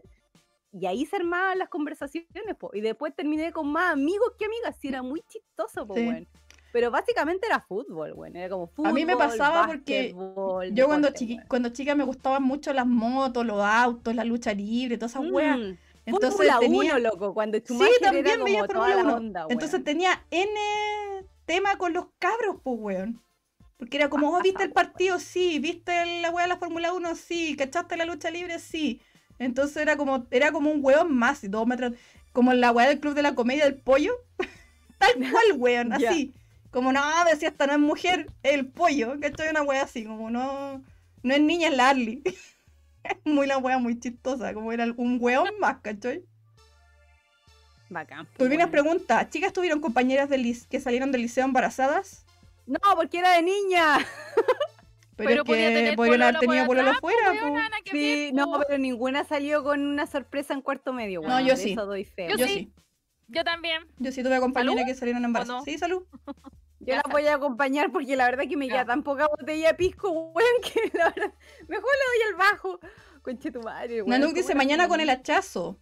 Y 0.74 0.86
ahí 0.86 1.04
se 1.04 1.16
armaban 1.16 1.58
las 1.58 1.68
conversaciones, 1.68 2.56
po. 2.58 2.70
Y 2.72 2.80
después 2.80 3.14
terminé 3.14 3.52
con 3.52 3.70
más 3.70 3.92
amigos 3.92 4.32
que 4.38 4.46
amigas. 4.46 4.74
Sí, 4.80 4.88
era 4.88 5.02
muy 5.02 5.20
chistoso, 5.28 5.86
po, 5.86 5.94
Sí. 5.94 6.06
weón. 6.08 6.26
Pero 6.72 6.90
básicamente 6.90 7.46
era 7.46 7.60
fútbol, 7.60 8.12
weón. 8.14 8.34
Era 8.34 8.48
como 8.48 8.66
fútbol. 8.66 8.90
A 8.90 8.92
mí 8.94 9.04
me 9.04 9.16
pasaba 9.16 9.66
porque 9.66 10.14
Yo 10.72 10.86
cuando, 10.86 11.08
chiqui- 11.10 11.46
cuando 11.46 11.68
chica 11.68 11.94
me 11.94 12.04
gustaban 12.04 12.42
mucho 12.42 12.72
las 12.72 12.86
motos, 12.86 13.44
los 13.44 13.60
autos, 13.62 14.14
la 14.14 14.24
lucha 14.24 14.54
libre, 14.54 14.96
todas 14.96 15.12
esas 15.12 15.30
weas. 15.30 15.58
Mm, 15.58 15.76
Entonces 16.06 16.30
Fórmula 16.34 16.58
tenía... 16.60 16.96
1, 16.96 16.98
loco, 17.00 17.34
cuando 17.34 17.58
Sí, 17.58 17.64
Schumacher 17.66 18.00
también 18.00 18.26
era 18.26 18.38
como 18.38 18.66
toda 18.66 18.88
la 18.88 19.02
1. 19.02 19.14
onda, 19.14 19.46
Entonces 19.50 19.84
tenía 19.84 20.24
N 20.30 20.50
tema 21.44 21.76
con 21.76 21.92
los 21.92 22.06
cabros, 22.18 22.56
pues, 22.62 22.76
weón. 22.80 23.22
Porque 23.76 23.96
era 23.98 24.08
como, 24.08 24.30
oh, 24.30 24.40
¿viste 24.40 24.62
el 24.62 24.68
Weón. 24.68 24.74
partido? 24.74 25.18
Sí. 25.18 25.58
¿Viste 25.58 26.20
la 26.22 26.30
weá 26.30 26.44
de 26.44 26.48
la 26.50 26.56
Fórmula 26.56 26.92
1? 26.92 27.14
Sí. 27.16 27.56
¿Cachaste 27.56 27.96
la 27.96 28.04
lucha 28.04 28.30
libre? 28.30 28.58
Sí. 28.60 29.00
Entonces 29.38 29.76
era 29.76 29.96
como, 29.96 30.26
era 30.30 30.52
como 30.52 30.70
un 30.70 30.78
weón 30.82 31.12
más 31.14 31.42
y 31.44 31.48
todos 31.50 31.66
me 31.66 31.76
trat- 31.76 31.96
Como 32.32 32.52
la 32.54 32.70
weá 32.70 32.86
del 32.88 33.00
club 33.00 33.14
de 33.14 33.22
la 33.22 33.34
comedia 33.34 33.64
del 33.64 33.74
pollo. 33.74 34.12
Tal 34.98 35.10
cual, 35.32 35.44
weón, 35.58 35.92
así. 35.92 36.32
Como, 36.72 36.92
no, 36.92 37.00
decía, 37.30 37.48
esta 37.50 37.66
no 37.68 37.74
es 37.74 37.78
mujer, 37.78 38.26
es 38.42 38.54
el 38.54 38.66
pollo. 38.66 39.20
¿Cachai? 39.20 39.50
Una 39.50 39.62
weá 39.62 39.82
así, 39.82 40.04
como 40.04 40.30
no. 40.30 40.82
No 41.22 41.34
es 41.34 41.40
niña, 41.40 41.68
es 41.68 41.76
la 41.76 41.90
Arly. 41.90 42.22
Es 43.04 43.16
muy 43.24 43.48
la 43.48 43.58
weá 43.58 43.78
muy 43.78 43.98
chistosa, 43.98 44.54
como 44.54 44.70
era 44.72 44.84
un 44.96 45.18
weón 45.20 45.50
más, 45.58 45.78
¿cachai? 45.82 46.22
Bacán. 47.88 48.28
Turbinas 48.38 48.66
weón. 48.66 48.70
pregunta, 48.70 49.28
¿chicas 49.28 49.52
tuvieron 49.52 49.80
compañeras 49.80 50.30
lic- 50.30 50.68
que 50.68 50.78
salieron 50.80 51.10
del 51.10 51.22
liceo 51.22 51.44
embarazadas? 51.44 52.24
No, 52.66 52.78
porque 52.94 53.18
era 53.18 53.32
de 53.34 53.42
niña. 53.42 53.98
Pero, 55.16 55.44
Pero 55.44 55.54
es 55.54 55.68
que 55.68 55.74
tener 55.74 55.96
podrían 55.96 56.22
haber 56.22 56.38
tenido 56.38 56.64
pololo 56.66 56.88
atrás, 56.90 57.00
po, 57.00 57.08
fuera, 57.08 57.32
weona, 57.32 57.68
po. 57.76 57.84
que 57.84 57.90
Sí, 57.90 58.30
no, 58.32 58.60
pero 58.66 58.78
ninguna 58.78 59.24
salió 59.24 59.62
con 59.62 59.84
una 59.84 60.06
sorpresa 60.06 60.54
en 60.54 60.62
cuarto 60.62 60.92
medio, 60.92 61.20
No, 61.20 61.28
weón, 61.28 61.44
yo 61.44 61.54
de 61.54 61.62
sí. 61.62 61.72
Eso 61.72 61.86
doy 61.86 62.04
fe. 62.04 62.28
Yo 62.30 62.36
Yo 62.36 62.46
sí. 62.46 62.52
sí. 62.54 62.72
Yo 63.28 63.44
también. 63.44 63.82
Yo 63.98 64.12
sí 64.12 64.22
tuve 64.22 64.38
compañeras 64.40 64.74
¿Salud? 64.76 64.86
que 64.88 64.94
salieron 64.94 65.24
embarazadas. 65.24 65.60
no? 65.60 65.64
Sí, 65.64 65.78
salud. 65.78 66.02
Yo 66.80 66.94
la 66.94 66.96
está. 66.96 67.10
voy 67.10 67.26
a 67.26 67.34
acompañar 67.34 67.92
porque 67.92 68.16
la 68.16 68.24
verdad 68.24 68.44
que 68.48 68.56
me 68.56 68.66
Ya. 68.66 68.72
queda 68.74 68.84
tan 68.86 69.02
poca 69.04 69.28
botella 69.28 69.68
de 69.68 69.74
pisco, 69.74 70.10
weón, 70.34 70.46
que 70.62 70.96
la 70.98 71.10
verdad, 71.10 71.32
mejor 71.68 71.90
le 71.92 72.24
doy 72.24 72.28
el 72.30 72.34
bajo. 72.36 72.80
Conche 73.22 73.52
tu 73.52 73.60
madre, 73.62 74.02
weón. 74.02 74.10
Nanuk 74.10 74.30
¿cómo 74.30 74.36
dice 74.42 74.54
mañana 74.56 74.88
con 74.88 75.00
el 75.00 75.08
hachazo. 75.10 75.78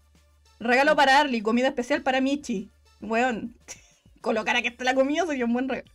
Regalo 0.59 0.95
para 0.95 1.19
Arly, 1.21 1.41
comida 1.41 1.69
especial 1.69 2.03
para 2.03 2.21
Michi. 2.21 2.71
Weón. 3.01 3.55
Colocar 4.21 4.55
a 4.57 4.61
que 4.63 4.69
esté 4.69 4.85
la 4.85 4.95
comida 4.95 5.25
sería 5.27 5.47
un 5.47 5.55
buen 5.55 5.69
regalo. 5.71 5.91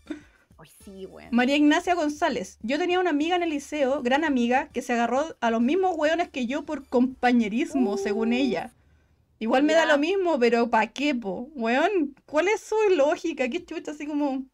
Ay, 0.58 0.70
sí, 0.84 1.06
weón. 1.06 1.30
María 1.32 1.56
Ignacia 1.56 1.94
González. 1.94 2.58
Yo 2.64 2.80
tenía 2.80 3.00
una 3.00 3.12
amiga 3.12 3.36
en 3.36 3.44
el 3.44 3.52
liceo, 3.52 4.02
gran 4.02 4.24
amiga, 4.24 4.70
que 4.74 4.82
se 4.82 4.94
agarró 4.94 5.36
a 5.40 5.52
los 5.52 5.62
mismos 5.62 5.94
weones 5.96 6.30
que 6.30 6.48
yo 6.48 6.66
por 6.66 6.84
compañerismo, 6.88 7.98
según 7.98 8.34
ella. 8.34 8.72
Igual 9.40 9.64
me 9.64 9.74
da 9.74 9.86
lo 9.86 9.98
mismo, 9.98 10.40
pero 10.40 10.70
¿pa' 10.70 10.88
qué, 10.88 11.14
po? 11.14 11.50
Weón, 11.56 12.16
¿cuál 12.26 12.48
es 12.48 12.62
su 12.62 12.76
lógica? 12.96 13.50
¿Qué 13.50 13.64
chucha? 13.64 13.92
Así 13.92 14.08
como... 14.08 14.46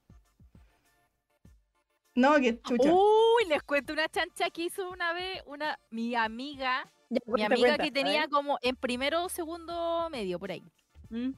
No, 2.16 2.36
qué 2.40 2.60
chucha. 2.62 2.92
Uy, 2.92 3.46
les 3.48 3.62
cuento 3.64 3.94
una 3.94 4.10
chancha 4.10 4.50
que 4.50 4.64
hizo 4.64 4.90
una 4.90 5.14
vez 5.14 5.42
una 5.46 5.80
mi 5.92 6.16
amiga, 6.16 6.92
Ya, 7.10 7.22
mi 7.26 7.44
amiga 7.44 7.68
cuenta, 7.68 7.84
que 7.84 7.92
tenía 7.92 8.28
como 8.28 8.58
en 8.62 8.76
primero 8.76 9.24
o 9.24 9.30
segundo 9.30 10.10
medio 10.12 10.40
por 10.40 10.52
ahí. 10.52 10.64
¿Mm? 11.10 11.32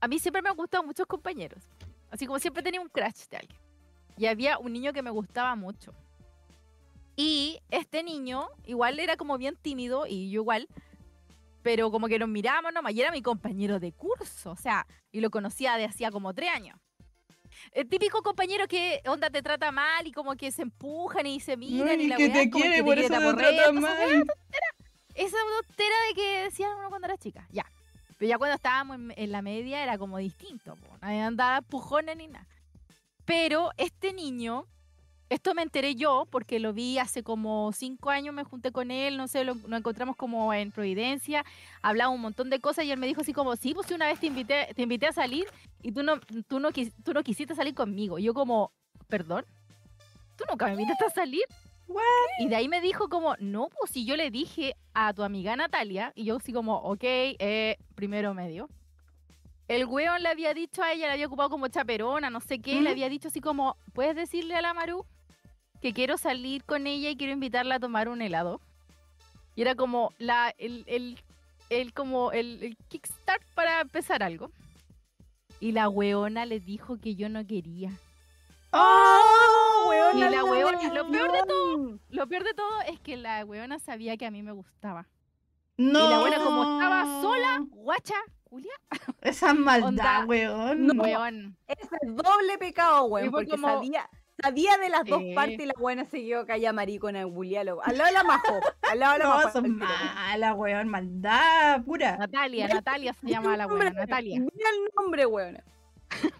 A 0.00 0.08
mí 0.08 0.18
siempre 0.18 0.40
me 0.40 0.48
han 0.48 0.56
gustado 0.56 0.84
muchos 0.84 1.06
compañeros. 1.06 1.62
Así 2.10 2.26
como 2.26 2.38
siempre 2.38 2.62
tenía 2.62 2.80
un 2.80 2.88
crush 2.88 3.26
de 3.28 3.38
alguien. 3.38 3.60
Y 4.16 4.26
había 4.26 4.58
un 4.58 4.72
niño 4.72 4.92
que 4.92 5.02
me 5.02 5.10
gustaba 5.10 5.56
mucho. 5.56 5.92
Y 7.16 7.60
este 7.70 8.02
niño 8.02 8.48
igual 8.64 8.98
era 8.98 9.16
como 9.16 9.36
bien 9.36 9.56
tímido 9.56 10.06
y 10.06 10.30
yo 10.30 10.42
igual. 10.42 10.68
Pero 11.66 11.90
como 11.90 12.06
que 12.06 12.16
nos 12.16 12.28
mirábamos 12.28 12.72
nomás 12.72 12.92
y 12.94 13.00
era 13.00 13.10
mi 13.10 13.22
compañero 13.22 13.80
de 13.80 13.90
curso. 13.90 14.52
O 14.52 14.56
sea, 14.56 14.86
y 15.10 15.20
lo 15.20 15.30
conocía 15.30 15.76
de 15.76 15.84
hacía 15.84 16.12
como 16.12 16.32
tres 16.32 16.50
años. 16.50 16.78
El 17.72 17.88
típico 17.88 18.22
compañero 18.22 18.68
que 18.68 19.02
onda 19.04 19.30
te 19.30 19.42
trata 19.42 19.72
mal 19.72 20.06
y 20.06 20.12
como 20.12 20.36
que 20.36 20.52
se 20.52 20.62
empujan 20.62 21.26
y 21.26 21.40
se 21.40 21.56
miran 21.56 22.00
y 22.00 22.06
la 22.06 22.18
que 22.18 22.26
weá, 22.26 22.32
te 22.34 22.50
quiere, 22.50 22.76
que 22.76 22.84
por 22.84 22.96
eso 22.96 23.08
te 23.08 23.34
trata 23.34 23.72
mal. 23.72 24.24
esa 25.16 25.36
tontera 25.58 25.96
de 26.08 26.14
que 26.14 26.42
decían 26.44 26.70
uno 26.78 26.88
cuando 26.88 27.08
era 27.08 27.16
chica. 27.16 27.48
Ya. 27.50 27.66
Pero 28.16 28.28
ya 28.28 28.38
cuando 28.38 28.54
estábamos 28.54 28.96
en, 28.98 29.12
en 29.16 29.32
la 29.32 29.42
media 29.42 29.82
era 29.82 29.98
como 29.98 30.18
distinto. 30.18 30.76
po. 30.76 30.98
Nadie 31.02 31.20
andaba 31.20 31.62
pujones 31.62 32.16
ni 32.16 32.28
nada. 32.28 32.46
Pero 33.24 33.70
este 33.76 34.12
niño, 34.12 34.68
esto 35.28 35.54
me 35.54 35.62
enteré 35.62 35.94
yo 35.96 36.26
porque 36.30 36.60
lo 36.60 36.72
vi 36.72 36.98
hace 36.98 37.22
como 37.22 37.72
cinco 37.72 38.10
años, 38.10 38.32
me 38.34 38.44
junté 38.44 38.70
con 38.70 38.90
él, 38.90 39.16
no 39.16 39.26
sé, 39.28 39.44
lo, 39.44 39.54
nos 39.54 39.78
encontramos 39.80 40.14
como 40.16 40.52
en 40.54 40.70
Providencia, 40.70 41.44
hablaba 41.82 42.10
un 42.10 42.20
montón 42.20 42.48
de 42.50 42.60
cosas 42.60 42.84
y 42.84 42.92
él 42.92 42.98
me 42.98 43.06
dijo 43.06 43.22
así 43.22 43.32
como, 43.32 43.56
sí, 43.56 43.74
pues 43.74 43.86
si 43.88 43.94
una 43.94 44.06
vez 44.06 44.20
te 44.20 44.26
invité, 44.26 44.68
te 44.74 44.82
invité 44.82 45.06
a 45.08 45.12
salir 45.12 45.46
y 45.82 45.92
tú 45.92 46.02
no, 46.02 46.20
tú 46.46 46.60
no, 46.60 46.70
quis- 46.70 46.92
tú 47.04 47.12
no 47.12 47.22
quisiste 47.22 47.54
salir 47.54 47.74
conmigo. 47.74 48.18
Y 48.18 48.22
yo 48.24 48.34
como, 48.34 48.72
perdón, 49.08 49.44
tú 50.36 50.44
nunca 50.48 50.66
me 50.66 50.72
invitaste 50.72 51.04
a 51.06 51.10
salir. 51.10 51.42
What? 51.88 52.02
Y 52.40 52.48
de 52.48 52.56
ahí 52.56 52.68
me 52.68 52.80
dijo 52.80 53.08
como, 53.08 53.36
no, 53.38 53.68
pues 53.78 53.90
si 53.92 54.04
yo 54.04 54.16
le 54.16 54.30
dije 54.30 54.74
a 54.94 55.12
tu 55.14 55.22
amiga 55.22 55.54
Natalia, 55.56 56.12
y 56.14 56.24
yo 56.24 56.36
así 56.36 56.52
como, 56.52 56.76
ok, 56.78 57.02
eh, 57.02 57.76
primero 57.94 58.34
medio. 58.34 58.68
El 59.68 59.86
weón 59.86 60.22
le 60.22 60.28
había 60.28 60.54
dicho 60.54 60.82
a 60.82 60.92
ella, 60.92 61.06
le 61.08 61.14
había 61.14 61.26
ocupado 61.26 61.50
como 61.50 61.66
chaperona, 61.66 62.30
no 62.30 62.40
sé 62.40 62.60
qué, 62.60 62.80
le 62.82 62.90
había 62.90 63.08
dicho 63.08 63.28
así 63.28 63.40
como, 63.40 63.76
¿puedes 63.92 64.14
decirle 64.14 64.54
a 64.54 64.62
la 64.62 64.72
Maru 64.74 65.04
que 65.80 65.92
quiero 65.92 66.16
salir 66.18 66.64
con 66.64 66.86
ella 66.86 67.10
y 67.10 67.16
quiero 67.16 67.32
invitarla 67.32 67.76
a 67.76 67.80
tomar 67.80 68.08
un 68.08 68.22
helado? 68.22 68.60
Y 69.54 69.62
era 69.62 69.74
como 69.74 70.12
la, 70.18 70.54
el, 70.58 70.84
el, 70.86 71.18
el 71.70 71.92
como 71.94 72.32
el, 72.32 72.62
el 72.62 72.76
kickstart 72.88 73.42
para 73.54 73.80
empezar 73.80 74.22
algo. 74.22 74.50
Y 75.60 75.72
la 75.72 75.88
weona 75.88 76.44
le 76.44 76.60
dijo 76.60 76.98
que 77.00 77.14
yo 77.14 77.28
no 77.28 77.46
quería. 77.46 77.90
¡Oh, 78.72 79.86
weón, 79.88 80.18
Y 80.18 80.20
la 80.20 80.44
weona- 80.44 80.92
lo 80.92 81.10
peor 81.10 81.32
de 81.32 81.42
todo- 81.46 81.98
Lo 82.10 82.26
peor 82.26 82.44
de 82.44 82.54
todo 82.54 82.80
es 82.82 83.00
que 83.00 83.16
la 83.16 83.44
weona 83.44 83.78
sabía 83.78 84.16
que 84.16 84.26
a 84.26 84.30
mí 84.30 84.42
me 84.42 84.52
gustaba. 84.52 85.06
No. 85.78 86.06
Y 86.06 86.10
la 86.10 86.18
buena 86.20 86.38
como 86.44 86.62
estaba 86.62 87.04
sola, 87.22 87.64
guacha, 87.70 88.14
Julia, 88.50 88.72
Esa 89.22 89.54
maldad, 89.54 89.88
Onda, 89.88 90.24
weón. 90.26 90.86
no. 90.86 91.02
weón. 91.02 91.56
Ese 91.66 91.96
es 92.02 92.16
doble 92.16 92.58
pecado, 92.58 93.04
weón, 93.04 93.26
Y 93.26 93.30
fue 93.30 93.40
porque 93.44 93.50
como- 93.52 93.68
sabía, 93.68 94.08
sabía 94.42 94.76
de 94.78 94.88
las 94.88 95.04
dos 95.04 95.22
partes 95.34 95.58
y 95.60 95.66
la 95.66 95.74
buena 95.78 96.04
siguió 96.04 96.46
calla 96.46 96.72
maricona 96.72 97.24
Julialo. 97.24 97.82
Al 97.82 97.96
lado 97.98 98.06
de 98.08 98.12
la 98.14 98.22
majo, 98.24 98.60
al 98.90 98.98
lado 98.98 99.12
de 99.14 99.18
la 99.20 99.24
No, 99.24 99.34
majo. 99.36 99.50
son 99.50 99.76
mala, 99.76 100.54
weón. 100.54 100.88
Maldad 100.88 101.82
pura. 101.84 102.16
Natalia, 102.16 102.68
Natalia 102.68 103.12
se 103.14 103.26
llamaba 103.28 103.56
la 103.56 103.66
weona, 103.66 103.90
Natalia. 103.90 104.40
Mira 104.40 104.70
el 104.70 104.90
nombre, 104.98 105.26
weón. 105.26 105.62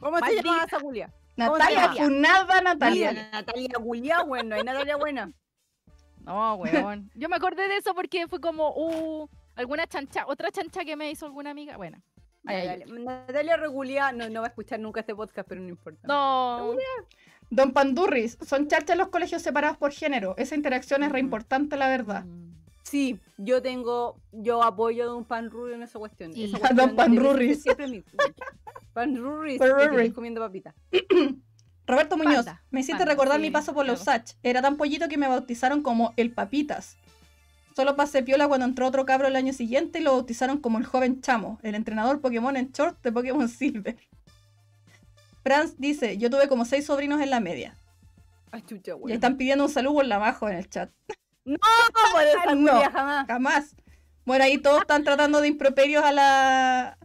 ¿Cómo 0.01 0.17
se 0.17 0.21
Maldita. 0.21 0.43
llamaba 0.43 0.65
esa 0.65 0.81
Julia? 0.81 1.13
Natalia, 1.37 1.93
funada 1.93 2.61
Natalia. 2.63 3.13
Natalia, 3.13 3.29
Natalia 3.33 3.79
Julia, 3.79 4.23
weón, 4.23 4.49
no 4.49 4.55
hay 4.57 4.63
Natalia 4.63 4.97
buena. 4.97 5.33
No, 6.21 6.55
weón. 6.57 7.11
Yo 7.15 7.29
me 7.29 7.37
acordé 7.37 7.69
de 7.69 7.77
eso 7.77 7.95
porque 7.95 8.27
fue 8.27 8.41
como, 8.41 8.73
uh, 8.77 9.29
alguna 9.55 9.87
chancha, 9.87 10.25
otra 10.27 10.51
chancha 10.51 10.85
que 10.85 10.97
me 10.97 11.11
hizo 11.11 11.27
alguna 11.27 11.51
amiga. 11.51 11.77
Bueno, 11.77 12.01
ay, 12.47 12.83
Natalia, 12.87 13.57
Regulia 13.57 14.13
no, 14.13 14.29
no 14.31 14.41
va 14.41 14.47
a 14.47 14.51
escuchar 14.51 14.81
nunca 14.81 15.01
este 15.01 15.15
podcast, 15.15 15.49
pero 15.49 15.61
no 15.61 15.69
importa. 15.69 16.01
no. 16.09 16.75
Don 17.51 17.73
Pandurris, 17.73 18.39
son 18.45 18.69
charchas 18.69 18.97
los 18.97 19.09
colegios 19.09 19.43
separados 19.43 19.77
por 19.77 19.93
género. 19.93 20.35
Esa 20.37 20.55
interacción 20.55 21.03
es 21.03 21.13
re 21.13 21.21
Ujú. 21.21 21.27
importante, 21.27 21.77
la 21.77 21.89
verdad. 21.89 22.25
Mm. 22.25 22.47
Sí, 22.83 23.19
yo 23.37 23.63
tengo, 23.63 24.21
yo 24.33 24.63
apoyo 24.63 25.05
a 25.05 25.07
Don 25.07 25.25
Panrurri 25.25 25.75
en 25.75 25.83
esa 25.83 25.99
cuestión. 25.99 26.33
Sí. 26.33 26.45
Esa 26.45 26.59
cuestión 26.59 26.77
Don 26.77 26.91
de 26.91 26.95
Panrurris. 26.95 27.65
decirse 27.65 27.77
Siempre 27.77 27.89
mi 27.89 28.05
Panrurris, 28.93 29.61
estoy 29.61 30.11
comiendo 30.13 30.41
papita. 30.41 30.75
Roberto 31.87 32.17
Muñoz, 32.17 32.45
Panda, 32.47 32.63
me 32.71 32.81
hiciste 32.81 32.99
panda, 32.99 33.13
recordar 33.13 33.37
sí, 33.37 33.43
mi 33.43 33.51
paso 33.51 33.73
por 33.75 33.87
los. 33.87 34.01
Sach. 34.01 34.33
Era 34.43 34.61
tan 34.63 34.77
pollito 34.77 35.09
que 35.09 35.19
me 35.19 35.29
bautizaron 35.29 35.83
como 35.83 36.15
el 36.17 36.33
Papitas. 36.33 36.97
Solo 37.77 37.95
pasé 37.95 38.23
piola 38.23 38.49
cuando 38.49 38.67
entró 38.67 38.87
otro 38.87 39.05
cabro 39.05 39.29
el 39.29 39.37
año 39.37 39.53
siguiente 39.53 39.99
y 39.99 40.03
lo 40.03 40.13
bautizaron 40.13 40.59
como 40.59 40.79
el 40.79 40.87
joven 40.87 41.21
chamo, 41.21 41.59
el 41.63 41.75
entrenador 41.75 42.21
Pokémon 42.21 42.57
en 42.57 42.73
short 42.73 43.03
de 43.03 43.13
Pokémon 43.13 43.49
Silver. 43.49 43.97
Franz 45.47 45.77
dice, 45.79 46.19
yo 46.19 46.29
tuve 46.29 46.49
como 46.49 46.65
seis 46.65 46.87
sobrinos 46.87 47.21
en 47.21 47.31
la 47.31 47.39
media. 47.39 47.77
Ay, 48.51 48.63
chucha, 48.63 48.91
Y 48.91 48.95
weón. 48.95 49.13
están 49.13 49.37
pidiendo 49.37 49.63
un 49.65 49.71
saludo 49.71 49.95
por 49.95 50.05
la 50.07 50.19
bajo 50.19 50.49
en 50.49 50.57
el 50.57 50.69
chat. 50.69 50.91
No, 51.45 51.57
por 52.13 52.23
esa 52.23 52.55
No. 52.57 52.81
Jamás. 52.91 53.27
Jamás. 53.29 53.77
Bueno, 54.25 54.43
ahí 54.43 54.59
todos 54.59 54.81
están 54.81 55.05
tratando 55.05 55.41
de 55.41 55.47
improperios 55.47 56.03
a 56.05 56.11
la 56.11 56.99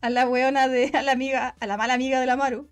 a 0.00 0.08
la 0.10 0.26
weona 0.26 0.68
de 0.68 0.90
a 0.94 1.02
la 1.02 1.12
amiga, 1.12 1.54
a 1.60 1.66
la 1.66 1.76
mala 1.76 1.92
amiga 1.92 2.18
de 2.18 2.24
la 2.24 2.36
Maru. 2.36 2.70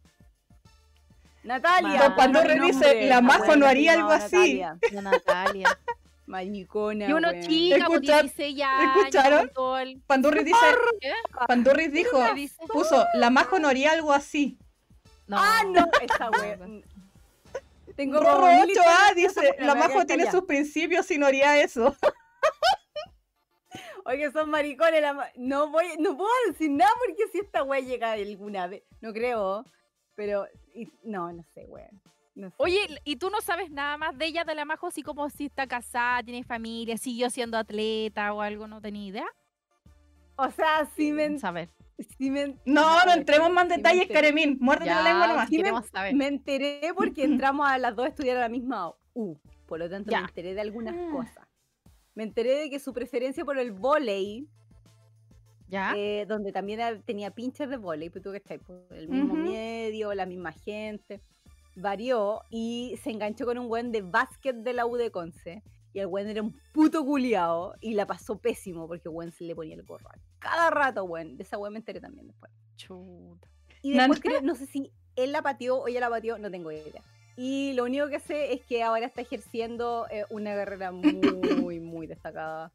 Natalia. 1.42 2.00
Don 2.04 2.16
Pandorre 2.16 2.56
no, 2.56 2.66
dice, 2.66 3.06
la 3.06 3.20
Majo 3.20 3.56
no 3.56 3.66
se 3.66 3.70
haría 3.70 3.92
algo 3.92 4.08
así. 4.10 4.60
Natalia. 4.62 4.78
Natalia. 5.02 5.78
Maricona, 6.26 7.06
Y 7.10 7.12
uno 7.12 7.28
weón. 7.28 7.42
chica, 7.46 7.84
pues 7.88 8.00
Escuchar- 8.00 8.22
16 8.22 8.62
años. 8.62 8.96
¿escucharon? 8.96 9.50
Pandurris 10.06 10.44
dice, 10.46 10.56
¿Qué? 11.00 11.88
Dijo, 11.90 12.18
puso, 12.72 13.04
la 13.12 13.28
Majo 13.28 13.58
no 13.58 13.68
haría 13.68 13.92
algo 13.92 14.10
así. 14.14 14.58
No. 15.26 15.36
Ah, 15.38 15.62
no, 15.66 15.86
esa 16.02 16.30
weón. 16.30 16.84
Tengo 17.96 18.20
Rorro 18.20 18.46
mil 18.46 18.64
8A 18.64 18.68
historias 18.68 19.34
de 19.34 19.42
dice, 19.42 19.56
la 19.60 19.74
Majo 19.74 20.04
tiene 20.04 20.30
sus 20.30 20.42
principios 20.44 21.10
y 21.10 21.18
no 21.18 21.26
haría 21.26 21.62
eso. 21.62 21.96
Oye, 24.06 24.30
son 24.32 24.50
maricones. 24.50 25.00
la 25.00 25.14
ma- 25.14 25.28
no, 25.36 25.70
voy, 25.70 25.86
no 25.98 26.16
puedo 26.16 26.30
decir 26.48 26.70
nada 26.70 26.90
porque 27.06 27.26
si 27.32 27.38
esta 27.38 27.62
wea 27.62 27.80
llega 27.80 28.12
alguna 28.12 28.66
vez. 28.66 28.82
No 29.00 29.12
creo. 29.12 29.64
Pero, 30.14 30.46
y- 30.74 30.92
no, 31.02 31.32
no 31.32 31.42
sé. 31.54 31.66
No 32.34 32.48
sé. 32.50 32.54
Oye, 32.58 33.00
¿y 33.04 33.16
tú 33.16 33.30
no 33.30 33.40
sabes 33.40 33.70
nada 33.70 33.96
más 33.96 34.16
de 34.18 34.26
ella, 34.26 34.44
de 34.44 34.54
la 34.54 34.64
Majo? 34.64 34.88
Así 34.88 35.02
como 35.02 35.30
si 35.30 35.46
está 35.46 35.66
casada, 35.66 36.22
tiene 36.22 36.44
familia, 36.44 36.98
siguió 36.98 37.30
siendo 37.30 37.56
atleta 37.56 38.32
o 38.34 38.42
algo, 38.42 38.66
no 38.66 38.80
tenía 38.80 39.08
idea. 39.08 39.26
o 40.36 40.50
sea, 40.50 40.86
si 40.96 41.12
me. 41.12 41.38
saber. 41.38 41.70
Si 42.18 42.30
me 42.30 42.56
No, 42.64 43.04
no 43.04 43.12
entremos 43.12 43.50
más 43.52 43.64
en 43.64 43.76
detalles, 43.76 44.02
enteré. 44.02 44.20
Caremín. 44.20 44.56
Muérdete 44.60 44.90
la 44.90 45.02
lengua 45.02 45.26
nomás. 45.28 45.48
Sí 45.48 45.56
me- 45.56 45.62
queremos 45.62 45.86
saber. 45.86 46.14
Me 46.14 46.26
enteré 46.26 46.80
porque 46.96 47.24
entramos 47.52 47.68
a 47.68 47.78
las 47.78 47.94
dos 47.94 48.06
a 48.06 48.08
estudiar 48.08 48.36
a 48.36 48.40
la 48.40 48.48
misma 48.48 48.92
U. 49.14 49.36
Por 49.66 49.78
lo 49.78 49.88
tanto, 49.88 50.10
Ya. 50.10 50.20
me 50.20 50.26
enteré 50.26 50.54
de 50.54 50.60
algunas 50.60 50.94
Ah. 50.96 51.08
cosas. 51.12 51.48
Me 52.14 52.22
enteré 52.24 52.56
de 52.58 52.70
que 52.70 52.78
su 52.80 52.92
preferencia 52.92 53.44
por 53.44 53.58
el 53.58 53.72
volei, 53.72 54.46
¿Ya? 55.68 55.94
eh, 55.96 56.26
donde 56.28 56.52
también 56.52 57.02
tenía 57.04 57.30
pinches 57.32 57.68
de 57.68 57.76
volei, 57.76 58.10
pues 58.10 58.22
tú 58.22 58.30
que 58.30 58.36
estás 58.36 58.58
por 58.60 58.86
el 58.90 59.08
mismo 59.08 59.34
medio, 59.34 60.14
la 60.14 60.26
misma 60.26 60.52
gente, 60.52 61.20
varió 61.76 62.42
y 62.50 62.96
se 63.02 63.10
enganchó 63.10 63.46
con 63.46 63.58
un 63.58 63.68
buen 63.68 63.90
de 63.90 64.02
básquet 64.02 64.54
de 64.56 64.72
la 64.74 64.86
U 64.86 64.96
de 64.96 65.10
Conce. 65.10 65.62
Y 65.94 66.00
el 66.00 66.08
buen 66.08 66.28
era 66.28 66.42
un 66.42 66.54
puto 66.72 67.04
culiao 67.06 67.74
y 67.80 67.94
la 67.94 68.04
pasó 68.06 68.36
pésimo 68.36 68.86
porque 68.86 69.08
buen 69.08 69.32
se 69.32 69.44
le 69.44 69.54
ponía 69.54 69.76
el 69.76 69.84
gorro 69.84 70.08
a 70.10 70.18
cada 70.40 70.68
rato, 70.70 71.06
buen. 71.06 71.36
De 71.38 71.44
esa 71.44 71.56
buen 71.56 71.72
me 71.72 71.78
enteré 71.78 72.00
también 72.00 72.26
después. 72.26 72.52
Chuta. 72.76 73.48
Y 73.80 73.92
después 73.92 74.20
creo- 74.20 74.42
no 74.42 74.54
sé 74.56 74.66
si 74.66 74.92
él 75.16 75.32
la 75.32 75.40
pateó 75.40 75.78
o 75.78 75.88
ella 75.88 76.00
la 76.00 76.10
pateó, 76.10 76.36
no 76.38 76.50
tengo 76.50 76.70
idea. 76.72 77.00
Y 77.36 77.72
lo 77.74 77.84
único 77.84 78.08
que 78.08 78.18
sé 78.20 78.52
es 78.52 78.62
que 78.66 78.82
ahora 78.82 79.06
está 79.06 79.20
ejerciendo 79.22 80.06
eh, 80.10 80.24
una 80.30 80.54
carrera 80.54 80.90
muy, 80.92 81.00
muy 81.80 82.06
destacada. 82.06 82.72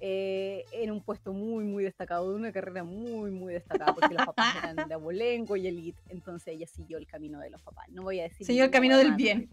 eh, 0.00 0.64
en 0.72 0.90
un 0.90 1.02
puesto 1.02 1.32
muy, 1.32 1.64
muy 1.64 1.84
destacado, 1.84 2.30
de 2.30 2.36
una 2.36 2.52
carrera 2.52 2.82
muy, 2.84 3.30
muy 3.30 3.52
destacada, 3.54 3.94
porque 3.94 4.14
los 4.14 4.26
papás 4.26 4.54
eran 4.74 4.88
de 4.88 4.94
abolengo 4.94 5.56
y 5.56 5.66
elite, 5.66 6.00
entonces 6.08 6.48
ella 6.54 6.66
siguió 6.66 6.98
el 6.98 7.06
camino 7.06 7.38
de 7.40 7.48
los 7.50 7.62
papás. 7.62 7.86
No 7.90 8.02
voy 8.02 8.20
a 8.20 8.24
decir. 8.24 8.46
Siguió 8.46 8.64
el 8.64 8.70
camino 8.70 8.98
del 8.98 9.14
bien. 9.14 9.50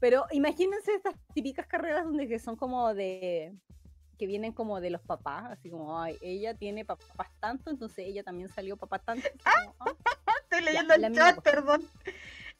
Pero 0.00 0.26
imagínense 0.30 0.94
estas 0.94 1.14
típicas 1.34 1.66
carreras 1.66 2.04
donde 2.04 2.28
que 2.28 2.38
son 2.38 2.56
como 2.56 2.94
de 2.94 3.52
que 4.18 4.26
vienen 4.26 4.52
como 4.52 4.80
de 4.80 4.90
los 4.90 5.00
papás, 5.00 5.44
así 5.52 5.70
como, 5.70 6.00
ay, 6.00 6.16
ella 6.20 6.52
tiene 6.54 6.84
papás 6.84 7.28
tanto, 7.38 7.70
entonces 7.70 8.04
ella 8.06 8.24
también 8.24 8.48
salió 8.48 8.76
papá 8.76 8.98
tanto. 8.98 9.28
como, 9.44 9.74
ah, 9.80 9.94
Estoy 10.42 10.62
leyendo 10.62 10.94
el 10.94 11.12
chat, 11.14 11.40
perdón. 11.40 11.88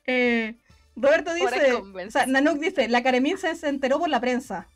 Eh, 0.06 0.54
Roberto 0.94 1.34
dice, 1.34 1.72
o 1.74 2.10
sea, 2.10 2.26
Nanuk 2.26 2.58
dice, 2.58 2.88
la 2.88 3.02
Caremín 3.02 3.38
se 3.38 3.50
enteró 3.68 3.98
por 3.98 4.08
la 4.08 4.20
prensa. 4.20 4.68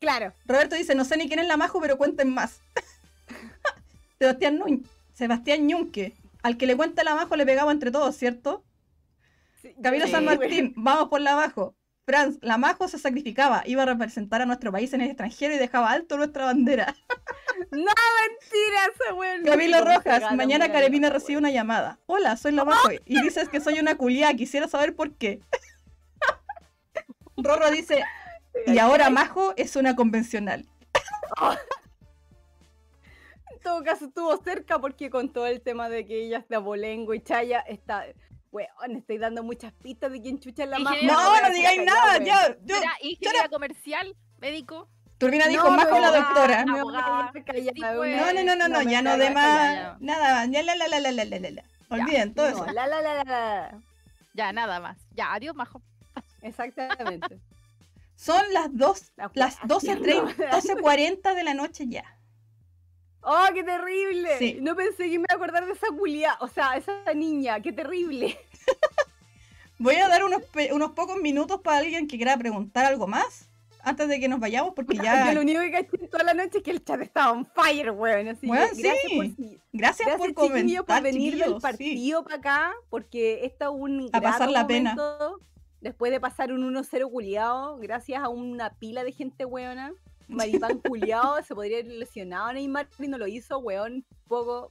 Claro, 0.00 0.32
Roberto 0.46 0.74
dice, 0.76 0.94
no 0.94 1.04
sé 1.04 1.16
ni 1.16 1.28
quién 1.28 1.38
es 1.40 1.46
la 1.46 1.56
Majo, 1.56 1.80
pero 1.80 1.96
cuenten 1.96 2.30
más. 2.30 2.60
Sebastián, 4.18 4.58
Nuñ- 4.58 4.84
Sebastián 5.14 5.66
Ñunque, 5.66 6.14
al 6.42 6.56
que 6.56 6.66
le 6.66 6.76
cuenta 6.76 7.04
la 7.04 7.14
Majo 7.14 7.36
le 7.36 7.46
pegaba 7.46 7.72
entre 7.72 7.90
todos, 7.90 8.16
¿cierto? 8.16 8.64
sí, 9.60 9.74
Camilo 9.82 10.06
Sí, 10.06 10.12
San. 10.12 10.24
Martín, 10.24 10.72
vamos 10.76 11.08
por 11.08 11.20
la 11.20 11.36
Majo. 11.36 11.74
Franz, 12.04 12.38
la 12.42 12.58
Majo 12.58 12.88
se 12.88 12.98
sacrificaba, 12.98 13.62
iba 13.64 13.84
a 13.84 13.86
representar 13.86 14.42
a 14.42 14.46
nuestro 14.46 14.72
país 14.72 14.92
en 14.92 15.02
el 15.02 15.08
extranjero 15.08 15.54
y 15.54 15.58
dejaba 15.58 15.90
alto 15.90 16.16
nuestra 16.16 16.44
bandera. 16.46 16.94
No, 17.70 17.78
mentira, 17.78 18.80
ese 18.92 19.12
weón. 19.14 19.44
Camilo 19.44 19.78
¿Cómo 19.78 19.90
se 19.90 19.96
Rojas, 19.96 20.34
mañana 20.36 20.68
nota, 20.68 21.10
recibe 21.10 21.38
una 21.38 21.50
llamada. 21.50 22.00
Hola, 22.06 22.36
soy 22.36 22.52
la 22.52 22.64
Majo 22.64 22.90
y 23.06 23.22
dices 23.22 23.48
que 23.48 23.60
soy 23.60 23.78
una 23.78 23.94
culiá, 23.94 24.34
quisiera 24.34 24.68
saber 24.68 24.94
por 24.94 25.14
qué. 25.14 25.40
Rorro 27.36 27.70
dice, 27.70 28.04
y 28.66 28.78
ahora 28.78 29.08
Majo 29.08 29.54
es 29.56 29.76
una 29.76 29.96
convencional. 29.96 30.66
En 33.52 33.60
todo 33.60 33.84
caso 33.84 34.06
estuvo 34.06 34.36
cerca 34.42 34.80
porque 34.80 35.08
con 35.08 35.32
todo 35.32 35.46
el 35.46 35.62
tema 35.62 35.88
de 35.88 36.04
que 36.04 36.26
ella 36.26 36.38
es 36.38 36.48
de 36.48 36.56
abolengo 36.56 37.14
y 37.14 37.20
chaya, 37.20 37.60
está 37.60 38.04
weón, 38.52 38.96
estoy 38.96 39.18
dando 39.18 39.42
muchas 39.42 39.72
pistas 39.72 40.12
de 40.12 40.20
quién 40.20 40.38
chucha 40.38 40.64
es 40.64 40.68
la 40.70 40.78
más. 40.78 40.94
No, 41.02 41.40
no 41.40 41.50
digáis 41.54 41.82
nada, 41.84 42.18
ya. 42.18 42.56
Yo, 42.64 42.76
Mira, 42.76 42.92
ingeniera 43.02 43.48
comercial, 43.48 44.14
médico. 44.38 44.88
Turbina 45.18 45.48
dijo 45.48 45.70
más 45.70 45.86
como 45.86 46.00
la 46.00 46.10
doctora. 46.10 46.64
Pues. 46.66 48.16
No, 48.16 48.32
no, 48.32 48.44
no, 48.44 48.56
no, 48.56 48.68
no, 48.68 48.82
ya 48.82 49.02
no 49.02 49.16
de 49.16 49.30
más. 49.30 50.00
Nada, 50.00 50.46
ya 50.46 50.62
la 50.62 50.76
la 50.76 50.88
la 50.88 51.00
la 51.00 51.12
la 51.12 51.24
la 51.24 51.50
la. 51.50 51.64
Olviden 51.88 52.34
todo 52.34 52.48
eso. 52.48 52.66
La 52.72 52.86
la 52.86 53.00
la 53.02 53.80
Ya, 54.34 54.52
nada 54.52 54.80
más. 54.80 54.98
Ya, 55.14 55.32
adiós, 55.32 55.54
majo. 55.54 55.80
Exactamente. 56.42 57.40
Son 58.16 58.42
las 58.52 58.68
2, 58.76 59.12
las 59.34 59.58
12.30, 59.60 60.36
12.40 60.36 61.34
de 61.34 61.44
la 61.44 61.54
noche 61.54 61.88
ya. 61.88 62.04
¡Oh, 63.22 63.46
qué 63.54 63.62
terrible! 63.62 64.38
Sí. 64.38 64.58
No 64.60 64.74
pensé 64.74 65.04
que 65.04 65.18
me 65.18 65.24
iba 65.24 65.26
a 65.30 65.34
acordar 65.34 65.66
de 65.66 65.72
esa 65.72 65.88
culia, 65.88 66.36
o 66.40 66.48
sea, 66.48 66.76
esa 66.76 67.14
niña, 67.14 67.60
qué 67.60 67.72
terrible. 67.72 68.38
Voy 69.78 69.96
a 69.96 70.08
dar 70.08 70.24
unos, 70.24 70.42
unos 70.72 70.92
pocos 70.92 71.16
minutos 71.20 71.60
para 71.60 71.78
alguien 71.78 72.06
que 72.06 72.16
quiera 72.16 72.36
preguntar 72.36 72.84
algo 72.84 73.06
más 73.06 73.48
antes 73.84 74.08
de 74.08 74.20
que 74.20 74.28
nos 74.28 74.40
vayamos, 74.40 74.74
porque 74.74 74.96
ya. 75.02 75.32
lo 75.32 75.40
único 75.40 75.60
que 75.60 75.70
caché 75.70 76.08
toda 76.08 76.24
la 76.24 76.34
noche 76.34 76.58
es 76.58 76.62
que 76.62 76.70
el 76.70 76.84
chat 76.84 77.00
estaba 77.00 77.32
on 77.32 77.46
fire, 77.46 77.90
weón. 77.90 78.28
Así 78.28 78.46
Weón, 78.46 78.68
que 78.74 78.82
gracias 78.82 79.12
por 79.12 79.26
sí. 79.26 79.60
Gracias, 79.72 80.06
Gracias, 80.06 80.16
por 80.16 80.28
chiquillos, 80.28 80.84
comentar, 80.84 81.02
por 81.02 81.02
venir 81.02 81.38
del 81.38 81.54
sí. 81.54 81.60
partido 81.60 82.24
para 82.24 82.36
acá, 82.36 82.72
porque 82.90 83.44
esta 83.44 83.66
es 83.66 83.70
un 83.74 84.08
A 84.12 84.20
pasar 84.20 84.50
la 84.50 84.66
pena. 84.66 84.96
Después 85.80 86.12
de 86.12 86.20
pasar 86.20 86.52
un 86.52 86.62
1-0 86.72 87.10
culiado, 87.10 87.76
gracias 87.78 88.22
a 88.22 88.28
una 88.28 88.70
pila 88.74 89.02
de 89.02 89.10
gente 89.10 89.44
weona, 89.44 89.92
Maripán 90.28 90.78
culiado, 90.78 91.42
se 91.42 91.54
podría 91.54 91.78
haber 91.78 91.92
lesionado 91.92 92.46
a 92.46 92.52
Neymar 92.52 92.88
y 92.98 93.08
no 93.08 93.18
lo 93.18 93.26
hizo, 93.26 93.58
weón, 93.58 94.04
poco, 94.28 94.70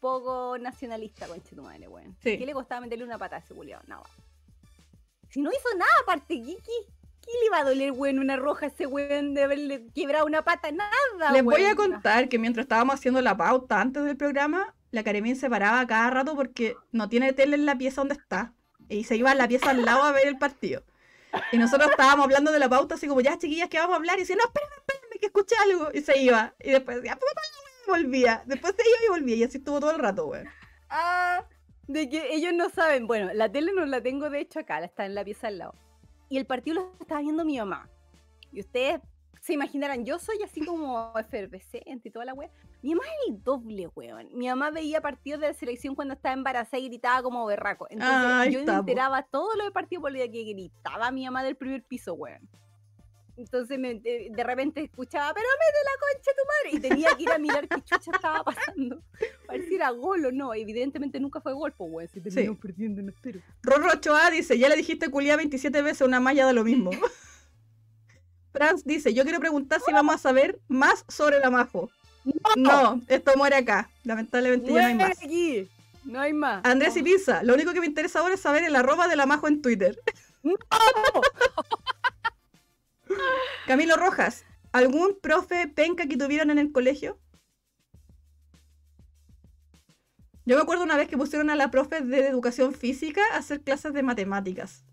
poco 0.00 0.56
nacionalista, 0.58 1.26
conche 1.26 1.54
tu 1.54 1.62
madre, 1.62 1.88
weón. 1.88 2.16
Sí. 2.22 2.38
¿Qué 2.38 2.46
le 2.46 2.52
costaba 2.52 2.80
meterle 2.80 3.04
una 3.04 3.18
pata 3.18 3.36
a 3.36 3.38
ese 3.40 3.54
culiado? 3.54 3.82
Nada. 3.86 4.02
Si 5.30 5.40
no 5.40 5.50
hizo 5.50 5.76
nada 5.76 5.90
aparte, 6.02 6.42
¿qué, 6.42 6.56
qué, 6.56 6.92
qué 7.20 7.30
le 7.40 7.46
iba 7.46 7.58
a 7.58 7.64
doler, 7.64 7.92
weón, 7.92 8.18
una 8.18 8.36
roja 8.36 8.66
a 8.66 8.68
ese 8.68 8.86
weón 8.86 9.34
de 9.34 9.44
haberle 9.44 9.86
quebrado 9.94 10.26
una 10.26 10.42
pata? 10.42 10.70
Nada, 10.70 11.32
Les 11.32 11.42
voy 11.42 11.64
a 11.64 11.74
contar 11.74 12.28
que 12.28 12.38
mientras 12.38 12.64
estábamos 12.64 12.96
haciendo 12.96 13.20
la 13.20 13.36
pauta 13.36 13.80
antes 13.80 14.04
del 14.04 14.16
programa, 14.16 14.74
la 14.90 15.02
Caremín 15.02 15.34
se 15.34 15.50
paraba 15.50 15.84
cada 15.86 16.08
rato 16.10 16.36
porque 16.36 16.76
no 16.92 17.08
tiene 17.08 17.32
tele 17.32 17.56
en 17.56 17.66
la 17.66 17.76
pieza 17.76 18.00
donde 18.00 18.14
está. 18.14 18.52
Y 18.88 19.04
se 19.04 19.16
iba 19.16 19.30
a 19.30 19.34
la 19.34 19.48
pieza 19.48 19.70
al 19.70 19.84
lado 19.84 20.02
a 20.02 20.12
ver 20.12 20.28
el 20.28 20.38
partido. 20.38 20.84
Y 21.52 21.58
nosotros 21.58 21.90
estábamos 21.90 22.24
hablando 22.24 22.52
de 22.52 22.58
la 22.58 22.68
pauta, 22.68 22.94
así 22.94 23.06
como, 23.06 23.20
ya 23.20 23.38
chiquillas, 23.38 23.68
¿qué 23.68 23.78
vamos 23.78 23.94
a 23.94 23.96
hablar? 23.96 24.16
Y 24.18 24.22
dice, 24.22 24.36
no, 24.36 24.44
espérame, 24.44 24.72
espérame, 24.78 25.20
que 25.20 25.26
escuché 25.26 25.54
algo. 25.64 25.88
Y 25.92 26.00
se 26.02 26.18
iba. 26.20 26.54
Y 26.60 26.70
después 26.70 26.96
decía, 26.96 27.18
wea", 27.20 27.86
y 27.86 27.90
volvía. 27.90 28.42
Después 28.46 28.74
se 28.76 28.82
iba 28.88 28.98
y 29.06 29.20
volvía. 29.20 29.36
Y 29.36 29.44
así 29.44 29.58
estuvo 29.58 29.80
todo 29.80 29.92
el 29.92 29.98
rato, 29.98 30.26
güey. 30.26 30.44
Ah, 30.88 31.44
de 31.86 32.08
que 32.08 32.34
ellos 32.34 32.52
no 32.54 32.70
saben. 32.70 33.06
Bueno, 33.06 33.32
la 33.34 33.50
tele 33.50 33.72
no 33.74 33.84
la 33.86 34.02
tengo 34.02 34.30
de 34.30 34.40
hecho 34.40 34.60
acá, 34.60 34.80
la 34.80 34.86
está 34.86 35.04
en 35.06 35.14
la 35.14 35.24
pieza 35.24 35.48
al 35.48 35.58
lado. 35.58 35.74
Y 36.28 36.38
el 36.38 36.46
partido 36.46 36.74
lo 36.76 36.96
estaba 37.00 37.20
viendo 37.20 37.44
mi 37.44 37.58
mamá. 37.58 37.88
Y 38.52 38.60
ustedes 38.60 39.00
se 39.40 39.52
imaginarán, 39.52 40.04
yo 40.04 40.18
soy 40.18 40.42
así 40.42 40.64
como 40.64 41.12
efervescente 41.18 42.08
y 42.08 42.10
toda 42.10 42.24
la 42.24 42.34
wea. 42.34 42.50
Mi 42.84 42.94
mamá 42.94 43.06
es 43.06 43.30
el 43.32 43.42
doble, 43.42 43.88
weón. 43.96 44.28
Mi 44.34 44.46
mamá 44.46 44.70
veía 44.70 45.00
partidos 45.00 45.40
de 45.40 45.46
la 45.48 45.54
selección 45.54 45.94
cuando 45.94 46.12
estaba 46.12 46.34
embarazada 46.34 46.78
y 46.82 46.88
gritaba 46.88 47.22
como 47.22 47.46
berraco. 47.46 47.86
Entonces 47.88 48.14
Ah, 48.14 48.44
yo 48.46 48.62
me 48.62 48.72
enteraba 48.74 49.22
todo 49.22 49.56
lo 49.56 49.64
de 49.64 49.70
partido 49.70 50.02
por 50.02 50.12
que 50.12 50.28
gritaba 50.28 51.10
mi 51.10 51.24
mamá 51.24 51.42
del 51.42 51.56
primer 51.56 51.82
piso, 51.82 52.12
weón. 52.12 52.46
Entonces 53.38 53.78
me- 53.78 53.94
de, 53.94 54.28
de 54.30 54.44
repente 54.44 54.82
escuchaba, 54.82 55.32
pero 55.32 55.46
mete 55.64 55.78
la 55.82 56.00
concha 56.04 56.30
tu 56.36 56.44
madre. 56.46 56.76
Y 56.76 56.80
tenía 56.90 57.16
que 57.16 57.22
ir 57.22 57.32
a 57.32 57.38
mirar 57.38 57.66
qué 57.68 57.76
chucha 57.82 58.10
estaba 58.14 58.44
pasando. 58.44 59.02
A 59.48 59.52
ver 59.52 59.66
si 59.66 59.76
era 59.76 59.88
gol 59.88 60.26
o 60.26 60.30
no. 60.30 60.52
Evidentemente 60.52 61.18
nunca 61.18 61.40
fue 61.40 61.54
gol, 61.54 61.72
pues, 61.72 61.90
weón. 61.90 62.08
Si 62.10 62.20
terminó 62.20 62.54
perdiendo, 62.60 63.00
no 63.00 63.08
espero. 63.08 63.40
Rorro 63.62 63.92
Ochoa 63.94 64.30
dice, 64.30 64.58
ya 64.58 64.68
le 64.68 64.76
dijiste 64.76 65.08
culia 65.08 65.36
27 65.38 65.80
veces, 65.80 66.06
una 66.06 66.20
malla 66.20 66.46
de 66.46 66.52
lo 66.52 66.64
mismo. 66.64 66.90
Franz 68.52 68.84
dice, 68.84 69.14
yo 69.14 69.24
quiero 69.24 69.40
preguntar 69.40 69.80
si 69.80 69.90
vamos 69.90 70.16
a 70.16 70.18
saber 70.18 70.60
más 70.68 71.06
sobre 71.08 71.40
la 71.40 71.48
Majo. 71.50 71.90
No, 72.56 73.00
esto 73.08 73.32
muere 73.36 73.56
acá. 73.56 73.90
Lamentablemente 74.04 74.72
ya 74.72 74.80
no 74.80 74.86
hay 74.86 74.94
más. 74.94 75.22
aquí. 75.22 75.68
No 76.04 76.20
hay 76.20 76.32
más. 76.32 76.64
Andrés 76.64 76.96
y 76.96 77.02
Pizza, 77.02 77.42
lo 77.42 77.54
único 77.54 77.72
que 77.72 77.80
me 77.80 77.86
interesa 77.86 78.20
ahora 78.20 78.34
es 78.34 78.40
saber 78.40 78.62
el 78.64 78.76
arroba 78.76 79.08
de 79.08 79.16
la 79.16 79.26
Majo 79.26 79.48
en 79.48 79.62
Twitter. 79.62 79.98
Camilo 83.66 83.96
Rojas, 83.96 84.44
¿algún 84.72 85.18
profe 85.20 85.68
penca 85.68 86.06
que 86.06 86.16
tuvieron 86.16 86.50
en 86.50 86.58
el 86.58 86.72
colegio? 86.72 87.18
Yo 90.46 90.56
me 90.56 90.62
acuerdo 90.62 90.84
una 90.84 90.98
vez 90.98 91.08
que 91.08 91.16
pusieron 91.16 91.48
a 91.48 91.54
la 91.54 91.70
profe 91.70 92.02
de 92.02 92.26
educación 92.26 92.74
física 92.74 93.22
a 93.32 93.38
hacer 93.38 93.62
clases 93.62 93.94
de 93.94 94.02
matemáticas. 94.02 94.84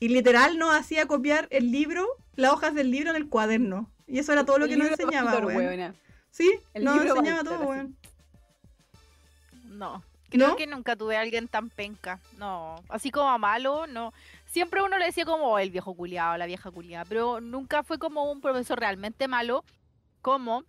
Y 0.00 0.08
literal 0.08 0.58
nos 0.58 0.74
hacía 0.74 1.06
copiar 1.06 1.46
el 1.50 1.70
libro, 1.70 2.06
las 2.34 2.52
hojas 2.52 2.74
del 2.74 2.90
libro 2.90 3.10
en 3.10 3.16
el 3.16 3.28
cuaderno. 3.28 3.90
Y 4.06 4.18
eso 4.18 4.32
era 4.32 4.44
todo 4.44 4.58
lo 4.58 4.66
que 4.66 4.76
nos 4.76 4.88
enseñaba. 4.88 5.38
Sí, 6.34 6.52
El 6.74 6.82
nos 6.82 6.96
libro 6.96 7.14
enseñaba 7.16 7.44
todo, 7.44 7.54
así. 7.54 7.64
weón. 7.64 7.96
No. 9.66 10.02
Creo 10.30 10.48
¿No? 10.48 10.56
que 10.56 10.66
nunca 10.66 10.96
tuve 10.96 11.16
a 11.16 11.20
alguien 11.20 11.46
tan 11.46 11.70
penca. 11.70 12.18
No. 12.38 12.74
Así 12.88 13.12
como 13.12 13.38
malo, 13.38 13.86
no. 13.86 14.12
Siempre 14.46 14.82
uno 14.82 14.98
le 14.98 15.04
decía 15.06 15.24
como 15.24 15.44
"Oh, 15.44 15.58
el 15.60 15.70
viejo 15.70 15.94
culiado, 15.94 16.36
la 16.36 16.46
vieja 16.46 16.72
culiada. 16.72 17.04
Pero 17.04 17.40
nunca 17.40 17.84
fue 17.84 17.98
como 17.98 18.30
un 18.30 18.40
profesor 18.40 18.80
realmente 18.80 19.28
malo. 19.28 19.64
Como, 20.22 20.64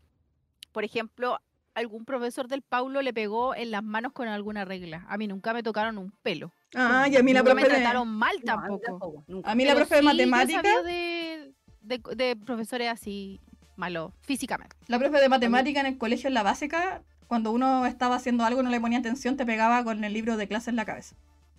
por 0.72 0.84
ejemplo, 0.84 1.40
algún 1.74 2.06
profesor 2.06 2.48
del 2.48 2.62
Paulo 2.62 3.02
le 3.02 3.12
pegó 3.14 3.56
en 3.56 3.72
las 3.72 3.84
manos 3.84 4.12
con 4.14 4.28
alguna 4.28 4.66
regla. 4.66 5.04
A 5.10 5.18
mí 5.18 5.28
nunca 5.28 5.52
me 5.52 5.64
tocaron 5.64 5.98
un 5.98 6.12
pelo. 6.22 6.52
Ah, 6.76 7.08
y 7.10 7.16
a 7.18 7.24
mí 7.24 7.34
la 7.34 7.40
nunca 7.40 7.56
me 7.56 7.62
profe 7.62 7.74
de- 7.76 7.82
trataron 7.82 8.08
mal 8.08 8.36
No, 8.44 8.54
a 8.54 8.68
mí 8.68 8.80
tampoco. 8.86 9.24
A 9.44 9.56
mí 9.56 9.66
la 9.66 9.74
profe 9.76 9.96
de 9.96 10.02
yo 10.02 10.06
matemática, 10.06 10.62
sabido 10.62 10.84
de, 10.84 11.54
de, 11.82 12.02
de 12.16 12.36
profesores 12.36 12.90
así 12.90 13.42
malos 13.76 14.12
físicamente. 14.22 14.76
la 14.88 15.00
profe 15.00 15.20
de 15.20 15.30
matemática 15.30 15.80
en 15.80 15.86
el 15.86 15.98
colegio 15.98 16.28
en 16.28 16.34
la 16.34 16.44
básica, 16.44 17.02
cuando 17.28 17.52
uno 17.52 17.86
estaba 17.86 18.16
haciendo 18.16 18.44
algo 18.44 18.62
y 18.62 18.64
no 18.64 18.70
le 18.70 18.80
ponía 18.80 19.00
atención, 19.00 19.38
te 19.38 19.46
pegaba 19.46 19.84
con 19.84 20.04
el 20.04 20.14
libro 20.14 20.38
de 20.38 20.48
clase 20.48 20.70
en 20.70 20.76
la 20.76 20.86
cabeza. 20.86 21.16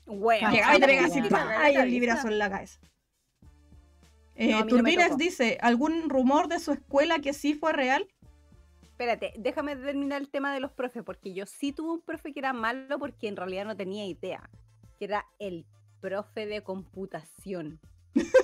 Weón, 0.07 0.53
Llegaba 0.53 0.77
y 0.77 0.81
te 0.81 0.87
pegaba 0.87 1.09
así, 1.09 1.19
weón. 1.21 1.31
¡pa! 1.31 1.71
y 1.71 1.77
el 1.77 1.91
librazo 1.91 2.29
en 2.29 2.39
la 2.39 2.51
cabeza. 2.51 2.79
Eh, 4.37 4.53
No, 4.53 5.17
dice, 5.17 5.59
¿algún 5.63 6.11
rumor 6.11 6.49
de 6.49 6.61
su 6.61 6.73
escuela 6.73 7.19
que 7.21 7.33
sí 7.33 7.55
fue 7.55 7.73
real? 7.73 8.07
Espérate, 8.83 9.33
déjame 9.37 9.77
terminar 9.77 10.21
el 10.21 10.29
tema 10.29 10.55
de 10.55 10.61
los 10.61 10.73
profes, 10.73 11.03
porque 11.03 11.35
yo 11.35 11.47
sí 11.47 11.73
tuve 11.73 11.93
un 11.93 12.01
profe 12.01 12.33
que 12.33 12.41
era 12.41 12.53
malo 12.53 12.99
porque 12.99 13.29
en 13.29 13.37
realidad 13.37 13.65
no 13.65 13.77
tenía 13.77 14.07
idea. 14.07 14.49
Que 14.99 15.07
era 15.07 15.27
el 15.39 15.67
profe 16.01 16.47
de 16.47 16.63
computación. 16.63 17.81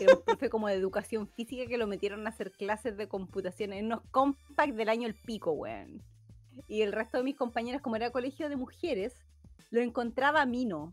Era 0.00 0.14
un 0.16 0.22
profe 0.22 0.50
como 0.50 0.68
de 0.68 0.74
educación 0.74 1.28
física 1.28 1.66
que 1.66 1.78
lo 1.78 1.86
metieron 1.86 2.26
a 2.26 2.30
hacer 2.30 2.52
clases 2.52 2.96
de 2.96 3.08
computación 3.08 3.72
en 3.72 3.86
unos 3.86 4.02
compact 4.10 4.74
del 4.74 4.88
año 4.88 5.06
el 5.06 5.14
pico, 5.14 5.52
weón. 5.52 6.02
Y 6.68 6.82
el 6.82 6.92
resto 6.92 7.18
de 7.18 7.24
mis 7.24 7.36
compañeras, 7.36 7.82
como 7.82 7.96
era 7.96 8.10
colegio 8.10 8.48
de 8.48 8.56
mujeres, 8.56 9.14
lo 9.70 9.80
encontraba 9.80 10.44
mino. 10.46 10.92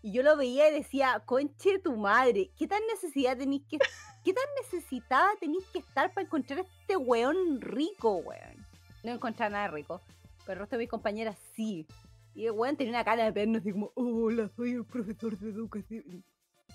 Y 0.00 0.12
yo 0.12 0.22
lo 0.22 0.36
veía 0.36 0.68
y 0.68 0.74
decía, 0.74 1.22
conche 1.26 1.78
tu 1.78 1.96
madre, 1.96 2.50
¿qué 2.56 2.66
tan 2.66 2.82
necesidad 2.92 3.36
tenéis 3.36 3.62
que, 3.68 3.78
qué 4.24 4.32
tan 4.32 4.44
necesitada 4.62 5.28
tenéis 5.38 5.64
que 5.72 5.78
estar 5.78 6.12
para 6.12 6.26
encontrar 6.26 6.60
a 6.60 6.62
este 6.62 6.96
weón 6.96 7.60
rico, 7.60 8.16
weón? 8.16 8.66
No 9.04 9.12
encontrar 9.12 9.52
nada 9.52 9.68
rico, 9.68 10.00
pero 10.44 10.54
el 10.54 10.58
resto 10.60 10.76
de 10.76 10.82
mis 10.82 10.90
compañeras 10.90 11.36
sí. 11.54 11.86
Y 12.34 12.46
el 12.46 12.52
weón 12.52 12.76
tenía 12.76 12.92
una 12.92 13.04
cara 13.04 13.24
de 13.24 13.32
perno 13.32 13.58
así 13.58 13.72
como, 13.72 13.92
hola, 13.94 14.48
soy 14.56 14.72
el 14.72 14.84
profesor 14.84 15.38
de 15.38 15.50
educación. 15.50 16.24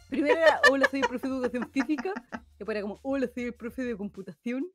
Primero 0.09 0.39
era, 0.39 0.61
hola, 0.69 0.87
soy 0.89 1.01
el 1.01 1.07
profesor 1.07 1.31
de 1.31 1.35
educación 1.37 1.69
física. 1.71 2.13
Después 2.57 2.75
era 2.75 2.81
como, 2.81 2.99
hola, 3.03 3.27
soy 3.33 3.43
el 3.43 3.53
profe 3.53 3.83
de 3.83 3.97
computación. 3.97 4.67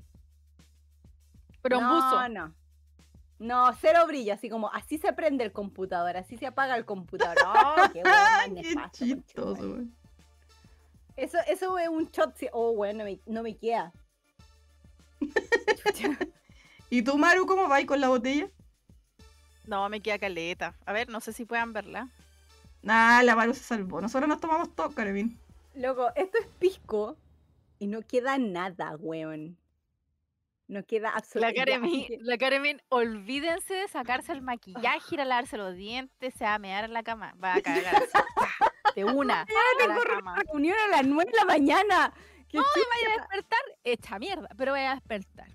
Pero 1.63 1.79
un 1.79 1.85
no, 1.85 1.95
buzo. 1.95 2.29
No, 2.29 2.55
no, 3.39 3.73
cero 3.81 4.07
brillo, 4.07 4.35
así 4.35 4.49
como, 4.49 4.73
así 4.73 4.99
se 4.99 5.13
prende 5.13 5.43
el 5.45 5.53
computador, 5.53 6.17
así 6.17 6.37
se 6.37 6.47
apaga 6.47 6.77
el 6.77 6.85
computador. 6.85 7.37
No, 7.45 7.93
qué 7.93 8.03
más 8.05 8.45
Qué 8.45 8.51
nefasto, 8.51 9.05
chistoso. 9.05 9.79
Eso, 11.17 11.39
eso 11.47 11.79
es 11.79 11.89
un 11.89 12.09
shot, 12.11 12.37
oh, 12.53 12.75
bueno, 12.75 13.01
no 13.01 13.05
me, 13.05 13.21
no 13.27 13.43
me 13.43 13.57
queda. 13.57 13.93
¿Y 16.91 17.03
tú, 17.03 17.17
Maru, 17.19 17.47
cómo 17.47 17.69
vais 17.69 17.87
con 17.87 18.01
la 18.01 18.09
botella? 18.09 18.49
No, 19.67 19.89
me 19.89 20.01
queda 20.01 20.19
caleta. 20.19 20.75
A 20.85 20.93
ver, 20.93 21.09
no 21.09 21.21
sé 21.21 21.33
si 21.33 21.45
puedan 21.45 21.73
verla. 21.73 22.09
Nah, 22.83 23.23
la 23.23 23.37
Maru 23.37 23.55
se 23.55 23.63
salvó. 23.63 24.01
Nosotros 24.01 24.29
nos 24.29 24.41
tomamos 24.41 24.75
todo, 24.75 24.91
Carabín. 24.91 25.39
Loco, 25.75 26.11
esto 26.17 26.39
es 26.39 26.47
pisco 26.59 27.17
y 27.79 27.87
no 27.87 28.03
queda 28.03 28.39
nada, 28.39 28.97
weón. 28.99 29.57
No 30.69 30.85
queda 30.85 31.11
La 31.11 31.17
absolutamente 31.17 31.65
Karemin, 31.65 32.07
la 32.21 32.39
Karemin, 32.39 32.83
olvídense 32.89 33.75
de 33.75 33.89
sacarse 33.89 34.33
el 34.33 34.41
maquillaje, 34.43 35.15
ir 35.15 35.21
a 35.21 35.25
lavarse 35.25 35.59
los 35.59 35.77
dientes, 35.77 36.33
se 36.35 36.45
va 36.45 36.55
a 36.55 36.59
mear 36.59 36.85
en 36.85 36.95
la 36.95 37.03
cama. 37.03 37.35
Va 37.43 37.57
a 37.57 37.61
cagar 37.61 38.03
de 38.95 39.05
una. 39.05 39.43
a 39.43 39.45
la 39.45 39.95
tengo 39.95 40.35
reunión 40.47 40.77
a 40.87 40.89
las 40.89 41.07
9 41.07 41.31
de 41.31 41.37
la 41.37 41.45
mañana. 41.45 42.13
¿Qué 42.49 42.57
No, 42.57 42.63
chucha? 42.63 42.87
vaya 42.95 43.15
a 43.15 43.19
despertar, 43.19 43.61
hecha 43.85 44.19
mierda, 44.19 44.49
pero 44.57 44.73
voy 44.73 44.81
a 44.81 44.95
despertar. 44.95 45.49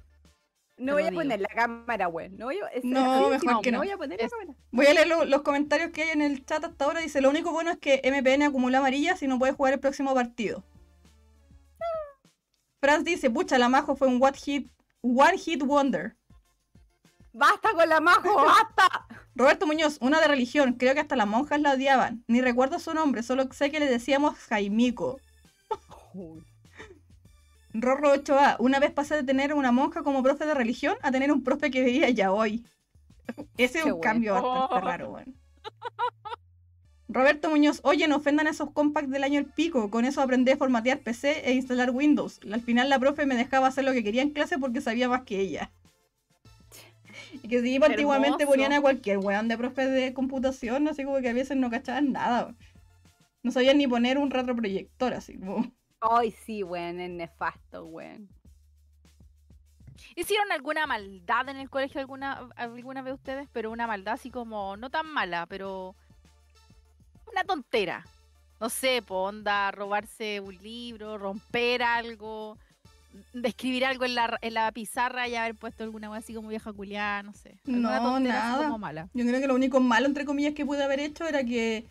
No 0.78 0.94
voy 0.94 1.04
a 1.04 1.10
digo. 1.10 1.22
poner 1.22 1.42
la 1.42 1.48
cámara, 1.50 2.08
weón. 2.08 2.38
No, 2.38 2.46
voy 2.46 2.60
a, 2.60 2.70
No, 2.84 3.30
mejor 3.30 3.62
que 3.62 3.72
no. 3.72 3.80
voy 3.80 3.90
a 3.90 3.98
poner 3.98 4.20
la 4.20 4.26
Es- 4.26 4.32
cámara. 4.32 4.54
Voy 4.72 4.86
a 4.86 4.94
leer 4.94 5.08
lo- 5.08 5.26
los 5.26 5.42
comentarios 5.42 5.92
que 5.92 6.04
hay 6.04 6.10
en 6.10 6.22
el 6.22 6.46
chat 6.46 6.64
hasta 6.64 6.86
ahora. 6.86 7.00
Dice, 7.00 7.20
lo 7.22 7.30
único 7.30 7.52
bueno 7.52 7.72
es 7.72 7.78
que 7.78 8.00
MPN 8.04 8.44
acumula 8.44 8.78
amarillas 8.78 9.22
y 9.24 9.28
no 9.28 9.40
puede 9.40 9.54
jugar 9.54 9.74
el 9.74 9.80
próximo 9.80 10.14
partido. 10.14 10.64
Franz 12.80 13.04
dice, 13.04 13.30
pucha, 13.30 13.58
la 13.58 13.70
Majo 13.70 13.96
fue 13.96 14.08
un 14.08 14.22
one 14.22 14.38
hit, 14.38 14.70
one 15.02 15.38
hit 15.38 15.64
wonder. 15.64 16.16
¡Basta 17.34 17.72
con 17.74 17.88
la 17.90 18.00
majo! 18.00 18.36
¡Basta! 18.46 19.08
Roberto 19.36 19.68
Muñoz, 19.68 19.98
una 20.02 20.20
de 20.20 20.28
religión, 20.28 20.74
creo 20.74 20.94
que 20.96 21.00
hasta 21.02 21.16
las 21.16 21.28
monjas 21.28 21.62
la 21.62 21.74
odiaban. 21.74 22.24
Ni 22.28 22.42
recuerdo 22.42 22.80
su 22.80 22.94
nombre, 22.94 23.22
solo 23.24 23.52
sé 23.52 23.70
que 23.72 23.80
le 23.80 23.88
decíamos 23.88 24.36
Jaimico. 24.38 25.20
Rorro 27.82 28.14
8A, 28.14 28.56
una 28.60 28.80
vez 28.80 28.92
pasé 28.92 29.16
de 29.16 29.24
tener 29.24 29.54
una 29.54 29.72
monja 29.72 30.02
como 30.02 30.24
profe 30.24 30.46
de 30.46 30.54
religión 30.54 30.96
a 31.02 31.12
tener 31.12 31.32
un 31.32 31.44
profe 31.44 31.70
que 31.70 31.84
veía 31.84 32.10
ya 32.10 32.32
hoy. 32.32 32.66
Ese 33.58 33.80
es 33.80 33.86
un 33.86 34.00
cambio 34.00 34.34
bueno. 34.34 34.60
bastante 34.60 34.86
raro, 34.86 35.12
weón. 35.12 35.36
Roberto 37.10 37.50
Muñoz, 37.50 37.80
oye, 37.84 38.08
no 38.08 38.18
ofendan 38.18 38.48
esos 38.48 38.72
compacts 38.72 39.10
del 39.10 39.24
año 39.24 39.40
el 39.40 39.46
pico. 39.46 39.90
Con 39.90 40.06
eso 40.06 40.22
aprendí 40.22 40.52
a 40.52 40.58
formatear 40.58 41.00
PC 41.00 41.50
e 41.50 41.54
instalar 41.54 41.92
Windows. 41.92 42.40
Al 42.52 42.62
final 42.62 42.90
la 42.90 43.00
profe 43.00 43.26
me 43.26 43.36
dejaba 43.36 43.68
hacer 43.68 43.86
lo 43.86 43.94
que 43.94 44.04
quería 44.04 44.22
en 44.22 44.32
clase 44.32 44.58
porque 44.58 44.82
sabía 44.82 45.08
más 45.08 45.24
que 45.24 45.40
ella. 45.40 45.72
Y 47.44 47.48
que 47.50 47.62
sí, 47.62 47.78
pues, 47.78 47.92
antiguamente 47.92 48.48
ponían 48.48 48.74
a 48.74 48.82
cualquier 48.82 49.18
weón 49.18 49.48
de 49.48 49.58
profe 49.58 49.86
de 49.86 50.14
computación, 50.14 50.88
así 50.88 51.04
como 51.04 51.20
que 51.20 51.30
a 51.30 51.34
veces 51.34 51.58
no 51.58 51.70
cachaban 51.70 52.12
nada. 52.14 52.56
No 53.44 53.52
sabían 53.52 53.78
ni 53.78 53.88
poner 53.88 54.18
un 54.18 54.32
retroproyector, 54.32 55.14
así 55.14 55.38
como. 55.38 55.72
Ay, 56.00 56.32
sí, 56.32 56.64
weón, 56.64 57.00
es 57.00 57.10
nefasto, 57.10 57.86
weón. 57.86 58.30
¿Hicieron 60.16 60.52
alguna 60.52 60.86
maldad 60.86 61.50
en 61.50 61.58
el 61.58 61.70
colegio 61.70 62.00
alguna, 62.00 62.48
alguna 62.56 63.02
vez 63.02 63.16
ustedes? 63.16 63.48
Pero 63.52 63.72
una 63.72 63.88
maldad 63.88 64.14
así 64.14 64.30
como, 64.30 64.78
no 64.78 64.90
tan 64.90 65.08
mala, 65.08 65.46
pero 65.48 65.96
una 67.32 67.44
tontera. 67.44 68.06
No 68.60 68.70
sé, 68.70 69.04
po, 69.06 69.24
onda, 69.24 69.72
robarse 69.72 70.40
un 70.40 70.56
libro, 70.58 71.18
romper 71.18 71.84
algo, 71.84 72.58
describir 73.34 73.86
algo 73.86 74.06
en 74.06 74.16
la, 74.16 74.38
en 74.42 74.54
la 74.56 74.72
pizarra 74.72 75.28
y 75.28 75.36
haber 75.36 75.56
puesto 75.56 75.84
alguna 75.84 76.08
cosa 76.08 76.20
así 76.20 76.34
como 76.34 76.50
vieja 76.50 76.74
culiada, 76.74 77.22
no 77.24 77.34
sé. 77.34 77.58
No, 77.66 78.20
nada. 78.20 78.64
como 78.66 78.80
mala. 78.80 79.10
Yo 79.14 79.26
creo 79.26 79.40
que 79.40 79.48
lo 79.48 79.56
único 79.56 79.80
malo, 79.80 80.08
entre 80.08 80.26
comillas, 80.26 80.54
que 80.54 80.66
pude 80.66 80.84
haber 80.84 81.00
hecho 81.00 81.28
era 81.28 81.44
que 81.44 81.86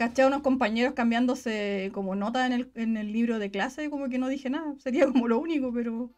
caché 0.00 0.22
a 0.22 0.28
unos 0.28 0.40
compañeros 0.40 0.94
cambiándose 0.94 1.90
como 1.92 2.14
nota 2.14 2.46
en 2.46 2.52
el, 2.52 2.72
en 2.74 2.96
el 2.96 3.12
libro 3.12 3.38
de 3.38 3.50
clase, 3.50 3.90
como 3.90 4.08
que 4.08 4.16
no 4.16 4.28
dije 4.28 4.48
nada. 4.48 4.74
Sería 4.78 5.06
como 5.06 5.28
lo 5.28 5.38
único, 5.38 5.70
pero. 5.74 6.10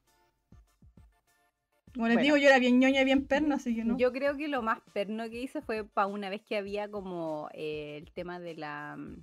Como 1.92 2.06
les 2.06 2.14
Bueno. 2.14 2.20
digo, 2.20 2.36
yo 2.36 2.48
era 2.48 2.60
bien 2.60 2.78
ñoña 2.78 3.00
y 3.00 3.04
bien 3.04 3.26
perna, 3.26 3.56
así 3.56 3.74
que 3.74 3.84
no. 3.84 3.98
Yo 3.98 4.12
creo 4.12 4.36
que 4.36 4.46
lo 4.46 4.62
más 4.62 4.78
perno 4.94 5.28
que 5.28 5.42
hice 5.42 5.60
fue 5.62 5.84
para 5.84 6.06
una 6.06 6.30
vez 6.30 6.42
que 6.42 6.56
había 6.56 6.88
como 6.88 7.48
eh, 7.54 7.98
el 8.00 8.12
tema 8.12 8.38
de 8.38 8.54
la 8.54 8.96
mm, 8.96 9.16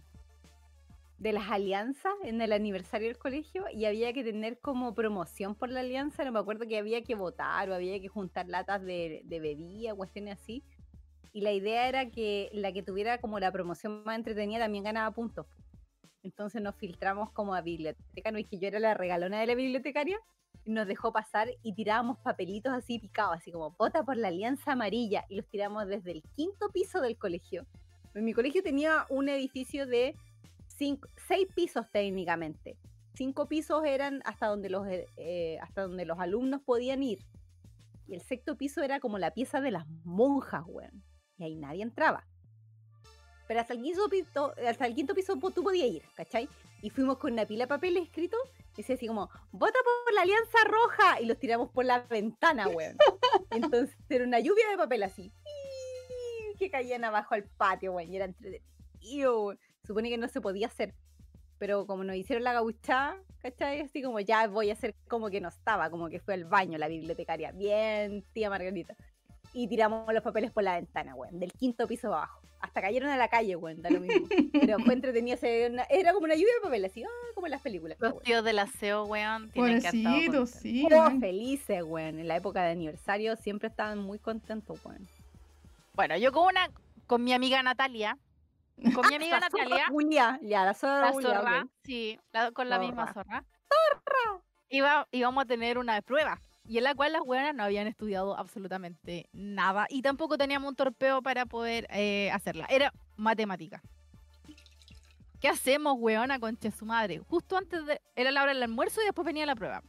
de 1.19 1.31
las 1.31 1.49
alianzas 1.49 2.13
en 2.23 2.41
el 2.41 2.51
aniversario 2.51 3.07
del 3.07 3.17
colegio 3.17 3.63
y 3.73 3.85
había 3.85 4.11
que 4.11 4.25
tener 4.25 4.59
como 4.59 4.93
promoción 4.93 5.55
por 5.55 5.69
la 5.69 5.79
alianza, 5.79 6.25
no 6.25 6.33
me 6.33 6.39
acuerdo 6.39 6.67
que 6.67 6.77
había 6.77 7.01
que 7.01 7.15
votar 7.15 7.69
o 7.69 7.75
había 7.75 7.99
que 8.01 8.09
juntar 8.09 8.47
latas 8.49 8.81
de, 8.83 9.21
de 9.23 9.39
bebida, 9.39 9.95
cuestiones 9.95 10.37
así. 10.39 10.63
Y 11.31 11.41
la 11.41 11.51
idea 11.51 11.87
era 11.87 12.09
que 12.09 12.49
la 12.53 12.71
que 12.71 12.83
tuviera 12.83 13.19
como 13.19 13.39
la 13.39 13.51
promoción 13.51 14.03
más 14.03 14.17
entretenida 14.17 14.59
también 14.59 14.83
ganaba 14.83 15.11
puntos. 15.11 15.45
Entonces 16.23 16.61
nos 16.61 16.75
filtramos 16.75 17.31
como 17.31 17.55
a 17.55 17.61
biblioteca, 17.61 18.31
no 18.31 18.37
es 18.37 18.47
que 18.47 18.59
yo 18.59 18.67
era 18.67 18.79
la 18.79 18.93
regalona 18.93 19.39
de 19.39 19.47
la 19.47 19.55
bibliotecaria, 19.55 20.19
nos 20.65 20.87
dejó 20.87 21.11
pasar 21.11 21.49
y 21.63 21.73
tirábamos 21.73 22.17
papelitos 22.19 22.73
así 22.73 22.99
picados, 22.99 23.37
así 23.37 23.51
como 23.51 23.71
vota 23.71 24.03
por 24.03 24.17
la 24.17 24.27
alianza 24.27 24.73
amarilla, 24.73 25.25
y 25.29 25.35
los 25.35 25.47
tiramos 25.47 25.87
desde 25.87 26.11
el 26.11 26.23
quinto 26.35 26.69
piso 26.69 27.01
del 27.01 27.17
colegio. 27.17 27.65
Mi 28.13 28.33
colegio 28.33 28.63
tenía 28.63 29.05
un 29.09 29.29
edificio 29.29 29.85
de 29.85 30.15
cinco, 30.67 31.07
seis 31.27 31.47
pisos 31.55 31.89
técnicamente. 31.91 32.77
Cinco 33.13 33.47
pisos 33.47 33.83
eran 33.85 34.21
hasta 34.25 34.47
donde 34.47 34.69
los 34.69 34.87
eh, 34.87 35.07
eh, 35.17 35.57
hasta 35.61 35.83
donde 35.83 36.05
los 36.05 36.19
alumnos 36.19 36.61
podían 36.61 37.03
ir. 37.03 37.19
Y 38.07 38.15
el 38.15 38.21
sexto 38.21 38.57
piso 38.57 38.81
era 38.81 38.99
como 38.99 39.19
la 39.19 39.31
pieza 39.31 39.61
de 39.61 39.71
las 39.71 39.87
monjas, 40.03 40.63
weón. 40.67 41.03
Y 41.39 41.43
ahí 41.43 41.55
nadie 41.55 41.81
entraba. 41.81 42.27
Pero 43.47 43.61
hasta 43.61 43.73
el 43.73 43.81
quinto 43.81 44.07
piso, 44.09 44.53
hasta 44.67 44.85
el 44.85 44.93
quinto 44.93 45.15
piso 45.15 45.35
tú 45.37 45.63
podías 45.63 45.87
ir, 45.87 46.03
¿cachai? 46.15 46.47
Y 46.83 46.91
fuimos 46.91 47.17
con 47.17 47.33
una 47.33 47.47
pila 47.47 47.63
de 47.63 47.67
papel 47.67 47.97
escrito 47.97 48.37
y 48.73 48.81
decía 48.81 48.95
así 48.95 49.07
como, 49.07 49.29
vota 49.51 49.77
por 49.83 50.13
la 50.13 50.21
Alianza 50.21 50.57
Roja. 50.65 51.19
Y 51.19 51.25
los 51.25 51.37
tiramos 51.37 51.69
por 51.71 51.83
la 51.83 51.99
ventana, 52.03 52.67
weón. 52.67 52.95
Entonces 53.51 53.97
era 54.07 54.23
una 54.23 54.39
lluvia 54.39 54.69
de 54.69 54.77
papel 54.77 55.03
así. 55.03 55.33
Que 56.57 56.69
caían 56.69 57.03
abajo 57.03 57.35
al 57.35 57.43
patio, 57.43 57.93
weón. 57.93 58.13
Y 58.13 58.15
era 58.15 58.25
entretenido. 58.25 59.57
Supone 59.83 60.09
que 60.09 60.17
no 60.17 60.27
se 60.27 60.39
podía 60.39 60.67
hacer. 60.67 60.93
Pero 61.57 61.85
como 61.87 62.05
nos 62.05 62.15
hicieron 62.15 62.43
la 62.43 62.53
gauchada, 62.53 63.21
¿cachai? 63.39 63.81
Así 63.81 64.01
como 64.01 64.21
ya 64.21 64.47
voy 64.47 64.69
a 64.69 64.73
hacer 64.73 64.95
como 65.09 65.29
que 65.29 65.41
no 65.41 65.49
estaba, 65.49 65.89
como 65.89 66.07
que 66.07 66.21
fue 66.21 66.35
al 66.35 66.45
baño 66.45 66.77
la 66.77 66.87
bibliotecaria. 66.87 67.51
Bien, 67.51 68.23
tía 68.31 68.49
Margarita. 68.49 68.95
Y 69.53 69.67
tiramos 69.67 70.11
los 70.13 70.23
papeles 70.23 70.51
por 70.51 70.63
la 70.63 70.75
ventana, 70.75 71.15
weón. 71.15 71.39
Del 71.39 71.51
quinto 71.53 71.87
piso 71.87 72.07
abajo. 72.13 72.39
Hasta 72.61 72.81
cayeron 72.81 73.09
a 73.09 73.17
la 73.17 73.29
calle, 73.29 73.55
weón. 73.55 73.81
Da 73.81 73.89
lo 73.89 73.99
mismo. 73.99 74.27
Pero 74.53 74.77
fue 74.79 74.93
entretenido. 74.93 75.37
se- 75.37 75.67
una- 75.69 75.83
Era 75.89 76.13
como 76.13 76.25
una 76.25 76.35
lluvia 76.35 76.53
de 76.55 76.61
papel, 76.61 76.85
así, 76.85 77.03
ah, 77.03 77.07
como 77.33 77.47
en 77.47 77.51
las 77.51 77.61
películas. 77.61 77.97
Los 77.99 78.11
weón. 78.11 78.23
tíos 78.23 78.43
del 78.43 78.59
aseo, 78.59 79.05
weón, 79.05 79.49
tienen 79.51 79.81
contentos. 79.81 80.49
sí. 80.51 80.85
Todos 80.89 81.07
weón. 81.07 81.19
felices, 81.19 81.83
weón. 81.83 82.19
En 82.19 82.27
la 82.27 82.35
época 82.35 82.61
de 82.63 82.71
aniversario 82.71 83.35
siempre 83.37 83.69
estaban 83.69 83.97
muy 83.99 84.19
contentos, 84.19 84.79
weón. 84.85 85.07
Bueno, 85.93 86.15
yo 86.17 86.31
con 86.31 86.45
una, 86.47 86.69
con 87.07 87.23
mi 87.23 87.33
amiga 87.33 87.61
Natalia, 87.63 88.17
con 88.93 89.07
mi 89.09 89.15
amiga 89.15 89.39
La 89.39 89.49
zorra 89.49 89.63
Natalia, 89.63 89.87
Julia, 89.89 90.39
ya, 90.41 90.63
la 90.63 90.73
zorra 90.73 91.01
la 91.07 91.11
Julia, 91.11 91.33
zorra, 91.33 91.67
sí, 91.83 92.19
la- 92.31 92.51
con 92.51 92.69
la 92.69 92.77
misma 92.79 93.11
Zorra. 93.13 93.43
zorra. 93.67 94.41
Iba, 94.69 95.07
íbamos 95.11 95.43
a 95.43 95.47
tener 95.47 95.77
una 95.79 96.01
prueba 96.01 96.39
y 96.69 96.77
en 96.77 96.83
la 96.83 96.93
cual 96.93 97.11
las 97.11 97.23
buenas 97.23 97.55
no 97.55 97.63
habían 97.63 97.87
estudiado 97.87 98.37
absolutamente 98.37 99.27
nada 99.33 99.87
y 99.89 100.03
tampoco 100.03 100.37
teníamos 100.37 100.69
un 100.69 100.75
torpeo 100.75 101.23
para 101.23 101.47
poder 101.47 101.87
eh, 101.89 102.29
hacerla. 102.31 102.67
Era 102.69 102.93
matemática. 103.17 103.81
¿Qué 105.41 105.47
hacemos, 105.47 105.95
weona, 105.97 106.39
concha 106.39 106.69
su 106.69 106.85
madre? 106.85 107.17
Justo 107.27 107.57
antes 107.57 107.87
de. 107.87 107.99
Era 108.15 108.29
la 108.29 108.43
hora 108.43 108.53
del 108.53 108.61
almuerzo 108.61 109.01
y 109.01 109.05
después 109.05 109.25
venía 109.25 109.47
la 109.47 109.55
prueba. 109.55 109.81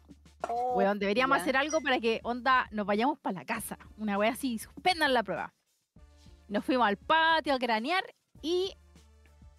Oh, 0.48 0.72
Weón, 0.74 0.98
deberíamos 0.98 1.38
hacer 1.38 1.54
algo 1.54 1.82
para 1.82 2.00
que, 2.00 2.20
onda, 2.22 2.66
nos 2.70 2.86
vayamos 2.86 3.18
para 3.18 3.40
la 3.40 3.44
casa. 3.44 3.76
Una 3.98 4.16
wea 4.16 4.30
así, 4.30 4.58
suspendan 4.58 5.12
la 5.12 5.22
prueba. 5.22 5.52
Nos 6.48 6.64
fuimos 6.64 6.88
al 6.88 6.96
patio 6.96 7.52
a 7.52 7.58
cranear 7.58 8.04
y 8.40 8.74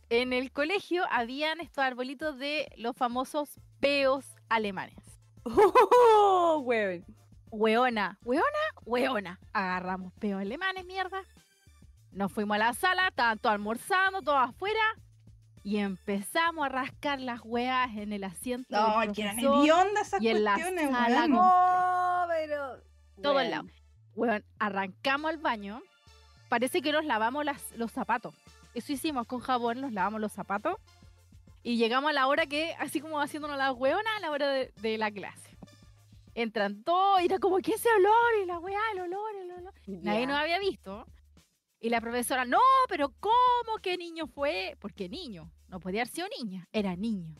en 0.10 0.34
el 0.34 0.52
colegio 0.52 1.03
habían 1.11 1.60
estos 1.60 1.84
arbolitos 1.84 2.39
de 2.39 2.68
los 2.77 2.98
famosos 2.98 3.60
peos 3.80 4.26
alemanes. 4.49 5.10
Oh, 5.43 6.61
weón. 6.65 7.05
Weona, 7.51 8.18
weona, 8.23 8.45
weona. 8.85 9.39
Agarramos 9.53 10.13
peos 10.13 10.41
alemanes, 10.41 10.85
mierda. 10.85 11.23
Nos 12.11 12.31
fuimos 12.31 12.55
a 12.55 12.59
la 12.59 12.73
sala, 12.73 13.07
estaban 13.09 13.39
todos 13.39 13.53
almorzando, 13.53 14.22
todos 14.22 14.49
afuera. 14.49 14.80
Y 15.63 15.77
empezamos 15.77 16.65
a 16.65 16.69
rascar 16.69 17.19
las 17.19 17.41
weas 17.43 17.89
en 17.97 18.13
el 18.13 18.23
asiento. 18.23 18.68
No, 18.69 18.99
del 19.01 19.11
que 19.13 19.22
eran 19.23 19.39
hediondas 19.39 20.07
esas 20.07 20.22
y 20.22 20.30
en 20.30 20.43
la 20.43 20.53
cuestiones, 20.53 20.91
sala 20.91 21.15
weón. 21.18 21.31
con- 21.31 21.35
No, 21.39 22.26
pero. 22.30 22.84
Todo 23.22 23.39
el 23.39 23.51
lado. 23.51 23.65
Weón, 24.15 24.43
arrancamos 24.59 25.30
al 25.30 25.38
baño. 25.38 25.81
Parece 26.49 26.81
que 26.81 26.91
nos 26.91 27.05
lavamos 27.05 27.45
las- 27.45 27.72
los 27.77 27.91
zapatos. 27.91 28.34
Eso 28.73 28.93
hicimos 28.93 29.27
con 29.27 29.39
jabón, 29.39 29.81
nos 29.81 29.91
lavamos 29.91 30.19
los 30.22 30.31
zapatos. 30.31 30.76
Y 31.63 31.77
llegamos 31.77 32.09
a 32.09 32.13
la 32.13 32.27
hora 32.27 32.45
que, 32.47 32.73
así 32.79 32.99
como 33.01 33.19
haciéndonos 33.21 33.57
la 33.57 33.71
weona, 33.71 34.15
a 34.17 34.19
la 34.19 34.31
hora 34.31 34.47
de, 34.47 34.73
de 34.81 34.97
la 34.97 35.11
clase. 35.11 35.57
Entran 36.33 36.83
todos 36.83 37.21
y 37.21 37.25
era 37.25 37.39
como, 37.39 37.57
¿qué 37.57 37.73
ese 37.73 37.89
olor? 37.97 38.43
Y 38.43 38.45
la 38.45 38.59
weá, 38.59 38.79
el 38.93 39.01
olor, 39.01 39.35
el 39.35 39.51
olor. 39.51 39.73
Nadie 39.85 40.25
nos 40.25 40.38
había 40.38 40.59
visto. 40.59 41.05
Y 41.79 41.89
la 41.89 41.99
profesora, 41.99 42.45
no, 42.45 42.59
pero 42.88 43.09
¿cómo? 43.19 43.77
¿Qué 43.81 43.97
niño 43.97 44.27
fue? 44.27 44.77
Porque 44.79 45.09
niño, 45.09 45.51
no 45.67 45.79
podía 45.79 46.01
haber 46.01 46.13
sido 46.13 46.27
niña, 46.39 46.67
era 46.71 46.95
niño. 46.95 47.35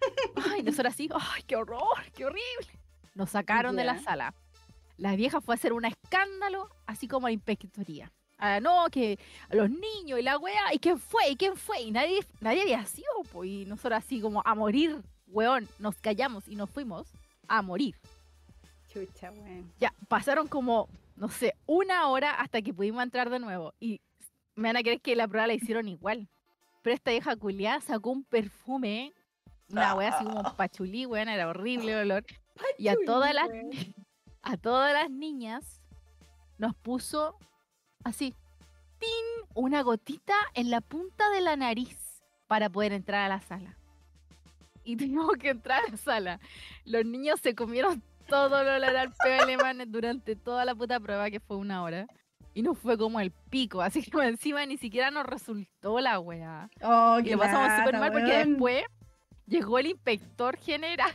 Ay, 0.52 0.62
nosotros 0.62 0.94
así, 0.94 1.08
ay, 1.12 1.42
qué 1.46 1.56
horror, 1.56 1.98
qué 2.14 2.26
horrible. 2.26 2.78
Nos 3.14 3.30
sacaron 3.30 3.76
de 3.76 3.84
la 3.84 3.98
sala. 3.98 4.34
La 4.96 5.16
vieja 5.16 5.40
fue 5.40 5.54
a 5.54 5.56
hacer 5.56 5.72
un 5.72 5.84
escándalo, 5.84 6.68
así 6.86 7.08
como 7.08 7.26
a 7.26 7.30
la 7.30 7.34
inspectoría. 7.34 8.12
Ah, 8.38 8.60
no, 8.60 8.86
que 8.90 9.18
a 9.50 9.56
los 9.56 9.68
niños 9.68 10.20
y 10.20 10.22
la 10.22 10.38
wea, 10.38 10.72
¿y 10.72 10.78
quién 10.78 10.98
fue? 10.98 11.30
¿Y 11.30 11.36
quién 11.36 11.56
fue? 11.56 11.82
Y 11.82 11.90
nadie, 11.90 12.20
nadie 12.40 12.62
había 12.62 12.84
sido, 12.86 13.08
pues, 13.32 13.50
y 13.50 13.64
nosotros 13.64 13.98
así 13.98 14.20
como 14.20 14.42
a 14.44 14.54
morir, 14.54 15.02
weón, 15.26 15.68
nos 15.80 15.96
callamos 15.96 16.46
y 16.46 16.54
nos 16.54 16.70
fuimos 16.70 17.08
a 17.48 17.62
morir. 17.62 17.96
Chucha, 18.86 19.32
weón. 19.32 19.72
Ya, 19.80 19.92
pasaron 20.06 20.46
como, 20.46 20.88
no 21.16 21.28
sé, 21.28 21.54
una 21.66 22.06
hora 22.06 22.32
hasta 22.34 22.62
que 22.62 22.72
pudimos 22.72 23.02
entrar 23.02 23.28
de 23.28 23.40
nuevo. 23.40 23.74
Y 23.80 24.00
me 24.54 24.68
van 24.68 24.76
a 24.76 24.82
creer 24.82 25.00
que 25.00 25.16
la 25.16 25.26
prueba 25.26 25.48
la 25.48 25.54
hicieron 25.54 25.88
igual. 25.88 26.28
Pero 26.82 26.94
esta 26.94 27.10
vieja 27.10 27.34
culiada 27.34 27.80
sacó 27.80 28.10
un 28.10 28.22
perfume, 28.22 29.12
una 29.68 29.96
wea 29.96 30.10
así 30.10 30.24
como 30.24 30.42
pachulí, 30.56 31.06
weón, 31.06 31.28
era 31.28 31.48
horrible 31.48 31.92
el 31.92 31.98
olor. 32.10 32.24
Y 32.78 32.86
a 32.86 32.94
todas 33.04 33.34
las, 33.34 33.48
a 34.42 34.56
todas 34.56 34.92
las 34.92 35.10
niñas 35.10 35.82
nos 36.56 36.76
puso 36.76 37.36
así, 38.04 38.34
¡tin! 38.98 39.08
una 39.54 39.82
gotita 39.82 40.34
en 40.54 40.70
la 40.70 40.80
punta 40.80 41.28
de 41.30 41.40
la 41.40 41.56
nariz 41.56 41.96
para 42.46 42.70
poder 42.70 42.92
entrar 42.92 43.24
a 43.24 43.28
la 43.28 43.40
sala. 43.40 43.76
Y 44.84 44.96
tuvimos 44.96 45.36
que 45.38 45.50
entrar 45.50 45.82
a 45.86 45.90
la 45.90 45.96
sala. 45.96 46.40
Los 46.84 47.04
niños 47.04 47.40
se 47.40 47.54
comieron 47.54 48.02
todo 48.28 48.60
olor 48.60 48.84
al 48.84 49.12
peo 49.22 49.42
alemán 49.42 49.82
durante 49.88 50.36
toda 50.36 50.64
la 50.64 50.74
puta 50.74 51.00
prueba, 51.00 51.30
que 51.30 51.40
fue 51.40 51.56
una 51.56 51.82
hora. 51.82 52.06
Y 52.54 52.62
nos 52.62 52.78
fue 52.78 52.98
como 52.98 53.20
el 53.20 53.30
pico, 53.30 53.82
así 53.82 54.02
que 54.02 54.10
encima 54.26 54.64
ni 54.66 54.76
siquiera 54.76 55.10
nos 55.10 55.26
resultó 55.26 56.00
la 56.00 56.18
weá. 56.18 56.68
Oh, 56.82 57.18
Y 57.22 57.30
lo 57.30 57.38
pasamos 57.38 57.78
súper 57.78 57.98
mal 57.98 58.12
porque 58.12 58.30
weón. 58.30 58.50
después 58.50 58.84
llegó 59.46 59.78
el 59.78 59.86
inspector 59.86 60.56
general 60.58 61.12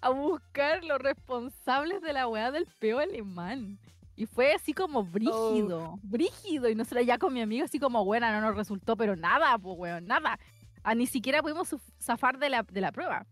a 0.00 0.10
buscar 0.10 0.84
los 0.84 0.98
responsables 0.98 2.02
de 2.02 2.12
la 2.12 2.28
weá 2.28 2.50
del 2.50 2.66
peo 2.78 2.98
alemán. 2.98 3.78
Y 4.16 4.26
fue 4.26 4.52
así 4.54 4.72
como 4.72 5.02
brígido, 5.04 5.98
brígido. 6.02 6.68
Y 6.68 6.74
nosotros 6.74 7.04
ya 7.04 7.18
con 7.18 7.32
mi 7.34 7.40
amigo 7.40 7.64
así 7.64 7.78
como, 7.80 8.04
buena, 8.04 8.32
no 8.32 8.46
nos 8.46 8.56
resultó, 8.56 8.96
pero 8.96 9.16
nada, 9.16 9.58
pues 9.58 9.76
weón, 9.78 10.06
nada. 10.06 10.38
Ah, 10.84 10.94
ni 10.94 11.06
siquiera 11.06 11.42
pudimos 11.42 11.74
zafar 12.00 12.38
de 12.38 12.48
la, 12.50 12.62
de 12.62 12.80
la 12.80 12.92
prueba. 12.92 13.26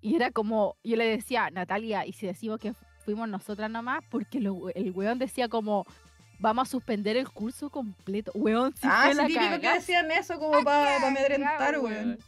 Y 0.00 0.16
era 0.16 0.30
como, 0.30 0.76
yo 0.82 0.96
le 0.96 1.04
decía, 1.04 1.50
Natalia, 1.50 2.06
¿y 2.06 2.12
si 2.12 2.26
decimos 2.26 2.58
que 2.60 2.72
fuimos 3.04 3.28
nosotras 3.28 3.70
nomás? 3.70 4.02
Porque 4.10 4.40
lo- 4.40 4.68
el 4.70 4.90
weón 4.92 5.18
decía 5.18 5.48
como, 5.48 5.84
vamos 6.38 6.68
a 6.68 6.70
suspender 6.70 7.16
el 7.16 7.28
curso 7.28 7.70
completo. 7.70 8.32
Weón, 8.34 8.74
si 8.76 8.86
Ah, 8.90 9.10
sí, 9.12 9.26
típico 9.26 9.60
que 9.60 9.72
decían 9.74 10.10
eso 10.10 10.38
como 10.38 10.62
para 10.64 10.98
pa 11.00 11.06
amedrentar, 11.06 11.78
weón. 11.78 12.18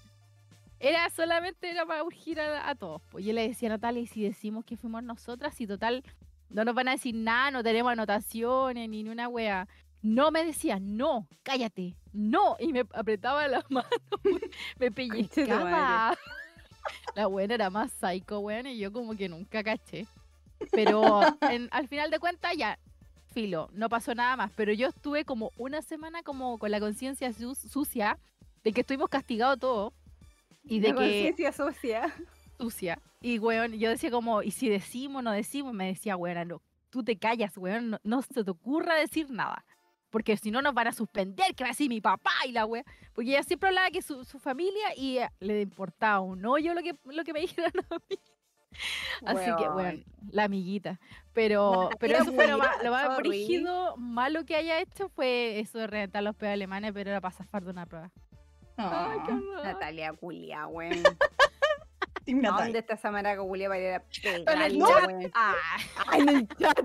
Era 0.81 1.11
solamente 1.11 1.69
era 1.71 1.85
para 1.85 2.05
urgir 2.05 2.41
a, 2.41 2.69
a 2.69 2.75
todos. 2.77 3.03
Pues 3.11 3.25
yo 3.25 3.33
le 3.33 3.49
decía 3.49 3.69
a 3.69 3.73
Natalia, 3.73 4.01
y 4.03 4.07
si 4.07 4.23
decimos 4.23 4.65
que 4.65 4.77
fuimos 4.77 5.03
nosotras, 5.03 5.61
y 5.61 5.67
total, 5.67 6.05
no 6.51 6.65
nos 6.65 6.75
van 6.75 6.89
a 6.89 6.93
decir 6.93 7.15
nada, 7.15 7.51
no 7.51 7.63
tenemos 7.63 7.93
anotaciones, 7.93 8.89
ni 8.89 9.09
una 9.09 9.29
wea. 9.29 9.69
No 10.01 10.31
me 10.31 10.45
decía, 10.45 10.79
no, 10.81 11.27
cállate, 11.43 11.95
no. 12.13 12.57
Y 12.61 12.73
me 12.73 12.81
apretaba 12.93 13.47
la 13.49 13.65
mano, 13.71 13.89
me 14.79 14.91
pellizcaba. 14.93 16.17
La 17.15 17.27
buena 17.27 17.55
era 17.55 17.69
más 17.69 17.91
psycho, 17.93 18.39
weón, 18.41 18.67
y 18.69 18.79
yo 18.79 18.91
como 18.93 19.15
que 19.15 19.29
nunca 19.29 19.63
caché. 19.63 20.07
Pero 20.71 21.21
en- 21.43 21.69
al 21.71 21.87
final 21.89 22.11
de 22.11 22.19
cuentas, 22.19 22.53
ya, 22.57 22.79
filo, 23.35 23.69
no 23.73 23.89
pasó 23.91 24.15
nada 24.15 24.37
más. 24.37 24.51
Pero 24.57 24.73
yo 24.73 24.89
estuve 24.89 25.25
como 25.27 25.51
una 25.59 25.83
semana 25.83 26.23
como 26.23 26.59
con 26.59 26.71
la 26.71 26.81
conciencia 26.81 27.31
su- 27.35 27.55
sucia 27.55 28.19
de 28.65 28.73
que 28.73 28.81
estuvimos 28.83 29.11
castigados 29.11 29.59
todos. 29.59 29.93
Y 30.65 30.81
de 30.81 30.89
La 30.89 30.95
que 30.95 31.01
conciencia 31.01 31.53
sucia. 31.53 32.15
Sucia. 32.59 32.99
Y, 33.21 33.39
weón, 33.39 33.73
yo 33.73 33.89
decía 33.91 34.11
como, 34.11 34.43
¿y 34.43 34.51
si 34.51 34.69
decimos 34.69 35.23
no 35.23 35.33
decimos? 35.33 35.73
Me 35.75 35.87
decía, 35.87 36.17
weón, 36.17 36.49
no, 36.49 36.63
tú 36.91 37.03
te 37.03 37.17
callas, 37.17 37.57
weón, 37.57 37.91
no, 37.91 37.99
no 38.03 38.23
se 38.23 38.45
te 38.45 38.51
ocurra 38.51 38.95
decir 38.97 39.31
nada. 39.31 39.65
Porque 40.11 40.37
si 40.39 40.51
no 40.51 40.63
nos 40.63 40.73
van 40.73 40.87
a 40.89 40.93
suspender, 40.93 41.55
que 41.55 41.65
va 41.65 41.69
a 41.69 41.73
decir 41.73 41.89
mi 41.91 42.01
papá 42.01 42.31
y 42.47 42.53
la 42.53 42.65
weón. 42.65 42.85
Porque 43.15 43.31
ella 43.31 43.43
siempre 43.43 43.69
hablaba 43.69 43.91
que 43.91 44.01
su, 44.03 44.25
su 44.25 44.39
familia 44.39 44.95
y 44.97 45.19
le 45.41 45.63
importaba 45.63 46.21
un 46.21 46.45
hoyo 46.47 46.73
lo 46.75 46.83
que, 46.83 46.95
lo 47.05 47.25
que 47.25 47.33
me 47.33 47.41
dijeran 47.47 47.73
a 47.91 47.95
mí. 48.09 48.19
Así 49.25 49.45
que, 49.57 49.63
Weón. 49.65 49.77
weón, 49.77 50.05
la 50.31 50.45
amiguita. 50.45 51.01
Pero, 51.33 51.89
pero 51.99 52.19
eso 52.19 52.33
fue 52.33 52.47
lo 52.49 52.59
más, 52.59 52.83
lo 52.85 52.91
más 52.91 53.17
brígido, 53.19 53.97
malo 53.97 54.45
que 54.45 54.57
haya 54.57 54.81
hecho 54.81 55.09
fue 55.09 55.59
eso 55.61 55.79
de 55.79 55.87
reventar 55.87 56.23
los 56.23 56.35
peos 56.37 56.53
alemanes, 56.53 56.93
pero 56.93 57.11
era 57.11 57.21
para 57.21 57.35
zafar 57.35 57.65
de 57.65 57.71
una 57.71 57.87
prueba. 57.87 58.11
Ay, 58.77 59.19
qué 59.27 59.33
Ah, 59.33 59.37
horror. 59.37 59.65
Natalia 59.65 60.13
culia, 60.13 60.67
weón. 60.69 61.03
Team 62.25 62.39
¿A 62.39 62.43
Natalia. 62.43 62.65
dónde 62.65 62.79
está 62.81 62.95
esa 62.95 63.11
maraca 63.11 63.43
culia 63.43 63.69
para 63.69 63.81
ir 63.81 63.89
a 63.95 64.03
En 64.55 64.63
el 64.63 64.79
chat. 64.79 65.31
Ah, 65.35 65.55
en 66.17 66.29
el 66.29 66.49
chat. 66.49 66.79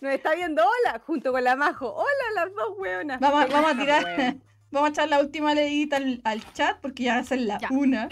Nos 0.00 0.12
está 0.14 0.34
viendo 0.34 0.62
hola, 0.62 1.00
junto 1.06 1.30
con 1.32 1.44
la 1.44 1.54
Majo. 1.56 1.94
Hola 1.94 2.06
las 2.34 2.54
dos 2.54 2.76
weonas. 2.78 3.20
Vamos, 3.20 3.44
a- 3.44 3.46
vamos 3.46 3.72
a 3.72 3.78
tirar, 3.78 4.04
vamos 4.70 4.88
a 4.88 4.92
echar 4.92 5.08
la 5.08 5.20
última 5.20 5.54
leidita 5.54 5.96
al, 5.96 6.20
al 6.24 6.52
chat 6.52 6.80
porque 6.80 7.04
ya 7.04 7.14
va 7.14 7.20
a 7.20 7.24
ser 7.24 7.40
la 7.40 7.58
Ya. 7.58 7.68
una. 7.70 8.08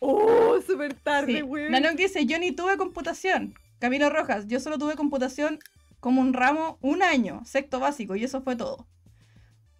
Oh, 0.00 0.58
súper 0.66 0.94
tarde, 0.94 1.36
Sí. 1.36 1.42
weón. 1.42 1.70
Nanok 1.72 1.92
dice, 1.92 2.24
yo 2.26 2.38
ni 2.38 2.52
tuve 2.52 2.76
computación. 2.76 3.54
Camilo 3.78 4.10
Rojas, 4.10 4.46
yo 4.48 4.58
solo 4.58 4.78
tuve 4.78 4.96
computación 4.96 5.58
como 6.00 6.20
un 6.20 6.32
ramo 6.32 6.78
un 6.80 7.02
año, 7.02 7.42
sexto 7.44 7.78
básico, 7.78 8.16
y 8.16 8.24
eso 8.24 8.40
fue 8.42 8.56
todo. 8.56 8.86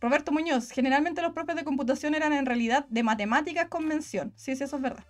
Roberto 0.03 0.33
Muñoz, 0.33 0.73
generalmente 0.73 1.23
los 1.23 1.33
profes 1.33 1.55
de 1.55 1.63
computación 1.63 2.17
eran 2.17 2.33
en 2.33 2.45
realidad 2.45 2.85
de 2.89 3.05
matemáticas 3.05 3.69
con 3.69 3.87
mención. 3.87 4.33
Sí, 4.35 4.57
sí, 4.57 4.65
eso 4.65 4.75
es 4.75 4.83
verdad. 4.83 5.05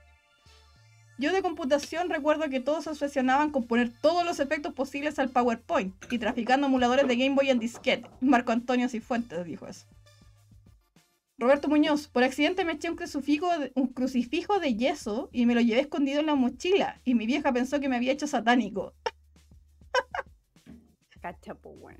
Yo 1.16 1.32
de 1.32 1.40
computación 1.40 2.10
recuerdo 2.10 2.50
que 2.50 2.60
todos 2.60 2.84
se 2.84 2.90
obsesionaban 2.90 3.50
con 3.50 3.66
poner 3.66 3.90
todos 4.02 4.22
los 4.22 4.38
efectos 4.38 4.74
posibles 4.74 5.18
al 5.18 5.30
PowerPoint 5.30 5.94
y 6.10 6.18
traficando 6.18 6.66
emuladores 6.66 7.08
de 7.08 7.16
Game 7.16 7.34
Boy 7.34 7.48
en 7.48 7.58
disquete. 7.58 8.10
Marco 8.20 8.52
Antonio 8.52 8.86
Cifuentes 8.86 9.46
dijo 9.46 9.66
eso. 9.66 9.86
Roberto 11.38 11.68
Muñoz, 11.68 12.08
por 12.08 12.22
accidente 12.22 12.64
me 12.66 12.72
eché 12.72 12.90
un 12.90 12.96
crucifijo, 12.96 13.48
de, 13.58 13.72
un 13.74 13.86
crucifijo 13.88 14.60
de 14.60 14.74
yeso 14.74 15.30
y 15.32 15.46
me 15.46 15.54
lo 15.54 15.62
llevé 15.62 15.80
escondido 15.80 16.20
en 16.20 16.26
la 16.26 16.34
mochila 16.34 17.00
y 17.04 17.14
mi 17.14 17.24
vieja 17.24 17.50
pensó 17.50 17.80
que 17.80 17.88
me 17.88 17.96
había 17.96 18.12
hecho 18.12 18.26
satánico. 18.26 18.92
Cacha, 21.22 21.54
po, 21.54 21.70
weón. 21.70 21.96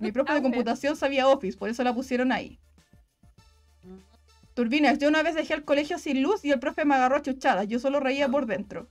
Mi 0.00 0.10
profe 0.10 0.32
Ah, 0.32 0.34
de 0.34 0.40
bueno. 0.40 0.54
computación 0.56 0.96
sabía 0.96 1.28
Office, 1.28 1.56
por 1.58 1.68
eso 1.68 1.84
la 1.84 1.92
pusieron 1.94 2.32
ahí. 2.32 2.58
Turbinas, 4.54 4.98
yo 4.98 5.08
una 5.08 5.22
vez 5.22 5.34
dejé 5.34 5.52
el 5.54 5.64
colegio 5.64 5.98
sin 5.98 6.22
luz 6.22 6.44
y 6.44 6.50
el 6.50 6.58
profe 6.60 6.84
me 6.84 6.94
agarró 6.94 7.16
a 7.16 7.22
chuchadas, 7.22 7.66
yo 7.68 7.78
solo 7.78 8.00
reía 8.00 8.28
por 8.28 8.46
dentro. 8.46 8.88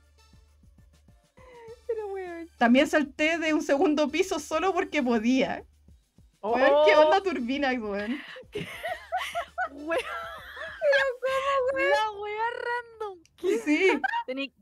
Pero, 1.88 2.06
weón. 2.12 2.48
También 2.58 2.86
salté 2.86 3.38
de 3.38 3.52
un 3.52 3.62
segundo 3.62 4.08
piso 4.08 4.38
solo 4.38 4.72
porque 4.72 5.02
podía. 5.02 5.64
Weón, 6.42 6.84
¿Qué 6.86 6.94
Oh. 6.94 7.06
onda 7.06 7.22
Turbinas, 7.22 7.76
weón? 7.78 8.18
Weón. 9.72 9.98
La 11.74 12.10
wea 12.20 12.50
random. 12.64 13.18
Sí, 13.64 13.90
Tení- 14.26 14.52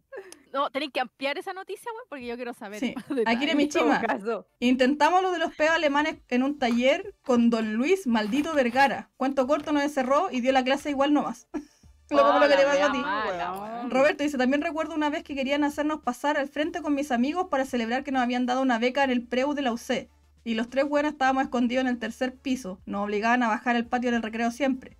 No, 0.53 0.71
tenéis 0.71 0.93
que 0.93 1.01
ampliar 1.01 1.39
esa 1.39 1.55
noticia, 1.55 1.91
weón, 1.93 2.05
porque 2.11 2.27
yo 2.27 2.37
quiero 2.37 2.53
saber. 2.53 2.79
Sí. 2.81 2.95
más 2.97 3.05
Aquí 3.07 3.15
detalles. 3.15 3.43
era 3.43 3.55
mi 3.55 3.63
En 3.65 3.69
todo 3.71 3.83
chima. 3.85 4.01
caso. 4.01 4.47
Intentamos 4.61 5.23
lo 5.23 5.31
de 5.33 5.39
los 5.39 5.55
peos 5.55 5.71
alemanes 5.71 6.17
en 6.29 6.43
un 6.43 6.59
taller 6.59 7.15
con 7.23 7.49
don 7.49 7.75
Luis 7.75 8.07
Maldito 8.07 8.53
Vergara. 8.55 9.11
Cuento 9.17 9.47
corto 9.47 9.73
nos 9.73 9.83
encerró 9.83 10.31
y 10.31 10.41
dio 10.41 10.53
la 10.53 10.63
clase 10.63 10.91
igual 10.91 11.15
nomás. 11.15 11.49
lo 12.11 12.19
como 12.19 12.39
lo 12.39 12.49
que 12.49 12.57
le 12.57 12.63
a 12.83 12.93
ti. 12.93 12.99
mala. 12.99 13.87
Roberto 13.89 14.23
dice, 14.23 14.37
también 14.37 14.63
recuerdo 14.63 14.95
una 14.95 15.11
vez 15.11 15.23
que 15.23 15.35
querían 15.35 15.65
hacernos 15.65 16.03
pasar 16.03 16.37
al 16.37 16.49
frente 16.49 16.83
con 16.83 16.95
mis 16.95 17.11
amigos 17.11 17.47
para 17.51 17.65
celebrar 17.65 18.05
que 18.05 18.13
nos 18.13 18.23
habían 18.23 18.47
dado 18.47 18.61
una 18.63 18.79
beca 18.79 19.05
en 19.05 19.11
el 19.11 19.27
preu 19.27 19.55
de 19.55 19.63
la 19.63 19.73
UC. 19.73 20.09
Y 20.45 20.55
los 20.55 20.69
tres 20.69 20.89
buenos 20.89 21.13
estábamos 21.13 21.45
escondidos 21.45 21.83
en 21.83 21.89
el 21.89 21.99
tercer 21.99 22.35
piso. 22.35 22.81
Nos 22.85 23.05
obligaban 23.05 23.43
a 23.43 23.49
bajar 23.49 23.77
el 23.77 23.87
patio 23.87 24.11
del 24.11 24.23
recreo 24.23 24.51
siempre. 24.51 24.97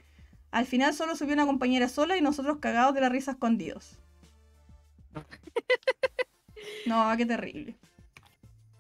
Al 0.51 0.67
final 0.67 0.95
solo 0.95 1.17
subió 1.17 1.35
una 1.35 1.47
compañera 1.47 1.89
sola 1.89 2.17
y 2.17 2.23
nosotros 2.23 2.59
cagados 2.59 2.95
de 2.95 3.01
la 3.01 3.09
risa 3.09 3.33
escondidos. 3.33 3.99
No, 6.87 7.13
qué 7.17 7.27
terrible. 7.27 7.77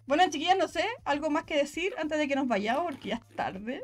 Bueno, 0.06 0.24
chiquillas, 0.24 0.58
no 0.58 0.68
sé, 0.68 0.84
algo 1.04 1.30
más 1.30 1.44
que 1.44 1.56
decir 1.56 1.94
antes 1.98 2.18
de 2.18 2.26
que 2.28 2.34
nos 2.34 2.48
vayamos 2.48 2.84
porque 2.84 3.10
ya 3.10 3.16
es 3.16 3.36
tarde. 3.36 3.80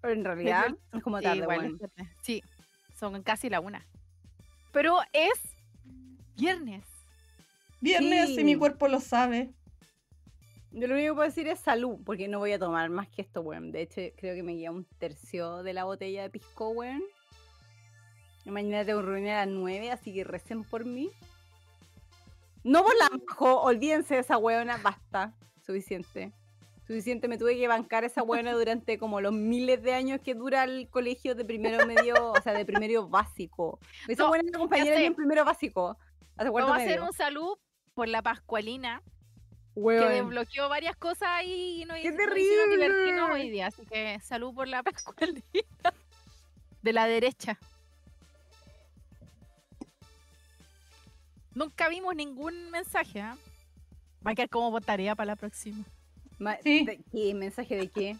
Pero 0.00 0.14
en 0.14 0.24
realidad 0.24 0.66
es 0.92 1.02
como 1.02 1.18
Sí, 1.18 1.24
tarde, 1.24 1.40
es 1.40 1.78
tarde. 1.78 2.10
Sí, 2.22 2.42
son 2.94 3.20
casi 3.22 3.50
la 3.50 3.60
una. 3.60 3.84
Pero 4.72 4.98
es 5.12 5.40
viernes. 6.36 6.84
Viernes 7.80 8.30
y 8.30 8.44
mi 8.44 8.52
Sí. 8.52 8.58
cuerpo 8.58 8.86
lo 8.88 9.00
sabe. 9.00 9.50
Yo 10.70 10.86
lo 10.86 10.94
único 10.94 11.12
que 11.12 11.16
puedo 11.16 11.28
decir 11.28 11.48
es 11.48 11.58
salud, 11.58 11.98
porque 12.04 12.28
no 12.28 12.38
voy 12.38 12.52
a 12.52 12.58
tomar 12.58 12.88
más 12.90 13.08
que 13.08 13.22
esto, 13.22 13.40
weón. 13.40 13.72
De 13.72 13.82
hecho, 13.82 14.00
creo 14.16 14.34
que 14.36 14.42
me 14.42 14.56
queda 14.56 14.70
un 14.70 14.84
tercio 14.98 15.62
de 15.62 15.72
la 15.72 15.84
botella 15.84 16.22
de 16.22 16.30
pisco, 16.30 16.68
weón. 16.70 17.02
Mañana 18.44 18.84
tengo 18.84 19.02
reunión 19.02 19.34
a 19.34 19.46
las 19.46 19.54
9, 19.54 19.90
así 19.90 20.12
que 20.14 20.24
recen 20.24 20.62
por 20.64 20.84
mí. 20.84 21.10
No 22.64 22.84
majo, 22.84 23.60
olvídense 23.62 24.14
de 24.14 24.20
esa 24.20 24.36
weona, 24.38 24.76
basta. 24.78 25.32
Suficiente. 25.64 26.32
Suficiente, 26.86 27.28
me 27.28 27.36
tuve 27.36 27.56
que 27.56 27.68
bancar 27.68 28.04
esa 28.04 28.22
weona 28.22 28.52
durante 28.54 28.98
como 28.98 29.20
los 29.20 29.32
miles 29.32 29.82
de 29.82 29.92
años 29.92 30.20
que 30.24 30.34
dura 30.34 30.64
el 30.64 30.88
colegio 30.88 31.34
de 31.34 31.44
primero 31.44 31.86
medio, 31.86 32.32
o 32.32 32.40
sea, 32.40 32.54
de 32.54 32.64
primero 32.64 33.06
básico. 33.08 33.78
Esa 34.06 34.22
No, 34.22 34.28
buena 34.30 34.50
compañera 34.56 34.98
en 35.00 35.14
primero 35.14 35.44
básico. 35.44 35.98
Vamos 36.36 36.70
a 36.70 36.76
hacer 36.76 37.02
un 37.02 37.12
salud 37.12 37.58
por 37.94 38.08
la 38.08 38.22
Pascualina, 38.22 39.02
que 39.74 39.80
desbloqueó 40.08 40.68
varias 40.70 40.96
cosas 40.96 41.28
ahí 41.30 41.82
y 41.82 41.84
nos, 41.84 41.98
¡Qué 41.98 42.08
hizo- 42.08 42.70
divertirnos 42.70 43.30
hoy 43.30 43.50
día. 43.50 43.66
Así 43.66 43.84
que 43.84 44.18
salud 44.20 44.54
por 44.54 44.66
la 44.66 44.82
Pascualina. 44.84 45.42
De 46.80 46.92
la 46.92 47.06
derecha. 47.06 47.58
Nunca 51.58 51.88
vimos 51.88 52.14
ningún 52.14 52.70
mensaje, 52.70 53.20
¿ah? 53.20 53.36
Va 54.24 54.30
a 54.30 54.34
quedar 54.34 54.48
como 54.48 54.80
tarea 54.80 55.14
para 55.16 55.26
la 55.26 55.36
próxima. 55.36 55.84
Ma- 56.38 56.56
Sí. 56.62 56.84
de- 56.84 57.00
¿Qué? 57.10 57.34
¿Mensaje 57.34 57.76
de 57.76 57.88
qué? 57.88 58.16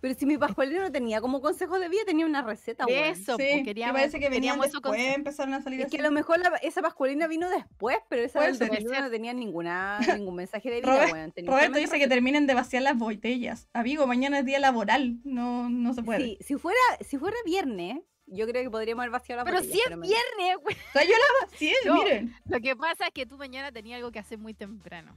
Pero 0.00 0.14
si 0.18 0.26
mi 0.26 0.36
pascualina 0.36 0.82
no 0.82 0.92
tenía 0.92 1.20
como 1.22 1.40
consejo 1.40 1.78
de 1.78 1.88
vida, 1.88 2.02
tenía 2.04 2.26
una 2.26 2.42
receta, 2.42 2.84
weón. 2.84 3.04
eso, 3.04 3.36
sí, 3.38 3.44
po, 3.52 3.56
que 3.58 3.62
queríamos, 3.62 3.94
parece 3.96 4.18
que 4.18 4.24
venían 4.28 4.32
queríamos 4.58 4.66
eso 4.66 4.80
con- 4.82 4.92
después, 4.92 5.14
empezaron 5.16 5.54
a 5.54 5.62
salir 5.62 5.80
Es 5.80 5.90
que 5.90 5.98
a 5.98 6.02
lo 6.02 6.10
mejor 6.10 6.40
la- 6.40 6.56
esa 6.58 6.82
pascualina 6.82 7.26
vino 7.26 7.48
después, 7.48 7.96
pero 8.10 8.22
esa 8.22 8.42
del 8.42 8.56
ser. 8.56 8.68
2001 8.68 9.00
no 9.00 9.10
tenía 9.10 9.32
ninguna, 9.32 9.98
ningún 10.22 10.34
mensaje 10.34 10.68
de 10.68 10.80
vida, 10.82 11.06
Robert- 11.06 11.38
Roberto 11.46 11.78
dice 11.78 11.98
que 11.98 12.06
terminen 12.08 12.46
de 12.46 12.52
vaciar 12.54 12.82
las 12.82 12.98
botellas. 12.98 13.68
Amigo, 13.72 14.06
mañana 14.06 14.40
es 14.40 14.44
día 14.44 14.58
laboral. 14.58 15.20
No, 15.24 15.70
no 15.70 15.94
se 15.94 16.02
puede. 16.02 16.20
Sí, 16.22 16.38
si 16.42 16.56
fuera, 16.56 16.78
si 17.00 17.16
fuera 17.16 17.36
viernes, 17.46 18.00
yo 18.26 18.46
creo 18.46 18.62
que 18.62 18.70
podríamos 18.70 19.02
haber 19.02 19.12
vaciado 19.12 19.40
la 19.40 19.44
Pero 19.44 19.56
botella. 19.58 19.72
si 19.74 19.78
es 19.80 19.84
pero 19.86 19.96
me- 19.98 20.06
viernes, 20.08 20.56
güey. 20.62 20.76
O 20.76 20.92
sea, 20.92 21.02
yo 21.04 21.10
la 21.10 21.46
vacié, 21.46 21.74
No. 21.86 21.94
miren. 21.94 22.34
Lo 22.48 22.60
que 22.60 22.76
pasa 22.76 23.06
es 23.06 23.12
que 23.12 23.26
tú 23.26 23.36
mañana 23.38 23.70
tenías 23.72 23.96
algo 23.98 24.10
que 24.10 24.18
hacer 24.18 24.38
muy 24.38 24.54
temprano. 24.54 25.16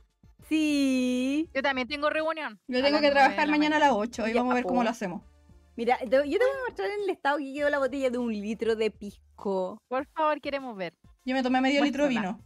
Sí. 0.50 1.50
Yo 1.54 1.62
también 1.62 1.88
tengo 1.88 2.10
reunión. 2.10 2.60
Yo 2.68 2.82
tengo 2.82 3.00
que 3.00 3.12
trabajar 3.12 3.48
la 3.48 3.52
mañana 3.52 3.78
a 3.78 3.80
las 3.80 3.92
8 3.92 4.28
y 4.28 4.34
vamos 4.34 4.52
a 4.52 4.56
ver 4.56 4.64
cómo 4.64 4.84
lo 4.84 4.90
hacemos. 4.90 5.22
Mira, 5.76 6.00
yo 6.04 6.10
te 6.10 6.18
voy 6.20 6.34
a 6.36 6.68
mostrar 6.68 6.90
en 6.90 7.04
el 7.04 7.10
estado 7.10 7.38
que 7.38 7.54
quedó 7.54 7.70
la 7.70 7.78
botella 7.80 8.10
de 8.10 8.18
un 8.18 8.32
litro 8.32 8.76
de 8.76 8.90
pisco. 8.90 9.82
Por 9.88 10.06
favor, 10.08 10.42
queremos 10.42 10.76
ver. 10.76 10.94
Yo 11.26 11.36
me 11.36 11.44
tomé 11.44 11.62
medio 11.62 11.84
litro 11.84 12.04
de 12.04 12.10
vino. 12.10 12.40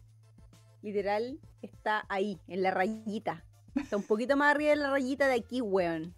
Literal, 0.82 1.40
está 1.62 2.06
ahí, 2.10 2.40
en 2.48 2.64
la 2.64 2.72
rayita. 2.72 3.46
Está 3.76 3.96
un 3.96 4.04
poquito 4.04 4.36
más 4.36 4.52
arriba 4.56 4.72
de 4.72 4.76
la 4.78 4.90
rayita 4.90 5.28
de 5.28 5.36
aquí, 5.36 5.62
weón. 5.62 6.14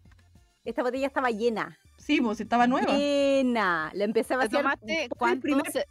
Esta 0.66 0.82
botella 0.84 1.08
estaba 1.08 1.30
llena. 1.30 1.78
Sí, 1.98 2.22
pues 2.22 2.40
estaba 2.40 2.68
nueva. 2.68 2.94
Llena. 2.98 3.92
La 3.94 4.04
empecé 4.06 4.34
a 4.34 4.40
¿Te 4.40 4.46
vaciar. 4.46 4.62
tomaste 4.64 5.10
cuánto? 5.18 5.42
primer- 5.42 5.72
Se- 5.72 5.86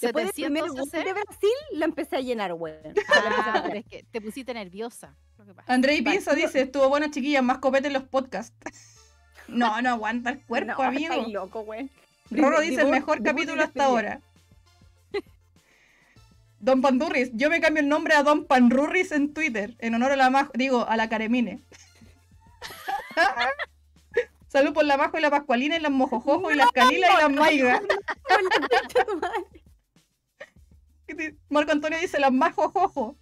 Después 0.00 0.24
del 0.26 0.32
primer 0.34 0.62
700 0.64 0.76
gol 0.76 0.90
cc? 0.90 1.04
de 1.04 1.12
Brasil, 1.12 1.50
la 1.72 1.84
empecé 1.84 2.16
a 2.16 2.20
llenar, 2.20 2.52
weón. 2.54 2.78
La 2.82 2.88
empecé 2.90 3.12
a 3.12 3.52
Ah, 3.54 3.62
pero 3.64 3.78
es 3.78 3.84
que 3.86 4.02
te 4.10 4.20
pusiste 4.20 4.52
nerviosa. 4.52 5.14
Pinza 6.02 6.32
yo- 6.34 6.36
dice, 6.36 6.62
estuvo 6.62 6.88
buena 6.88 7.10
chiquilla, 7.10 7.42
más 7.42 7.58
copete 7.58 7.86
en 7.86 7.92
los 7.92 8.02
podcasts. 8.04 8.54
no, 9.48 9.80
no 9.82 9.90
aguanta 9.90 10.30
el 10.30 10.42
cuerpo, 10.44 10.82
No, 10.82 10.88
amigo. 10.88 11.14
loco, 11.28 11.60
weón. 11.60 11.90
Roro 12.30 12.60
Dice- 12.60 12.80
el 12.82 12.88
mejor 12.88 13.22
capítulo 13.22 13.62
hasta 13.62 13.84
ahora. 13.84 14.20
Don 16.58 16.80
Pandurris, 16.80 17.30
yo 17.34 17.50
me 17.50 17.60
cambio 17.60 17.82
el 17.82 17.88
nombre 17.88 18.14
a 18.14 18.22
Don 18.22 18.46
Panrurris 18.46 19.12
en 19.12 19.34
Twitter, 19.34 19.76
en 19.80 19.94
honor 19.94 20.12
a 20.12 20.16
la 20.16 20.30
Majo, 20.30 20.50
digo, 20.54 20.88
a 20.88 20.96
la 20.96 21.08
Caremine. 21.10 21.62
Salud 24.54 24.72
por 24.72 24.84
la 24.84 24.96
Majo 24.96 25.18
y 25.18 25.20
la 25.20 25.30
Pascualina 25.30 25.76
y 25.76 25.80
las 25.80 25.90
Mojojojo 25.90 26.48
y 26.52 26.54
las 26.54 26.70
Calilas 26.70 27.10
y 27.12 27.22
las 27.22 27.30
Maigas. 27.32 27.82
Marco 31.48 31.72
Antonio 31.72 31.98
dice 31.98 32.20
las 32.20 32.30
Majojojo. 32.30 33.16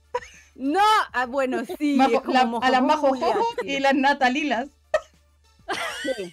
No, 0.55 0.81
ah, 1.15 1.25
bueno, 1.25 1.63
sí. 1.79 1.97
Majo- 1.97 2.23
a 2.63 2.71
las 2.71 2.83
Majojojo 2.83 3.47
y 3.63 3.81
las 3.81 3.95
Natalilas. 3.95 4.69
sí. 6.17 6.33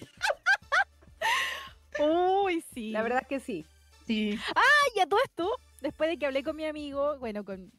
Uy, 1.98 2.62
sí. 2.74 2.90
La 2.90 3.00
verdad 3.02 3.22
es 3.22 3.28
que 3.28 3.40
sí. 3.40 3.64
Sí. 4.06 4.38
y 4.94 5.00
a 5.00 5.06
todo 5.06 5.20
esto, 5.24 5.48
después 5.80 6.10
de 6.10 6.18
que 6.18 6.26
hablé 6.26 6.42
con 6.42 6.56
mi 6.56 6.66
amigo, 6.66 7.16
bueno, 7.20 7.42
con, 7.42 7.72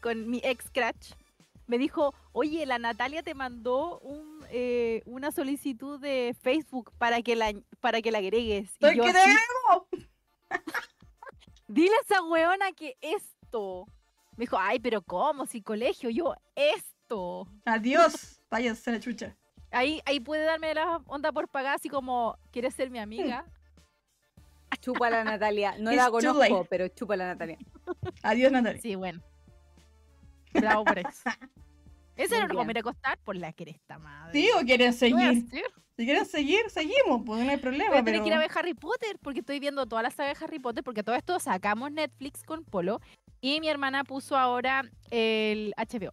con 0.00 0.30
mi 0.30 0.40
ex 0.44 0.66
Scratch, 0.66 1.14
me 1.68 1.78
dijo, 1.78 2.12
oye, 2.32 2.66
la 2.66 2.78
Natalia 2.78 3.22
te 3.22 3.34
mandó 3.34 4.00
un, 4.00 4.44
eh, 4.50 5.02
una 5.06 5.30
solicitud 5.30 6.00
de 6.00 6.34
Facebook 6.42 6.90
para 6.98 7.22
que 7.22 7.36
la, 7.36 7.52
para 7.80 8.02
que 8.02 8.10
la 8.10 8.18
agregues. 8.18 8.70
Y 8.80 8.84
¡Soy 8.86 8.96
yo 8.96 9.04
que 9.04 9.10
así, 9.10 9.30
te- 9.30 10.08
Dile 11.68 11.94
a 11.94 12.00
esa 12.04 12.22
weona 12.24 12.72
que 12.72 12.96
esto. 13.00 13.84
Me 14.36 14.42
dijo, 14.44 14.56
ay, 14.58 14.80
pero 14.80 15.02
¿cómo? 15.02 15.46
Si 15.46 15.60
colegio, 15.62 16.10
yo 16.10 16.34
esto. 16.56 17.46
Adiós. 17.66 18.40
Váyanse 18.50 18.90
la 18.92 19.00
chucha. 19.00 19.36
Ahí, 19.70 20.00
ahí 20.06 20.18
puede 20.20 20.44
darme 20.44 20.72
la 20.72 21.02
onda 21.06 21.30
por 21.30 21.48
pagar, 21.48 21.74
así 21.74 21.90
como, 21.90 22.38
¿quieres 22.50 22.74
ser 22.74 22.88
mi 22.90 22.98
amiga? 22.98 23.44
Chupa 24.80 25.10
la 25.10 25.22
Natalia. 25.24 25.76
No 25.78 25.92
It's 25.92 26.02
la 26.02 26.10
conozco, 26.10 26.64
pero 26.70 26.88
chupa 26.88 27.16
la 27.16 27.26
Natalia. 27.26 27.58
Adiós, 28.22 28.50
Natalia. 28.50 28.80
Sí, 28.80 28.94
bueno. 28.94 29.20
Bravo 30.60 30.84
por 30.84 30.98
eso. 30.98 31.08
Ese 32.16 32.34
Muy 32.34 32.42
no 32.42 32.48
nos 32.48 32.56
vamos 32.56 32.60
a 32.62 32.64
bien. 32.64 32.70
ir 32.70 32.76
a 32.76 32.80
acostar 32.80 33.18
por 33.18 33.36
la 33.36 33.52
cresta, 33.52 33.98
madre. 33.98 34.32
¿Sí 34.32 34.48
o 34.56 34.60
quieren 34.64 34.92
¿Qué 34.96 35.12
voy 35.12 35.22
a 35.22 35.32
seguir? 35.32 35.46
Si 35.96 36.04
quieren 36.04 36.26
seguir, 36.26 36.60
seguimos, 36.70 37.22
pues 37.24 37.44
no 37.44 37.50
hay 37.50 37.56
problema. 37.56 37.90
Tener 37.90 38.04
pero- 38.04 38.22
que 38.22 38.28
ir 38.28 38.34
a 38.34 38.38
ver 38.38 38.50
Harry 38.54 38.74
Potter 38.74 39.18
porque 39.22 39.40
estoy 39.40 39.58
viendo 39.60 39.86
toda 39.86 40.02
la 40.02 40.10
saga 40.10 40.32
de 40.34 40.44
Harry 40.44 40.58
Potter 40.58 40.82
porque 40.84 41.02
todo 41.02 41.16
esto 41.16 41.38
sacamos 41.40 41.90
Netflix 41.92 42.42
con 42.44 42.64
Polo 42.64 43.00
y 43.40 43.60
mi 43.60 43.68
hermana 43.68 44.04
puso 44.04 44.36
ahora 44.36 44.84
el 45.10 45.74
HBO. 45.76 46.12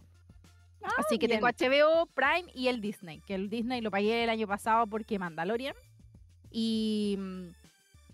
Así 0.97 1.17
que 1.17 1.25
bien. 1.27 1.39
tengo 1.39 1.47
HBO, 1.47 2.05
Prime 2.13 2.51
y 2.53 2.67
el 2.67 2.79
Disney, 2.81 3.19
que 3.21 3.33
el 3.33 3.49
Disney 3.49 3.81
lo 3.81 3.89
pagué 3.89 4.23
el 4.23 4.29
año 4.29 4.47
pasado 4.47 4.85
porque 4.85 5.17
Mandalorian. 5.17 5.75
Y 6.51 7.15
mm, 7.19 7.47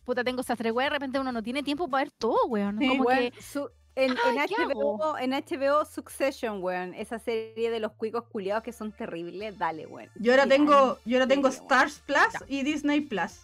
puta, 0.06 0.24
tengo 0.24 0.42
esas 0.42 0.58
tres 0.58 0.72
weas, 0.72 0.90
de 0.90 0.96
repente 0.96 1.20
uno 1.20 1.32
no 1.32 1.44
tiene 1.44 1.64
tiempo 1.64 1.88
para 1.90 2.06
ver 2.06 2.12
todo, 2.14 2.46
weón. 2.48 2.80
Sí, 2.80 2.88
Como 2.88 3.04
Weón, 3.04 3.32
que 3.32 3.42
su- 3.42 3.70
en, 3.96 4.12
Ah, 4.12 4.16
en 4.30 4.48
¿qué 4.48 4.56
HBO, 4.74 5.18
en 5.18 5.32
HBO 5.32 5.86
Succession, 5.86 6.64
weón. 6.64 6.94
Esa 6.94 7.20
serie 7.20 7.70
de 7.70 7.80
los 7.80 7.92
cuicos 7.94 8.24
culiados 8.26 8.64
que 8.64 8.72
son 8.74 8.92
terribles. 8.92 9.58
Dale, 9.58 9.86
weón. 9.86 10.10
Yo 10.16 10.32
ahora 10.32 10.46
Mira, 10.46 10.56
tengo, 10.58 10.98
yo 11.06 11.18
ahora 11.18 11.28
tengo 11.28 11.52
serio, 11.52 11.64
Stars 11.64 12.00
Plus 12.06 12.34
Ya. 12.34 12.46
y 12.48 12.64
Disney 12.64 13.02
Plus. 13.02 13.40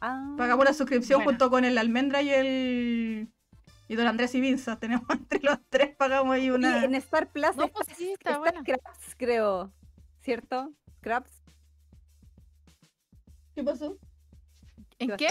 Ah, 0.00 0.34
Pagamos 0.36 0.64
la 0.64 0.72
suscripción 0.74 1.24
junto 1.24 1.50
con 1.50 1.64
el 1.64 1.76
Almendra 1.78 2.22
y 2.22 2.30
el. 2.30 3.28
Y 3.88 3.94
Don 3.96 4.06
Andrés 4.06 4.34
y 4.34 4.40
Vinza. 4.40 4.76
Tenemos 4.80 5.08
entre 5.10 5.40
los 5.40 5.58
tres, 5.70 5.96
pagamos 5.96 6.34
ahí 6.34 6.46
y 6.46 6.50
una. 6.50 6.84
en 6.84 6.94
Star 6.96 7.28
Plus 7.32 7.56
No, 7.56 7.64
está, 7.64 7.74
pues 7.84 7.96
sí, 7.96 8.12
está 8.12 8.32
está 8.32 8.62
creo. 9.16 9.72
¿Cierto? 10.20 10.72
Scraps. 10.98 11.32
¿Qué 13.54 13.64
pasó? 13.64 13.96
¿En 14.98 15.16
qué? 15.16 15.28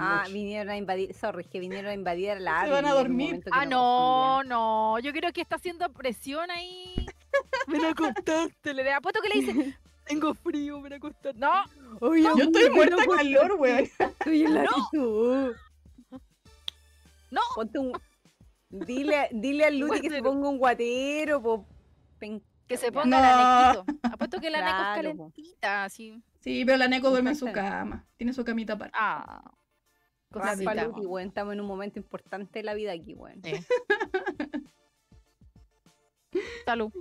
Ah, 0.00 0.24
vinieron 0.32 0.70
a 0.70 0.76
invadir. 0.76 1.14
Sorry, 1.14 1.44
que 1.44 1.60
vinieron 1.60 1.90
a 1.90 1.94
invadir 1.94 2.40
la 2.40 2.64
Se 2.64 2.70
van 2.70 2.86
a 2.86 2.92
dormir. 2.92 3.42
Ah, 3.52 3.64
no, 3.66 4.42
no. 4.44 4.98
Yo 4.98 5.12
creo 5.12 5.32
que 5.32 5.40
está 5.42 5.56
haciendo 5.56 5.88
presión 5.92 6.50
ahí. 6.50 7.06
Ven 7.68 7.84
a 7.84 7.90
acostarte. 7.90 8.74
Le 8.74 8.92
apuesto 8.92 9.20
que 9.20 9.28
le 9.28 9.40
dice, 9.46 9.78
tengo 10.06 10.34
frío, 10.34 10.80
ven 10.82 10.94
a 10.94 10.96
acostarte. 10.96 11.38
No, 11.38 11.64
Oye, 12.00 12.22
Yo 12.22 12.44
estoy 12.44 12.70
muerta 12.70 12.96
no 12.96 13.02
de 13.02 13.08
calor, 13.08 13.52
weón. 13.58 13.78
Estoy 13.98 14.42
en 14.44 14.54
la 14.54 14.62
actitud. 14.62 15.54
No. 17.30 17.40
Ponte 17.54 17.78
un. 17.78 17.92
Dile, 18.68 19.28
dile 19.32 19.64
al 19.66 19.78
Luti 19.78 20.00
que 20.00 20.10
se 20.10 20.22
ponga 20.22 20.48
un 20.48 20.58
guatero, 20.58 21.40
po. 21.42 21.64
pen- 22.18 22.42
que 22.66 22.76
se 22.76 22.90
ponga 22.90 23.06
No. 23.06 23.20
la 23.22 23.72
nequito. 23.84 24.08
Apuesto 24.12 24.40
que 24.40 24.50
la 24.50 24.58
neco 24.60 24.70
Claro, 24.76 25.08
es 25.08 25.16
po. 25.16 25.30
calentita, 25.30 25.84
así. 25.84 26.22
Sí, 26.46 26.64
pero 26.64 26.78
la 26.78 26.86
Neko 26.86 27.10
duerme 27.10 27.30
en 27.30 27.36
su 27.36 27.50
cama. 27.50 28.06
Tiene 28.16 28.32
su 28.32 28.44
camita 28.44 28.74
aparte. 28.74 28.96
Ah. 28.96 29.42
Raspa 30.30 30.64
Cosita. 30.64 30.84
Luti, 30.84 31.00
weón. 31.06 31.26
Estamos 31.28 31.54
en 31.54 31.60
un 31.60 31.66
momento 31.66 31.98
importante 31.98 32.60
de 32.60 32.62
la 32.62 32.74
vida 32.74 32.92
aquí, 32.92 33.14
weón. 33.14 33.42
Sí. 33.42 33.52
Salud. 36.64 36.92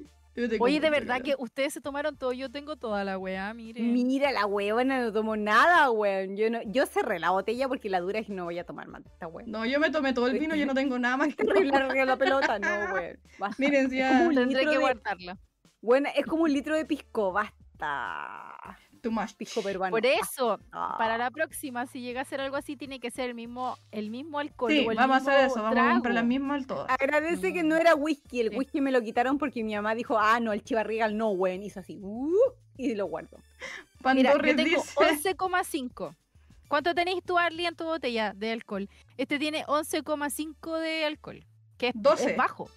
Oye, 0.59 0.79
de 0.81 0.89
verdad 0.89 1.21
que 1.21 1.35
ustedes 1.37 1.73
se 1.73 1.79
tomaron 1.79 2.17
todo. 2.17 2.33
Yo 2.33 2.51
tengo 2.51 2.75
toda 2.75 3.03
la 3.05 3.17
weá, 3.17 3.53
miren. 3.53 3.93
Mira, 3.93 4.31
la 4.33 4.45
huevona 4.47 4.99
no 4.99 5.13
tomó 5.13 5.37
nada, 5.37 5.91
weón. 5.91 6.35
Yo, 6.35 6.49
no, 6.49 6.61
yo 6.63 6.85
cerré 6.87 7.19
la 7.19 7.29
botella 7.29 7.67
porque 7.69 7.89
la 7.89 8.01
dura 8.01 8.19
es 8.19 8.25
que 8.27 8.33
no 8.33 8.43
voy 8.45 8.57
a 8.59 8.65
tomar 8.65 8.87
más 8.87 9.05
esta 9.05 9.27
weón. 9.27 9.49
No, 9.51 9.65
yo 9.65 9.79
me 9.79 9.91
tomé 9.91 10.11
todo 10.13 10.27
el 10.27 10.39
vino, 10.39 10.55
yo 10.55 10.65
no 10.65 10.73
tengo 10.73 10.97
nada 10.99 11.17
más 11.17 11.35
que 11.35 11.43
Terrible 11.45 11.75
arriba 11.77 12.03
la 12.05 12.17
pelota, 12.17 12.59
no, 12.59 12.67
weón. 12.95 13.17
Basta. 13.39 13.55
Miren, 13.59 13.89
ya- 13.91 14.27
Tendré 14.33 14.65
que 14.65 14.71
de- 14.71 14.77
guardarla. 14.79 15.37
Bueno, 15.81 16.09
es 16.15 16.25
como 16.25 16.43
un 16.43 16.51
litro 16.51 16.75
de 16.75 16.83
pisco, 16.85 17.31
basta. 17.31 18.77
Too 19.05 19.11
much. 19.11 19.33
Pisco 19.35 19.61
peruano. 19.61 19.91
Por 19.91 20.03
eso, 20.03 20.59
Ah. 20.71 20.95
para 20.97 21.15
la 21.19 21.29
próxima, 21.29 21.85
si 21.85 22.01
llega 22.01 22.21
a 22.21 22.25
ser 22.25 22.41
algo 22.41 22.55
así, 22.57 22.75
tiene 22.75 22.99
que 22.99 23.11
ser 23.11 23.29
el 23.29 23.35
mismo, 23.35 23.77
el 23.91 24.09
mismo 24.09 24.39
alcohol. 24.39 24.71
Sí, 24.71 24.83
o 24.87 24.89
el 24.89 24.97
vamos 24.97 25.15
a 25.15 25.19
hacer 25.19 25.45
eso, 25.45 25.61
vamos 25.61 25.77
a 25.77 25.91
comprar 25.91 25.95
la 25.95 26.21
trago. 26.21 26.27
misma 26.27 26.55
al 26.55 26.65
todo. 26.65 26.87
Agradece 26.89 27.53
que 27.53 27.61
no 27.61 27.75
era 27.75 27.93
whisky, 27.93 28.41
el 28.41 28.49
Sí. 28.49 28.57
whisky 28.57 28.81
me 28.81 28.91
lo 28.91 29.01
quitaron 29.03 29.37
porque 29.37 29.63
mi 29.63 29.75
mamá 29.75 29.93
dijo, 29.93 30.17
ah, 30.17 30.39
no, 30.39 30.53
el 30.53 30.63
chivarrigal 30.63 31.15
no, 31.15 31.29
weón, 31.29 31.61
hizo 31.61 31.79
así, 31.81 31.99
"Uh", 32.01 32.31
y 32.77 32.95
lo 32.95 33.05
guardo. 33.05 33.37
Mira, 34.15 34.33
yo 34.33 34.39
tengo 34.41 34.63
dice, 34.63 34.77
11,5. 34.95 36.15
¿Cuánto 36.67 36.95
tenéis 36.95 37.23
tú, 37.23 37.37
Arlie, 37.37 37.67
en 37.67 37.75
tu 37.75 37.83
botella 37.83 38.33
de 38.35 38.51
alcohol? 38.51 38.89
Este 39.17 39.37
tiene 39.37 39.63
11,5 39.67 40.79
de 40.79 41.05
alcohol, 41.05 41.45
que 41.77 41.89
es, 41.89 41.95
es 41.95 42.01
12. 42.01 42.33
bajo. 42.35 42.67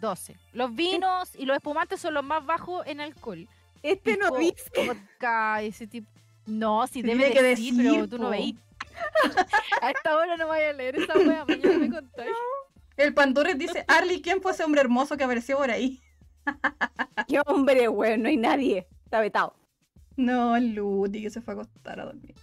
12. 0.00 0.36
Los 0.52 0.74
vinos 0.74 1.34
y 1.36 1.46
los 1.46 1.56
espumantes 1.56 2.00
son 2.00 2.12
los 2.12 2.22
más 2.24 2.44
bajos 2.44 2.86
en 2.86 3.00
alcohol. 3.00 3.48
Este 3.82 4.16
no 4.16 4.36
dice, 4.36 4.70
Vodka, 4.86 5.62
ese 5.62 5.86
tipo. 5.86 6.10
No, 6.46 6.86
si 6.86 7.02
debe 7.02 7.32
que 7.32 7.42
decir, 7.42 7.74
pero 7.76 7.92
decir, 7.92 8.08
tú 8.10 8.18
no 8.18 8.24
po. 8.24 8.30
veis. 8.30 8.54
a 9.82 9.90
esta 9.90 10.16
hora 10.16 10.36
no 10.36 10.48
vaya 10.48 10.70
a 10.70 10.72
leer 10.72 10.96
esa 10.96 11.14
wea, 11.18 11.44
mañana 11.44 11.78
me 11.78 11.90
contáis. 11.90 12.30
el 12.96 13.12
Pandorris 13.14 13.58
dice, 13.58 13.84
Arlie, 13.88 14.22
¿quién 14.22 14.40
fue 14.40 14.52
ese 14.52 14.64
hombre 14.64 14.80
hermoso 14.80 15.16
que 15.16 15.24
apareció 15.24 15.58
por 15.58 15.70
ahí? 15.70 16.00
qué 17.28 17.40
hombre, 17.46 17.88
weón, 17.88 18.22
no 18.22 18.28
hay 18.28 18.36
nadie, 18.36 18.86
está 19.04 19.20
vetado. 19.20 19.54
No, 20.16 20.58
Luti 20.58 21.22
que 21.22 21.30
se 21.30 21.40
fue 21.42 21.54
a 21.54 21.56
acostar 21.56 22.00
a 22.00 22.04
dormir. 22.06 22.34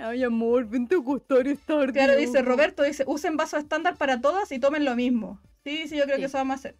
Ay, 0.00 0.22
amor, 0.24 0.66
vente 0.68 0.94
a 0.94 0.98
acostar 0.98 1.46
esta 1.48 1.78
tarde. 1.78 1.92
Claro, 1.92 2.16
dice. 2.16 2.42
Roberto, 2.42 2.82
dice, 2.82 3.04
usen 3.06 3.36
vasos 3.36 3.60
estándar 3.60 3.96
para 3.96 4.20
todas 4.20 4.50
y 4.52 4.58
tomen 4.58 4.84
lo 4.84 4.94
mismo. 4.94 5.40
Sí, 5.64 5.88
sí, 5.88 5.96
yo 5.96 6.04
creo 6.04 6.16
Sí. 6.16 6.22
que 6.22 6.26
eso 6.26 6.38
vamos 6.38 6.54
a 6.54 6.58
hacer. 6.58 6.76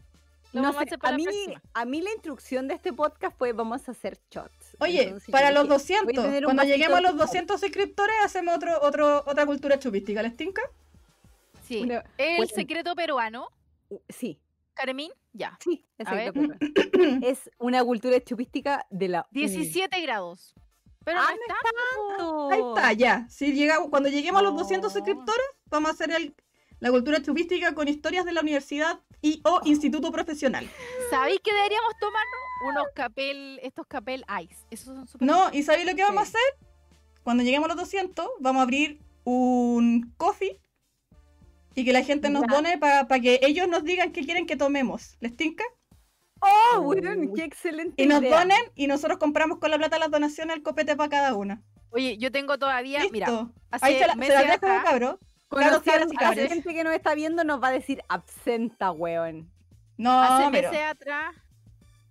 No 0.54 0.62
vamos 0.62 0.76
a 0.82 0.84
sé, 0.86 0.96
a, 1.00 1.10
la 1.10 1.16
mí, 1.16 1.26
a 1.74 1.84
mí 1.84 2.00
la 2.02 2.10
instrucción 2.12 2.68
de 2.68 2.74
este 2.74 2.92
podcast 2.92 3.36
fue 3.36 3.52
vamos 3.52 3.86
a 3.88 3.90
hacer 3.92 4.18
shots. 4.30 4.76
Oye, 4.80 5.02
Entonces 5.04 5.30
para 5.30 5.50
los 5.50 5.64
dije, 5.64 5.74
200, 5.74 6.04
voy 6.14 6.18
a 6.18 6.22
tener 6.26 6.44
un 6.46 6.54
cuando 6.54 6.62
lleguemos 6.64 6.98
a 6.98 7.00
los 7.02 7.10
Coca. 7.12 7.24
200 7.24 7.60
suscriptores, 7.60 8.14
hacemos 8.24 8.56
otro, 8.56 8.78
otro, 8.82 9.22
otra 9.26 9.46
cultura 9.46 9.78
chupística, 9.78 10.22
¿les 10.22 10.36
tinca? 10.36 10.62
Sí. 11.66 11.82
Una- 11.82 12.04
El 12.18 12.36
bueno. 12.38 12.52
secreto 12.54 12.94
peruano, 12.94 13.48
Uh, 13.90 13.98
Sí, 14.08 14.38
Caremín, 14.72 15.10
ya. 15.34 15.58
sí, 15.62 15.84
A 15.98 16.02
exacto. 16.02 16.40
Es 17.22 17.50
una 17.58 17.84
cultura 17.84 18.18
chupística 18.22 18.86
de 18.90 19.08
la... 19.08 19.20
U. 19.20 19.24
17 19.32 20.00
grados. 20.00 20.54
Pero 21.04 21.20
Ah, 21.20 21.26
no 21.28 21.54
es 21.54 22.18
tanto. 22.18 22.50
Ahí 22.50 22.60
está, 22.60 22.92
ya. 22.94 23.26
Si 23.28 23.52
llega, 23.52 23.76
cuando 23.90 24.08
lleguemos 24.08 24.40
a 24.40 24.44
los 24.44 24.56
200 24.56 24.90
Oh. 24.90 24.94
suscriptores, 24.94 25.44
vamos 25.66 25.90
a 25.90 25.92
hacer 25.92 26.10
el- 26.12 26.34
la 26.80 26.90
cultura 26.90 27.20
chupística 27.22 27.74
con 27.74 27.88
historias 27.88 28.24
de 28.24 28.32
la 28.32 28.40
universidad 28.40 29.00
y 29.24 29.40
o 29.44 29.60
instituto 29.64 30.12
profesional. 30.12 30.68
¿Sabéis 31.10 31.40
que 31.42 31.52
deberíamos 31.52 31.92
tomarnos? 31.98 32.40
Unos 32.68 32.84
capel, 32.94 33.58
estos 33.62 33.86
capel 33.86 34.24
ice. 34.42 34.56
Esos 34.70 34.94
son 34.94 35.08
súper 35.08 35.26
No, 35.26 35.48
¿y 35.52 35.62
sabéis 35.62 35.86
lo 35.86 35.94
que 35.96 36.02
vamos 36.02 36.18
a 36.20 36.22
hacer? 36.22 36.40
Cuando 37.22 37.42
lleguemos 37.42 37.66
a 37.66 37.74
los 37.74 37.78
200, 37.82 38.26
vamos 38.40 38.60
a 38.60 38.62
abrir 38.64 39.00
un 39.24 40.12
coffee 40.18 40.60
y 41.74 41.84
que 41.84 41.92
la 41.94 42.02
gente 42.04 42.28
nos 42.28 42.42
Ya. 42.48 42.54
done 42.54 42.78
para 42.78 43.06
que 43.20 43.40
ellos 43.42 43.66
nos 43.66 43.82
digan 43.82 44.12
qué 44.12 44.24
quieren 44.24 44.46
que 44.46 44.56
tomemos. 44.56 45.16
¿Les 45.20 45.34
tinca? 45.34 45.64
¡Oh, 46.40 46.80
weón! 46.80 47.32
¡Qué 47.34 47.44
excelente 47.44 48.02
Y 48.02 48.06
nos 48.06 48.20
idea! 48.20 48.38
donen 48.40 48.60
y 48.74 48.86
nosotros 48.86 49.18
compramos 49.18 49.58
con 49.58 49.70
la 49.70 49.78
plata 49.78 49.98
las 49.98 50.10
donaciones 50.10 50.54
el 50.56 50.62
copete 50.62 50.94
para 50.96 51.08
cada 51.08 51.34
una. 51.34 51.62
Oye, 51.90 52.18
yo 52.18 52.30
tengo 52.30 52.58
todavía, 52.58 52.98
Listo. 53.00 53.12
mira, 53.12 53.48
hace 53.70 53.86
Ahí 53.86 53.98
se, 53.98 54.06
la, 54.06 54.12
se 54.12 54.18
meses 54.18 54.34
las 54.34 54.42
dejo, 54.44 54.54
atrás- 54.66 54.84
cabro. 54.84 55.18
Cabras 55.48 55.82
y 56.12 56.24
a 56.24 56.34
la 56.34 56.48
gente 56.48 56.74
que 56.74 56.84
nos 56.84 56.94
está 56.94 57.14
viendo 57.14 57.44
nos 57.44 57.62
va 57.62 57.68
a 57.68 57.72
decir 57.72 58.02
absenta, 58.08 58.90
weón. 58.90 59.50
No, 59.96 60.20
hace 60.20 60.50
pero... 60.50 60.70
meses 60.70 60.84
atrás. 60.86 61.34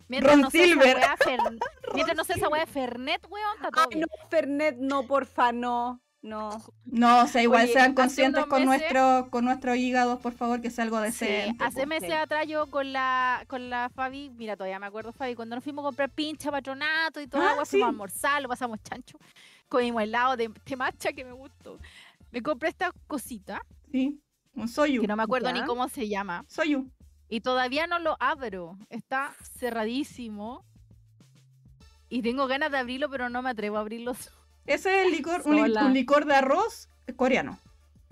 Mientras 0.08 0.34
Ron 0.34 0.42
no 0.42 0.50
Silver. 0.52 0.98
Fer- 0.98 1.60
Mientras 1.94 2.16
no 2.18 2.24
sea 2.24 2.36
esa 2.36 2.48
weá 2.50 2.66
de 2.66 2.72
Fernet, 2.72 3.26
weón, 3.30 3.56
está 3.56 3.72
todo 3.72 3.86
Ay, 3.90 3.98
bien. 3.98 4.02
no, 4.02 4.30
Fernet, 4.30 4.78
no, 4.78 5.04
porfa, 5.08 5.52
no. 5.52 6.00
No. 6.22 6.52
No, 6.86 7.24
o 7.24 7.28
sea, 7.28 7.42
igual 7.44 7.64
Oye, 7.64 7.74
sean 7.74 7.86
hace 7.92 7.96
conscientes 7.96 8.46
con 8.46 8.64
meses- 8.66 8.80
nuestro 8.94 9.30
con 9.30 9.44
nuestros 9.44 9.76
hígados, 9.76 10.22
por 10.22 10.32
favor, 10.32 10.62
que 10.62 10.70
sea 10.70 10.86
algo 10.86 10.98
Sí, 11.00 11.04
decente. 11.06 11.62
hace 11.62 11.82
po. 11.82 11.88
meses 11.88 12.08
sí. 12.10 12.16
atrás 12.16 12.48
yo 12.48 12.68
con 12.68 12.94
la 12.94 13.44
con 13.50 13.70
la 13.70 13.90
Fabi, 13.94 14.30
mira, 14.30 14.56
todavía 14.56 14.80
me 14.80 14.86
acuerdo, 14.86 15.12
Fabi, 15.12 15.36
cuando 15.36 15.56
nos 15.56 15.64
fuimos 15.66 15.84
a 15.84 15.88
comprar 15.88 16.10
pincha, 16.10 16.50
patronato 16.50 17.20
y 17.20 17.28
toda 17.28 17.50
Ah, 17.50 17.52
agua, 17.52 17.66
sí. 17.66 17.72
fuimos 17.72 17.88
a 17.88 17.90
almorzar, 17.90 18.42
lo 18.42 18.48
pasamos 18.48 18.80
chancho, 18.84 19.18
comimos 19.68 20.02
helado 20.02 20.38
de, 20.38 20.50
de 20.66 20.76
matcha 20.78 21.12
que 21.12 21.26
me 21.26 21.34
gustó. 21.34 21.78
Me 22.34 22.42
compré 22.42 22.70
esta 22.70 22.92
cosita, 23.06 23.62
Sí, 23.92 24.20
un 24.56 24.68
soyu. 24.68 25.02
que 25.02 25.08
no 25.08 25.16
me 25.16 25.22
acuerdo 25.22 25.54
ni 25.54 25.60
Ya. 25.60 25.66
cómo 25.68 25.88
se 25.88 26.10
llama, 26.10 26.44
Soyu. 26.50 26.90
y 27.30 27.42
todavía 27.42 27.86
no 27.86 28.00
lo 28.00 28.18
abro. 28.20 28.76
Está 28.90 29.36
cerradísimo. 29.60 30.66
Y 32.10 32.24
tengo 32.24 32.48
ganas 32.48 32.72
de 32.72 32.80
abrirlo, 32.80 33.08
pero 33.10 33.30
no 33.30 33.42
me 33.44 33.52
atrevo 33.52 33.78
a 33.78 33.82
abrirlo. 33.82 34.14
Ese 34.66 35.02
es 35.02 35.06
el 35.06 35.12
licor, 35.12 35.44
un, 35.46 35.56
li- 35.56 35.78
un 35.78 35.94
licor 35.94 36.26
de 36.26 36.34
arroz 36.36 36.90
coreano. 37.16 37.60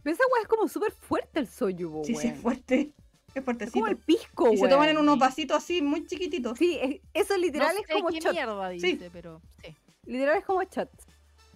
Pero 0.04 0.14
esa 0.16 0.24
weá 0.32 0.42
es 0.44 0.48
como 0.48 0.68
súper 0.68 0.92
fuerte 0.92 1.40
el 1.40 1.48
soyu, 1.48 2.04
Sí, 2.06 2.14
sí, 2.16 2.28
es 2.28 2.40
fuerte. 2.40 2.94
Es 3.30 3.38
Es 3.38 3.44
fuertecito. 3.44 3.74
como 3.74 3.88
el 3.88 3.98
pisco, 3.98 4.54
Y 4.54 4.58
se 4.58 4.68
toman 4.68 4.90
en 4.90 4.98
unos 4.98 5.18
vasitos 5.18 5.58
así, 5.58 5.82
muy 5.82 6.06
chiquititos. 6.06 6.60
Sí, 6.60 6.78
es- 6.80 7.02
eso 7.14 7.38
literal 7.38 7.74
no 7.74 7.82
es 7.82 7.88
sé 7.88 7.94
como 7.94 8.10
qué 8.10 8.20
shot. 8.20 8.34
mierda 8.34 8.70
Sí. 8.72 8.80
dice, 8.94 9.10
pero 9.12 9.42
sí. 9.64 9.76
Literal 10.06 10.38
es 10.38 10.46
como 10.46 10.62
shot. 10.64 10.90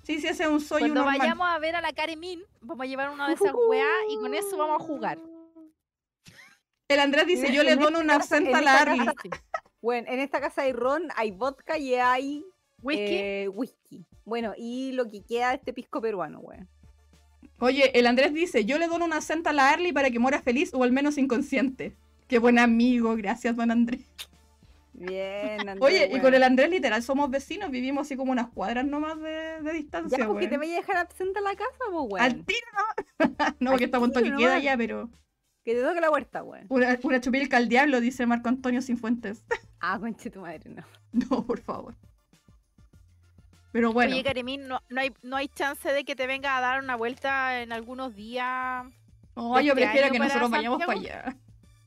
Sí, 0.06 0.20
sí, 0.22 0.28
ese 0.28 0.44
es 0.44 0.50
un 0.50 0.62
soyu 0.62 0.82
Cuando 0.86 1.02
normal. 1.02 1.18
vayamos 1.20 1.48
a 1.50 1.58
ver 1.60 1.76
a 1.76 1.82
la 1.82 1.92
Karemin, 1.92 2.42
vamos 2.62 2.84
a 2.84 2.88
llevar 2.88 3.10
una 3.10 3.28
de 3.28 3.34
esas 3.34 3.54
weá 3.68 3.88
y 4.10 4.18
con 4.18 4.34
eso 4.36 4.56
vamos 4.58 4.82
a 4.82 4.84
jugar. 4.86 5.18
El 6.88 7.00
Andrés 7.00 7.26
dice, 7.26 7.52
yo 7.52 7.64
le 7.64 7.76
dono 7.76 8.00
una 8.00 8.16
absenta 8.16 8.60
a 8.60 8.62
la 8.62 8.82
Arly. 8.82 9.00
casa- 9.06 9.42
Bueno, 9.82 10.08
en 10.12 10.20
esta 10.20 10.40
casa 10.40 10.62
hay 10.62 10.74
ron, 10.74 11.04
hay 11.16 11.32
vodka 11.32 11.78
y 11.80 11.96
hay 11.96 12.46
Whisky, 12.84 13.04
eh, 13.16 13.50
whisky. 13.52 14.06
Bueno, 14.26 14.54
y 14.58 14.92
lo 14.92 15.10
que 15.10 15.24
queda 15.24 15.50
de 15.50 15.56
este 15.56 15.74
pisco 15.74 16.00
peruano, 16.02 16.40
weón. 16.40 16.68
Oye, 17.60 17.98
el 17.98 18.06
Andrés 18.06 18.34
dice, 18.34 18.66
yo 18.66 18.78
le 18.78 18.88
dono 18.88 19.06
una 19.06 19.16
absenta 19.16 19.50
a 19.50 19.54
la 19.54 19.72
Arly 19.72 19.92
para 19.94 20.12
que 20.12 20.20
muera 20.20 20.42
feliz 20.42 20.72
o 20.74 20.84
al 20.84 20.92
menos 20.92 21.18
inconsciente. 21.18 21.96
Qué 22.28 22.38
buen 22.38 22.60
amigo, 22.60 23.16
gracias, 23.16 23.56
don 23.56 23.72
Andrés. 23.72 24.02
Bien, 24.98 25.60
Andrés, 25.70 25.78
Oye, 25.82 26.10
y 26.14 26.20
con 26.22 26.34
el 26.34 26.44
Andrés 26.44 26.70
literal 26.70 27.04
somos 27.04 27.30
vecinos, 27.30 27.70
vivimos 27.70 28.08
así 28.08 28.16
como 28.16 28.32
unas 28.32 28.48
cuadras 28.50 28.86
nomás 28.86 29.20
de, 29.20 29.62
de 29.62 29.74
distancia, 29.74 30.18
Ya, 30.18 30.28
porque 30.28 30.48
te 30.48 30.52
weón. 30.58 30.62
vaya 30.62 30.74
a 30.74 30.80
dejar 30.82 30.98
absenta 30.98 31.40
a 31.40 31.44
la 31.44 31.56
casa, 31.56 31.80
po, 31.92 32.04
weón. 32.04 32.24
Al 32.26 32.46
tiro, 32.46 32.68
¿no? 33.20 33.26
no, 33.60 33.72
porque 33.72 33.86
estamos 33.86 34.08
en 34.10 34.14
toque 34.14 34.36
queda 34.36 34.60
ya, 34.60 34.78
pero... 34.78 35.10
Que 35.64 35.74
te 35.74 35.82
toque 35.82 36.00
la 36.00 36.12
huerta, 36.12 36.44
weón. 36.44 36.66
Una, 36.70 36.98
una 37.04 37.20
chupilca 37.20 37.58
al 37.58 37.68
diablo, 37.68 38.00
dice 38.00 38.26
Marco 38.26 38.50
Antonio 38.50 38.82
Sinfuentes. 38.82 39.44
Ah, 39.88 40.00
conche 40.00 40.32
tu 40.32 40.40
madre, 40.42 40.72
no. 40.72 40.84
no, 41.12 41.46
por 41.46 41.60
favor. 41.60 41.94
Pero 43.72 43.92
bueno, 43.94 44.14
Oye, 44.14 44.24
Karemin, 44.24 44.68
no, 44.68 44.82
no, 44.90 45.02
hay, 45.02 45.14
no 45.22 45.36
hay 45.36 45.48
chance 45.50 45.92
de 45.92 46.04
que 46.06 46.16
te 46.16 46.26
venga 46.26 46.58
a 46.58 46.62
dar 46.62 46.82
una 46.82 46.96
vuelta 46.96 47.62
en 47.62 47.72
algunos 47.72 48.16
días. 48.16 48.86
oh, 49.36 49.60
yo 49.60 49.74
este 49.74 49.84
prefiero 49.84 50.12
que 50.12 50.18
nosotros 50.18 50.50
vayamos 50.50 50.80
para 50.84 50.94
allá. 51.00 51.38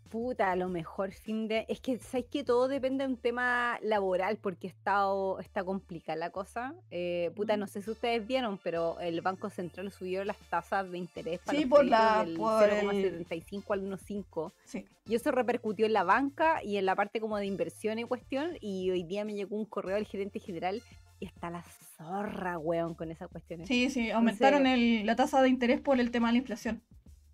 Puta, 0.08 0.50
a 0.52 0.56
lo 0.56 0.68
mejor 0.68 1.12
fin 1.12 1.48
de... 1.48 1.66
Es 1.68 1.80
que, 1.80 1.98
¿sabes 1.98 2.26
que 2.30 2.44
Todo 2.44 2.66
depende 2.68 3.04
de 3.04 3.10
un 3.10 3.16
tema 3.18 3.78
laboral 3.82 4.38
porque 4.38 4.66
está, 4.66 5.02
está 5.40 5.64
complicada 5.64 6.16
la 6.16 6.30
cosa. 6.30 6.74
Eh, 6.90 7.30
puta, 7.36 7.56
no 7.56 7.66
sé 7.66 7.82
si 7.82 7.90
ustedes 7.90 8.26
vieron, 8.26 8.58
pero 8.58 8.98
el 9.00 9.20
Banco 9.20 9.50
Central 9.50 9.90
subió 9.92 10.24
las 10.24 10.38
tasas 10.50 10.90
de 10.90 10.98
interés 10.98 11.40
para 11.40 11.58
Sí, 11.58 11.64
los 11.64 11.70
por 11.70 11.84
la- 11.84 12.24
del 12.24 12.36
por 12.36 12.62
el- 12.68 13.26
0,75 13.26 13.72
al 13.74 13.82
1,5. 13.82 14.52
Sí. 14.64 14.86
Y 15.06 15.14
eso 15.14 15.30
repercutió 15.30 15.86
en 15.86 15.92
la 15.92 16.04
banca 16.04 16.62
y 16.62 16.76
en 16.78 16.86
la 16.86 16.94
parte 16.96 17.20
como 17.20 17.36
de 17.36 17.46
inversión 17.46 17.98
y 17.98 18.04
cuestión. 18.04 18.56
Y 18.60 18.90
hoy 18.90 19.02
día 19.02 19.24
me 19.24 19.34
llegó 19.34 19.56
un 19.56 19.64
correo 19.66 19.96
del 19.96 20.06
gerente 20.06 20.38
general 20.40 20.82
y 21.20 21.26
está 21.26 21.50
la 21.50 21.64
zorra, 21.96 22.58
weón, 22.58 22.94
con 22.94 23.10
esas 23.10 23.28
cuestiones. 23.28 23.66
Sí, 23.68 23.90
sí, 23.90 24.10
aumentaron 24.10 24.66
el- 24.66 25.04
la 25.04 25.16
tasa 25.16 25.42
de 25.42 25.48
interés 25.48 25.80
por 25.80 25.98
el 25.98 26.10
tema 26.10 26.28
de 26.28 26.32
la 26.34 26.38
inflación. 26.38 26.80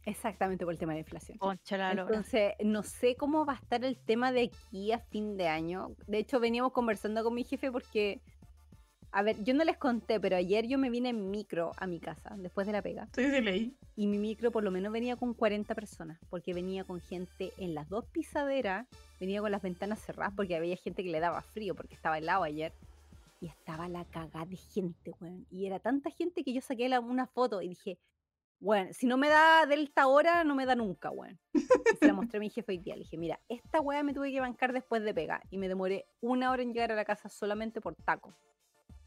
Exactamente 0.06 0.64
por 0.64 0.72
el 0.74 0.78
tema 0.78 0.92
de 0.92 0.96
la 0.96 1.00
inflación. 1.00 1.38
Entonces, 2.08 2.52
no 2.64 2.82
sé 2.82 3.16
cómo 3.16 3.44
va 3.46 3.54
a 3.54 3.56
estar 3.56 3.84
el 3.84 3.96
tema 3.98 4.32
de 4.32 4.50
aquí 4.52 4.92
a 4.92 4.98
fin 4.98 5.36
de 5.36 5.48
año. 5.48 5.96
De 6.06 6.18
hecho, 6.18 6.40
veníamos 6.40 6.72
conversando 6.72 7.24
con 7.24 7.34
mi 7.34 7.44
jefe 7.44 7.72
porque, 7.72 8.20
a 9.12 9.22
ver, 9.22 9.42
yo 9.44 9.54
no 9.54 9.64
les 9.64 9.76
conté, 9.78 10.20
pero 10.20 10.36
ayer 10.36 10.66
yo 10.66 10.76
me 10.78 10.90
vine 10.90 11.08
en 11.10 11.30
micro 11.30 11.72
a 11.78 11.86
mi 11.86 12.00
casa, 12.00 12.34
después 12.36 12.66
de 12.66 12.72
la 12.74 12.82
pega. 12.82 13.08
Sí, 13.14 13.24
sí, 13.30 13.40
leí. 13.40 13.76
Y 13.96 14.06
mi 14.06 14.18
micro 14.18 14.50
por 14.50 14.62
lo 14.64 14.70
menos 14.70 14.92
venía 14.92 15.16
con 15.16 15.32
40 15.34 15.74
personas, 15.74 16.18
porque 16.28 16.52
venía 16.52 16.84
con 16.84 17.00
gente 17.00 17.52
en 17.56 17.74
las 17.74 17.88
dos 17.88 18.04
pisaderas, 18.06 18.86
venía 19.20 19.40
con 19.40 19.52
las 19.52 19.62
ventanas 19.62 20.00
cerradas, 20.00 20.34
porque 20.36 20.56
había 20.56 20.76
gente 20.76 21.02
que 21.02 21.10
le 21.10 21.20
daba 21.20 21.40
frío, 21.40 21.74
porque 21.74 21.94
estaba 21.94 22.18
helado 22.18 22.42
ayer. 22.42 22.72
Y 23.40 23.46
estaba 23.46 23.88
la 23.88 24.04
cagada 24.06 24.46
de 24.46 24.56
gente, 24.56 25.12
weón. 25.20 25.46
Y 25.50 25.66
era 25.66 25.78
tanta 25.78 26.10
gente 26.10 26.42
que 26.44 26.52
yo 26.52 26.60
saqué 26.60 26.88
la- 26.88 27.00
una 27.00 27.26
foto 27.26 27.60
y 27.62 27.68
dije, 27.68 27.98
bueno, 28.60 28.92
si 28.92 29.06
no 29.06 29.16
me 29.16 29.28
da 29.28 29.66
delta 29.66 30.02
ahora, 30.02 30.44
no 30.44 30.54
me 30.54 30.66
da 30.66 30.74
nunca, 30.74 31.10
weón. 31.10 31.38
Se 32.00 32.06
la 32.06 32.14
mostré 32.14 32.38
a 32.38 32.40
mi 32.40 32.50
jefe 32.50 32.72
hoy 32.72 32.78
día. 32.78 32.94
Le 32.94 33.00
dije, 33.02 33.18
mira, 33.18 33.38
esta 33.48 33.80
weá 33.80 34.02
me 34.02 34.14
tuve 34.14 34.32
que 34.32 34.40
bancar 34.40 34.72
después 34.72 35.02
de 35.02 35.12
pega. 35.12 35.42
Y 35.50 35.58
me 35.58 35.68
demoré 35.68 36.06
una 36.20 36.50
hora 36.50 36.62
en 36.62 36.72
llegar 36.72 36.92
a 36.92 36.94
la 36.94 37.04
casa 37.04 37.28
solamente 37.28 37.80
por 37.80 37.94
taco. 37.94 38.34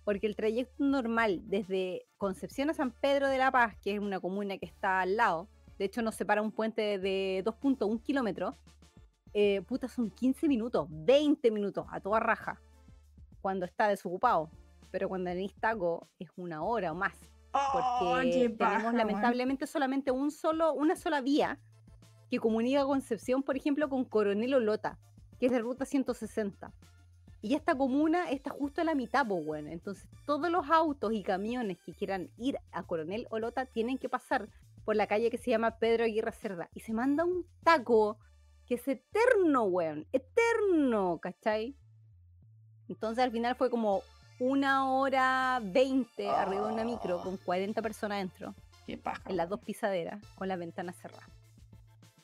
Porque 0.04 0.28
el 0.28 0.36
trayecto 0.36 0.84
normal 0.84 1.42
desde 1.46 2.06
Concepción 2.18 2.70
a 2.70 2.74
San 2.74 2.92
Pedro 2.92 3.28
de 3.28 3.40
la 3.40 3.52
Paz, 3.52 3.76
que 3.82 3.94
es 3.94 4.00
una 4.00 4.20
comuna 4.20 4.58
que 4.58 4.66
está 4.66 5.02
al 5.02 5.18
lado, 5.18 5.50
de 5.78 5.86
hecho 5.86 6.02
nos 6.02 6.16
separa 6.16 6.42
un 6.42 6.52
puente 6.52 6.98
de 7.00 7.44
2.1 7.44 8.02
kilómetros, 8.02 8.56
eh, 9.34 9.62
puta, 9.62 9.88
son 9.88 10.10
15 10.10 10.48
minutos, 10.48 10.88
20 10.90 11.52
minutos, 11.52 11.86
a 11.92 12.00
toda 12.00 12.20
raja. 12.20 12.60
cuando 13.42 13.66
está 13.66 13.88
desocupado. 13.88 14.50
Pero 14.92 15.08
cuando 15.10 15.30
tenéis 15.30 15.54
taco 15.56 16.08
es 16.20 16.30
una 16.36 16.64
hora 16.64 16.92
o 16.92 16.96
más. 16.96 17.14
Porque 17.52 18.56
tenemos 18.58 18.94
lamentablemente 18.94 19.68
solamente 19.68 20.12
un 20.12 20.32
solo, 20.32 20.74
una 20.74 20.96
sola 20.96 21.22
vía 21.22 21.60
que 22.30 22.40
comunica 22.40 22.86
Concepción, 22.86 23.44
por 23.44 23.56
ejemplo, 23.56 23.90
con 23.90 24.06
Coronel 24.06 24.54
Olota, 24.54 25.00
que 25.40 25.48
es 25.48 25.52
de 25.52 25.60
ruta 25.60 25.86
160. 25.86 26.74
Y 27.42 27.56
esta 27.56 27.78
comuna 27.78 28.30
está 28.32 28.50
justo 28.50 28.82
a 28.82 28.84
la 28.84 28.96
mitad, 28.96 29.26
pues 29.26 29.46
bueno. 29.46 29.70
Entonces, 29.70 30.08
todos 30.26 30.50
los 30.50 30.70
autos 30.70 31.14
y 31.14 31.24
camiones 31.24 31.78
que 31.86 31.94
quieran 31.94 32.30
ir 32.38 32.58
a 32.72 32.84
Coronel 32.84 33.28
Olota 33.30 33.66
tienen 33.66 33.98
que 33.98 34.10
pasar 34.10 34.50
por 34.84 34.96
la 34.96 35.08
calle 35.08 35.30
que 35.30 35.38
se 35.38 35.52
llama 35.52 35.78
Pedro 35.78 36.06
Aguirre 36.06 36.32
Cerda. 36.32 36.70
Y 36.74 36.82
se 36.82 36.94
manda 36.94 37.24
un 37.24 37.46
taco 37.64 38.18
que 38.66 38.76
es 38.76 38.88
eterno, 38.88 39.64
weón. 39.64 40.08
Eterno, 40.12 41.20
¿cachai? 41.22 41.76
Entonces, 42.90 43.24
al 43.24 43.32
final 43.32 43.56
fue 43.56 43.70
como 43.70 44.02
una 44.40 44.90
hora 44.92 45.60
veinte 45.64 46.30
arriba 46.30 46.68
de 46.68 46.74
una 46.74 46.84
micro 46.84 47.18
Oh. 47.18 47.24
con 47.24 47.38
40 47.38 47.82
personas 47.82 48.20
dentro, 48.20 48.54
Qué 48.86 48.98
paja. 48.98 49.22
en 49.30 49.38
las 49.38 49.50
dos 49.50 49.60
pisaderas, 49.60 50.22
con 50.36 50.48
las 50.48 50.60
ventanas 50.60 50.96
cerradas. 50.98 51.28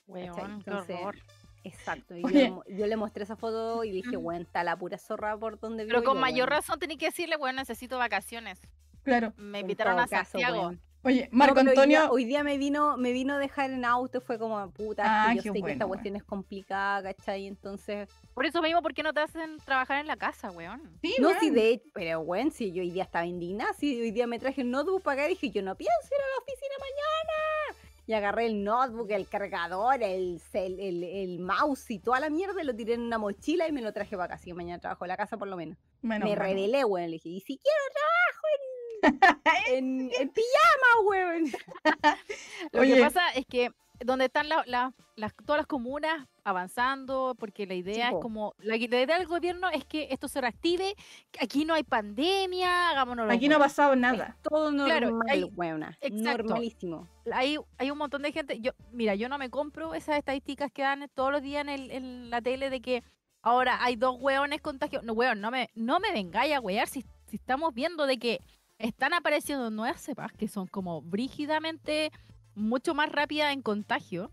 Weón, 0.08 0.36
qué 0.36 0.42
Entonces, 0.70 0.98
horror. 1.00 1.16
Exacto. 1.64 2.16
Y 2.16 2.22
yo, 2.22 2.28
le, 2.30 2.52
mo- 2.52 2.64
yo 2.68 2.88
le 2.88 2.96
mostré 2.98 3.24
esa 3.24 3.36
foto 3.38 3.84
y 3.86 3.92
dije, 3.92 4.18
bueno, 4.18 4.42
está 4.42 4.64
la 4.64 4.76
pura 4.76 4.98
zorra 4.98 5.38
por 5.38 5.60
donde 5.60 5.86
vivo 5.86 5.96
Pero 6.00 6.04
con 6.06 6.16
yo, 6.16 6.22
mayor 6.22 6.50
weón". 6.50 6.60
razón 6.62 6.80
tenés 6.80 6.98
que 6.98 7.06
decirle, 7.06 7.38
bueno, 7.38 7.60
necesito 7.62 7.98
vacaciones. 7.98 8.60
Claro. 9.04 9.34
Me 9.38 9.60
invitaron 9.62 9.98
a 10.00 10.08
caso, 10.08 10.32
Santiago. 10.32 10.60
weón. 10.60 10.82
Oye, 11.06 11.28
No, 11.32 11.38
Marco 11.38 11.56
pero 11.56 11.70
hoy 11.70 11.76
día- 11.76 11.84
Antonio. 12.00 12.12
Hoy 12.14 12.26
día, 12.26 12.44
me 12.44 12.58
vino 12.58 12.96
me 12.98 13.12
vino 13.12 13.34
a 13.34 13.38
dejar 13.38 13.72
en 13.72 13.84
auto, 13.86 14.22
fue 14.22 14.40
como, 14.40 14.70
puta, 14.72 15.04
Ah, 15.06 15.30
que 15.34 15.40
qué 15.40 15.44
yo 15.48 15.52
sé 15.52 15.54
que 15.56 15.60
bueno, 15.60 15.74
esta 15.74 15.86
weón. 15.86 15.90
cuestión 15.90 16.16
es 16.16 16.24
complicada, 16.24 17.14
¿cachai? 17.14 17.48
Entonces, 17.48 18.10
Por 18.34 18.46
eso 18.46 18.62
mismo, 18.62 18.82
¿por 18.82 18.94
qué 18.94 19.04
no 19.04 19.14
te 19.14 19.20
hacen 19.20 19.58
trabajar 19.66 20.00
en 20.00 20.08
la 20.08 20.16
casa, 20.18 20.50
weón? 20.52 20.82
Sí, 21.02 21.14
no, 21.20 21.28
weón. 21.30 21.40
sí, 21.40 21.50
de 21.50 21.70
hecho, 21.72 21.90
pero 21.94 22.24
bueno, 22.24 22.52
si 22.52 22.72
yo 22.72 22.82
hoy 22.82 22.92
día 22.92 23.04
estaba 23.04 23.26
indignada, 23.26 23.74
si 23.74 24.00
hoy 24.02 24.12
día 24.12 24.28
me 24.28 24.40
traje 24.40 24.62
el 24.62 24.72
notebook 24.72 25.04
para 25.04 25.22
acá 25.24 25.26
y 25.30 25.34
dije, 25.36 25.50
yo 25.52 25.62
no 25.62 25.76
pienso 25.76 26.08
ir 26.10 26.22
a 26.22 26.30
la 26.38 26.42
oficina 26.44 26.76
mañana. 26.80 27.80
Y 28.06 28.12
agarré 28.14 28.48
el 28.48 28.64
notebook, 28.66 29.10
el 29.12 29.28
cargador, 29.30 30.02
el, 30.04 30.42
el, 30.54 31.04
el 31.04 31.40
mouse 31.40 31.90
y 31.92 32.00
toda 32.00 32.20
la 32.20 32.30
mierda, 32.30 32.62
y 32.62 32.66
lo 32.66 32.76
tiré 32.76 32.96
en 32.96 33.02
una 33.02 33.18
mochila 33.18 33.66
y 33.68 33.72
me 33.72 33.82
lo 33.82 33.94
traje 33.94 34.16
para 34.18 34.26
acá, 34.26 34.34
así 34.36 34.46
que 34.50 34.54
mañana 34.54 34.80
trabajo 34.80 35.06
en 35.06 35.10
la 35.10 35.18
casa 35.18 35.38
por 35.38 35.48
lo 35.48 35.56
menos. 35.56 35.78
Menos 36.02 36.30
me 36.30 36.36
mal. 36.36 36.48
rebelé, 36.50 36.84
weón, 36.84 37.08
le 37.10 37.14
dije, 37.14 37.30
y 37.30 37.40
si 37.40 37.58
quiero 37.58 37.80
trabajo 37.94 38.48
en, 38.56 38.73
en, 39.70 40.12
en 40.20 40.30
pijama, 40.30 41.08
weón. 41.08 41.46
Lo 42.72 42.82
Oye. 42.82 42.96
que 42.96 43.02
pasa 43.02 43.30
es 43.36 43.46
que 43.46 43.72
donde 44.04 44.26
están 44.26 44.50
la- 44.50 44.64
la- 44.66 44.94
las, 45.16 45.34
todas 45.46 45.60
las 45.60 45.68
comunas 45.68 46.28
avanzando, 46.44 47.36
porque 47.40 47.66
la 47.66 47.76
idea 47.76 48.10
es 48.10 48.16
como, 48.22 48.54
la, 48.58 48.76
la 48.76 48.78
idea 48.78 49.18
del 49.18 49.28
gobierno 49.28 49.70
es 49.70 49.86
que 49.86 50.08
esto 50.12 50.28
se 50.28 50.42
reactive, 50.42 50.96
aquí 51.40 51.64
no 51.64 51.74
hay 51.74 51.84
pandemia, 51.84 52.90
hagámonos 52.90 53.32
Aquí 53.32 53.48
no 53.48 53.56
ha 53.58 53.60
pasado 53.60 53.96
nada. 53.96 54.36
Todo 54.42 54.72
normal, 54.72 55.00
Claro, 55.00 55.20
hay- 55.30 55.44
weona. 55.44 55.98
exacto. 56.02 56.44
Normalísimo. 56.44 57.08
hay, 57.32 57.58
hay 57.78 57.92
un 57.92 57.98
montón 57.98 58.24
de 58.24 58.32
gente, 58.32 58.60
yo 58.60 58.72
mira, 58.92 59.16
yo 59.16 59.30
no 59.30 59.38
me 59.38 59.50
compro 59.50 59.94
esas 59.94 60.18
estadísticas 60.18 60.72
que 60.72 60.82
dan 60.82 61.10
todos 61.14 61.32
los 61.32 61.42
días 61.42 61.62
en, 61.62 61.70
el- 61.70 61.92
en 61.92 62.30
la 62.30 62.42
tele 62.42 62.70
de 62.70 62.82
que 62.82 63.04
ahora 63.42 63.84
hay 63.84 63.96
dos 63.96 64.18
hueones 64.20 64.60
contagiados. 64.62 65.06
No, 65.06 65.14
hueón, 65.14 65.40
no 65.40 65.52
me, 65.52 65.70
no 65.76 66.00
me 66.00 66.12
vengáis 66.12 66.54
a 66.56 66.60
huear 66.60 66.88
si, 66.88 67.06
si 67.28 67.38
estamos 67.38 67.74
viendo 67.74 68.06
de 68.06 68.18
que 68.18 68.42
están 68.84 69.14
apareciendo 69.14 69.70
nuevas 69.70 70.02
cepas 70.02 70.32
que 70.34 70.48
son 70.48 70.68
como 70.68 71.02
brígidamente 71.02 72.12
mucho 72.56 72.94
más 72.94 73.12
rápidas 73.12 73.52
en 73.54 73.62
contagio. 73.62 74.30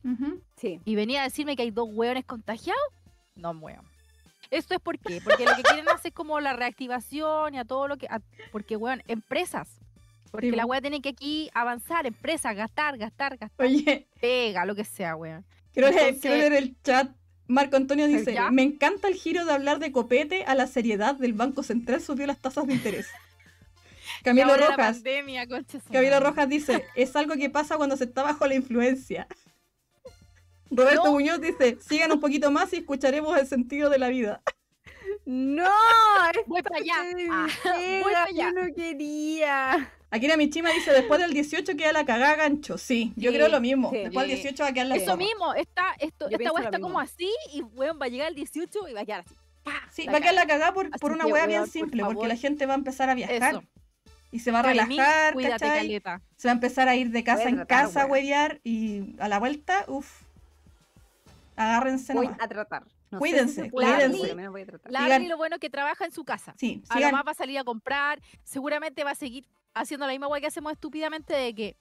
Sí. 0.57 0.81
y 0.85 0.95
venía 0.95 1.21
a 1.23 1.25
decirme 1.25 1.57
que 1.57 1.63
hay 1.63 1.71
dos 1.71 1.89
hueones 1.91 2.25
contagiados, 2.27 2.83
no 3.35 3.51
hueón. 3.53 3.85
Esto 4.51 4.75
es 4.75 4.81
por 4.81 4.99
qué, 4.99 5.21
porque 5.23 5.45
lo 5.45 5.55
que 5.57 5.63
quieren 5.63 5.89
hacer 5.89 6.09
es 6.11 6.15
como 6.15 6.41
la 6.41 6.53
reactivación 6.53 7.55
y 7.55 7.59
a 7.59 7.65
todo 7.65 7.87
lo 7.89 7.97
que, 7.97 8.07
a- 8.09 8.21
porque 8.53 8.77
hueón, 8.77 9.03
empresas, 9.07 9.69
porque 10.33 10.51
Sí, 10.51 10.57
la 10.57 10.67
hueá 10.67 10.81
tiene 10.81 11.01
que 11.01 11.11
aquí 11.11 11.49
avanzar, 11.55 12.07
empresas, 12.07 12.55
gastar, 12.57 12.99
gastar, 12.99 13.37
gastar, 13.39 13.65
Oye, 13.67 14.09
pega, 14.21 14.65
lo 14.67 14.75
que 14.75 14.85
sea, 14.85 15.15
weón. 15.17 15.45
quiero, 15.73 15.89
Entonces- 15.89 16.21
quiero 16.21 16.37
leer 16.37 16.53
el 16.55 16.77
chat. 16.83 17.11
Marco 17.47 17.77
Antonio 17.77 18.07
dice, 18.07 18.35
¿Ya? 18.35 18.51
me 18.51 18.63
encanta 18.63 19.09
el 19.09 19.15
giro 19.15 19.45
de 19.45 19.53
hablar 19.53 19.79
de 19.81 19.91
copete 19.91 20.45
a 20.45 20.55
la 20.55 20.67
seriedad 20.69 21.15
del 21.17 21.33
Banco 21.33 21.63
Central 21.65 22.01
subió 22.01 22.27
las 22.27 22.39
tasas 22.41 22.67
de 22.67 22.75
interés. 22.75 23.09
Camilo 24.23 24.49
ahora 24.51 24.61
la 24.63 24.71
Rojas. 24.77 24.97
pandemia, 24.97 25.47
Camilo. 25.93 26.21
Rojas 26.21 26.49
dice, 26.49 26.85
es 26.95 27.17
algo 27.17 27.35
que 27.35 27.51
pasa 27.51 27.77
cuando 27.77 27.97
se 27.97 28.05
está 28.05 28.23
bajo 28.23 28.47
la 28.47 28.55
influencia. 28.55 29.27
Roberto 30.71 31.05
No. 31.05 31.13
Muñoz 31.13 31.41
dice, 31.41 31.79
sigan 31.81 32.13
un 32.13 32.21
poquito 32.21 32.51
más 32.51 32.73
y 32.73 32.77
escucharemos 32.77 33.37
el 33.39 33.47
sentido 33.47 33.91
de 33.91 33.99
la 33.99 34.09
vida. 34.09 34.43
¡No! 35.25 35.69
Voy 36.47 36.63
para 36.63 36.77
allá. 36.77 36.95
Ah, 37.31 37.47
voy 37.65 38.13
para 38.13 38.25
allá. 38.25 38.53
Yo 38.55 38.61
no 38.63 38.75
quería. 38.75 39.91
Akira 40.13 40.37
Michima 40.37 40.71
dice, 40.71 40.93
después 40.93 41.21
del 41.21 41.33
18 41.33 41.77
queda 41.77 41.93
la 41.93 42.05
cagada 42.05 42.35
gancho. 42.37 42.79
Sí, 42.79 43.13
yo 43.17 43.31
Sí, 43.31 43.37
creo 43.37 43.49
lo 43.49 43.61
mismo. 43.61 43.91
sí. 43.91 43.99
Después 43.99 44.27
del 44.27 44.37
18 44.37 44.63
va 44.65 44.69
a 44.69 44.73
quedar 44.73 44.87
la 44.89 44.97
Eso 44.97 45.17
mismo, 45.17 45.55
está, 45.55 45.93
esto, 46.01 46.29
Yo 46.29 46.37
esta 46.37 46.53
weá 46.53 46.65
está 46.65 46.79
mismo. 46.79 46.89
como 46.89 47.01
así 47.01 47.31
y 47.53 47.63
weón 47.63 47.99
va 48.01 48.07
a 48.07 48.09
llegar 48.09 48.29
el 48.29 48.35
18 48.35 48.89
y 48.89 48.93
va 48.93 49.01
a 49.03 49.05
quedar 49.05 49.21
así. 49.21 49.35
Sí, 49.93 50.05
La 50.07 50.13
va 50.13 50.19
a 50.19 50.21
quedar 50.21 50.35
la 50.35 50.41
caga. 50.43 50.55
cagada 50.55 50.75
por, 50.75 50.91
por 50.99 51.13
una 51.13 51.27
weá 51.27 51.47
bien 51.47 51.61
por 51.61 51.71
simple, 51.71 52.05
porque 52.05 52.27
la 52.27 52.37
gente 52.37 52.67
va 52.67 52.73
a 52.75 52.77
empezar 52.77 53.09
a 53.11 53.15
viajar 53.15 53.51
Eso. 53.55 53.63
Y 54.33 54.41
se 54.41 54.51
va 54.53 54.61
a 54.61 54.63
relajar, 54.63 55.35
cuídate, 55.35 55.59
¿cachai? 55.65 55.79
caleta. 55.87 56.21
Se 56.37 56.49
va 56.49 56.53
a 56.53 56.55
empezar 56.55 56.89
a 56.89 56.95
ir 56.97 57.11
de 57.11 57.25
casa 57.25 57.49
en 57.49 57.57
tratar, 57.57 57.85
casa 57.87 58.03
a 58.03 58.07
huevear 58.07 58.61
y 58.65 59.17
a 59.19 59.29
la 59.29 59.39
vuelta, 59.39 59.85
uff, 59.89 60.23
agárrense 61.57 62.15
Voy 62.15 62.27
nomás. 62.27 62.41
a 62.43 62.49
tratar. 62.49 62.83
No 63.11 63.19
sé 63.19 63.25
si 63.27 63.31
Cuídense, 63.33 63.63
se 63.65 63.71
puede, 63.71 63.87
cuídense. 63.89 64.19
pero 64.21 64.31
al 64.31 64.37
menos 64.37 64.53
voy 64.53 64.63
a 64.63 64.67
tratar. 64.67 64.93
La 64.93 65.01
Sigan- 65.01 65.13
Adri 65.17 65.27
lo 65.27 65.37
bueno 65.37 65.59
que 65.59 65.69
trabaja 65.69 66.05
en 66.05 66.13
su 66.13 66.25
casa. 66.25 66.55
Sí, 66.57 66.83
A 66.89 66.95
lo 66.95 66.99
sigan, 66.99 67.13
más 67.13 67.27
va 67.27 67.33
a 67.33 67.35
salir 67.35 67.59
a 67.59 67.65
comprar. 67.65 68.21
Seguramente 68.45 69.03
va 69.03 69.11
a 69.11 69.15
seguir 69.17 69.45
haciendo 69.75 70.07
la 70.07 70.13
misma 70.13 70.29
weá 70.29 70.41
que 70.41 70.47
hacemos 70.47 70.73
estúpidamente 70.73 71.35
de 71.35 71.55
que 71.55 71.77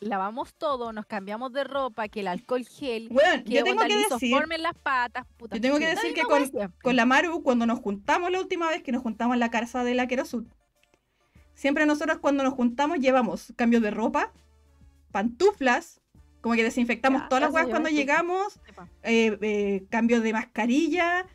lavamos 0.00 0.52
todo, 0.54 0.92
nos 0.92 1.06
cambiamos 1.06 1.52
de 1.52 1.62
ropa, 1.62 2.08
que 2.08 2.20
el 2.20 2.26
alcohol 2.28 2.66
gel, 2.66 3.06
Weón, 3.12 3.44
que 3.44 3.52
yo 3.52 3.62
tengo 3.62 3.82
que 3.82 3.94
decir, 3.94 4.06
lisoforme 4.18 4.56
en 4.56 4.62
las 4.64 4.74
patas. 4.76 5.24
puta, 5.36 5.54
yo 5.54 5.62
tengo 5.62 5.78
que 5.78 5.86
decir 5.86 6.12
que 6.14 6.22
con 6.82 6.96
la 6.96 7.06
Maru, 7.06 7.44
cuando 7.44 7.66
nos 7.66 7.78
juntamos 7.78 8.32
la 8.32 8.40
última 8.40 8.68
vez 8.68 8.82
que 8.82 8.90
nos 8.90 9.02
juntamos 9.02 9.34
en 9.34 9.40
la 9.40 9.50
casa 9.52 9.84
de 9.84 9.94
la 9.94 10.08
Querosud, 10.08 10.44
siempre 11.54 11.86
nosotros 11.86 12.18
cuando 12.18 12.42
nos 12.44 12.54
juntamos 12.54 12.98
llevamos 12.98 13.52
cambio 13.56 13.80
de 13.80 13.90
ropa, 13.90 14.32
pantuflas, 15.10 16.00
como 16.40 16.54
que 16.54 16.64
desinfectamos 16.64 17.22
Ya, 17.22 17.28
todas 17.28 17.42
las 17.42 17.52
weas 17.52 17.68
cuando 17.68 17.88
llegamos, 17.88 18.58
eh, 19.02 19.38
eh, 19.40 19.84
cambio 19.90 20.20
de 20.20 20.32
mascarilla, 20.32 21.26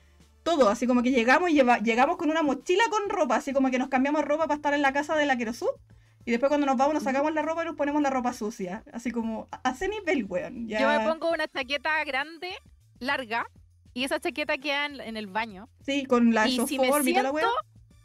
todo, 0.44 0.70
así 0.70 0.88
como 0.88 1.04
que 1.04 1.12
llegamos 1.12 1.50
y 1.50 1.54
lleva- 1.54 1.80
llegamos 1.80 2.18
con 2.18 2.30
una 2.30 2.42
mochila 2.42 2.84
con 2.90 3.10
ropa, 3.10 3.36
así 3.36 3.54
como 3.54 3.70
que 3.70 3.80
nos 3.80 3.90
cambiamos 3.90 4.24
ropa 4.26 4.44
para 4.48 4.56
estar 4.56 4.74
en 4.74 4.82
la 4.82 4.94
casa 4.94 5.16
de 5.16 5.26
la 5.26 5.38
Querosud. 5.38 5.70
Y 6.26 6.32
después 6.32 6.50
cuando 6.50 6.66
nos 6.66 6.76
vamos 6.76 6.94
nos 6.94 7.04
sacamos 7.04 7.34
la 7.34 7.42
ropa 7.42 7.64
y 7.64 7.68
nos 7.68 7.76
ponemos 7.78 8.02
la 8.02 8.10
ropa 8.10 8.34
sucia. 8.34 8.84
Así 8.92 9.12
como, 9.12 9.48
a 9.64 9.70
ese 9.72 9.88
nivel, 9.88 10.26
weón. 10.26 10.68
Ya... 10.68 10.82
Yo 10.82 10.88
me 10.90 11.10
pongo 11.10 11.32
una 11.32 11.48
chaqueta 11.48 12.04
grande, 12.04 12.54
larga, 13.00 13.48
y 13.94 14.04
esa 14.04 14.20
chaqueta 14.20 14.58
queda 14.58 14.88
en, 14.88 15.00
en 15.00 15.16
el 15.16 15.28
baño. 15.28 15.70
Sí, 15.86 16.06
con 16.06 16.34
la 16.34 16.46
y 16.50 16.60
si 16.68 16.78
me 16.78 16.90
la 16.90 17.02
siento. 17.02 17.48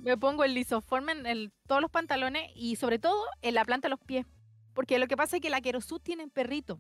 Me 0.03 0.17
pongo 0.17 0.45
el 0.45 0.55
lisoforme 0.55 1.13
en 1.13 1.27
el- 1.27 1.53
todos 1.67 1.81
los 1.81 1.91
pantalones 1.91 2.51
y 2.55 2.77
sobre 2.77 2.99
todo 2.99 3.17
en 3.41 3.55
la 3.55 3.65
planta 3.65 3.87
de 3.87 3.91
los 3.91 4.01
pies. 4.01 4.27
Porque 4.75 4.99
lo 4.99 5.07
que 5.07 5.17
pasa 5.17 5.37
es 5.37 5.43
que 5.43 5.51
la 5.51 5.61
querosú 5.61 5.99
tiene 5.99 6.29
perrito. 6.29 6.79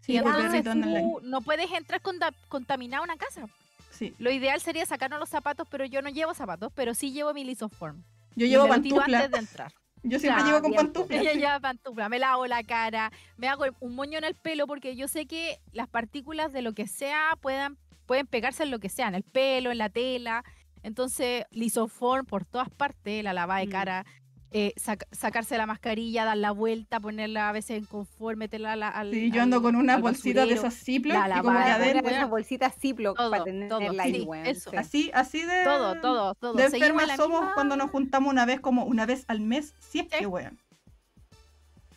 Sí, 0.00 0.18
perrito 0.20 0.72
tú 0.72 1.20
no 1.22 1.40
puedes 1.40 1.70
entrar 1.72 2.00
conta- 2.00 2.32
contaminado 2.48 3.02
a 3.02 3.04
una 3.04 3.16
casa. 3.16 3.46
Sí. 3.90 4.14
Lo 4.18 4.30
ideal 4.30 4.60
sería 4.60 4.84
sacarnos 4.86 5.18
los 5.18 5.28
zapatos, 5.28 5.66
pero 5.70 5.84
yo 5.84 6.02
no 6.02 6.10
llevo 6.10 6.34
zapatos, 6.34 6.70
pero 6.74 6.94
sí 6.94 7.12
llevo 7.12 7.32
mi 7.34 7.44
lisoform. 7.44 8.02
Yo 8.36 8.46
llevo 8.46 8.68
pantufla. 8.68 9.18
antes 9.24 9.30
de 9.32 9.38
entrar. 9.38 9.72
Yo 10.02 10.20
siempre 10.20 10.42
Claro, 10.42 10.46
llevo 10.58 10.62
con 10.62 10.72
pantufla. 10.74 11.16
Ella 11.16 11.32
sí. 11.32 11.38
lleva 11.38 11.58
pantufla, 11.58 12.08
me 12.08 12.18
lavo 12.20 12.46
la 12.46 12.62
cara, 12.62 13.10
me 13.38 13.48
hago 13.48 13.64
un 13.80 13.96
moño 13.96 14.18
en 14.18 14.24
el 14.24 14.34
pelo 14.36 14.66
porque 14.68 14.94
yo 14.94 15.08
sé 15.08 15.26
que 15.26 15.58
las 15.72 15.88
partículas 15.88 16.52
de 16.52 16.62
lo 16.62 16.74
que 16.74 16.86
sea 16.86 17.30
puedan, 17.40 17.76
pueden 18.04 18.26
pegarse 18.28 18.62
en 18.62 18.70
lo 18.70 18.78
que 18.78 18.88
sea, 18.88 19.08
en 19.08 19.16
el 19.16 19.24
pelo, 19.24 19.72
en 19.72 19.78
la 19.78 19.88
tela. 19.88 20.44
Entonces, 20.86 21.44
lisoform 21.50 22.24
por 22.26 22.44
todas 22.44 22.70
partes, 22.70 23.24
la 23.24 23.32
lavada 23.32 23.58
de 23.60 23.66
Mm. 23.66 23.70
cara, 23.70 24.06
eh, 24.52 24.72
sac- 24.76 25.08
sacarse 25.10 25.58
la 25.58 25.66
mascarilla, 25.66 26.24
dar 26.24 26.36
la 26.36 26.52
vuelta, 26.52 27.00
ponerla 27.00 27.48
a 27.48 27.52
veces 27.52 27.76
en 27.78 27.84
confort, 27.86 28.38
meterla 28.38 28.74
a 28.74 28.76
la- 28.76 28.88
al. 28.88 29.10
Sí, 29.12 29.32
yo 29.32 29.42
ando 29.42 29.56
al- 29.56 29.62
con 29.62 29.74
una 29.74 29.96
bolsita 29.96 30.46
de 30.46 30.52
esas 30.54 30.74
Ziploc 30.74 31.16
la 31.26 31.38
y 31.38 31.40
como 31.40 31.58
de 31.58 32.24
bolsitas 32.26 32.76
Ziploc 32.78 33.16
Todo, 33.16 33.30
para 33.32 33.42
tenerla 33.42 33.68
todo, 33.68 34.00
ahí, 34.00 34.14
sí, 34.14 34.20
weón. 34.22 34.46
eso. 34.46 34.70
sí. 34.70 34.76
Así, 34.76 35.10
así 35.12 35.42
de, 35.42 35.64
Todo, 35.64 36.00
todo, 36.00 36.34
todo. 36.36 36.54
de 36.54 36.66
enfermas 36.66 37.08
la 37.08 37.16
somos 37.16 37.40
misma- 37.40 37.54
cuando 37.54 37.76
nos 37.76 37.90
juntamos 37.90 38.30
una 38.32 38.46
vez, 38.46 38.60
como 38.60 38.84
una 38.84 39.06
vez 39.06 39.24
al 39.26 39.40
mes, 39.40 39.74
si 39.80 39.98
es 39.98 40.04
Sí. 40.04 40.18
que 40.20 40.26
weón. 40.26 40.56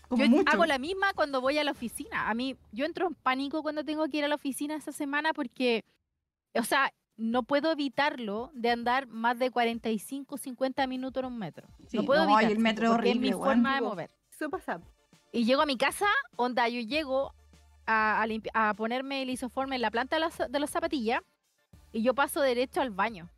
Como 0.08 0.24
Yo 0.24 0.30
mucho. 0.32 0.51
hago 0.51 0.66
la 0.66 0.80
misma 0.80 1.14
cuando 1.14 1.40
voy 1.40 1.59
a 1.59 1.64
la 1.64 1.69
oficina. 1.72 2.27
A 2.27 2.34
mí, 2.34 2.56
yo 2.72 2.85
entro 2.85 3.06
en 3.08 3.14
pánico 3.14 3.61
cuando 3.61 3.84
tengo 3.85 4.08
que 4.08 4.18
ir 4.18 4.26
a 4.26 4.27
la 4.27 4.34
oficina 4.35 4.76
esa 4.76 4.92
semana 4.92 5.34
porque, 5.34 5.85
o 6.56 6.64
sea, 6.64 6.92
no 7.19 7.43
puedo 7.43 7.72
evitarlo 7.72 8.49
de 8.53 8.72
andar 8.72 9.07
más 9.07 9.38
de 9.38 9.51
45, 9.51 10.38
50 10.38 10.88
minutos 10.88 11.22
en 11.22 11.27
un 11.27 11.38
metro. 11.38 11.67
Sí, 11.88 11.98
no 11.98 12.06
puedo 12.06 12.23
no, 12.23 12.30
evitarlo. 12.31 12.56
el 12.56 12.59
metro 12.59 12.91
horrible, 12.93 13.11
es 13.11 13.19
mi 13.19 13.30
weón. 13.33 13.43
forma 13.43 13.75
de 13.75 13.81
mover. 13.81 14.11
Eso 14.31 14.49
pasa. 14.49 14.80
Y 15.31 15.43
llego 15.43 15.61
a 15.61 15.65
mi 15.65 15.77
casa, 15.77 16.07
onda, 16.38 16.67
yo 16.69 16.80
llego 16.81 17.33
a, 17.85 18.23
a 18.23 18.69
a 18.69 18.73
ponerme 18.73 19.22
el 19.22 19.30
isoforme 19.30 19.75
en 19.75 19.81
la 19.81 19.91
planta 19.91 20.15
de 20.15 20.22
las, 20.22 20.38
de 20.49 20.59
las 20.59 20.69
zapatillas 20.69 21.22
y 21.91 22.03
yo 22.03 22.14
paso 22.15 22.39
derecho 22.41 22.81
al 22.81 22.91
baño. 22.91 23.30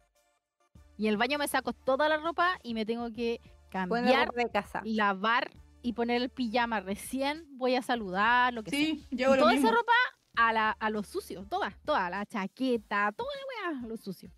Y 0.97 1.07
en 1.07 1.11
el 1.13 1.17
baño 1.17 1.39
me 1.39 1.47
saco 1.47 1.73
toda 1.73 2.07
la 2.07 2.17
ropa 2.17 2.59
y 2.61 2.73
me 2.75 2.85
tengo 2.85 3.11
que 3.11 3.41
cambiar, 3.69 4.31
de 4.33 4.49
casa. 4.49 4.81
lavar 4.85 5.49
y 5.81 5.93
poner 5.93 6.21
el 6.21 6.29
pijama 6.29 6.79
recién. 6.81 7.47
Voy 7.57 7.75
a 7.75 7.81
saludar, 7.81 8.53
lo 8.53 8.61
que 8.61 8.69
sea. 8.69 8.79
Sí, 8.79 9.07
Y 9.09 9.15
llevo 9.15 9.35
lo 9.35 9.41
toda 9.41 9.53
mismo. 9.53 9.67
esa 9.69 9.75
ropa 9.75 9.93
a, 10.35 10.53
la, 10.53 10.71
a 10.71 10.89
lo 10.89 11.03
sucio, 11.03 11.45
toda, 11.49 11.77
toda, 11.85 12.09
la 12.09 12.25
chaqueta, 12.25 13.11
toda 13.11 13.29
la 13.35 13.71
weá, 13.71 13.83
a 13.83 13.87
lo 13.87 13.97
sucio. 13.97 14.29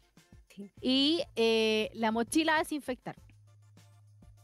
Sí. 0.56 0.72
Y 0.82 1.24
eh, 1.36 1.90
la 1.94 2.12
mochila 2.12 2.56
a 2.56 2.60
desinfectar. 2.60 3.16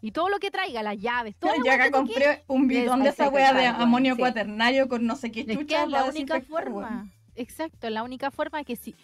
Y 0.01 0.11
todo 0.11 0.29
lo 0.29 0.39
que 0.39 0.49
traiga, 0.49 0.81
las 0.81 0.97
llaves, 0.97 1.35
todo. 1.35 1.51
Yo 1.63 1.71
acá 1.71 1.91
compré 1.91 2.43
un 2.47 2.67
bidón 2.67 3.03
de 3.03 3.09
esa 3.09 3.29
wea 3.29 3.53
de 3.53 3.65
amonio 3.65 4.15
sí. 4.15 4.19
cuaternario 4.19 4.87
con 4.87 5.05
no 5.05 5.15
sé 5.15 5.29
qué 5.31 5.41
Es 5.41 5.47
que 5.47 5.57
chucha. 5.57 5.83
es 5.83 5.89
la 5.89 5.99
para 5.99 6.09
única 6.11 6.41
forma. 6.41 6.77
weón. 6.89 7.11
Exacto, 7.35 7.89
la 7.89 8.03
única 8.03 8.31
forma 8.31 8.63
que 8.63 8.75
si, 8.75 8.95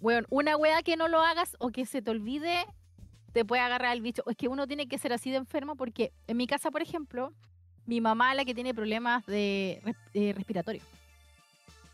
bueno, 0.00 0.26
una 0.30 0.56
wea 0.56 0.82
que 0.82 0.96
no 0.96 1.08
lo 1.08 1.20
hagas 1.22 1.56
o 1.60 1.70
que 1.70 1.86
se 1.86 2.02
te 2.02 2.10
olvide, 2.10 2.66
te 3.32 3.44
puede 3.44 3.62
agarrar 3.62 3.94
el 3.94 4.02
bicho. 4.02 4.22
Es 4.28 4.36
que 4.36 4.48
uno 4.48 4.66
tiene 4.66 4.86
que 4.86 4.98
ser 4.98 5.12
así 5.12 5.30
de 5.30 5.38
enfermo 5.38 5.76
porque 5.76 6.12
en 6.26 6.36
mi 6.36 6.46
casa, 6.46 6.70
por 6.70 6.82
ejemplo, 6.82 7.32
mi 7.86 8.00
mamá 8.00 8.30
es 8.32 8.36
la 8.36 8.44
que 8.44 8.54
tiene 8.54 8.74
problemas 8.74 9.24
de, 9.26 9.82
de 10.12 10.32
respiratorio. 10.34 10.82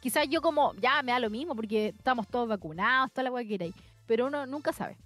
Quizás 0.00 0.28
yo 0.28 0.40
como, 0.40 0.74
ya 0.76 1.02
me 1.02 1.12
da 1.12 1.18
lo 1.18 1.30
mismo 1.30 1.54
porque 1.54 1.88
estamos 1.88 2.26
todos 2.26 2.48
vacunados, 2.48 3.10
toda 3.12 3.24
la 3.24 3.30
wea 3.30 3.44
que 3.44 3.50
queráis, 3.50 3.74
pero 4.06 4.26
uno 4.26 4.46
nunca 4.46 4.72
sabe. 4.72 4.96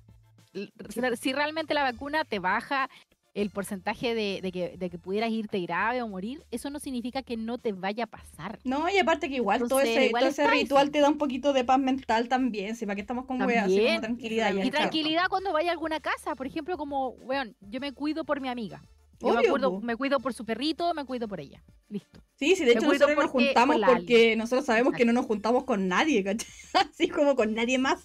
Si 1.20 1.32
realmente 1.32 1.74
la 1.74 1.82
vacuna 1.82 2.24
te 2.24 2.38
baja 2.38 2.88
el 3.34 3.50
porcentaje 3.50 4.14
de, 4.14 4.40
de 4.40 4.52
que, 4.52 4.76
de 4.78 4.90
que 4.90 4.98
pudieras 4.98 5.30
irte 5.30 5.60
grave 5.60 6.00
o 6.00 6.08
morir, 6.08 6.44
eso 6.52 6.70
no 6.70 6.78
significa 6.78 7.22
que 7.22 7.36
no 7.36 7.58
te 7.58 7.72
vaya 7.72 8.04
a 8.04 8.06
pasar. 8.06 8.60
No, 8.62 8.88
y 8.88 8.96
aparte 8.98 9.28
que 9.28 9.34
igual 9.36 9.58
todo 9.58 9.80
Entonces, 9.80 9.96
ese, 9.96 10.06
igual 10.06 10.22
todo 10.22 10.30
ese 10.30 10.48
ritual 10.48 10.84
eso. 10.84 10.92
te 10.92 11.00
da 11.00 11.08
un 11.08 11.18
poquito 11.18 11.52
de 11.52 11.64
paz 11.64 11.80
mental 11.80 12.28
también, 12.28 12.76
si 12.76 12.86
para 12.86 12.94
qué 12.94 13.00
estamos 13.00 13.26
con 13.26 13.42
weas, 13.42 13.66
así 13.66 13.84
como 13.84 14.00
tranquilidad. 14.00 14.54
Y 14.54 14.62
Y 14.62 14.70
tranquilidad 14.70 15.24
cuando 15.28 15.52
vaya 15.52 15.70
a 15.70 15.72
alguna 15.72 15.98
casa. 15.98 16.36
Por 16.36 16.46
ejemplo, 16.46 16.76
como, 16.76 17.08
weón, 17.08 17.56
yo 17.60 17.80
me 17.80 17.92
cuido 17.92 18.24
por 18.24 18.40
mi 18.40 18.48
amiga. 18.48 18.80
Yo 19.24 19.32
me, 19.32 19.38
Obvio, 19.38 19.48
acuerdo- 19.48 19.80
me 19.80 19.96
cuido 19.96 20.20
por 20.20 20.34
su 20.34 20.44
perrito, 20.44 20.92
me 20.94 21.04
cuido 21.04 21.26
por 21.26 21.40
ella. 21.40 21.62
Listo. 21.88 22.20
Sí, 22.36 22.56
sí, 22.56 22.64
de 22.64 22.72
hecho 22.72 22.86
nosotros 22.86 23.16
nos 23.16 23.30
juntamos 23.30 23.76
porque 23.86 24.36
nosotros 24.36 24.66
sabemos 24.66 24.94
que 24.94 25.04
no 25.04 25.12
nos 25.12 25.26
juntamos 25.26 25.64
con 25.64 25.88
nadie, 25.88 26.22
¿cachai? 26.22 26.48
Así 26.90 27.08
como 27.08 27.34
con 27.34 27.54
nadie 27.54 27.78
más. 27.78 28.04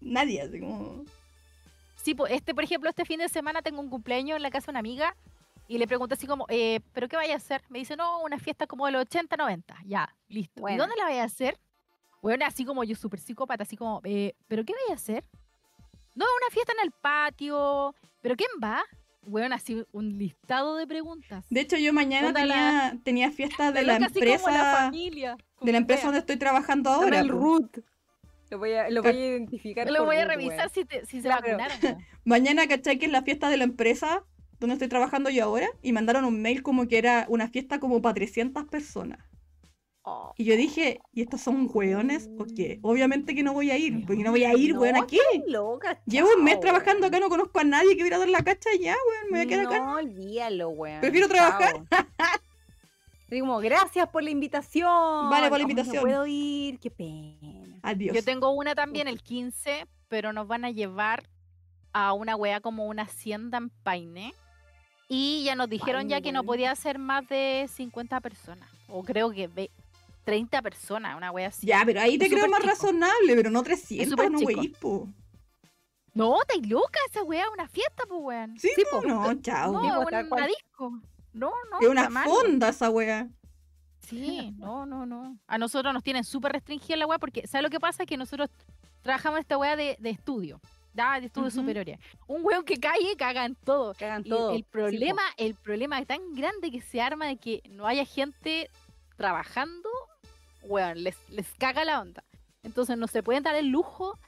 Nadie, 0.00 0.42
así 0.42 0.58
como... 0.58 1.04
Sí, 1.94 2.16
este, 2.28 2.54
por 2.54 2.64
ejemplo, 2.64 2.90
este 2.90 3.04
fin 3.04 3.20
de 3.20 3.28
semana 3.28 3.62
tengo 3.62 3.80
un 3.80 3.88
cumpleaños 3.88 4.36
en 4.36 4.42
la 4.42 4.50
casa 4.50 4.66
de 4.66 4.70
una 4.72 4.80
amiga 4.80 5.14
y 5.68 5.78
le 5.78 5.86
pregunto 5.86 6.14
así 6.14 6.26
como, 6.26 6.46
eh, 6.48 6.80
¿pero 6.92 7.06
qué 7.06 7.14
vaya 7.14 7.34
a 7.34 7.36
hacer? 7.36 7.62
Me 7.68 7.78
dice, 7.78 7.96
no, 7.96 8.20
una 8.22 8.38
fiesta 8.38 8.66
como 8.66 8.86
de 8.86 8.92
los 8.92 9.02
80, 9.02 9.36
90. 9.36 9.76
Ya, 9.86 10.12
listo. 10.28 10.68
¿Y 10.68 10.76
dónde 10.76 10.96
la 10.96 11.04
vaya 11.04 11.22
a 11.22 11.26
hacer? 11.26 11.56
Bueno, 12.20 12.44
así 12.44 12.64
como 12.64 12.82
yo, 12.82 12.96
súper 12.96 13.20
psicópata, 13.20 13.62
así 13.62 13.76
como, 13.76 14.00
eh, 14.02 14.34
¿pero 14.48 14.64
qué 14.64 14.72
vaya 14.72 14.92
a 14.92 14.96
hacer? 14.96 15.24
No, 16.14 16.24
una 16.24 16.50
fiesta 16.52 16.72
en 16.72 16.84
el 16.84 16.90
patio. 16.90 17.94
¿Pero 18.20 18.36
quién 18.36 18.50
va? 18.62 18.82
Bueno, 19.24 19.54
así 19.54 19.84
un 19.92 20.18
listado 20.18 20.76
de 20.76 20.86
preguntas. 20.86 21.44
De 21.48 21.60
hecho, 21.60 21.76
yo 21.76 21.92
mañana 21.92 22.32
tenía, 22.32 22.98
tenía 23.04 23.30
fiesta 23.30 23.70
de 23.72 23.82
la 23.82 23.98
la 23.98 24.06
empresa, 24.06 24.74
familia. 24.76 25.36
de 25.60 25.72
la 25.72 25.78
empresa 25.78 26.04
donde 26.06 26.18
estoy 26.20 26.36
trabajando 26.36 26.90
ahora. 26.90 27.20
el 27.20 27.28
root. 27.28 27.78
Lo 28.50 28.58
voy 28.58 28.72
a, 28.72 28.90
lo 28.90 29.02
voy 29.02 29.12
a 29.12 29.14
identificar. 29.28 29.90
Lo 29.90 30.04
voy 30.04 30.16
a 30.16 30.24
revisar 30.26 30.58
weón. 30.58 30.70
si, 30.74 30.84
te- 30.84 31.06
si 31.06 31.22
se 31.22 31.28
Claro. 31.28 31.42
vacunaron. 31.56 32.04
Mañana, 32.24 32.66
¿cachai? 32.66 32.98
Que 32.98 33.06
es 33.06 33.12
la 33.12 33.22
fiesta 33.22 33.48
de 33.48 33.56
la 33.56 33.64
empresa 33.64 34.24
donde 34.60 34.74
estoy 34.74 34.88
trabajando 34.88 35.30
yo 35.30 35.44
ahora. 35.44 35.68
Y 35.82 35.92
mandaron 35.92 36.24
un 36.26 36.42
mail 36.42 36.62
como 36.62 36.86
que 36.86 36.98
era 36.98 37.24
una 37.28 37.48
fiesta 37.48 37.80
como 37.80 38.02
para 38.02 38.14
300 38.14 38.64
personas. 38.66 39.20
Oh, 40.04 40.32
Y 40.36 40.44
yo 40.44 40.56
dije, 40.56 41.00
¿y 41.12 41.22
estos 41.22 41.40
son 41.42 41.70
hueones 41.72 42.28
o 42.36 42.44
qué? 42.56 42.80
Obviamente 42.82 43.36
que 43.36 43.44
no 43.44 43.52
voy 43.52 43.70
a 43.70 43.76
ir. 43.78 44.04
Porque 44.04 44.24
no 44.24 44.32
voy 44.32 44.42
a 44.44 44.52
ir, 44.54 44.74
no, 44.74 44.80
weón, 44.80 44.96
¿a 44.96 45.06
qué? 45.06 45.16
estáis 45.16 45.44
loca, 45.52 46.02
Llevo 46.06 46.28
un 46.36 46.42
mes 46.42 46.58
trabajando 46.58 47.06
acá, 47.06 47.20
no 47.20 47.28
conozco 47.28 47.60
a 47.60 47.64
nadie 47.64 47.96
que 47.96 48.02
viera 48.02 48.18
dar 48.18 48.28
la 48.28 48.42
cacha 48.42 48.68
ya, 48.80 48.96
weón. 49.08 49.30
Me 49.30 49.38
voy 49.38 49.46
a 49.46 49.48
quedar 49.48 49.66
acá. 49.66 49.78
No, 49.78 49.94
olvídalo, 49.94 50.70
weón. 50.70 51.00
Prefiero 51.00 51.28
trabajar. 51.28 51.84
como, 53.30 53.58
gracias 53.60 54.08
por 54.08 54.22
la 54.22 54.30
invitación. 54.30 55.30
Vale, 55.30 55.48
por 55.48 55.58
la 55.58 55.62
invitación. 55.62 55.96
No 55.96 56.02
puedo 56.02 56.26
ir, 56.26 56.78
qué 56.80 56.90
pena. 56.90 57.78
Adiós. 57.82 58.14
Yo 58.14 58.24
tengo 58.24 58.50
una 58.50 58.74
también 58.74 59.06
el 59.08 59.22
15, 59.22 59.86
pero 60.08 60.32
nos 60.32 60.48
van 60.48 60.64
a 60.64 60.70
llevar 60.70 61.22
a 61.92 62.12
una 62.12 62.34
wea 62.36 62.60
como 62.60 62.86
una 62.86 63.02
hacienda 63.02 63.58
en 63.58 63.70
Paine. 63.70 64.34
Y 65.08 65.44
ya 65.44 65.54
nos 65.54 65.68
dijeron 65.68 66.08
ya 66.08 66.20
que 66.20 66.32
no 66.32 66.42
podía 66.42 66.74
ser 66.74 66.98
más 66.98 67.28
de 67.28 67.68
50 67.72 68.20
personas. 68.20 68.68
O 68.88 69.02
creo 69.04 69.30
que 69.30 69.46
ve- 69.46 69.70
30 70.24 70.62
personas, 70.62 71.16
una 71.16 71.30
wea 71.30 71.48
así. 71.48 71.66
Ya, 71.66 71.82
pero 71.84 72.00
ahí 72.00 72.18
te 72.18 72.26
Es 72.26 72.32
creo 72.32 72.48
más 72.48 72.60
chico. 72.60 72.70
razonable, 72.70 73.34
pero 73.36 73.50
no 73.50 73.62
300, 73.62 74.08
súper 74.10 74.30
no 74.30 74.38
weís, 74.38 74.76
po. 74.78 75.08
No, 76.14 76.40
estáis 76.42 76.68
loca 76.68 76.98
esa 77.10 77.22
wea, 77.22 77.48
una 77.50 77.66
fiesta, 77.68 78.04
pues 78.06 78.20
weón. 78.22 78.58
Sí, 78.58 78.68
Sí, 78.76 78.82
no, 78.92 79.00
po. 79.00 79.06
no, 79.06 79.34
chao. 79.40 79.72
No, 79.72 79.80
pues, 80.02 80.06
una, 80.08 80.28
cual. 80.28 80.46
disco. 80.48 81.00
No, 81.32 81.50
no. 81.70 81.80
es 81.80 81.88
una 81.88 82.10
fonda 82.24 82.68
esa 82.68 82.90
wea. 82.90 83.28
Sí, 84.06 84.52
no, 84.58 84.84
no, 84.84 85.06
no. 85.06 85.38
A 85.46 85.58
nosotros 85.58 85.94
nos 85.94 86.02
tienen 86.02 86.24
súper 86.24 86.52
restringida 86.52 86.96
la 86.96 87.06
weá 87.06 87.18
porque, 87.18 87.46
¿sabes 87.46 87.62
lo 87.62 87.70
que 87.70 87.80
pasa? 87.80 88.04
Que 88.04 88.16
nosotros 88.16 88.50
trabajamos 89.00 89.38
en 89.38 89.42
esta 89.42 89.56
weá 89.56 89.74
de, 89.76 89.96
de 89.98 90.10
estudio, 90.10 90.60
¿ya? 90.92 91.18
de 91.20 91.26
estudios 91.26 91.54
superiores. 91.54 91.98
Un 92.26 92.44
weón 92.44 92.64
que 92.64 92.78
cae, 92.78 93.16
caga 93.16 93.46
en 93.46 93.54
todo. 93.54 93.94
Cagan 93.94 94.22
Y 94.26 94.28
todo. 94.28 94.50
el 94.50 94.56
Sí, 94.58 94.62
problema, 94.64 95.22
el 95.38 95.54
problema 95.54 96.04
tan 96.04 96.34
grande 96.34 96.70
que 96.70 96.82
se 96.82 97.00
arma 97.00 97.26
de 97.26 97.36
que 97.38 97.62
no 97.70 97.86
haya 97.86 98.04
gente 98.04 98.68
trabajando, 99.16 99.88
weón, 100.62 101.02
les, 101.02 101.16
les 101.28 101.46
caga 101.58 101.84
la 101.84 102.00
onda. 102.00 102.24
Entonces 102.62 102.96
no 102.96 103.06
se 103.06 103.22
pueden 103.22 103.42
dar 103.42 103.56
el 103.56 103.68
lujo 103.68 104.18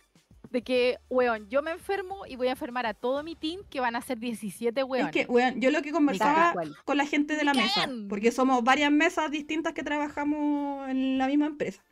de 0.50 0.62
que, 0.62 0.98
weón, 1.08 1.48
yo 1.48 1.62
me 1.62 1.72
enfermo 1.72 2.26
y 2.26 2.36
voy 2.36 2.48
a 2.48 2.52
enfermar 2.52 2.86
a 2.86 2.94
todo 2.94 3.22
mi 3.22 3.34
team 3.34 3.60
que 3.70 3.80
van 3.80 3.96
a 3.96 4.00
ser 4.00 4.18
17 4.18 4.84
weón. 4.84 5.06
Es 5.06 5.12
que, 5.12 5.26
weón, 5.26 5.60
yo 5.60 5.70
lo 5.70 5.82
que 5.82 5.90
conversaba 5.90 6.54
con 6.84 6.96
la 6.96 7.06
gente 7.06 7.36
de 7.36 7.44
la 7.44 7.54
mesa, 7.54 7.88
porque 8.08 8.30
somos 8.30 8.62
varias 8.62 8.92
mesas 8.92 9.30
distintas 9.30 9.72
que 9.72 9.82
trabajamos 9.82 10.88
en 10.88 11.18
la 11.18 11.26
misma 11.26 11.46
empresa. 11.46 11.82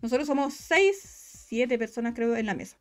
Nosotros 0.00 0.26
somos 0.26 0.54
seis, 0.54 1.00
siete 1.48 1.78
personas 1.78 2.14
creo 2.14 2.34
en 2.34 2.46
la 2.46 2.54
mesa. 2.54 2.76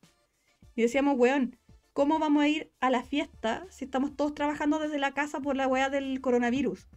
Y 0.75 0.81
decíamos, 0.81 1.15
weón, 1.17 1.55
¿cómo 1.93 2.17
vamos 2.17 2.43
a 2.43 2.47
ir 2.47 2.71
a 2.79 2.89
la 2.89 3.03
fiesta 3.03 3.67
si 3.69 3.85
estamos 3.85 4.15
todos 4.15 4.33
trabajando 4.33 4.79
desde 4.79 4.97
la 4.97 5.13
casa 5.13 5.39
por 5.39 5.55
la 5.55 5.67
weá 5.67 5.89
del 5.89 6.19
coronavirus? 6.21 6.87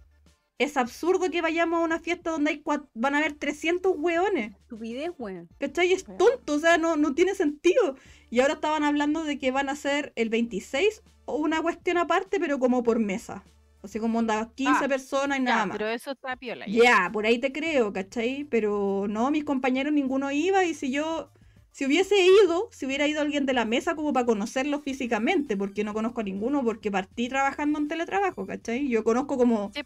Es 0.58 0.76
absurdo 0.76 1.30
que 1.30 1.42
vayamos 1.42 1.80
a 1.80 1.84
una 1.84 1.98
fiesta 1.98 2.30
donde 2.30 2.50
hay 2.52 2.62
van 2.94 3.14
a 3.14 3.18
haber 3.18 3.32
300 3.32 3.92
weones. 3.96 4.52
Estupidez, 4.52 5.10
weón. 5.18 5.48
¿Cachai? 5.58 5.92
Es 5.92 6.04
tonto, 6.04 6.54
o 6.54 6.58
sea, 6.60 6.78
no, 6.78 6.96
no 6.96 7.14
tiene 7.14 7.34
sentido. 7.34 7.96
Y 8.30 8.38
ahora 8.40 8.54
estaban 8.54 8.84
hablando 8.84 9.24
de 9.24 9.38
que 9.38 9.50
van 9.50 9.68
a 9.68 9.74
ser 9.74 10.12
el 10.14 10.28
26 10.28 11.02
o 11.24 11.36
una 11.38 11.60
cuestión 11.60 11.98
aparte, 11.98 12.38
pero 12.38 12.60
como 12.60 12.84
por 12.84 13.00
mesa. 13.00 13.42
O 13.82 13.88
sea, 13.88 14.00
como 14.00 14.20
onda 14.20 14.48
15 14.54 14.84
Ah, 14.84 14.88
personas 14.88 15.38
y 15.38 15.42
Ya, 15.44 15.50
nada 15.50 15.66
más. 15.66 15.76
pero 15.76 15.88
eso 15.90 16.12
está 16.12 16.36
piola. 16.36 16.66
Ya, 16.66 16.82
ya. 16.84 17.10
por 17.12 17.26
ahí 17.26 17.38
te 17.38 17.52
creo, 17.52 17.92
¿cachai? 17.92 18.44
Pero 18.44 19.06
no, 19.08 19.30
mis 19.32 19.44
compañeros 19.44 19.92
ninguno 19.92 20.30
iba 20.30 20.64
y 20.64 20.72
si 20.74 20.90
yo, 20.92 21.30
si 21.72 21.84
hubiese 21.84 22.14
ido, 22.44 22.68
si 22.70 22.86
hubiera 22.86 23.08
ido 23.08 23.20
alguien 23.20 23.44
de 23.44 23.52
la 23.54 23.64
mesa 23.64 23.96
como 23.96 24.12
para 24.12 24.24
conocerlo 24.24 24.80
físicamente, 24.80 25.56
porque 25.56 25.82
no 25.82 25.92
conozco 25.94 26.20
a 26.20 26.24
ninguno, 26.24 26.62
porque 26.64 26.92
partí 26.92 27.28
trabajando 27.28 27.78
en 27.80 27.88
teletrabajo, 27.88 28.46
¿cachai? 28.46 28.88
Yo 28.88 29.02
conozco 29.02 29.36
como 29.36 29.72
Sí. 29.74 29.80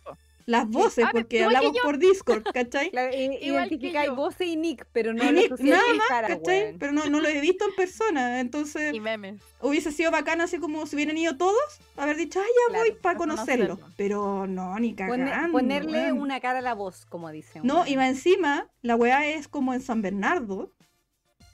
Las 0.48 0.66
voces, 0.66 1.04
Ah, 1.06 1.10
porque 1.12 1.44
hablamos 1.44 1.76
por 1.82 1.98
Discord, 1.98 2.42
¿cachai? 2.54 2.90
Que 2.90 3.38
identificáis 3.42 4.08
yo. 4.08 4.16
voz 4.16 4.34
y 4.40 4.56
nick, 4.56 4.86
pero 4.92 5.12
no 5.12 5.22
Y 5.22 5.26
lo 5.26 5.32
Nick, 5.32 5.60
nada 5.60 5.82
más, 5.94 6.08
cara, 6.08 6.28
¿cachai? 6.28 6.74
Pero 6.78 6.92
no, 6.92 7.04
no 7.10 7.20
lo 7.20 7.28
he 7.28 7.38
visto 7.42 7.66
en 7.66 7.74
persona, 7.74 8.40
entonces 8.40 8.94
Y 8.94 9.00
memes. 9.00 9.42
hubiese 9.60 9.92
sido 9.92 10.10
bacán 10.10 10.40
así 10.40 10.58
como 10.58 10.86
si 10.86 10.96
hubieran 10.96 11.18
ido 11.18 11.36
todos, 11.36 11.60
haber 11.98 12.16
dicho, 12.16 12.40
ah, 12.40 12.44
ya 12.46 12.72
Claro, 12.72 12.84
voy 12.88 12.98
para 13.00 13.18
conocerlo. 13.18 13.66
conocerlo. 13.76 13.94
Pero 13.98 14.46
no, 14.46 14.78
ni 14.78 14.94
Pone- 14.94 15.26
cagando. 15.26 15.52
ponerle 15.52 16.12
una 16.12 16.40
cara 16.40 16.60
a 16.60 16.62
la 16.62 16.72
voz, 16.74 17.04
como 17.04 17.30
dicen. 17.30 17.60
No, 17.64 17.86
y 17.86 17.96
más 17.96 18.08
encima, 18.08 18.68
la 18.80 18.96
weá 18.96 19.26
es 19.26 19.48
como 19.48 19.74
en 19.74 19.82
San 19.82 20.00
Bernardo. 20.00 20.72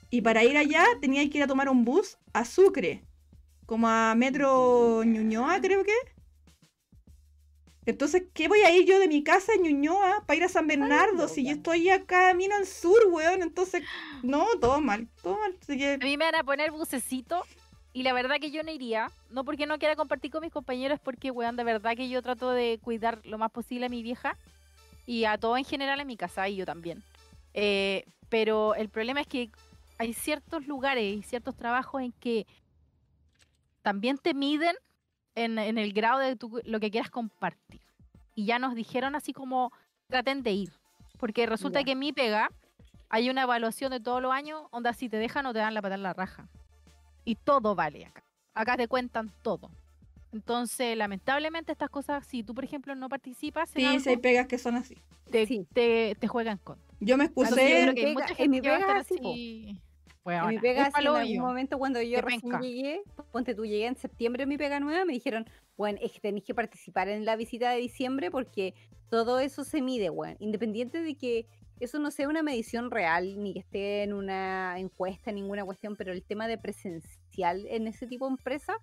Y 0.09 0.21
para 0.21 0.43
ir 0.45 0.57
allá 0.57 0.85
tenía 1.01 1.29
que 1.29 1.37
ir 1.39 1.43
a 1.43 1.47
tomar 1.47 1.67
un 1.67 1.83
bus 1.83 2.17
a 2.31 2.45
Sucre. 2.45 3.03
Como 3.65 3.89
a 3.89 4.15
Metro 4.15 5.03
Ñuñoa, 5.03 5.59
creo 5.59 5.83
que. 5.83 5.91
Entonces, 7.85 8.23
¿qué 8.33 8.47
voy 8.47 8.61
a 8.61 8.75
ir 8.75 8.85
yo 8.85 8.99
de 8.99 9.07
mi 9.07 9.23
casa 9.23 9.53
a 9.53 9.61
Ñuñoa 9.61 10.23
para 10.25 10.37
ir 10.37 10.43
a 10.43 10.49
San 10.49 10.67
Bernardo? 10.67 11.27
si 11.27 11.45
yo 11.45 11.51
estoy 11.51 11.89
acá 11.89 12.29
camino 12.29 12.55
al 12.55 12.65
sur, 12.65 12.97
weón. 13.11 13.43
Entonces, 13.43 13.83
no, 14.23 14.47
todo 14.59 14.81
mal, 14.81 15.07
todo 15.21 15.37
mal. 15.37 15.55
Así 15.61 15.77
que, 15.77 15.93
A 15.93 15.97
mí 15.97 16.17
me 16.17 16.25
van 16.25 16.35
a 16.35 16.43
poner 16.43 16.71
bucecito 16.71 17.43
y 17.93 18.03
la 18.03 18.13
verdad 18.13 18.37
que 18.41 18.51
yo 18.51 18.63
no 18.63 18.71
iría. 18.71 19.11
No 19.29 19.45
porque 19.45 19.67
no 19.67 19.77
quiera 19.77 19.95
compartir 19.95 20.31
con 20.31 20.41
mis 20.41 20.51
compañeros, 20.51 20.99
porque, 21.03 21.29
weón, 21.29 21.55
de 21.55 21.63
verdad 21.63 21.95
que 21.95 22.09
yo 22.09 22.21
trato 22.21 22.51
de 22.51 22.79
cuidar 22.81 23.21
lo 23.25 23.37
más 23.37 23.51
posible 23.51 23.85
a 23.85 23.89
mi 23.89 24.01
vieja 24.01 24.35
y 25.05 25.25
a 25.25 25.37
todo 25.37 25.55
en 25.57 25.65
general 25.65 25.99
en 25.99 26.07
mi 26.07 26.17
casa 26.17 26.49
y 26.49 26.55
yo 26.55 26.65
también. 26.65 27.03
Eh, 27.53 28.05
pero 28.29 28.73
el 28.75 28.89
problema 28.89 29.21
es 29.21 29.27
que 29.27 29.49
hay 29.97 30.13
ciertos 30.13 30.67
lugares 30.67 31.03
y 31.03 31.23
ciertos 31.23 31.55
trabajos 31.55 32.01
en 32.01 32.11
que 32.13 32.47
también 33.81 34.17
te 34.17 34.33
miden 34.33 34.75
en, 35.35 35.57
en 35.59 35.77
el 35.77 35.93
grado 35.93 36.19
de 36.19 36.35
tu- 36.35 36.61
lo 36.65 36.79
que 36.79 36.89
quieras 36.91 37.09
compartir. 37.11 37.81
Y 38.33 38.45
ya 38.45 38.59
nos 38.59 38.75
dijeron 38.75 39.15
así 39.15 39.33
como 39.33 39.71
traten 40.07 40.43
de 40.43 40.51
ir. 40.51 40.73
Porque 41.17 41.45
resulta 41.45 41.83
que 41.83 41.91
en 41.91 41.99
mi 41.99 42.11
pega 42.13 42.49
hay 43.09 43.29
una 43.29 43.43
evaluación 43.43 43.91
de 43.91 43.99
todos 43.99 44.21
los 44.21 44.31
años, 44.33 44.63
onda 44.71 44.93
si 44.93 45.07
te 45.09 45.17
dejan 45.17 45.45
o 45.45 45.53
te 45.53 45.59
dan 45.59 45.73
la 45.73 45.81
patada 45.81 45.95
en 45.95 46.03
la 46.03 46.13
raja. 46.13 46.47
Y 47.23 47.35
todo 47.35 47.75
vale 47.75 48.05
acá. 48.05 48.23
Acá 48.53 48.77
te 48.77 48.87
cuentan 48.87 49.31
todo. 49.41 49.69
Entonces, 50.31 50.97
lamentablemente, 50.97 51.71
estas 51.71 51.89
cosas, 51.89 52.25
si 52.27 52.43
tú, 52.43 52.53
por 52.53 52.63
ejemplo, 52.65 52.93
no 52.95 53.07
participas 53.07 53.73
en 53.75 53.81
Sí, 53.81 53.85
algo, 53.85 54.09
hay 54.09 54.17
pegas 54.17 54.47
que 54.47 54.57
son 54.57 54.75
así. 54.75 54.97
te, 55.31 55.45
Sí. 55.47 55.65
te, 55.73 56.15
te 56.19 56.27
juegan 56.27 56.57
contra. 56.57 56.83
Yo 56.99 57.17
me 57.17 57.25
Entonces, 57.25 57.55
yo 57.55 57.61
excusé. 57.61 57.81
creo 57.83 57.93
que 57.95 57.99
hay 58.01 58.05
pega- 58.07 58.13
mucha 58.13 58.29
en 58.31 58.35
gente 58.35 58.49
mi 58.49 58.61
pega 58.61 58.77
es 58.99 59.11
así, 59.11 59.79
En 60.39 60.47
mi 60.49 60.57
"Weona, 60.57 60.61
pega, 60.61 60.87
en 60.87 60.95
algún 61.07 61.15
hoyo". 61.21 61.41
momento 61.41 61.77
cuando 61.77 62.01
yo 62.01 62.21
recién 62.21 62.59
llegué, 62.61 63.01
ponte 63.31 63.53
tú, 63.55 63.65
llegué 63.65 63.87
en 63.87 63.95
septiembre 63.95 64.43
en 64.43 64.49
mi 64.49 64.57
pega 64.57 64.79
nueva, 64.79 65.05
me 65.05 65.13
dijeron, 65.13 65.45
bueno, 65.77 65.99
es 66.01 66.11
que 66.13 66.19
tenéis 66.19 66.43
que 66.45 66.55
participar 66.55 67.07
en 67.09 67.25
la 67.25 67.35
visita 67.35 67.71
de 67.71 67.77
diciembre 67.77 68.31
porque 68.31 68.73
todo 69.09 69.39
eso 69.39 69.63
se 69.63 69.81
mide, 69.81 70.09
weón. 70.09 70.35
Independiente 70.39 71.01
de 71.01 71.15
que 71.15 71.47
eso 71.79 71.99
no 71.99 72.09
sea 72.11 72.27
una 72.29 72.41
medición 72.41 72.89
real, 72.89 73.41
ni 73.41 73.53
que 73.53 73.59
esté 73.59 74.03
en 74.03 74.13
una 74.13 74.79
encuesta, 74.79 75.31
ninguna 75.31 75.63
cuestión, 75.65 75.95
pero 75.95 76.11
el 76.11 76.23
tema 76.23 76.47
de 76.47 76.57
presencial 76.57 77.65
en 77.67 77.87
ese 77.87 78.07
tipo 78.07 78.25
de 78.27 78.31
empresa 78.31 78.77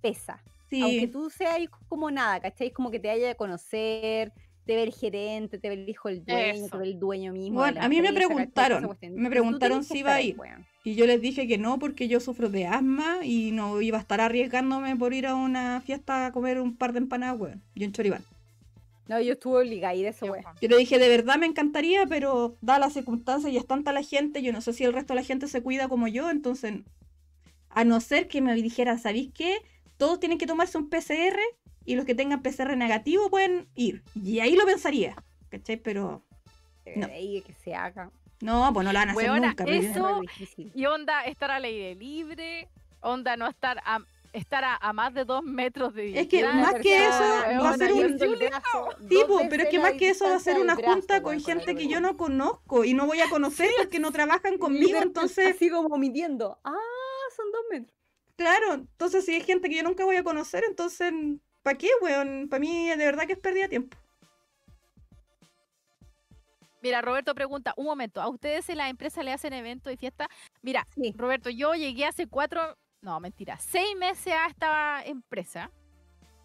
pesa. 0.00 0.42
Aunque 0.80 1.06
Sí, 1.06 1.06
tú 1.12 1.28
seas 1.30 1.58
como 1.88 2.10
nada, 2.10 2.40
¿cachai? 2.40 2.70
Como 2.70 2.90
que 2.90 2.98
te 2.98 3.10
haya 3.10 3.28
de 3.28 3.36
conocer, 3.36 4.32
te 4.64 4.76
ve 4.76 4.84
el 4.84 4.92
gerente, 4.92 5.58
te 5.58 5.68
ve 5.68 5.74
el 5.74 5.88
hijo 5.88 6.08
del 6.08 6.24
dueño, 6.24 6.68
te 6.68 6.76
ve 6.76 6.84
el 6.84 6.98
dueño 6.98 7.32
mismo. 7.32 7.60
Bueno, 7.60 7.80
a 7.82 7.88
mí 7.88 8.00
me 8.00 8.12
preguntaron, 8.12 8.96
me 9.12 9.30
preguntaron 9.30 9.84
si 9.84 9.98
iba 9.98 10.14
a 10.14 10.20
ir. 10.20 10.36
y 10.84 10.94
yo 10.94 11.06
les 11.06 11.20
dije 11.20 11.48
que 11.48 11.58
no 11.58 11.78
porque 11.78 12.08
yo 12.08 12.20
sufro 12.20 12.48
de 12.48 12.66
asma 12.66 13.18
y 13.24 13.50
no 13.52 13.80
iba 13.80 13.98
a 13.98 14.00
estar 14.00 14.20
arriesgándome 14.20 14.96
por 14.96 15.14
ir 15.14 15.26
a 15.26 15.34
una 15.34 15.80
fiesta 15.80 16.26
a 16.26 16.32
comer 16.32 16.60
un 16.60 16.76
par 16.76 16.92
de 16.92 16.98
empanadas, 16.98 17.40
weón. 17.40 17.62
Yo 17.74 17.84
en 17.84 17.92
Choribán. 17.92 18.24
No, 19.08 19.20
yo 19.20 19.32
estuve 19.32 19.58
obligada 19.58 19.92
a 19.92 19.96
ir 19.96 20.06
a 20.06 20.10
eso, 20.10 20.26
weón. 20.26 20.44
Yo 20.60 20.68
le 20.68 20.76
dije, 20.76 20.98
de 20.98 21.08
verdad 21.08 21.38
me 21.38 21.46
encantaría, 21.46 22.06
pero 22.06 22.56
dadas 22.60 22.80
las 22.80 22.92
circunstancias 22.92 23.52
y 23.52 23.56
es 23.56 23.66
tanta 23.66 23.92
la 23.92 24.02
gente, 24.02 24.42
yo 24.42 24.52
no 24.52 24.60
sé 24.60 24.72
si 24.72 24.84
el 24.84 24.92
resto 24.92 25.14
de 25.14 25.20
la 25.20 25.26
gente 25.26 25.48
se 25.48 25.60
cuida 25.60 25.88
como 25.88 26.06
yo, 26.06 26.30
entonces, 26.30 26.74
a 27.68 27.84
no 27.84 28.00
ser 28.00 28.28
que 28.28 28.40
me 28.40 28.54
dijeran, 28.54 29.00
¿sabéis 29.00 29.32
qué? 29.34 29.58
Todos 29.96 30.20
tienen 30.20 30.38
que 30.38 30.46
tomarse 30.46 30.78
un 30.78 30.88
PCR 30.88 31.38
y 31.84 31.96
los 31.96 32.04
que 32.04 32.14
tengan 32.14 32.42
PCR 32.42 32.76
negativo 32.76 33.30
pueden 33.30 33.68
ir. 33.74 34.02
Y 34.14 34.40
ahí 34.40 34.56
lo 34.56 34.64
pensaría, 34.66 35.16
¿cachai? 35.50 35.76
Pero 35.76 36.22
No. 36.96 37.06
De 37.06 37.12
ahí 37.14 37.42
que 37.42 37.54
se 37.54 37.74
haga. 37.74 38.10
no, 38.40 38.70
pues 38.74 38.84
no 38.84 38.92
lo 38.92 38.98
van 38.98 39.10
a 39.10 39.12
hacer 39.12 39.30
Weona, 39.30 39.48
nunca. 39.48 39.64
eso- 39.64 40.20
Es. 40.40 40.54
Y 40.74 40.86
onda 40.86 41.22
estar 41.24 41.50
al 41.52 41.64
aire 41.64 41.94
libre, 41.94 42.68
onda 43.00 43.36
no 43.36 43.46
estar 43.48 43.80
a, 43.84 44.00
estar 44.32 44.64
a, 44.64 44.76
a 44.76 44.92
más 44.92 45.12
de 45.14 45.24
dos 45.24 45.44
metros 45.44 45.94
de 45.94 46.18
Es 46.18 46.26
que 46.26 46.38
distancia, 46.38 46.62
más 46.72 46.74
que 46.82 47.06
eso, 47.06 47.62
va 47.62 47.70
a 47.70 47.76
ser 47.76 47.92
un- 47.92 47.98
es 47.98 48.06
yendo 48.08 48.24
el 48.24 48.30
un- 48.32 48.38
brazo, 48.38 48.88
Sí, 49.08 49.14
dos 49.14 49.24
po, 49.26 49.34
veces 49.36 49.48
pero 49.50 49.62
es 49.62 49.68
que 49.68 49.76
la 49.76 49.82
más 49.82 49.92
que 49.92 50.08
eso 50.08 50.24
va 50.24 50.30
a 50.30 50.34
distancia 50.34 50.52
ser 50.54 50.62
una 50.62 50.74
junta 50.76 51.22
con 51.22 51.40
gente 51.40 51.74
que 51.76 51.86
yo 51.86 52.00
no 52.00 52.16
conozco 52.16 52.84
y 52.84 52.94
no 52.94 53.06
voy 53.06 53.20
a 53.20 53.28
conocer 53.28 53.70
porque 53.78 53.98
no 54.00 54.10
trabajan 54.10 54.58
conmigo, 54.58 54.98
entonces, 55.02 55.54
Así 55.54 55.68
como 55.70 55.96
midiendo. 55.98 56.58
Ah, 56.64 56.74
son 57.36 57.52
dos 57.52 57.60
metros. 57.70 57.94
claro, 58.36 58.72
entonces 58.74 59.24
si 59.24 59.34
hay 59.34 59.42
gente 59.42 59.68
que 59.68 59.76
yo 59.76 59.82
nunca 59.84 60.04
voy 60.04 60.16
a 60.16 60.24
conocer, 60.24 60.64
entonces, 60.66 61.12
¿para 61.62 61.78
qué, 61.78 61.88
weón? 62.00 62.48
Para 62.48 62.60
mí 62.60 62.88
de 62.88 62.96
verdad 62.96 63.26
que 63.26 63.34
es 63.34 63.38
pérdida 63.38 63.64
de 63.64 63.68
tiempo. 63.70 63.96
Mira, 66.82 67.00
Roberto 67.00 67.34
pregunta, 67.34 67.74
un 67.76 67.86
momento, 67.86 68.20
¿a 68.20 68.28
ustedes 68.28 68.68
en 68.68 68.78
la 68.78 68.88
empresa 68.88 69.22
le 69.22 69.32
hacen 69.32 69.52
eventos 69.52 69.92
y 69.92 69.96
fiestas? 69.96 70.26
Mira, 70.62 70.86
Sí. 70.94 71.14
Roberto, 71.16 71.48
yo 71.48 71.74
llegué 71.74 72.06
hace 72.06 72.26
cuatro, 72.26 72.76
no, 73.00 73.20
mentira, 73.20 73.56
seis 73.58 73.96
meses 73.96 74.32
a 74.32 74.46
esta 74.48 75.02
empresa. 75.04 75.70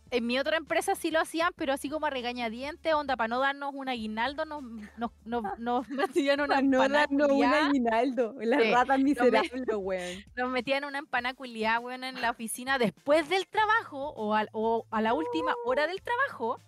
En 0.10 0.26
mi 0.26 0.40
otra 0.40 0.56
empresa 0.58 0.96
sí 0.96 1.12
lo 1.12 1.20
hacían, 1.20 1.52
pero 1.58 1.74
así 1.74 1.90
como 1.90 2.06
a 2.06 2.10
regañadientes, 2.10 2.94
onda, 2.94 3.18
para 3.18 3.28
no 3.28 3.40
darnos 3.40 3.74
un 3.74 3.90
aguinaldo, 3.90 4.46
nos, 4.46 4.64
nos, 4.98 5.12
nos, 5.26 5.60
nos 5.60 5.90
metían 5.90 6.40
una 6.40 6.56
Para 6.56 6.62
no 6.62 6.88
darnos 6.90 7.30
un 7.32 7.44
aguinaldo. 7.46 8.36
La 8.40 8.60
Sí, 8.62 8.72
rata 8.72 8.98
me- 8.98 9.04
miserable, 9.04 9.76
weón. 9.76 10.24
nos 10.36 10.50
metían 10.50 10.86
una 10.86 11.00
empanada 11.00 11.36
culiá, 11.36 11.80
weón, 11.80 12.04
en 12.06 12.22
la 12.22 12.32
oficina 12.32 12.78
después 12.78 13.28
del 13.28 13.48
trabajo 13.48 14.10
o, 14.12 14.34
al- 14.34 14.50
o 14.54 14.86
a 14.92 15.02
la 15.02 15.14
última 15.14 15.54
hora 15.66 15.88
del 15.88 16.02
trabajo. 16.02 16.60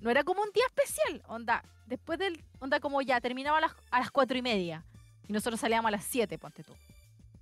No 0.00 0.10
era 0.10 0.24
como 0.24 0.42
un 0.42 0.50
día 0.52 0.64
especial, 0.66 1.22
onda, 1.28 1.64
después 1.86 2.18
del, 2.18 2.42
onda 2.58 2.80
como 2.80 3.00
ya, 3.02 3.20
terminaba 3.20 3.58
a 3.58 3.60
las, 3.62 3.72
a 3.90 4.00
las 4.00 4.10
cuatro 4.10 4.36
y 4.36 4.42
media 4.42 4.84
y 5.28 5.32
nosotros 5.32 5.60
salíamos 5.60 5.88
a 5.88 5.92
las 5.92 6.04
siete, 6.04 6.38
ponte 6.38 6.62
tú. 6.64 6.72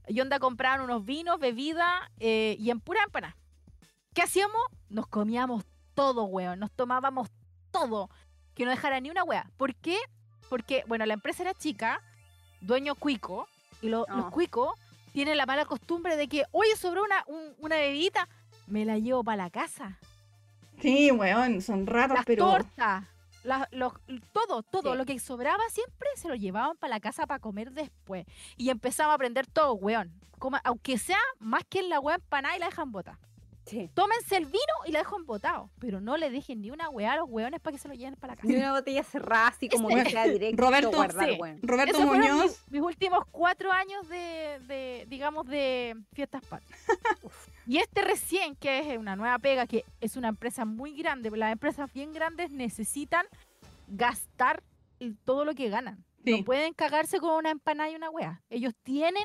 Y 0.08 0.20
onda 0.20 0.38
compraban 0.38 0.80
unos 0.82 1.04
vinos, 1.04 1.38
bebida 1.40 2.10
eh, 2.20 2.56
y 2.58 2.70
en 2.70 2.80
pura 2.80 3.02
empanada. 3.04 3.34
¿Qué 4.14 4.22
hacíamos? 4.22 4.60
Nos 4.88 5.06
comíamos 5.06 5.64
todo, 5.94 6.24
weón, 6.24 6.58
nos 6.60 6.70
tomábamos 6.72 7.28
todo, 7.70 8.10
que 8.54 8.64
no 8.64 8.70
dejara 8.70 9.00
ni 9.00 9.10
una 9.10 9.24
wea. 9.24 9.50
¿Por 9.56 9.74
qué? 9.74 9.96
Porque, 10.50 10.84
bueno, 10.86 11.06
la 11.06 11.14
empresa 11.14 11.42
era 11.42 11.54
chica, 11.54 12.02
dueño 12.60 12.94
cuico, 12.94 13.48
y 13.80 13.88
lo- 13.88 14.06
los 14.08 14.26
Oh. 14.26 14.30
cuicos 14.30 14.78
tienen 15.12 15.36
la 15.36 15.46
mala 15.46 15.64
costumbre 15.64 16.16
de 16.16 16.28
que, 16.28 16.44
oye, 16.52 16.76
sobró 16.76 17.02
una, 17.04 17.24
un- 17.26 17.54
una 17.58 17.76
bebidita, 17.76 18.28
me 18.66 18.84
la 18.84 18.98
llevo 18.98 19.24
para 19.24 19.44
la 19.44 19.50
casa. 19.50 19.98
Sí, 20.80 21.10
weón, 21.10 21.62
son 21.62 21.86
ratas, 21.86 22.18
Las 22.18 22.24
pero... 22.26 22.50
tortas, 22.50 23.04
la- 23.44 23.68
los- 23.72 23.94
todo, 24.32 24.62
todo, 24.62 24.92
Sí. 24.92 24.98
lo 24.98 25.04
que 25.06 25.18
sobraba 25.18 25.62
siempre 25.70 26.08
se 26.16 26.28
lo 26.28 26.34
llevaban 26.34 26.76
para 26.76 26.94
la 26.94 27.00
casa 27.00 27.26
para 27.26 27.40
comer 27.40 27.72
después. 27.72 28.26
Y 28.56 28.68
empezamos 28.70 29.12
a 29.12 29.14
aprender 29.14 29.46
todo, 29.46 29.72
weón. 29.74 30.12
Coma- 30.38 30.60
aunque 30.64 30.98
sea 30.98 31.18
más 31.38 31.62
que 31.68 31.78
en 31.80 31.88
la 31.88 32.00
weá 32.00 32.16
empanada 32.16 32.56
y 32.56 32.60
la 32.60 32.66
dejan 32.66 32.90
botar. 32.92 33.16
Sí. 33.64 33.90
Tómense 33.94 34.36
el 34.36 34.46
vino 34.46 34.74
y 34.86 34.92
la 34.92 35.00
dejan 35.00 35.24
botado, 35.24 35.70
pero 35.78 36.00
no 36.00 36.16
le 36.16 36.30
dejen 36.30 36.60
ni 36.60 36.70
una 36.70 36.90
weá 36.90 37.12
a 37.12 37.16
los 37.16 37.28
weones 37.28 37.60
para 37.60 37.76
que 37.76 37.80
se 37.80 37.88
lo 37.88 37.94
lleven 37.94 38.16
para 38.16 38.32
la 38.32 38.36
casa. 38.36 38.48
Ni 38.48 38.56
una 38.56 38.72
botella 38.72 39.04
cerrada, 39.04 39.48
así 39.48 39.68
como 39.68 39.88
que 39.88 40.04
sea 40.10 40.26
directo. 40.26 40.62
Roberto, 40.62 40.96
guardar, 40.96 41.30
sí. 41.30 41.36
weón. 41.38 41.60
Roberto 41.62 41.94
Esos 41.94 42.08
fueron 42.08 42.28
Muñoz, 42.28 42.44
mis, 42.44 42.70
mis 42.70 42.82
últimos 42.82 43.24
cuatro 43.30 43.70
años 43.70 44.08
de, 44.08 44.60
de, 44.66 45.06
digamos, 45.08 45.46
de 45.46 45.96
fiestas 46.12 46.44
patrias. 46.44 46.78
y 47.66 47.78
este 47.78 48.02
recién, 48.02 48.56
que 48.56 48.80
es 48.80 48.98
una 48.98 49.14
nueva 49.14 49.38
pega, 49.38 49.66
que 49.66 49.84
es 50.00 50.16
una 50.16 50.28
empresa 50.28 50.64
muy 50.64 50.96
grande, 50.96 51.30
las 51.30 51.52
empresas 51.52 51.92
bien 51.92 52.12
grandes 52.12 52.50
necesitan 52.50 53.26
gastar 53.86 54.62
todo 55.24 55.44
lo 55.44 55.54
que 55.54 55.68
ganan. 55.68 56.04
Sí. 56.24 56.38
No 56.38 56.44
pueden 56.44 56.72
cagarse 56.72 57.18
con 57.18 57.30
una 57.30 57.50
empanada 57.50 57.90
y 57.90 57.96
una 57.96 58.10
wea. 58.10 58.42
Ellos 58.48 58.74
tienen 58.82 59.24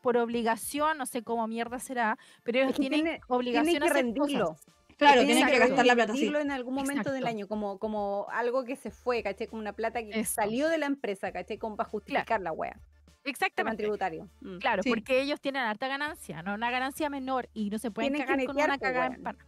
por 0.00 0.16
obligación, 0.16 0.98
no 0.98 1.06
sé 1.06 1.22
cómo 1.22 1.46
mierda 1.46 1.78
será, 1.78 2.18
pero 2.42 2.58
ellos 2.58 2.70
Es 2.70 2.76
que 2.76 2.80
tienen 2.80 3.02
tiene- 3.04 3.20
obligación 3.28 3.66
Tienen 3.66 3.82
a 3.82 3.86
que 3.86 3.90
hacer 3.92 4.04
rendirlo. 4.04 4.46
cosas. 4.48 4.66
claro, 4.96 5.24
tienen 5.24 5.46
que 5.46 5.58
gastar 5.58 5.86
la 5.86 5.94
plata, 5.94 6.12
sí. 6.14 6.26
en 6.26 6.50
algún 6.50 6.74
momento 6.74 7.10
del 7.12 7.26
año, 7.26 7.46
como, 7.48 7.78
como 7.78 8.26
algo 8.30 8.64
que 8.64 8.76
se 8.76 8.90
fue, 8.90 9.22
¿caché? 9.22 9.46
Como 9.48 9.60
una 9.62 9.72
plata 9.72 10.02
que 10.02 10.20
Eso. 10.20 10.34
salió 10.34 10.68
de 10.68 10.76
la 10.78 10.86
empresa, 10.86 11.32
¿caché? 11.32 11.58
Como 11.58 11.76
para 11.76 11.88
justificar 11.88 12.40
la 12.40 12.52
wea. 12.52 12.78
Exactamente. 13.24 13.82
tributario. 13.82 14.28
Mm. 14.40 14.58
Claro, 14.58 14.82
Sí. 14.82 14.88
porque 14.90 15.20
ellos 15.20 15.40
tienen 15.40 15.62
harta 15.62 15.88
ganancia, 15.88 16.42
no 16.42 16.54
una 16.54 16.70
ganancia 16.70 17.08
menor 17.10 17.48
y 17.54 17.68
no 17.70 17.78
se 17.78 17.90
pueden 17.90 18.12
Tienen 18.12 18.26
que 18.26 18.32
cagar 18.32 18.46
con 18.46 18.56
una 18.64 18.78
cagada 18.78 19.00
weón. 19.08 19.14
empanada. 19.16 19.44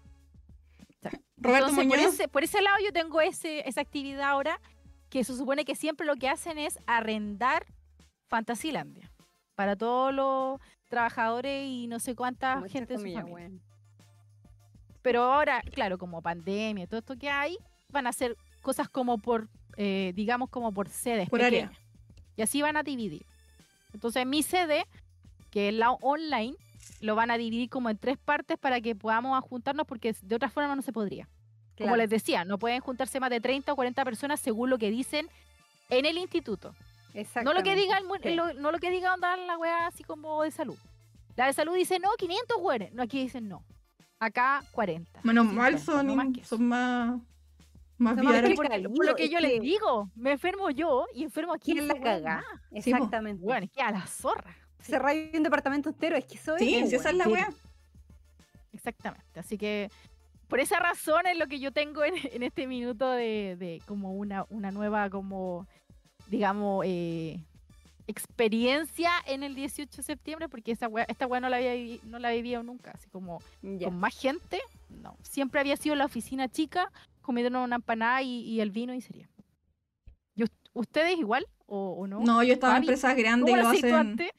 Roberto 1.37 1.69
Entonces, 1.69 1.87
por 1.89 1.97
Muñoz, 1.99 2.15
ese, 2.15 2.29
por 2.29 2.45
ese 2.45 2.63
lado 2.63 2.77
yo 2.85 2.93
tengo 2.93 3.21
ese, 3.21 3.67
esa 3.69 3.81
actividad 3.81 4.31
ahora, 4.31 4.61
que 5.11 5.23
se 5.25 5.35
supone 5.37 5.65
que 5.67 5.75
siempre 5.75 6.07
lo 6.07 6.17
que 6.17 6.29
hacen 6.29 6.59
es 6.59 6.79
arrendar 6.87 7.67
Fantasilandia 8.29 9.11
para 9.55 9.77
todos 9.77 10.13
los 10.15 10.61
trabajadores 10.89 11.65
y 11.67 11.87
no 11.87 11.99
sé 11.99 12.15
cuánta 12.15 12.55
Como 12.55 12.69
gente 12.69 12.95
de 12.95 12.99
su 12.99 13.03
comillas, 13.03 13.23
familia. 13.23 13.49
weón. 13.49 13.63
Pero 15.03 15.23
ahora, 15.23 15.63
claro, 15.73 15.99
como 15.99 16.23
pandemia 16.23 16.87
todo 16.87 17.01
esto 17.01 17.17
que 17.17 17.29
hay, 17.29 17.57
van 17.89 18.07
a 18.07 18.11
hacer 18.11 18.37
cosas 18.63 18.89
como 18.89 19.19
por, 19.19 19.49
eh, 19.77 20.13
digamos, 20.15 20.49
como 20.49 20.73
por 20.73 20.89
sedes 20.89 21.29
Por 21.29 21.43
área. 21.43 21.73
Y 22.37 22.43
así 22.43 22.63
van 22.63 22.77
a 22.77 22.83
dividir. 22.83 23.27
Entonces, 23.93 24.25
mi 24.27 24.43
sede, 24.43 24.87
que 25.51 25.69
es 25.69 25.75
la 25.75 25.91
online, 25.91 26.55
lo 27.01 27.15
van 27.15 27.31
a 27.31 27.37
dividir 27.37 27.69
como 27.69 27.91
en 27.91 27.99
tres 27.99 28.17
partes 28.17 28.59
para 28.59 28.81
que 28.81 28.95
podamos 28.95 29.39
juntarnos, 29.45 29.87
porque 29.87 30.15
de 30.23 30.37
otra 30.37 30.49
forma 30.49 30.75
no 30.75 30.83
se 30.83 30.93
podría. 30.93 31.29
Como 31.77 31.97
les 31.97 32.11
decía, 32.11 32.45
no 32.45 32.59
pueden 32.59 32.81
juntarse 32.81 33.19
más 33.19 33.31
de 33.31 33.41
30 33.41 33.73
o 33.73 33.77
40 33.77 34.05
personas 34.05 34.41
según 34.41 34.71
lo 34.71 34.79
que 34.79 34.91
dicen 34.91 35.29
en 35.91 36.07
el 36.07 36.17
instituto. 36.17 36.75
No 37.45 37.53
lo 37.53 37.63
que 37.63 37.75
diga 37.77 37.99
el 37.99 38.05
sí. 38.23 38.35
lo- 38.35 38.55
no 38.55 38.73
lo 38.73 38.79
que 38.79 38.91
diga 38.91 39.15
onda 39.15 39.37
la 39.37 39.59
weá 39.59 39.87
así 39.87 40.03
como 40.05 40.43
de 40.43 40.51
salud. 40.51 40.77
La 41.37 41.47
de 41.47 41.53
salud 41.53 41.75
dice 41.75 41.99
no, 41.99 42.11
500 42.19 42.57
güeyes. 42.59 42.93
No, 42.95 43.03
aquí 43.03 43.23
dicen 43.23 43.49
no. 43.49 43.65
Acá 44.19 44.63
40. 44.73 45.21
menos 45.25 45.47
50, 45.49 45.63
mal 45.63 45.79
son, 45.81 46.07
no 46.07 46.15
más 46.15 46.27
son 46.47 46.69
más, 46.69 47.21
más 47.99 48.17
Son 48.17 48.25
más 48.25 48.43
por, 48.55 48.67
por 48.95 49.07
lo 49.07 49.15
que 49.17 49.29
yo 49.29 49.41
les 49.41 49.61
digo, 49.61 50.11
me 50.15 50.33
enfermo 50.33 50.71
yo 50.71 51.07
y 51.15 51.25
enfermo 51.25 51.53
aquí. 51.55 51.73
¿Quién 51.73 51.89
la 51.89 51.99
cagá? 52.01 52.45
Exactamente. 52.71 53.45
Bueno, 53.45 53.65
es 53.67 53.71
que 53.73 53.83
a 53.83 53.91
la 53.91 54.07
zorra. 54.07 54.55
Cerrar 54.81 55.15
un 55.35 55.43
departamento 55.43 55.89
entero, 55.91 56.17
es 56.17 56.25
que 56.25 56.35
eso 56.37 56.57
Sí, 56.59 56.75
es. 56.77 56.91
si 56.91 56.97
esa 56.97 57.11
es 57.11 57.17
la 57.17 57.25
sí. 57.25 57.31
wea. 57.31 57.49
Exactamente. 58.73 59.41
Así 59.41 59.59
que 59.59 59.91
por 60.49 60.61
esa 60.61 60.79
razón 60.79 61.27
es 61.27 61.39
lo 61.39 61.47
que 61.47 61.59
yo 61.61 61.73
tengo 61.73 62.05
en, 62.05 62.15
en 62.33 62.43
este 62.43 62.67
minuto 62.67 63.11
de, 63.11 63.57
de 63.59 63.83
como 63.87 64.13
una, 64.15 64.45
una 64.51 64.71
nueva, 64.71 65.09
como, 65.11 65.67
digamos, 66.29 66.85
eh, 66.87 67.41
experiencia 68.07 69.11
en 69.27 69.43
el 69.43 69.55
18 69.55 69.97
de 69.99 70.03
septiembre, 70.03 70.49
porque 70.49 70.73
esa 70.73 70.89
wea- 70.89 71.07
esta 71.09 71.27
weá 71.27 71.41
no 71.41 71.49
la 71.49 71.57
había 71.57 71.99
no 72.05 72.19
la 72.19 72.31
vivido 72.31 72.63
nunca, 72.63 72.91
así 72.93 73.09
como 73.11 73.41
con 73.83 73.97
más 73.99 74.19
gente, 74.19 74.61
no. 74.91 75.17
Siempre 75.23 75.61
había 75.61 75.77
sido 75.77 75.95
la 75.95 76.05
oficina 76.05 76.49
chica, 76.49 76.91
comiendo 77.21 77.63
una 77.63 77.77
empanada 77.77 78.23
y, 78.23 78.41
y 78.43 78.61
el 78.61 78.71
vino 78.71 78.93
y 78.95 79.01
sería. 79.01 79.29
¿Y 80.35 80.43
us- 80.45 80.51
¿Ustedes 80.75 81.17
igual 81.19 81.47
o, 81.67 81.93
o 81.99 82.07
no? 82.07 82.21
No, 82.21 82.43
yo 82.43 82.55
estaba 82.55 82.77
en 82.77 82.83
empresas 82.83 83.17
grandes 83.17 83.49
y 83.49 83.53
¿Cómo 83.53 83.63
lo 83.63 83.69
hacen. 83.69 83.95
antes? 83.95 84.31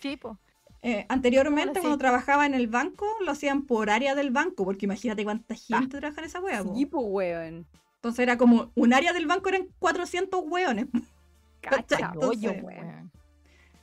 Sí, 0.00 0.16
pues. 0.16 0.36
eh, 0.82 1.04
anteriormente, 1.08 1.80
cuando 1.80 1.98
trabajaba 1.98 2.46
en 2.46 2.54
el 2.54 2.66
banco, 2.68 3.06
lo 3.24 3.32
hacían 3.32 3.66
por 3.66 3.90
área 3.90 4.14
del 4.14 4.30
banco, 4.30 4.64
porque 4.64 4.86
imagínate 4.86 5.24
cuánta 5.24 5.54
gente 5.54 5.98
trabaja 5.98 6.20
en 6.20 6.26
esa 6.26 6.40
wea. 6.40 6.62
po. 6.64 6.74
Sí, 6.74 6.86
po, 6.86 7.00
weón. 7.00 7.66
Entonces 8.06 8.22
era 8.22 8.36
como 8.38 8.70
un 8.76 8.94
área 8.94 9.12
del 9.12 9.26
banco 9.26 9.48
eran 9.48 9.66
400 9.80 10.44
hueones. 10.46 10.86
Cacha, 11.60 12.12
Entonces, 12.14 12.50
hoyo, 12.50 12.52
weón. 12.64 13.10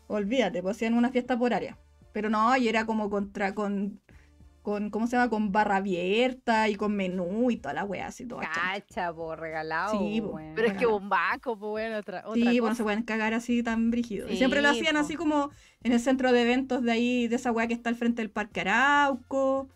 Olvídate, 0.08 0.62
pues 0.62 0.78
hacían 0.78 0.94
una 0.94 1.10
fiesta 1.10 1.38
por 1.38 1.54
área. 1.54 1.78
Pero 2.14 2.30
no, 2.30 2.56
y 2.56 2.70
era 2.70 2.86
como 2.86 3.10
contra 3.10 3.54
con 3.54 4.00
con 4.62 4.90
¿cómo 4.92 5.08
se 5.08 5.18
llama? 5.18 5.30
con 5.30 5.52
barra 5.52 5.76
abierta 5.76 6.70
y 6.70 6.76
con 6.76 6.96
menú 6.96 7.52
y 7.52 7.58
toda 7.58 7.74
la 7.74 7.84
wea 7.84 8.08
así 8.08 8.26
chanta. 8.26 8.50
Cacha, 8.50 9.14
po, 9.14 9.36
regalado. 9.36 10.00
Sí, 10.00 10.22
po. 10.22 10.36
weón. 10.36 10.54
Pero 10.56 10.68
es 10.70 10.74
que 10.76 10.88
un 10.88 11.10
banco, 11.10 11.60
pues 11.60 11.70
bueno, 11.70 11.98
otra, 11.98 12.20
otra 12.26 12.34
Sí, 12.36 12.44
bueno, 12.62 12.68
cosa. 12.68 12.76
se 12.76 12.84
pueden 12.84 13.04
cagar 13.04 13.34
así 13.34 13.62
tan 13.62 13.92
brígido. 13.92 14.30
y 14.30 14.38
siempre 14.38 14.62
lo 14.62 14.70
hacían 14.70 14.96
po. 14.96 15.02
así 15.02 15.16
como 15.16 15.50
en 15.84 15.92
el 15.92 16.00
centro 16.00 16.32
de 16.32 16.44
eventos 16.44 16.82
de 16.82 16.94
ahí, 16.94 17.28
de 17.28 17.36
esa 17.36 17.52
weá 17.52 17.68
que 17.68 17.74
está 17.74 17.90
al 17.90 17.96
frente 17.98 18.22
del 18.22 18.32
Parque 18.32 18.62
Arauco. 18.62 19.68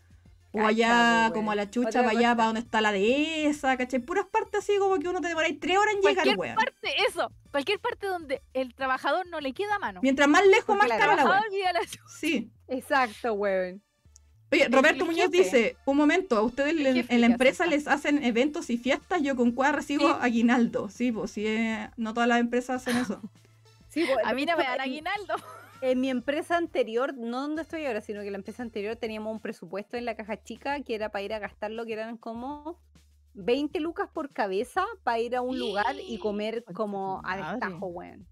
O 0.54 0.66
allá, 0.66 1.30
como 1.34 1.52
a 1.52 1.56
weón. 1.56 1.58
la 1.58 1.70
chucha, 1.70 2.04
para 2.04 2.10
allá, 2.12 2.36
para 2.36 2.46
donde 2.48 2.62
está 2.62 2.82
la 2.82 2.92
dehesa, 2.92 3.76
¿cachai? 3.78 4.00
Puras 4.00 4.26
partes 4.26 4.62
así 4.64 4.74
como 4.80 4.98
que 4.98 5.08
uno 5.08 5.22
te 5.22 5.28
demoráis 5.28 5.60
tres 5.60 5.78
horas 5.78 5.94
en 5.96 6.00
llegar, 6.02 6.16
Cualquier 6.16 6.38
weón. 6.38 6.56
parte, 6.56 6.90
eso, 7.08 7.32
cualquier 7.52 7.80
parte 7.80 8.08
donde 8.08 8.42
el 8.54 8.74
trabajador 8.74 9.28
no 9.28 9.40
le 9.42 9.54
queda 9.54 9.78
mano. 9.78 10.00
Mientras 10.02 10.28
más 10.28 10.46
lejos, 10.48 10.66
Porque 10.66 10.80
más 10.88 10.90
la 10.90 10.98
cara 10.98 11.08
la 11.16 11.16
weá. 11.16 11.24
trabajador 11.26 11.52
vive 11.52 11.68
a 11.68 11.74
la 11.74 11.80
Sí. 12.20 12.50
Exacto, 12.70 13.34
weón. 13.34 13.82
Oye, 14.50 14.70
Roberto 14.70 15.04
el 15.04 15.10
Muñoz 15.12 15.26
jefe. 15.30 15.44
dice, 15.44 15.78
un 15.86 15.98
momento, 15.98 16.38
a 16.38 16.42
ustedes 16.42 16.74
le- 16.74 17.06
en 17.10 17.20
la 17.22 17.28
empresa 17.28 17.66
les 17.68 17.86
hacen 17.88 18.24
eventos 18.24 18.70
y 18.70 18.78
fiestas, 18.78 19.22
yo 19.22 19.36
con 19.36 19.52
cuál 19.52 19.74
recibo 19.74 20.08
Sí. 20.08 20.16
aguinaldo. 20.22 20.88
Sí, 20.90 21.12
pues 21.12 21.32
sí, 21.32 21.46
eh, 21.46 21.90
no 21.98 22.14
todas 22.14 22.30
las 22.30 22.40
empresas 22.40 22.82
hacen 22.88 22.96
eso. 23.02 23.22
Sí, 23.90 24.06
po, 24.06 24.14
A 24.26 24.34
mí 24.34 24.46
no 24.46 24.56
me 24.56 24.64
dan 24.64 24.80
aguinaldo. 24.80 25.36
En 25.82 26.02
mi 26.02 26.10
empresa 26.10 26.58
anterior, 26.58 27.14
no 27.16 27.42
donde 27.42 27.62
estoy 27.62 27.86
ahora, 27.86 28.02
sino 28.02 28.22
que 28.24 28.32
la 28.32 28.38
empresa 28.38 28.64
anterior 28.64 28.96
teníamos 28.96 29.32
un 29.32 29.40
presupuesto 29.40 29.96
en 29.96 30.06
la 30.06 30.16
caja 30.16 30.42
chica 30.42 30.82
que 30.82 30.96
era 30.96 31.10
para 31.10 31.22
ir 31.24 31.34
a 31.34 31.40
gastarlo, 31.40 31.86
que 31.86 31.94
eran 31.94 32.18
como 32.18 32.80
20 33.36 33.80
lucas 33.80 34.10
por 34.12 34.34
cabeza 34.34 34.84
para 35.04 35.20
ir 35.20 35.36
a 35.36 35.42
un 35.42 35.60
lugar 35.60 35.96
y 36.08 36.18
comer 36.18 36.64
como 36.74 37.22
a 37.24 37.38
destajo, 37.52 37.88
weón. 37.88 38.28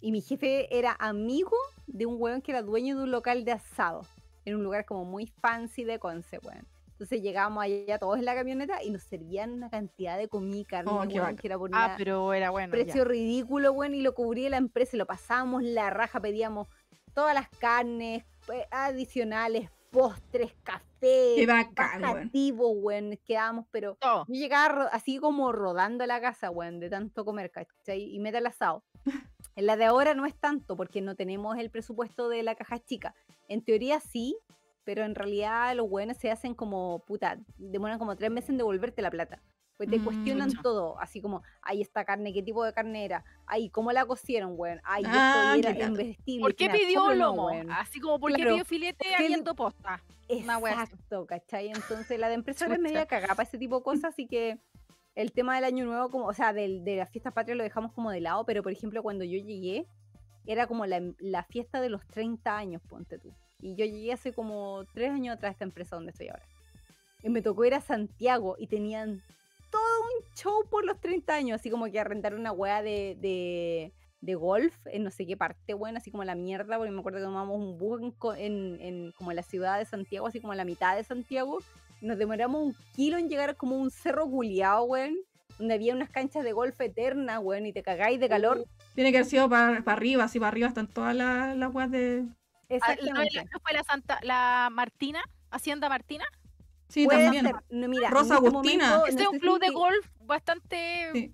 Y 0.00 0.12
mi 0.12 0.20
jefe 0.20 0.68
era 0.76 0.94
amigo 1.00 1.56
de 1.88 2.06
un 2.06 2.16
weón 2.20 2.42
que 2.42 2.52
era 2.52 2.62
dueño 2.62 2.96
de 2.96 3.04
un 3.04 3.10
local 3.10 3.44
de 3.44 3.52
asado, 3.52 4.02
en 4.44 4.54
un 4.54 4.62
lugar 4.62 4.84
como 4.84 5.04
muy 5.04 5.26
fancy 5.26 5.82
de 5.82 5.98
Conce, 5.98 6.38
weón. 6.44 6.66
Entonces 6.92 7.22
llegábamos 7.22 7.64
allá 7.64 7.98
todos 7.98 8.18
en 8.20 8.24
la 8.24 8.36
camioneta 8.36 8.80
y 8.84 8.90
nos 8.90 9.02
servían 9.02 9.50
una 9.52 9.68
cantidad 9.68 10.16
de 10.16 10.28
comida 10.28 10.64
carne, 10.68 10.92
Oh, 10.92 11.02
weón, 11.02 11.36
que 11.36 11.48
era 11.48 11.58
por 11.58 11.70
Ah, 11.72 11.96
pero 11.98 12.32
era 12.32 12.50
bueno. 12.50 12.72
ya. 12.72 12.84
precio 12.84 13.04
ridículo, 13.04 13.72
bueno, 13.72 13.96
y 13.96 14.00
lo 14.00 14.14
cubría 14.14 14.48
la 14.48 14.58
empresa 14.58 14.94
y 14.94 14.98
lo 14.98 15.06
pasábamos 15.06 15.64
la 15.64 15.90
raja, 15.90 16.20
pedíamos 16.20 16.68
todas 17.14 17.34
las 17.34 17.48
carnes 17.58 18.24
adicionales, 18.70 19.70
postres, 19.90 20.52
café, 20.62 21.34
Qué 21.36 21.46
bacán, 21.46 22.02
weón. 22.02 22.30
pero 23.70 23.96
yo 24.02 24.24
llegaba 24.34 24.84
así 24.86 25.18
como 25.18 25.52
rodando 25.52 26.04
a 26.04 26.06
la 26.06 26.20
casa, 26.20 26.50
weón, 26.50 26.80
de 26.80 26.90
tanto 26.90 27.24
comer, 27.24 27.50
¿cachai? 27.50 28.02
Y 28.14 28.18
meta 28.18 28.38
el 28.38 28.46
asado. 28.46 28.84
En 29.56 29.66
la 29.66 29.76
de 29.76 29.84
ahora 29.84 30.14
no 30.14 30.26
es 30.26 30.34
tanto, 30.34 30.74
porque 30.76 31.00
no 31.00 31.14
tenemos 31.14 31.56
el 31.58 31.70
presupuesto 31.70 32.28
de 32.28 32.42
la 32.42 32.56
caja 32.56 32.80
chica. 32.80 33.14
En 33.46 33.62
teoría 33.62 34.00
sí, 34.00 34.36
pero 34.82 35.04
en 35.04 35.14
realidad 35.14 35.76
los 35.76 35.88
buenos 35.88 36.16
se 36.16 36.32
hacen 36.32 36.54
como, 36.54 37.04
puta, 37.06 37.38
demoran 37.56 38.00
como 38.00 38.16
tres 38.16 38.32
meses 38.32 38.50
en 38.50 38.56
devolverte 38.56 39.00
la 39.00 39.12
plata. 39.12 39.40
Pues 39.76 39.90
te 39.90 39.98
Mm, 39.98 40.04
cuestionan 40.04 40.52
todo, 40.62 40.98
así 41.00 41.20
como, 41.20 41.42
ahí 41.62 41.80
esta 41.82 42.04
carne, 42.04 42.32
qué 42.32 42.42
tipo 42.42 42.64
de 42.64 42.72
carne 42.72 43.04
era, 43.04 43.24
ay, 43.46 43.70
cómo 43.70 43.90
la 43.90 44.06
cocieron, 44.06 44.54
weón, 44.56 44.80
ay, 44.84 45.02
Ah, 45.06 45.32
esto 45.34 45.68
era 45.68 45.86
investible. 45.88 46.40
¿Por 46.42 46.54
qué 46.54 46.70
pidió 46.70 47.08
no, 47.08 47.14
lomo? 47.14 47.50
Así 47.70 47.98
como, 48.00 48.20
¿por 48.20 48.32
qué 48.34 48.44
pidió 48.44 48.64
filete 48.64 49.04
¿Qué- 49.08 49.14
habiendo 49.16 49.54
posta? 49.54 50.00
una 50.28 50.58
wea 50.58 50.82
así. 50.82 50.92
Exacto, 50.94 51.26
¿cachai? 51.26 51.68
Entonces 51.68 52.18
la 52.18 52.28
de 52.28 52.34
empresa 52.66 52.66
es 52.72 52.78
media 52.80 53.06
cagada 53.06 53.34
para 53.34 53.42
ese 53.48 53.58
tipo 53.58 53.78
de 53.78 53.82
cosas, 53.82 54.04
así 54.12 54.26
que 54.28 54.58
el 55.16 55.32
tema 55.32 55.56
del 55.56 55.64
año 55.64 55.84
nuevo, 55.86 56.08
como, 56.10 56.26
o 56.26 56.32
sea, 56.32 56.52
del, 56.52 56.84
de 56.84 56.96
las 56.96 57.10
fiestas 57.10 57.32
patrias 57.32 57.58
lo 57.58 57.64
dejamos 57.64 57.92
como 57.92 58.10
de 58.12 58.20
lado, 58.20 58.44
pero 58.46 58.62
por 58.62 58.70
ejemplo 58.72 59.02
cuando 59.02 59.24
yo 59.24 59.38
llegué, 59.38 59.86
era 60.46 60.66
como 60.68 60.86
la, 60.86 61.00
la 61.18 61.42
fiesta 61.44 61.80
de 61.80 61.88
los 61.88 62.06
30 62.06 62.56
años, 62.56 62.80
ponte 62.88 63.18
tú. 63.18 63.32
Y 63.60 63.74
yo 63.76 63.84
llegué 63.86 64.12
hace 64.12 64.32
como 64.32 64.84
tres 64.94 65.10
años 65.10 65.34
atrás 65.36 65.50
a 65.50 65.52
esta 65.52 65.64
empresa 65.64 65.96
donde 65.96 66.12
estoy 66.12 66.28
ahora. 66.28 66.46
Y 67.22 67.30
me 67.30 67.40
tocó 67.42 67.64
ir 67.64 67.74
a 67.74 67.80
Santiago 67.80 68.56
y 68.58 68.66
tenían 68.66 69.22
todo 69.74 70.00
un 70.02 70.34
show 70.36 70.64
por 70.70 70.84
los 70.84 71.00
30 71.00 71.34
años, 71.34 71.60
así 71.60 71.70
como 71.70 71.86
que 71.90 72.00
arrendar 72.00 72.34
una 72.34 72.52
wea 72.52 72.82
de, 72.82 73.16
de, 73.20 73.92
de 74.20 74.34
golf 74.34 74.74
en 74.86 75.04
no 75.04 75.10
sé 75.10 75.26
qué 75.26 75.36
parte, 75.36 75.74
bueno, 75.74 75.98
así 75.98 76.10
como 76.10 76.24
la 76.24 76.34
mierda, 76.34 76.76
porque 76.76 76.90
me 76.92 77.00
acuerdo 77.00 77.18
que 77.18 77.24
tomamos 77.24 77.58
un 77.58 77.78
bus 77.78 78.00
en, 78.00 78.10
co- 78.12 78.34
en, 78.34 78.78
en 78.80 79.12
como 79.12 79.30
en 79.32 79.36
la 79.36 79.42
ciudad 79.42 79.78
de 79.78 79.84
Santiago, 79.84 80.26
así 80.26 80.40
como 80.40 80.52
en 80.52 80.58
la 80.58 80.64
mitad 80.64 80.96
de 80.96 81.04
Santiago, 81.04 81.58
y 82.00 82.06
nos 82.06 82.18
demoramos 82.18 82.62
un 82.62 82.76
kilo 82.94 83.18
en 83.18 83.28
llegar 83.28 83.56
como 83.56 83.76
un 83.76 83.90
cerro 83.90 84.28
culiao, 84.28 84.84
weón, 84.84 85.16
donde 85.58 85.74
había 85.74 85.94
unas 85.94 86.10
canchas 86.10 86.44
de 86.44 86.52
golf 86.52 86.80
eternas, 86.80 87.38
weón, 87.42 87.66
y 87.66 87.72
te 87.72 87.82
cagáis 87.82 88.18
de 88.20 88.28
calor. 88.28 88.64
Tiene 88.94 89.10
que 89.12 89.18
haber 89.18 89.28
sido 89.30 89.48
para 89.48 89.82
arriba, 89.86 90.24
así 90.24 90.38
para 90.38 90.48
arriba 90.48 90.68
están 90.68 90.88
todas 90.88 91.14
las, 91.14 91.56
las 91.56 91.72
weas 91.74 91.90
de. 91.90 92.24
Ah, 92.26 92.28
¿no, 92.68 92.76
Exactamente. 92.76 93.44
¿no 93.52 93.60
fue 93.60 93.72
la 93.72 93.84
Santa, 93.84 94.18
la 94.22 94.68
Martina? 94.72 95.22
¿Hacienda 95.50 95.88
Martina? 95.88 96.24
Sí, 96.88 97.04
Puede 97.06 97.24
también. 97.24 97.46
ser, 97.46 97.54
no, 97.70 97.88
mira, 97.88 98.10
Rosa 98.10 98.34
este 98.36 98.46
Agustina. 98.48 98.84
momento, 98.88 99.06
Este 99.06 99.22
no 99.22 99.28
es 99.30 99.34
un 99.34 99.40
club 99.40 99.58
de 99.60 99.70
golf 99.70 100.06
bastante... 100.20 101.10
Sí. 101.12 101.32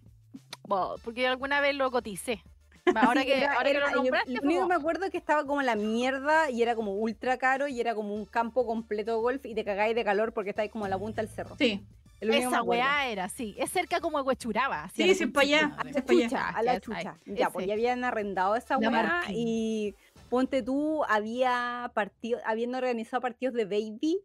Bueno, 0.62 0.94
porque 1.02 1.26
alguna 1.26 1.60
vez 1.60 1.74
lo 1.74 1.90
coticé. 1.90 2.42
Ahora 2.94 3.20
Sí, 3.22 3.26
que, 3.26 3.36
era- 3.38 3.52
ahora 3.54 3.70
que 3.70 3.76
era- 3.76 3.86
lo 3.86 3.90
yo- 3.90 3.96
nombraste, 4.02 4.30
lo 4.32 4.40
único 4.42 4.48
que 4.48 4.56
como, 4.56 4.68
me 4.68 4.74
acuerdo 4.74 5.10
que 5.10 5.18
estaba 5.18 5.44
como 5.44 5.62
la 5.62 5.74
mierda 5.76 6.50
y 6.50 6.62
era 6.62 6.74
como 6.74 6.94
ultra 6.94 7.36
caro 7.38 7.68
y 7.68 7.80
era 7.80 7.94
como 7.94 8.14
un 8.14 8.24
campo 8.24 8.64
completo 8.66 9.12
de 9.12 9.18
golf 9.20 9.44
y 9.46 9.54
te 9.54 9.64
cagáis 9.64 9.94
de 9.94 10.04
calor 10.04 10.32
porque 10.32 10.50
estáis 10.50 10.70
como 10.70 10.84
a 10.84 10.88
la 10.88 10.98
punta 10.98 11.20
del 11.22 11.30
cerro. 11.30 11.56
Sí. 11.58 11.84
Que 12.20 12.38
esa 12.38 12.62
weá 12.62 13.08
era, 13.08 13.28
sí. 13.30 13.54
Es 13.58 13.70
cerca 13.70 13.98
como 14.00 14.18
de 14.18 14.24
Huechuraba. 14.24 14.84
a 14.84 14.88
Sí, 14.90 15.06
la 15.06 15.14
sí, 15.14 15.24
es 15.24 15.30
para 15.30 15.46
allá. 15.46 15.70
para 15.76 15.88
allá. 15.90 16.02
chucha, 16.04 16.48
a 16.50 16.62
la 16.62 16.80
chucha. 16.80 17.18
Ya, 17.26 17.48
pues 17.50 17.66
ya 17.66 17.72
habían 17.72 18.04
arrendado 18.04 18.56
esa 18.56 18.78
La 18.78 18.90
weá 18.90 19.22
y 19.30 19.94
ponte 20.28 20.62
tú, 20.62 21.02
había 21.08 21.90
partido, 21.94 22.38
habiendo 22.44 22.76
organizado 22.78 23.20
partidos 23.22 23.54
de 23.54 23.64
baby 23.64 24.20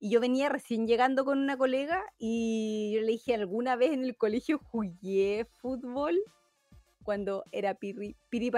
y 0.00 0.10
yo 0.10 0.18
venía 0.18 0.48
recién 0.48 0.86
llegando 0.86 1.26
con 1.26 1.38
una 1.38 1.58
colega 1.58 2.02
y 2.18 2.90
yo 2.94 3.02
le 3.02 3.12
dije, 3.12 3.34
¿alguna 3.34 3.76
vez 3.76 3.92
en 3.92 4.02
el 4.02 4.16
colegio 4.16 4.58
jugué 4.58 5.46
fútbol? 5.60 6.18
Cuando 7.04 7.44
era 7.52 7.74
Piri, 7.74 8.16
Piri. 8.30 8.50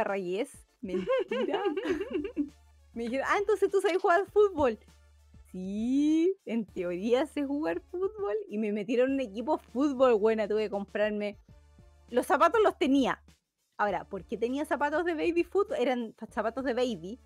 Mentira. 0.81 1.63
Me 2.95 3.05
dijeron, 3.05 3.27
ah, 3.29 3.39
entonces 3.39 3.71
tú 3.71 3.81
sabes 3.81 4.01
jugar 4.01 4.27
fútbol. 4.31 4.79
Sí, 5.51 6.37
en 6.45 6.65
teoría 6.65 7.27
sé 7.27 7.45
jugar 7.45 7.81
fútbol 7.81 8.37
y 8.49 8.59
me 8.59 8.73
metieron 8.73 9.11
en 9.11 9.15
un 9.15 9.21
equipo 9.21 9.59
fútbol, 9.59 10.15
buena, 10.15 10.49
tuve 10.49 10.65
que 10.65 10.71
comprarme. 10.71 11.37
Los 12.09 12.27
zapatos 12.27 12.61
los 12.63 12.79
tenía. 12.79 13.23
Ahora, 13.77 14.05
¿por 14.05 14.25
qué 14.25 14.39
tenía 14.39 14.65
zapatos 14.65 15.05
de 15.05 15.15
baby 15.15 15.45
foot? 15.45 15.73
Eran 15.79 16.15
zapatos 16.31 16.65
de 16.65 16.75
baby, 16.75 17.19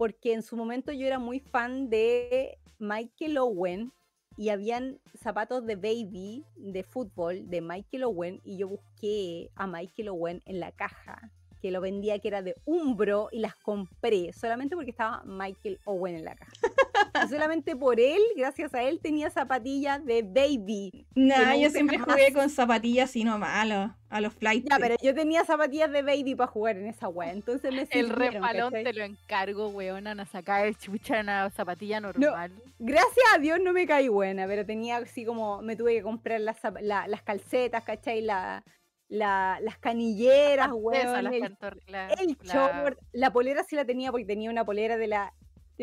porque 0.00 0.32
en 0.32 0.42
su 0.42 0.56
momento 0.56 0.92
yo 0.92 1.06
era 1.06 1.18
muy 1.18 1.40
fan 1.40 1.90
de 1.90 2.56
Michael 2.78 3.36
Owen 3.36 3.92
y 4.38 4.48
habían 4.48 4.98
zapatos 5.22 5.66
de 5.66 5.76
baby 5.76 6.46
de 6.56 6.82
fútbol 6.84 7.50
de 7.50 7.60
Michael 7.60 8.04
Owen 8.04 8.40
y 8.42 8.56
yo 8.56 8.68
busqué 8.68 9.50
a 9.56 9.66
Michael 9.66 10.08
Owen 10.08 10.42
en 10.46 10.58
la 10.58 10.72
caja 10.72 11.30
que 11.60 11.70
lo 11.70 11.82
vendía 11.82 12.18
que 12.18 12.28
era 12.28 12.40
de 12.40 12.56
Umbro 12.64 13.28
y 13.30 13.40
las 13.40 13.56
compré 13.56 14.32
solamente 14.32 14.74
porque 14.74 14.90
estaba 14.90 15.22
Michael 15.26 15.78
Owen 15.84 16.16
en 16.16 16.24
la 16.24 16.34
caja. 16.34 16.52
Y 17.24 17.28
solamente 17.28 17.76
por 17.76 17.98
él, 18.00 18.20
gracias 18.36 18.72
a 18.74 18.82
él, 18.82 19.00
tenía 19.00 19.30
zapatillas 19.30 20.04
de 20.04 20.22
baby. 20.22 21.06
Nah, 21.14 21.54
no 21.54 21.60
yo 21.60 21.70
siempre 21.70 21.98
jamás. 21.98 22.16
jugué 22.16 22.32
con 22.32 22.48
zapatillas 22.50 23.10
así 23.10 23.24
nomás, 23.24 23.50
a 23.56 23.64
los, 23.64 23.90
a 24.08 24.20
los 24.20 24.32
flights. 24.34 24.68
Ya, 24.70 24.78
pero 24.78 24.96
yo 25.02 25.14
tenía 25.14 25.44
zapatillas 25.44 25.90
de 25.90 26.02
baby 26.02 26.34
para 26.34 26.50
jugar 26.50 26.76
en 26.76 26.86
esa 26.86 27.08
wea, 27.08 27.32
entonces 27.32 27.72
me 27.72 27.86
El 27.90 28.14
¿cachai? 28.14 28.84
te 28.84 28.92
lo 28.92 29.04
encargo, 29.04 29.68
weona, 29.68 30.12
a 30.12 30.26
sacar 30.26 30.66
el 30.66 30.76
chucha 30.76 31.16
en 31.20 31.26
una 31.26 31.50
zapatilla 31.50 32.00
normal. 32.00 32.52
Gracias 32.78 33.24
a 33.34 33.38
Dios 33.38 33.58
no 33.62 33.72
me 33.72 33.86
caí 33.86 34.08
buena, 34.08 34.46
pero 34.46 34.64
tenía 34.66 34.96
así 34.98 35.24
como, 35.24 35.62
me 35.62 35.76
tuve 35.76 35.94
que 35.94 36.02
comprar 36.02 36.40
las, 36.40 36.58
la- 36.80 37.06
las 37.06 37.22
calcetas, 37.22 37.84
¿cachai? 37.84 38.22
La, 38.22 38.64
la- 39.08 39.58
las 39.62 39.76
canilleras, 39.78 40.70
weón, 40.72 41.24
las 41.24 41.32
el, 41.34 41.42
cantor- 41.42 41.80
la- 41.86 42.08
el 42.10 42.36
la- 42.42 42.52
short, 42.54 42.98
la 43.12 43.32
polera 43.32 43.64
sí 43.64 43.76
la 43.76 43.84
tenía 43.84 44.10
porque 44.10 44.24
tenía 44.26 44.50
una 44.50 44.64
polera 44.64 44.96
de 44.96 45.06
la, 45.08 45.34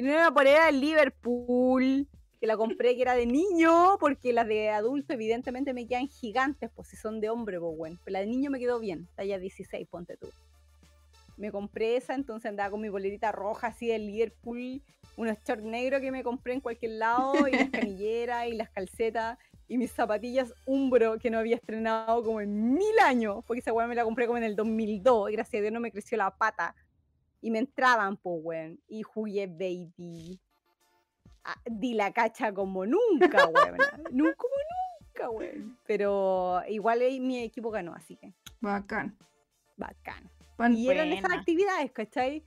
tenía 0.01 0.17
una 0.17 0.33
polera 0.33 0.67
del 0.67 0.79
Liverpool, 0.79 2.07
que 2.39 2.45
la 2.45 2.55
compré 2.55 2.95
que 2.95 3.01
era 3.01 3.15
de 3.15 3.25
niño, 3.25 3.97
porque 3.99 4.31
las 4.31 4.47
de 4.47 4.69
adulto 4.69 5.13
evidentemente 5.13 5.73
me 5.73 5.87
quedan 5.87 6.07
gigantes, 6.07 6.69
pues 6.75 6.89
si 6.89 6.95
son 6.95 7.19
de 7.19 7.29
hombre, 7.29 7.59
pues 7.59 7.75
bueno, 7.75 7.97
pero 8.03 8.13
la 8.13 8.19
de 8.19 8.27
niño 8.27 8.51
me 8.51 8.59
quedó 8.59 8.79
bien, 8.79 9.07
talla 9.15 9.39
16, 9.39 9.87
ponte 9.87 10.15
tú. 10.17 10.27
Me 11.35 11.51
compré 11.51 11.95
esa, 11.97 12.13
entonces 12.13 12.47
andaba 12.47 12.69
con 12.69 12.81
mi 12.81 12.91
polerita 12.91 13.31
roja 13.31 13.67
así 13.67 13.87
del 13.87 14.05
Liverpool, 14.05 14.83
unos 15.15 15.37
shorts 15.43 15.63
negros 15.63 15.99
que 15.99 16.11
me 16.11 16.23
compré 16.23 16.53
en 16.53 16.61
cualquier 16.61 16.91
lado, 16.91 17.47
y 17.47 17.53
las 17.53 17.69
canilleras 17.71 18.47
y 18.49 18.53
las 18.53 18.69
calcetas, 18.69 19.39
y 19.67 19.79
mis 19.79 19.91
zapatillas 19.91 20.53
Umbro 20.67 21.17
que 21.17 21.31
no 21.31 21.39
había 21.39 21.55
estrenado 21.55 22.23
como 22.23 22.39
en 22.39 22.75
mil 22.75 22.99
años, 23.03 23.43
porque 23.47 23.61
esa 23.61 23.73
weá 23.73 23.87
me 23.87 23.95
la 23.95 24.03
compré 24.03 24.27
como 24.27 24.37
en 24.37 24.43
el 24.43 24.55
2002, 24.55 25.31
y 25.31 25.33
gracias 25.33 25.59
a 25.59 25.61
Dios 25.61 25.73
no 25.73 25.79
me 25.79 25.91
creció 25.91 26.19
la 26.19 26.29
pata. 26.29 26.75
Y 27.41 27.51
me 27.51 27.59
entraban, 27.59 28.17
pues, 28.17 28.39
weón. 28.43 28.79
Y 28.87 29.03
jugué 29.03 29.47
baby. 29.47 30.39
Ah, 31.43 31.55
di 31.65 31.93
la 31.93 32.11
cacha 32.11 32.53
como 32.53 32.85
nunca, 32.85 33.45
weón. 33.47 33.77
nunca 34.11 34.35
como 34.35 34.55
nunca, 35.13 35.29
weón. 35.29 35.77
Pero 35.85 36.61
igual 36.67 36.99
mi 37.21 37.39
equipo 37.43 37.69
ganó, 37.71 37.93
así 37.93 38.15
que 38.17 38.33
Bacán. 38.59 39.17
bacán. 39.77 40.29
Pan- 40.57 40.73
Y 40.75 40.89
eran 40.89 41.11
esas 41.13 41.31
actividades, 41.31 41.91
¿cachai? 41.91 42.43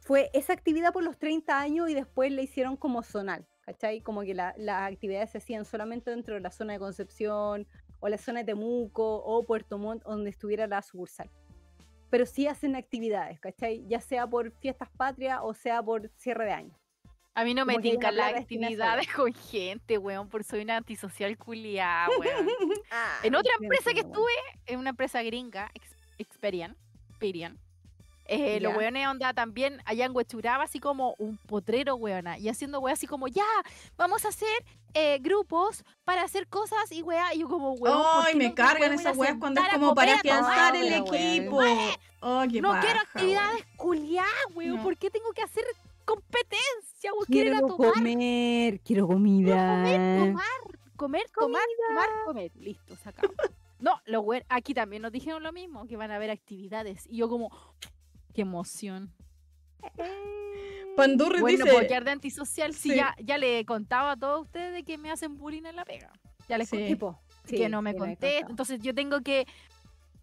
Fue 0.00 0.30
esa 0.34 0.52
actividad 0.52 0.92
por 0.92 1.02
los 1.02 1.18
30 1.18 1.58
años 1.58 1.88
y 1.90 1.94
después 1.94 2.30
la 2.30 2.42
hicieron 2.42 2.76
como 2.76 3.02
zonal, 3.02 3.44
¿cachai? 3.62 4.02
Como 4.02 4.20
que 4.20 4.34
la- 4.34 4.54
las 4.58 4.92
actividades 4.92 5.30
se 5.30 5.38
hacían 5.38 5.64
solamente 5.64 6.10
dentro 6.10 6.34
de 6.34 6.40
la 6.40 6.50
zona 6.50 6.74
de 6.74 6.78
Concepción 6.78 7.66
o 8.00 8.08
la 8.08 8.18
zona 8.18 8.40
de 8.40 8.46
Temuco 8.52 9.16
o 9.24 9.42
Puerto 9.44 9.78
Montt, 9.78 10.04
donde 10.04 10.28
estuviera 10.30 10.66
la 10.66 10.82
sucursal. 10.82 11.30
Pero 12.10 12.24
sí 12.26 12.46
hacen 12.46 12.76
actividades, 12.76 13.40
¿cachai? 13.40 13.84
Ya 13.88 14.00
sea 14.00 14.26
por 14.26 14.50
fiestas 14.60 14.88
patrias 14.96 15.40
o 15.42 15.54
sea 15.54 15.82
por 15.82 16.08
cierre 16.16 16.44
de 16.46 16.52
año. 16.52 16.78
A 17.34 17.44
mí 17.44 17.52
no 17.52 17.66
me 17.66 17.74
Como 17.74 17.82
una 17.84 17.90
tincan 17.92 18.16
las 18.16 18.34
actividades 18.34 19.12
con 19.12 19.34
gente, 19.34 19.98
weón, 19.98 20.28
por 20.30 20.42
soy 20.42 20.62
una 20.62 20.76
antisocial 20.78 21.36
culiada, 21.36 22.08
weón. 22.18 22.48
Ah, 22.90 23.18
En 23.22 23.34
otra 23.34 23.52
empresa 23.60 23.92
que 23.92 24.00
estuve, 24.00 24.32
en 24.66 24.78
una 24.78 24.90
empresa 24.90 25.22
gringa, 25.22 25.70
Ex- 25.74 25.96
Experian, 26.18 26.76
Experian, 27.10 27.58
eh, 28.28 28.60
los 28.60 28.76
weones 28.76 29.06
onda 29.08 29.32
también 29.34 29.80
allá 29.84 30.04
en 30.06 30.14
Huechuraba 30.16 30.64
así 30.64 30.78
como 30.80 31.14
un 31.18 31.36
potrero, 31.36 31.94
weona, 31.96 32.38
y 32.38 32.48
haciendo 32.48 32.80
weas 32.80 32.98
así 32.98 33.06
como, 33.06 33.28
ya, 33.28 33.44
vamos 33.96 34.24
a 34.24 34.28
hacer 34.28 34.48
eh, 34.94 35.18
grupos 35.20 35.84
para 36.04 36.22
hacer 36.22 36.46
cosas 36.48 36.90
y 36.90 37.02
wea, 37.02 37.34
y 37.34 37.40
yo 37.40 37.48
como, 37.48 37.72
weón, 37.72 38.02
¿por 38.02 38.26
Ay, 38.26 38.34
me 38.34 38.48
no 38.48 38.54
cargan 38.54 38.92
esas 38.92 39.16
weas 39.16 39.36
cuando 39.38 39.60
es 39.60 39.68
como 39.68 39.94
para 39.94 40.14
afianzar 40.14 40.74
el 40.76 41.02
weón? 41.02 41.14
equipo. 41.14 41.58
Qué 42.50 42.60
No 42.60 42.80
quiero 42.80 43.00
actividades 43.00 43.64
culiadas, 43.76 44.30
weón, 44.54 44.76
No. 44.76 44.82
¿por 44.82 44.96
qué 44.96 45.10
tengo 45.10 45.30
que 45.32 45.42
hacer 45.42 45.64
competencia? 46.04 47.12
¿Vos 47.14 47.26
querer 47.26 47.54
a 47.54 47.58
Quiero 47.60 47.76
tomar? 47.76 47.92
comer, 47.94 48.80
quiero 48.80 48.84
Quiero 48.84 49.06
comida. 49.06 49.54
comer, 49.76 50.18
tomar, 50.28 50.44
comer, 50.96 51.22
tomar, 51.38 51.62
tomar, 51.88 52.08
comer. 52.24 52.52
Listo, 52.56 52.96
se 52.96 53.08
acabó. 53.08 53.32
No, 53.78 54.00
los 54.06 54.22
güey- 54.24 54.44
aquí 54.48 54.72
también 54.72 55.02
nos 55.02 55.12
dijeron 55.12 55.42
lo 55.42 55.52
mismo, 55.52 55.86
que 55.86 55.96
van 55.96 56.10
a 56.10 56.16
haber 56.16 56.30
actividades. 56.30 57.06
Y 57.06 57.18
yo 57.18 57.28
como, 57.28 57.50
qué 58.36 58.42
emoción. 58.42 59.10
Pandurri 60.94 61.40
Bueno, 61.40 61.64
dice. 61.64 61.74
porque 61.76 62.00
de 62.00 62.10
antisocial, 62.10 62.72
sí, 62.74 62.90
Sí. 62.90 62.96
ya, 62.96 63.14
ya 63.22 63.38
le 63.38 63.64
contaba 63.64 64.12
a 64.12 64.16
todos 64.16 64.42
ustedes 64.42 64.72
de 64.74 64.82
que 64.82 64.96
me 64.98 65.10
hacen 65.10 65.36
bullying 65.36 65.64
en 65.64 65.76
la 65.76 65.84
pega. 65.84 66.10
Ya 66.48 66.56
les 66.58 66.68
Sí. 66.68 66.76
conté 66.76 66.88
Tipo, 66.88 67.20
que 67.46 67.68
no 67.68 67.82
me 67.82 67.92
sí, 67.92 67.98
conté. 67.98 68.38
Entonces 68.40 68.80
yo 68.80 68.94
tengo 68.94 69.20
que, 69.20 69.46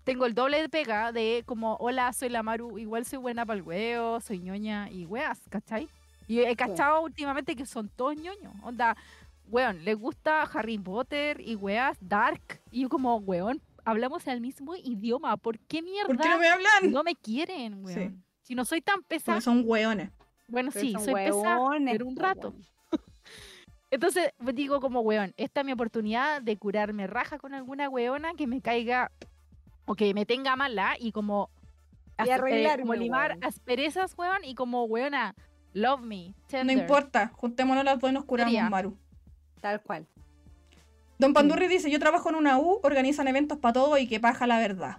tengo 0.03 0.25
el 0.25 0.33
doble 0.33 0.61
de 0.61 0.69
pega 0.69 1.11
de 1.11 1.43
como, 1.45 1.75
hola, 1.79 2.11
soy 2.13 2.29
la 2.29 2.43
Maru, 2.43 2.77
igual 2.79 3.05
soy 3.05 3.19
buena 3.19 3.45
para 3.45 3.57
el 3.57 3.63
huevo, 3.63 4.19
soy 4.21 4.39
ñoña 4.39 4.89
y 4.91 5.05
weas, 5.05 5.39
¿cachai? 5.49 5.87
Y 6.27 6.39
he 6.39 6.55
cachado 6.55 7.01
últimamente 7.01 7.55
que 7.55 7.65
son 7.65 7.89
todos 7.89 8.15
ñoños. 8.15 8.53
Onda, 8.63 8.95
weón, 9.49 9.83
les 9.83 9.97
gusta 9.97 10.41
Harry 10.43 10.77
Potter 10.77 11.39
y 11.41 11.55
weas, 11.55 11.97
Dark. 12.01 12.61
Y 12.71 12.81
yo 12.83 12.89
como, 12.89 13.17
weón, 13.17 13.61
hablamos 13.85 14.25
el 14.27 14.41
mismo 14.41 14.75
idioma. 14.75 15.37
¿Por 15.37 15.59
qué 15.59 15.81
mierda 15.81 16.07
¿Por 16.07 16.17
qué 16.19 16.29
no 16.29 16.37
me 16.39 16.47
hablan? 16.49 16.91
no 16.91 17.03
me 17.03 17.15
quieren, 17.15 17.85
Sí. 17.87 17.95
weón? 17.99 18.23
Si 18.41 18.55
no 18.55 18.65
soy 18.65 18.81
tan 18.81 19.01
pesada. 19.03 19.35
Porque 19.37 19.43
son 19.45 19.63
hueones. 19.65 20.09
Bueno, 20.47 20.69
Pero 20.73 20.85
sí, 20.85 20.93
soy 21.03 21.13
pesada, 21.13 21.59
pero 21.85 22.05
un 22.05 22.15
rato. 22.15 22.53
Entonces 23.91 24.31
pues, 24.37 24.55
digo 24.55 24.79
como, 24.81 25.01
weón, 25.01 25.33
esta 25.37 25.61
es 25.61 25.65
mi 25.65 25.71
oportunidad 25.71 26.41
de 26.41 26.57
curarme 26.57 27.07
raja 27.07 27.37
con 27.37 27.53
alguna 27.53 27.89
weona 27.89 28.33
que 28.33 28.47
me 28.47 28.59
caiga 28.61 29.11
o 29.85 29.95
que 29.95 30.13
me 30.13 30.25
tenga 30.25 30.55
mala 30.55 30.95
y 30.99 31.11
como, 31.11 31.49
Y 32.17 32.23
aspe- 32.23 32.25
como 32.25 32.33
arreglarme, 32.33 32.97
limar 32.97 33.31
weón. 33.31 33.43
asperezas, 33.43 34.15
weón, 34.17 34.43
y 34.43 34.55
como, 34.55 34.85
weona, 34.85 35.35
love 35.73 36.01
me, 36.01 36.33
No 36.65 36.71
importa, 36.71 37.29
juntémonos 37.35 37.83
las 37.83 37.99
dos 37.99 38.09
y 38.09 38.13
nos 38.13 38.25
curamos, 38.25 38.51
Sería. 38.51 38.69
Maru. 38.69 38.97
Tal 39.61 39.81
cual. 39.81 40.07
Don 41.19 41.33
Pandurri 41.33 41.67
dice, 41.67 41.89
yo 41.89 41.99
trabajo 41.99 42.29
en 42.29 42.35
una 42.35 42.57
U, 42.59 42.79
organizan 42.83 43.27
eventos 43.27 43.57
para 43.57 43.73
todo 43.73 43.97
y 43.97 44.07
que 44.07 44.19
paja 44.19 44.47
la 44.47 44.59
verdad. 44.59 44.97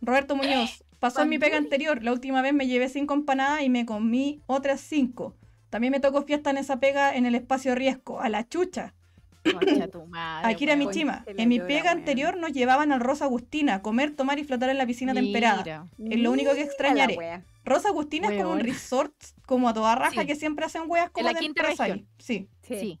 Roberto 0.00 0.36
Muñoz, 0.36 0.84
pasó 1.00 1.22
en 1.22 1.28
mi 1.28 1.38
pega 1.38 1.56
anterior, 1.56 2.02
la 2.02 2.12
última 2.12 2.42
vez 2.42 2.54
me 2.54 2.66
llevé 2.66 2.88
cinco 2.88 3.14
empanadas 3.14 3.62
y 3.62 3.68
me 3.68 3.84
comí 3.86 4.42
otras 4.46 4.80
cinco. 4.80 5.34
También 5.70 5.90
me 5.90 6.00
tocó 6.00 6.22
fiesta 6.22 6.50
en 6.50 6.56
esa 6.56 6.80
pega 6.80 7.14
en 7.14 7.26
el 7.26 7.34
espacio 7.34 7.74
riesgo, 7.74 8.20
a 8.20 8.28
la 8.28 8.48
chucha. 8.48 8.94
Tu 9.42 10.06
madre, 10.06 10.52
Akira 10.52 10.74
weón. 10.74 10.86
Michima, 10.88 11.24
en 11.26 11.48
mi 11.48 11.58
pega 11.60 11.90
anterior 11.90 12.36
nos 12.36 12.52
llevaban 12.52 12.92
al 12.92 13.00
Rosa 13.00 13.24
Agustina 13.26 13.74
a 13.76 13.82
comer, 13.82 14.14
tomar 14.14 14.38
y 14.38 14.44
flotar 14.44 14.68
en 14.70 14.78
la 14.78 14.86
piscina 14.86 15.14
temperada. 15.14 15.86
Mira. 15.96 16.14
Es 16.14 16.20
lo 16.20 16.32
único 16.32 16.52
que 16.54 16.62
extrañaré. 16.62 17.42
Rosa 17.64 17.88
Agustina 17.88 18.28
es 18.28 18.42
como 18.42 18.54
un 18.54 18.60
resort, 18.60 19.14
como 19.46 19.68
a 19.68 19.74
toda 19.74 19.94
raja, 19.94 20.22
Sí. 20.22 20.26
que 20.26 20.36
siempre 20.36 20.64
hacen 20.64 20.82
weas 20.86 21.10
como 21.10 21.26
la 21.26 21.34
de 21.34 21.40
quinta 21.40 21.62
empresa 21.62 21.84
región. 21.84 21.98
ahí. 21.98 22.06
Sí. 22.18 22.48
Sí. 22.62 22.80
Sí. 22.80 23.00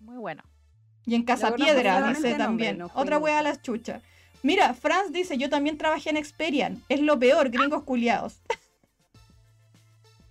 Muy 0.00 0.18
bueno. 0.18 0.42
Y 1.10 1.16
en 1.16 1.24
Casa 1.24 1.50
conozco 1.50 1.64
Piedra, 1.64 1.94
solamente 1.94 2.28
dice 2.28 2.38
también. 2.38 2.78
no 2.78 2.90
Otra 2.94 3.18
wea 3.18 3.40
a 3.40 3.42
las 3.42 3.60
chuchas. 3.62 4.00
Mira, 4.44 4.74
Franz 4.74 5.10
dice, 5.10 5.36
yo 5.36 5.50
también 5.50 5.76
trabajé 5.76 6.10
en 6.10 6.16
Experian. 6.16 6.80
Es 6.88 7.00
lo 7.00 7.18
peor, 7.18 7.50
gringos 7.50 7.82
culiados. 7.82 8.40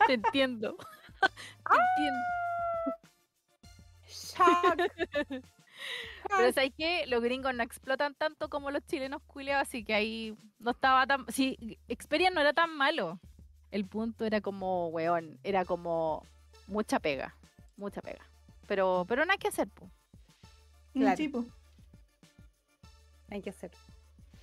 Te 0.07 0.13
entiendo. 0.13 0.77
Te 1.69 1.75
entiendo. 1.97 2.21
Shock. 4.07 5.43
Pero 6.29 6.53
¿sabes 6.53 6.71
qué? 6.77 7.03
Los 7.07 7.21
gringos 7.21 7.53
no 7.53 7.61
explotan 7.61 8.15
tanto 8.15 8.49
como 8.49 8.71
los 8.71 8.85
chilenos 8.85 9.21
culiados, 9.27 9.67
así 9.67 9.83
que 9.83 9.93
ahí 9.93 10.37
no 10.59 10.71
estaba 10.71 11.05
tan... 11.05 11.25
Sí, 11.27 11.77
Xperia 11.89 12.29
no 12.29 12.39
era 12.39 12.53
tan 12.53 12.73
malo. 12.73 13.19
El 13.71 13.85
punto 13.85 14.23
era 14.23 14.39
como, 14.39 14.87
weón, 14.87 15.41
era 15.43 15.65
como 15.65 16.25
mucha 16.67 17.01
pega, 17.01 17.35
mucha 17.75 18.01
pega. 18.01 18.25
Pero, 18.65 19.03
pero 19.09 19.25
nada 19.25 19.37
que 19.37 19.49
hacer, 19.49 19.67
po. 19.67 19.91
Mm, 20.93 20.99
Claro. 21.01 21.17
sí, 21.17 21.27
po. 21.29 21.45
Hay 23.31 23.41
que 23.41 23.49
hacer. 23.51 23.71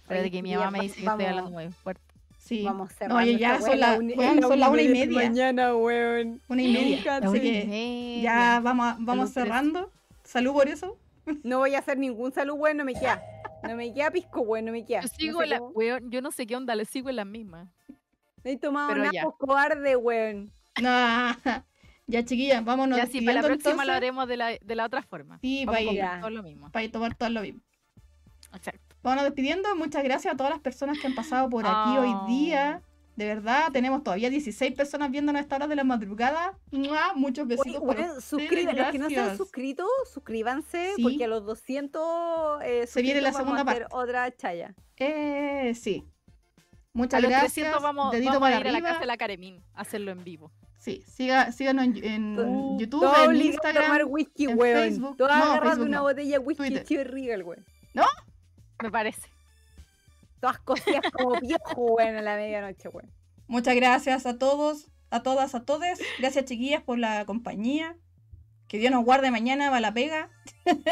Pero 0.06 0.20
de 0.20 0.26
Oye, 0.26 0.30
que 0.30 0.42
mi 0.42 0.54
mamá 0.54 0.70
me 0.70 0.80
dice 0.82 0.94
que 0.94 1.00
estoy 1.00 1.06
vamos- 1.06 1.26
hablando 1.28 1.50
muy 1.50 1.68
fuerte. 1.72 2.02
Sí. 2.38 2.62
Vamos 2.64 2.90
No, 2.90 2.96
cerrando 2.96 3.16
oye, 3.24 3.38
ya 3.38 3.60
son 3.60 3.80
la- 3.80 3.96
son 3.96 4.60
la 4.60 4.68
una 4.70 4.82
y 4.82 4.88
media. 4.88 5.14
mañana, 5.28 5.74
weón. 5.74 6.40
Una 6.48 6.62
y 6.62 6.72
media. 6.72 6.96
Nunca 7.20 7.28
Así 7.28 7.40
que 7.40 7.64
Media. 7.64 8.22
ya 8.22 8.60
vamos 8.60 8.94
vamos 9.00 9.30
Salud 9.30 9.48
cerrando. 9.48 9.90
Salud 10.22 10.52
por 10.52 10.68
eso. 10.68 10.96
No 11.42 11.58
voy 11.58 11.74
a 11.74 11.80
hacer 11.80 11.98
ningún 11.98 12.30
salud, 12.32 12.54
weón, 12.56 12.76
no 12.76 12.84
me 12.84 12.94
queda. 12.94 13.20
No 13.64 13.74
me 13.74 13.92
queda 13.92 14.12
pisco, 14.12 14.42
weón, 14.42 14.66
no 14.66 14.70
me 14.72 14.84
queda. 14.84 15.00
Yo 15.00 15.08
No 15.08 15.14
sigo 15.16 15.40
sé 15.40 15.46
la, 15.48 15.58
cómo- 15.58 15.70
weón, 15.72 16.08
yo 16.08 16.22
no 16.22 16.30
sé 16.30 16.46
qué 16.46 16.54
onda, 16.54 16.76
le 16.76 16.84
sigo 16.84 17.10
en 17.10 17.16
las 17.16 17.26
mismas. 17.26 17.68
No 18.44 18.50
he 18.52 18.56
tomado 18.56 18.94
ya. 19.12 19.24
por 19.24 19.36
cobarde, 19.38 19.96
weón. 19.96 20.52
Nah. 20.80 21.34
Ya, 22.08 22.24
chiquillas, 22.24 22.64
vámonos. 22.64 22.96
ya 22.98 23.06
sí, 23.06 23.20
para 23.20 23.40
la 23.40 23.42
despidiendo, 23.42 23.46
próxima 23.48 23.84
lo 23.84 23.92
entonces. 23.92 23.96
haremos 23.96 24.28
de 24.28 24.36
la, 24.36 24.50
de 24.64 24.74
la 24.76 24.84
otra 24.84 25.02
forma. 25.02 25.38
Sí, 25.40 25.64
Vamos 25.64 25.80
a 25.80 25.84
para 25.84 25.92
ir, 25.92 25.96
Ya. 25.98 26.20
todo 26.20 26.30
lo 26.30 26.42
mismo. 26.42 26.70
para 26.70 26.84
ir 26.84 26.92
tomar 26.92 27.14
todo 27.16 27.30
lo 27.30 27.40
mismo. 27.42 27.60
Exacto. 28.54 28.96
Vámonos 29.02 29.24
despidiendo. 29.24 29.74
Muchas 29.76 30.02
gracias 30.04 30.34
a 30.34 30.36
todas 30.36 30.50
las 30.52 30.60
personas 30.60 30.98
que 30.98 31.06
han 31.06 31.14
pasado 31.14 31.48
por 31.50 31.64
aquí 31.66 31.98
hoy 31.98 32.14
día. 32.28 32.82
De 33.16 33.24
verdad, 33.24 33.70
tenemos 33.72 34.02
todavía 34.04 34.28
16 34.28 34.74
personas 34.74 35.10
viéndonos 35.10 35.40
a 35.40 35.42
esta 35.42 35.56
hora 35.56 35.66
de 35.66 35.74
la 35.74 35.84
madrugada. 35.84 36.58
¡Mua! 36.70 37.12
Muchos 37.14 37.46
Oye, 37.46 37.56
besitos 37.56 37.80
para 37.82 38.00
weón, 38.00 38.18
ustedes, 38.18 38.24
suscriban, 38.24 38.76
los 38.76 38.86
que 38.88 38.98
no 38.98 39.08
se 39.08 39.14
han 39.16 39.20
gracias. 39.22 39.36
suscrito, 39.38 39.86
suscríbanse, 40.12 40.92
Sí. 40.96 41.02
porque 41.02 41.24
a 41.24 41.28
los 41.28 41.44
200 41.46 42.60
eh, 42.62 42.86
Se 42.86 43.00
viene 43.02 43.20
la 43.22 43.32
suscritos 43.32 43.32
vamos 43.32 43.58
segunda 43.58 43.62
a 43.62 43.74
hacer 43.74 43.82
parte. 43.88 43.96
otra 43.96 44.36
chaya. 44.36 44.74
Eh, 44.98 45.72
sí. 45.74 46.04
Muchas 46.92 47.18
A 47.18 47.20
los 47.22 47.30
gracias. 47.30 47.54
300 47.54 47.82
vamos, 47.82 48.12
Dedito 48.12 48.32
vamos 48.34 48.48
a 48.48 48.50
ir 48.50 48.56
a 48.56 48.60
la 48.60 48.68
arriba. 48.70 48.88
casa 48.88 49.00
de 49.00 49.06
la 49.06 49.16
Caremín 49.16 49.62
a 49.74 49.80
hacerlo 49.80 50.10
en 50.10 50.22
vivo. 50.22 50.52
Sí, 50.86 51.02
siga, 51.08 51.50
síganos 51.50 51.84
en, 52.00 52.78
YouTube, 52.78 53.00
todo 53.00 53.24
en 53.24 53.30
obligado 53.30 53.58
a 53.58 53.72
tomar 53.72 53.96
Instagram. 53.96 54.08
whisky, 54.08 54.44
en 54.44 54.56
weón. 54.56 54.82
Facebook. 54.84 55.16
Todo 55.16 55.26
No, 55.26 55.34
agarrando 55.34 55.84
una 55.84 55.96
no. 55.96 56.02
botella 56.04 56.38
de 56.38 56.38
whisky 56.38 56.62
Twitter. 56.62 56.84
Chivas 56.84 57.06
Regal, 57.08 57.42
weón. 57.42 57.64
Me 58.80 58.90
parece. 58.92 59.28
Todas 60.38 60.60
cosías 60.60 61.02
como 61.10 61.40
viejo, 61.40 61.74
weón, 61.74 62.14
a 62.14 62.22
la 62.22 62.36
medianoche, 62.36 62.88
weón. 62.88 63.10
Muchas 63.48 63.74
gracias 63.74 64.26
a 64.26 64.38
todos, 64.38 64.86
a 65.10 65.24
todas, 65.24 65.56
a 65.56 65.64
todes. 65.64 65.98
Gracias, 66.20 66.44
chiquillas, 66.44 66.82
por 66.84 67.00
la 67.00 67.24
compañía. 67.24 67.96
Que 68.68 68.78
Dios 68.78 68.90
nos 68.90 69.04
guarde 69.04 69.30
mañana 69.30 69.70
va 69.70 69.80
la 69.80 69.94
pega. 69.94 70.28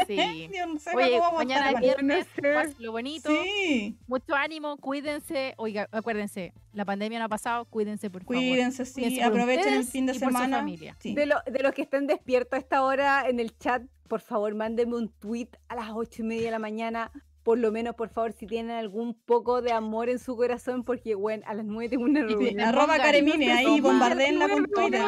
Sí. 0.06 0.16
Dios 0.52 0.68
no 0.68 0.78
sé 0.78 0.90
Oye, 0.94 1.10
cómo 1.10 1.20
vamos 1.22 1.32
a 1.32 1.44
mañana 1.44 1.66
estar 1.68 1.82
viernes, 1.82 2.26
No 2.36 2.42
sé. 2.48 2.54
paz- 2.54 2.74
lo 2.78 2.92
bonito. 2.92 3.28
Sí, 3.30 3.96
Mucho 4.06 4.34
ánimo, 4.36 4.76
cuídense. 4.76 5.54
Oiga, 5.56 5.88
acuérdense, 5.90 6.52
la 6.72 6.84
pandemia 6.84 7.18
no 7.18 7.24
ha 7.24 7.28
pasado, 7.28 7.64
cuídense 7.64 8.10
por 8.10 8.22
favor. 8.22 8.36
cuídense, 8.36 8.84
sí, 8.86 8.92
Cuídense 9.02 9.24
aprovechen 9.24 9.74
el 9.74 9.84
fin 9.84 10.06
de 10.06 10.12
y 10.12 10.18
por 10.20 10.28
su 10.28 10.32
semana. 10.36 10.58
familia. 10.58 10.96
Sí. 11.00 11.14
De, 11.14 11.26
lo- 11.26 11.42
de 11.46 11.62
los 11.62 11.72
que 11.72 11.82
estén 11.82 12.06
despiertos 12.06 12.56
a 12.56 12.60
esta 12.60 12.82
hora 12.84 13.28
en 13.28 13.40
el 13.40 13.56
chat, 13.58 13.82
por 14.08 14.20
favor, 14.20 14.54
mándenme 14.54 14.94
un 14.96 15.08
tweet 15.08 15.48
a 15.68 15.74
las 15.74 15.90
ocho 15.92 16.22
y 16.22 16.26
media 16.26 16.44
de 16.44 16.50
la 16.52 16.58
mañana. 16.60 17.10
Por 17.42 17.58
lo 17.58 17.72
menos, 17.72 17.94
por 17.96 18.08
favor, 18.08 18.32
si 18.32 18.46
tienen 18.46 18.70
algún 18.76 19.12
poco 19.14 19.60
de 19.60 19.72
amor 19.72 20.08
en 20.08 20.18
su 20.18 20.34
corazón, 20.36 20.82
porque, 20.84 21.14
bueno, 21.14 21.42
a 21.46 21.52
las 21.54 21.66
nueve 21.66 21.90
tengo 21.90 22.04
una 22.04 22.22
reunión. 22.22 22.60
arroba 22.60 22.96
Caremine, 22.96 23.52
ahí 23.52 23.80
bombardeenla 23.80 24.48
con 24.48 24.64
Twitter. 24.66 25.02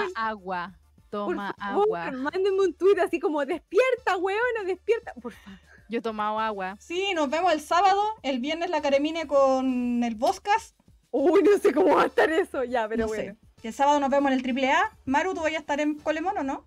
Toma 1.10 1.54
agua, 1.58 1.58
Por 1.58 1.58
toma 1.58 1.58
favor, 1.58 1.98
agua. 1.98 2.10
mándenme 2.32 2.60
un 2.60 2.74
tweet 2.74 3.00
así 3.00 3.20
como, 3.20 3.44
despierta, 3.44 4.16
weona, 4.16 4.64
despierta. 4.66 5.12
Por 5.20 5.32
favor. 5.32 5.58
Yo 5.88 5.98
he 5.98 6.02
tomado 6.02 6.38
agua. 6.40 6.76
Sí, 6.80 7.12
nos 7.14 7.30
vemos 7.30 7.52
el 7.52 7.60
sábado. 7.60 8.00
El 8.22 8.40
viernes 8.40 8.70
la 8.70 8.82
Caremine 8.82 9.26
con 9.28 10.02
el 10.02 10.14
Boscas. 10.16 10.74
Uy, 11.12 11.42
no 11.42 11.56
sé 11.58 11.72
cómo 11.72 11.94
va 11.94 12.02
a 12.02 12.06
estar 12.06 12.30
eso. 12.30 12.64
Ya, 12.64 12.88
pero 12.88 13.02
No 13.02 13.08
bueno. 13.08 13.36
el 13.62 13.72
sábado 13.72 14.00
nos 14.00 14.10
vemos 14.10 14.30
en 14.32 14.36
el 14.36 14.42
triple 14.42 14.70
A. 14.72 14.98
Maru, 15.04 15.32
¿tú 15.34 15.40
vas 15.42 15.52
a 15.52 15.56
estar 15.58 15.80
en 15.80 15.94
Colemón 15.94 16.36
o 16.38 16.42
no? 16.42 16.66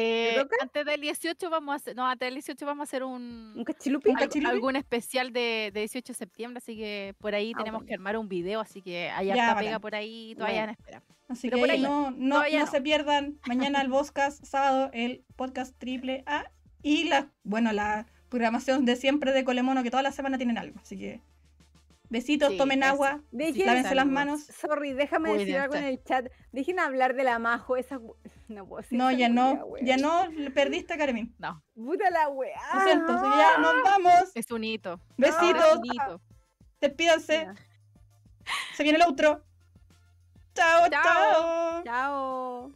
Eh, 0.00 0.44
antes 0.60 0.84
del 0.86 1.00
18 1.00 1.50
vamos 1.50 1.72
a 1.72 1.76
hacer, 1.76 1.96
no, 1.96 2.06
antes 2.06 2.26
del 2.26 2.34
18 2.34 2.64
vamos 2.66 2.82
a 2.82 2.84
hacer 2.84 3.02
un, 3.04 3.52
¿Un 3.56 3.64
cachilupi? 3.64 4.10
¿Un 4.10 4.14
cachilupi? 4.16 4.50
algún 4.54 4.76
especial 4.76 5.32
de, 5.32 5.70
de 5.74 5.80
18 5.80 6.12
de 6.12 6.16
septiembre, 6.16 6.58
así 6.58 6.76
que 6.76 7.14
por 7.18 7.34
ahí 7.34 7.52
Ah, 7.54 7.58
tenemos 7.58 7.80
bueno. 7.80 7.88
que 7.88 7.94
armar 7.94 8.16
un 8.16 8.28
video, 8.28 8.60
así 8.60 8.80
que 8.82 9.10
harta 9.10 9.34
bacán. 9.48 9.64
pega 9.64 9.78
por 9.80 9.94
ahí, 9.94 10.34
todavía 10.36 10.64
en 10.64 10.70
espera. 10.70 11.02
Así 11.28 11.48
Pero 11.50 11.56
que 11.56 11.60
por 11.62 11.70
ahí 11.70 11.82
no, 11.82 12.10
no, 12.12 12.42
no 12.44 12.58
no. 12.58 12.66
se 12.66 12.80
pierdan. 12.80 13.38
Mañana 13.46 13.82
el 13.82 13.90
podcast, 13.90 14.42
sábado 14.44 14.90
el 14.94 15.24
podcast 15.36 15.76
triple 15.78 16.22
A. 16.26 16.50
Y 16.82 17.04
la, 17.04 17.32
bueno, 17.42 17.72
la 17.72 18.06
programación 18.28 18.84
de 18.84 18.94
siempre 18.96 19.32
de 19.32 19.42
Colemono, 19.44 19.82
que 19.82 19.90
toda 19.90 20.02
la 20.02 20.12
semana 20.12 20.38
tienen 20.38 20.56
algo. 20.58 20.78
Así 20.80 20.96
que 20.96 21.20
Besitos, 22.10 22.56
tomen 22.56 22.82
agua, 22.82 23.22
Dejen, 23.30 23.66
lávense 23.66 23.94
las 23.94 24.06
manos. 24.06 24.44
Sorry, 24.44 24.94
déjame 24.94 25.36
decir 25.36 25.58
algo 25.58 25.74
en 25.74 25.84
el 25.84 26.02
chat. 26.02 26.26
Dejen 26.52 26.80
hablar 26.80 27.14
de 27.14 27.24
la 27.24 27.38
Majo, 27.38 27.76
esa... 27.76 28.00
No 28.48 28.66
puedo 28.66 28.80
decir 28.80 28.96
No, 28.96 29.10
ya 29.10 29.28
no, 29.28 29.62
ya 29.82 29.98
no, 29.98 30.26
perdiste 30.54 30.94
a 30.94 30.96
Carmen. 30.96 31.34
No. 31.38 31.62
Puta 31.74 32.08
la 32.08 32.30
weá. 32.30 32.58
Lo 32.72 32.80
siento, 32.80 33.12
ya 33.12 33.56
ah. 33.56 33.60
nos 33.60 33.82
vamos. 33.82 34.30
Es 34.34 34.50
un 34.50 34.64
hito. 34.64 34.98
Besitos. 35.18 35.80
No, 35.84 36.20
Despídanse. 36.80 37.48
Se 38.74 38.82
viene 38.82 38.98
el 38.98 39.04
otro. 39.04 39.44
Chao, 40.54 40.88
chao. 40.88 41.82
Chao. 41.84 42.72